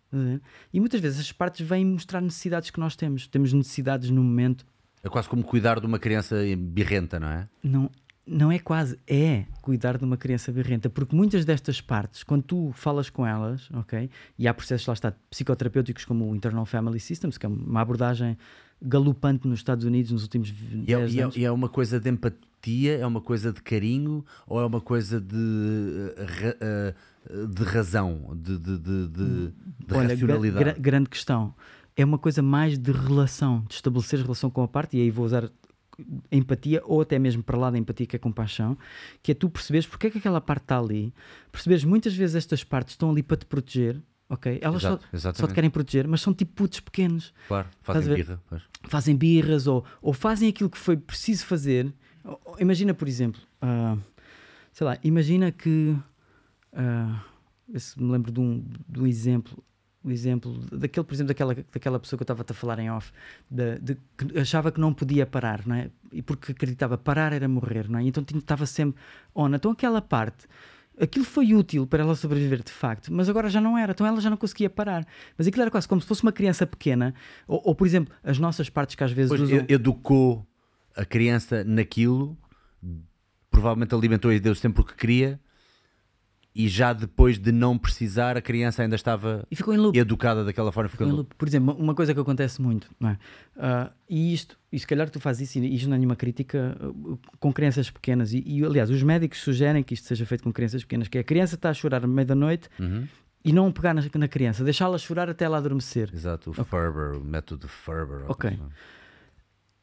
E 0.74 0.80
muitas 0.80 1.02
vezes 1.02 1.20
as 1.20 1.32
partes 1.32 1.66
vêm 1.68 1.86
mostrar 1.86 2.22
necessidades 2.22 2.70
que 2.70 2.80
nós 2.80 2.96
temos. 2.96 3.28
Temos 3.28 3.54
necessidades 3.54 4.10
no 4.10 4.24
momento. 4.24 4.66
É 5.04 5.10
quase 5.10 5.30
como 5.30 5.44
cuidar 5.44 5.80
de 5.80 5.86
uma 5.86 6.00
criança 6.00 6.36
birrenta, 6.58 7.20
não 7.20 7.28
é? 7.28 7.48
Não, 7.64 7.92
não 8.26 8.52
é 8.52 8.58
quase, 8.58 8.98
é 9.08 9.46
cuidar 9.62 9.98
de 9.98 10.04
uma 10.04 10.18
criança 10.18 10.52
birrenta, 10.52 10.90
porque 10.90 11.16
muitas 11.16 11.46
destas 11.46 11.80
partes, 11.80 12.24
quando 12.24 12.44
tu 12.44 12.72
falas 12.74 13.10
com 13.10 13.26
elas, 13.26 13.70
ok, 13.72 14.10
e 14.38 14.48
há 14.48 14.54
processos 14.54 14.88
lá 14.88 14.94
está 14.94 15.14
psicoterapêuticos 15.30 16.06
como 16.06 16.30
o 16.30 16.36
Internal 16.36 16.66
Family 16.66 17.00
Systems, 17.00 17.38
que 17.38 17.46
é 17.46 17.50
uma 17.50 17.82
abordagem 17.82 18.36
galopante 18.82 19.48
nos 19.48 19.60
Estados 19.60 19.86
Unidos 19.86 20.12
nos 20.12 20.24
últimos 20.24 20.50
e 20.50 20.94
é, 20.94 21.08
e 21.08 21.22
é, 21.22 21.30
e 21.36 21.46
é 21.46 21.52
uma 21.52 21.70
coisa 21.70 22.00
de 22.00 22.10
empatia, 22.10 22.98
é 22.98 23.06
uma 23.06 23.22
coisa 23.22 23.54
de 23.54 23.62
carinho 23.62 24.26
ou 24.48 24.60
é 24.60 24.66
uma 24.66 24.82
coisa 24.82 25.22
de 25.22 25.36
uh, 25.36 26.92
uh, 26.92 26.96
de 27.30 27.64
razão, 27.64 28.36
de, 28.36 28.58
de, 28.58 28.78
de, 28.78 29.08
de, 29.08 29.54
Olha, 29.92 30.10
racionalidade? 30.10 30.64
Gra 30.64 30.74
grande 30.74 31.10
questão. 31.10 31.54
É 31.96 32.04
uma 32.04 32.18
coisa 32.18 32.42
mais 32.42 32.78
de 32.78 32.92
relação, 32.92 33.64
de 33.68 33.76
estabelecer 33.76 34.20
relação 34.20 34.50
com 34.50 34.62
a 34.62 34.68
parte, 34.68 34.98
e 34.98 35.02
aí 35.02 35.10
vou 35.10 35.26
usar 35.26 35.50
empatia, 36.32 36.82
ou 36.86 37.02
até 37.02 37.18
mesmo 37.18 37.42
para 37.42 37.58
lá 37.58 37.72
da 37.72 37.78
empatia, 37.78 38.06
que 38.06 38.16
é 38.16 38.20
compaixão, 38.20 38.78
que 39.24 39.32
é 39.32 39.36
tu 39.36 39.50
perceberes 39.50 39.88
porque 39.88 40.08
é 40.08 40.10
que 40.10 40.18
aquela 40.18 40.42
parte 40.42 40.64
está 40.64 40.80
ali, 40.80 41.14
perceberes 41.52 41.84
muitas 41.84 42.14
vezes 42.14 42.36
estas 42.36 42.64
partes 42.64 42.94
estão 42.94 43.10
ali 43.10 43.24
para 43.24 43.38
te 43.38 43.46
proteger, 43.46 44.02
ok? 44.30 44.60
Elas 44.62 44.84
Exato, 44.84 45.08
só, 45.14 45.34
só, 45.34 45.48
te 45.48 45.54
querem 45.54 45.70
proteger, 45.70 46.08
mas 46.08 46.22
são 46.22 46.34
tipo 46.34 46.54
putos 46.54 46.80
pequenos. 46.80 47.34
Claro, 47.48 47.68
fazem 47.82 48.14
birra. 48.14 48.42
Pois. 48.48 48.62
Fazem 48.84 49.16
birras 49.16 49.68
ou, 49.68 49.86
ou 50.02 50.14
fazem 50.14 50.50
aquilo 50.50 50.70
que 50.70 50.78
foi 50.78 50.98
preciso 50.98 51.46
fazer. 51.46 51.94
Imagina, 52.60 52.94
por 52.94 53.08
exemplo, 53.08 53.42
uh, 53.64 54.00
sei 54.74 54.86
lá, 54.86 54.98
imagina 55.04 55.52
que 55.52 55.96
Uh, 56.76 57.80
se 57.80 58.02
me 58.02 58.12
lembro 58.12 58.32
de 58.32 58.40
um, 58.40 58.64
de 58.88 59.02
um 59.02 59.08
exemplo 59.08 59.64
um 60.06 60.12
exemplo 60.12 60.54
daquele, 60.72 61.04
por 61.04 61.14
exemplo, 61.16 61.30
daquela, 61.30 61.56
daquela 61.56 62.00
pessoa 62.00 62.18
que 62.18 62.22
eu 62.22 62.26
estava 62.26 62.46
a 62.48 62.54
falar 62.54 62.78
em 62.78 62.92
off, 62.92 63.12
de, 63.50 63.80
de, 63.80 63.98
que 64.16 64.40
achava 64.40 64.72
que 64.72 64.80
não 64.80 64.94
podia 64.94 65.26
parar, 65.26 65.66
não 65.66 65.76
é? 65.76 65.90
E 66.12 66.22
porque 66.22 66.52
acreditava 66.52 66.96
parar 66.96 67.34
era 67.34 67.48
morrer, 67.48 67.90
não 67.90 67.98
é? 67.98 68.04
Então 68.04 68.24
estava 68.38 68.68
sempre 68.68 69.02
on. 69.34 69.50
Então 69.56 69.72
aquela 69.72 70.02
parte, 70.02 70.46
aquilo 71.02 71.26
foi 71.26 71.56
útil 71.56 71.88
para 71.88 72.04
ela 72.04 72.16
sobreviver 72.16 72.62
de 72.64 72.72
facto, 72.72 73.12
mas 73.12 73.28
agora 73.28 73.50
já 73.50 73.60
não 73.60 73.76
era, 73.76 73.94
então 73.94 74.06
ela 74.06 74.22
já 74.22 74.30
não 74.30 74.38
conseguia 74.38 74.70
parar. 74.70 75.08
Mas 75.36 75.48
aquilo 75.48 75.64
era 75.64 75.72
quase 75.72 75.88
como 75.88 76.00
se 76.00 76.08
fosse 76.08 76.22
uma 76.22 76.32
criança 76.32 76.68
pequena, 76.68 77.16
ou, 77.48 77.60
ou 77.66 77.76
por 77.76 77.88
exemplo, 77.88 78.14
as 78.24 78.38
nossas 78.38 78.70
partes 78.70 78.96
que 78.96 79.04
às 79.04 79.12
vezes 79.12 79.30
pois 79.30 79.42
usam... 79.42 79.66
educou 79.68 80.46
a 80.96 81.04
criança 81.04 81.64
naquilo, 81.64 82.38
provavelmente 83.50 83.96
alimentou 83.96 84.32
e 84.32 84.40
deu 84.40 84.54
sempre 84.54 84.82
o 84.82 84.86
que 84.86 84.94
queria 84.94 85.40
e 86.56 86.70
já 86.70 86.94
depois 86.94 87.38
de 87.38 87.52
não 87.52 87.78
precisar, 87.78 88.38
a 88.38 88.42
criança 88.42 88.82
ainda 88.82 88.96
estava 88.96 89.46
educada 89.94 90.46
daquela 90.46 90.72
forma. 90.72 90.90
Ficou 90.90 91.06
ficou 91.06 91.26
Por 91.38 91.48
exemplo, 91.50 91.76
uma 91.78 91.94
coisa 91.94 92.14
que 92.14 92.20
acontece 92.20 92.62
muito, 92.62 92.90
é? 93.04 93.18
Uh, 93.58 93.92
e 94.10 94.34
isto, 94.34 94.58
e 94.72 94.80
se 94.80 94.88
calhar 94.88 95.10
tu 95.10 95.20
fazes 95.20 95.50
isso, 95.50 95.60
e 95.60 95.76
isto 95.76 95.90
não 95.90 95.96
é 95.96 96.00
nenhuma 96.00 96.16
crítica 96.16 96.78
uh, 96.82 97.20
com 97.42 97.52
crianças 97.52 97.92
pequenas, 97.92 98.32
e, 98.32 98.42
e, 98.46 98.64
aliás, 98.64 98.90
os 98.90 99.04
médicos 99.04 99.40
sugerem 99.40 99.84
que 99.84 99.94
isto 99.94 100.08
seja 100.08 100.26
feito 100.26 100.46
com 100.46 100.54
crianças 100.54 100.82
pequenas, 100.82 101.10
que 101.10 101.18
é 101.18 101.22
a 101.22 101.26
criança 101.26 101.56
está 101.56 101.70
a 101.70 101.74
chorar 101.74 102.02
no 102.02 102.08
meio 102.08 102.26
da 102.26 102.36
noite. 102.36 102.70
Uhum. 102.80 103.06
E 103.44 103.54
não 103.54 103.72
pegar 103.72 103.94
na, 103.94 104.02
na 104.16 104.28
criança, 104.28 104.64
deixá-la 104.64 104.98
chorar 104.98 105.30
até 105.30 105.46
ela 105.46 105.58
adormecer. 105.58 106.10
Exato, 106.12 106.50
o 106.50 106.54
okay. 106.54 106.64
Ferber, 106.64 107.16
o 107.20 107.24
método 107.24 107.68
Ferber. 107.68 108.24
Ok. 108.28 108.58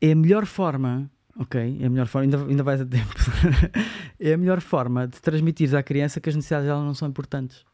É 0.01 0.11
a 0.11 0.17
melhor 0.17 0.47
forma 0.47 1.09
Ok, 1.39 1.79
é 1.81 1.87
a 1.87 1.91
melhor 1.91 2.07
forma, 2.07 2.25
ainda, 2.25 2.45
ainda 2.45 2.63
vais 2.63 2.81
a 2.81 2.85
tempo. 2.85 3.15
é 4.23 4.35
a 4.35 4.39
melhor 4.39 4.61
forma 4.61 5.09
de 5.09 5.21
transmitir 5.21 5.75
à 5.75 5.83
criança 5.83 6.21
que 6.21 6.29
as 6.29 6.37
necessidades 6.37 6.67
dela 6.69 6.83
não 6.83 6.95
são 6.95 7.09
importantes. 7.09 7.65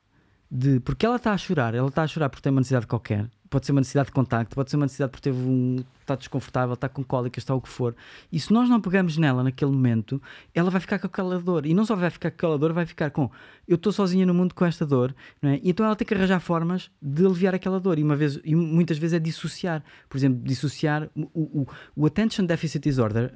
De, 0.51 0.81
porque 0.81 1.05
ela 1.05 1.17
está 1.17 1.33
a 1.33 1.37
chorar, 1.37 1.75
ela 1.75 1.89
está 1.89 2.03
a 2.03 2.07
chorar 2.07 2.31
porque 2.31 2.43
tem 2.43 2.51
uma 2.51 2.61
necessidade 2.61 2.87
qualquer, 2.87 3.29
pode 3.51 3.67
ser 3.67 3.73
uma 3.73 3.83
necessidade 3.83 4.07
de 4.07 4.13
contacto, 4.13 4.55
pode 4.55 4.71
ser 4.71 4.77
uma 4.77 4.87
necessidade 4.87 5.11
porque 5.11 5.31
teve 5.31 5.39
um, 5.39 5.85
está 6.09 6.17
desconfortável, 6.17 6.75
está 6.75 6.89
com 6.89 7.05
cólicas, 7.05 7.43
está 7.43 7.55
o 7.55 7.61
que 7.61 7.69
for. 7.69 7.95
E 8.33 8.41
se 8.41 8.53
nós 8.53 8.69
não 8.69 8.81
pegamos 8.81 9.17
nela 9.17 9.43
naquele 9.43 9.71
momento, 9.71 10.21
ela 10.55 10.71
vai 10.71 10.81
ficar 10.81 10.99
com 10.99 11.07
aquela 11.07 11.39
dor. 11.39 11.67
E 11.67 11.75
não 11.75 11.85
só 11.85 11.95
vai 11.95 12.11
ficar 12.11 12.31
com 12.31 12.37
aquela 12.37 12.59
dor, 12.59 12.73
vai 12.73 12.87
ficar 12.87 13.11
com 13.11 13.31
eu 13.67 13.75
estou 13.75 13.93
sozinha 13.93 14.25
no 14.25 14.33
mundo 14.33 14.55
com 14.55 14.65
esta 14.65 14.87
dor, 14.87 15.15
não 15.43 15.51
é? 15.51 15.61
E 15.63 15.71
então 15.71 15.85
ela 15.85 15.95
tem 15.95 16.07
que 16.07 16.15
arranjar 16.15 16.41
formas 16.41 16.91
de 17.03 17.25
aliviar 17.25 17.55
aquela 17.55 17.79
dor. 17.79 17.99
E, 17.99 18.03
uma 18.03 18.17
vez, 18.17 18.41
e 18.43 18.55
muitas 18.55 18.97
vezes 18.97 19.15
é 19.15 19.19
dissociar. 19.19 19.85
Por 20.09 20.17
exemplo, 20.17 20.43
dissociar 20.43 21.09
o, 21.15 21.63
o, 21.63 21.67
o 21.95 22.07
Attention 22.07 22.47
Deficit 22.47 22.83
Disorder. 22.83 23.31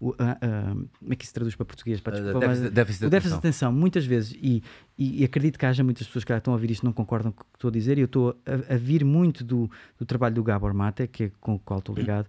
Uh, 0.00 0.04
uh, 0.04 0.10
uh, 0.10 0.88
como 0.98 1.12
é 1.12 1.16
que 1.16 1.24
se 1.24 1.32
traduz 1.32 1.54
para 1.54 1.64
português? 1.64 2.00
Para, 2.00 2.20
desculpa, 2.20 2.46
déficit, 2.46 2.70
déficit 2.70 3.06
o 3.06 3.10
déficit 3.10 3.34
de 3.34 3.38
atenção, 3.38 3.72
muitas 3.72 4.04
vezes, 4.04 4.32
e, 4.40 4.62
e, 4.98 5.22
e, 5.22 5.24
acredito 5.24 5.58
que 5.58 5.64
haja 5.64 5.84
muitas 5.84 6.06
pessoas 6.06 6.24
que 6.24 6.32
estão 6.32 6.52
a 6.52 6.56
ouvir 6.56 6.70
isto 6.70 6.84
não 6.84 6.92
concordam 6.92 7.32
com 7.32 7.42
o 7.42 7.44
que 7.44 7.56
estou 7.56 7.68
a 7.68 7.72
dizer, 7.72 7.96
e 7.96 8.00
eu 8.00 8.06
estou 8.06 8.36
a, 8.44 8.74
a 8.74 8.76
vir 8.76 9.04
muito 9.04 9.44
do, 9.44 9.70
do 9.98 10.04
trabalho 10.04 10.34
do 10.34 10.42
Gabor 10.42 10.74
Mate, 10.74 11.06
que 11.06 11.24
é 11.24 11.30
com 11.40 11.54
o 11.54 11.58
qual 11.58 11.78
estou 11.78 11.94
ligado, 12.00 12.26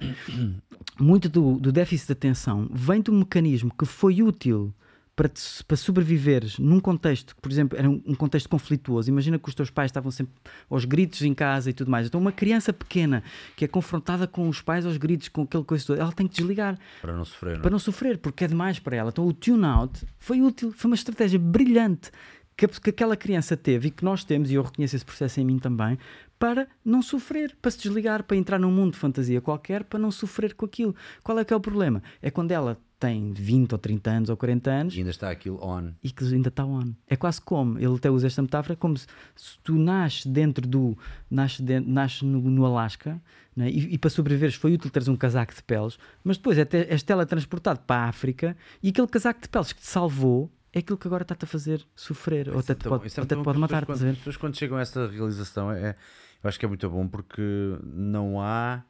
muito 1.00 1.30
do, 1.30 1.60
do 1.60 1.72
déficit 1.72 2.08
de 2.08 2.14
atenção 2.14 2.70
vem 2.74 3.02
de 3.02 3.12
um 3.12 3.20
mecanismo 3.20 3.72
que 3.78 3.86
foi 3.86 4.22
útil 4.22 4.74
para, 5.16 5.30
te, 5.30 5.64
para 5.66 5.78
sobreviveres 5.78 6.58
num 6.58 6.80
contexto 6.80 7.36
que, 7.36 7.42
por 7.42 7.52
exemplo, 7.52 7.78
era 7.78 7.90
um, 7.90 8.02
um, 8.08 8.16
contexto 8.16 8.50
conflituoso. 8.50 9.10
Imagina 9.10 9.38
que 9.38 9.48
os 9.48 9.54
teus 9.54 9.70
pais 9.70 9.90
estavam 9.90 10.10
sempre 10.10 10.34
aos 10.70 10.86
gritos 10.86 11.22
em 11.22 11.34
casa 11.34 11.70
e 11.70 11.74
tudo 11.74 11.92
mais. 11.92 12.08
Então, 12.08 12.20
uma 12.20 12.32
criança 12.32 12.72
pequena 12.74 13.24
que 13.56 13.66
é 13.66 13.68
confrontada 13.68 14.26
com 14.26 14.48
os 14.48 14.62
pais 14.62 14.86
aos 14.86 14.98
gritos, 14.98 15.28
com 15.28 15.44
aquele 15.44 15.64
coisa 15.64 15.86
toda, 15.86 16.02
ela 16.02 16.12
tem 16.12 16.28
que 16.28 16.36
desligar. 16.36 16.78
Para 17.02 17.16
não 17.16 17.26
sofrer. 17.26 17.54
Não? 17.56 17.62
Para 17.62 17.72
não 17.72 17.80
sofrer, 17.80 18.18
porque 18.18 18.46
é 18.46 18.48
demais 18.48 18.80
para 18.80 18.96
ela. 18.96 19.10
Então, 19.10 19.28
o 19.28 19.34
tune-out 19.34 20.06
foi 20.18 20.42
útil, 20.42 20.72
foi 20.72 20.90
uma 20.90 20.96
estratégia 20.96 21.38
brilhante 21.38 22.10
que, 22.56 22.68
que 22.68 22.90
aquela 22.90 23.16
criança 23.16 23.58
teve 23.58 23.90
e 23.90 23.92
que 23.92 24.04
nós 24.04 24.24
temos, 24.24 24.52
e 24.52 24.56
eu 24.56 24.64
reconheço 24.64 24.96
esse 24.96 25.06
processo 25.06 25.40
em 25.40 25.46
mim 25.46 25.60
também, 25.60 25.98
para 26.42 26.68
não 26.84 27.04
sofrer, 27.04 27.56
para 27.62 27.70
se 27.70 27.78
desligar, 27.78 28.24
para 28.24 28.36
entrar 28.36 28.58
num 28.58 28.72
mundo 28.72 28.94
de 28.94 28.98
fantasia 28.98 29.40
qualquer, 29.40 29.84
para 29.84 30.00
não 30.00 30.10
sofrer 30.10 30.56
com 30.56 30.66
aquilo. 30.66 30.96
Qual 31.22 31.38
é 31.38 31.46
que 31.46 31.54
é 31.54 31.56
o 31.56 31.60
problema? 31.60 32.02
É 32.20 32.32
quando 32.32 32.52
ela 32.52 32.80
tem 33.00 33.32
20 33.32 33.74
ou 33.74 33.78
30 33.78 34.10
anos 34.10 34.30
ou 34.30 34.36
40 34.36 34.72
anos 34.72 34.96
E 34.96 34.98
ainda 34.98 35.12
está 35.12 35.30
aquilo 35.30 35.64
on. 35.64 35.92
e 36.04 36.10
que 36.10 36.24
ainda 36.24 36.50
está 36.50 36.66
on. 36.66 36.94
É 37.08 37.16
quase 37.16 37.40
como, 37.40 37.78
ele 37.78 37.96
até 37.96 38.10
usa 38.10 38.26
esta 38.26 38.42
metáfora, 38.42 38.76
como 38.76 38.98
se, 38.98 39.06
se 39.36 39.60
tu 39.64 39.76
nasces 39.76 40.26
dentro 40.26 40.68
do. 40.68 40.98
nasces, 41.30 41.64
nasces 41.86 42.24
no, 42.24 42.42
no 42.42 42.66
Alasca 42.66 43.22
né, 43.56 43.70
e, 43.70 43.94
e 43.94 43.98
para 44.00 44.10
sobreviveres 44.10 44.56
foi 44.56 44.74
útil 44.74 44.90
teres 44.90 45.08
um 45.08 45.16
casaco 45.16 45.54
de 45.54 45.62
peles, 45.62 46.00
mas 46.24 46.38
depois 46.38 46.58
é 46.58 46.66
te, 46.66 46.88
és 46.90 47.04
teletransportado 47.04 47.82
para 47.82 48.06
a 48.06 48.10
África 48.10 48.58
e 48.82 48.90
aquele 48.90 49.08
casaco 49.08 49.42
de 49.42 49.50
peles 49.50 49.74
que 49.74 49.82
te 49.82 49.88
salvou 49.88 50.52
é 50.74 50.80
aquilo 50.80 50.98
que 50.98 51.08
agora 51.08 51.24
está-te 51.24 51.44
a 51.44 51.48
fazer 51.48 51.86
sofrer 51.96 52.50
ou 52.50 52.60
até 52.60 52.74
te 52.74 52.80
Então, 52.80 52.98
pode, 52.98 53.20
é 53.20 53.22
até 53.22 53.36
pode 53.36 53.60
matar. 53.60 53.84
As 53.84 53.88
pessoas, 53.88 54.00
quando, 54.00 54.10
as 54.10 54.18
pessoas 54.18 54.38
quando 54.38 54.58
chegam 54.58 54.78
a 54.78 54.82
essa 54.82 55.08
realização, 55.08 55.72
é, 55.72 55.96
eu 56.44 56.48
acho 56.48 56.60
que 56.60 56.66
é 56.66 56.68
muito 56.68 56.90
bom 56.90 57.08
porque 57.08 57.42
não 57.84 58.42
há 58.42 58.84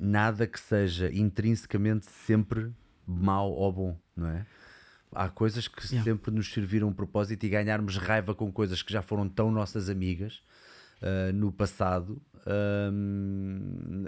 nada 0.00 0.46
que 0.46 0.58
seja 0.58 1.10
intrinsecamente 1.12 2.06
sempre 2.26 2.72
mau 3.06 3.50
ou 3.52 3.72
bom, 3.72 3.98
não 4.16 4.28
é? 4.28 4.46
Há 5.14 5.28
coisas 5.28 5.68
que 5.68 5.82
Yeah. 5.92 6.02
sempre 6.10 6.30
nos 6.32 6.50
serviram 6.52 6.88
um 6.88 6.92
propósito 6.92 7.44
e 7.44 7.48
ganharmos 7.48 7.96
raiva 7.98 8.34
com 8.34 8.50
coisas 8.50 8.82
que 8.82 8.92
já 8.92 9.02
foram 9.02 9.28
tão 9.28 9.50
nossas 9.50 9.88
amigas 9.90 10.42
ah, 11.02 11.30
no 11.32 11.52
passado 11.52 12.20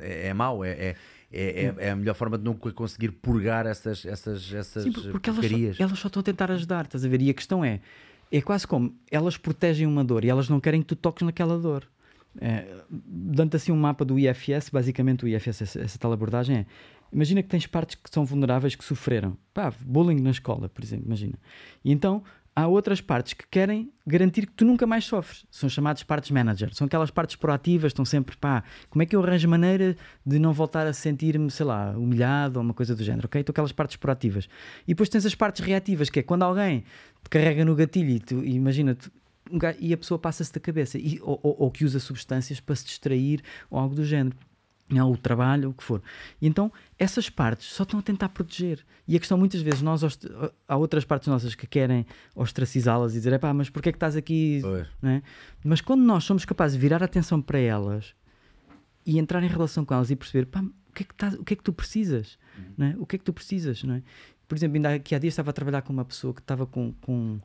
é, 0.00 0.28
é 0.28 0.34
mau, 0.34 0.64
é, 0.64 0.70
é, 0.70 0.96
é, 1.32 1.64
é- 1.66 1.74
é 1.78 1.90
a 1.90 1.96
melhor 1.96 2.14
forma 2.14 2.38
de 2.38 2.44
não 2.44 2.54
conseguir 2.54 3.10
purgar 3.12 3.66
essas, 3.66 4.04
essas, 4.04 4.52
essas 4.52 4.84
Sim, 4.84 4.92
por- 4.92 5.10
porque 5.12 5.30
elas 5.30 5.44
só, 5.46 5.56
elas 5.82 5.98
só 5.98 6.06
estão 6.08 6.20
a 6.20 6.22
tentar 6.22 6.50
ajudar, 6.50 6.84
estás 6.86 7.04
a 7.04 7.08
ver? 7.08 7.20
E 7.22 7.30
a 7.30 7.34
questão 7.34 7.64
é: 7.64 7.80
é 8.30 8.40
quase 8.40 8.66
como 8.66 8.96
elas 9.10 9.36
protegem 9.36 9.86
uma 9.86 10.04
dor 10.04 10.24
e 10.24 10.28
elas 10.30 10.48
não 10.48 10.60
querem 10.60 10.80
que 10.80 10.86
tu 10.88 10.96
toques 10.96 11.24
naquela 11.24 11.58
dor. 11.58 11.86
É, 12.40 12.66
Dando 12.90 13.54
assim 13.54 13.70
um 13.72 13.76
mapa 13.76 14.04
do 14.04 14.18
IFS, 14.18 14.70
basicamente 14.72 15.24
o 15.24 15.28
IFS, 15.28 15.62
essa, 15.62 15.80
essa 15.80 15.98
tal 15.98 16.12
abordagem 16.12 16.56
é: 16.58 16.66
imagina 17.12 17.42
que 17.42 17.48
tens 17.48 17.66
partes 17.66 17.94
que 17.96 18.10
são 18.10 18.24
vulneráveis 18.24 18.74
que 18.74 18.84
sofreram, 18.84 19.36
pá, 19.52 19.72
bullying 19.84 20.20
na 20.20 20.30
escola, 20.30 20.68
por 20.68 20.82
exemplo, 20.82 21.06
imagina. 21.06 21.34
E 21.84 21.92
então 21.92 22.22
há 22.56 22.68
outras 22.68 23.00
partes 23.00 23.32
que 23.32 23.44
querem 23.50 23.90
garantir 24.06 24.46
que 24.46 24.52
tu 24.52 24.64
nunca 24.64 24.86
mais 24.86 25.04
sofres. 25.04 25.44
São 25.50 25.68
chamadas 25.68 26.04
partes 26.04 26.30
manager. 26.30 26.72
São 26.72 26.86
aquelas 26.86 27.10
partes 27.10 27.34
proativas, 27.34 27.90
estão 27.90 28.04
sempre, 28.04 28.36
pá, 28.36 28.62
como 28.88 29.02
é 29.02 29.06
que 29.06 29.16
eu 29.16 29.22
arranjo 29.24 29.48
maneira 29.48 29.96
de 30.24 30.38
não 30.38 30.52
voltar 30.52 30.86
a 30.86 30.92
sentir-me, 30.92 31.50
sei 31.50 31.66
lá, 31.66 31.90
humilhado 31.96 32.58
ou 32.60 32.64
uma 32.64 32.72
coisa 32.74 32.94
do 32.94 33.02
género, 33.02 33.26
ok? 33.26 33.40
Então 33.40 33.52
aquelas 33.52 33.72
partes 33.72 33.96
proativas. 33.96 34.48
E 34.84 34.88
depois 34.88 35.08
tens 35.08 35.26
as 35.26 35.34
partes 35.34 35.64
reativas, 35.64 36.08
que 36.10 36.20
é 36.20 36.22
quando 36.22 36.42
alguém 36.44 36.84
te 37.24 37.30
carrega 37.30 37.64
no 37.64 37.74
gatilho 37.74 38.10
e, 38.10 38.20
tu, 38.20 38.44
imagina 38.44 38.94
tu- 38.94 39.10
e 39.78 39.92
a 39.92 39.96
pessoa 39.96 40.18
passa-se 40.18 40.52
da 40.52 40.60
cabeça, 40.60 40.98
e, 40.98 41.20
ou, 41.22 41.38
ou- 41.42 41.56
ou 41.60 41.70
que 41.70 41.84
usa 41.84 42.00
substâncias 42.00 42.60
para 42.60 42.74
se 42.76 42.84
distrair 42.84 43.42
ou 43.70 43.78
algo 43.78 43.94
do 43.94 44.04
género. 44.04 44.36
Não, 44.90 45.10
o 45.10 45.16
trabalho, 45.16 45.70
o 45.70 45.72
que 45.72 45.82
for. 45.82 46.02
E 46.42 46.46
então, 46.46 46.70
essas 46.98 47.30
partes 47.30 47.72
só 47.72 47.84
estão 47.84 48.00
a 48.00 48.02
tentar 48.02 48.28
proteger. 48.28 48.84
E 49.08 49.16
a 49.16 49.18
questão, 49.18 49.38
muitas 49.38 49.62
vezes, 49.62 49.80
nós, 49.80 50.02
há 50.68 50.76
outras 50.76 51.06
partes 51.06 51.26
nossas 51.26 51.54
que 51.54 51.66
querem 51.66 52.04
ostracizá-las 52.34 53.12
e 53.14 53.16
dizer, 53.16 53.38
pá, 53.38 53.54
mas 53.54 53.70
porquê 53.70 53.88
é 53.88 53.92
que 53.92 53.96
estás 53.96 54.14
aqui? 54.14 54.60
É? 55.02 55.22
Mas 55.64 55.80
quando 55.80 56.02
nós 56.02 56.24
somos 56.24 56.44
capazes 56.44 56.76
de 56.76 56.82
virar 56.82 57.00
a 57.02 57.06
atenção 57.06 57.40
para 57.40 57.58
elas 57.58 58.14
e 59.06 59.18
entrar 59.18 59.42
em 59.42 59.48
relação 59.48 59.84
com 59.86 59.94
elas 59.94 60.10
e 60.10 60.16
perceber, 60.16 60.46
pá, 60.46 60.60
o 60.60 60.92
que 60.94 61.02
é 61.02 61.06
que, 61.06 61.14
estás- 61.14 61.34
o 61.34 61.44
que, 61.44 61.54
é 61.54 61.56
que 61.56 61.62
tu 61.62 61.72
precisas? 61.72 62.38
Não 62.76 62.86
é? 62.86 62.94
O 62.98 63.06
que 63.06 63.16
é 63.16 63.18
que 63.18 63.24
tu 63.24 63.32
precisas? 63.32 63.82
Não 63.84 63.94
é? 63.94 64.02
Por 64.46 64.54
exemplo, 64.56 64.76
ainda 64.76 64.94
aqui 64.94 65.14
há 65.14 65.18
dias 65.18 65.32
estava 65.32 65.48
a 65.48 65.52
trabalhar 65.54 65.80
com 65.80 65.94
uma 65.94 66.04
pessoa 66.04 66.34
que 66.34 66.40
estava 66.40 66.66
com, 66.66 66.92
com, 67.00 67.38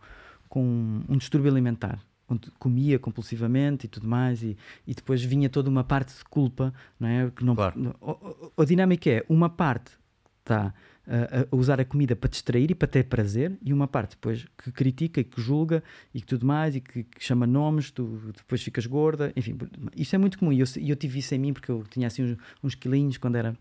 com 0.50 1.02
um 1.08 1.18
distúrbio 1.18 1.50
alimentar. 1.52 2.04
onde 2.32 2.52
Comia 2.60 3.00
compulsivamente 3.00 3.86
e 3.86 3.90
tudo 3.90 4.08
mais, 4.08 4.44
e, 4.44 4.56
e 4.86 4.94
depois 4.94 5.24
vinha 5.24 5.50
toda 5.50 5.68
uma 5.70 5.84
parte 5.84 6.16
de 6.16 6.24
culpa, 6.26 6.72
não 7.00 7.08
é? 7.08 7.32
Que 7.32 7.44
não, 7.44 7.56
Claro. 7.56 7.96
a, 8.02 8.12
a- 8.12 8.62
a 8.64 8.66
dinâmica 8.66 9.10
é 9.10 9.26
uma 9.30 9.50
parte 9.50 9.98
está 10.42 10.74
a, 11.08 11.48
a 11.52 11.56
usar 11.56 11.80
a 11.82 11.86
comida 11.86 12.16
para 12.16 12.30
distrair 12.30 12.70
e 12.72 12.76
para 12.76 12.88
ter 12.88 13.06
prazer, 13.06 13.58
e 13.64 13.74
uma 13.74 13.88
parte 13.88 14.12
depois 14.12 14.46
que 14.58 14.72
critica 14.72 15.20
e 15.22 15.24
que 15.24 15.42
julga 15.42 15.84
e 16.14 16.22
que 16.22 16.28
tudo 16.28 16.46
mais, 16.46 16.76
e 16.76 16.82
que, 16.82 17.04
que 17.04 17.24
chama 17.24 17.48
nomes, 17.48 17.90
tu 17.90 18.32
depois 18.38 18.62
ficas 18.62 18.86
gorda, 18.86 19.34
enfim, 19.36 19.58
isso 19.96 20.14
é 20.16 20.20
muito 20.20 20.38
comum. 20.38 20.54
E 20.54 20.60
eu, 20.60 20.66
eu 20.86 20.96
tive 20.96 21.18
isso 21.20 21.34
em 21.34 21.40
mim 21.40 21.52
porque 21.54 21.72
eu 21.72 21.84
tinha 21.90 22.06
assim 22.08 22.24
uns, 22.24 22.38
uns 22.64 22.76
quilinhos 22.76 23.18
quando 23.18 23.38
era, 23.38 23.58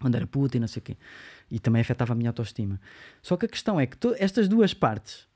quando 0.00 0.14
era 0.16 0.26
puta 0.26 0.56
e 0.56 0.60
não 0.60 0.66
sei 0.68 0.80
o 0.80 0.82
quê, 0.84 0.96
e 1.50 1.60
também 1.60 1.80
afetava 1.82 2.12
a 2.14 2.16
minha 2.16 2.30
autoestima. 2.30 2.80
Só 3.22 3.36
que 3.36 3.46
a 3.46 3.48
questão 3.48 3.78
é 3.78 3.86
que 3.86 3.96
estas 4.18 4.48
duas 4.48 4.74
partes, 4.74 5.27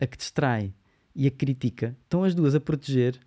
a 0.00 0.06
que 0.06 0.16
distrai 0.16 0.72
e 1.14 1.26
a 1.26 1.30
que 1.30 1.36
critica, 1.36 1.96
estão 2.04 2.22
as 2.24 2.34
duas 2.34 2.54
a 2.54 2.60
proteger 2.60 3.18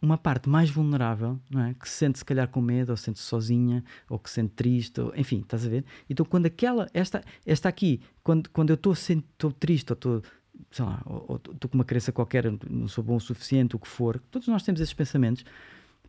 uma 0.00 0.16
parte 0.16 0.48
mais 0.48 0.70
vulnerável, 0.70 1.38
não 1.50 1.62
é? 1.62 1.74
Que 1.74 1.88
se 1.88 1.96
sente 1.96 2.18
se 2.18 2.24
calhar 2.24 2.48
com 2.48 2.60
medo, 2.60 2.90
ou 2.90 2.96
se 2.96 3.04
sente 3.04 3.18
sozinha, 3.18 3.84
ou 4.08 4.18
que 4.18 4.28
se 4.28 4.36
sente 4.36 4.54
triste, 4.54 5.00
ou, 5.00 5.12
enfim, 5.16 5.40
estás 5.40 5.66
a 5.66 5.68
ver? 5.68 5.84
Então 6.08 6.24
quando 6.24 6.46
aquela, 6.46 6.88
esta, 6.94 7.22
esta 7.44 7.68
aqui, 7.68 8.00
quando, 8.22 8.48
quando 8.50 8.70
eu 8.70 8.74
estou 8.74 8.94
triste, 9.52 9.90
ou 9.90 9.94
estou, 9.94 10.22
sei 10.70 10.84
lá, 10.84 11.02
ou 11.04 11.24
ou 11.28 11.36
estou 11.36 11.68
com 11.68 11.76
uma 11.76 11.84
crença 11.84 12.12
qualquer, 12.12 12.44
não 12.68 12.88
sou 12.88 13.02
bom 13.02 13.16
o 13.16 13.20
suficiente, 13.20 13.76
o 13.76 13.78
que 13.78 13.88
for, 13.88 14.20
todos 14.30 14.46
nós 14.48 14.62
temos 14.62 14.80
esses 14.80 14.94
pensamentos, 14.94 15.44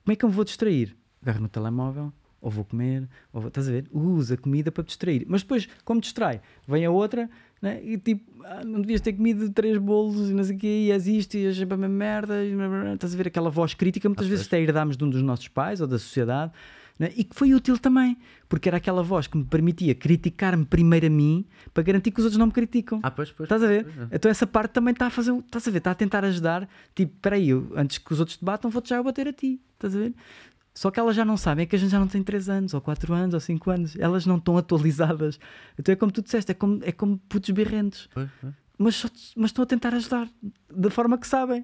como 0.04 0.14
é 0.14 0.16
que 0.16 0.24
eu 0.24 0.30
me 0.30 0.36
vou 0.36 0.46
distrair? 0.46 0.96
Agarro 1.22 1.42
no 1.42 1.50
telemóvel, 1.50 2.14
ou 2.42 2.50
vou 2.50 2.64
comer, 2.64 3.10
ou 3.34 3.42
vou, 3.42 3.50
estás 3.50 3.68
a 3.68 3.72
ver? 3.72 3.88
Usa 3.92 4.38
comida 4.38 4.72
para 4.72 4.84
me 4.84 4.88
distrair. 4.88 5.26
Mas 5.28 5.42
depois, 5.42 5.68
como 5.84 6.00
distrai, 6.00 6.42
vem 6.68 6.86
a 6.86 6.92
outra, 6.92 7.30
né? 7.62 7.82
e 7.84 7.98
tipo, 7.98 8.24
ah, 8.46 8.64
não 8.64 8.82
devias 8.82 9.02
ter 9.02 9.14
comido 9.14 9.50
três 9.52 9.78
bolos 9.78 10.30
e 10.30 10.34
não 10.34 10.44
sei 10.44 10.56
o 10.56 10.60
quê, 10.60 10.86
e 10.88 10.92
és 10.92 11.08
isto, 11.08 11.36
e 11.36 11.46
és 11.46 11.62
a 11.62 11.78
merda, 11.78 12.44
e 12.44 12.54
estás 12.94 13.14
a 13.14 13.18
ver 13.18 13.28
aquela 13.28 13.50
voz 13.50 13.74
crítica, 13.74 14.08
muitas 14.08 14.28
Ah, 14.28 14.30
vezes 14.30 14.48
até 14.48 14.62
herdámos 14.62 14.96
de 14.98 15.04
um 15.04 15.10
dos 15.10 15.22
nossos 15.22 15.48
pais 15.48 15.82
ou 15.82 15.88
da 15.88 16.00
sociedade, 16.00 16.52
né? 16.98 17.12
e 17.16 17.24
que 17.24 17.36
foi 17.36 17.54
útil 17.54 17.78
também, 17.78 18.18
porque 18.48 18.68
era 18.68 18.78
aquela 18.78 19.02
voz 19.02 19.26
que 19.28 19.38
me 19.38 19.44
permitia 19.46 19.96
criticar-me 19.96 20.66
primeiro 20.66 21.08
a 21.08 21.10
mim, 21.10 21.46
para 21.74 21.84
garantir 21.84 22.12
que 22.12 22.20
os 22.20 22.26
outros 22.26 22.38
não 22.38 22.48
me 22.48 22.52
criticam. 22.52 23.00
Ah, 23.04 23.12
pois, 23.12 23.32
pois. 23.32 23.46
Estás 23.46 23.64
a 23.64 23.68
ver? 23.68 23.84
pois 23.86 23.98
é. 24.12 24.16
Então 24.16 24.30
essa 24.32 24.46
parte 24.48 24.72
também 24.74 24.92
está 24.92 25.08
a 25.08 25.10
fazer, 25.10 25.34
estás 25.34 25.68
a 25.68 25.72
ver, 25.72 25.78
está 25.78 25.92
a 25.92 25.96
tentar 25.96 26.24
ajudar, 26.26 26.68
tipo, 26.96 27.14
peraí, 27.22 27.50
eu, 27.50 27.72
antes 27.76 27.98
que 27.98 28.12
os 28.14 28.20
outros 28.20 28.38
te 28.38 28.44
batam, 28.46 28.70
vou-te 28.70 28.90
já 28.90 29.02
bater 29.02 29.28
a 29.28 29.34
ti, 29.34 29.62
estás 29.76 29.96
a 29.96 30.00
ver? 30.00 30.14
Só 30.74 30.90
que 30.92 31.00
elas 31.00 31.16
já 31.16 31.26
não 31.26 31.36
sabem, 31.36 31.64
é 31.64 31.66
que 31.66 31.76
a 31.76 31.80
gente 31.80 31.90
já 31.92 32.00
não 32.00 32.08
tem 32.08 32.24
3 32.24 32.48
anos, 32.50 32.74
ou 32.74 32.80
4 32.82 33.14
anos, 33.14 33.34
ou 33.34 33.40
5 33.40 33.70
anos, 33.72 33.96
elas 33.98 34.26
não 34.26 34.38
estão 34.38 34.58
atualizadas. 34.58 35.40
Então 35.78 35.92
é 35.92 35.96
como 35.96 36.12
tu 36.12 36.22
disseste, 36.22 36.52
é 36.52 36.56
como, 36.56 36.80
é 36.84 36.92
como 36.92 37.18
putos 37.30 37.50
birrentos, 37.50 38.08
mas, 38.78 38.96
só- 38.96 39.10
mas 39.36 39.50
estão 39.50 39.64
a 39.64 39.66
tentar 39.66 39.94
ajudar, 39.94 40.30
da 40.74 40.90
forma 40.90 41.18
que 41.18 41.28
sabem. 41.28 41.64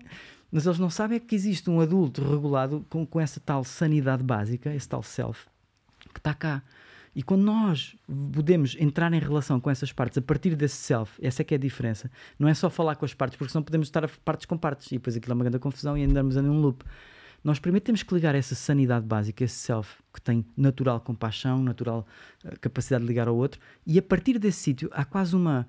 Mas 0.52 0.65
eles 0.65 0.80
não 0.80 0.90
sabem 0.90 1.18
é 1.18 1.19
que 1.19 1.36
existe 1.36 1.69
um 1.69 1.80
adulto 1.82 2.23
regulado 2.23 2.86
com, 2.90 3.06
com 3.06 3.19
essa 3.19 3.40
tal 3.40 3.64
sanidade 3.64 4.23
básica, 4.23 4.73
esse 4.73 4.88
tal 4.88 5.02
self, 5.03 5.48
que 6.14 6.19
está 6.19 6.34
cá. 6.34 6.61
E 7.15 7.23
quando 7.23 7.44
nós 7.44 7.95
podemos 8.34 8.76
entrar 8.80 9.11
em 9.14 9.19
relação 9.19 9.60
com 9.60 9.69
essas 9.69 9.91
partes 9.94 10.18
a 10.18 10.22
partir 10.22 10.56
desse 10.56 10.76
self, 10.76 11.14
essa 11.22 11.41
é 11.41 11.45
que 11.45 11.53
é 11.53 11.57
a 11.57 11.60
diferença. 11.60 12.11
Não 12.38 12.48
é 12.48 12.53
só 12.53 12.69
falar 12.69 12.95
com 12.95 13.06
as 13.06 13.14
partes, 13.14 13.38
porque 13.38 13.52
senão 13.52 13.64
podemos 13.64 13.88
estar 13.88 14.03
a 14.03 14.10
partes 14.23 14.45
com 14.45 14.57
partes 14.57 14.88
e 14.91 14.95
depois 14.95 15.15
aquilo 15.15 15.32
é 15.32 15.36
uma 15.36 15.44
grande 15.45 15.60
confusão 15.60 15.98
e 15.98 16.03
andamos 16.03 16.36
em 16.36 16.41
um 16.41 16.60
loop. 16.60 16.84
Nós 17.46 17.60
primeiro 17.60 17.86
temos 17.86 18.02
que 18.02 18.12
ligar 18.12 18.34
essa 18.34 18.56
sanidade 18.56 19.06
básica, 19.06 19.44
esse 19.44 19.54
self, 19.54 20.02
que 20.12 20.20
tem 20.20 20.44
natural 20.58 21.00
compaixão, 21.00 21.62
natural 21.62 22.08
eh, 22.44 22.56
capacidade 22.60 23.04
de 23.04 23.08
ligar 23.08 23.28
ao 23.28 23.36
outro, 23.36 23.62
e 23.86 24.00
a 24.00 24.02
partir 24.02 24.40
desse 24.40 24.58
sítio 24.62 24.90
há 24.92 25.06
quase 25.06 25.36
uma. 25.36 25.68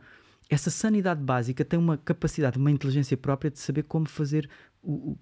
Essa 0.48 0.70
sanidade 0.70 1.20
básica 1.20 1.62
tem 1.66 1.78
uma 1.78 1.98
capacidade, 1.98 2.56
uma 2.56 2.70
inteligência 2.70 3.14
própria 3.14 3.50
de 3.50 3.58
saber 3.58 3.82
como 3.82 4.08
fazer, 4.08 4.48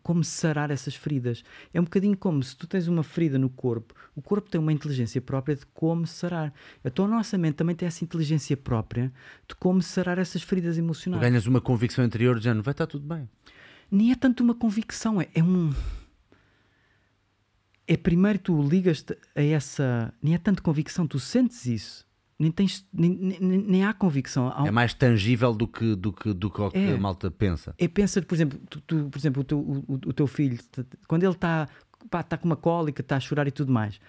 como 0.02 0.22
sarar 0.22 0.70
essas 0.70 0.94
feridas. 0.94 1.42
É 1.72 1.80
um 1.80 1.84
bocadinho 1.84 2.16
como 2.16 2.40
se 2.40 2.54
tu 2.56 2.68
tens 2.68 2.86
uma 2.86 3.02
ferida 3.02 3.36
no 3.36 3.48
corpo, 3.50 3.92
o 4.14 4.22
corpo 4.22 4.48
tem 4.48 4.60
uma 4.60 4.72
inteligência 4.72 5.20
própria 5.20 5.56
de 5.56 5.66
como 5.74 6.06
sarar. 6.06 6.54
Então 6.84 7.06
a 7.06 7.08
nossa 7.08 7.36
mente 7.36 7.54
também 7.54 7.74
tem 7.74 7.88
essa 7.88 8.04
inteligência 8.04 8.56
própria 8.56 9.12
de 9.48 9.56
como 9.56 9.82
sarar 9.82 10.18
essas 10.18 10.42
feridas 10.42 10.76
Tu 10.76 10.78
emocionais. 10.78 11.20
ganhas 11.20 11.46
uma 11.46 11.60
convicção 11.60 12.04
interior 12.04 12.38
de 12.38 12.44
género, 12.44 12.62
vai 12.62 12.72
estar 12.72 12.86
tudo 12.86 13.04
bem. 13.04 13.28
Nem 13.90 14.12
é 14.12 14.14
tanto 14.14 14.44
uma 14.44 14.54
convicção, 14.54 15.20
é, 15.20 15.26
é 15.34 15.42
um. 15.42 15.72
É 17.86 17.96
primeiro 17.96 18.38
tu 18.38 18.62
ligas-te 18.62 19.16
a 19.36 19.42
essa. 19.42 20.12
Nem 20.22 20.34
é 20.34 20.38
tanto 20.38 20.62
convicção, 20.62 21.06
tu 21.06 21.18
sentes 21.20 21.66
isso. 21.66 22.06
Nem, 22.38 22.50
tens, 22.50 22.84
nem, 22.92 23.10
nem, 23.10 23.58
nem 23.58 23.84
há 23.84 23.92
convicção. 23.92 24.48
Há 24.48 24.62
um- 24.62 24.66
É 24.66 24.70
mais 24.70 24.92
tangível 24.94 25.52
do 25.54 25.68
que, 25.68 25.94
do 25.94 26.12
que, 26.12 26.32
do 26.32 26.50
que 26.50 26.60
o 26.60 26.70
que 26.70 26.78
É. 26.78 26.92
a 26.94 26.98
malta 26.98 27.30
pensa. 27.30 27.74
é 27.78 27.86
pensa, 27.86 28.20
por 28.22 28.34
exemplo, 28.34 28.58
tu, 28.68 28.80
tu- 28.80 29.08
por 29.10 29.18
exemplo 29.18 29.42
o, 29.42 29.44
teu, 29.44 29.58
o, 29.58 29.84
o- 30.06 30.12
teu 30.12 30.26
filho, 30.26 30.58
quando 31.06 31.22
ele 31.22 31.32
está 31.32 31.68
tá 32.28 32.36
com 32.36 32.46
uma 32.46 32.56
cólica, 32.56 33.02
está 33.02 33.16
a 33.16 33.20
chorar 33.20 33.46
e 33.46 33.52
tudo 33.52 33.72
mais, 33.72 34.00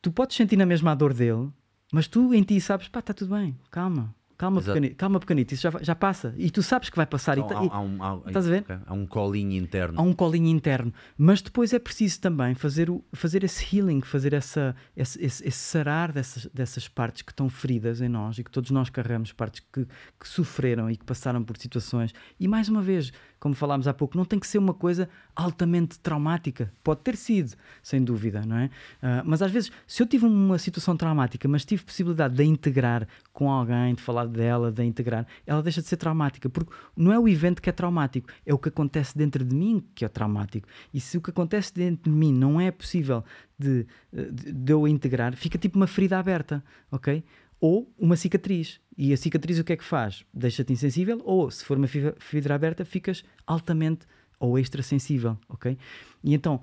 tu 0.00 0.12
podes 0.12 0.36
sentir 0.36 0.56
na 0.56 0.64
mesma 0.66 0.92
a 0.92 0.94
dor 0.94 1.12
dele, 1.12 1.48
mas 1.92 2.06
tu 2.06 2.32
em 2.32 2.42
ti 2.42 2.60
sabes, 2.60 2.88
pá, 2.88 3.00
está 3.00 3.12
tudo 3.12 3.34
bem, 3.34 3.58
calma, 3.70 4.14
calma, 4.42 4.58
Exato. 4.60 4.74
pequenito, 4.74 4.96
calma, 4.96 5.20
pequenito, 5.20 5.52
isso 5.54 5.62
já, 5.62 5.70
já 5.80 5.94
passa. 5.94 6.34
E 6.36 6.50
tu 6.50 6.62
sabes 6.62 6.90
que 6.90 6.96
vai 6.96 7.06
passar. 7.06 7.38
e 7.38 7.40
Há, 7.40 7.44
há- 7.44 7.80
um, 7.80 8.02
há- 8.02 8.20
Estás 8.26 8.46
a 8.46 8.50
ver? 8.50 8.62
ok, 8.62 8.76
há 8.86 8.92
um 8.92 9.06
colinho 9.06 9.52
interno. 9.52 9.98
há 10.00 10.02
um 10.02 10.12
colinho 10.12 10.48
interno. 10.48 10.92
Mas 11.16 11.40
depois 11.40 11.72
é 11.72 11.78
preciso 11.78 12.20
também 12.20 12.54
fazer, 12.56 12.90
o, 12.90 13.04
fazer 13.12 13.44
esse 13.44 13.64
healing, 13.76 14.00
fazer 14.00 14.32
essa, 14.32 14.74
esse, 14.96 15.22
esse, 15.24 15.46
esse 15.46 15.58
sarar 15.58 16.10
dessas, 16.12 16.46
dessas 16.52 16.88
partes 16.88 17.22
que 17.22 17.30
estão 17.32 17.48
feridas 17.48 18.00
em 18.00 18.08
nós 18.08 18.36
e 18.38 18.42
que 18.44 18.50
todos 18.50 18.70
nós 18.72 18.90
carregamos, 18.90 19.32
partes 19.32 19.62
que, 19.72 19.84
que 20.18 20.28
sofreram 20.28 20.90
e 20.90 20.96
que 20.96 21.04
passaram 21.04 21.42
por 21.44 21.56
situações. 21.56 22.12
E 22.40 22.48
mais 22.48 22.68
uma 22.68 22.82
vez, 22.82 23.12
como 23.42 23.56
falámos 23.56 23.88
há 23.88 23.92
pouco, 23.92 24.16
não 24.16 24.24
tem 24.24 24.38
que 24.38 24.46
ser 24.46 24.58
uma 24.58 24.72
coisa 24.72 25.08
altamente 25.34 25.98
traumática. 25.98 26.72
Pode 26.80 27.00
ter 27.00 27.16
sido, 27.16 27.56
sem 27.82 28.00
dúvida, 28.00 28.46
não 28.46 28.56
é? 28.56 28.70
Ah, 29.02 29.24
mas 29.26 29.42
às 29.42 29.50
vezes, 29.50 29.72
se 29.84 30.00
eu 30.00 30.06
tive 30.06 30.26
uma 30.26 30.58
situação 30.58 30.96
traumática, 30.96 31.48
mas 31.48 31.64
tive 31.64 31.82
possibilidade 31.82 32.36
de 32.36 32.42
a 32.44 32.46
integrar 32.46 33.08
com 33.32 33.50
alguém, 33.50 33.96
de 33.96 34.00
falar 34.00 34.28
dela, 34.28 34.70
de 34.70 34.80
a 34.80 34.84
integrar, 34.84 35.26
ela 35.44 35.60
deixa 35.60 35.82
de 35.82 35.88
ser 35.88 35.96
traumática, 35.96 36.48
porque 36.48 36.72
não 36.96 37.12
é 37.12 37.18
o 37.18 37.26
evento 37.26 37.60
que 37.60 37.68
é 37.68 37.72
traumático, 37.72 38.28
é 38.46 38.54
o 38.54 38.58
que 38.58 38.68
acontece 38.68 39.18
dentro 39.18 39.44
de 39.44 39.56
mim 39.56 39.84
que 39.92 40.04
é 40.04 40.08
traumático. 40.08 40.68
E 40.94 41.00
se 41.00 41.18
o 41.18 41.20
que 41.20 41.30
acontece 41.30 41.74
dentro 41.74 42.12
de 42.12 42.16
mim 42.16 42.32
não 42.32 42.60
é 42.60 42.70
possível 42.70 43.24
de, 43.58 43.84
de, 44.12 44.52
de 44.52 44.72
eu 44.72 44.86
integrar, 44.86 45.34
fica 45.34 45.58
tipo 45.58 45.76
uma 45.76 45.88
ferida 45.88 46.16
aberta, 46.16 46.62
ok? 46.92 47.24
Ou 47.60 47.92
uma 47.98 48.14
cicatriz. 48.14 48.80
E 48.96 49.12
a 49.12 49.16
cicatriz 49.16 49.58
o 49.58 49.64
que 49.64 49.72
é 49.72 49.76
que 49.76 49.84
faz? 49.84 50.24
Deixa-te 50.34 50.72
insensível, 50.72 51.20
ou 51.24 51.50
se 51.50 51.64
for 51.64 51.76
uma 51.78 51.86
fi- 51.86 52.12
ferida 52.18 52.54
aberta, 52.54 52.84
ficas 52.84 53.24
altamente 53.46 54.06
ou 54.38 54.58
extra 54.58 54.82
sensível, 54.82 55.38
ok? 55.48 55.78
E 56.22 56.34
então, 56.34 56.60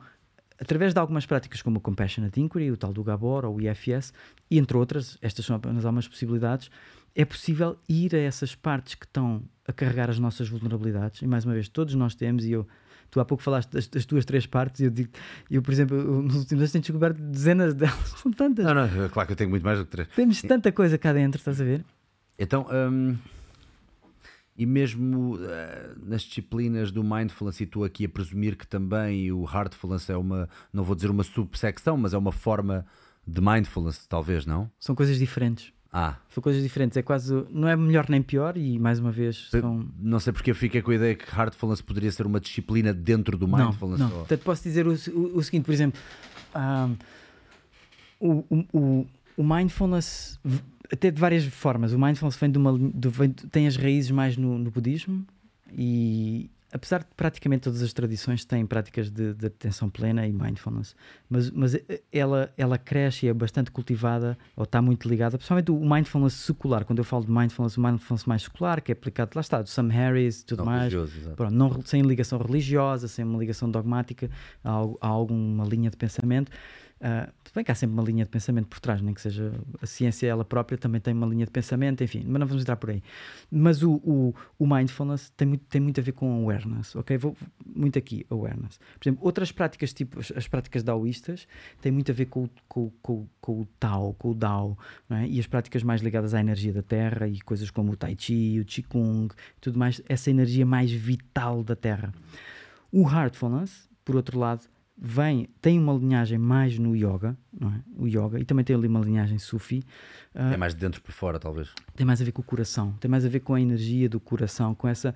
através 0.60 0.94
de 0.94 1.00
algumas 1.00 1.26
práticas 1.26 1.62
como 1.62 1.78
o 1.78 1.82
Compassionate 1.82 2.40
Inquiry, 2.40 2.70
o 2.72 2.78
tal 2.78 2.94
do 2.94 3.04
Gabor 3.04 3.46
ou 3.46 3.56
o 3.56 3.62
IFS, 3.62 4.14
e 4.52 4.60
entre 4.60 4.78
outras, 4.78 5.18
estas 5.22 5.46
são 5.46 5.56
apenas 5.56 5.86
algumas 5.86 6.08
possibilidades, 6.08 6.70
é 7.16 7.26
possível 7.26 7.78
ir 7.90 8.14
a 8.14 8.20
essas 8.20 8.54
partes 8.54 8.94
que 8.96 9.06
estão 9.06 9.42
a 9.68 9.74
carregar 9.74 10.10
as 10.10 10.20
nossas 10.20 10.48
vulnerabilidades, 10.50 11.22
e 11.22 11.28
mais 11.28 11.46
uma 11.46 11.54
vez, 11.54 11.68
todos 11.70 11.96
nós 11.96 12.14
temos, 12.16 12.46
e 12.46 12.52
eu, 12.52 12.68
tu 13.10 13.20
há 13.20 13.26
pouco 13.26 13.42
falaste 13.42 13.72
das, 13.72 13.88
das 13.88 14.06
tuas 14.06 14.24
três 14.26 14.46
partes, 14.46 14.82
e 14.82 14.84
eu 14.84 14.92
digo, 14.92 15.10
eu, 15.50 15.62
por 15.64 15.72
exemplo, 15.74 16.22
nos 16.22 16.36
últimos 16.36 16.62
anos 16.62 16.72
tenho 16.72 16.82
descoberto 16.84 17.18
dezenas 17.22 17.74
delas, 17.74 18.10
são 18.22 18.32
tantas, 18.32 18.66
Não, 18.66 18.74
não, 18.76 19.06
é 19.06 19.10
claro 19.10 19.26
que 19.26 19.34
eu 19.34 19.38
tenho 19.38 19.50
muito 19.50 19.64
mais 19.64 19.80
do 19.80 19.86
que 19.86 19.92
três. 19.92 20.08
temos 20.10 20.42
tanta 20.44 20.72
coisa 20.72 20.98
cá 20.98 21.12
dentro, 21.14 21.40
estás 21.40 21.60
a 21.60 21.64
ver? 21.64 21.84
Então, 22.40 22.66
hum, 22.72 23.18
e 24.58 24.66
mesmo 24.66 25.38
eh, 25.42 25.92
nas 26.04 26.22
disciplinas 26.24 26.92
do 26.92 27.04
mindfulness, 27.04 27.60
e 27.60 27.64
estou 27.66 27.84
aqui 27.84 28.06
a 28.06 28.10
presumir 28.10 28.56
que 28.58 28.66
também 28.68 29.32
o 29.32 29.44
heartfulness 29.46 30.10
é 30.10 30.18
uma, 30.18 30.50
não 30.74 30.84
vou 30.84 30.96
dizer 30.96 31.10
uma 31.12 31.24
subsecção, 31.24 31.98
mas 31.98 32.14
é 32.14 32.18
uma 32.18 32.32
forma 32.32 32.86
de 33.28 33.42
mindfulness, 33.42 34.06
talvez, 34.08 34.46
não? 34.46 34.70
São 34.80 34.96
coisas 34.96 35.18
diferentes. 35.20 35.72
Ah, 35.92 36.18
São 36.30 36.42
coisas 36.44 36.62
diferentes, 36.62 36.96
é 36.98 37.02
quase, 37.02 37.34
não 37.50 37.68
é 37.68 37.76
melhor 37.76 38.08
nem 38.10 38.22
pior, 38.22 38.56
e 38.58 38.78
mais 38.78 39.00
uma 39.00 39.12
vez, 39.12 39.48
são... 39.50 39.88
não 39.98 40.20
sei 40.20 40.32
porque 40.32 40.52
eu 40.52 40.56
fiquei 40.56 40.84
com 40.84 40.92
a 40.92 40.96
ideia 40.96 41.16
que 41.16 41.26
heartfulness 41.36 41.82
poderia 41.82 42.12
ser 42.12 42.28
uma 42.28 42.40
disciplina 42.40 42.94
dentro 42.94 43.36
do 43.40 43.48
Não, 43.48 43.58
mindfulness. 43.70 44.00
não. 44.00 44.08
ou- 44.12 44.18
Portanto, 44.20 44.42
posso 44.44 44.62
dizer 44.64 44.86
o, 44.88 44.92
o- 44.92 45.38
o 45.38 45.44
seguinte, 45.44 45.66
por 45.66 45.74
exemplo, 45.74 46.00
ahm, 46.54 46.94
o, 48.20 48.32
o, 48.50 48.66
o- 48.72 49.08
o 49.38 49.44
mindfulness, 49.44 50.40
até 50.92 51.12
de 51.12 51.20
várias 51.20 51.46
formas, 51.46 51.94
o 51.94 52.00
mindfulness 52.00 52.38
vem 52.38 52.52
de 52.52 52.58
uma, 52.58 52.78
do- 52.78 53.10
vem- 53.12 53.30
tem 53.32 53.68
as 53.68 53.76
raízes 53.76 54.12
mais 54.12 54.36
no, 54.38 54.58
no 54.58 54.72
budismo 54.72 55.26
e 55.72 56.50
apesar 56.72 57.00
de 57.00 57.08
praticamente 57.18 57.64
todas 57.64 57.82
as 57.82 57.92
tradições 57.94 58.46
têm 58.46 58.64
práticas 58.64 59.10
de, 59.10 59.34
de 59.34 59.48
atenção 59.48 59.90
plena 59.90 60.28
e 60.28 60.32
mindfulness, 60.32 60.96
mas, 61.28 61.50
mas 61.50 61.74
eh, 61.74 62.02
ela, 62.12 62.52
ela 62.56 62.78
cresce 62.78 63.26
e 63.26 63.30
é 63.30 63.34
bastante 63.34 63.72
cultivada 63.72 64.38
ou 64.56 64.66
está 64.66 64.80
muito 64.82 65.10
ligada, 65.10 65.36
principalmente 65.38 65.72
o 65.72 65.80
mindfulness 65.80 66.34
secular, 66.34 66.86
quando 66.86 67.00
eu 67.00 67.04
falo 67.04 67.26
de 67.26 67.32
mindfulness, 67.32 67.76
o 67.78 67.82
mindfulness 67.82 68.26
mais 68.26 68.44
secular, 68.44 68.82
que 68.84 68.92
é 68.92 68.94
aplicado, 68.94 69.32
lá 69.34 69.42
está, 69.42 69.62
do 69.64 69.70
Sam 69.70 69.88
Harris 69.90 70.42
e 70.42 70.46
tudo 70.46 70.60
não 70.60 70.66
mais. 70.66 70.94
Pronto, 71.36 71.54
não, 71.56 71.82
sem 71.86 72.02
ligação 72.04 72.38
religiosa, 72.40 73.08
sem 73.08 73.26
uma 73.26 73.40
ligação 73.40 73.70
dogmática 73.70 74.30
a, 74.64 74.72
a 75.02 75.08
alguma 75.08 75.66
linha 75.66 75.90
de 75.90 75.98
pensamento. 75.98 76.52
Ah, 77.02 77.30
tudo 77.44 77.56
bem 77.56 77.64
que 77.64 77.72
há 77.72 77.76
sempre 77.76 77.94
uma 77.94 78.04
linha 78.04 78.26
de 78.26 78.30
pensamento 78.30 78.68
por 78.68 78.80
trás, 78.80 79.02
nem 79.02 79.14
que 79.14 79.22
seja 79.22 79.54
a 79.82 79.86
ciência 79.86 80.28
ela 80.28 80.44
própria 80.44 80.78
também 80.78 81.00
tem 81.00 81.14
uma 81.14 81.26
linha 81.26 81.46
de 81.46 81.52
pensamento, 81.52 82.04
enfim, 82.04 82.26
mas 82.28 82.40
não 82.40 82.46
vamos 82.46 82.62
entrar 82.62 82.76
por 82.76 82.90
aí. 82.90 83.02
Mas 83.50 83.82
o, 83.82 83.94
o, 84.04 84.36
o 84.58 84.68
mindfulness 84.68 85.32
tem 85.38 85.48
muito, 85.48 85.66
tem 85.66 85.80
muito 85.80 86.00
a 86.02 86.04
ver 86.04 86.12
com 86.12 86.42
awareness, 86.42 86.96
ok? 86.96 87.18
Vou 87.18 87.38
muito 87.66 87.98
aqui, 87.98 88.26
awareness. 88.30 88.80
Por 89.00 89.08
exemplo, 89.08 89.26
outras 89.26 89.52
práticas, 89.52 89.94
tipo 89.94 90.20
as, 90.20 90.32
as 90.36 90.48
práticas 90.48 90.84
daoístas, 90.84 91.48
têm 91.82 91.92
muito 91.92 92.12
a 92.12 92.14
ver 92.14 92.26
com, 92.26 92.50
com, 92.68 92.92
com, 93.02 93.28
com 93.40 93.62
o 93.62 93.66
Tao, 93.80 94.14
com 94.16 94.32
o 94.32 94.34
Dao, 94.34 94.78
é? 95.10 95.26
e 95.26 95.40
as 95.40 95.48
práticas 95.48 95.84
mais 95.84 96.02
ligadas 96.02 96.34
à 96.34 96.40
energia 96.42 96.74
da 96.74 96.82
Terra 96.84 97.30
e 97.30 97.40
coisas 97.40 97.72
como 97.72 97.94
o 97.94 97.96
Tai 97.96 98.16
Chi, 98.20 98.60
o 98.60 98.66
Qigong, 98.66 99.34
tudo 99.62 99.80
mais, 99.80 100.02
essa 100.10 100.30
energia 100.30 100.66
mais 100.66 100.92
vital 100.92 101.64
da 101.64 101.78
Terra. 101.78 102.14
O 102.92 103.10
Heartfulness, 103.10 103.88
por 104.04 104.18
outro 104.18 104.38
lado, 104.38 104.68
vem, 105.02 105.48
tem 105.62 105.80
uma 105.80 105.94
linhagem 105.94 106.38
mais 106.38 106.78
no 106.78 106.96
yoga, 106.96 107.38
não 107.58 107.70
é? 107.70 107.82
O 107.98 108.06
yoga, 108.08 108.40
e 108.40 108.44
também 108.44 108.66
tem 108.66 108.76
ali 108.76 108.88
uma 108.88 109.00
linhagem 109.00 109.38
sufi, 109.38 109.82
ah, 110.36 110.52
É 110.54 110.58
mais 110.58 110.74
de 110.76 110.82
dentro 110.82 111.02
para 111.02 111.14
fora, 111.14 111.40
talvez. 111.40 111.70
tem 111.96 112.06
mais 112.06 112.22
a 112.22 112.26
ver 112.26 112.32
com 112.34 112.42
o 112.42 112.46
coração, 112.46 112.92
tem 113.00 113.10
mais 113.10 113.26
a 113.26 113.30
ver 113.30 113.40
com 113.40 113.54
a 113.54 113.62
energia 113.62 114.10
do 114.10 114.20
coração, 114.20 114.76
com 114.76 114.88
essa 114.88 115.16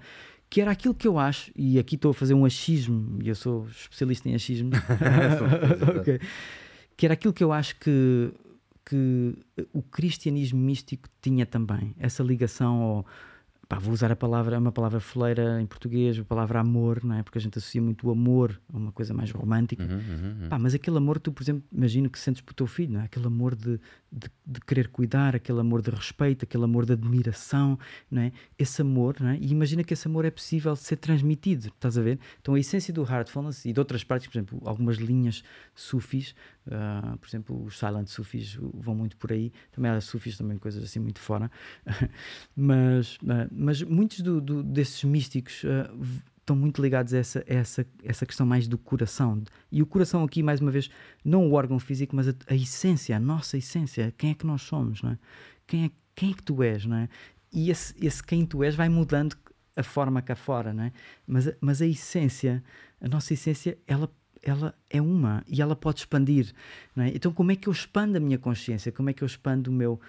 que 0.49 0.61
era 0.61 0.69
aquilo 0.71 0.93
que 0.93 1.07
eu 1.07 1.17
acho, 1.17 1.51
e 1.55 1.79
aqui 1.79 1.95
estou 1.95 2.11
a 2.11 2.13
fazer 2.13 2.33
um 2.35 2.45
achismo, 2.45 3.17
e 3.21 3.27
eu 3.27 3.35
sou 3.35 3.67
especialista 3.67 4.29
em 4.29 4.35
achismo, 4.35 4.69
Ok. 5.99 6.19
que 6.95 7.05
era 7.05 7.13
aquilo 7.15 7.33
que 7.33 7.43
eu 7.43 7.51
acho 7.51 7.75
que, 7.79 8.31
que 8.85 9.35
o 9.73 9.81
cristianismo 9.81 10.59
místico 10.59 11.09
tinha 11.21 11.45
também, 11.45 11.95
essa 11.99 12.21
ligação 12.23 12.81
ao. 12.81 13.05
Pá, 13.67 13.79
vou 13.79 13.93
usar 13.93 14.11
a 14.11 14.15
palavra, 14.15 14.57
uma 14.57 14.71
palavra 14.71 14.99
foleira 14.99 15.61
em 15.61 15.65
português, 15.65 16.19
a 16.19 16.23
palavra 16.23 16.59
amor, 16.59 17.03
não 17.03 17.15
é? 17.15 17.23
Porque 17.23 17.37
a 17.37 17.41
gente 17.41 17.57
associa 17.57 17.81
muito 17.81 18.07
o 18.07 18.11
amor 18.11 18.59
a 18.71 18.77
uma 18.77 18.91
coisa 18.91 19.13
mais 19.13 19.31
romântica. 19.31 19.83
Uhum, 19.83 19.89
uhum, 19.89 20.41
uhum. 20.43 20.49
Pá, 20.49 20.59
mas 20.59 20.73
aquele 20.73 20.97
amor, 20.97 21.19
tu, 21.19 21.31
por 21.31 21.43
exemplo, 21.43 21.63
imagino 21.71 22.09
que 22.09 22.19
sentes 22.19 22.41
para 22.41 22.51
o 22.51 22.55
teu 22.55 22.67
filho, 22.67 22.93
não 22.93 23.01
é? 23.01 23.05
aquele 23.05 23.25
amor 23.25 23.55
de, 23.55 23.79
de, 24.15 24.29
de 24.45 24.61
querer 24.61 24.89
cuidar, 24.89 25.35
aquele 25.35 25.59
amor 25.59 25.81
de 25.81 25.89
respeito, 25.89 26.45
aquele 26.45 26.63
amor 26.65 26.85
de 26.85 26.93
admiração, 26.93 27.79
não 28.11 28.21
é? 28.21 28.31
esse 28.59 28.79
amor, 28.81 29.15
não 29.19 29.29
é? 29.29 29.37
e 29.37 29.47
imagina 29.51 29.83
que 29.83 29.93
esse 29.93 30.07
amor 30.07 30.23
é 30.23 30.29
possível 30.29 30.75
ser 30.75 30.97
transmitido, 30.97 31.69
estás 31.69 31.97
a 31.97 32.01
ver? 32.01 32.19
Então 32.39 32.53
a 32.53 32.59
essência 32.59 32.93
do 32.93 33.01
heartfulness 33.03 33.65
e 33.65 33.73
de 33.73 33.79
outras 33.79 34.03
partes, 34.03 34.27
por 34.27 34.37
exemplo, 34.37 34.61
algumas 34.65 34.97
linhas 34.97 35.43
sufis, 35.73 36.35
ah, 36.69 37.17
por 37.19 37.27
exemplo, 37.27 37.63
os 37.63 37.79
silent 37.79 38.07
sufis 38.07 38.55
vão 38.73 38.93
muito 38.93 39.17
por 39.17 39.31
aí, 39.31 39.51
também 39.71 39.89
há 39.89 39.99
sufis 39.99 40.37
também 40.37 40.57
coisas 40.57 40.83
assim 40.83 40.99
muito 40.99 41.19
fora, 41.19 41.49
mas, 42.55 43.17
ah, 43.27 43.47
mas 43.51 43.81
muitos 43.81 44.21
do- 44.21 44.39
do- 44.41 44.63
desses 44.63 45.03
místicos 45.03 45.63
v- 45.97 46.21
estão 46.43 46.55
muito 46.55 46.81
ligados 46.81 47.13
a 47.13 47.17
essa, 47.17 47.39
a 47.39 47.53
essa, 47.53 47.85
essa 48.03 48.25
questão 48.25 48.45
mais 48.45 48.67
do 48.67 48.77
coração. 48.77 49.41
E 49.71 49.81
o 49.81 49.85
coração 49.85 50.23
aqui, 50.23 50.43
mais 50.43 50.59
uma 50.59 50.69
vez, 50.69 50.89
não 51.23 51.49
o 51.49 51.53
órgão 51.53 51.79
físico, 51.79 52.15
mas 52.15 52.27
a, 52.27 52.33
a 52.47 52.55
essência, 52.55 53.15
a 53.15 53.19
nossa 53.19 53.57
essência, 53.57 54.13
quem 54.17 54.31
é 54.31 54.33
que 54.33 54.45
nós 54.45 54.61
somos, 54.61 55.01
não 55.01 55.11
é? 55.11 55.17
Quem 55.65 55.85
é, 55.85 55.91
quem 56.13 56.31
é 56.31 56.33
que 56.33 56.43
tu 56.43 56.61
és, 56.61 56.85
não 56.85 56.97
é? 56.97 57.09
E 57.51 57.69
esse, 57.71 57.95
esse 58.05 58.21
quem 58.21 58.45
tu 58.45 58.63
és 58.63 58.75
vai 58.75 58.89
mudando 58.89 59.35
a 59.75 59.83
forma 59.83 60.21
cá 60.21 60.35
fora, 60.35 60.73
não 60.73 60.83
é? 60.83 60.91
Mas, 61.25 61.49
mas 61.61 61.81
a 61.81 61.87
essência, 61.87 62.63
a 63.01 63.07
nossa 63.07 63.33
essência, 63.33 63.77
ela 63.87 64.09
ela 64.45 64.75
é 64.89 65.01
uma 65.01 65.41
e 65.47 65.61
ela 65.61 65.73
pode 65.73 66.01
expandir, 66.01 66.53
não 66.93 67.05
é? 67.05 67.09
Então 67.15 67.31
como 67.31 67.53
é 67.53 67.55
que 67.55 67.69
eu 67.69 67.71
expando 67.71 68.17
a 68.17 68.19
minha 68.19 68.37
consciência? 68.37 68.91
Como 68.91 69.09
é 69.09 69.13
que 69.13 69.23
eu 69.23 69.25
expando 69.25 69.71
o 69.71 69.73
meu 69.73 70.01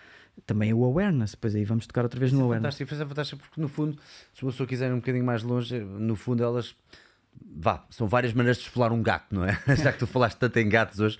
também 0.46 0.72
o 0.72 0.84
awareness? 0.84 1.34
Pois 1.34 1.54
aí 1.54 1.64
vamos 1.64 1.86
tocar 1.86 2.02
outra 2.02 2.18
vez 2.18 2.30
Isso 2.32 2.38
no 2.38 2.42
é 2.42 2.46
awareness. 2.46 2.74
fantástico, 2.74 2.92
isso 2.94 3.02
é 3.02 3.06
fantástico 3.06 3.42
porque 3.42 3.60
no 3.60 3.68
fundo, 3.68 3.98
se 4.34 4.42
uma 4.42 4.50
pessoa 4.52 4.66
quiser 4.66 4.88
ir 4.90 4.92
um 4.92 4.96
bocadinho 5.00 5.24
mais 5.24 5.42
longe, 5.42 5.78
no 5.80 6.16
fundo 6.16 6.42
elas 6.42 6.74
vá, 7.56 7.84
são 7.90 8.06
várias 8.06 8.32
maneiras 8.32 8.58
de 8.58 8.64
explorar 8.64 8.92
um 8.92 9.02
gato, 9.02 9.34
não 9.34 9.44
é? 9.44 9.58
Já 9.76 9.92
que 9.92 9.98
tu 9.98 10.06
falaste 10.06 10.38
tanto 10.38 10.56
em 10.58 10.68
gatos 10.68 11.00
hoje, 11.00 11.18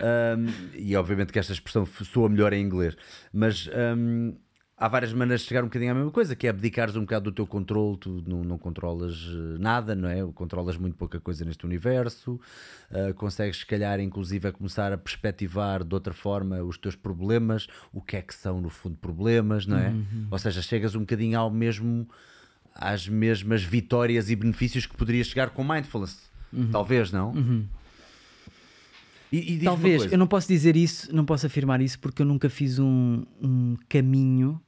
Ahm, 0.00 0.48
e 0.74 0.96
obviamente 0.96 1.30
que 1.32 1.38
esta 1.38 1.52
expressão 1.52 1.84
soa 1.86 2.28
melhor 2.28 2.52
em 2.54 2.62
inglês, 2.64 2.96
mas 3.32 3.68
ahm, 3.72 4.32
há 4.80 4.88
várias 4.88 5.12
maneiras 5.12 5.42
de 5.42 5.48
chegar 5.48 5.62
um 5.62 5.66
bocadinho 5.66 5.90
à 5.90 5.94
mesma 5.94 6.10
coisa, 6.10 6.34
que 6.34 6.46
é 6.46 6.50
abdicares 6.50 6.96
um 6.96 7.02
bocado 7.02 7.30
do 7.30 7.34
teu 7.34 7.46
controle, 7.46 7.98
tu 7.98 8.24
não, 8.26 8.42
não 8.42 8.56
controlas 8.56 9.28
eh, 9.28 9.58
nada, 9.58 9.94
não 9.94 10.08
é? 10.08 10.24
Controlas 10.32 10.78
muito 10.78 10.96
pouca 10.96 11.20
coisa 11.20 11.44
neste 11.44 11.66
universo, 11.66 12.40
ah, 12.90 13.12
consegues 13.12 13.58
se 13.58 13.66
calhar 13.66 14.00
inclusive 14.00 14.48
a 14.48 14.52
começar 14.52 14.90
a 14.90 14.96
perspectivar 14.96 15.84
de 15.84 15.94
outra 15.94 16.14
forma 16.14 16.62
os 16.62 16.78
teus 16.78 16.96
problemas, 16.96 17.66
o 17.92 18.00
que 18.00 18.16
é 18.16 18.22
que 18.22 18.34
são 18.34 18.58
no 18.58 18.70
fundo 18.70 18.96
problemas, 18.96 19.66
não 19.66 19.76
é? 19.76 19.92
Ou 20.30 20.38
seja, 20.38 20.62
chegas 20.62 20.94
um 20.94 21.00
bocadinho 21.00 21.38
ao 21.38 21.50
mesmo 21.50 22.08
às 22.74 23.06
mesmas 23.06 23.62
vitórias 23.62 24.30
e 24.30 24.36
benefícios 24.36 24.86
que 24.86 24.96
poderias 24.96 25.26
chegar 25.26 25.50
com 25.50 25.62
mindfulness. 25.62 26.30
Talvez, 26.72 27.12
não? 27.12 27.34
E, 29.30 29.52
e 29.52 29.58
uma 29.58 29.64
Talvez, 29.64 30.10
eu 30.10 30.18
não 30.18 30.26
posso 30.26 30.48
dizer 30.48 30.74
isso, 30.74 31.14
não 31.14 31.24
posso 31.24 31.46
afirmar 31.46 31.80
isso 31.80 31.98
porque 32.00 32.22
eu 32.22 32.26
nunca 32.26 32.48
fiz 32.48 32.78
um, 32.78 33.24
um 33.40 33.76
caminho 33.88 34.60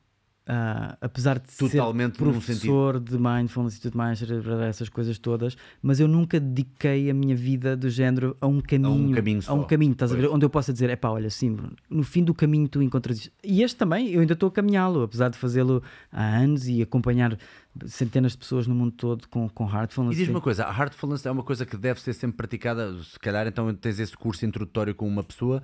ah, 0.46 0.96
apesar 1.00 1.38
de 1.38 1.56
Totalmente 1.56 2.16
ser 2.16 2.24
professor 2.24 2.98
de 2.98 3.16
mindfulness 3.16 3.76
e 3.76 3.80
tudo 3.80 3.96
mais, 3.96 4.20
essas 4.68 4.88
coisas 4.88 5.16
todas, 5.16 5.56
mas 5.80 6.00
eu 6.00 6.08
nunca 6.08 6.40
dediquei 6.40 7.08
a 7.08 7.14
minha 7.14 7.36
vida 7.36 7.76
do 7.76 7.88
género 7.88 8.36
a 8.40 8.46
um 8.48 8.60
caminho, 8.60 9.14
caminho 9.14 9.40
a 9.46 9.54
um 9.54 9.62
caminho, 9.62 9.92
estás 9.92 10.12
a 10.12 10.16
ver? 10.16 10.28
Onde 10.28 10.44
eu 10.44 10.50
possa 10.50 10.72
dizer, 10.72 10.90
é 10.90 10.96
pá, 10.96 11.10
olha, 11.10 11.30
sim, 11.30 11.56
no 11.88 12.02
fim 12.02 12.24
do 12.24 12.34
caminho 12.34 12.66
tu 12.68 12.82
encontras 12.82 13.18
isto. 13.18 13.32
E 13.44 13.62
este 13.62 13.76
também, 13.76 14.10
eu 14.10 14.20
ainda 14.20 14.32
estou 14.32 14.48
a 14.48 14.52
caminhá-lo, 14.52 15.02
apesar 15.02 15.28
de 15.28 15.38
fazê-lo 15.38 15.82
há 16.10 16.24
anos 16.24 16.66
e 16.66 16.82
acompanhar 16.82 17.38
centenas 17.86 18.32
de 18.32 18.38
pessoas 18.38 18.66
no 18.66 18.74
mundo 18.74 18.92
todo 18.92 19.28
com, 19.28 19.48
com 19.48 19.64
heartfulness. 19.66 20.14
E 20.14 20.18
diz-me 20.18 20.34
uma 20.34 20.40
coisa, 20.40 20.66
a 20.66 20.76
heartfulness 20.76 21.24
é 21.24 21.30
uma 21.30 21.42
coisa 21.42 21.64
que 21.64 21.76
deve 21.76 22.00
ser 22.00 22.12
sempre 22.12 22.36
praticada, 22.36 22.92
se 23.02 23.18
calhar 23.18 23.46
então 23.46 23.72
tens 23.74 23.98
esse 23.98 24.16
curso 24.16 24.44
introdutório 24.44 24.94
com 24.94 25.06
uma 25.06 25.22
pessoa, 25.22 25.62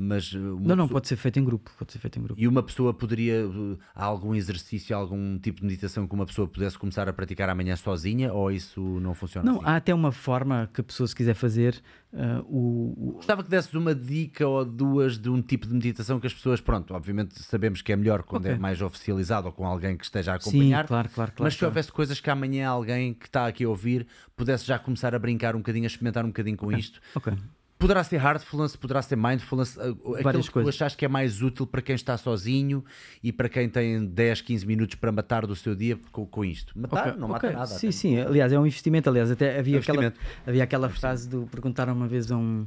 mas 0.00 0.32
uh, 0.32 0.38
uma 0.38 0.50
Não, 0.50 0.58
não, 0.60 0.76
pessoa- 0.84 0.88
pode 0.90 1.08
ser 1.08 1.16
feito 1.16 1.38
em 1.40 1.44
grupo, 1.44 1.70
pode 1.76 1.90
ser 1.92 1.98
feito 1.98 2.18
em 2.18 2.22
grupo. 2.22 2.40
E 2.40 2.46
uma 2.46 2.62
pessoa 2.62 2.94
poderia, 2.94 3.46
uh, 3.48 3.78
há 3.94 4.04
algum 4.04 4.34
exercício, 4.34 4.96
algum 4.96 5.38
tipo 5.38 5.60
de 5.60 5.66
meditação 5.66 6.06
que 6.06 6.14
uma 6.14 6.24
pessoa 6.24 6.46
pudesse 6.46 6.78
começar 6.78 7.08
a 7.08 7.12
praticar 7.12 7.48
amanhã 7.48 7.74
sozinha 7.74 8.32
ou 8.32 8.50
isso 8.52 8.80
não 9.00 9.12
funciona 9.14 9.50
Não, 9.50 9.58
assim? 9.58 9.66
há 9.68 9.76
até 9.76 9.92
uma 9.94 10.12
forma 10.12 10.70
que 10.72 10.80
a 10.80 10.84
pessoa 10.84 11.06
se 11.06 11.14
quiser 11.16 11.34
fazer 11.34 11.82
ah, 12.12 12.42
o, 12.46 13.12
Gostava 13.16 13.42
que 13.42 13.50
desses 13.50 13.72
uma 13.74 13.94
dica 13.94 14.46
ou 14.46 14.64
duas 14.64 15.18
de 15.18 15.28
um 15.28 15.42
tipo 15.42 15.66
de 15.66 15.74
meditação 15.74 16.20
que 16.20 16.26
as 16.26 16.32
pessoas, 16.34 16.60
pronto, 16.60 16.94
obviamente 16.94 17.38
sabemos 17.42 17.82
que 17.82 17.92
é 17.92 17.96
melhor 17.96 18.22
quando 18.22 18.44
Ok. 18.44 18.54
é 18.54 18.58
mais 18.58 18.80
oficializado 18.80 19.46
ou 19.48 19.52
com 19.52 19.66
alguém 19.66 19.96
que 19.96 20.04
esteja 20.04 20.34
a 20.34 20.40
Sim, 20.40 20.48
acompanhar. 20.50 20.86
claro, 20.86 21.08
claro, 21.08 21.32
claro. 21.32 21.44
mas 21.44 21.54
se 21.54 21.58
claro. 21.58 21.70
houvesse 21.70 21.90
coisas 21.92 22.20
que 22.20 22.30
amanhã 22.30 22.68
alguém 22.68 23.12
que 23.14 23.26
está 23.26 23.46
aqui 23.46 23.64
a 23.64 23.68
ouvir 23.68 24.06
pudesse 24.36 24.64
já 24.64 24.78
começar 24.78 25.14
a 25.14 25.18
brincar 25.18 25.54
um 25.56 25.58
bocadinho, 25.58 25.84
a 25.84 25.88
experimentar 25.88 26.24
um 26.24 26.28
bocadinho 26.28 26.56
com 26.56 26.72
isto, 26.72 27.00
Ok. 27.14 27.32
Poderá 27.78 28.02
ser 28.02 28.16
heartfulness, 28.20 28.74
poderá 28.76 29.00
ser 29.02 29.16
mindfulness, 29.16 29.76
uh, 29.76 29.80
aquilo 29.80 30.22
Várias 30.22 30.46
que 30.46 30.50
tu 30.50 30.54
coisas. 30.54 30.74
achas 30.82 30.96
que 30.96 31.04
é 31.04 31.08
mais 31.08 31.40
útil 31.42 31.66
para 31.66 31.80
quem 31.80 31.94
está 31.94 32.16
sozinho 32.16 32.84
e 33.22 33.32
para 33.32 33.48
quem 33.48 33.68
tem 33.68 34.04
10, 34.04 34.40
15 34.40 34.66
minutos 34.66 34.96
para 34.96 35.12
matar 35.12 35.46
do 35.46 35.54
seu 35.54 35.74
dia 35.74 35.98
com, 36.10 36.26
com 36.26 36.44
isto. 36.44 36.76
Matar 36.78 37.08
Ok, 37.10 37.20
não 37.20 37.30
ok. 37.30 37.48
mata 37.50 37.50
nada. 37.52 37.66
Sim, 37.66 37.80
tem- 37.80 37.92
sim. 37.92 38.18
Aliás, 38.20 38.52
é 38.52 38.58
um 38.58 38.66
investimento. 38.66 39.08
Aliás, 39.08 39.30
até 39.30 39.58
havia 39.58 39.76
É 39.76 39.80
aquela, 39.80 40.14
havia 40.46 40.64
aquela 40.64 40.88
frase 40.88 41.28
do 41.28 41.46
perguntaram 41.50 41.92
uma 41.94 42.08
vez 42.08 42.30
a 42.32 42.36
um. 42.36 42.66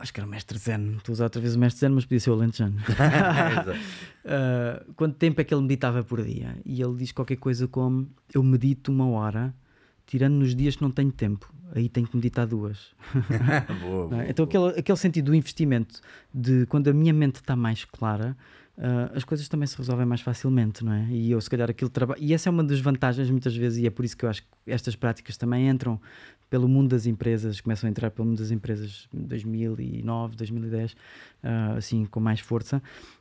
Acho 0.00 0.12
que 0.12 0.20
era 0.20 0.26
o 0.26 0.30
mestre 0.30 0.58
Zen. 0.58 0.96
Estou 0.98 1.12
a 1.12 1.14
usar 1.14 1.24
outra 1.24 1.40
vez 1.40 1.56
o 1.56 1.58
mestre 1.58 1.80
Zen, 1.80 1.88
mas 1.90 2.04
podia 2.04 2.20
ser 2.20 2.30
o 2.30 2.34
Lentejano. 2.34 2.76
Uh, 4.24 4.92
quanto 4.94 5.16
tempo 5.16 5.40
é 5.40 5.44
que 5.44 5.52
ele 5.54 5.62
meditava 5.62 6.04
por 6.04 6.22
dia? 6.22 6.56
E 6.64 6.80
ele 6.82 6.94
diz 6.96 7.10
qualquer 7.12 7.36
coisa 7.36 7.66
como: 7.66 8.08
Eu 8.32 8.42
medito 8.42 8.92
uma 8.92 9.08
hora, 9.08 9.54
tirando 10.06 10.34
nos 10.34 10.54
dias 10.54 10.76
que 10.76 10.82
não 10.82 10.90
tenho 10.90 11.10
tempo. 11.10 11.52
Aí 11.74 11.88
tenho 11.88 12.06
que 12.06 12.16
meditar 12.16 12.46
duas. 12.46 12.94
Boa, 13.80 14.06
é? 14.06 14.08
boa, 14.08 14.26
Então, 14.28 14.46
boa. 14.46 14.68
aquele, 14.68 14.80
aquele 14.80 14.98
sentido 14.98 15.26
do 15.26 15.34
investimento, 15.34 16.00
de 16.32 16.66
quando 16.66 16.88
a 16.88 16.92
minha 16.92 17.12
mente 17.12 17.36
está 17.36 17.54
mais 17.54 17.84
clara, 17.84 18.36
ah, 18.80 19.10
as 19.14 19.24
coisas 19.24 19.48
também 19.48 19.66
se 19.66 19.76
resolvem 19.76 20.06
mais 20.06 20.20
facilmente, 20.20 20.84
não 20.84 20.92
é? 20.92 21.06
E 21.10 21.30
eu, 21.32 21.40
se 21.40 21.50
calhar, 21.50 21.68
aquilo 21.68 21.90
trabalho. 21.90 22.20
E 22.22 22.32
essa 22.32 22.48
é 22.48 22.50
uma 22.50 22.62
das 22.62 22.80
vantagens, 22.80 23.28
muitas 23.28 23.54
vezes, 23.56 23.82
e 23.82 23.86
é 23.86 23.90
por 23.90 24.04
isso 24.04 24.16
que 24.16 24.24
eu 24.24 24.28
acho 24.30 24.42
que 24.42 24.48
estas 24.66 24.94
práticas 24.94 25.36
também 25.36 25.68
entram 25.68 26.00
pelo 26.48 26.68
mundo 26.68 26.88
das 26.90 27.04
empresas, 27.04 27.60
começam 27.60 27.88
a 27.88 27.90
entrar 27.90 28.10
pelo 28.10 28.26
mundo 28.28 28.38
das 28.38 28.50
empresas 28.50 29.08
em 29.12 29.20
2009, 29.22 30.36
2010, 30.36 30.96
ah, 31.42 31.74
assim, 31.76 32.04
com 32.06 32.20
mais 32.20 32.40
força, 32.40 32.80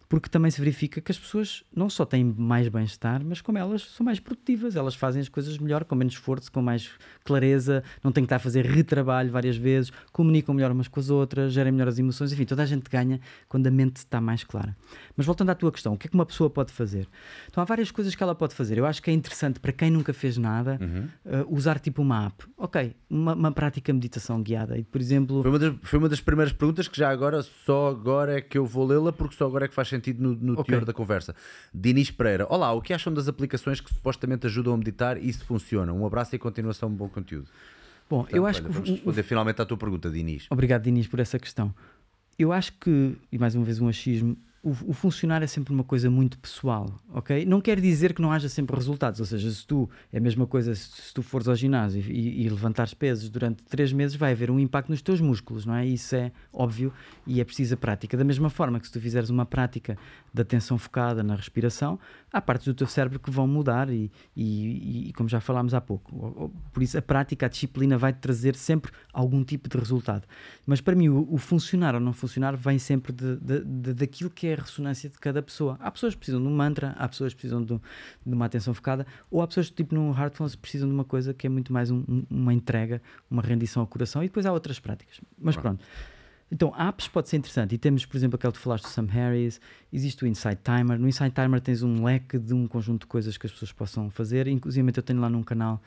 porque 0.10 0.30
também 0.30 0.50
se 0.50 0.60
verifica 0.60 1.02
que 1.02 1.12
as 1.12 1.18
pessoas 1.18 1.64
não 1.76 1.90
só 1.90 2.06
têm 2.06 2.24
mais 2.24 2.68
bem-estar, 2.70 3.24
mas 3.24 3.42
como 3.42 3.58
elas 3.58 3.82
são 3.82 4.06
mais 4.06 4.20
produtivas, 4.20 4.76
elas 4.76 4.96
fazem 4.96 5.22
as 5.22 5.30
coisas 5.30 5.58
melhor, 5.58 5.84
com 5.84 5.96
menos 5.96 6.14
esforço, 6.14 6.52
com 6.52 6.62
mais 6.62 6.90
clareza, 7.24 7.84
não 8.04 8.12
têm 8.12 8.24
que 8.24 8.28
estar 8.28 8.38
a 8.38 8.40
fazer 8.40 8.66
retrabalho 8.66 9.32
várias 9.32 9.58
vezes, 9.58 9.92
comunicam 10.12 10.56
melhor 10.56 10.72
umas 10.72 10.88
com 10.88 11.00
as 11.00 11.10
outras, 11.10 11.54
gerem 11.54 11.72
melhor 11.72 11.88
as 11.88 12.00
emoções, 12.00 12.32
enfim, 12.32 12.46
toda 12.46 12.64
a 12.64 12.66
gente 12.66 12.90
ganha 12.90 13.20
quando 13.50 13.68
a 13.68 13.72
mente 13.72 13.98
está 13.98 14.22
mais 14.22 14.44
clara. 14.44 14.76
Mas 15.18 15.26
voltando 15.26 15.50
à 15.50 15.56
tua 15.56 15.72
questão, 15.72 15.94
o 15.94 15.98
que 15.98 16.06
é 16.06 16.10
que 16.10 16.14
uma 16.16 16.26
pessoa 16.28 16.48
pode 16.48 16.72
fazer? 16.72 17.08
Então 17.50 17.60
há 17.60 17.66
várias 17.66 17.90
coisas 17.90 18.14
que 18.14 18.22
ela 18.22 18.36
pode 18.36 18.54
fazer. 18.54 18.78
Eu 18.78 18.86
acho 18.86 19.02
que 19.02 19.10
é 19.10 19.14
interessante 19.14 19.60
para 19.60 19.72
quem 19.74 19.90
nunca 19.90 20.14
fez 20.14 20.38
nada 20.38 20.80
uh, 21.26 21.54
usar 21.54 21.80
tipo 21.80 22.04
uma 22.04 22.28
app. 22.28 22.46
Ok, 22.56 22.96
uma, 23.10 23.34
uma 23.34 23.52
prática 23.52 23.92
meditação 23.92 24.42
guiada. 24.44 24.78
E, 24.78 24.84
por 24.84 25.02
exemplo, 25.02 25.42
Foi 25.42 25.50
uma, 25.52 25.58
das, 25.60 25.74
foi 25.82 25.98
uma 26.00 26.08
das 26.08 26.22
primeiras 26.22 26.54
perguntas 26.54 26.88
que 26.88 26.96
já 26.96 27.10
agora, 27.10 27.42
só 27.42 27.90
agora 27.90 28.38
é 28.38 28.42
que 28.42 28.58
eu 28.60 28.66
vou 28.68 28.86
lê-la, 28.86 29.12
porque 29.12 29.36
só 29.36 29.48
agora 29.48 29.66
é 29.66 29.68
que 29.68 29.74
faz 29.74 29.88
sentido 29.88 30.22
no, 30.22 30.36
no 30.36 30.54
Ok. 30.60 30.66
teor 30.66 30.86
da 30.86 30.94
conversa. 30.94 31.36
Dinis 31.74 32.12
Pereira, 32.12 32.46
olá, 32.48 32.72
o 32.74 32.82
que 32.82 32.94
acham 32.94 33.12
das 33.12 33.28
aplicações 33.28 33.82
que 33.82 33.92
supostamente 33.92 34.46
ajudam 34.46 34.74
a 34.74 34.78
meditar 34.78 35.18
e 35.18 35.34
se 35.34 35.44
funcionam? 35.44 36.00
Um 36.00 36.06
abraço 36.06 36.36
e 36.36 36.40
continuação 36.40 36.90
de 36.92 36.96
bom 36.96 37.10
conteúdo. 37.10 37.48
bom, 38.08 38.18
Portanto, 38.20 38.36
eu 38.36 38.46
acho 38.46 38.60
olha, 38.60 38.68
que. 38.68 38.74
vamos 38.74 38.90
responder 38.92 39.24
finalmente 39.24 39.60
à 39.62 39.66
tua 39.66 39.78
pergunta, 39.78 40.12
Dinis. 40.12 40.46
Obrigado, 40.52 40.84
Dinis, 40.84 41.08
por 41.08 41.20
essa 41.20 41.40
questão. 41.40 41.74
Eu 42.38 42.52
acho 42.52 42.72
que, 42.74 43.18
e 43.32 43.38
mais 43.40 43.56
uma 43.56 43.66
vez 43.66 43.80
um 43.82 43.88
achismo, 43.88 44.38
o, 44.64 44.72
o 44.90 44.94
funcionar 44.94 45.42
é 45.44 45.48
sempre 45.48 45.74
uma 45.74 45.84
coisa 45.84 46.10
muito 46.10 46.38
pessoal, 46.40 47.00
ok? 47.14 47.46
Não 47.46 47.62
quer 47.62 47.80
dizer 47.80 48.14
que 48.14 48.22
não 48.22 48.32
haja 48.32 48.50
sempre 48.50 48.76
resultados, 48.76 49.20
ou 49.20 49.26
seja, 49.26 49.50
se 49.52 49.66
tu, 49.66 49.90
é 50.12 50.18
a 50.18 50.22
mesma 50.22 50.46
coisa 50.48 50.74
se, 50.76 50.90
se 51.02 51.14
tu 51.14 51.22
fores 51.22 51.48
ao 51.48 51.56
ginásio 51.56 52.02
e, 52.02 52.44
e 52.46 52.50
levantares 52.50 52.94
pesos 52.94 53.30
durante 53.30 53.64
três 53.64 53.94
meses, 53.94 54.16
vai 54.18 54.32
haver 54.34 54.50
um 54.52 54.60
impacto 54.60 54.90
nos 54.90 55.02
teus 55.02 55.22
músculos, 55.22 55.66
não 55.66 55.76
é? 55.76 55.86
Isso 55.86 56.16
é 56.16 56.32
óbvio 56.52 56.92
e 57.26 57.40
é 57.40 57.46
preciso 57.46 57.76
a 57.76 57.78
prática. 57.78 58.18
Da 58.18 58.24
mesma 58.24 58.50
forma 58.50 58.80
que 58.80 58.88
se 58.88 58.94
tu 58.94 59.00
fizeres 59.00 59.30
uma 59.30 59.46
prática 59.46 59.98
de 60.34 60.42
atenção 60.42 60.78
focada 60.78 61.24
na 61.24 61.36
respiração, 61.36 62.00
há 62.34 62.42
partes 62.42 62.66
do 62.68 62.74
teu 62.74 62.88
cérebro 62.88 63.20
que 63.20 63.32
vão 63.32 63.48
mudar 63.48 63.90
e, 63.90 64.12
e- 64.36 65.10
e 65.10 65.14
como 65.14 65.30
já 65.30 65.40
falámos 65.40 65.74
há 65.74 65.82
pouco. 65.82 66.52
Por 66.74 66.84
isso 66.84 66.98
a 66.98 67.02
prática, 67.02 67.46
a 67.46 67.50
disciplina 67.50 67.98
vai 67.98 68.12
trazer 68.12 68.56
sempre 68.56 68.92
algum 69.14 69.44
tipo 69.44 69.70
de 69.70 69.78
resultado. 69.78 70.24
Mas 70.66 70.82
para 70.82 70.96
mim 70.96 71.10
o, 71.10 71.28
o 71.32 71.38
funcionar 71.38 71.96
ou 71.96 72.02
não 72.02 72.12
funcionar 72.14 72.56
vem 72.58 72.78
sempre 72.80 73.12
de, 73.14 73.36
de- 73.38 73.64
de- 73.64 73.94
daquilo 73.94 74.30
que 74.30 74.47
é 74.48 74.54
a 74.54 74.58
ressonância 74.58 75.10
de 75.10 75.18
cada 75.20 75.42
pessoa. 75.42 75.78
Há 75.80 75.92
pessoas 75.92 76.14
que 76.14 76.20
precisam 76.20 76.42
de 76.42 76.48
um 76.48 76.56
mantra, 76.56 76.96
há 76.98 77.08
pessoas 77.08 77.34
que 77.34 77.40
precisam 77.40 77.62
de, 77.64 77.76
de 78.26 78.34
uma 78.34 78.46
atenção 78.46 78.74
focada, 78.74 79.06
ou 79.30 79.42
há 79.42 79.48
pessoas 79.48 79.70
que 79.70 79.76
tipo 79.76 79.94
no 79.96 80.12
Heartfulness 80.18 80.56
precisam 80.56 80.88
de 80.88 80.94
uma 80.94 81.04
coisa 81.06 81.34
que 81.34 81.46
é 81.46 81.50
muito 81.50 81.72
mais 81.74 81.92
um- 81.92 82.04
um- 82.08 82.26
uma 82.30 82.54
entrega, 82.54 83.02
uma 83.30 83.42
rendição 83.42 83.82
ao 83.82 83.88
coração 83.88 84.24
e 84.24 84.28
depois 84.28 84.46
há 84.46 84.52
outras 84.54 84.80
práticas. 84.80 85.20
Mas 85.40 85.56
pronto. 85.56 85.84
Então, 86.50 86.74
apps 86.80 87.10
pode 87.10 87.28
ser 87.28 87.36
interessante. 87.36 87.76
E 87.76 87.78
temos, 87.78 88.06
por 88.06 88.16
exemplo, 88.16 88.38
aquele 88.38 88.54
que 88.54 88.60
tu 88.60 88.62
falaste 88.64 88.86
do 88.86 88.90
Sam 88.90 89.08
Harris, 89.08 89.60
existe 89.92 90.24
o 90.24 90.28
Insight 90.28 90.62
Timer. 90.64 90.98
No 90.98 91.06
Insight 91.06 91.36
Timer 91.36 91.60
tens 91.60 91.84
um 91.84 92.06
leque 92.06 92.40
de 92.40 92.54
um 92.54 92.66
conjunto 92.68 93.02
de 93.02 93.08
coisas 93.08 93.38
que 93.38 93.46
as 93.46 93.52
pessoas 93.52 93.74
possam 93.74 94.10
fazer. 94.10 94.48
Inclusive, 94.48 94.90
eu 94.96 95.04
tenho 95.04 95.20
lá 95.20 95.30
num 95.30 95.44
canal 95.44 95.82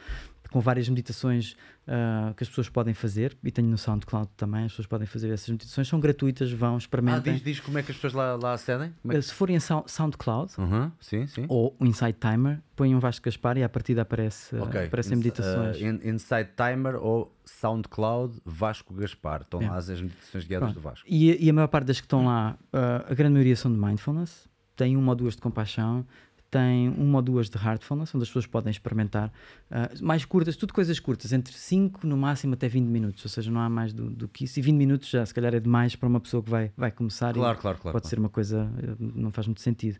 com 0.51 0.60
várias 0.60 0.89
meditações 0.89 1.56
ah, 1.86 2.32
que 2.36 2.43
as 2.43 2.48
pessoas 2.48 2.68
podem 2.68 2.93
fazer. 2.94 3.36
E 3.43 3.51
tenho 3.51 3.68
no 3.68 3.78
SoundCloud 3.78 4.28
também. 4.36 4.64
As 4.64 4.72
pessoas 4.72 4.86
podem 4.86 5.06
fazer 5.06 5.31
essas 5.31 5.48
meditações. 5.48 5.86
São 5.89 6.01
gratuitas, 6.01 6.51
vão, 6.52 6.74
Ah, 6.74 6.78
experimentem. 6.78 7.35
diz, 7.35 7.43
diz 7.43 7.60
como 7.60 7.78
é 7.78 7.82
que 7.82 7.90
as 7.93 7.97
pessoas 7.97 8.12
lá, 8.12 8.35
lá 8.36 8.52
acedem? 8.55 8.93
É 9.09 9.16
Eh, 9.16 9.22
Se 9.22 9.32
forem 9.32 9.56
a 9.56 9.60
Sou- 9.60 9.85
SoundCloud 9.86 10.55
que... 10.55 10.60
Uhum, 10.60 10.90
sim, 11.01 11.27
sim. 11.27 11.47
ou 11.48 11.77
o 11.78 11.86
Insight 11.86 12.18
Timer, 12.18 12.60
ponham 12.77 12.98
Vasco 13.01 13.24
Gaspar 13.24 13.56
e 13.59 13.62
à 13.62 13.68
partida 13.68 14.02
aparece, 14.02 14.56
ah, 14.56 14.62
Ok. 14.64 14.85
aparecem 14.86 15.12
Ins- 15.12 15.18
meditações. 15.24 15.77
uh, 15.77 15.85
In- 15.85 16.01
Insight 16.14 16.51
Timer 16.56 16.97
ou 16.97 17.35
SoundCloud 17.44 18.40
Vasco 18.44 18.93
Gaspar. 18.94 19.43
Estão 19.43 19.60
Yeah. 19.60 19.74
lá 19.74 19.78
as 19.93 20.01
meditações 20.01 20.44
guiadas 20.44 20.66
Pronto. 20.72 20.74
do 20.74 20.81
Vasco. 20.82 21.06
E, 21.09 21.44
e 21.44 21.51
a 21.51 21.52
maior 21.52 21.68
parte 21.68 21.86
das 21.86 22.01
que 22.01 22.06
estão 22.06 22.24
lá, 22.27 22.56
ah, 22.72 23.05
a 23.09 23.14
grande 23.14 23.32
maioria 23.35 23.56
são 23.56 23.72
de 23.72 23.78
mindfulness, 23.78 24.48
tem 24.77 24.97
uma 24.97 25.12
ou 25.12 25.16
duas 25.16 25.35
de 25.36 25.43
compaixão, 25.43 26.06
tem 26.51 26.89
uma 26.89 27.18
ou 27.18 27.22
duas 27.22 27.48
de 27.48 27.56
heartfulness, 27.56 28.14
onde 28.14 28.24
as 28.24 28.28
pessoas 28.28 28.47
podem 28.47 28.70
experimentar. 28.70 29.32
ah, 29.70 29.89
mais 30.01 30.24
curtas, 30.24 30.56
tudo 30.56 30.72
coisas 30.74 30.98
curtas, 30.98 31.32
entre 31.32 31.52
5 31.55 32.06
no 32.06 32.16
máximo 32.16 32.55
até 32.55 32.68
20 32.68 32.86
minutos, 32.86 33.24
ou 33.24 33.31
seja, 33.31 33.51
não 33.51 33.60
há 33.60 33.68
mais 33.68 33.93
do, 33.93 34.10
do 34.10 34.27
que 34.28 34.44
isso. 34.44 34.59
E 34.59 34.62
20 34.62 34.77
minutos 34.77 35.09
já 35.09 35.24
se 35.24 35.32
calhar 35.32 35.55
é 35.55 35.60
demais 35.60 35.94
para 35.94 36.09
uma 36.09 36.18
pessoa 36.20 36.43
que 36.43 36.51
vai, 36.51 36.72
vai 36.77 36.90
começar 36.90 37.35
Claro, 37.35 37.59
claro, 37.59 37.78
claro. 37.78 37.93
pode 37.93 38.02
claro. 38.02 38.09
ser 38.09 38.18
uma 38.18 38.28
coisa, 38.28 38.68
eh, 38.82 38.94
não 38.98 39.31
faz 39.31 39.47
muito 39.47 39.60
sentido. 39.60 39.98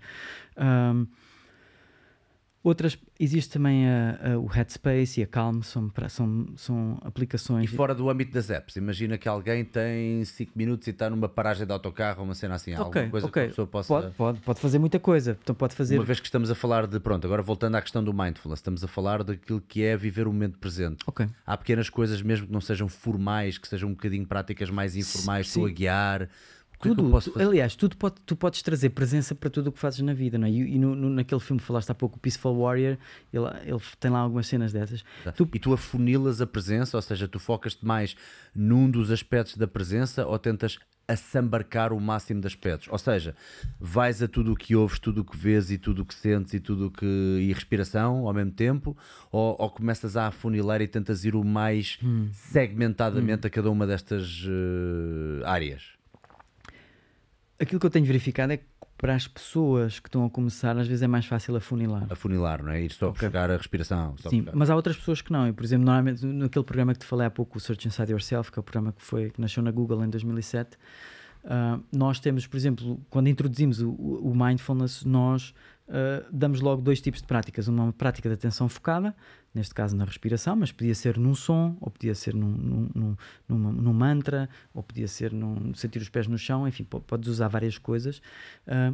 Ahm, 0.57 1.07
outras, 2.63 2.99
existe 3.19 3.51
também 3.53 3.89
a- 3.89 4.19
a- 4.35 4.39
o 4.39 4.47
Headspace 4.47 5.21
e 5.21 5.23
a 5.23 5.27
Calm, 5.27 5.63
são, 5.63 5.91
são, 6.09 6.47
são 6.57 6.99
E 7.03 7.07
aplicações. 7.07 7.71
fora 7.71 7.95
do 7.95 8.11
âmbito 8.11 8.33
das 8.33 8.51
apps, 8.51 8.77
imagina 8.77 9.17
que 9.17 9.29
alguém 9.29 9.65
tem 9.65 10.25
5 10.25 10.53
minutos 10.55 10.87
e 10.87 10.91
está 10.91 11.09
numa 11.09 11.29
paragem 11.29 11.67
de 11.67 11.73
autocarro, 11.73 12.23
uma 12.23 12.35
cena 12.35 12.57
assim, 12.57 12.75
alguma 12.75 13.09
coisa 13.09 13.31
que 13.31 13.39
a 13.41 13.47
pessoa 13.49 13.67
possa. 13.67 13.89
Pode, 13.89 14.15
pode, 14.15 14.41
pode 14.41 14.61
fazer 14.61 14.79
muita 14.79 14.99
coisa. 14.99 15.39
Então 15.43 15.55
pode 15.55 15.75
fazer 15.75 15.97
Uma 15.97 16.05
vez 16.05 16.21
que 16.21 16.27
estamos 16.27 16.51
a 16.51 16.55
falar 16.55 16.87
de, 16.87 17.01
pronto, 17.01 17.25
agora 17.27 17.43
voltando 17.43 17.77
à 17.77 17.81
questão 17.83 18.05
do 18.05 18.13
mindfulness, 18.13 18.59
estamos 18.59 18.85
a 18.85 18.89
falar 18.89 19.25
daquilo 19.25 19.61
que 19.61 19.83
é 19.83 19.97
viver 19.97 20.27
o 20.29 20.33
momento 20.33 20.59
presente. 20.59 21.03
Ok. 21.07 21.27
Há 21.47 21.57
pequenas 21.57 21.89
coisas, 21.89 22.21
mesmo 22.23 22.47
que 22.47 22.53
não 22.53 22.61
sejam 22.61 22.89
formais, 22.89 23.57
que 23.59 23.67
sejam 23.69 23.89
um 23.89 23.93
bocadinho 23.93 24.27
práticas 24.27 24.69
mais 24.71 24.97
informais, 24.97 25.47
estou 25.47 25.67
a 25.67 25.71
guiar. 25.71 26.29
É 26.83 26.89
Tudo, 26.89 27.21
tu- 27.21 27.39
aliás, 27.39 27.77
tudo 27.77 27.95
pode, 27.97 28.15
tu 28.25 28.35
podes 28.35 28.63
trazer 28.63 28.89
presença 28.91 29.35
para 29.35 29.51
tudo 29.51 29.67
o 29.69 29.73
que 29.73 29.79
fazes 29.79 30.01
na 30.01 30.15
vida, 30.15 30.39
não 30.39 30.47
é? 30.47 30.51
E, 30.51 30.77
e 30.77 30.79
no, 30.79 30.95
no- 30.95 31.11
naquele 31.11 31.41
filme 31.41 31.61
que 31.61 31.67
falaste 31.67 31.91
há 31.91 31.95
pouco, 31.95 32.17
o 32.17 32.19
Peaceful 32.21 32.57
Warrior, 32.59 32.97
ele, 33.33 33.45
ele 33.67 33.81
tem 33.99 34.11
lá 34.11 34.21
algumas 34.21 34.47
cenas 34.47 34.73
dessas. 34.73 35.05
Tu- 35.37 35.49
E 35.53 35.59
tu 35.59 35.75
afunilas 35.75 36.41
a 36.41 36.47
presença, 36.47 36.97
ou 36.97 37.03
seja, 37.03 37.29
tu 37.29 37.39
focas-te 37.39 37.85
mais 37.85 38.17
num 38.55 38.91
dos 38.91 39.11
aspectos 39.11 39.57
da 39.59 39.69
presença 39.69 40.27
ou 40.27 40.39
tentas 40.39 40.79
assambarcar 41.07 41.93
o 41.93 42.01
máximo 42.01 42.41
de 42.41 42.47
aspectos? 42.47 42.89
Ou 42.91 42.97
seja, 42.99 43.35
vais 43.79 44.23
a 44.23 44.29
tudo 44.29 44.53
o 44.53 44.57
que 44.57 44.75
ouves, 44.75 44.99
tudo 44.99 45.21
o 45.21 45.25
que 45.25 45.37
vês 45.37 45.71
e 45.71 45.77
tudo 45.77 46.01
o 46.03 46.05
que 46.07 46.15
sentes 46.15 46.55
e 46.55 46.61
tudo 46.61 46.87
o 46.87 46.91
que. 46.91 47.05
e 47.05 47.53
respiração 47.53 48.27
ao 48.27 48.33
mesmo 48.33 48.53
tempo? 48.53 48.97
Ou, 49.31 49.55
ou 49.59 49.69
começas 49.71 50.17
a 50.17 50.29
afunilar 50.29 50.81
e 50.81 50.89
tentas 50.89 51.25
ir 51.27 51.35
o 51.35 51.45
mais 51.45 51.99
Hum. 52.03 52.29
segmentadamente 52.33 53.47
a 53.47 53.51
cada 53.51 53.71
uma 53.71 53.87
destas 53.87 54.45
eh, 54.49 55.43
áreas? 55.45 56.00
Aquilo 57.61 57.79
que 57.81 57.87
eu 57.87 57.91
tenho 57.91 58.05
verificado 58.07 58.53
é 58.53 58.57
que 58.59 58.65
para 58.97 59.15
as 59.15 59.27
pessoas 59.27 59.99
que 59.99 60.09
estão 60.09 60.27
a 60.27 60.31
começar, 60.31 60.77
às 60.77 60.87
vezes 60.87 61.03
é 61.03 61.07
mais 61.07 61.25
fácil 61.25 61.57
afunilar. 61.57 62.07
Afunilar, 62.11 62.63
não 62.63 62.71
é? 62.73 62.83
Ir 62.83 62.93
só 62.93 63.09
Ok. 63.09 63.27
buscar 63.29 63.51
a 63.51 63.57
respiração. 63.57 64.15
Sim, 64.29 64.43
buscar- 64.43 64.57
mas 64.57 64.69
há 64.69 64.77
outras 64.77 64.97
pessoas 64.97 65.23
que 65.23 65.33
não. 65.33 65.49
E, 65.49 65.53
por 65.53 65.65
exemplo, 65.65 65.87
normalmente 65.87 66.25
naquele 66.27 66.65
programa 66.65 66.93
que 66.93 66.99
te 67.01 67.07
falei 67.07 67.27
há 67.27 67.31
pouco, 67.31 67.57
o 67.57 67.61
Search 67.61 67.89
Inside 67.89 68.13
Yourself, 68.13 68.53
que 68.53 68.59
é 68.59 68.61
o 68.61 68.63
programa 68.63 68.93
que, 68.93 69.03
foi, 69.03 69.31
que 69.31 69.41
nasceu 69.41 69.63
na 69.63 69.71
Google 69.71 70.05
em 70.05 70.11
2007, 70.11 70.77
ah, 71.45 71.79
nós 71.91 72.21
temos, 72.21 72.47
por 72.47 72.59
exemplo, 72.59 73.01
quando 73.09 73.29
introduzimos 73.29 73.81
o, 73.81 73.91
o 73.91 74.35
mindfulness, 74.37 75.03
nós 75.05 75.55
ah, 75.91 76.25
damos 76.33 76.61
logo 76.61 76.81
dois 76.81 77.01
tipos 77.01 77.21
de 77.21 77.27
práticas. 77.27 77.69
Uma 77.69 77.93
prática 77.93 78.29
de 78.29 78.35
atenção 78.35 78.69
focada, 78.69 79.15
neste 79.55 79.75
caso 79.75 79.97
na 79.97 80.05
respiração, 80.05 80.55
mas 80.57 80.71
podia 80.73 80.95
ser 80.95 81.19
num 81.19 81.35
som, 81.35 81.77
ou 81.81 81.91
podia 81.91 82.15
ser 82.15 82.35
num, 82.35 82.49
num, 82.95 83.17
num, 83.49 83.73
num 83.73 83.93
mantra, 83.93 84.49
ou 84.73 84.83
podia 84.83 85.09
ser 85.09 85.33
num 85.33 85.75
sentir 85.75 86.01
os 86.01 86.09
pés 86.09 86.27
no 86.27 86.39
chão, 86.39 86.67
enfim, 86.69 86.85
po- 86.85 87.01
podes 87.01 87.29
usar 87.29 87.49
várias 87.49 87.77
coisas. 87.77 88.23
Ah, 88.67 88.93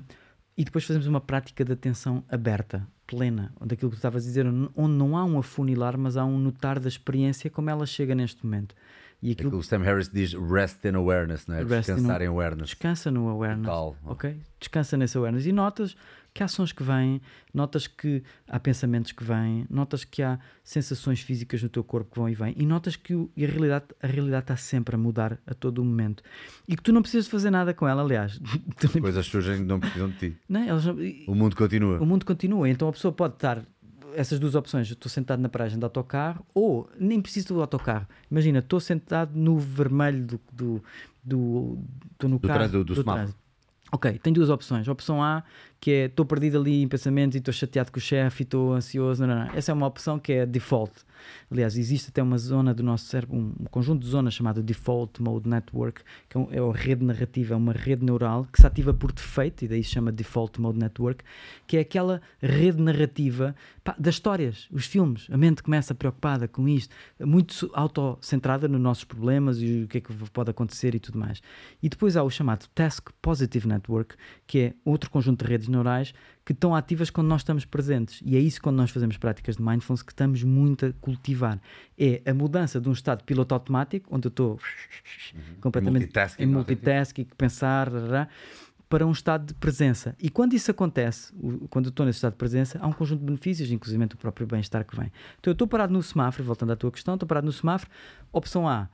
e 0.57 0.65
depois 0.65 0.87
fazemos 0.87 1.07
uma 1.07 1.21
prática 1.21 1.63
de 1.63 1.73
atenção 1.73 2.25
aberta, 2.31 2.89
plena, 3.07 3.53
onde 3.61 3.75
aquilo 3.75 3.91
que 3.91 3.97
tu 3.97 3.99
estavas 3.99 4.25
a 4.25 4.27
dizer, 4.27 4.47
onde 4.47 4.95
não 4.95 5.15
há 5.17 5.23
um 5.25 5.39
afunilar, 5.39 5.99
mas 5.99 6.17
há 6.17 6.25
um 6.25 6.39
notar 6.39 6.81
da 6.81 6.89
experiência 6.89 7.51
como 7.51 7.69
ela 7.69 7.85
chega 7.85 8.15
neste 8.15 8.43
momento. 8.45 8.75
E 9.23 9.29
É 9.29 9.33
aquilo 9.33 9.51
que 9.51 9.57
o 9.57 9.63
Sam 9.63 9.83
Harris 9.83 10.09
diz 10.09 10.33
rest 10.33 10.83
in 10.87 10.95
awareness, 10.95 11.47
não 11.47 11.57
é? 11.57 11.59
Rest 11.63 11.89
in 11.91 11.95
Descansar 11.95 12.23
em 12.23 12.27
awareness. 12.27 12.69
descansa 12.71 13.11
no 13.11 13.29
awareness, 13.29 13.67
Total. 13.67 13.97
ok? 14.07 14.37
Descansa 14.59 14.97
nesse 14.97 15.17
awareness 15.19 15.45
e 15.47 15.53
notas 15.53 15.95
que 16.37 16.43
há 16.43 16.49
sons 16.49 16.71
que 16.73 16.83
vêm, 16.83 17.21
notas 17.55 17.87
que 17.87 18.23
há 18.49 18.61
pensamentos 18.61 19.11
que 19.13 19.25
vêm, 19.25 19.67
notas 19.71 20.05
que 20.05 20.23
há 20.23 20.39
sensações 20.63 21.21
físicas 21.21 21.63
no 21.63 21.69
teu 21.69 21.83
corpo 21.83 22.11
que 22.13 22.19
vão 22.19 22.29
e 22.29 22.35
vêm 22.35 22.55
e 22.59 22.67
notas 22.67 22.95
que 22.97 23.15
o- 23.15 23.31
e 23.37 23.45
a 23.45 23.49
realidade 23.49 23.87
a 24.03 24.07
realidade 24.07 24.45
está 24.45 24.57
sempre 24.57 24.95
a 24.95 24.99
mudar 24.99 25.39
a 25.47 25.55
todo 25.55 25.79
o 25.79 25.85
momento 25.85 26.23
e 26.69 26.77
que 26.77 26.83
tu 26.83 26.93
não 26.93 27.01
precisas 27.03 27.27
fazer 27.27 27.51
nada 27.51 27.73
com 27.73 27.89
ela, 27.89 28.03
aliás, 28.03 28.39
nem- 28.95 29.03
Coisas 29.03 29.27
surgem 29.27 29.65
não 29.65 29.81
precisam 29.81 30.11
de 30.11 30.17
ti. 30.19 30.37
não 30.49 30.61
não- 30.67 30.97
O 31.27 31.35
mundo 31.35 31.57
continua. 31.57 31.99
o 32.01 32.05
mundo 32.07 32.27
continua, 32.27 32.69
então 32.69 32.87
a 32.89 32.93
pessoa 32.93 33.13
pode 33.13 33.35
estar 33.35 33.65
essas 34.15 34.39
duas 34.39 34.55
opções, 34.55 34.91
estou 34.91 35.11
sentado 35.11 35.41
na 35.41 35.49
paragem 35.49 35.79
de 35.79 35.85
autocarro 35.85 36.45
ou 36.55 36.89
nem 36.99 37.21
preciso 37.21 37.49
do 37.49 37.61
autocarro. 37.61 38.07
Imagina, 38.31 38.61
estou 38.61 38.81
sentado 38.81 39.33
no 39.35 39.59
vermelho 39.59 40.25
do 40.27 40.41
do 40.53 40.83
do, 41.25 41.79
estou 42.13 42.31
no 42.31 42.39
Do 42.39 42.47
carro 42.47 42.61
trânsito, 42.61 42.85
do 42.85 42.95
semáforo. 42.95 43.35
Ok, 43.93 44.19
tem 44.19 44.33
duas 44.33 44.49
opções. 44.51 44.89
A 44.89 44.93
opção 44.93 45.23
A, 45.23 45.45
que 45.87 45.93
é 45.93 46.05
estou 46.07 46.27
perdido 46.27 46.59
ali 46.59 46.83
em 46.83 46.89
pensamentos 46.89 47.37
e 47.37 47.39
estou 47.39 47.55
chateado 47.55 47.93
com 47.93 47.99
o 47.99 48.03
chefe 48.03 48.43
e 48.43 48.45
estou 48.45 48.73
ansioso. 48.73 49.25
Não, 49.25 49.37
não, 49.37 49.47
não. 49.47 49.55
Essa 49.55 49.71
é 49.71 49.73
uma 49.73 49.87
opção 49.87 50.19
que 50.19 50.33
é 50.33 50.45
default. 50.45 50.93
Aliás, 51.51 51.77
existe 51.77 52.09
até 52.09 52.23
uma 52.23 52.39
zona 52.39 52.75
do 52.75 52.83
nosso 52.83 53.05
cérebro, 53.05 53.37
um 53.37 53.53
conjunto 53.71 54.03
de 54.03 54.09
zonas 54.09 54.35
chamado 54.35 54.63
Default 54.63 55.23
Mode 55.23 55.49
Network, 55.49 56.03
que 56.29 56.37
é, 56.37 56.57
é 56.57 56.63
uma 56.63 56.75
rede 56.75 57.05
narrativa, 57.05 57.55
é 57.55 57.57
uma 57.57 57.73
rede 57.73 58.05
neural 58.05 58.47
que 58.53 58.61
se 58.61 58.67
ativa 58.67 58.93
por 58.93 59.13
defeito, 59.13 59.65
e 59.65 59.69
daí 59.69 59.83
se 59.83 59.91
chama 59.91 60.11
Default 60.11 60.61
Mode 60.61 60.79
Network, 60.79 61.25
que 61.67 61.77
é 61.77 61.81
aquela 61.81 62.21
rede 62.41 62.83
narrativa 62.83 63.55
pá, 63.85 63.95
das 63.99 64.17
histórias, 64.17 64.69
os 64.73 64.87
filmes. 64.87 65.29
A 65.31 65.37
mente 65.37 65.63
começa 65.63 65.95
preocupada 65.95 66.49
com 66.49 66.69
isto, 66.69 66.95
muito 67.21 67.71
autocentrada 67.73 68.67
nos 68.69 68.81
nossos 68.81 69.05
problemas 69.05 69.61
e 69.61 69.85
o 69.85 69.89
que 69.89 69.99
é 69.99 70.01
que 70.01 70.13
pode 70.31 70.51
acontecer 70.51 70.95
e 70.95 71.01
tudo 71.01 71.19
mais. 71.19 71.41
E 71.83 71.89
depois 71.89 72.17
há 72.17 72.23
o 72.23 72.31
chamado 72.31 72.67
Task 72.75 73.11
Positive 73.23 73.69
Network, 73.69 74.17
que 74.47 74.59
é 74.59 74.75
outro 74.85 75.11
conjunto 75.11 75.45
de 75.45 75.51
redes 75.51 75.69
neurais 75.77 76.15
que 76.45 76.53
estão 76.53 76.75
ativas 76.75 77.11
quando 77.11 77.29
nós 77.29 77.43
estamos 77.43 77.65
presentes. 77.65 78.21
E 78.25 78.37
é 78.37 78.41
isso 78.41 78.61
quando 78.63 78.77
nós 78.77 78.91
fazemos 78.91 79.17
práticas 79.17 79.57
de 79.57 79.63
mindfulness 79.63 80.03
que 80.03 80.13
estamos 80.13 80.43
muito 80.43 80.87
a 80.87 80.93
cultivar. 81.01 81.61
É 81.99 82.23
a 82.25 82.33
mudança 82.33 82.81
de 82.81 82.89
um 82.89 82.93
estado 82.93 83.19
de 83.19 83.25
piloto 83.25 83.55
automático, 83.55 84.09
onde 84.15 84.27
eu 84.27 84.31
estou 84.31 84.59
completamente 85.61 86.03
Multitasking, 86.03 86.43
em 86.43 86.47
multitasking, 86.47 87.27
pensar, 87.37 87.91
para 88.89 89.05
um 89.05 89.11
estado 89.11 89.47
de 89.47 89.55
presença. 89.55 90.15
E 90.21 90.31
quando 90.31 90.55
isso 90.55 90.71
acontece, 90.71 91.33
quando 91.71 91.87
eu 91.87 91.91
estou 91.91 92.07
nesse 92.07 92.19
estado 92.19 92.33
de 92.33 92.39
presença, 92.39 92.79
há 92.81 92.87
um 92.87 92.93
conjunto 92.93 93.21
de 93.21 93.27
benefícios, 93.27 93.71
inclusive 93.71 94.05
o 94.05 94.17
próprio 94.17 94.47
bem-estar 94.47 94.85
que 94.85 94.97
vem. 94.97 95.11
Então 95.41 95.51
eu 95.51 95.53
estou 95.53 95.67
parado 95.67 95.93
no 95.93 96.03
semáforo, 96.03 96.45
voltando 96.45 96.73
à 96.73 96.77
tua 96.77 96.93
questão, 96.93 97.15
estou 97.15 97.27
parado 97.27 97.47
no 97.47 97.53
semáforo, 97.53 97.91
opção 98.33 98.69
A, 98.69 98.89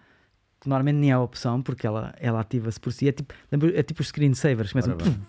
que 0.60 0.68
normalmente 0.68 0.96
nem 0.96 1.10
é 1.10 1.14
a 1.14 1.20
opção, 1.20 1.60
porque 1.60 1.86
ela, 1.86 2.14
ela 2.18 2.40
ativa-se 2.40 2.80
por 2.80 2.92
si, 2.92 3.08
é 3.08 3.12
tipo, 3.12 3.34
é 3.74 3.82
tipo 3.82 4.00
os 4.00 4.08
screensavers, 4.08 4.72
começam, 4.72 4.96
bem. 4.96 5.20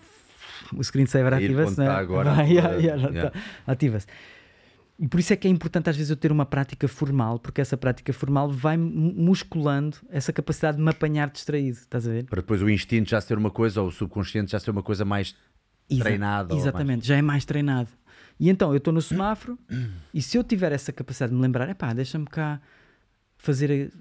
O 0.74 0.82
screensaver 0.82 1.32
ativa-se, 1.34 1.78
né? 1.78 1.86
está 1.86 1.98
agora, 1.98 2.32
Vai, 2.34 2.50
yeah, 2.52 2.74
yeah, 2.74 3.02
já 3.02 3.08
yeah. 3.10 3.32
ativa-se. 3.66 4.06
E 4.98 5.08
por 5.08 5.18
isso 5.18 5.32
é 5.32 5.36
que 5.36 5.48
é 5.48 5.50
importante 5.50 5.90
às 5.90 5.96
vezes 5.96 6.10
eu 6.10 6.16
ter 6.16 6.30
uma 6.30 6.46
prática 6.46 6.86
formal, 6.86 7.38
porque 7.40 7.60
essa 7.60 7.76
prática 7.76 8.12
formal 8.12 8.48
vai 8.50 8.76
mu- 8.76 9.12
musculando 9.12 9.96
essa 10.08 10.32
capacidade 10.32 10.76
de 10.76 10.82
me 10.84 10.90
apanhar 10.90 11.28
distraído, 11.30 11.78
estás 11.78 12.06
a 12.06 12.12
ver? 12.12 12.24
Para 12.26 12.40
depois 12.42 12.62
o 12.62 12.70
instinto 12.70 13.10
já 13.10 13.20
ser 13.20 13.36
uma 13.36 13.50
coisa, 13.50 13.82
ou 13.82 13.88
o 13.88 13.90
subconsciente 13.92 14.52
já 14.52 14.60
ser 14.60 14.70
uma 14.70 14.82
coisa 14.84 15.04
mais 15.04 15.34
Exa- 15.90 16.04
treinada. 16.04 16.54
Exatamente, 16.54 17.06
já 17.06 17.16
é 17.16 17.22
mais 17.22 17.44
treinado. 17.44 17.88
E 18.38 18.48
então 18.48 18.70
eu 18.70 18.78
estou 18.78 18.92
no 18.92 19.02
semáforo 19.02 19.58
e 20.12 20.22
se 20.22 20.36
eu 20.38 20.44
tiver 20.44 20.70
essa 20.72 20.92
capacidade 20.92 21.30
de 21.30 21.36
me 21.36 21.42
lembrar, 21.42 21.68
epá, 21.68 21.92
deixa-me 21.92 22.26
cá 22.26 22.60
fazer, 23.36 23.92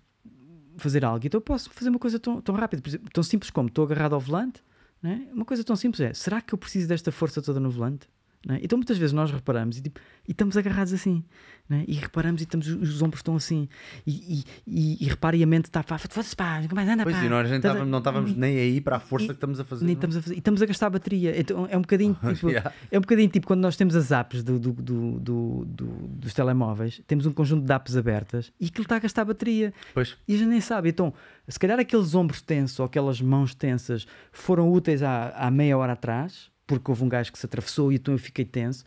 fazer 0.77 1.03
algo. 1.03 1.25
Então 1.25 1.37
eu 1.39 1.41
posso 1.41 1.69
fazer 1.71 1.89
uma 1.89 1.99
coisa 1.99 2.19
tão, 2.19 2.39
tão 2.41 2.53
rápida, 2.55 2.81
tão 3.11 3.23
simples 3.23 3.49
como 3.49 3.67
estou 3.67 3.83
agarrado 3.85 4.13
ao 4.13 4.19
volante. 4.19 4.61
Né? 5.03 5.27
Uma 5.33 5.43
coisa 5.43 5.63
tão 5.65 5.75
simples 5.75 5.99
é: 5.99 6.13
será 6.13 6.41
que 6.41 6.53
eu 6.53 6.57
preciso 6.57 6.87
desta 6.87 7.11
força 7.11 7.41
toda 7.41 7.59
no 7.59 7.69
volante? 7.69 8.07
Né? 8.45 8.59
Então 8.61 8.77
muitas 8.77 8.97
vezes 8.97 9.13
nós 9.13 9.31
reparamos 9.31 9.77
e, 9.77 9.81
tipo, 9.81 10.01
e 10.27 10.31
estamos 10.31 10.57
agarrados 10.57 10.91
assim, 10.91 11.23
né? 11.69 11.85
e 11.87 11.93
reparamos 11.93 12.41
e 12.41 12.43
estamos, 12.43 12.67
os 12.67 13.01
ombros 13.01 13.19
estão 13.19 13.37
assim, 13.37 13.69
e, 14.05 14.11
e, 14.39 14.43
e, 14.67 15.05
e 15.05 15.07
repara 15.07 15.33
e 15.37 15.43
a 15.43 15.47
mente 15.47 15.65
está, 15.65 15.81
pá, 15.81 15.97
foda-se, 15.97 16.35
pá, 16.35 16.59
nunca 16.59 16.75
mais 16.75 16.89
anda, 16.89 17.03
Pois, 17.03 17.15
pá. 17.15 17.23
e 17.23 17.29
nós 17.29 17.49
estávamos- 17.49 17.87
não 17.87 17.99
estávamos 17.99 18.35
nem 18.35 18.57
aí 18.57 18.81
para 18.81 18.97
a 18.97 18.99
força 18.99 19.27
que 19.27 19.33
estamos 19.33 19.61
a 19.61 19.63
fazer. 19.63 19.85
nem 19.85 19.95
não? 19.95 19.99
estamos 19.99 20.17
a 20.17 20.21
fazer, 20.21 20.35
e 20.35 20.37
estamos 20.39 20.61
a 20.61 20.65
gastar 20.65 20.87
a 20.87 20.89
bateria. 20.89 21.39
Então 21.39 21.65
é 21.71 21.77
um 21.77 21.81
bocadinho 21.81 22.17
tipo, 22.35 22.49
Yeah. 22.49 22.73
é 22.91 22.97
um 22.97 23.01
bocadinho 23.01 23.29
tipo 23.29 23.47
quando 23.47 23.61
nós 23.61 23.77
temos 23.77 23.95
as 23.95 24.11
apps 24.11 24.43
do- 24.43 24.59
do- 24.59 24.73
do- 24.73 25.65
dos 25.65 26.33
telemóveis, 26.33 27.01
temos 27.07 27.25
um 27.25 27.31
conjunto 27.31 27.65
de 27.65 27.71
apps 27.71 27.95
abertas 27.95 28.51
e 28.59 28.65
aquilo 28.65 28.83
está 28.83 28.97
a 28.97 28.99
gastar 28.99 29.21
a 29.21 29.25
bateria 29.25 29.73
Pois, 29.93 30.17
e 30.27 30.35
a 30.35 30.37
gente 30.37 30.49
nem 30.49 30.59
sabe. 30.61 30.89
Então, 30.89 31.13
se 31.47 31.57
calhar 31.57 31.79
aqueles 31.79 32.13
ombros 32.13 32.41
tensos 32.41 32.77
ou 32.79 32.85
aquelas 32.85 33.21
mãos 33.21 33.55
tensas 33.55 34.05
foram 34.33 34.69
úteis 34.71 35.01
há, 35.01 35.29
há 35.29 35.49
meia 35.49 35.77
hora 35.77 35.93
atrás, 35.93 36.51
porque 36.67 36.89
houve 36.89 37.03
um 37.03 37.09
gajo 37.09 37.31
que 37.31 37.39
se 37.39 37.45
atravessou 37.45 37.91
e 37.91 37.95
então 37.95 38.13
eu 38.13 38.17
fiquei 38.17 38.45
tenso. 38.45 38.83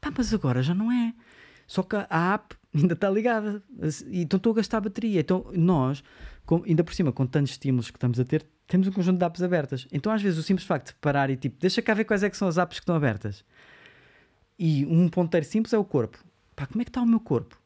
Pá, 0.00 0.12
mas 0.16 0.32
agora 0.34 0.62
já 0.62 0.74
não 0.74 0.90
é. 0.90 1.14
Só 1.66 1.82
que 1.82 1.94
a 1.96 2.34
app 2.34 2.56
ainda 2.74 2.94
está 2.94 3.08
ligada. 3.10 3.62
Então 4.10 4.36
estou 4.38 4.52
a 4.52 4.56
gastar 4.56 4.78
a 4.78 4.80
bateria. 4.82 5.20
Então 5.20 5.46
nós, 5.54 6.02
com- 6.44 6.62
ainda 6.66 6.82
por 6.82 6.92
cima, 6.94 7.12
com 7.12 7.26
tantos 7.26 7.52
estímulos 7.52 7.90
que 7.90 7.96
estamos 7.96 8.18
a 8.18 8.24
ter, 8.24 8.44
temos 8.66 8.86
um 8.88 8.92
conjunto 8.92 9.18
de 9.18 9.24
apps 9.24 9.42
abertas. 9.42 9.86
Então 9.92 10.12
às 10.12 10.20
vezes 10.22 10.38
o 10.38 10.42
simples 10.42 10.66
facto 10.66 10.88
de 10.88 10.94
parar 10.94 11.30
e 11.30 11.36
tipo, 11.36 11.56
deixa 11.60 11.80
cá 11.82 11.94
ver 11.94 12.04
quais 12.04 12.22
é 12.22 12.30
que 12.30 12.36
são 12.36 12.48
as 12.48 12.58
apps 12.58 12.78
que 12.78 12.82
estão 12.82 12.94
abertas. 12.96 13.44
E 14.58 14.84
um 14.86 15.08
ponteiro 15.08 15.46
simples 15.46 15.72
é 15.72 15.78
o 15.78 15.84
corpo. 15.84 16.18
Pá, 16.56 16.66
como 16.66 16.82
é 16.82 16.84
que 16.84 16.90
está 16.90 17.00
o 17.00 17.06
meu 17.06 17.20
corpo? 17.20 17.58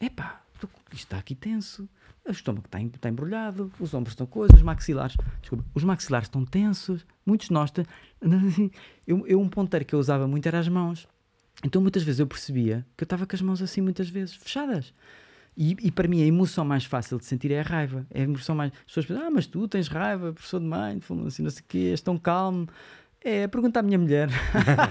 Epá, 0.00 0.42
tô- 0.60 0.68
isto 0.92 1.04
está 1.04 1.18
aqui 1.18 1.34
tenso. 1.34 1.88
O 2.26 2.30
estômago 2.30 2.66
está, 2.66 2.80
está 2.80 3.08
embrulhado, 3.10 3.70
os 3.78 3.92
ombros 3.92 4.12
estão 4.12 4.26
coisas, 4.26 4.56
os 4.56 4.62
maxilares, 4.62 5.14
desculpa, 5.42 5.62
os 5.74 5.84
maxilares 5.84 6.26
estão 6.26 6.42
tensos, 6.42 7.04
muitos 7.24 7.48
de 7.48 7.54
nós. 7.54 7.72
Eu, 9.06 9.26
eu, 9.26 9.38
um 9.38 9.50
ponteiro 9.50 9.84
que 9.84 9.94
eu 9.94 9.98
usava 9.98 10.26
muito 10.26 10.46
era 10.46 10.58
as 10.58 10.66
mãos. 10.66 11.06
Então 11.62 11.82
muitas 11.82 12.02
vezes 12.02 12.20
eu 12.20 12.26
percebia 12.26 12.86
que 12.96 13.04
eu 13.04 13.04
estava 13.04 13.26
com 13.26 13.36
as 13.36 13.42
mãos 13.42 13.60
assim, 13.60 13.82
muitas 13.82 14.08
vezes, 14.08 14.34
fechadas. 14.34 14.94
E, 15.56 15.76
e 15.82 15.90
para 15.90 16.08
mim 16.08 16.22
a 16.22 16.26
emoção 16.26 16.64
mais 16.64 16.84
fácil 16.84 17.18
de 17.18 17.26
sentir 17.26 17.52
é 17.52 17.60
a 17.60 17.62
raiva. 17.62 18.06
É 18.10 18.20
a 18.20 18.24
emoção 18.24 18.54
mais. 18.54 18.72
As 18.72 18.84
pessoas 18.86 19.06
pensam, 19.06 19.26
ah, 19.26 19.30
mas 19.30 19.46
tu 19.46 19.68
tens 19.68 19.88
raiva, 19.88 20.32
professor 20.32 20.58
de 20.58 20.66
mindfulness, 20.66 21.38
e 21.38 21.42
não 21.42 21.50
sei 21.50 21.60
o 21.60 21.64
quê, 21.68 21.88
és 21.90 22.00
tão 22.00 22.18
calmo. 22.18 22.66
É, 23.20 23.46
pergunta 23.46 23.80
à 23.80 23.82
minha 23.82 23.98
mulher. 23.98 24.28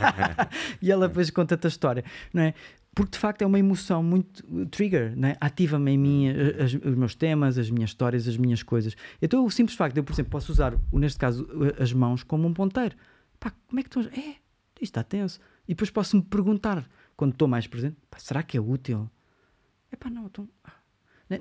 e 0.81 0.91
ela 0.91 1.07
depois 1.09 1.29
conta-te 1.29 1.67
a 1.67 1.69
história, 1.69 2.03
não 2.33 2.43
é? 2.43 2.53
Porque 2.95 3.11
de 3.13 3.17
facto 3.17 3.41
é 3.41 3.45
uma 3.45 3.57
emoção 3.57 4.03
muito 4.03 4.45
uh, 4.45 4.65
trigger, 4.67 5.13
não 5.17 5.29
é? 5.29 5.37
ativa-me 5.41 5.91
em 5.91 5.97
mim 5.97 6.29
uh, 6.29 6.63
as- 6.63 6.73
os 6.73 6.95
meus 6.95 7.15
temas, 7.15 7.57
as 7.57 7.69
minhas 7.69 7.89
histórias, 7.89 8.27
as 8.27 8.37
minhas 8.37 8.61
coisas. 8.61 8.95
Então 9.21 9.43
o 9.43 9.49
simples 9.49 9.75
facto 9.75 9.95
de 9.95 9.99
eu, 9.99 10.03
por 10.03 10.13
exemplo, 10.13 10.29
posso 10.31 10.51
usar, 10.51 10.77
neste 10.91 11.17
caso, 11.17 11.47
as 11.79 11.91
mãos 11.91 12.21
como 12.23 12.47
um 12.47 12.53
ponteiro. 12.53 12.95
Pá, 13.39 13.51
como 13.67 13.79
é 13.79 13.83
que 13.83 13.89
estão? 13.89 14.01
as- 14.03 14.07
É, 14.17 14.29
isto 14.29 14.37
está 14.83 15.03
tenso. 15.03 15.39
E 15.67 15.73
depois 15.73 15.89
posso-me 15.89 16.21
perguntar, 16.21 16.87
quando 17.17 17.31
estou 17.31 17.47
mais 17.47 17.65
presente, 17.65 17.97
pá, 18.11 18.19
será 18.19 18.43
que 18.43 18.57
é 18.57 18.61
útil? 18.61 19.09
É 19.91 19.95
pá, 19.95 20.09
não, 20.09 20.25
então. 20.27 20.47
ah. 20.63 20.71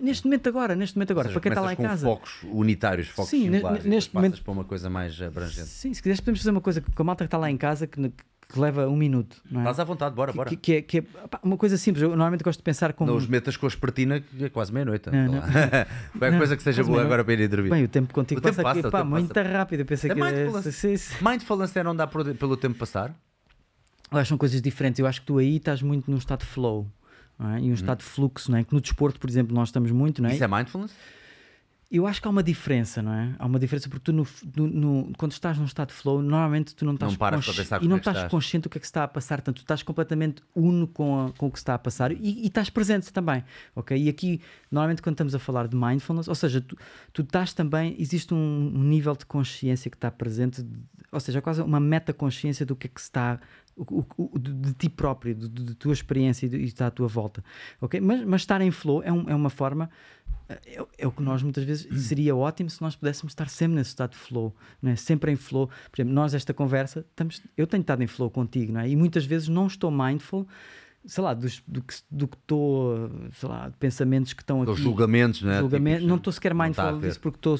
Neste 0.00 0.24
momento 0.24 0.48
agora, 0.48 0.74
neste 0.74 0.96
momento 0.96 1.10
agora, 1.10 1.28
seja, 1.28 1.34
para 1.38 1.42
quem 1.42 1.50
está 1.52 1.60
lá 1.60 1.72
em 1.74 1.76
começas 1.76 2.00
casa. 2.00 2.06
com 2.06 2.14
focos 2.16 2.42
unitários, 2.44 3.08
focos 3.08 3.30
Sim, 3.30 3.50
singulares, 3.52 3.84
neste 3.84 4.14
momento- 4.14 4.42
para 4.42 4.52
uma 4.52 4.64
coisa 4.64 4.88
mais 4.88 5.20
abrangente. 5.20 5.66
Sim, 5.68 5.92
se 5.92 6.00
quiseres 6.00 6.20
podemos 6.20 6.40
fazer 6.40 6.50
uma 6.50 6.62
coisa 6.62 6.80
com 6.80 7.02
a 7.02 7.04
malta 7.04 7.24
que 7.24 7.26
está 7.26 7.36
lá 7.36 7.50
em 7.50 7.58
casa 7.58 7.86
que, 7.86 8.00
que 8.52 8.60
leva 8.60 8.86
um 8.88 8.96
minuto, 8.96 9.36
não 9.50 9.60
é? 9.60 9.64
Estás 9.64 9.80
à 9.80 9.84
vontade, 9.84 10.14
bora, 10.14 10.32
bora. 10.32 10.48
Que, 10.50 10.56
que 10.56 10.72
é, 10.74 10.82
que 10.82 10.98
é 10.98 11.02
pá, 11.02 11.40
uma 11.42 11.56
coisa 11.56 11.76
simples. 11.76 12.02
Eu 12.02 12.10
normalmente 12.10 12.44
gosto 12.44 12.58
de 12.58 12.62
pensar 12.64 12.92
como. 12.92 13.10
Não 13.10 13.16
os 13.16 13.26
metas 13.26 13.56
com 13.56 13.66
a 13.66 13.68
espertina, 13.68 14.20
que 14.20 14.44
é 14.44 14.48
quase 14.48 14.72
meia-noite. 14.72 15.10
Não, 15.10 15.18
anda 15.18 15.32
não. 15.32 15.38
lá. 15.40 15.46
Qualquer 16.12 16.30
Não, 16.32 16.38
coisa 16.38 16.56
que 16.56 16.62
seja 16.62 16.84
boa 16.84 17.02
agora 17.02 17.24
para 17.24 17.34
ir 17.34 17.44
a 17.44 17.46
dormir. 17.48 17.70
Bem, 17.70 17.84
o 17.84 17.88
tempo 17.88 18.12
contigo 18.12 18.38
O 18.38 18.42
tempo 18.42 18.56
passa, 18.56 18.68
aqui, 18.70 18.82
passa, 18.82 18.88
o 18.88 18.90
pá, 18.90 18.98
tempo 18.98 19.10
muito 19.10 19.34
passa. 19.34 19.48
rápido. 19.48 19.84
Pensei 19.84 20.10
É 20.10 20.14
que 20.14 20.20
mindfulness. 20.20 20.74
sim, 20.76 20.96
sim. 20.96 21.14
Mindfulness 21.24 21.76
é 21.76 21.82
não 21.82 21.96
por- 22.08 22.34
pelo 22.34 22.56
tempo 22.56 22.78
passar? 22.78 23.14
Eu 24.10 24.18
acho 24.18 24.24
que 24.24 24.28
são 24.28 24.38
coisas 24.38 24.60
diferentes. 24.60 24.98
Eu 25.00 25.06
acho 25.06 25.20
que 25.20 25.26
tu 25.26 25.38
aí 25.38 25.56
estás 25.56 25.80
muito 25.82 26.10
num 26.10 26.18
estado 26.18 26.40
de 26.40 26.46
flow 26.46 26.86
é? 27.40 27.60
e 27.60 27.70
um 27.70 27.74
estado 27.74 27.98
de 27.98 28.04
fluxo, 28.04 28.50
não 28.50 28.58
é? 28.58 28.64
Que 28.64 28.74
no 28.74 28.80
desporto, 28.80 29.18
por 29.18 29.28
exemplo, 29.28 29.54
nós 29.54 29.68
estamos 29.68 29.90
muito, 29.90 30.22
não 30.22 30.28
é? 30.28 30.34
Isso 30.34 30.44
é 30.44 30.48
mindfulness? 30.48 30.92
Eu 31.94 32.06
acho 32.06 32.22
que 32.22 32.26
há 32.26 32.30
uma 32.30 32.42
diferença, 32.42 33.02
não 33.02 33.12
é? 33.12 33.34
Há 33.38 33.44
uma 33.44 33.58
diferença 33.58 33.86
porque 33.88 34.04
tu, 34.04 34.12
no, 34.14 34.26
no, 34.56 34.66
no, 34.66 35.12
quando 35.18 35.32
estás 35.32 35.58
num 35.58 35.66
estado 35.66 35.88
de 35.88 35.94
flow, 35.94 36.22
normalmente 36.22 36.74
tu 36.74 36.86
não 36.86 36.94
estás 36.94 37.12
Não 37.12 37.18
paras 37.18 37.44
consci- 37.44 37.60
e 37.82 37.86
não 37.88 37.96
é 37.96 37.98
estás 37.98 38.16
estás. 38.16 38.30
consciente 38.30 38.62
do 38.64 38.70
que 38.70 38.78
é 38.78 38.80
que 38.80 38.86
está 38.86 39.04
a 39.04 39.08
passar, 39.08 39.42
tanto 39.42 39.56
tu 39.56 39.64
estás 39.64 39.82
completamente 39.82 40.42
uno 40.56 40.86
com, 40.88 41.26
a- 41.26 41.32
com 41.32 41.48
o 41.48 41.50
que 41.50 41.58
está 41.58 41.74
a 41.74 41.78
passar 41.78 42.10
e, 42.10 42.16
e 42.44 42.46
estás 42.46 42.70
presente 42.70 43.12
também, 43.12 43.44
ok? 43.76 43.94
E 44.02 44.08
aqui, 44.08 44.40
normalmente, 44.70 45.02
quando 45.02 45.14
estamos 45.14 45.34
a 45.34 45.38
falar 45.38 45.68
de 45.68 45.76
mindfulness, 45.76 46.28
ou 46.28 46.34
seja, 46.34 46.62
tu, 46.62 46.78
tu 47.12 47.20
estás 47.22 47.52
também, 47.52 47.94
existe 47.98 48.32
um, 48.32 48.72
um 48.74 48.82
nível 48.82 49.14
de 49.14 49.26
consciência 49.26 49.90
que 49.90 49.96
está 49.98 50.10
presente, 50.10 50.62
de- 50.62 50.80
ou 51.12 51.20
seja, 51.20 51.42
quase 51.42 51.60
uma 51.60 51.78
metaconsciência 51.78 52.64
do 52.64 52.74
que 52.74 52.86
é 52.86 52.90
que 52.90 53.00
se 53.02 53.08
está. 53.08 53.38
o- 53.74 54.04
o- 54.18 54.38
de, 54.38 54.52
de 54.52 54.74
ti 54.74 54.88
próprio, 54.90 55.34
de, 55.34 55.48
de- 55.48 55.64
de 55.64 55.74
tua 55.74 55.94
experiência 55.94 56.44
e 56.44 56.48
do- 56.50 56.56
e 56.58 56.64
está 56.64 56.88
à 56.88 56.90
tua 56.90 57.08
volta, 57.08 57.42
ok? 57.80 57.98
Mas, 58.02 58.22
mas 58.22 58.42
estar 58.42 58.60
em 58.60 58.70
flow 58.70 59.02
é, 59.02 59.10
um- 59.10 59.26
é 59.30 59.34
uma 59.34 59.48
forma 59.48 59.88
é, 60.66 60.84
é 60.98 61.06
o 61.06 61.12
que 61.12 61.22
nós 61.22 61.42
muitas 61.42 61.64
vezes 61.64 61.86
seria 62.06 62.34
ótimo 62.36 62.68
se 62.70 62.80
nós 62.82 62.94
pudéssemos 62.96 63.32
estar 63.32 63.48
sempre 63.48 63.76
nesse 63.76 63.90
estado 63.90 64.10
de 64.12 64.18
flow, 64.18 64.54
não 64.80 64.90
é? 64.90 64.96
sempre 64.96 65.30
em 65.32 65.36
flow. 65.36 65.68
Por 65.90 66.00
exemplo, 66.00 66.14
nós, 66.14 66.34
esta 66.34 66.52
conversa, 66.54 67.00
estamos, 67.10 67.42
eu 67.56 67.66
tenho 67.66 67.80
estado 67.82 68.02
em 68.02 68.06
flow 68.06 68.30
contigo, 68.30 68.72
não 68.72 68.80
é? 68.80 68.88
E 68.88 68.96
muitas 68.96 69.24
vezes 69.24 69.48
não 69.48 69.66
estou 69.66 69.90
mindful, 69.90 70.46
sei 71.04 71.22
lá, 71.24 71.34
dos- 71.34 71.62
do, 71.66 71.82
que 71.82 71.94
do 72.10 72.28
que 72.28 72.36
estou, 72.36 73.10
sei 73.34 73.48
lá, 73.48 73.68
de 73.68 73.76
pensamentos 73.76 74.32
que 74.32 74.42
estão 74.42 74.62
aqui. 74.62 74.80
julgamentos, 74.82 75.42
não 75.42 75.50
é? 75.52 75.58
julgamento, 75.60 75.96
Tipo, 75.98 76.08
não 76.08 76.16
estou 76.16 76.32
sequer 76.32 76.54
mindful 76.54 76.84
disso 77.00 77.20
porque 77.20 77.38
estou 77.38 77.58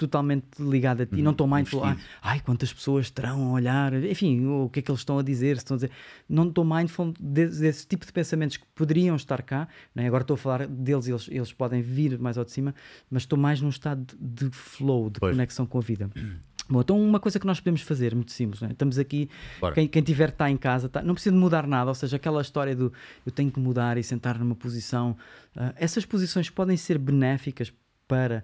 totalmente 0.00 0.46
ligado 0.58 1.02
a 1.02 1.06
ti, 1.06 1.20
não 1.20 1.32
estou 1.32 1.46
mindful. 1.46 1.84
Ah, 1.84 1.94
ai, 2.22 2.40
quantas 2.40 2.72
pessoas 2.72 3.04
estarão 3.06 3.50
a 3.50 3.52
olhar, 3.52 3.92
enfim, 4.04 4.46
o 4.46 4.70
que 4.70 4.78
é 4.80 4.82
que 4.82 4.90
eles 4.90 5.00
estão 5.02 5.18
a 5.18 5.22
dizer, 5.22 5.56
estão 5.58 5.74
a 5.74 5.76
dizer. 5.76 5.90
Não 6.26 6.48
estou 6.48 6.64
mindful 6.64 7.12
desse, 7.20 7.60
desse 7.60 7.86
tipo 7.86 8.06
de 8.06 8.12
pensamentos 8.12 8.56
que 8.56 8.64
poderiam 8.74 9.14
estar 9.14 9.42
cá, 9.42 9.68
não 9.94 10.02
é? 10.02 10.06
agora 10.06 10.22
estou 10.22 10.34
a 10.34 10.38
falar 10.38 10.66
deles, 10.66 11.06
eles, 11.06 11.28
eles 11.30 11.52
podem 11.52 11.82
vir 11.82 12.18
mais 12.18 12.38
ao 12.38 12.44
de 12.46 12.50
cima, 12.50 12.74
mas 13.10 13.24
estou 13.24 13.38
mais 13.38 13.60
num 13.60 13.68
estado 13.68 14.02
de, 14.18 14.48
de 14.48 14.56
flow, 14.56 15.10
de 15.10 15.20
Pois. 15.20 15.32
conexão 15.36 15.66
com 15.66 15.76
a 15.76 15.82
vida. 15.82 16.10
Bom, 16.68 16.80
então 16.80 16.98
uma 17.02 17.20
coisa 17.20 17.38
que 17.38 17.46
nós 17.46 17.58
podemos 17.60 17.82
fazer, 17.82 18.14
muito 18.14 18.32
simples, 18.32 18.60
não 18.62 18.68
é? 18.68 18.72
estamos 18.72 18.98
aqui, 18.98 19.28
quem, 19.74 19.86
quem 19.88 20.02
tiver 20.02 20.28
está 20.30 20.48
em 20.48 20.56
casa, 20.56 20.88
tá- 20.88 21.02
não 21.02 21.14
precisa 21.14 21.34
de 21.34 21.38
mudar 21.40 21.66
nada, 21.66 21.90
ou 21.90 21.94
seja, 21.94 22.16
aquela 22.16 22.40
história 22.40 22.74
do 22.76 22.92
eu 23.26 23.32
tenho 23.32 23.50
que 23.50 23.58
mudar 23.60 23.98
e 23.98 24.02
sentar 24.04 24.38
numa 24.38 24.54
posição, 24.54 25.16
ah, 25.56 25.74
essas 25.76 26.06
posições 26.06 26.48
podem 26.48 26.76
ser 26.76 26.96
benéficas 26.96 27.72
para 28.10 28.42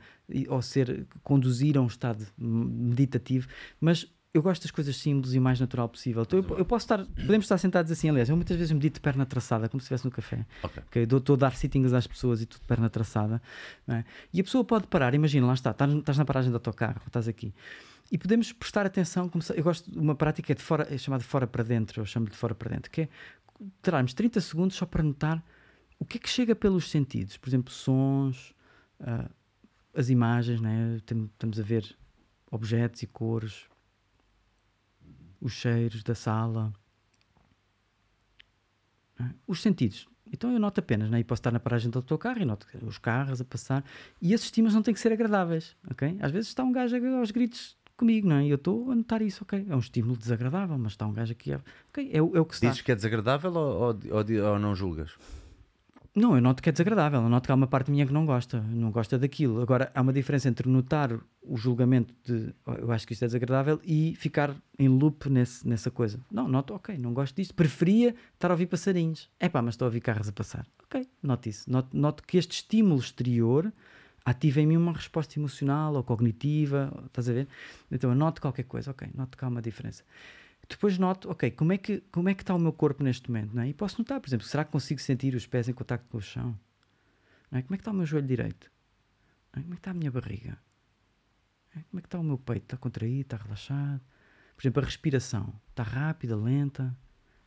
ou 0.49 0.63
ser 0.63 1.07
conduzir 1.23 1.77
a 1.77 1.81
um 1.81 1.87
estado 1.87 2.25
meditativo, 2.39 3.49
mas 3.81 4.07
eu 4.35 4.43
gosto 4.43 4.63
das 4.63 4.71
coisas 4.71 4.97
simples 4.99 5.33
e 5.33 5.41
mais 5.41 5.59
natural 5.59 5.89
possível. 5.89 6.23
Então, 6.23 6.39
eu, 6.39 6.59
eu 6.59 6.65
posso 6.67 6.85
estar, 6.85 6.99
podemos 7.07 7.47
estar 7.47 7.57
sentados 7.57 7.91
assim, 7.91 8.11
aliás, 8.11 8.29
eu 8.29 8.37
muitas 8.37 8.55
vezes 8.57 8.71
medito 8.71 8.95
de 8.97 9.01
perna 9.01 9.25
traçada, 9.25 9.67
como 9.69 9.81
se 9.81 9.85
estivesse 9.87 10.05
no 10.05 10.11
café. 10.11 10.45
Ok. 10.63 10.83
Ok, 10.89 11.07
dou- 11.07 11.19
Estou 11.21 11.35
a 11.37 11.39
dar 11.39 11.57
sittings 11.57 11.93
às 11.95 12.07
pessoas 12.07 12.43
e 12.43 12.47
tudo 12.47 12.61
de 12.61 12.67
perna 12.67 12.91
traçada. 12.91 13.41
é? 13.89 14.05
E 14.35 14.41
a 14.41 14.45
pessoa 14.45 14.63
pode 14.63 14.87
parar, 14.89 15.15
imagina, 15.15 15.47
lá 15.47 15.55
está, 15.55 15.71
estás, 15.71 15.91
estás 15.93 16.19
na 16.19 16.25
paragem 16.27 16.51
do 16.51 16.57
autocarro, 16.57 17.01
estás 17.07 17.27
aqui. 17.29 17.55
E 18.13 18.19
podemos 18.19 18.53
prestar 18.53 18.85
atenção, 18.85 19.27
como 19.29 19.41
se- 19.43 19.57
eu 19.59 19.65
gosto 19.65 19.91
de 19.91 19.99
uma 19.99 20.15
prática 20.15 20.55
de 20.55 20.61
fora, 20.63 20.87
é 20.95 20.99
chamada 20.99 21.23
de 21.23 21.29
fora 21.29 21.47
para 21.47 21.65
dentro, 21.65 22.01
eu 22.03 22.05
chamo 22.07 22.27
de 22.29 22.37
fora 22.37 22.55
para 22.55 22.69
dentro, 22.71 22.91
que 22.91 23.03
é 23.03 23.09
tirarmos 23.83 24.13
30 24.13 24.39
segundos 24.43 24.77
só 24.77 24.85
para 24.85 25.03
notar 25.03 25.43
o 25.99 26.05
que 26.05 26.19
é 26.19 26.21
que 26.21 26.29
chega 26.29 26.55
pelos 26.55 26.91
sentidos, 26.91 27.39
por 27.39 27.49
exemplo, 27.49 27.73
sons, 27.73 28.55
ah, 29.01 29.31
as 29.97 30.09
imagens, 30.11 30.61
né? 30.61 30.97
Estamos 30.99 31.59
a 31.59 31.63
ver 31.63 31.97
objetos 32.51 33.03
e 33.03 33.07
cores, 33.07 33.65
os 35.41 35.53
cheiros 35.53 36.03
da 36.03 36.15
sala, 36.15 36.73
não 39.19 39.27
é? 39.27 39.35
os 39.47 39.61
sentidos. 39.63 40.09
Então 40.33 40.53
eu 40.53 40.59
noto 40.59 40.81
apenas, 40.81 41.09
né? 41.09 41.21
e 41.21 41.25
posso 41.25 41.39
estar 41.41 41.53
na 41.53 41.61
paragem 41.61 41.89
do 41.91 41.99
autocarro 41.99 42.41
e 42.41 42.45
noto 42.45 42.67
os 42.83 42.99
carros 42.99 43.41
a 43.41 43.45
passar, 43.45 43.85
e 44.21 44.33
esses 44.33 44.47
estímulos 44.47 44.75
não 44.75 44.83
têm 44.83 44.93
que 44.93 44.99
ser 45.01 45.13
agradáveis, 45.13 45.77
ok? 45.89 46.17
Às 46.21 46.31
vezes 46.33 46.49
está 46.49 46.65
um 46.65 46.73
gajo 46.73 46.97
aos 47.19 47.31
gritos 47.31 47.77
comigo, 47.97 48.29
não 48.29 48.37
é? 48.37 48.45
E 48.47 48.51
eu 48.51 48.57
estou 48.57 48.91
a 48.91 48.95
notar 48.95 49.23
isso, 49.23 49.45
ok? 49.45 49.65
É 49.69 49.75
um 49.77 49.79
estímulo 49.79 50.17
desagradável, 50.17 50.77
mas 50.79 50.93
está 50.93 51.07
um 51.07 51.13
gajo 51.13 51.33
aqui, 51.33 51.53
a- 51.53 51.61
ok? 51.91 52.11
É, 52.13 52.17
é 52.19 52.21
o 52.21 52.45
que 52.45 52.55
se 52.55 52.59
está. 52.59 52.69
Dizes 52.71 52.83
que 52.83 52.91
é 52.93 52.97
desagradável 52.97 53.53
ou, 53.55 53.81
ou- 54.11 54.53
ou 54.53 54.59
não 54.59 54.75
julgas? 54.75 55.13
Não, 56.17 56.35
eu 56.35 56.41
noto 56.41 56.63
que 56.63 56.71
é 56.71 56.73
desagradável, 56.73 57.21
eu 57.21 57.29
noto 57.29 57.45
que 57.45 57.53
há 57.53 57.55
uma 57.55 57.67
parte 57.67 57.91
minha 57.91 58.07
que 58.07 58.13
não 58.13 58.25
gosta, 58.25 58.59
não 58.63 58.91
gosta 58.91 59.19
daquilo. 59.19 59.61
Agora, 59.61 59.93
há 59.95 60.01
uma 60.01 60.15
diferença 60.15 60.49
entre 60.49 60.67
notar 60.67 61.13
o 61.43 61.59
julgamento 61.59 62.15
de 62.25 62.55
"Oh, 62.65 62.73
eu 62.73 62.91
acho 62.91 63.07
que 63.07 63.13
isto 63.13 63.23
é 63.23 63.29
desagradável 63.29 63.79
e 63.85 64.15
ficar 64.17 64.57
em 64.79 64.89
loop 64.89 65.29
nesse, 65.29 65.69
nessa 65.69 65.91
coisa. 65.91 66.19
Não, 66.33 66.49
noto, 66.49 66.73
ok, 66.73 66.97
não 66.97 67.13
gosto 67.13 67.37
disto, 67.37 67.53
preferia 67.55 68.15
estar 68.33 68.51
a 68.51 68.55
ouvir 68.55 68.65
passarinhos. 68.65 69.29
É 69.39 69.47
pá, 69.47 69.61
mas 69.61 69.75
estou 69.75 69.85
a 69.85 69.89
ouvir 69.89 70.01
carros 70.01 70.27
a 70.27 70.33
passar. 70.33 70.67
Ok, 70.85 71.07
noto 71.23 71.51
isso. 71.51 71.71
Noto, 71.71 71.95
noto 71.95 72.23
que 72.23 72.39
este 72.39 72.53
estímulo 72.53 72.99
exterior 72.99 73.71
ativa 74.25 74.63
em 74.63 74.67
mim 74.67 74.79
uma 74.79 74.95
resposta 74.95 75.39
emocional 75.39 75.95
ou 75.95 76.03
cognitiva, 76.03 76.91
estás 77.05 77.29
a 77.29 77.33
ver? 77.35 77.47
Então 77.93 78.09
eu 78.09 78.17
noto 78.17 78.41
qualquer 78.41 78.65
coisa, 78.65 78.91
ok, 78.91 79.07
noto 79.15 79.37
que 79.37 79.45
há 79.45 79.49
uma 79.49 79.61
diferença. 79.61 80.03
Depois 80.69 80.99
noto, 80.99 81.31
ok, 81.31 81.51
como 81.53 81.73
é 81.73 81.79
que, 81.79 82.01
como 82.11 82.29
é 82.29 82.35
que 82.35 82.43
está 82.43 82.55
o 82.55 82.59
meu 82.59 82.73
corpo 82.73 83.03
neste 83.03 83.31
momento? 83.31 83.55
Não 83.55 83.63
é? 83.63 83.69
E 83.69 83.75
posso 83.75 83.99
notar, 83.99 84.21
por 84.21 84.29
exemplo, 84.29 84.47
será 84.47 84.65
que 84.65 84.73
consigo 84.73 85.01
sentir 85.01 85.35
os 85.35 85.47
pés 85.47 85.69
em 85.69 85.73
contacto 85.73 86.09
com 86.09 86.19
o 86.19 86.21
chão? 86.21 86.59
Não 87.51 87.59
é? 87.59 87.63
Como 87.63 87.75
é 87.75 87.79
que 87.79 87.83
está 87.83 87.93
o 87.93 87.95
meu 87.95 88.05
joelho 88.05 88.27
direito? 88.27 88.71
É? 89.53 89.61
Como 89.61 89.73
é 89.73 89.77
que 89.77 89.81
está 89.81 89.91
a 89.93 89.95
minha 89.95 90.11
barriga? 90.11 90.59
É? 91.77 91.81
Como 91.91 91.99
é 91.99 92.01
que 92.01 92.07
está 92.09 92.19
o 92.19 92.25
meu 92.25 92.39
peito? 92.39 92.65
Está 92.65 92.77
contraído? 92.77 93.21
Está 93.21 93.37
relaxado? 93.37 94.01
Por 94.57 94.63
exemplo, 94.63 94.83
a 94.83 94.85
respiração. 94.85 95.55
Está 95.71 95.83
rápida, 95.83 96.37
lenta? 96.37 96.97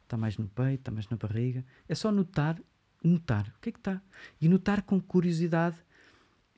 Está 0.03 0.15
mais 0.17 0.37
no 0.37 0.47
peito? 0.47 0.79
Está 0.81 0.91
mais 0.91 1.07
na 1.09 1.17
barriga? 1.17 1.65
É 1.87 1.95
só 1.95 2.11
notar, 2.11 2.59
notar. 3.03 3.53
O 3.57 3.59
que 3.59 3.69
é 3.69 3.71
que 3.71 3.79
está? 3.79 4.01
E 4.39 4.47
notar 4.47 4.81
com 4.83 4.99
curiosidade 4.99 5.77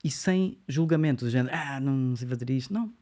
e 0.04 0.10
sem 0.10 0.58
julgamento, 0.66 1.24
do 1.24 1.30
género, 1.30 1.54
ah, 1.54 1.78
não 1.80 2.16
se 2.16 2.26
fazer 2.26 2.50
isto. 2.50 2.72
Não, 2.72 2.92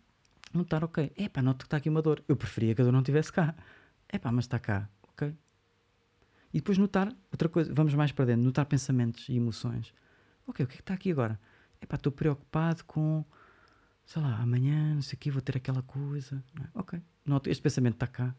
notar, 0.53 0.85
ok, 0.85 1.13
epá, 1.17 1.43
noto 1.43 1.59
que 1.59 1.67
está 1.67 1.77
aqui 1.77 1.89
uma 1.89 2.03
dor. 2.03 2.23
Eu 2.29 2.37
preferia 2.37 2.75
que 2.75 2.81
a 2.81 2.85
dor 2.85 2.93
não 2.93 3.01
estivesse 3.01 3.33
cá. 3.33 3.55
Epá, 4.13 4.33
mas 4.33 4.45
está 4.45 4.59
cá, 4.59 4.89
ok. 5.03 5.35
E 6.53 6.59
depois 6.59 6.79
notar 6.79 7.15
outra 7.31 7.49
coisa, 7.49 7.73
vamos 7.73 7.95
mais 7.95 8.13
para 8.13 8.25
dentro, 8.25 8.43
notar 8.43 8.67
pensamentos 8.67 9.29
e 9.29 9.37
emoções. 9.37 9.95
Ok, 10.47 10.65
o 10.65 10.69
que 10.69 10.75
é 10.75 10.77
que 10.77 10.83
está 10.83 10.95
aqui 10.95 11.13
agora? 11.13 11.39
Epá, 11.81 11.97
estou 11.97 12.11
preocupado 12.11 12.85
com, 12.85 13.25
sei 14.05 14.21
lá, 14.21 14.37
amanhã, 14.39 14.95
não 14.95 15.03
sei 15.03 15.17
o 15.17 15.21
quê, 15.21 15.31
vou 15.31 15.41
ter 15.41 15.57
aquela 15.57 15.83
coisa. 15.83 16.43
É? 16.61 16.65
Ok, 16.75 17.01
noto, 17.25 17.49
este 17.49 17.63
pensamento 17.63 17.95
está 17.95 18.07
cá. 18.07 18.35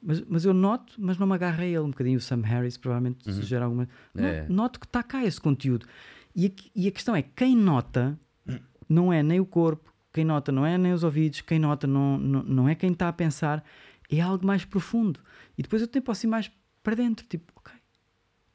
Mas, 0.00 0.20
mas 0.22 0.44
eu 0.44 0.52
noto, 0.52 0.94
mas 0.98 1.16
não 1.16 1.26
me 1.26 1.34
agarro 1.34 1.60
a 1.60 1.64
ele 1.64 1.78
um 1.78 1.90
bocadinho. 1.90 2.18
O 2.18 2.20
Sam 2.20 2.42
Harris 2.42 2.76
provavelmente 2.76 3.32
sugere 3.32 3.62
alguma. 3.62 3.88
É. 4.16 4.48
Noto 4.48 4.80
que 4.80 4.86
está 4.86 5.00
cá 5.02 5.24
esse 5.24 5.40
conteúdo. 5.40 5.86
E 6.34 6.46
a, 6.46 6.50
e 6.74 6.88
a 6.88 6.90
questão 6.90 7.14
é: 7.14 7.22
quem 7.22 7.56
nota 7.56 8.18
não 8.88 9.12
é 9.12 9.22
nem 9.22 9.38
o 9.38 9.46
corpo, 9.46 9.91
quem 10.12 10.24
nota 10.24 10.52
não 10.52 10.64
é 10.66 10.76
nem 10.76 10.92
os 10.92 11.02
ouvidos, 11.04 11.40
quem 11.40 11.58
nota 11.58 11.86
não, 11.86 12.18
não, 12.18 12.42
não 12.42 12.68
é 12.68 12.74
quem 12.74 12.92
está 12.92 13.08
a 13.08 13.12
pensar, 13.12 13.64
é 14.10 14.20
algo 14.20 14.46
mais 14.46 14.64
profundo. 14.64 15.20
E 15.56 15.62
depois 15.62 15.82
eu 15.82 16.02
posso 16.02 16.26
ir 16.26 16.28
mais 16.28 16.50
para 16.82 16.94
dentro, 16.96 17.26
tipo, 17.26 17.52
ok, 17.56 17.72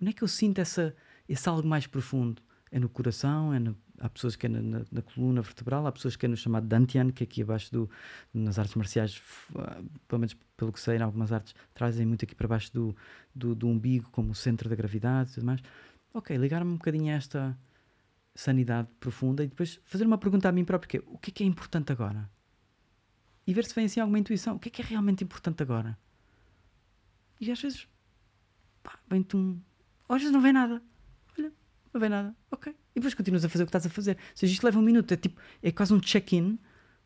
onde 0.01 0.11
é 0.11 0.13
que 0.13 0.21
eu 0.23 0.27
sinto 0.27 0.59
essa, 0.59 0.95
esse 1.27 1.47
algo 1.49 1.67
mais 1.67 1.87
profundo? 1.87 2.41
É 2.71 2.79
no 2.79 2.89
coração, 2.89 3.53
é 3.53 3.59
no- 3.59 3.77
há 3.99 4.09
pessoas 4.09 4.35
que 4.35 4.45
é 4.45 4.49
na, 4.49 4.61
na- 4.61 4.85
na 4.91 5.01
coluna 5.01 5.41
vertebral, 5.41 5.87
há 5.87 5.91
pessoas 5.91 6.15
que 6.15 6.25
é 6.25 6.29
no 6.29 6.35
chamado 6.35 6.67
Dantian, 6.67 7.09
que 7.11 7.23
é 7.23 7.25
aqui 7.25 7.41
abaixo 7.41 7.71
do, 7.71 7.89
nas 8.33 8.59
artes 8.59 8.75
marciais, 8.75 9.21
ah, 9.55 9.81
pelo 10.07 10.19
menos 10.19 10.35
pelo 10.57 10.71
que 10.73 10.79
sei, 10.79 10.97
em 10.97 11.01
algumas 11.01 11.31
artes, 11.31 11.55
trazem 11.73 12.05
muito 12.05 12.25
aqui 12.25 12.35
para 12.35 12.47
baixo 12.47 12.71
do, 12.73 12.95
do, 13.33 13.55
do 13.55 13.67
umbigo 13.67 14.09
como 14.11 14.35
centro 14.35 14.69
da 14.69 14.75
gravidade 14.75 15.31
e 15.31 15.33
tudo 15.35 15.45
mais. 15.45 15.61
Ok, 16.13 16.35
ligar-me 16.37 16.71
um 16.71 16.75
bocadinho 16.77 17.13
a 17.13 17.15
esta 17.17 17.57
sanidade 18.39 18.87
profunda 18.99 19.43
e 19.43 19.47
depois 19.47 19.79
fazer 19.85 20.05
uma 20.05 20.17
pergunta 20.17 20.47
a 20.47 20.51
mim 20.51 20.63
próprio, 20.63 20.89
que 20.89 20.97
é, 20.97 21.01
o 21.07 21.17
que 21.17 21.31
é 21.31 21.33
que 21.33 21.43
é 21.43 21.47
importante 21.47 21.91
agora? 21.91 22.29
E 23.45 23.53
ver 23.53 23.65
se 23.65 23.73
vem 23.73 23.85
assim 23.85 23.99
alguma 23.99 24.19
intuição. 24.19 24.55
O 24.55 24.59
que 24.59 24.69
é 24.69 24.71
que 24.71 24.81
é 24.81 24.85
realmente 24.85 25.23
importante 25.23 25.63
agora? 25.63 25.97
E 27.39 27.51
às 27.51 27.61
vezes, 27.61 27.87
pá, 28.83 28.99
vem-te 29.09 29.35
um... 29.37 29.59
Às 30.09 30.17
vezes 30.21 30.31
não 30.33 30.41
vem 30.41 30.53
nada. 30.53 30.81
Olha, 31.37 31.51
não 31.93 32.01
vem 32.01 32.09
nada. 32.09 32.35
Ok. 32.51 32.73
E 32.73 32.99
depois 32.99 33.13
continuas 33.13 33.43
a 33.45 33.49
fazer 33.49 33.63
o 33.63 33.65
que 33.65 33.69
estás 33.69 33.85
a 33.85 33.89
fazer. 33.89 34.17
Ou 34.17 34.35
seja, 34.35 34.53
isto 34.53 34.63
leva 34.63 34.77
um 34.79 34.81
minuto. 34.81 35.11
É 35.13 35.17
tipo, 35.17 35.39
é 35.63 35.71
quase 35.71 35.93
um 35.93 35.99
check-in. 35.99 36.59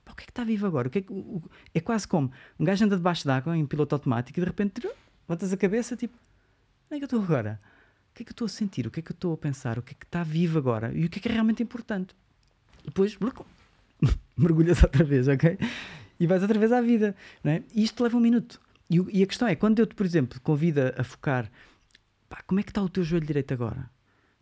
O 0.10 0.16
que 0.16 0.24
é 0.24 0.26
que 0.26 0.32
está 0.32 0.44
vivo 0.44 0.66
agora? 0.68 0.88
O 0.88 0.91
que 0.91 0.98
é, 0.99 1.02
que- 1.02 1.14
o- 1.14 1.41
é 1.74 1.80
quase 1.80 2.08
como 2.08 2.32
um 2.60 2.66
gajo 2.66 2.84
anda 2.84 2.98
debaixo 2.98 3.26
d'água 3.26 3.56
em 3.56 3.66
piloto 3.66 3.95
automático 3.95 4.38
e 4.40 4.41
de 4.41 4.45
repente 4.48 4.82
levantas 5.28 5.53
a 5.53 5.58
cabeça, 5.58 5.95
tipo, 5.95 6.18
onde 6.90 6.95
é 6.95 6.98
que 6.98 7.03
eu 7.03 7.06
estou 7.06 7.22
agora? 7.22 7.62
O 8.11 8.13
que 8.13 8.23
é 8.23 8.25
que 8.25 8.31
eu 8.31 8.33
estou 8.33 8.45
a 8.45 8.49
sentir? 8.49 8.85
O 8.85 8.91
que 8.91 8.99
é 8.99 9.03
que 9.03 9.11
eu 9.11 9.15
estou 9.15 9.33
a 9.33 9.38
pensar? 9.38 9.79
O 9.79 9.81
que 9.81 9.93
é 9.93 9.95
que 9.97 10.05
está 10.05 10.23
vivo 10.23 10.57
agora? 10.57 10.91
E 10.93 11.05
o 11.05 11.09
que 11.09 11.19
é 11.19 11.21
que 11.21 11.29
é 11.29 11.31
realmente 11.31 11.63
importante? 11.63 12.13
E 12.83 12.88
depois 12.88 13.17
mergulhas 14.35 14.83
outra 14.83 15.03
vez, 15.03 15.27
ok? 15.27 15.57
E 16.19 16.27
vais 16.27 16.41
outra 16.41 16.59
vez 16.59 16.71
à 16.71 16.81
vida, 16.81 17.15
não 17.43 17.53
é? 17.53 17.63
E 17.73 17.83
isto 17.83 18.03
leva 18.03 18.17
um 18.17 18.19
minuto. 18.19 18.59
E, 18.89 18.97
e 19.19 19.23
a 19.23 19.25
questão 19.25 19.47
é, 19.47 19.55
quando 19.55 19.79
eu 19.79 19.88
te, 19.88 19.95
por 19.95 20.05
exemplo, 20.05 20.39
convido 20.41 20.81
a 20.97 21.03
focar, 21.03 21.49
pá, 22.27 22.41
como 22.45 22.59
é 22.59 22.63
que 22.63 22.71
está 22.71 22.81
o 22.81 22.89
teu 22.89 23.03
joelho 23.03 23.25
direito 23.25 23.53
agora? 23.53 23.89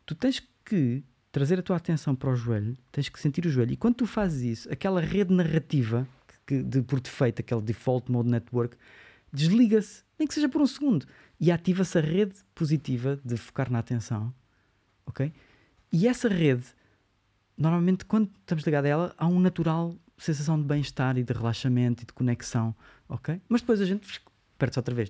Tu 0.06 0.16
tens 0.16 0.42
que 0.66 1.04
trazer 1.32 1.60
a 1.60 1.62
tua 1.62 1.78
atenção 1.78 2.16
para 2.16 2.32
o 2.32 2.36
joelho, 2.36 2.76
tens 2.92 3.10
que 3.10 3.20
sentir 3.20 3.46
o 3.46 3.50
joelho. 3.50 3.74
E 3.74 3.78
quando 3.78 3.96
tu 3.96 4.08
fazes 4.08 4.42
isso, 4.42 4.74
aquela 4.74 5.00
rede 5.00 5.34
narrativa 5.34 6.08
que, 6.46 6.64
de, 6.64 6.82
por 6.82 7.00
defeito, 7.00 7.42
aquele 7.42 7.62
default 7.62 8.12
mode 8.12 8.30
network, 8.30 8.76
desliga-se, 9.32 10.04
nem 10.18 10.28
que 10.28 10.34
seja 10.34 10.50
por 10.50 10.62
um 10.62 10.68
segundo, 10.68 11.06
e 11.40 11.52
ativa-se 11.52 11.98
a 11.98 12.02
rede 12.02 12.36
positiva 12.54 13.20
de 13.24 13.38
focar 13.38 13.72
na 13.72 13.80
atenção, 13.80 14.34
ok? 15.06 15.32
E 15.92 16.08
essa 16.08 16.28
rede 16.28 16.66
normalmente 17.60 18.06
quando 18.06 18.32
estamos 18.40 18.64
ligados 18.64 18.88
a 18.88 18.92
ela, 18.92 19.16
há 19.18 19.28
um 19.28 19.40
natural 19.40 19.96
sensação 20.18 20.58
de 20.60 20.66
bem-estar 20.66 21.18
e 21.18 21.24
de 21.24 21.34
relaxamento 21.34 22.04
e 22.04 22.06
de 22.06 22.14
conexão, 22.14 22.74
ok? 23.08 23.42
Mas 23.48 23.62
depois 23.62 23.82
a 23.82 23.86
gente 23.86 24.22
perde-se 24.58 24.80
outra 24.80 24.96
vez. 24.96 25.10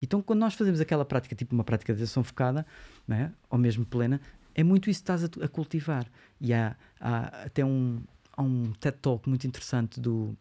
Então, 0.00 0.22
quando 0.22 0.40
nós 0.40 0.54
fazemos 0.54 0.80
aquela 0.80 1.04
prática, 1.04 1.34
tipo 1.34 1.54
uma 1.54 1.64
prática 1.64 1.94
de 1.94 2.02
atenção 2.02 2.22
focada, 2.22 2.66
né, 3.06 3.32
ou 3.48 3.58
mesmo 3.58 3.84
plena, 3.84 4.20
é 4.54 4.62
muito 4.62 4.90
isso 4.90 5.00
que 5.00 5.10
estás 5.10 5.24
a, 5.24 5.44
a 5.44 5.48
cultivar. 5.48 6.06
E 6.40 6.52
há, 6.52 6.76
há 7.00 7.44
até 7.44 7.64
um, 7.64 8.02
há 8.36 8.42
um 8.42 8.72
TED 8.72 8.98
Talk 9.00 9.28
muito 9.28 9.46
interessante 9.46 10.00
do, 10.00 10.36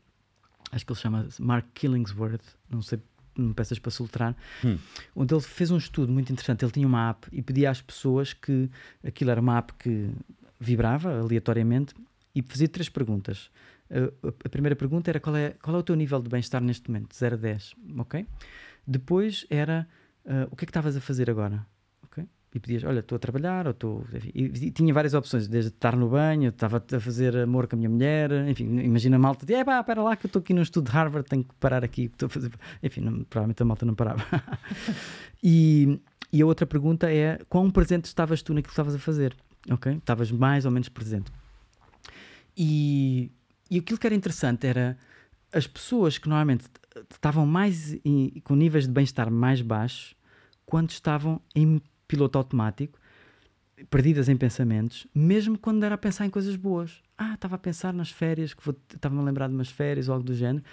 acho 0.72 0.86
que 0.86 0.92
ele 0.92 1.00
chama 1.00 1.28
Mark 1.40 1.66
Killingsworth, 1.74 2.44
não 2.70 2.82
sei, 2.82 3.00
não 3.38 3.50
me 3.50 3.54
peças 3.54 3.80
para 3.80 3.92
soltar, 3.92 4.36
hum. 4.64 4.78
onde 5.16 5.34
ele 5.34 5.42
fez 5.42 5.72
um 5.72 5.78
estudo 5.78 6.12
muito 6.12 6.32
interessante. 6.32 6.64
Ele 6.64 6.72
tinha 6.72 6.88
uma 6.88 7.10
app 7.10 7.28
e 7.32 7.42
pedia 7.42 7.70
às 7.70 7.82
pessoas 7.82 8.34
que 8.34 8.70
aquilo 9.04 9.32
era 9.32 9.42
uma 9.42 9.58
app 9.58 9.74
que 9.74 10.12
vibrava 10.60 11.20
aleatoriamente 11.20 11.94
e 12.34 12.42
fazia 12.42 12.68
três 12.68 12.90
perguntas. 12.90 13.50
A, 13.90 14.28
a 14.46 14.50
primeira 14.50 14.76
pergunta 14.76 15.10
era 15.10 15.20
qual 15.20 15.36
é, 15.36 15.52
qual 15.62 15.76
é 15.76 15.80
o 15.80 15.84
teu 15.84 15.96
nível 15.96 16.22
de 16.22 16.30
bem-estar 16.30 16.62
neste 16.62 16.90
momento, 16.90 17.16
0 17.16 17.36
a 17.36 17.38
10, 17.38 17.76
ok? 17.98 18.26
Depois 18.88 19.46
era 19.50 19.88
uh, 20.26 20.48
o 20.50 20.56
que 20.56 20.64
é 20.64 20.66
que 20.66 20.70
estavas 20.70 20.96
a 20.96 21.02
fazer 21.02 21.30
agora? 21.30 21.66
E 22.54 22.60
pedias, 22.60 22.84
olha, 22.84 23.00
estou 23.00 23.16
a 23.16 23.20
trabalhar, 23.20 23.66
ou 23.66 23.72
estou. 23.72 24.06
E, 24.36 24.72
tinha 24.72 24.94
várias 24.94 25.14
opções, 25.14 25.48
desde 25.48 25.70
estar 25.70 25.96
no 25.96 26.10
banho, 26.10 26.50
estava 26.50 26.84
a 26.94 27.00
fazer 27.00 27.38
amor 27.38 27.66
com 27.66 27.78
a 27.78 27.78
minha 27.78 27.90
mulher, 27.90 28.30
enfim, 28.50 28.66
imagina 28.82 29.16
a 29.16 29.20
malta, 29.20 29.52
é 29.54 29.64
pá, 29.64 29.80
espera 29.80 30.02
lá 30.02 30.18
que 30.18 30.26
eu 30.26 30.28
estou 30.28 30.42
aqui 30.42 30.54
no 30.54 30.62
estudo 30.62 30.90
de 30.90 30.92
Harvard, 30.92 31.30
tenho 31.30 31.46
que 31.46 31.54
parar 31.56 31.82
aqui, 31.82 32.04
estou 32.04 32.26
a 32.26 32.30
fazer. 32.30 32.52
Enfim, 32.84 33.02
não, 33.02 33.24
provavelmente 33.24 33.62
a 33.62 33.66
malta 33.66 33.86
não 33.86 33.96
parava. 33.96 34.22
e, 35.42 35.98
e 36.32 36.42
a 36.42 36.46
outra 36.46 36.66
pergunta 36.66 37.10
é: 37.10 37.40
quão 37.48 37.72
presente 37.72 38.06
estavas 38.06 38.42
tu 38.42 38.54
naquilo 38.54 38.68
que 38.68 38.74
estavas 38.74 38.96
a 38.96 39.00
fazer? 39.00 39.34
Ok? 39.70 39.94
Estavas 39.94 40.30
mais 40.30 40.66
ou 40.66 40.72
menos 40.72 40.90
presente. 40.90 41.32
E, 42.58 43.32
e 43.70 43.78
aquilo 43.78 43.98
que 43.98 44.06
era 44.06 44.16
interessante 44.16 44.68
era 44.68 44.98
as 45.54 45.68
pessoas 45.68 46.18
que 46.18 46.28
normalmente 46.28 46.66
estavam 47.10 47.46
mais 47.46 47.94
em, 48.04 48.42
com 48.44 48.56
níveis 48.56 48.88
de 48.88 48.92
bem-estar 48.92 49.32
mais 49.32 49.62
baixos 49.62 50.16
quando 50.66 50.90
estavam 50.90 51.42
em 51.56 51.82
piloto 52.12 52.38
automático, 52.38 53.00
perdidas 53.90 54.28
em 54.28 54.36
pensamentos, 54.36 55.08
mesmo 55.16 55.58
quando 55.58 55.86
era 55.86 55.96
a 55.96 55.98
pensar 55.98 56.26
em 56.26 56.30
coisas 56.30 56.58
boas. 56.58 57.02
Ah, 57.18 57.36
estava 57.36 57.56
a 57.56 57.58
pensar 57.58 57.94
nas 57.94 58.12
férias, 58.12 58.54
que 58.54 58.62
estava-me 58.94 59.22
a 59.22 59.24
lembrar 59.24 59.48
de 59.48 59.54
umas 59.54 59.70
férias 59.70 60.10
ou 60.10 60.14
algo 60.14 60.26
do 60.26 60.36
género. 60.36 60.64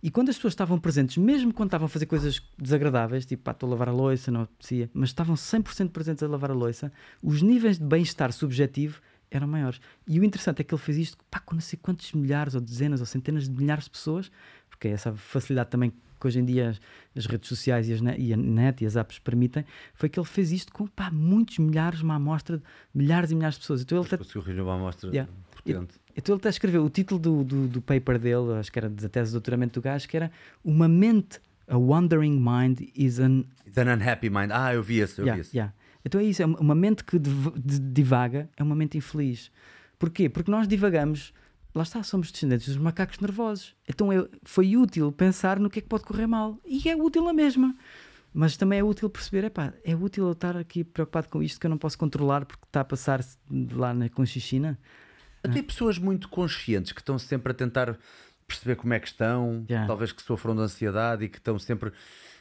E 0.00 0.08
quando 0.08 0.28
as 0.28 0.36
pessoas 0.36 0.52
estavam 0.52 0.78
presentes, 0.78 1.16
mesmo 1.16 1.52
quando 1.52 1.68
estavam 1.68 1.86
a 1.86 1.88
fazer 1.88 2.06
coisas 2.06 2.40
desagradáveis, 2.56 3.26
tipo, 3.26 3.50
estou 3.50 3.66
a 3.66 3.70
lavar 3.70 3.88
a 3.88 3.92
louça, 3.92 4.30
não 4.30 4.42
apetecia, 4.42 4.88
mas 4.94 5.08
estavam 5.08 5.34
100% 5.34 5.90
presentes 5.90 6.22
a 6.22 6.28
lavar 6.28 6.52
a 6.52 6.54
louça, 6.54 6.92
os 7.20 7.42
níveis 7.42 7.76
de 7.76 7.84
bem-estar 7.84 8.32
subjetivo 8.32 9.00
eram 9.30 9.48
maiores. 9.48 9.80
E 10.06 10.20
o 10.20 10.24
interessante 10.24 10.60
é 10.60 10.64
que 10.64 10.72
ele 10.72 10.80
fez 10.80 10.96
isto 10.96 11.18
pá, 11.28 11.40
com 11.40 11.54
não 11.54 11.60
sei 11.60 11.76
quantos 11.82 12.12
milhares, 12.12 12.54
ou 12.54 12.60
dezenas, 12.60 13.00
ou 13.00 13.06
centenas 13.06 13.48
de 13.48 13.50
milhares 13.50 13.84
de 13.84 13.90
pessoas, 13.90 14.30
porque 14.70 14.86
é 14.88 14.92
essa 14.92 15.12
facilidade 15.12 15.70
também 15.70 15.92
que 16.24 16.28
hoje 16.28 16.40
em 16.40 16.44
dia 16.44 16.70
as, 16.70 16.80
as 17.14 17.26
redes 17.26 17.48
sociais 17.48 17.88
e, 17.88 17.92
as 17.92 18.00
e, 18.16 18.32
a 18.32 18.36
net 18.36 18.82
e 18.82 18.86
as 18.86 18.96
apps 18.96 19.18
permitem, 19.18 19.64
foi 19.94 20.08
que 20.08 20.18
ele 20.18 20.26
fez 20.26 20.50
isto 20.52 20.72
com 20.72 20.86
pá, 20.86 21.10
muitos 21.10 21.58
milhares, 21.58 22.00
uma 22.00 22.14
amostra 22.14 22.56
de 22.56 22.64
milhares 22.94 23.30
e 23.30 23.34
milhares 23.34 23.56
de 23.56 23.60
pessoas. 23.60 23.82
Então 23.82 23.98
ele 23.98 24.06
até... 24.06 24.16
conseguiu 24.16 24.64
uma 24.64 24.74
amostra 24.74 25.10
yeah. 25.10 25.30
potente. 25.54 25.94
Então 26.16 26.34
ele 26.34 26.40
até 26.40 26.48
escreveu 26.48 26.84
o 26.84 26.88
título 26.88 27.20
do, 27.20 27.44
do, 27.44 27.68
do, 27.68 27.82
paper 27.82 28.18
dele, 28.18 28.54
acho 28.58 28.72
que 28.72 28.78
era 28.78 28.88
da 28.88 29.08
tese 29.08 29.30
de 29.30 29.32
doutoramento 29.32 29.80
do 29.80 29.82
gajo, 29.82 30.08
que 30.08 30.16
era 30.16 30.30
Uma 30.64 30.88
mente, 30.88 31.40
a 31.68 31.76
wandering 31.76 32.38
mind 32.38 32.80
is 32.96 33.18
an... 33.18 33.44
It's 33.66 33.76
an 33.76 33.92
unhappy 33.92 34.30
mind. 34.30 34.50
Ah, 34.50 34.72
eu 34.72 34.82
vi 34.82 35.00
isso, 35.00 35.20
eu 35.20 35.26
yeah, 35.26 35.34
vi 35.34 35.46
isso. 35.46 35.56
Yeah. 35.56 35.74
Então 36.04 36.20
é 36.20 36.24
isso, 36.24 36.42
é 36.42 36.46
uma 36.46 36.74
mente 36.74 37.02
que 37.02 37.18
divaga, 37.18 38.48
é 38.56 38.62
uma 38.62 38.74
mente 38.74 38.96
infeliz. 38.96 39.50
Porquê? 39.98 40.28
Porque 40.28 40.50
nós 40.50 40.68
divagamos, 40.68 41.32
lá 41.74 41.82
está, 41.82 42.02
somos 42.02 42.30
descendentes 42.30 42.68
dos 42.68 42.76
macacos 42.76 43.18
nervosos. 43.18 43.74
Então 43.88 44.12
é, 44.12 44.26
foi 44.44 44.76
útil 44.76 45.10
pensar 45.10 45.58
no 45.58 45.68
que 45.68 45.80
é 45.80 45.82
que 45.82 45.88
pode 45.88 46.04
correr 46.04 46.26
mal. 46.26 46.58
E 46.64 46.88
é 46.88 46.94
útil 46.94 47.28
a 47.28 47.32
mesma. 47.32 47.74
Mas 48.32 48.56
também 48.56 48.80
é 48.80 48.82
útil 48.82 49.08
perceber, 49.08 49.44
epá, 49.44 49.72
é 49.84 49.94
útil 49.94 50.26
eu 50.26 50.32
estar 50.32 50.56
aqui 50.56 50.82
preocupado 50.82 51.28
com 51.28 51.42
isto 51.42 51.60
que 51.60 51.66
eu 51.66 51.70
não 51.70 51.78
posso 51.78 51.96
controlar 51.96 52.44
porque 52.44 52.64
está 52.66 52.80
a 52.80 52.84
passar 52.84 53.24
lá 53.72 53.94
na 53.94 54.08
Conchichina. 54.08 54.78
Até 55.42 55.62
pessoas 55.62 55.98
muito 55.98 56.28
conscientes 56.28 56.90
que 56.90 57.00
estão 57.00 57.18
sempre 57.18 57.52
a 57.52 57.54
tentar 57.54 57.96
perceber 58.46 58.76
como 58.76 58.92
é 58.92 58.98
que 58.98 59.06
estão, 59.06 59.64
yeah. 59.68 59.86
talvez 59.86 60.10
que 60.10 60.22
sofram 60.22 60.54
de 60.54 60.62
ansiedade 60.62 61.24
e 61.24 61.28
que 61.28 61.38
estão 61.38 61.58
sempre 61.58 61.92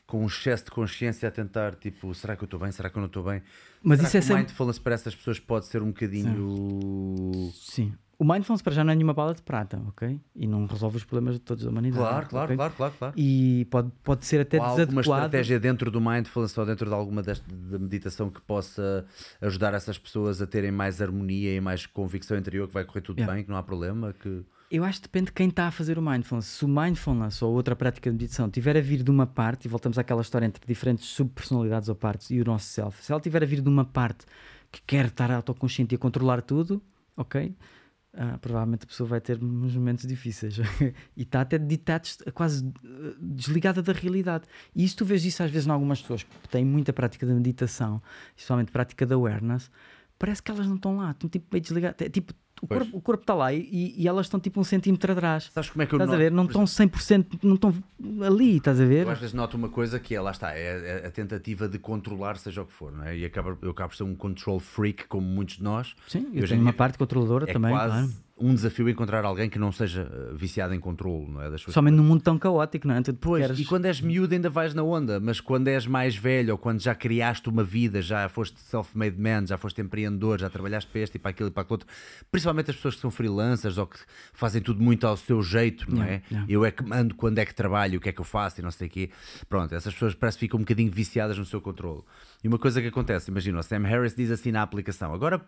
com 0.05 0.23
um 0.23 0.27
excesso 0.27 0.65
de 0.65 0.71
consciência 0.71 1.27
a 1.27 1.31
tentar, 1.31 1.75
tipo, 1.75 2.13
será 2.13 2.35
que 2.35 2.43
eu 2.43 2.45
estou 2.45 2.59
bem? 2.59 2.71
Será 2.71 2.89
que 2.89 2.97
eu 2.97 3.01
não 3.01 3.07
estou 3.07 3.23
bem? 3.23 3.41
Mas 3.81 3.99
será 3.99 4.07
isso 4.07 4.17
é 4.17 4.21
que 4.21 4.31
é 4.31 4.35
o 4.35 4.37
mindfulness 4.37 4.79
para 4.79 4.95
essas 4.95 5.15
pessoas 5.15 5.39
pode 5.39 5.65
ser 5.65 5.81
um 5.81 5.87
bocadinho. 5.87 7.51
Sim. 7.53 7.91
Sim. 7.91 7.93
O 8.23 8.25
mindfulness 8.25 8.61
para 8.61 8.71
já 8.71 8.85
não 8.85 8.93
é 8.93 8.95
nenhuma 8.95 9.13
bala 9.13 9.33
de 9.33 9.41
prata, 9.41 9.81
ok? 9.85 10.17
E 10.33 10.47
não 10.47 10.65
resolve 10.65 10.95
os 10.95 11.03
problemas 11.03 11.35
de 11.35 11.41
todos 11.41 11.65
da 11.65 11.69
humanidade. 11.69 12.01
Claro, 12.01 12.27
claro, 12.29 12.45
okay? 12.45 12.55
claro, 12.55 12.73
claro, 12.73 12.93
claro. 12.97 13.13
E 13.17 13.67
pode, 13.69 13.91
pode 14.01 14.25
ser 14.25 14.39
até 14.39 14.61
ou 14.61 14.63
desadequado. 14.63 14.97
alguma 14.97 15.01
estratégia 15.01 15.59
dentro 15.59 15.91
do 15.91 15.99
mindfulness 15.99 16.57
ou 16.57 16.65
dentro 16.65 16.87
de 16.87 16.95
alguma 16.95 17.21
desta, 17.21 17.45
da 17.53 17.77
meditação 17.77 18.29
que 18.29 18.39
possa 18.39 19.05
ajudar 19.41 19.73
essas 19.73 19.97
pessoas 19.97 20.41
a 20.41 20.47
terem 20.47 20.71
mais 20.71 21.01
harmonia 21.01 21.53
e 21.53 21.59
mais 21.59 21.85
convicção 21.85 22.37
interior 22.37 22.65
que 22.69 22.73
vai 22.73 22.85
correr 22.85 23.01
tudo 23.01 23.17
yeah. 23.17 23.33
bem, 23.33 23.43
que 23.43 23.49
não 23.49 23.57
há 23.57 23.63
problema, 23.63 24.13
que 24.13 24.45
eu 24.71 24.85
acho 24.85 25.01
que 25.01 25.07
depende 25.07 25.25
de 25.25 25.33
quem 25.33 25.49
está 25.49 25.67
a 25.67 25.71
fazer 25.71 25.99
o 25.99 26.01
mindfulness. 26.01 26.45
Se 26.45 26.63
o 26.63 26.67
mindfulness 26.69 27.41
ou 27.41 27.53
outra 27.53 27.75
prática 27.75 28.09
de 28.09 28.15
meditação 28.15 28.49
tiver 28.49 28.77
a 28.77 28.81
vir 28.81 29.03
de 29.03 29.11
uma 29.11 29.27
parte, 29.27 29.65
e 29.65 29.67
voltamos 29.67 29.97
àquela 29.99 30.21
história 30.21 30.45
entre 30.45 30.65
diferentes 30.65 31.09
subpersonalidades 31.09 31.89
ou 31.89 31.95
partes 31.95 32.31
e 32.31 32.39
o 32.39 32.45
nosso 32.45 32.67
self, 32.67 33.03
se 33.03 33.11
ela 33.11 33.19
tiver 33.19 33.43
a 33.43 33.45
vir 33.45 33.59
de 33.59 33.67
uma 33.67 33.83
parte 33.83 34.25
que 34.71 34.81
quer 34.87 35.07
estar 35.07 35.29
autoconsciente 35.29 35.93
e 35.93 35.97
a 35.97 35.99
controlar 35.99 36.41
tudo, 36.41 36.81
ok? 37.17 37.53
Uh, 38.13 38.37
provavelmente 38.37 38.83
a 38.83 38.85
pessoa 38.85 39.09
vai 39.09 39.19
ter 39.19 39.43
uns 39.43 39.75
momentos 39.75 40.05
difíceis 40.05 40.57
e 41.17 41.23
está 41.23 41.41
até 41.41 41.57
detached, 41.57 42.23
quase 42.31 42.63
uh, 42.63 43.15
desligada 43.19 43.81
da 43.81 43.91
realidade. 43.91 44.45
E 44.75 44.83
isso 44.83 44.97
tu 44.97 45.05
vês 45.05 45.25
isso 45.25 45.41
às 45.41 45.49
vezes 45.49 45.67
em 45.67 45.71
algumas 45.71 45.99
pessoas 45.99 46.21
que 46.21 46.49
têm 46.49 46.63
muita 46.63 46.93
prática 46.93 47.25
de 47.25 47.33
meditação, 47.33 47.99
especialmente 48.35 48.71
prática 48.71 49.03
de 49.03 49.15
awareness, 49.15 49.71
parece 50.19 50.43
que 50.43 50.51
elas 50.51 50.67
não 50.67 50.75
estão 50.75 50.97
lá, 50.97 51.09
estão 51.09 51.27
tipo 51.27 51.47
meio 51.51 51.61
desligadas. 51.61 52.05
É, 52.05 52.09
tipo, 52.09 52.33
o 52.63 52.67
corpo, 52.67 52.97
o 52.97 53.01
corpo 53.01 53.23
está 53.23 53.33
lá 53.33 53.53
e, 53.53 53.93
e, 53.97 54.07
elas 54.07 54.25
estão 54.25 54.39
tipo 54.39 54.59
um 54.59 54.63
centímetro 54.63 55.11
atrás. 55.11 55.51
Sabes 55.53 55.69
como 55.69 55.83
é 55.83 55.85
que 55.85 55.93
eu 55.93 55.97
Estás 55.97 56.09
noto? 56.09 56.15
a 56.15 56.23
ver? 56.23 56.31
Não 56.31 56.45
estão 56.45 56.63
100%, 56.63 57.39
não 57.43 57.55
estão 57.55 57.73
ali, 58.25 58.57
estás 58.57 58.79
a 58.79 58.85
ver? 58.85 59.05
Eu 59.05 59.11
às 59.11 59.19
vezes 59.19 59.33
noto 59.33 59.57
uma 59.57 59.69
coisa 59.69 59.99
que 59.99 60.15
é, 60.15 60.21
lá 60.21 60.31
está, 60.31 60.51
é, 60.51 61.05
a 61.05 61.11
tentativa 61.11 61.67
de 61.67 61.77
controlar 61.77 62.37
seja 62.37 62.61
o 62.61 62.65
que 62.65 62.73
for, 62.73 62.91
não 62.91 63.03
é? 63.03 63.17
E 63.17 63.25
acaba, 63.25 63.57
eu 63.61 63.71
acabo 63.71 63.89
por 63.89 63.97
ser 63.97 64.03
um 64.03 64.15
control 64.15 64.59
freak, 64.59 65.07
como 65.07 65.27
muitos 65.27 65.57
de 65.57 65.63
nós. 65.63 65.93
Sim, 66.07 66.29
eu 66.33 66.47
tenho 66.47 66.61
uma 66.61 66.73
parte 66.73 66.97
controladora 66.97 67.49
é 67.49 67.53
também, 67.53 67.71
quase, 67.71 67.93
claro 67.93 68.23
um 68.35 68.55
desafio 68.55 68.89
encontrar 68.89 69.23
alguém 69.25 69.47
que 69.47 69.59
não 69.59 69.71
seja 69.71 70.09
eh, 70.11 70.33
viciado 70.33 70.73
em 70.73 70.79
controle, 70.79 71.29
não 71.29 71.41
é? 71.41 71.51
Das 71.51 71.61
Somente 71.61 71.93
num 71.93 72.03
mundo 72.03 72.23
tão 72.23 72.37
caótico, 72.39 72.87
não 72.87 72.95
é? 72.95 73.01
Tu 73.01 73.13
pois, 73.13 73.45
queres... 73.45 73.59
e 73.59 73.65
quando 73.65 73.85
és 73.85 74.01
miúdo 74.01 74.33
ainda 74.33 74.49
vais 74.49 74.73
na 74.73 74.81
onda, 74.81 75.19
mas 75.19 75.39
quando 75.39 75.67
és 75.67 75.85
mais 75.85 76.15
velho 76.15 76.53
ou 76.53 76.57
quando 76.57 76.81
já 76.81 76.95
criaste 76.95 77.47
uma 77.47 77.63
vida, 77.63 78.01
já 78.01 78.27
foste 78.27 78.59
self-made 78.59 79.21
man, 79.21 79.45
já 79.45 79.55
foste 79.55 79.81
empreendedor, 79.81 80.39
já 80.39 80.49
trabalhaste 80.49 80.89
para 80.89 81.01
este 81.01 81.15
e 81.15 81.19
para 81.19 81.29
aquilo 81.29 81.49
e 81.49 81.51
para 81.51 81.61
aquilo 81.61 81.75
outro, 81.75 81.87
principalmente 82.31 82.71
as 82.71 82.75
pessoas 82.75 82.95
que 82.95 83.01
são 83.01 83.11
freelancers 83.11 83.77
ou 83.77 83.85
que 83.85 83.99
fazem 84.33 84.61
tudo 84.61 84.81
muito 84.81 85.05
ao 85.05 85.15
seu 85.15 85.43
jeito, 85.43 85.89
não 85.89 86.03
yeah, 86.03 86.15
é? 86.15 86.33
Yeah. 86.33 86.51
Eu 86.51 86.65
é 86.65 86.71
que 86.71 86.83
mando 86.83 87.13
quando 87.13 87.37
é 87.37 87.45
que 87.45 87.53
trabalho, 87.53 87.99
o 87.99 88.01
que 88.01 88.09
é 88.09 88.11
que 88.11 88.19
eu 88.19 88.25
faço 88.25 88.59
e 88.59 88.63
não 88.63 88.71
sei 88.71 88.87
o 88.87 88.89
quê. 88.89 89.11
Pronto, 89.47 89.75
essas 89.75 89.93
pessoas 89.93 90.15
parece 90.15 90.39
que 90.39 90.45
ficam 90.45 90.57
um 90.57 90.63
bocadinho 90.63 90.91
viciadas 90.91 91.37
no 91.37 91.45
seu 91.45 91.61
controle. 91.61 92.01
E 92.43 92.47
uma 92.47 92.57
coisa 92.57 92.81
que 92.81 92.87
acontece, 92.87 93.29
imagina, 93.29 93.59
o 93.59 93.63
Sam 93.63 93.83
Harris 93.83 94.15
diz 94.15 94.31
assim 94.31 94.51
na 94.51 94.63
aplicação, 94.63 95.13
agora 95.13 95.39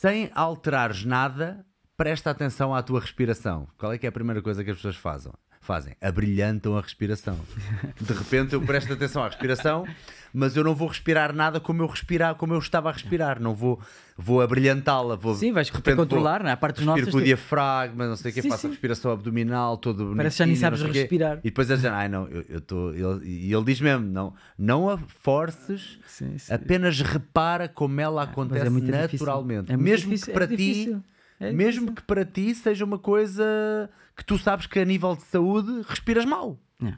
sem 0.00 0.30
alterares 0.34 1.04
nada, 1.04 1.62
presta 1.94 2.30
atenção 2.30 2.74
à 2.74 2.82
tua 2.82 3.00
respiração. 3.00 3.68
Qual 3.76 3.92
é 3.92 3.98
que 3.98 4.06
é 4.06 4.08
a 4.08 4.12
primeira 4.12 4.40
coisa 4.40 4.64
que 4.64 4.70
as 4.70 4.78
pessoas 4.78 4.96
fazem? 4.96 5.30
Fazem, 5.62 5.94
abrilhantam 6.00 6.74
a 6.76 6.80
respiração. 6.80 7.38
De 8.00 8.12
repente 8.14 8.54
eu 8.54 8.62
presto 8.62 8.94
atenção 8.94 9.22
à 9.22 9.28
respiração, 9.28 9.86
mas 10.32 10.56
eu 10.56 10.64
não 10.64 10.74
vou 10.74 10.88
respirar 10.88 11.34
nada 11.34 11.60
como 11.60 11.82
eu 11.82 11.86
respirar, 11.86 12.34
como 12.34 12.54
eu 12.54 12.58
estava 12.58 12.88
a 12.88 12.92
respirar. 12.92 13.38
Não 13.38 13.54
vou, 13.54 13.78
vou 14.16 14.40
abrilhantá-la. 14.40 15.16
Vou, 15.16 15.34
sim, 15.34 15.52
vais 15.52 15.66
de 15.66 15.72
controlar, 15.72 16.38
vou, 16.38 16.46
né? 16.46 16.52
a 16.52 16.56
parte 16.56 16.76
dos 16.76 16.86
nossos. 16.86 17.10
com 17.10 17.18
o 17.18 17.22
diafragma, 17.22 18.06
não 18.06 18.16
sei 18.16 18.30
o 18.30 18.34
que, 18.34 18.42
faço 18.42 18.62
sim. 18.62 18.66
a 18.68 18.70
respiração 18.70 19.12
abdominal, 19.12 19.76
todo 19.76 20.14
Parece 20.16 20.36
que 20.36 20.38
já 20.38 20.46
nem 20.46 20.56
sabes 20.56 20.80
respirar. 20.80 21.40
E 21.40 21.50
depois 21.50 21.68
ele 21.68 21.76
diz, 21.76 21.90
ai 21.90 22.08
não, 22.08 22.26
eu 22.26 22.58
estou. 22.58 22.94
E 23.22 23.52
ele 23.52 23.64
diz 23.64 23.82
mesmo, 23.82 24.06
não, 24.06 24.32
não 24.58 24.88
a 24.88 24.96
forces, 24.96 25.98
sim, 26.06 26.36
apenas 26.48 27.02
repara 27.02 27.68
como 27.68 28.00
ela 28.00 28.22
ah, 28.22 28.24
é 28.24 28.28
acontece 28.28 28.66
é 28.66 28.70
naturalmente. 28.70 29.70
É 29.70 29.76
Mesmo 29.76 30.10
difícil, 30.10 30.26
que 30.28 30.32
para 30.32 30.44
é 30.46 30.56
ti 30.56 31.00
é 31.40 31.50
Mesmo 31.52 31.92
que 31.94 32.02
para 32.02 32.24
ti 32.24 32.54
seja 32.54 32.84
uma 32.84 32.98
coisa 32.98 33.42
que 34.16 34.24
tu 34.24 34.38
sabes 34.38 34.66
que 34.66 34.78
a 34.78 34.84
nível 34.84 35.16
de 35.16 35.22
saúde 35.24 35.82
respiras 35.88 36.24
mal. 36.24 36.58
É. 36.84 36.92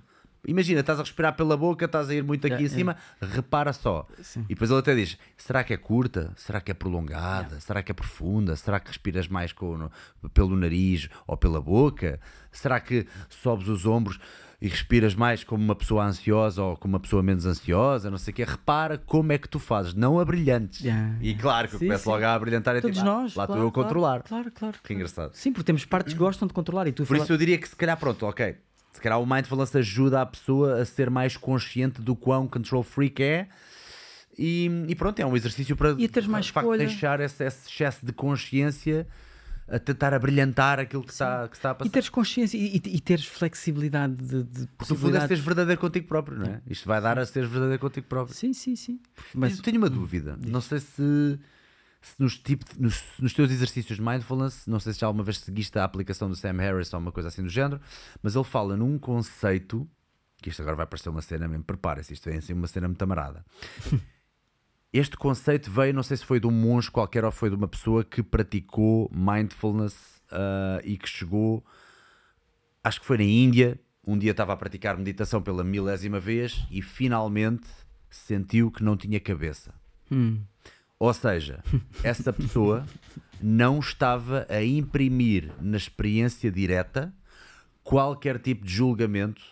Imagina, 0.44 0.81
estás 0.81 0.98
a 0.98 1.02
respirar 1.02 1.36
pela 1.36 1.56
boca, 1.56 1.85
estás 1.85 2.10
a 2.10 2.14
ir 2.14 2.24
muito 2.24 2.44
aqui 2.48 2.56
É, 2.56 2.62
em 2.62 2.66
é. 2.66 2.69
cima, 2.69 2.97
repara 3.20 3.73
só. 3.73 4.09
Sim. 4.20 4.40
E 4.48 4.55
depois 4.55 4.70
ele 4.70 4.81
até 4.81 4.93
diz: 4.93 5.16
será 5.36 5.62
que 5.62 5.73
é 5.73 5.77
curta? 5.77 6.32
Será 6.36 6.60
que 6.60 6.73
é 6.73 6.74
prolongada? 6.74 7.60
Será 7.60 7.81
que 7.81 7.93
é 7.93 7.94
profunda? 7.94 8.56
Será 8.56 8.81
que 8.81 8.89
respiras 8.89 9.28
mais 9.28 9.52
com, 9.52 9.89
pelo 10.35 10.56
nariz 10.56 11.09
ou 11.28 11.36
pela 11.36 11.60
boca? 11.60 12.19
Será 12.51 12.81
que 12.81 13.06
sobes 13.28 13.69
os 13.69 13.86
ombros 13.86 14.19
e 14.62 14.68
respiras 14.68 15.12
mais 15.14 15.43
como 15.43 15.62
uma 15.64 15.74
pessoa 15.74 16.05
ansiosa 16.05 16.62
ou 16.62 16.76
como 16.76 16.94
uma 16.94 17.01
pessoa 17.01 17.20
menos 17.22 17.44
ansiosa? 17.44 18.09
Não 18.10 18.16
sei 18.16 18.30
o 18.32 18.34
quê. 18.36 18.44
Repara 18.44 18.97
como 18.97 19.32
é 19.32 19.36
que 19.39 19.48
tu 19.48 19.59
fazes, 19.59 19.93
não 19.93 20.20
a 20.20 20.24
brilhantes. 20.24 20.80
Yeah, 20.80 21.16
E 21.20 21.34
claro 21.34 21.66
que 21.68 21.74
eu 21.74 21.78
Sim, 21.80 21.86
começo 21.86 22.05
sim. 22.05 22.10
logo 22.10 22.24
a 22.24 22.39
brilhantar 22.39 22.76
e 22.76 22.80
Todos 22.80 22.97
tipo, 22.97 23.05
nós. 23.10 23.34
lá 23.34 23.44
claro, 23.47 23.52
estou 23.60 23.64
eu 23.64 23.68
a 23.68 23.72
claro, 23.72 23.89
controlar. 23.89 24.22
Claro, 24.22 24.52
claro. 24.52 24.76
Que 24.84 24.94
engraçado. 24.94 25.32
Sim, 25.34 25.52
porque 25.52 25.64
temos 25.66 25.84
partes 25.84 26.12
que 26.14 26.18
gostam 26.18 26.47
de 26.47 26.55
controlar 26.55 26.86
e 26.86 26.93
tu 26.93 27.02
Por 27.02 27.09
fala- 27.09 27.24
isso 27.24 27.32
eu 27.32 27.36
diria 27.36 27.59
que 27.59 27.68
se 27.68 27.74
calhar, 27.74 27.97
pronto, 27.98 28.24
ok. 28.24 28.56
Se 28.93 29.01
calhar 29.01 29.20
o 29.20 29.26
mindfulness 29.26 29.74
ajuda 29.74 30.20
a 30.22 30.26
pessoa 30.26 30.80
a 30.80 30.84
ser 30.84 31.10
mais 31.10 31.36
consciente 31.36 32.01
do 32.01 32.14
quão 32.14 32.47
control 32.47 32.84
freak 32.84 33.20
é. 33.22 33.48
E, 34.39 34.70
e 34.89 34.94
pronto, 34.94 35.18
é 35.20 35.26
um 35.26 35.36
exercício 35.36 35.76
para 35.76 35.90
E 35.98 36.09
teres 36.09 36.28
mais 36.28 36.47
de 36.47 36.52
facto, 36.52 36.66
escolha. 36.66 36.86
deixar 36.86 37.20
esse, 37.20 37.44
esse 37.44 37.68
excesso 37.68 38.06
de 38.06 38.12
consciência 38.12 39.06
a 39.68 39.78
tentar 39.78 40.12
abrilhantar 40.12 40.78
aquilo 40.80 41.02
que 41.05 41.12
está, 41.12 41.48
que 41.48 41.56
está 41.56 41.70
a 41.70 41.74
E 41.74 41.76
passar. 41.78 41.90
teres 41.90 42.09
consciência 42.09 42.56
e, 42.59 42.76
e- 42.76 42.97
e 42.97 43.01
teres 43.01 43.24
flexibilidade 43.26 44.14
de, 44.16 44.43
de 44.44 44.66
Porque 44.76 44.93
no 44.93 44.98
fundo 44.98 45.16
é 45.16 45.26
seres 45.26 45.43
verdadeiro 45.43 45.80
contigo 45.80 46.06
próprio, 46.06 46.39
não 46.39 46.47
é? 46.47 46.60
Isto 46.66 46.86
vai 46.89 47.01
dar 47.01 47.18
a 47.18 47.24
seres 47.26 47.48
verdadeiro 47.48 47.80
contigo 47.80 48.06
próprio. 48.06 48.34
Sim, 48.36 48.52
sim, 48.52 48.76
sim. 48.76 49.01
Mas 49.34 49.59
tenho 49.60 49.78
uma 49.78 49.89
dúvida. 49.90 50.36
Não 50.47 50.60
sei 50.60 50.80
se, 50.80 51.39
se 52.01 52.14
nos, 52.18 52.39
tipo, 52.39 52.64
nos, 52.78 53.02
nos 53.18 53.32
teus 53.32 53.51
exercícios 53.51 53.97
de 53.98 54.02
mindfulness, 54.05 54.66
não 54.66 54.80
sei 54.80 54.93
se 54.93 55.01
já 55.01 55.06
alguma 55.06 55.24
vez 55.24 55.39
seguiste 55.39 55.78
a 55.78 55.84
aplicação 55.84 56.28
do 56.28 56.36
Sam 56.36 56.59
Harris 56.59 56.93
ou 56.93 57.01
uma 57.01 57.12
coisa 57.12 57.28
assim 57.28 57.43
do 57.43 57.48
género, 57.48 57.80
mas 58.22 58.34
ele 58.34 58.44
fala 58.44 58.76
num 58.76 58.98
conceito 58.98 59.89
que 60.43 60.48
isto 60.51 60.60
agora 60.60 60.76
vai 60.76 60.86
parecer 60.86 61.09
uma 61.09 61.22
cena 61.22 61.47
mesmo, 61.47 61.62
prepara-se, 61.62 62.12
isto 62.12 62.28
é 62.28 62.36
assim 62.36 62.52
uma 62.52 62.66
cena 62.66 62.89
muito 62.89 63.01
amarada. 63.02 63.44
Este 64.93 65.16
conceito 65.16 65.70
veio, 65.70 65.94
não 65.94 66.02
sei 66.02 66.19
se 66.19 66.24
foi 66.24 66.39
de 66.39 66.47
um 66.47 66.51
monge 66.51 66.90
qualquer 66.90 67.24
ou 67.24 67.32
foi 67.32 67.48
de 67.48 67.56
uma 67.56 67.66
pessoa 67.66 68.05
que 68.05 68.23
praticou 68.23 69.10
mindfulness 69.10 70.23
ah, 70.31 70.81
e 70.85 70.98
que 70.98 71.09
chegou, 71.09 71.64
acho 72.85 73.01
que 73.01 73.06
foi 73.06 73.16
na 73.16 73.24
Índia, 73.24 73.81
um 74.06 74.19
dia 74.19 74.32
estava 74.32 74.52
a 74.52 74.56
praticar 74.56 74.97
meditação 74.97 75.40
pela 75.40 75.62
milésima 75.64 76.20
vez 76.20 76.66
e 76.70 76.82
finalmente 76.82 77.66
sentiu 78.10 78.70
que 78.70 78.82
não 78.82 78.97
tinha 78.97 79.19
cabeça. 79.19 79.73
Hum. 80.10 80.40
Ou 80.98 81.12
seja, 81.14 81.62
essa 82.05 82.32
pessoa 82.32 82.86
não 83.40 83.78
estava 83.78 84.47
a 84.48 84.62
imprimir 84.62 85.51
na 85.60 85.77
experiência 85.77 86.51
direta 86.51 87.12
qualquer 87.82 88.39
tipo 88.39 88.64
de 88.64 88.73
julgamento, 88.73 89.43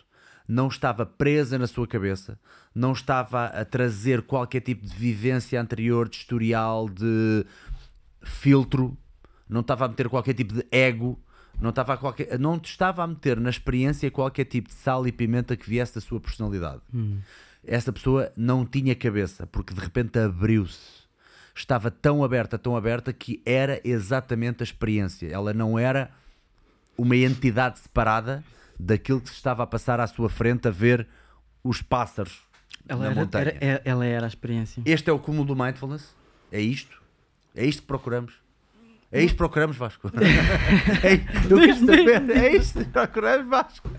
não 0.50 0.66
estava 0.66 1.06
presa 1.06 1.56
na 1.56 1.68
sua 1.68 1.86
cabeça, 1.86 2.36
não 2.74 2.90
estava 2.90 3.46
a 3.46 3.64
trazer 3.64 4.22
qualquer 4.22 4.60
tipo 4.60 4.84
de 4.84 4.92
vivência 4.92 5.60
anterior, 5.60 6.08
de 6.08 6.16
historial, 6.16 6.88
de 6.88 7.46
filtro, 8.20 8.98
não 9.48 9.60
estava 9.60 9.84
a 9.84 9.88
meter 9.88 10.08
qualquer 10.08 10.34
tipo 10.34 10.52
de 10.52 10.66
ego, 10.72 11.16
não 11.60 11.70
estava 11.70 11.94
a, 11.94 11.96
qualquer, 11.96 12.36
não 12.36 12.56
estava 12.56 13.04
a 13.04 13.06
meter 13.06 13.38
na 13.38 13.48
experiência 13.48 14.10
qualquer 14.10 14.44
tipo 14.44 14.68
de 14.68 14.74
sal 14.74 15.06
e 15.06 15.12
pimenta 15.12 15.56
que 15.56 15.68
viesse 15.68 15.94
da 15.94 16.00
sua 16.00 16.18
personalidade. 16.18 16.80
Essa 17.64 17.92
pessoa 17.92 18.32
não 18.36 18.66
tinha 18.66 18.96
cabeça, 18.96 19.46
porque 19.46 19.72
de 19.72 19.80
repente 19.80 20.18
abriu-se. 20.18 21.00
Estava 21.54 21.92
tão 21.92 22.24
aberta, 22.24 22.58
tão 22.58 22.76
aberta, 22.76 23.12
que 23.12 23.40
era 23.46 23.80
exatamente 23.84 24.62
a 24.62 24.64
experiência. 24.64 25.28
Ela 25.28 25.52
não 25.52 25.78
era 25.78 26.10
uma 26.98 27.16
entidade 27.16 27.78
separada 27.78 28.42
daquilo 28.80 29.20
que 29.20 29.28
se 29.28 29.34
estava 29.36 29.62
a 29.62 29.66
passar 29.66 30.00
à 30.00 30.06
sua 30.06 30.28
frente 30.28 30.66
a 30.68 30.70
ver 30.70 31.06
os 31.62 31.82
pássaros 31.82 32.42
Ela, 32.88 33.00
na 33.04 33.10
era, 33.10 33.14
montanha. 33.20 33.42
era- 33.50 33.58
é- 33.64 33.82
ela 33.84 34.06
era 34.06 34.26
a 34.26 34.28
experiência. 34.28 34.82
Este 34.84 35.10
é 35.10 35.12
o 35.12 35.18
cúmulo 35.18 35.44
do 35.44 35.56
mindfulness? 35.56 36.14
É 36.50 36.60
isto? 36.60 37.00
É 37.54 37.64
isto 37.66 37.82
que 37.82 37.88
procuramos? 37.88 38.34
É 39.12 39.20
isto 39.22 39.32
que 39.32 39.38
procuramos, 39.38 39.76
Vasco? 39.76 40.08
é, 41.02 41.14
eu 41.52 41.76
saber, 41.76 42.30
é 42.30 42.56
isto 42.56 42.78
que 42.78 42.90
procuramos, 42.90 43.48
Vasco? 43.48 43.90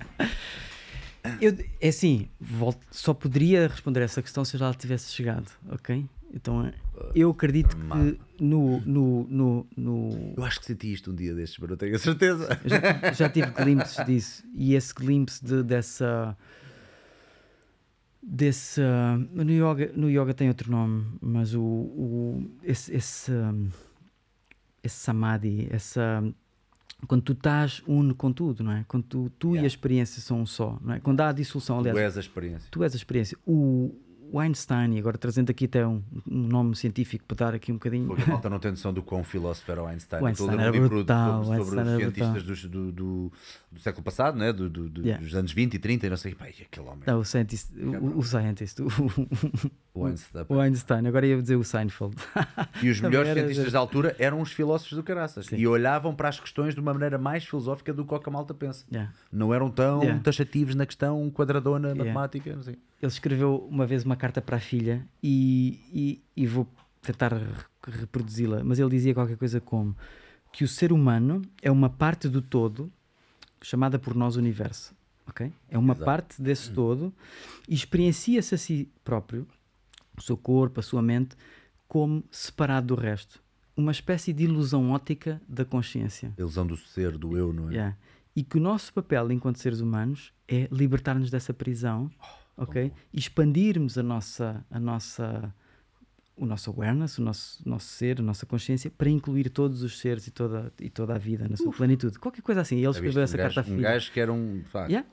Eu, 1.39 1.55
é 1.79 1.89
assim, 1.89 2.29
volto- 2.39 2.85
só 2.89 3.13
poderia 3.13 3.67
responder 3.67 4.01
essa 4.01 4.21
questão 4.21 4.43
se 4.43 4.55
eu 4.55 4.59
já 4.59 4.73
tivesse 4.73 5.11
chegado, 5.13 5.51
ok? 5.69 6.05
Então 6.33 6.65
eh, 6.65 6.73
eu 7.15 7.29
acredito 7.31 7.75
que 7.75 8.19
no, 8.43 8.79
no, 8.81 9.27
no, 9.27 9.67
no, 9.77 10.33
Eu 10.37 10.43
acho 10.43 10.59
que 10.59 10.65
senti 10.65 10.91
isto 10.93 11.11
um 11.11 11.15
dia 11.15 11.33
destes, 11.35 11.59
mas 11.59 11.69
não 11.69 11.77
tenho 11.77 11.95
a 11.95 11.99
certeza. 11.99 12.59
Já, 12.65 13.11
já 13.13 13.29
tive 13.29 13.51
glimpses 13.51 14.05
disso 14.05 14.43
e 14.53 14.73
esse 14.75 14.93
glimpse 14.93 15.43
de, 15.43 15.63
dessa 15.63 16.37
desse 18.23 18.81
no 19.33 19.51
yoga 19.51 19.91
no 19.95 20.09
yoga 20.09 20.33
tem 20.33 20.47
outro 20.47 20.69
nome 20.71 21.05
mas 21.19 21.55
o, 21.55 21.61
o 21.61 22.51
esse 22.63 22.93
esse, 22.95 23.31
esse 24.83 24.95
samadhi 24.95 25.67
essa 25.71 26.23
quando 27.07 27.23
tu 27.23 27.31
estás 27.33 27.81
uno 27.87 28.13
com 28.13 28.31
tudo 28.31 28.63
não 28.63 28.73
é 28.73 28.85
quando 28.87 29.03
tu, 29.05 29.31
tu 29.39 29.47
e 29.47 29.49
a 29.49 29.61
Yeah. 29.61 29.67
experiência 29.67 30.21
são 30.21 30.41
um 30.41 30.45
só 30.45 30.77
não 30.83 30.93
é 30.93 30.99
quando 30.99 31.19
há 31.21 31.29
a 31.29 31.31
dissolução 31.31 31.79
aliás 31.79 31.95
Tu 31.97 31.99
és 31.99 32.17
a 32.17 32.19
experiência. 32.19 32.67
tu 32.69 32.83
és 32.83 32.93
a 32.93 32.95
experiência 32.95 33.37
o, 33.45 33.91
o 34.33 34.39
Einstein 34.39 34.95
e 34.95 34.99
agora 34.99 35.17
trazendo 35.17 35.49
aqui 35.49 35.65
até 35.65 35.85
um, 35.85 36.01
um 36.29 36.47
nome 36.47 36.75
científico 36.75 37.25
para 37.27 37.35
dar 37.47 37.53
aqui 37.55 37.69
um 37.71 37.75
bocadinho 37.75 38.07
Porque 38.07 38.23
a 38.23 38.27
malta 38.27 38.47
não 38.49 38.59
tem 38.59 38.71
noção 38.71 38.93
do 38.93 39.03
quão 39.03 39.23
filósofo 39.23 39.69
era 39.71 39.83
o 39.83 39.87
Einstein. 39.87 40.21
O 40.21 40.25
Einstein 40.25 40.47
um 40.49 40.59
era 40.59 40.71
livro 40.71 40.89
brutal, 40.89 41.43
sobre, 41.43 41.59
o 41.59 41.63
os 41.63 41.97
cientistas 41.97 42.43
dos- 42.43 42.65
do, 42.65 42.91
do, 42.91 43.31
do 43.71 43.79
século 43.79 44.03
passado, 44.03 44.37
né? 44.37 44.53
do, 44.53 44.69
do- 44.69 45.01
Yeah. 45.01 45.21
dos 45.23 45.35
anos 45.35 45.51
20 45.51 45.73
e 45.73 45.79
30 45.79 46.07
e 46.07 46.09
não 46.09 46.17
sei. 46.17 46.35
E 46.39 46.63
aquele 46.63 46.87
homem, 46.87 47.01
não, 47.05 47.19
o 47.19 47.25
scientist 47.25 47.69
o, 47.75 48.19
o 48.19 48.23
scientist 48.23 48.79
o, 48.79 48.87
o 49.93 50.05
Einstein. 50.05 50.45
o 50.47 50.59
Einstein 50.59 51.07
agora 51.07 51.25
ia 51.27 51.41
dizer 51.41 51.55
o 51.57 51.63
Seinfeld 51.63 52.15
E 52.81 52.89
os 52.89 52.99
melhores 53.01 53.29
era- 53.29 53.39
cientistas 53.41 53.73
da 53.73 53.79
altura 53.79 54.15
eram 54.19 54.39
os 54.41 54.51
filósofos 54.51 54.95
do 54.95 55.03
caraças. 55.03 55.47
Sim. 55.47 55.57
E 55.57 55.67
olhavam 55.67 56.15
para 56.15 56.29
as 56.29 56.39
questões 56.39 56.73
de 56.73 56.79
uma 56.79 56.93
maneira 56.93 57.17
mais 57.17 57.43
filosófica 57.45 57.93
do 57.93 58.05
que 58.05 58.29
a 58.29 58.31
malta 58.31 58.53
pensa. 58.53 58.85
Yeah. 58.91 59.11
Não 59.31 59.53
eram 59.53 59.69
tão 59.69 60.01
Yeah. 60.03 60.21
taxativos 60.23 60.75
na 60.75 60.85
questão 60.85 61.29
quadradona, 61.31 61.93
matemática, 61.93 62.55
não 62.55 62.63
sei. 62.63 62.77
Ele 63.01 63.11
escreveu 63.11 63.55
uma 63.69 63.85
vez 63.85 64.03
uma 64.03 64.15
carta 64.15 64.41
para 64.41 64.57
a 64.57 64.59
filha 64.59 65.05
e, 65.23 65.79
e, 65.91 66.21
e 66.43 66.45
vou 66.47 66.67
tentar 67.01 67.33
re- 67.33 67.47
reproduzi-la, 67.87 68.63
mas 68.63 68.77
ele 68.79 68.89
dizia 68.91 69.13
qualquer 69.13 69.37
coisa 69.37 69.59
como 69.59 69.95
que 70.51 70.63
o 70.63 70.67
ser 70.67 70.91
humano 70.93 71.41
é 71.61 71.71
uma 71.71 71.89
parte 71.89 72.27
do 72.29 72.41
todo 72.41 72.91
chamada 73.61 73.97
por 73.97 74.13
nós 74.15 74.35
universo. 74.35 74.93
ok? 75.27 75.51
É 75.69 75.77
uma 75.77 75.93
Exato. 75.93 76.05
parte 76.05 76.41
desse 76.41 76.71
todo 76.71 77.11
e 77.67 77.73
experiencia-se 77.73 78.53
a 78.53 78.57
si 78.57 78.89
próprio, 79.03 79.47
o 80.17 80.21
seu 80.21 80.37
corpo, 80.37 80.79
a 80.79 80.83
sua 80.83 81.01
mente, 81.01 81.35
como 81.87 82.23
separado 82.29 82.87
do 82.87 82.95
resto. 82.95 83.41
Uma 83.75 83.91
espécie 83.91 84.31
de 84.33 84.43
ilusão 84.43 84.91
ótica 84.91 85.41
da 85.47 85.63
consciência. 85.65 86.33
A 86.37 86.41
ilusão 86.41 86.67
do 86.67 86.75
ser, 86.77 87.17
do 87.17 87.35
eu, 87.37 87.51
não 87.53 87.69
é? 87.69 87.73
Yeah. 87.73 87.97
E 88.35 88.43
que 88.43 88.57
o 88.57 88.61
nosso 88.61 88.93
papel 88.93 89.31
enquanto 89.31 89.57
seres 89.57 89.79
humanos 89.79 90.31
é 90.47 90.67
libertar-nos 90.71 91.29
dessa 91.31 91.53
prisão, 91.53 92.11
Oh, 92.19 92.25
ok? 92.57 92.91
E 93.13 93.19
expandirmos 93.19 93.97
a 93.97 94.03
nossa, 94.03 94.65
a 94.69 94.79
nossa, 94.79 95.53
o 96.37 96.45
nosso 96.45 96.69
awareness, 96.69 97.17
o 97.17 97.21
nosso, 97.21 97.67
nosso 97.67 97.87
ser, 97.87 98.19
a 98.19 98.23
nossa 98.23 98.45
consciência, 98.45 98.89
para 98.89 99.09
incluir 99.09 99.49
todos 99.49 99.83
os 99.83 99.99
seres 99.99 100.27
e 100.27 100.31
toda, 100.31 100.71
e 100.79 100.89
toda 100.89 101.15
a 101.15 101.17
vida 101.17 101.47
na 101.47 101.57
sua 101.57 101.71
plenitude. 101.71 102.17
Qualquer 102.19 102.41
coisa 102.41 102.61
assim. 102.61 102.77
E 102.77 102.79
ele 102.79 102.89
escreveu 102.89 103.23
essa 103.23 103.35
um 103.35 103.37
gajo, 103.37 103.55
carta 103.55 103.71
à 103.71 103.73
um 103.73 103.77
gajo 103.81 104.11
que 104.11 104.19
era 104.19 104.33
um. 104.33 104.63
pá, 104.71 104.87
Yeah. 104.87 105.07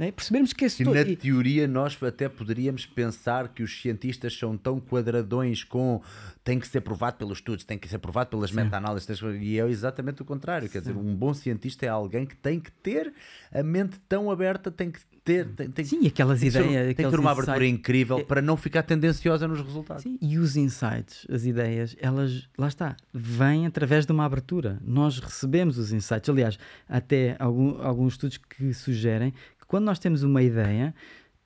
Né? 0.00 0.10
Percebermos 0.10 0.54
que 0.54 0.64
esse 0.64 0.82
todo... 0.82 0.94
na 0.94 1.02
e- 1.02 1.14
teoria 1.14 1.68
nós 1.68 2.02
até 2.02 2.26
poderíamos 2.26 2.86
pensar 2.86 3.48
que 3.48 3.62
os 3.62 3.82
cientistas 3.82 4.34
são 4.34 4.56
tão 4.56 4.80
quadradões 4.80 5.62
com 5.62 6.00
tem 6.42 6.58
que 6.58 6.66
ser 6.66 6.80
provado 6.80 7.18
pelos 7.18 7.36
estudos, 7.36 7.66
tem 7.66 7.76
que 7.76 7.86
ser 7.86 7.98
provado 7.98 8.30
pelas 8.30 8.50
meta-análises 8.50 9.20
e 9.42 9.60
é 9.60 9.68
exatamente 9.68 10.22
o 10.22 10.24
contrário, 10.24 10.70
quer 10.70 10.78
dizer, 10.78 10.96
um 10.96 11.14
bom 11.14 11.34
cientista 11.34 11.84
é 11.84 11.90
alguém 11.90 12.24
que 12.24 12.34
tem 12.34 12.58
que 12.58 12.72
ter 12.72 13.12
a 13.52 13.62
mente 13.62 14.00
tão 14.08 14.30
aberta, 14.30 14.70
tem 14.70 14.90
que 14.90 15.00
ter 15.22 15.46
tem, 15.48 15.70
tem, 15.70 15.84
Sim, 15.84 16.06
aquelas 16.06 16.40
tem 16.40 16.48
que 16.48 16.52
ser- 16.56 16.64
ideias, 16.64 16.86
tem 16.86 17.04
que 17.04 17.10
ter 17.10 17.20
uma 17.20 17.32
abertura 17.32 17.58
insights. 17.58 17.78
incrível 17.78 18.18
É- 18.20 18.24
para 18.24 18.40
não 18.40 18.56
ficar 18.56 18.82
tendenciosa 18.82 19.46
nos 19.46 19.60
resultados. 19.60 20.02
Sim, 20.02 20.18
e 20.22 20.38
os 20.38 20.56
insights, 20.56 21.26
as 21.30 21.44
ideias, 21.44 21.94
elas, 22.00 22.48
lá 22.56 22.68
está, 22.68 22.96
vêm 23.12 23.66
através 23.66 24.06
de 24.06 24.12
uma 24.12 24.24
abertura. 24.24 24.80
Nós 24.82 25.18
recebemos 25.18 25.76
os 25.76 25.92
insights. 25.92 26.30
Aliás, 26.30 26.58
até 26.88 27.36
algum, 27.38 27.82
alguns 27.82 28.14
estudos 28.14 28.38
que 28.38 28.72
sugerem 28.72 29.34
quando 29.70 29.84
nós 29.84 29.98
temos 30.00 30.24
uma 30.24 30.42
ideia, 30.42 30.92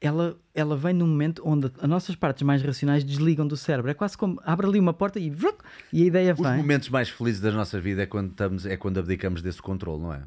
ela, 0.00 0.36
ela 0.54 0.76
vem 0.76 0.94
num 0.94 1.06
momento 1.06 1.42
onde 1.44 1.70
as 1.78 1.88
nossas 1.88 2.16
partes 2.16 2.42
mais 2.42 2.62
racionais 2.62 3.04
desligam 3.04 3.46
do 3.46 3.54
cérebro. 3.56 3.90
É 3.90 3.94
quase 3.94 4.16
como 4.16 4.40
abre 4.44 4.66
ali 4.66 4.80
uma 4.80 4.94
porta 4.94 5.18
e, 5.20 5.28
vruc, 5.28 5.58
e 5.92 6.02
a 6.02 6.06
ideia 6.06 6.32
Os 6.32 6.40
vem. 6.40 6.56
momentos 6.56 6.88
mais 6.88 7.10
felizes 7.10 7.40
das 7.42 7.52
nossas 7.54 7.82
vidas 7.82 8.04
é 8.04 8.06
quando 8.06 8.30
estamos 8.30 8.64
é 8.66 8.76
quando 8.78 8.98
abdicamos 8.98 9.42
desse 9.42 9.60
controle, 9.60 10.02
não 10.02 10.12
é? 10.14 10.22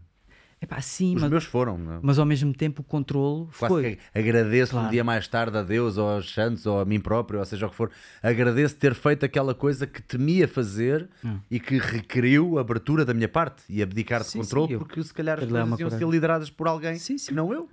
Epá, 0.59 0.82
sim, 0.82 1.16
Os 1.16 1.22
mas, 1.22 1.30
meus 1.30 1.43
foram, 1.43 1.77
não 1.77 1.93
é? 1.93 2.00
mas 2.01 2.17
ao 2.17 2.26
mesmo 2.26 2.51
tempo 2.51 2.82
o 2.82 2.84
controle 2.84 3.45
Quase 3.59 3.74
foi. 3.76 3.95
que 3.95 4.19
agradeço 4.19 4.76
um 4.76 4.80
Claro. 4.80 4.92
dia 4.92 5.03
mais 5.03 5.27
tarde 5.27 5.56
a 5.56 5.61
Deus 5.61 5.98
ou 6.00 6.09
aos 6.09 6.34
santos 6.34 6.66
ou 6.66 6.80
a 6.80 6.85
mim 6.85 7.00
próprio, 7.00 7.38
ou 7.40 7.45
seja 7.45 7.67
o 7.67 7.69
que 7.69 7.76
for. 7.76 7.92
Agradeço 8.24 8.76
ter 8.76 8.95
feito 8.95 9.24
aquela 9.24 9.53
coisa 9.53 9.85
que 9.85 10.01
temia 10.01 10.48
fazer 10.48 11.08
Hum. 11.24 11.40
e 11.51 11.59
que 11.59 11.77
requeriu 11.77 12.58
a 12.58 12.61
abertura 12.61 13.06
da 13.06 13.14
minha 13.14 13.30
parte 13.30 13.61
e 13.69 13.84
abdicar 13.84 14.22
de 14.22 14.30
Sim, 14.30 14.40
controle, 14.40 14.74
sim, 14.74 14.77
porque 14.80 15.03
se 15.03 15.14
calhar 15.14 15.38
as 15.38 15.48
coisas 15.48 15.80
iam 15.80 15.90
ser 15.92 16.08
lideradas 16.08 16.50
por 16.50 16.67
alguém 16.67 16.95
sim. 16.98 17.17
que 17.17 17.34
não 17.35 17.53
eu. 17.53 17.69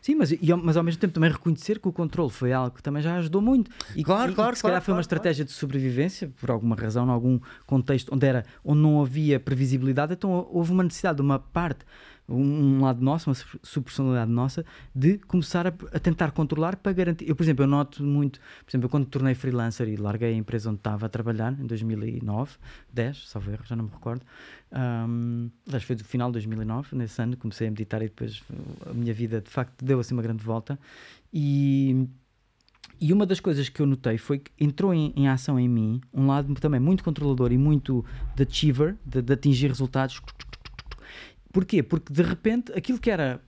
Sim, 0.00 0.14
mas, 0.14 0.30
e, 0.32 0.40
mas 0.62 0.76
ao 0.76 0.82
mesmo 0.82 1.00
tempo 1.00 1.14
também 1.14 1.30
reconhecer 1.30 1.78
que 1.78 1.88
o 1.88 1.92
controle 1.92 2.30
foi 2.30 2.52
algo 2.52 2.76
que 2.76 2.82
também 2.82 3.02
já 3.02 3.16
ajudou 3.16 3.40
muito. 3.40 3.70
E, 3.96 4.04
Claro, 4.04 4.32
e, 4.32 4.34
claro, 4.34 4.50
e 4.50 4.52
que 4.52 4.58
se 4.58 4.62
calhar 4.62 4.74
claro, 4.74 4.84
foi 4.84 4.92
uma 4.92 4.96
claro, 4.96 5.00
estratégia 5.00 5.44
de 5.44 5.52
sobrevivência, 5.52 6.30
por 6.40 6.50
alguma 6.50 6.76
razão, 6.76 7.06
em 7.06 7.10
algum 7.10 7.40
contexto 7.66 8.14
onde, 8.14 8.26
era, 8.26 8.44
onde 8.64 8.80
não 8.80 9.00
havia 9.00 9.40
previsibilidade, 9.40 10.12
então 10.12 10.46
houve 10.50 10.72
uma 10.72 10.82
necessidade 10.82 11.16
de 11.16 11.22
uma 11.22 11.38
parte, 11.38 11.84
um, 12.28 12.82
lado 12.82 13.02
nosso, 13.02 13.30
uma 13.30 13.34
sub- 13.34 13.60
subpersonalidade 13.62 14.30
nossa, 14.30 14.64
de 14.94 15.18
começar 15.18 15.66
a, 15.66 15.72
a 15.92 15.98
tentar 15.98 16.30
controlar 16.32 16.76
para 16.76 16.92
garantir. 16.92 17.28
Eu, 17.28 17.34
por 17.34 17.42
exemplo, 17.42 17.64
eu 17.64 17.68
noto 17.68 18.02
muito, 18.04 18.38
por 18.64 18.70
exemplo, 18.70 18.86
eu 18.86 18.90
quando 18.90 19.06
tornei 19.06 19.34
freelancer 19.34 19.88
e 19.88 19.96
larguei 19.96 20.34
a 20.34 20.36
empresa 20.36 20.68
onde 20.68 20.78
estava 20.78 21.06
a 21.06 21.08
trabalhar, 21.08 21.58
em 21.58 21.66
2009, 21.66 22.56
10, 22.92 23.28
salvo 23.28 23.50
erro, 23.50 23.62
já 23.64 23.74
não 23.74 23.84
me 23.84 23.90
recordo. 23.90 24.22
Um, 24.70 25.50
aliás, 25.66 25.84
foi 25.84 25.96
do 25.96 26.04
final 26.04 26.28
de 26.28 26.34
2009, 26.34 26.94
nesse 26.96 27.22
ano, 27.22 27.36
comecei 27.36 27.66
a 27.68 27.70
meditar 27.70 28.02
e 28.02 28.06
depois 28.06 28.42
a 28.84 28.92
minha 28.92 29.14
vida 29.14 29.40
de 29.40 29.50
facto 29.50 29.82
deu 29.84 29.98
assim 29.98 30.14
uma 30.14 30.22
grande 30.22 30.44
volta. 30.44 30.78
E, 31.32 32.06
e 33.00 33.12
uma 33.12 33.24
das 33.24 33.40
coisas 33.40 33.68
que 33.68 33.80
eu 33.80 33.86
notei 33.86 34.18
foi 34.18 34.40
que 34.40 34.50
entrou 34.58 34.92
em, 34.92 35.12
em 35.16 35.28
ação 35.28 35.58
em 35.58 35.68
mim 35.68 36.00
um 36.12 36.26
lado 36.26 36.52
também 36.54 36.80
muito 36.80 37.04
controlador 37.04 37.52
e 37.52 37.58
muito 37.58 38.04
de 38.34 38.42
achiever, 38.42 38.96
de, 39.04 39.22
de 39.22 39.32
atingir 39.32 39.68
resultados. 39.68 40.20
Porquê? 41.58 41.82
Porque 41.82 42.12
de 42.12 42.22
repente 42.22 42.72
aquilo 42.72 43.00
que 43.00 43.10
era 43.10 43.40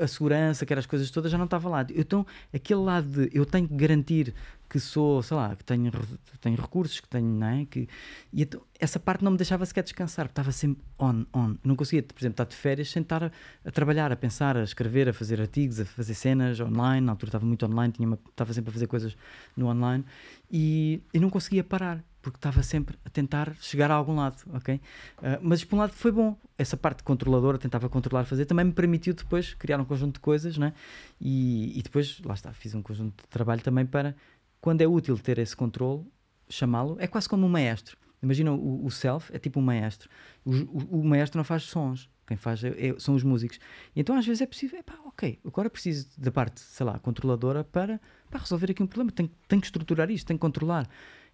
a 0.00 0.06
segurança, 0.08 0.66
que 0.66 0.72
eram 0.72 0.80
as 0.80 0.86
coisas 0.86 1.08
todas, 1.12 1.30
já 1.30 1.38
não 1.38 1.44
estava 1.44 1.68
lá. 1.68 1.86
Então, 1.94 2.26
aquele 2.52 2.80
lado 2.80 3.06
de 3.06 3.30
eu 3.32 3.46
tenho 3.46 3.68
que 3.68 3.74
garantir 3.76 4.34
que 4.72 4.80
sou, 4.80 5.22
sei 5.22 5.36
lá, 5.36 5.54
que 5.54 5.62
tenho, 5.62 5.92
tenho 6.40 6.56
recursos, 6.56 6.98
que 6.98 7.06
tenho, 7.06 7.26
não 7.28 7.46
é? 7.46 7.66
Que, 7.66 7.86
e 8.32 8.42
então, 8.42 8.62
essa 8.80 8.98
parte 8.98 9.22
não 9.22 9.30
me 9.32 9.36
deixava 9.36 9.66
sequer 9.66 9.82
descansar, 9.84 10.24
estava 10.24 10.50
sempre 10.50 10.82
on, 10.98 11.26
on. 11.34 11.56
Não 11.62 11.76
conseguia, 11.76 12.02
por 12.02 12.18
exemplo, 12.18 12.32
estar 12.32 12.44
de 12.46 12.56
férias 12.56 12.90
sem 12.90 13.02
estar 13.02 13.22
a, 13.24 13.30
a 13.66 13.70
trabalhar, 13.70 14.10
a 14.10 14.16
pensar, 14.16 14.56
a 14.56 14.62
escrever, 14.62 15.10
a 15.10 15.12
fazer 15.12 15.42
artigos, 15.42 15.78
a 15.78 15.84
fazer 15.84 16.14
cenas 16.14 16.58
online. 16.58 17.04
Na 17.04 17.12
altura 17.12 17.28
estava 17.28 17.44
muito 17.44 17.66
online, 17.66 17.92
tinha 17.92 18.08
uma- 18.08 18.18
estava 18.30 18.54
sempre 18.54 18.70
a 18.70 18.72
fazer 18.72 18.86
coisas 18.86 19.14
no 19.54 19.66
online 19.66 20.06
e 20.50 21.02
eu 21.12 21.20
não 21.20 21.28
conseguia 21.28 21.62
parar, 21.62 22.02
porque 22.22 22.38
estava 22.38 22.62
sempre 22.62 22.96
a 23.04 23.10
tentar 23.10 23.54
chegar 23.60 23.90
a 23.90 23.94
algum 23.94 24.14
lado, 24.14 24.36
ok? 24.54 24.80
Ah, 25.22 25.38
mas 25.42 25.64
por 25.64 25.76
um 25.76 25.80
lado 25.80 25.92
foi 25.92 26.12
bom, 26.12 26.36
essa 26.56 26.76
parte 26.76 27.02
controladora, 27.02 27.58
tentava 27.58 27.88
controlar, 27.88 28.24
fazer, 28.24 28.46
também 28.46 28.64
me 28.64 28.72
permitiu 28.72 29.12
depois 29.12 29.54
criar 29.54 29.78
um 29.80 29.84
conjunto 29.84 30.14
de 30.14 30.20
coisas, 30.20 30.56
né? 30.56 30.72
E, 31.20 31.78
e 31.78 31.82
depois, 31.82 32.20
lá 32.24 32.34
está, 32.34 32.52
fiz 32.52 32.74
um 32.74 32.82
conjunto 32.82 33.22
de 33.22 33.28
trabalho 33.28 33.60
também 33.62 33.84
para, 33.84 34.14
quando 34.62 34.80
é 34.80 34.86
útil 34.86 35.18
ter 35.18 35.36
esse 35.38 35.54
controle, 35.54 36.06
chamá-lo, 36.48 36.96
é 36.98 37.06
quase 37.06 37.28
como 37.28 37.44
um 37.44 37.48
maestro. 37.50 37.98
Imagina 38.22 38.52
o, 38.52 38.86
o 38.86 38.90
self, 38.90 39.34
é 39.34 39.38
tipo 39.38 39.58
um 39.58 39.62
maestro. 39.62 40.08
O, 40.44 40.52
o- 40.52 41.00
o 41.00 41.04
maestro 41.04 41.36
não 41.36 41.44
faz 41.44 41.64
sons, 41.64 42.08
quem 42.26 42.36
faz 42.36 42.62
é- 42.62 42.68
é- 42.90 42.94
são 42.98 43.14
os 43.16 43.24
músicos. 43.24 43.58
E 43.96 44.00
então 44.00 44.16
às 44.16 44.24
vezes 44.24 44.40
é 44.40 44.46
possível, 44.46 44.78
ok, 45.04 45.40
agora 45.44 45.68
preciso 45.68 46.08
da 46.18 46.30
parte, 46.30 46.60
sei 46.60 46.86
lá, 46.86 46.98
controladora 47.00 47.64
para, 47.64 48.00
para 48.30 48.38
resolver 48.40 48.70
aqui 48.70 48.82
um 48.82 48.86
problema, 48.86 49.10
tenho, 49.10 49.28
tenho 49.48 49.60
que 49.60 49.66
estruturar 49.66 50.08
isto, 50.10 50.26
tenho 50.26 50.38
que 50.38 50.42
controlar. 50.42 50.88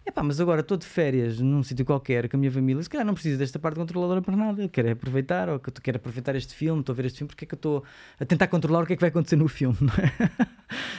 Epá, 0.05 0.23
mas 0.23 0.39
agora 0.41 0.61
estou 0.61 0.77
de 0.77 0.85
férias 0.85 1.39
num 1.39 1.61
sítio 1.61 1.85
qualquer 1.85 2.27
com 2.27 2.37
a 2.37 2.39
minha 2.39 2.51
família, 2.51 2.81
se 2.81 2.89
calhar 2.89 3.05
não 3.05 3.13
preciso 3.13 3.37
desta 3.37 3.59
parte 3.59 3.75
controladora 3.75 4.21
para 4.21 4.35
nada, 4.35 4.63
eu 4.63 4.69
quero 4.69 4.91
aproveitar, 4.91 5.49
ou 5.49 5.59
que 5.59 5.69
eu 5.69 5.73
quero 5.81 5.97
aproveitar 5.97 6.35
este 6.35 6.55
filme, 6.55 6.79
estou 6.79 6.93
a 6.93 6.95
ver 6.95 7.05
este 7.05 7.19
filme, 7.19 7.27
porque 7.27 7.45
é 7.45 7.47
que 7.47 7.53
eu 7.53 7.57
estou 7.57 7.83
a 8.19 8.25
tentar 8.25 8.47
controlar 8.47 8.83
o 8.83 8.87
que 8.87 8.93
é 8.93 8.95
que 8.95 9.01
vai 9.01 9.09
acontecer 9.09 9.35
no 9.35 9.47
filme, 9.47 9.77
não 9.81 9.93
é? 9.93 10.39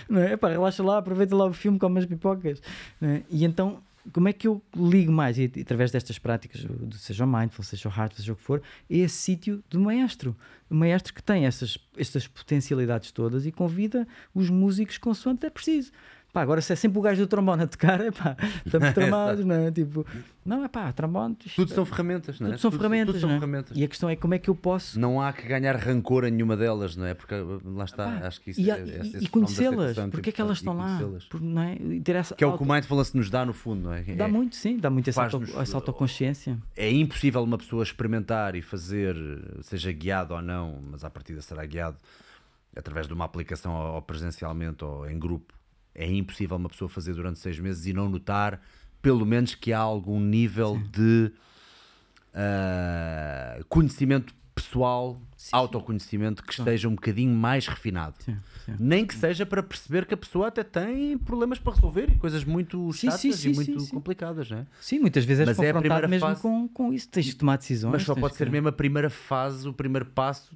Não 0.09 0.21
é? 0.21 0.33
Epá, 0.35 0.49
relaxa 0.49 0.83
lá, 0.83 0.99
aproveita 0.99 1.35
lá 1.35 1.47
o 1.47 1.53
filme, 1.53 1.79
come 1.79 1.99
as 1.99 2.07
pipocas. 2.07 2.63
é? 3.03 3.23
E 3.31 3.45
então, 3.45 3.83
como 4.13 4.29
é 4.29 4.33
que 4.33 4.47
eu 4.47 4.63
ligo 4.77 5.13
mais, 5.13 5.39
e, 5.39 5.51
através 5.61 5.91
destas 5.91 6.19
práticas, 6.19 6.67
seja 6.93 7.25
o 7.25 7.29
mindful, 7.29 7.65
seja 7.65 7.89
o 7.89 7.93
heart, 7.93 8.15
seja 8.15 8.33
o 8.33 8.37
que 8.37 8.43
for, 8.43 8.63
é 8.89 8.97
esse 8.99 9.17
sítio 9.17 9.63
do 9.69 9.79
maestro. 9.79 10.37
O 10.71 10.75
maestro 10.75 11.13
que 11.13 11.23
tem 11.23 11.47
essas, 11.47 11.79
estas 11.97 12.27
potencialidades 12.27 13.11
todas 13.11 13.45
e 13.45 13.53
convida 13.53 14.07
os 14.35 14.49
músicos 14.49 14.99
consoante 14.99 15.47
é 15.47 15.51
preciso. 15.51 15.91
Pá, 16.33 16.43
agora 16.43 16.61
se 16.61 16.73
é 16.73 16.77
sempre 16.77 16.99
o 16.99 17.03
gajo 17.03 17.21
do 17.23 17.27
trombone 17.27 17.65
a 17.65 17.67
tocar, 17.69 18.01
é 18.01 18.11
pá, 18.13 18.37
estamos 18.65 18.93
tramados, 18.95 19.45
não 19.45 19.55
é? 19.55 19.71
Tipo, 19.73 20.07
não, 20.47 20.65
é 20.65 20.69
pá, 20.69 20.93
trombone. 20.93 21.37
isto- 21.45 21.57
Tudo 21.57 21.75
são 21.75 21.85
ferramentas, 21.85 22.39
não 22.39 22.47
é? 22.47 22.51
tudo 22.51 22.61
são 22.61 22.71
ferramentas, 22.71 23.15
Tudo 23.15 23.21
são 23.21 23.31
é? 23.31 23.35
ferramentas. 23.35 23.77
E 23.77 23.83
a 23.85 23.89
questão 23.89 24.09
é 24.09 24.15
como 24.15 24.35
é 24.35 24.39
que 24.39 24.49
eu 24.49 24.55
posso 24.55 24.99
Não 25.01 25.21
há 25.21 25.33
que 25.33 25.43
ganhar 25.49 25.75
rancor 25.77 26.25
a 26.25 26.31
nenhuma 26.31 26.57
delas, 26.57 26.95
não 26.95 27.05
é? 27.05 27.15
Porque 27.15 27.35
lá 27.65 27.85
está, 27.85 28.27
acho 28.27 28.41
que 28.41 28.51
isso 28.53 28.61
e, 28.61 28.71
é, 28.71 28.79
e- 28.79 28.91
esse- 29.01 29.17
e 29.17 29.21
da 29.23 29.29
conhecê-las, 29.29 29.97
porque 30.11 30.31
é 30.31 30.33
que 30.33 30.41
elas 30.41 30.59
estão 30.59 30.75
e 30.75 30.77
lá? 30.77 31.01
Por- 31.29 31.41
não 31.41 31.63
é? 31.63 31.75
E 31.75 32.01
ter 32.01 32.15
essa 32.15 32.35
Que 32.37 32.45
é 32.45 32.47
o 32.47 32.57
que 32.57 32.63
o 32.63 32.67
mindfulness 32.67 33.13
nos 33.13 33.29
dá 33.29 33.45
no 33.45 33.53
fundo, 33.53 33.83
não 33.89 33.93
é? 33.93 34.03
Dá 34.03 34.25
é, 34.27 34.29
muito, 34.29 34.55
sim, 34.55 34.77
dá 34.79 34.89
muito 34.89 35.11
essa, 35.11 35.23
auto, 35.25 35.43
essa 35.59 35.77
autoconsciência. 35.77 36.57
é 36.77 36.91
impossível 36.91 37.43
uma 37.43 37.59
pessoa 37.59 37.83
experimentar 37.83 38.55
e 38.55 38.63
fazer, 38.63 39.17
seja 39.63 39.91
guiado 39.93 40.33
ou 40.35 40.41
não, 40.41 40.79
mas 40.91 41.03
à 41.05 41.11
partida 41.11 41.43
será 41.43 41.65
guiado 41.67 41.97
através 42.77 43.09
de 43.09 43.13
uma 43.15 43.25
aplicação 43.25 43.75
ou 43.75 44.01
presencialmente 44.03 44.85
ou 44.85 45.11
em 45.11 45.19
grupo. 45.19 45.53
É 45.95 46.11
impossível 46.11 46.57
uma 46.57 46.69
pessoa 46.69 46.89
fazer 46.89 47.15
durante 47.15 47.39
seis 47.39 47.59
meses 47.59 47.87
e 47.87 47.93
não 47.93 48.09
notar, 48.09 48.61
pelo 49.03 49.25
menos, 49.27 49.55
que 49.55 49.73
há 49.73 49.79
algum 49.79 50.21
nível 50.21 50.81
de 50.93 51.33
ah, 52.35 53.61
conhecimento 53.69 54.35
pessoal, 54.55 55.21
autoconhecimento 55.53 56.43
que 56.45 56.53
esteja 56.53 56.87
um 56.89 56.95
bocadinho 56.95 57.35
mais 57.35 57.67
refinado. 57.67 58.15
Sim, 58.21 58.37
sim. 58.67 58.75
Nem 58.79 59.07
que 59.07 59.15
seja 59.15 59.47
para 59.47 59.63
perceber 59.63 60.05
que 60.05 60.13
a 60.13 60.17
pessoa 60.17 60.49
até 60.49 60.63
tem 60.63 61.17
problemas 61.17 61.59
para 61.59 61.73
resolver 61.75 62.19
coisas 62.19 62.45
muito 62.45 62.93
Sim, 62.93 63.07
chatas 63.07 63.21
sim, 63.21 63.33
sim, 63.33 63.51
e 63.51 63.55
muito 63.55 63.81
sim, 63.81 63.87
sim. 63.87 63.95
complicadas, 63.95 64.51
não 64.51 64.59
é? 64.59 64.67
Sim, 64.81 64.99
muitas 65.01 65.25
vezes 65.25 65.47
Mas 65.47 65.59
é 65.59 65.73
confrontado 65.73 65.81
primeira 65.83 66.09
mesmo 66.09 66.29
fase. 66.29 66.43
com, 66.43 66.69
com 66.69 66.93
isso. 66.93 67.09
Tens 67.09 67.27
de 67.27 67.37
tomar 67.37 67.57
decisões. 67.57 67.93
Mas 67.93 68.03
só 68.03 68.15
pode 68.15 68.33
que- 68.35 68.39
ser 68.39 68.51
mesmo 68.51 68.69
a 68.69 68.73
primeira 68.73 69.09
fase, 69.09 69.67
o 69.67 69.73
primeiro 69.73 70.05
passo, 70.07 70.55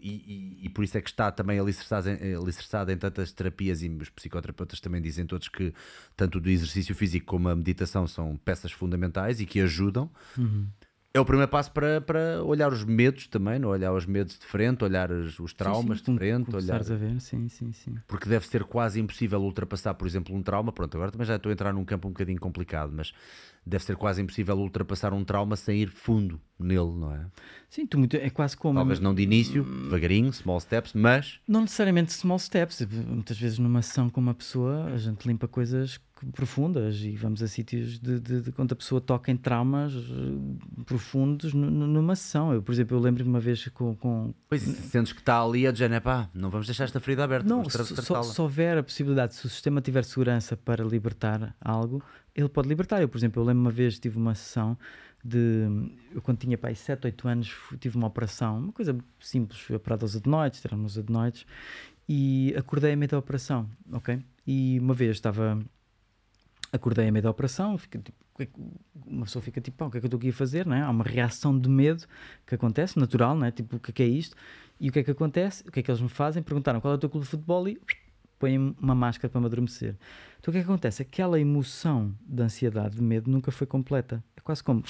e, 0.00 0.58
e- 0.66 0.68
por 0.68 0.84
isso 0.84 0.96
é 0.98 1.00
que 1.00 1.08
está 1.10 1.30
também 1.30 1.58
alicerçado 1.58 2.08
em, 2.08 2.34
alicerçado 2.34 2.92
em 2.92 2.96
tantas 2.98 3.32
terapias, 3.32 3.82
e 3.82 3.88
os 3.88 4.08
psicoterapeutas 4.10 4.80
também 4.80 5.00
dizem 5.00 5.26
todos 5.26 5.48
que 5.48 5.72
tanto 6.16 6.40
do 6.40 6.48
exercício 6.48 6.94
físico 6.94 7.26
como 7.26 7.48
a 7.48 7.56
meditação 7.56 8.06
são 8.06 8.36
peças 8.36 8.72
fundamentais 8.72 9.40
e 9.40 9.46
que 9.46 9.60
ajudam. 9.60 10.10
Uhum. 10.36 10.66
É 11.16 11.20
o 11.20 11.24
primeiro 11.24 11.50
passo 11.50 11.72
para, 11.72 11.98
para 12.02 12.44
olhar 12.44 12.70
os 12.70 12.84
medos 12.84 13.26
também, 13.26 13.58
não? 13.58 13.70
olhar 13.70 13.90
os 13.90 14.04
medos 14.04 14.38
de 14.38 14.44
frente, 14.44 14.84
olhar 14.84 15.10
os, 15.10 15.40
os 15.40 15.54
traumas 15.54 16.00
Sim, 16.00 16.04
sim, 16.04 16.12
de 16.12 16.18
frente, 16.18 16.54
olhar 16.54 16.80
a 16.80 16.94
ver, 16.94 17.18
sim, 17.22 17.48
sim, 17.48 17.72
sim. 17.72 17.94
porque 18.06 18.28
deve 18.28 18.46
ser 18.46 18.64
quase 18.64 19.00
impossível 19.00 19.40
ultrapassar, 19.40 19.94
por 19.94 20.06
exemplo, 20.06 20.36
um 20.36 20.42
trauma. 20.42 20.72
Pronto, 20.72 20.94
agora 20.94 21.10
também 21.10 21.26
já 21.26 21.36
estou 21.36 21.48
a 21.48 21.52
entrar 21.54 21.72
num 21.72 21.86
campo 21.86 22.06
um 22.06 22.10
bocadinho 22.10 22.38
complicado, 22.38 22.92
mas 22.94 23.14
deve 23.64 23.82
ser 23.82 23.96
quase 23.96 24.20
impossível 24.20 24.58
ultrapassar 24.58 25.14
um 25.14 25.24
trauma 25.24 25.56
sem 25.56 25.80
ir 25.80 25.88
fundo 25.88 26.38
nele, 26.58 26.92
não 26.94 27.10
é? 27.10 27.24
Sim, 27.70 27.86
tu 27.86 27.98
muito, 27.98 28.14
é 28.14 28.28
quase 28.28 28.54
como. 28.54 28.78
Talvez 28.78 29.00
não 29.00 29.14
de 29.14 29.22
início, 29.22 29.64
devagarinho, 29.64 30.30
small 30.34 30.60
steps, 30.60 30.92
mas 30.92 31.40
Não 31.48 31.62
necessariamente 31.62 32.12
small 32.12 32.38
steps. 32.38 32.86
Muitas 33.08 33.38
vezes 33.38 33.58
numa 33.58 33.80
sessão 33.80 34.10
com 34.10 34.20
uma 34.20 34.34
pessoa 34.34 34.84
a 34.84 34.98
gente 34.98 35.26
limpa 35.26 35.48
coisas 35.48 35.98
profundas 36.32 36.96
e 37.02 37.10
vamos 37.16 37.42
a 37.42 37.48
sítios 37.48 37.98
de, 37.98 38.18
de, 38.20 38.40
de 38.42 38.52
quando 38.52 38.72
a 38.72 38.76
pessoa 38.76 39.00
toca 39.00 39.30
em 39.30 39.36
traumas 39.36 39.92
eh, 39.94 40.82
profundos 40.84 41.52
nu- 41.52 41.70
nu- 41.70 41.86
numa 41.86 42.16
sessão. 42.16 42.52
Eu, 42.52 42.62
por 42.62 42.72
exemplo, 42.72 42.96
eu 42.96 43.00
lembro-me 43.00 43.28
uma 43.28 43.40
vez 43.40 43.66
com. 43.68 43.94
com 43.96 44.32
pois, 44.48 44.62
se 44.62 44.74
sentes 44.88 45.12
que 45.12 45.20
está 45.20 45.42
ali 45.42 45.66
a 45.66 45.72
dizer, 45.72 45.90
"É 45.90 46.00
pá, 46.00 46.28
não 46.34 46.48
vamos 46.50 46.66
deixar 46.66 46.84
esta 46.84 47.00
ferida 47.00 47.24
aberta, 47.24 47.48
não, 47.48 47.64
se, 47.68 47.76
só, 47.84 47.94
tratá-la." 47.94 48.22
se 48.24 48.40
houver 48.40 48.78
a 48.78 48.82
possibilidade, 48.82 49.34
se 49.34 49.44
o 49.46 49.48
sistema 49.48 49.80
tiver 49.80 50.04
segurança 50.04 50.56
para 50.56 50.82
libertar 50.84 51.54
algo, 51.60 52.02
ele 52.34 52.48
pode 52.48 52.68
libertar. 52.68 53.00
Eu, 53.02 53.08
por 53.08 53.18
exemplo, 53.18 53.42
eu 53.42 53.46
lembro 53.46 53.60
uma 53.62 53.70
vez 53.70 53.98
tive 53.98 54.16
uma 54.16 54.34
sessão 54.34 54.76
de. 55.24 55.66
Eu, 56.14 56.22
quando 56.22 56.38
tinha 56.38 56.56
pai 56.56 56.74
7, 56.74 57.06
8 57.06 57.28
anos, 57.28 57.54
tive 57.80 57.96
uma 57.96 58.06
operação, 58.06 58.58
uma 58.58 58.72
coisa 58.72 58.96
simples, 59.20 59.60
fui 59.60 59.76
operado 59.76 60.04
aos 60.04 60.16
adenoides, 60.16 60.60
tiraram 60.60 60.84
os 60.84 60.96
adenoides 60.96 61.44
e 62.08 62.54
acordei 62.56 62.92
a 62.92 62.96
meio 62.96 63.10
da 63.10 63.18
operação, 63.18 63.68
ok? 63.92 64.18
E 64.46 64.78
uma 64.80 64.94
vez 64.94 65.16
estava. 65.16 65.58
Acordei 66.72 67.08
a 67.08 67.12
meio 67.12 67.22
da 67.22 67.30
operação, 67.30 67.76
fica, 67.78 67.98
tipo, 67.98 68.16
é 68.38 68.48
uma 69.06 69.24
pessoa 69.24 69.42
fica 69.42 69.60
tipo, 69.60 69.76
"Pá, 69.78 69.86
o 69.86 69.90
que 69.90 69.98
é 69.98 70.00
que 70.00 70.04
eu 70.06 70.08
estou 70.08 70.18
aqui 70.18 70.28
a 70.28 70.32
fazer? 70.32 70.66
Não 70.66 70.74
é? 70.76 70.82
Há 70.82 70.90
uma 70.90 71.04
reação 71.04 71.58
de 71.58 71.68
medo 71.68 72.04
que 72.46 72.54
acontece, 72.54 72.98
natural, 72.98 73.34
não 73.36 73.46
é? 73.46 73.50
Tipo, 73.50 73.76
o 73.76 73.80
que 73.80 73.90
é 73.90 73.94
que 73.94 74.02
é 74.02 74.06
isto? 74.06 74.36
E 74.78 74.88
o 74.88 74.92
que 74.92 74.98
é 74.98 75.02
que 75.04 75.10
acontece? 75.10 75.62
O 75.66 75.72
que 75.72 75.80
é 75.80 75.82
que 75.82 75.90
eles 75.90 76.00
me 76.00 76.08
fazem? 76.08 76.42
Perguntaram 76.42 76.80
qual 76.80 76.92
é 76.92 76.96
o 76.96 76.98
teu 76.98 77.08
clube 77.08 77.24
de 77.24 77.30
futebol 77.30 77.66
e 77.68 77.78
põem 78.38 78.76
uma 78.78 78.94
máscara 78.94 79.30
para 79.30 79.40
me 79.40 79.46
adormecer. 79.46 79.96
Então 80.38 80.50
o 80.50 80.52
que 80.52 80.58
é 80.58 80.62
que 80.62 80.68
acontece? 80.68 81.00
Aquela 81.02 81.40
emoção 81.40 82.14
de 82.20 82.42
ansiedade, 82.42 82.96
de 82.96 83.02
medo, 83.02 83.30
nunca 83.30 83.50
foi 83.50 83.66
completa. 83.66 84.22
É 84.36 84.40
quase 84.42 84.62
como. 84.62 84.82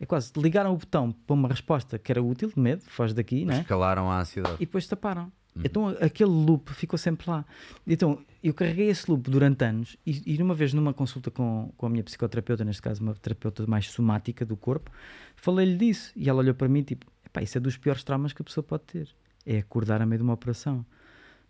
É 0.00 0.06
quase. 0.06 0.32
Ligaram 0.36 0.72
o 0.72 0.76
botão 0.76 1.12
para 1.12 1.34
uma 1.34 1.48
resposta 1.48 1.98
que 1.98 2.10
era 2.10 2.22
útil, 2.22 2.50
de 2.52 2.58
medo, 2.58 2.82
foge 2.86 3.14
daqui, 3.14 3.44
não 3.44 3.54
é? 3.54 3.60
Escalaram 3.60 4.10
a 4.10 4.20
ansiedade. 4.20 4.56
e 4.56 4.66
depois 4.66 4.86
taparam. 4.88 5.30
Então 5.64 5.88
aquele 6.00 6.30
loop 6.30 6.72
ficou 6.72 6.98
sempre 6.98 7.28
lá. 7.30 7.44
Então 7.86 8.18
eu 8.42 8.54
carreguei 8.54 8.88
esse 8.88 9.10
loop 9.10 9.28
durante 9.30 9.64
anos 9.64 9.96
e, 10.06 10.22
e 10.34 10.42
uma 10.42 10.54
vez 10.54 10.72
numa 10.72 10.92
consulta 10.94 11.30
com, 11.30 11.72
com 11.76 11.86
a 11.86 11.88
minha 11.90 12.04
psicoterapeuta, 12.04 12.64
neste 12.64 12.82
caso 12.82 13.02
uma 13.02 13.14
terapeuta 13.14 13.66
mais 13.66 13.90
somática 13.90 14.44
do 14.46 14.56
corpo, 14.56 14.90
falei-lhe 15.36 15.76
disso 15.76 16.12
e 16.14 16.28
ela 16.28 16.38
olhou 16.40 16.54
para 16.54 16.68
mim 16.68 16.82
tipo, 16.82 17.06
isso 17.42 17.58
é 17.58 17.60
dos 17.60 17.76
piores 17.76 18.02
traumas 18.04 18.32
que 18.32 18.42
a 18.42 18.44
pessoa 18.44 18.64
pode 18.64 18.84
ter. 18.84 19.08
É 19.46 19.58
acordar 19.58 20.00
a 20.02 20.06
meio 20.06 20.18
de 20.18 20.24
uma 20.24 20.32
operação. 20.34 20.84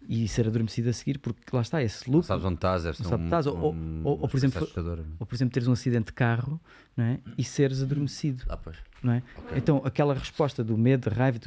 e 0.08 0.28
ser 0.28 0.46
adormecido 0.46 0.88
a 0.88 0.92
seguir, 0.92 1.18
porque 1.18 1.40
lá 1.52 1.60
está, 1.60 1.82
esse 1.82 2.04
loop. 2.08 2.18
Não 2.18 2.22
sabes 2.22 2.44
onde 2.44 2.54
estás, 2.54 2.84
deve 2.84 2.96
ser 2.96 3.12
um, 3.14 3.24
estás, 3.24 3.46
ou- 3.48 3.74
um- 3.74 4.00
ou- 4.04 4.20
ou, 4.20 4.28
por 4.28 4.36
exemplo, 4.36 4.62
assustadora. 4.62 5.04
Ou, 5.18 5.26
por 5.26 5.34
exemplo, 5.34 5.52
teres 5.52 5.66
um 5.68 5.72
acidente 5.72 6.06
de 6.06 6.12
carro 6.12 6.60
não 6.96 7.04
é? 7.04 7.18
e 7.36 7.42
seres 7.42 7.82
adormecido. 7.82 8.44
Ah, 8.48 8.56
pois. 8.56 8.76
Não 9.02 9.12
é? 9.14 9.22
Então, 9.56 9.82
aquela 9.84 10.14
resposta 10.14 10.62
do 10.62 10.78
medo, 10.78 11.10
da 11.10 11.16
raiva, 11.16 11.40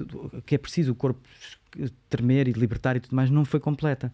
que 0.45 0.53
é 0.53 0.57
preciso 0.57 0.91
o 0.91 0.95
corpo 0.95 1.21
tremer 2.09 2.47
e 2.47 2.51
libertar 2.51 2.95
e 2.95 2.99
tudo 2.99 3.15
mais, 3.15 3.29
não 3.29 3.45
foi 3.45 3.59
completa. 3.59 4.13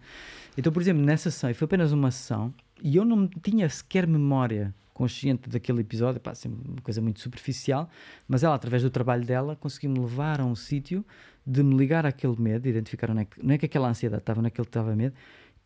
Então, 0.58 0.72
por 0.72 0.82
exemplo, 0.82 1.04
nessa 1.04 1.32
sessão, 1.32 1.50
e 1.50 1.54
foi 1.54 1.66
apenas 1.66 1.92
uma 1.92 2.12
sessão, 2.12 2.54
e 2.82 2.96
eu 2.96 3.06
não 3.06 3.28
tinha 3.28 3.68
sequer 3.70 4.08
memória 4.08 4.74
consciente 4.94 5.48
daquele 5.48 5.82
episódio, 5.82 6.20
pá, 6.20 6.32
assim, 6.32 6.50
uma 6.50 6.82
coisa 6.82 7.00
muito 7.00 7.20
superficial, 7.20 7.88
mas 8.28 8.44
ela, 8.44 8.56
através 8.56 8.82
do 8.82 8.90
trabalho 8.90 9.24
dela, 9.24 9.56
conseguiu-me 9.56 10.00
levar 10.00 10.42
a 10.42 10.46
um 10.46 10.56
sítio 10.56 11.06
de 11.46 11.62
me 11.62 11.76
ligar 11.76 12.06
àquele 12.06 12.36
medo, 12.40 12.68
identificar 12.68 13.12
onde 13.12 13.22
é 13.22 13.26
que, 13.26 13.46
não 13.46 13.54
é 13.54 13.58
que 13.58 13.66
aquela 13.68 13.88
ansiedade 13.88 14.22
estava, 14.22 14.40
onde 14.40 14.48
é 14.48 14.50
que 14.50 14.60
ele 14.60 14.68
estava 14.68 14.96
medo, 14.96 15.16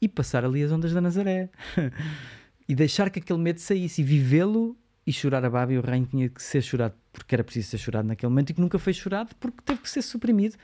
e 0.02 0.08
passar 0.10 0.44
ali 0.44 0.62
as 0.64 0.72
ondas 0.72 0.92
da 0.92 1.00
Nazaré. 1.00 1.50
e 2.68 2.76
deixar 2.76 3.10
que 3.10 3.20
aquele 3.20 3.40
medo 3.40 3.60
saísse 3.60 4.02
e 4.02 4.04
vivê-lo 4.04 4.78
e 5.06 5.14
chorar 5.14 5.44
a 5.44 5.50
baba 5.50 5.74
e 5.74 5.78
o 5.78 5.82
reino 5.82 6.06
tinha 6.06 6.30
que 6.30 6.42
ser 6.42 6.62
chorado 6.62 6.96
porque 7.12 7.36
era 7.36 7.44
preciso 7.44 7.70
ser 7.70 7.78
chorado 7.78 8.08
naquele 8.08 8.30
momento 8.30 8.52
e 8.52 8.54
que 8.54 8.62
nunca 8.62 8.78
foi 8.80 8.94
chorado 8.94 9.36
porque 9.40 9.58
teve 9.64 9.82
que 9.82 9.90
ser 9.90 10.02
suprimido. 10.02 10.56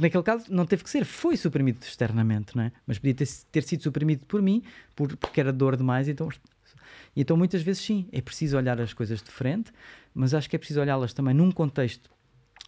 Naquele 0.00 0.22
caso, 0.22 0.46
não 0.48 0.64
teve 0.66 0.82
que 0.84 0.90
ser, 0.90 1.04
foi 1.04 1.36
suprimido 1.36 1.78
externamente, 1.82 2.56
não 2.56 2.64
é? 2.64 2.72
Mas 2.86 2.98
podia 2.98 3.14
ter, 3.14 3.28
ter 3.52 3.62
sido 3.62 3.82
suprimido 3.82 4.24
por 4.26 4.40
mim, 4.42 4.62
por, 4.94 5.16
porque 5.16 5.40
era 5.40 5.52
dor 5.52 5.76
demais. 5.76 6.08
Então, 6.08 6.28
então, 7.14 7.36
muitas 7.36 7.62
vezes, 7.62 7.82
sim, 7.82 8.08
é 8.12 8.20
preciso 8.20 8.56
olhar 8.56 8.80
as 8.80 8.92
coisas 8.92 9.22
de 9.22 9.30
frente, 9.30 9.72
mas 10.14 10.34
acho 10.34 10.48
que 10.48 10.56
é 10.56 10.58
preciso 10.58 10.80
olhá-las 10.80 11.12
também 11.12 11.34
num 11.34 11.50
contexto 11.50 12.10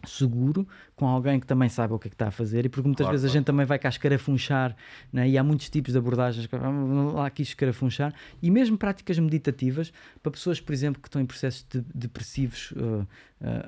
seguro, 0.06 0.66
com 0.94 1.06
alguém 1.08 1.40
que 1.40 1.46
também 1.46 1.68
saiba 1.68 1.94
o 1.94 1.98
que 1.98 2.06
é 2.06 2.10
que 2.10 2.14
está 2.14 2.28
a 2.28 2.30
fazer, 2.30 2.64
e 2.64 2.68
porque 2.68 2.86
muitas 2.86 3.04
Claro, 3.04 3.12
vezes 3.14 3.24
a 3.24 3.28
claro. 3.28 3.38
gente 3.38 3.46
também 3.46 3.66
vai 3.66 3.78
cá 3.80 3.88
escarafunchar, 3.88 4.76
né? 5.12 5.28
e 5.28 5.36
há 5.36 5.42
muitos 5.42 5.68
tipos 5.68 5.92
de 5.92 5.98
abordagens 5.98 6.46
que 6.46 6.56
vamos 6.56 7.14
lá 7.14 7.26
aqui 7.26 7.42
escarafunchar, 7.42 8.14
e 8.40 8.48
mesmo 8.50 8.78
práticas 8.78 9.18
meditativas 9.18 9.92
para 10.22 10.30
pessoas, 10.30 10.60
por 10.60 10.72
exemplo, 10.72 11.02
que 11.02 11.08
estão 11.08 11.20
em 11.20 11.26
processos 11.26 11.66
de- 11.68 11.84
depressivos 11.92 12.70
uh, 12.72 12.78
uh, 13.02 13.06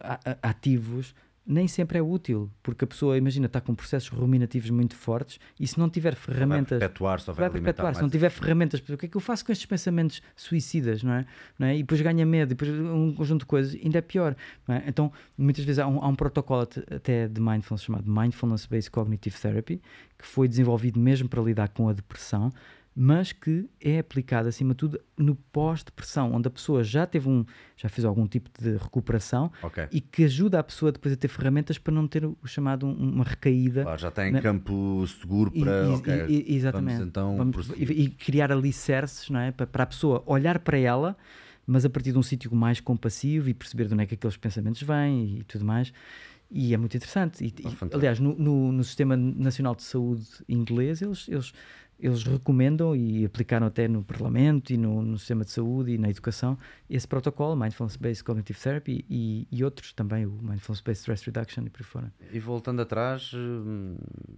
a- 0.03 0.21
a- 0.43 0.51
ativos, 0.51 1.15
nem 1.53 1.67
sempre 1.67 1.99
é 1.99 2.03
útil, 2.03 2.49
porque 2.63 2.85
a 2.85 2.87
pessoa, 2.87 3.17
imagina, 3.19 3.47
está 3.47 3.61
com 3.61 3.75
processos 3.75 4.09
ruminativos 4.09 4.71
muito 4.71 4.95
fortes, 4.95 5.41
e 5.59 5.67
se 5.67 5.79
não 5.79 5.91
tiver 5.91 6.15
Vai 6.15 6.23
ferramentas 6.35 6.79
perpetuar, 6.79 7.21
só 7.21 7.33
vai, 7.33 7.49
vai 7.49 7.61
perpetuar. 7.61 7.95
Se 7.97 8.01
não 8.03 8.09
tiver 8.09 8.31
ferramentas, 8.31 8.81
o 8.81 8.97
que 8.97 9.07
é 9.07 9.09
que 9.09 9.17
eu 9.17 9.21
faço 9.21 9.45
com 9.45 9.51
estes 9.51 9.67
pensamentos 9.67 10.23
suicidas, 10.37 11.03
não 11.03 11.13
é? 11.13 11.27
Não 11.59 11.67
é? 11.67 11.77
E 11.77 11.83
depois 11.83 12.01
ganha 12.01 12.25
medo, 12.25 12.53
e 12.53 12.55
depois 12.55 12.71
um 12.71 13.13
conjunto 13.15 13.41
de 13.41 13.47
coisas, 13.47 13.75
ainda 13.75 13.99
é 13.99 14.01
pior. 14.01 14.37
é? 14.69 14.85
Então, 14.87 15.13
muitas 15.37 15.65
vezes 15.65 15.81
há 15.81 15.87
um, 15.89 16.03
há 16.03 16.07
um 16.09 16.15
protocolo 16.15 16.63
at- 16.63 16.79
até 16.95 17.27
de 17.27 17.41
mindfulness 17.41 17.83
chamado 17.85 18.05
Mindfulness 18.11 18.67
Based 18.67 18.91
Cognitive 18.91 19.37
Therapy, 19.37 19.83
que 20.17 20.27
foi 20.27 20.47
desenvolvido 20.47 21.01
mesmo 21.01 21.29
para 21.29 21.43
lidar 21.43 21.69
com 21.71 21.89
a 21.89 21.93
depressão, 21.93 22.53
mas 23.03 23.33
que 23.33 23.67
é 23.81 23.99
aplicado 23.99 24.47
acima 24.47 24.75
de 24.75 24.77
tudo 24.77 25.01
no 25.17 25.35
pós-depressão, 25.35 26.35
onde 26.35 26.49
a 26.49 26.51
pessoa 26.51 26.85
já 26.85 27.07
teve 27.07 27.31
um, 27.31 27.47
já 27.75 27.89
fez 27.89 28.05
algum 28.05 28.27
tipo 28.27 28.51
de 28.61 28.77
recuperação 28.77 29.51
Ok. 29.63 29.89
e 29.91 30.03
que 30.03 30.25
ajuda 30.25 30.59
a 30.59 30.63
pessoa 30.63 30.93
depois 30.93 31.15
a 31.15 31.17
ter 31.17 31.29
ferramentas 31.29 31.79
para 31.79 31.95
não 31.95 32.07
ter 32.07 32.27
o 32.27 32.37
chamado 32.45 32.87
um- 32.87 32.93
uma 32.93 33.25
recaída 33.25 33.85
Claro, 33.85 33.99
já 33.99 34.09
está 34.09 34.29
em 34.29 34.33
Né? 34.33 34.43
campo 34.43 35.03
seguro 35.07 35.51
e- 35.55 35.61
para. 35.61 35.85
e- 35.87 35.89
ok, 35.89 36.15
e- 36.29 36.53
e- 36.53 36.57
exatamente. 36.57 36.93
Vamos 36.99 37.09
então 37.09 37.37
Vamos- 37.39 37.71
e, 37.75 37.85
e 37.85 38.09
criar 38.11 38.53
alicerces 38.53 39.31
não 39.31 39.41
é? 39.41 39.51
para, 39.51 39.67
para 39.67 39.85
a 39.85 39.87
pessoa 39.87 40.23
olhar 40.27 40.59
para 40.59 40.77
ela, 40.77 41.17
mas 41.67 41.87
a 41.87 41.89
partir 41.89 42.13
de 42.13 42.19
um 42.19 42.23
sítio 42.23 42.55
mais 42.55 42.81
compassivo 42.81 43.49
e 43.49 43.55
perceber 43.55 43.87
de 43.87 43.95
onde 43.95 44.03
é 44.03 44.07
que 44.07 44.15
aqueles 44.15 44.37
pensamentos 44.37 44.83
vêm 44.83 45.39
e 45.39 45.45
tudo 45.45 45.65
mais. 45.65 45.91
E 46.51 46.75
é 46.75 46.77
muito 46.77 46.95
interessante. 46.97 47.43
E, 47.45 47.47
e, 47.47 47.63
fantástico. 47.63 47.97
aliás, 47.97 48.19
no, 48.21 48.35
no, 48.37 48.73
no 48.73 48.85
Sistema 48.85 49.17
Nacional 49.17 49.75
de 49.75 49.85
Saúde 49.85 50.27
inglês, 50.49 51.01
eles, 51.01 51.29
eles, 51.29 51.53
eles 52.01 52.23
recomendam 52.25 52.95
e 52.97 53.25
aplicaram 53.25 53.67
até 53.67 53.87
no 53.87 54.03
Parlamento 54.03 54.73
e 54.73 54.77
no, 54.77 55.03
no 55.03 55.19
Sistema 55.19 55.45
de 55.45 55.51
Saúde 55.51 55.93
e 55.93 55.99
na 55.99 56.09
educação 56.09 56.59
esse 56.89 57.07
protocolo, 57.07 57.55
Mindfulness 57.55 57.97
Based 57.97 58.25
Cognitive 58.25 58.59
Therapy, 58.59 59.05
e, 59.09 59.47
e 59.51 59.63
outros 59.63 59.93
também, 59.93 60.27
o 60.27 60.31
Mindfulness 60.31 60.81
Based 60.81 61.01
Stress 61.01 61.25
Reduction 61.25 61.65
e 61.65 61.71
por 61.71 61.85
fora. 61.85 62.13
E 62.33 62.41
voltando 62.41 62.83
atrás, 62.83 63.33
hum, 63.35 63.97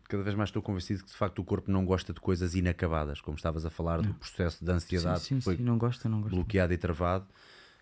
cada 0.09 0.23
vez 0.23 0.35
mais 0.35 0.49
estou 0.49 0.63
convencido 0.63 1.03
que 1.03 1.11
de 1.11 1.17
facto 1.17 1.39
o 1.39 1.45
corpo 1.45 1.71
não 1.71 1.85
gosta 1.85 2.13
de 2.13 2.21
coisas 2.21 2.55
inacabadas, 2.55 3.21
como 3.21 3.37
estavas 3.37 3.65
a 3.65 3.71
falar 3.71 4.03
do 4.03 4.13
processo 4.15 4.65
de 4.65 4.71
ansiedade 4.71 5.21
sim, 5.21 5.27
sim, 5.27 5.39
que 5.39 5.45
foi 5.45 5.57
sim, 5.57 5.63
não 5.63 5.79
gosta, 5.79 6.09
não 6.09 6.21
gosta. 6.21 6.35
bloqueado 6.35 6.73
e 6.73 6.77
travado. 6.77 7.27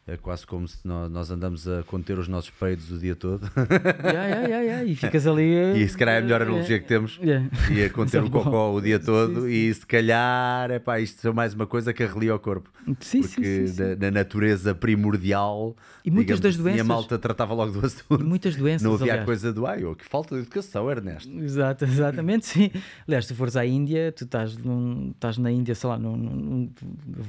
É 0.07 0.17
quase 0.17 0.45
como 0.45 0.67
se 0.67 0.79
nó- 0.85 1.09
nós 1.09 1.31
andamos 1.31 1.69
a 1.69 1.85
conter 1.85 2.19
os 2.19 2.27
nossos 2.27 2.51
peidos 2.51 2.91
o 2.91 2.99
dia 2.99 3.15
todo. 3.15 3.49
Yeah, 4.03 4.27
yeah, 4.27 4.49
yeah, 4.49 4.61
yeah, 4.63 4.85
E 4.85 4.97
ficas 4.97 5.25
ali. 5.27 5.55
eh, 5.55 5.77
e 5.79 5.89
se 5.89 5.97
calhar 5.97 6.17
é 6.17 6.19
a 6.19 6.23
melhor 6.23 6.43
analogia 6.43 6.81
que 6.81 6.87
temos. 6.89 7.21
Yeah. 7.23 7.49
E 7.71 7.85
a 7.85 7.91
conter 7.91 8.21
o 8.25 8.31
cocó 8.31 8.73
o 8.75 8.81
dia 8.81 8.99
todo. 8.99 9.43
Sim, 9.43 9.49
E 9.49 9.73
se 9.73 9.87
calhar, 9.87 10.71
é 10.71 10.79
pá, 10.81 10.99
isto 10.99 11.29
é 11.29 11.33
mais 11.33 11.55
uma 11.55 11.67
coisa 11.67 11.93
que 11.93 12.03
arrelia 12.03 12.35
o 12.35 12.39
corpo. 12.41 12.69
Sim, 12.99 13.23
sim, 13.23 13.29
Porque 13.35 13.67
sim, 13.69 13.73
sim. 13.75 13.83
Na, 13.83 13.97
na 13.97 14.11
natureza 14.11 14.75
primordial. 14.75 15.77
E 16.05 16.11
muitas 16.11 16.41
digamos 16.41 16.57
das 16.57 16.65
doenças- 16.65 16.81
a 16.81 16.85
malta 16.85 17.19
tratava 17.19 17.55
logo 17.55 17.71
do 17.79 17.87
assunto. 17.87 18.21
E 18.21 18.25
muitas 18.25 18.57
doenças. 18.57 18.83
Não 18.83 18.95
havia 18.95 19.07
a 19.13 19.15
aliás. 19.17 19.27
coisa 19.27 19.53
do 19.53 19.65
ai, 19.67 19.85
oh, 19.85 19.95
que 19.95 20.05
falta 20.05 20.35
de 20.35 20.41
educação, 20.41 20.91
Ernesto. 20.91 21.31
Exato, 21.41 21.85
exatamente, 21.85 22.47
sim. 22.47 22.71
Aliás, 23.07 23.27
se 23.27 23.35
fores 23.35 23.55
à 23.55 23.65
Índia, 23.65 24.11
tu 24.11 24.25
estás, 24.25 24.57
num, 24.57 25.11
estás 25.15 25.37
na 25.39 25.53
Índia, 25.53 25.75
sei 25.75 25.89
lá, 25.89 25.99
num, 25.99 26.17
num- 26.17 26.71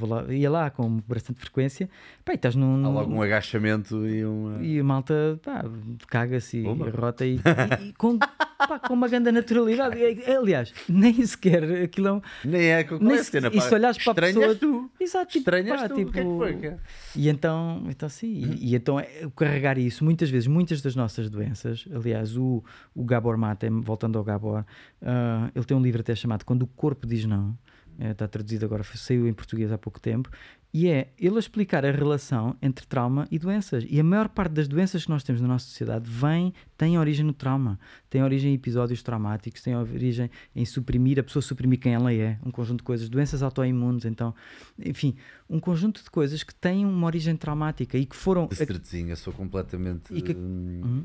lá, 0.08 0.33
ia 0.33 0.50
lá 0.50 0.69
com 0.72 1.00
bastante 1.08 1.40
frequência, 1.41 1.88
pá, 2.25 2.32
e 2.32 2.35
estás 2.35 2.56
num. 2.56 2.60
Há 2.85 2.90
logo 2.90 3.14
um 3.14 3.22
agachamento 3.22 4.07
e 4.07 4.25
um. 4.25 4.61
E 4.61 4.80
a 4.80 4.83
malta, 4.83 5.40
pá, 5.43 5.64
caga-se 6.07 6.57
e 6.57 6.64
rota 6.90 7.25
e, 7.25 7.35
e- 7.83 7.88
e 7.90 7.93
com, 7.93 8.17
pá, 8.17 8.80
com 8.80 8.93
uma 8.93 9.07
grande 9.07 9.31
naturalidade. 9.31 9.98
E, 9.98 10.31
Aliás, 10.31 10.73
nem 10.88 11.14
sequer 11.25 11.64
aquilo 11.83 12.07
é 12.07 12.14
um. 12.14 12.22
Nem 12.45 12.61
é 12.72 12.83
com 12.83 12.98
Nem 12.99 13.17
a 13.17 13.23
se- 13.23 13.31
cena, 13.31 13.48
e 13.48 13.51
pá. 13.56 13.61
se 13.61 13.73
olhares 13.73 13.98
para 14.03 14.25
a 14.25 14.30
Estranhas 14.30 14.57
pessoa- 14.59 14.81
tu. 14.81 14.91
Exato, 15.03 15.25
tipo, 15.31 15.40
Estranhas 15.40 15.81
pá, 15.81 15.90
tu. 15.90 15.95
tipo, 15.95 16.11
que 16.11 16.19
é 16.19 16.23
que 16.23 16.30
foi? 16.30 16.53
que- 16.57 16.73
E 17.15 17.30
então, 17.30 17.83
então 17.90 18.07
sim, 18.09 18.27
e, 18.59 18.72
e 18.72 18.75
então 18.75 18.99
é, 18.99 19.07
carregar 19.35 19.77
isso, 19.77 20.03
muitas 20.03 20.30
vezes, 20.30 20.48
muitas 20.48 20.81
das 20.81 20.95
nossas 20.95 21.30
doenças, 21.30 21.85
aliás, 21.93 22.38
o, 22.38 22.64
o 22.95 23.03
Gabor 23.03 23.38
Mate, 23.38 23.67
voltando 23.69 24.17
ao 24.17 24.23
Gabor, 24.23 24.65
ah, 25.01 25.49
ele 25.56 25.65
tem 25.65 25.75
um 25.75 25.81
livro 25.81 26.01
até 26.01 26.15
chamado 26.15 26.43
Quando 26.45 26.64
o 26.64 26.67
Corpo 26.67 27.06
Diz 27.07 27.25
Não, 27.25 27.57
está 27.99 28.27
traduzido 28.27 28.65
agora, 28.65 28.83
saiu 28.83 29.27
em 29.27 29.33
português 29.33 29.71
há 29.71 29.77
pouco 29.77 29.99
tempo, 29.99 30.29
e 30.73 30.87
é 30.87 31.09
ele 31.19 31.35
a 31.35 31.39
explicar 31.39 31.85
a 31.85 31.91
relação 31.91 32.55
entre 32.61 32.85
trauma 32.87 33.27
e 33.29 33.37
doenças. 33.37 33.85
E 33.89 33.99
a 33.99 34.03
maior 34.03 34.29
parte 34.29 34.53
das 34.53 34.69
doenças 34.69 35.03
que 35.03 35.09
nós 35.09 35.21
temos 35.21 35.41
na 35.41 35.47
nossa 35.49 35.65
sociedade 35.65 36.09
vem, 36.09 36.53
tem 36.77 36.97
origem 36.97 37.25
no 37.25 37.33
trauma, 37.33 37.77
tem 38.09 38.23
origem 38.23 38.51
em 38.51 38.55
episódios 38.55 39.03
traumáticos, 39.03 39.61
tem 39.61 39.75
origem 39.75 40.29
em 40.55 40.63
suprimir, 40.65 41.19
a 41.19 41.23
pessoa 41.23 41.43
suprimir 41.43 41.77
quem 41.77 41.93
ela 41.93 42.13
é, 42.13 42.39
um 42.45 42.49
conjunto 42.51 42.77
de 42.79 42.83
coisas, 42.85 43.09
doenças 43.09 43.43
autoimunes, 43.43 44.05
então, 44.05 44.33
enfim, 44.79 45.13
um 45.49 45.59
conjunto 45.59 46.01
de 46.01 46.09
coisas 46.09 46.41
que 46.41 46.55
têm 46.55 46.85
uma 46.85 47.05
origem 47.05 47.35
traumática 47.35 47.97
e 47.97 48.05
que 48.05 48.15
foram. 48.15 48.47
De 48.47 48.55
certezinha, 48.55 49.15
sou 49.17 49.33
completamente 49.33 50.13
que- 50.21 50.33
hum, 50.33 51.03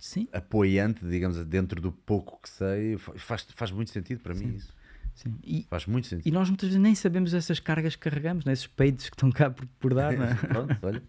Sim, 0.00 0.26
apoiante, 0.32 1.06
digamos, 1.06 1.42
dentro 1.46 1.80
do 1.80 1.92
pouco 1.92 2.40
que 2.42 2.48
sei. 2.50 2.98
Fa- 2.98 3.12
Faz, 3.16 3.46
faz 3.54 3.70
muito 3.70 3.90
sentido 3.92 4.18
para 4.20 4.34
mim 4.34 4.56
isso. 4.56 4.74
Sim. 5.14 5.34
E, 5.44 5.66
Faz 5.70 5.86
muito 5.86 6.06
sentido. 6.08 6.26
e 6.26 6.30
nós 6.30 6.48
muitas 6.48 6.68
vezes 6.68 6.80
nem 6.82 6.94
sabemos 6.94 7.32
essas 7.34 7.58
cargas 7.60 7.94
que 7.96 8.02
carregamos, 8.02 8.44
né? 8.44 8.52
esses 8.52 8.66
peidos 8.66 9.08
que 9.08 9.14
estão 9.16 9.30
cá 9.30 9.50
por, 9.50 9.66
por 9.78 9.94
dar, 9.94 10.12
não 10.16 10.24
é? 10.24 10.34
Pronto, 10.34 10.76
olha. 10.82 11.02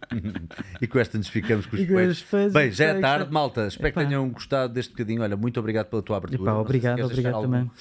e 0.82 0.88
com 0.88 1.00
esta 1.00 1.18
nos 1.18 1.28
ficamos 1.28 1.66
com 1.66 1.76
os 1.76 1.86
peitos. 1.86 2.18
os 2.18 2.24
peitos, 2.24 2.54
Bem, 2.54 2.72
já 2.72 2.86
é 2.86 2.88
peitos, 2.94 3.02
tarde, 3.10 3.26
pá. 3.26 3.32
malta. 3.32 3.68
Espero 3.68 3.94
que 3.94 4.00
Epá. 4.00 4.08
tenham 4.10 4.30
gostado 4.30 4.74
deste 4.74 4.92
bocadinho. 4.92 5.22
Olha, 5.22 5.36
muito 5.38 5.60
obrigado 5.60 5.88
pela 5.88 6.02
tua 6.02 6.18
abertura. 6.18 6.42
Epá, 6.44 6.52
sei 6.52 6.60
se 6.60 6.66
obrigado, 6.66 7.00
obrigado 7.06 7.34
algum- 7.36 7.52
também. 7.52 7.72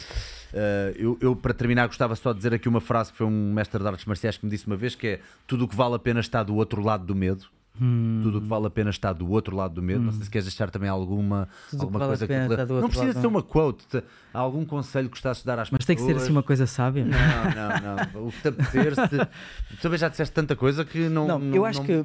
Uh, 0.52 0.92
eu, 0.96 1.18
eu, 1.20 1.34
para 1.36 1.54
terminar, 1.54 1.86
gostava 1.86 2.14
só 2.14 2.30
de 2.32 2.36
dizer 2.38 2.52
aqui 2.52 2.68
uma 2.68 2.80
frase 2.80 3.10
que 3.10 3.16
foi 3.16 3.26
um 3.26 3.52
mestre 3.54 3.80
de 3.80 3.88
artes 3.88 4.04
marciais 4.04 4.36
que 4.36 4.44
me 4.44 4.50
disse 4.50 4.66
uma 4.66 4.76
vez: 4.76 4.94
que 4.94 5.06
é 5.06 5.20
tudo 5.46 5.64
o 5.64 5.68
que 5.68 5.74
vale 5.74 5.94
a 5.94 5.98
pena 5.98 6.20
está 6.20 6.42
do 6.42 6.54
outro 6.54 6.82
lado 6.82 7.06
do 7.06 7.14
medo. 7.14 7.46
Hum. 7.80 8.20
Tudo 8.22 8.38
o 8.38 8.40
que 8.42 8.46
vale 8.46 8.66
a 8.66 8.70
pena 8.70 8.90
está 8.90 9.12
do 9.14 9.30
outro 9.30 9.56
lado 9.56 9.74
do 9.74 9.82
medo. 9.82 10.00
Não 10.02 10.12
sei 10.12 10.24
se 10.24 10.30
queres 10.30 10.46
deixar 10.46 10.70
também 10.70 10.90
alguma, 10.90 11.48
Tudo 11.70 11.80
alguma 11.82 11.98
vale 12.00 12.12
a 12.12 12.16
coisa 12.18 12.26
que. 12.66 12.72
Não 12.74 12.88
precisa 12.88 13.18
ser 13.20 13.26
uma 13.26 13.42
quote, 13.42 13.86
te- 13.86 14.02
algum 14.32 14.64
conselho 14.64 15.08
que 15.08 15.12
gostasses 15.14 15.42
de 15.42 15.46
dar 15.46 15.58
às 15.58 15.70
Mas 15.70 15.84
tem 15.86 15.96
que 15.96 16.02
ser 16.02 16.08
pessoas. 16.08 16.22
assim 16.24 16.32
uma 16.32 16.42
coisa 16.42 16.66
sábia. 16.66 17.04
Não, 17.06 17.12
não, 17.12 17.96
não. 18.22 18.28
O 18.28 18.30
que 18.32 18.42
te 18.42 18.48
apetecer, 18.48 18.94
se... 18.94 19.18
tu 19.76 19.80
também 19.80 19.98
já 19.98 20.08
disseste 20.08 20.34
tanta 20.34 20.54
coisa 20.54 20.84
que 20.84 21.08
não. 21.08 21.26
Não, 21.26 21.54
eu 21.54 21.64
acho 21.64 21.78
não- 21.78 21.86
que. 21.86 22.04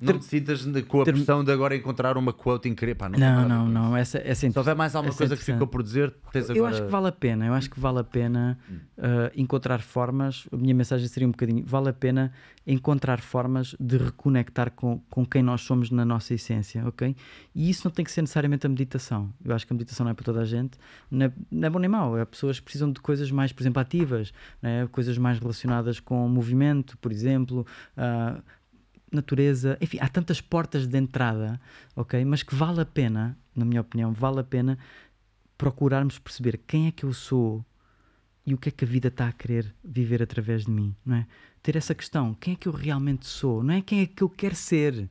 Não 0.00 0.18
te 0.18 0.24
sintas 0.24 0.64
de- 0.64 0.82
com 0.82 1.02
a 1.02 1.04
ter- 1.04 1.12
pressão 1.12 1.42
de 1.42 1.50
agora 1.52 1.74
encontrar 1.74 2.16
uma 2.16 2.32
quote 2.32 2.68
incrível. 2.68 2.96
Pá, 2.96 3.08
não, 3.08 3.18
Não, 3.18 3.38
a 3.40 3.44
não, 3.48 3.68
não. 3.68 3.96
Essa, 3.96 4.18
essa 4.18 4.46
isso. 4.46 4.52
Se 4.52 4.58
houver 4.58 4.76
mais 4.76 4.94
alguma 4.94 5.12
é 5.12 5.16
coisa 5.16 5.36
que 5.36 5.42
ficou 5.42 5.66
por 5.66 5.82
dizer, 5.82 6.14
tens 6.32 6.48
Eu 6.48 6.56
agora. 6.64 6.70
acho 6.76 6.84
que 6.84 6.90
vale 6.92 7.08
a 7.08 7.12
pena, 7.12 7.46
eu 7.46 7.54
acho 7.54 7.68
que 7.68 7.80
vale 7.80 7.98
a 7.98 8.04
pena 8.04 8.56
Hum. 8.70 8.76
uh, 8.98 9.30
encontrar 9.36 9.80
formas. 9.80 10.46
A 10.52 10.56
minha 10.56 10.74
mensagem 10.74 11.06
seria 11.08 11.26
um 11.26 11.32
bocadinho: 11.32 11.64
vale 11.66 11.88
a 11.88 11.92
pena 11.92 12.32
encontrar 12.70 13.22
formas 13.22 13.74
de 13.80 13.96
reconectar 13.96 14.70
com, 14.72 15.00
com 15.08 15.24
quem 15.24 15.42
nós 15.42 15.62
somos 15.62 15.90
na 15.90 16.04
nossa 16.04 16.34
essência, 16.34 16.86
ok? 16.86 17.16
E 17.54 17.70
isso 17.70 17.80
não 17.86 17.90
tem 17.90 18.04
que 18.04 18.12
ser 18.12 18.20
necessariamente 18.20 18.66
a 18.66 18.68
meditação. 18.68 19.32
Eu 19.42 19.54
acho 19.54 19.66
que 19.66 19.72
a 19.72 19.74
meditação 19.74 20.04
não 20.04 20.10
é 20.10 20.14
para 20.14 20.24
toda 20.24 20.42
a 20.42 20.44
gente, 20.44 20.78
não 21.10 21.26
é, 21.26 21.32
não 21.50 21.66
é 21.66 21.70
bom 21.70 21.78
nem 21.78 21.88
mau. 21.88 22.18
É 22.18 22.26
pessoas 22.26 22.58
que 22.58 22.64
precisam 22.64 22.92
de 22.92 23.00
coisas 23.00 23.30
mais, 23.30 23.52
por 23.52 23.62
exemplo, 23.62 23.80
ativas, 23.80 24.34
né? 24.60 24.86
coisas 24.92 25.16
mais 25.16 25.38
relacionadas 25.38 25.98
com 25.98 26.28
movimento, 26.28 26.98
por 26.98 27.10
exemplo. 27.10 27.66
uh, 27.96 28.42
natureza, 29.10 29.78
enfim, 29.80 29.96
há 30.02 30.08
tantas 30.08 30.38
portas 30.38 30.86
de 30.86 30.98
entrada, 30.98 31.58
ok? 31.96 32.22
Mas 32.26 32.42
que 32.42 32.54
vale 32.54 32.82
a 32.82 32.84
pena, 32.84 33.38
na 33.56 33.64
minha 33.64 33.80
opinião, 33.80 34.12
vale 34.12 34.40
a 34.40 34.44
pena 34.44 34.78
procurarmos 35.56 36.18
perceber 36.18 36.60
quem 36.66 36.88
é 36.88 36.92
que 36.92 37.04
eu 37.04 37.14
sou 37.14 37.64
e 38.44 38.52
o 38.52 38.58
que 38.58 38.68
é 38.68 38.72
que 38.72 38.84
a 38.84 38.88
vida 38.88 39.08
está 39.08 39.26
a 39.26 39.32
querer 39.32 39.74
viver 39.82 40.22
através 40.22 40.66
de 40.66 40.70
mim, 40.70 40.94
não 41.06 41.16
é? 41.16 41.26
Ter 41.62 41.76
essa 41.76 41.94
questão, 41.94 42.34
quem 42.34 42.54
é 42.54 42.56
que 42.56 42.68
eu 42.68 42.72
realmente 42.72 43.26
sou? 43.26 43.62
Não 43.62 43.74
é 43.74 43.82
quem 43.82 44.00
é 44.00 44.06
que 44.06 44.22
eu 44.22 44.28
quero 44.28 44.54
ser, 44.54 45.08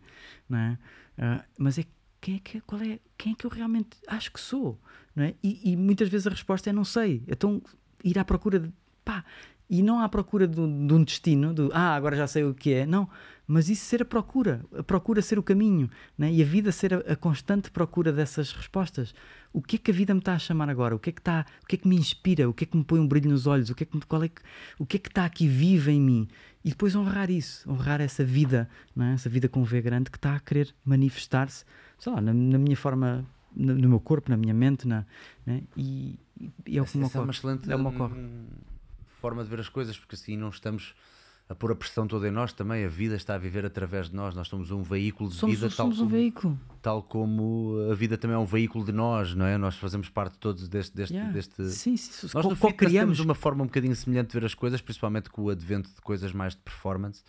não 0.49 0.57
é? 0.57 0.77
Uh, 1.17 1.43
mas 1.57 1.77
é 1.77 1.85
quem 2.21 2.35
é 2.35 2.39
que 2.39 2.61
qual 2.61 2.81
é 2.81 2.99
quem 3.17 3.33
é 3.33 3.35
que 3.35 3.45
eu 3.45 3.49
realmente 3.49 3.97
acho 4.07 4.31
que 4.31 4.39
sou, 4.39 4.79
não 5.15 5.23
é? 5.23 5.33
E, 5.43 5.71
e 5.71 5.75
muitas 5.75 6.09
vezes 6.09 6.27
a 6.27 6.29
resposta 6.29 6.69
é 6.69 6.73
não 6.73 6.85
sei. 6.85 7.23
Então 7.27 7.61
ir 8.03 8.17
à 8.17 8.25
procura 8.25 8.59
de 8.59 8.71
pá, 9.03 9.23
e 9.69 9.81
não 9.81 9.99
à 9.99 10.07
procura 10.07 10.47
de, 10.47 10.59
um 10.59 11.03
destino, 11.03 11.53
do 11.53 11.69
ah, 11.73 11.95
agora 11.95 12.15
já 12.15 12.27
sei 12.27 12.43
o 12.43 12.53
que 12.53 12.73
é, 12.73 12.85
não, 12.85 13.09
mas 13.47 13.69
isso 13.69 13.85
ser 13.85 14.01
a 14.01 14.05
procura, 14.05 14.65
a 14.77 14.83
procura 14.83 15.21
ser 15.21 15.39
o 15.39 15.43
caminho, 15.43 15.89
né? 16.17 16.31
e 16.31 16.41
a 16.43 16.45
vida 16.45 16.69
ser 16.71 16.93
a, 16.93 16.97
a, 16.97 17.15
constante 17.15 17.71
procura 17.71 18.11
dessas 18.11 18.51
respostas. 18.51 19.15
O 19.53 19.61
que 19.61 19.77
é 19.77 19.79
que 19.79 19.89
a 19.89 19.93
vida 19.93 20.13
me 20.13 20.19
está 20.19 20.33
a 20.33 20.39
chamar 20.39 20.69
agora? 20.69 20.93
O 20.93 20.99
que 20.99 21.09
é 21.09 21.13
que 21.13 21.21
está, 21.21 21.45
o 21.63 21.65
que 21.65 21.75
é 21.75 21.79
que 21.79 21.87
me 21.87 21.95
inspira? 21.95 22.49
O 22.49 22.53
que 22.53 22.65
é 22.65 22.67
que 22.67 22.75
me 22.75 22.83
põe 22.83 22.99
um 22.99 23.07
brilho 23.07 23.29
nos 23.29 23.47
olhos? 23.47 23.69
O 23.69 23.75
que 23.75 23.83
é 23.83 23.85
que, 23.85 23.97
qual 24.05 24.21
é 24.23 24.27
que, 24.27 24.41
o 24.77 24.85
que 24.85 24.97
é 24.97 24.99
que 24.99 25.07
está 25.07 25.23
aqui 25.23 25.47
vivo 25.47 25.89
em 25.89 26.01
mim? 26.01 26.27
E 26.63 26.69
depois 26.69 26.93
honrar 26.93 27.31
isso, 27.31 27.69
honrar 27.71 28.01
essa 28.01 28.25
vida, 28.25 28.69
é? 28.99 29.13
essa 29.13 29.29
vida 29.29 29.47
com 29.47 29.63
V 29.63 29.81
grande 29.81 30.11
que 30.11 30.17
está 30.17 30.35
a 30.35 30.39
querer 30.41 30.75
manifestar-se, 30.83 31.63
sei 31.97 32.11
lá, 32.11 32.19
na, 32.19 32.33
na 32.33 32.57
minha 32.57 32.75
forma 32.75 33.25
no, 33.55 33.73
no, 33.75 33.87
meu 33.87 33.99
corpo, 34.01 34.29
na 34.29 34.35
minha 34.35 34.53
mente, 34.53 34.85
na, 34.85 35.05
né? 35.45 35.63
e, 35.77 36.19
e 36.65 36.77
é 36.77 36.81
o 36.81 36.85
que 36.85 36.97
me 36.97 37.05
ocorre. 37.05 37.19
É 37.19 37.23
uma 37.23 37.31
excelente 37.31 37.71
é 37.71 37.75
uma 37.75 38.11
forma 39.21 39.43
de 39.45 39.49
ver 39.49 39.61
as 39.61 39.69
coisas, 39.69 39.97
porque 39.97 40.15
assim 40.15 40.35
não 40.35 40.49
estamos 40.49 40.93
a 41.49 41.55
pôr 41.55 41.71
a 41.71 41.75
pressão 41.75 42.07
toda 42.07 42.27
em 42.27 42.31
nós 42.31 42.51
também. 42.51 42.83
A 42.83 42.89
vida 42.89 43.15
está 43.15 43.35
a 43.35 43.37
viver 43.37 43.65
através 43.65 44.09
de 44.09 44.15
nós. 44.15 44.35
Nós 44.35 44.47
somos 44.47 44.71
um 44.71 44.83
veículo 44.83 45.29
de 45.29 45.35
somos, 45.35 45.55
vida. 45.55 45.69
Somos 45.69 45.97
tal 45.97 46.05
um 46.05 46.07
como, 46.07 46.09
veículo. 46.09 46.59
Tal 46.81 47.03
como 47.03 47.89
a 47.91 47.95
vida 47.95 48.17
também 48.17 48.35
é 48.35 48.39
um 48.39 48.45
veículo 48.45 48.85
de 48.85 48.91
nós, 48.91 49.33
não 49.33 49.45
é? 49.45 49.57
Nós 49.57 49.75
fazemos 49.75 50.09
parte 50.09 50.37
todos 50.37 50.67
deste. 50.67 50.95
deste, 50.95 51.13
yeah. 51.13 51.31
deste... 51.31 51.69
Sim, 51.69 51.95
sim. 51.95 52.27
Nós, 52.33 52.45
no 52.45 52.55
fim, 52.55 52.71
criamos 52.71 53.19
uma 53.19 53.35
forma 53.35 53.63
um 53.63 53.67
bocadinho 53.67 53.95
semelhante 53.95 54.31
de 54.31 54.39
ver 54.39 54.45
as 54.45 54.53
coisas, 54.53 54.81
principalmente 54.81 55.29
com 55.29 55.43
o 55.43 55.49
advento 55.49 55.89
de 55.89 56.01
coisas 56.01 56.33
mais 56.33 56.53
de 56.53 56.61
performance 56.61 57.23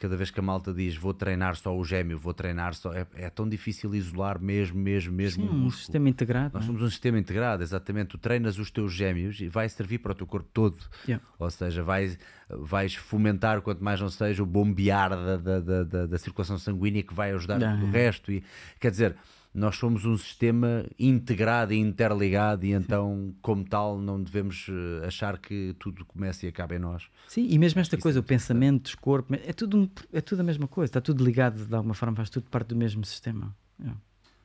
cada 0.00 0.16
vez 0.16 0.30
que 0.30 0.40
a 0.40 0.42
malta 0.42 0.72
diz 0.72 0.96
vou 0.96 1.12
treinar 1.12 1.54
só 1.56 1.76
o 1.76 1.84
gêmeo, 1.84 2.18
vou 2.18 2.32
treinar 2.32 2.74
só. 2.74 2.92
É, 2.94 3.06
é 3.14 3.28
tão 3.28 3.46
difícil 3.46 3.94
isolar 3.94 4.40
mesmo, 4.40 4.80
mesmo, 4.80 5.12
mesmo. 5.12 5.46
Sim, 5.46 5.54
um 5.66 5.70
sistema 5.70 6.08
integrado. 6.08 6.54
Nós 6.54 6.64
é? 6.64 6.66
somos 6.66 6.82
um 6.82 6.88
sistema 6.88 7.18
integrado, 7.18 7.62
exatamente. 7.62 8.08
Tu 8.08 8.18
treinas 8.18 8.58
os 8.58 8.70
teus 8.70 8.94
gêmeos 8.94 9.38
e 9.40 9.48
vai 9.48 9.68
servir 9.68 9.98
para 9.98 10.12
o 10.12 10.14
teu 10.14 10.26
corpo 10.26 10.48
todo. 10.54 10.78
Yeah. 11.06 11.22
Ou 11.38 11.50
seja, 11.50 11.82
vais, 11.82 12.18
vais 12.48 12.94
fomentar, 12.94 13.60
quanto 13.60 13.84
mais 13.84 14.00
não 14.00 14.08
seja, 14.08 14.42
o 14.42 14.46
bombear 14.46 15.10
da, 15.10 15.36
da, 15.36 15.60
da, 15.60 15.84
da, 15.84 16.06
da 16.06 16.18
circulação 16.18 16.58
sanguínea 16.58 17.02
que 17.02 17.12
vai 17.12 17.32
ajudar 17.32 17.60
yeah. 17.60 17.84
o 17.84 17.90
resto. 17.90 18.32
E, 18.32 18.42
quer 18.80 18.90
dizer 18.90 19.16
nós 19.52 19.76
somos 19.76 20.04
um 20.04 20.16
sistema 20.16 20.84
integrado 20.98 21.72
e 21.72 21.78
interligado 21.78 22.64
e 22.64 22.72
então, 22.72 23.34
como 23.42 23.64
tal, 23.64 23.98
não 23.98 24.22
devemos 24.22 24.66
eh, 24.68 25.06
achar 25.06 25.38
que 25.38 25.74
tudo 25.78 26.04
começa 26.04 26.46
e 26.46 26.48
acaba 26.48 26.76
em 26.76 26.78
nós. 26.78 27.08
Sim, 27.26 27.48
e 27.50 27.58
mesmo 27.58 27.80
esta 27.80 27.96
Isso 27.96 28.02
coisa, 28.02 28.18
é 28.18 28.20
o 28.20 28.22
pensamento, 28.22 28.88
o 28.94 28.98
corpo, 28.98 29.34
é 29.34 29.52
tudo, 29.52 29.76
um, 29.76 29.88
é 30.12 30.20
tudo 30.20 30.40
a 30.40 30.44
mesma 30.44 30.68
coisa, 30.68 30.90
está 30.90 31.00
tudo 31.00 31.24
ligado 31.24 31.66
de 31.66 31.74
alguma 31.74 31.94
forma, 31.94 32.14
faz 32.14 32.30
tudo 32.30 32.48
parte 32.48 32.68
do 32.68 32.76
mesmo 32.76 33.04
sistema. 33.04 33.54
É. 33.84 33.90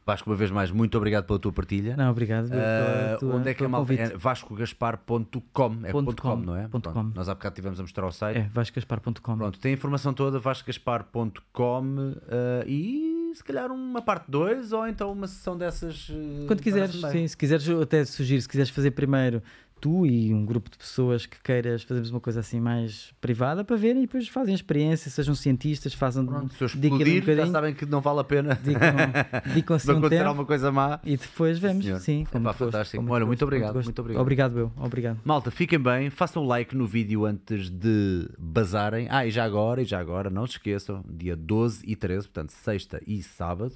Vasco, 0.05 0.29
uma 0.29 0.35
vez 0.35 0.51
mais, 0.51 0.69
muito 0.69 0.95
obrigado 0.97 1.25
pela 1.25 1.39
tua 1.39 1.51
partilha. 1.51 1.95
Não, 1.97 2.11
obrigado. 2.11 2.45
Uh, 2.45 3.19
tua, 3.19 3.35
onde 3.35 3.49
é 3.49 3.53
que 3.55 3.63
é 3.63 3.67
mal 3.67 3.85
é 3.89 4.15
vascogaspar.com, 4.15 5.79
é 5.83 5.91
ponto 5.91 6.21
.com, 6.21 6.35
não 6.35 6.55
é? 6.55 6.67
Ponto 6.67 6.91
.com. 6.91 7.03
Nós 7.03 7.27
há 7.27 7.33
bocado 7.33 7.55
tivemos 7.55 7.79
a 7.79 7.83
mostrar 7.83 8.05
o 8.05 8.11
site. 8.11 8.37
É, 8.37 8.49
vascogaspar.com. 8.53 9.37
Pronto, 9.37 9.59
tem 9.59 9.71
a 9.71 9.73
informação 9.73 10.13
toda, 10.13 10.37
vascogaspar.com 10.37 11.81
uh, 11.81 12.67
e 12.67 13.14
se 13.35 13.43
calhar 13.43 13.71
uma 13.71 14.01
parte 14.01 14.29
2 14.29 14.71
ou 14.71 14.87
então 14.87 15.11
uma 15.11 15.27
sessão 15.27 15.57
dessas. 15.57 16.07
Eh, 16.09 16.47
Quando 16.47 16.61
quiseres, 16.61 16.95
sim, 17.11 17.27
se 17.27 17.35
quiseres, 17.37 17.67
eu 17.67 17.81
até 17.81 18.03
sugiro, 18.05 18.41
se 18.41 18.47
quiseres 18.49 18.69
fazer 18.69 18.91
primeiro 18.91 19.41
tu 19.79 20.05
e 20.05 20.33
um 20.33 20.45
grupo 20.45 20.69
de 20.69 20.77
pessoas 20.77 21.25
que 21.25 21.41
queiras 21.41 21.83
fazermos 21.83 22.09
uma 22.09 22.19
coisa 22.19 22.39
assim 22.39 22.59
mais 22.59 23.13
privada 23.21 23.63
para 23.63 23.75
verem 23.75 24.03
e 24.03 24.05
depois 24.05 24.27
fazem 24.27 24.55
experiência, 24.55 25.11
sejam 25.11 25.35
cientistas, 25.35 25.93
façam 25.93 26.25
Pronto, 26.25 26.53
se 26.53 26.63
eu 26.63 26.65
explodir, 26.67 27.23
um 27.23 27.35
já 27.35 27.47
sabem 27.47 27.73
que 27.73 27.85
não 27.85 28.01
vale 28.01 28.19
a 28.21 28.23
pena 28.23 28.55
dedicam 28.55 29.75
assim 29.75 29.91
um 29.91 29.97
acontecer 29.97 30.25
alguma 30.25 30.45
coisa 30.45 30.71
má 30.71 30.99
e 31.03 31.17
depois 31.17 31.59
vemos, 31.59 31.85
sim, 31.85 31.99
sim 31.99 32.27
é 32.31 32.39
pá, 32.39 32.53
fantástico. 32.53 33.01
Como 33.01 33.13
Olha, 33.13 33.25
muito 33.25 33.43
obrigado, 33.43 33.73
muito, 33.75 33.85
muito, 33.85 33.99
obrigado. 33.99 34.21
Obrigado 34.21 34.59
eu, 34.59 34.71
obrigado. 34.77 35.19
Malta, 35.23 35.51
fiquem 35.51 35.79
bem, 35.79 36.09
façam 36.09 36.45
like 36.45 36.75
no 36.75 36.87
vídeo 36.87 37.25
antes 37.25 37.69
de 37.69 38.29
bazarem. 38.37 39.07
Ah, 39.09 39.25
e 39.25 39.31
já 39.31 39.43
agora, 39.43 39.81
e 39.81 39.85
já 39.85 39.99
agora, 39.99 40.29
não 40.29 40.47
se 40.47 40.53
esqueçam, 40.53 41.03
dia 41.07 41.35
12 41.35 41.83
e 41.85 41.95
13, 41.95 42.27
portanto, 42.27 42.51
sexta 42.51 43.01
e 43.05 43.21
sábado, 43.21 43.73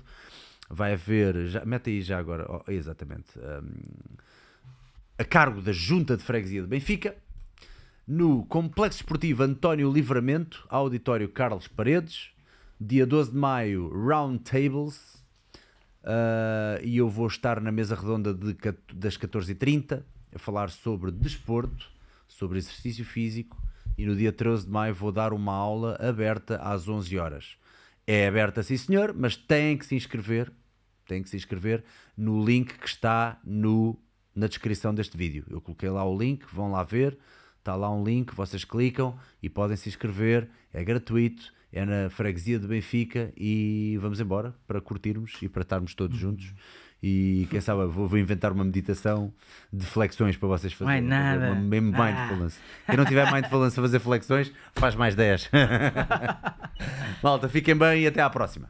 vai 0.70 0.94
haver, 0.94 1.48
já, 1.48 1.66
mete 1.66 1.90
aí 1.90 2.02
já 2.02 2.18
agora, 2.18 2.46
oh, 2.50 2.72
exatamente. 2.72 3.38
Um, 3.38 4.20
a 5.20 5.26
cargo 5.26 5.62
da 5.62 5.74
Junta 5.74 6.16
de 6.16 6.24
Freguesia 6.24 6.62
de 6.62 6.68
Benfica, 6.68 7.14
no 8.08 8.46
Complexo 8.46 9.00
Esportivo 9.00 9.44
António 9.44 9.92
Livramento, 9.92 10.66
Auditório 10.70 11.28
Carlos 11.28 11.68
Paredes, 11.68 12.30
dia 12.80 13.06
12 13.06 13.32
de 13.32 13.38
maio, 13.38 13.90
Round 13.90 14.40
Tables, 14.40 15.22
uh, 16.06 16.82
e 16.82 16.96
eu 16.96 17.10
vou 17.10 17.28
estar 17.28 17.60
na 17.60 17.70
mesa 17.70 17.96
redonda 17.96 18.34
de, 18.34 18.56
das 18.94 19.18
14h30 19.18 20.02
a 20.34 20.40
falar 20.40 20.70
sobre 20.70 21.12
desporto, 21.12 21.92
sobre 22.26 22.58
exercício 22.58 23.04
físico, 23.04 23.62
e 23.98 24.06
no 24.06 24.16
dia 24.16 24.32
13 24.32 24.68
de 24.68 24.72
maio 24.72 24.96
vou 24.96 25.12
dar 25.12 25.34
uma 25.34 25.54
aula 25.54 25.98
aberta 26.00 26.56
às 26.62 26.88
11 26.88 27.18
horas. 27.18 27.58
É 28.08 28.26
aberta, 28.26 28.64
sim 28.64 28.78
senhor, 28.78 29.14
mas 29.14 29.36
tem 29.36 29.78
que 29.78 29.86
se 29.86 29.96
inscrever, 29.96 30.50
tem 31.06 31.22
que 31.22 31.28
se 31.28 31.36
inscrever 31.36 31.84
no 32.16 32.42
link 32.42 32.74
que 32.78 32.88
está 32.88 33.38
no 33.44 34.00
na 34.40 34.48
descrição 34.48 34.94
deste 34.94 35.18
vídeo. 35.18 35.44
Eu 35.50 35.60
coloquei 35.60 35.90
lá 35.90 36.04
o 36.04 36.18
link, 36.18 36.46
vão 36.52 36.72
lá 36.72 36.82
ver, 36.84 37.18
está 37.60 37.76
lá 37.76 37.94
um 37.94 38.04
link, 38.04 38.34
vocês 38.34 38.64
clicam 38.64 39.20
e 39.44 39.50
podem 39.50 39.76
se 39.76 39.90
inscrever, 39.90 40.50
é 40.74 40.84
gratuito, 40.84 41.54
é 41.72 41.86
na 41.86 42.10
freguesia 42.10 42.58
de 42.58 42.66
Benfica 42.66 43.32
e 43.38 43.98
vamos 44.02 44.20
embora 44.20 44.56
para 44.66 44.82
curtirmos 44.82 45.34
e 45.42 45.50
para 45.50 45.62
estarmos 45.62 45.94
todos 45.94 46.16
uhum. 46.16 46.32
juntos. 46.32 46.54
E 47.02 47.48
quem 47.50 47.62
sabe 47.62 47.86
vou, 47.86 48.08
vou, 48.08 48.20
inventar 48.20 48.52
uma 48.52 48.64
meditação 48.64 49.32
de 49.72 49.86
flexões 49.86 50.36
para 50.36 50.50
vocês 50.50 50.74
fazerem. 50.74 51.02
Não 51.02 51.16
é 51.16 51.20
nada. 51.20 51.52
Uma, 51.52 51.56
mesmo 51.56 51.94
ah. 51.96 52.06
mindfulness. 52.06 52.60
Quem 52.86 52.98
não 52.98 53.06
tiver 53.06 53.32
mindfulness 53.32 53.78
a 53.78 53.82
fazer 53.82 54.00
flexões, 54.00 54.52
faz 54.76 54.96
mais 54.96 55.16
10. 55.16 55.50
Malta, 57.24 57.48
fiquem 57.48 57.76
bem 57.76 58.04
e 58.04 58.08
até 58.08 58.22
à 58.22 58.30
próxima. 58.30 58.70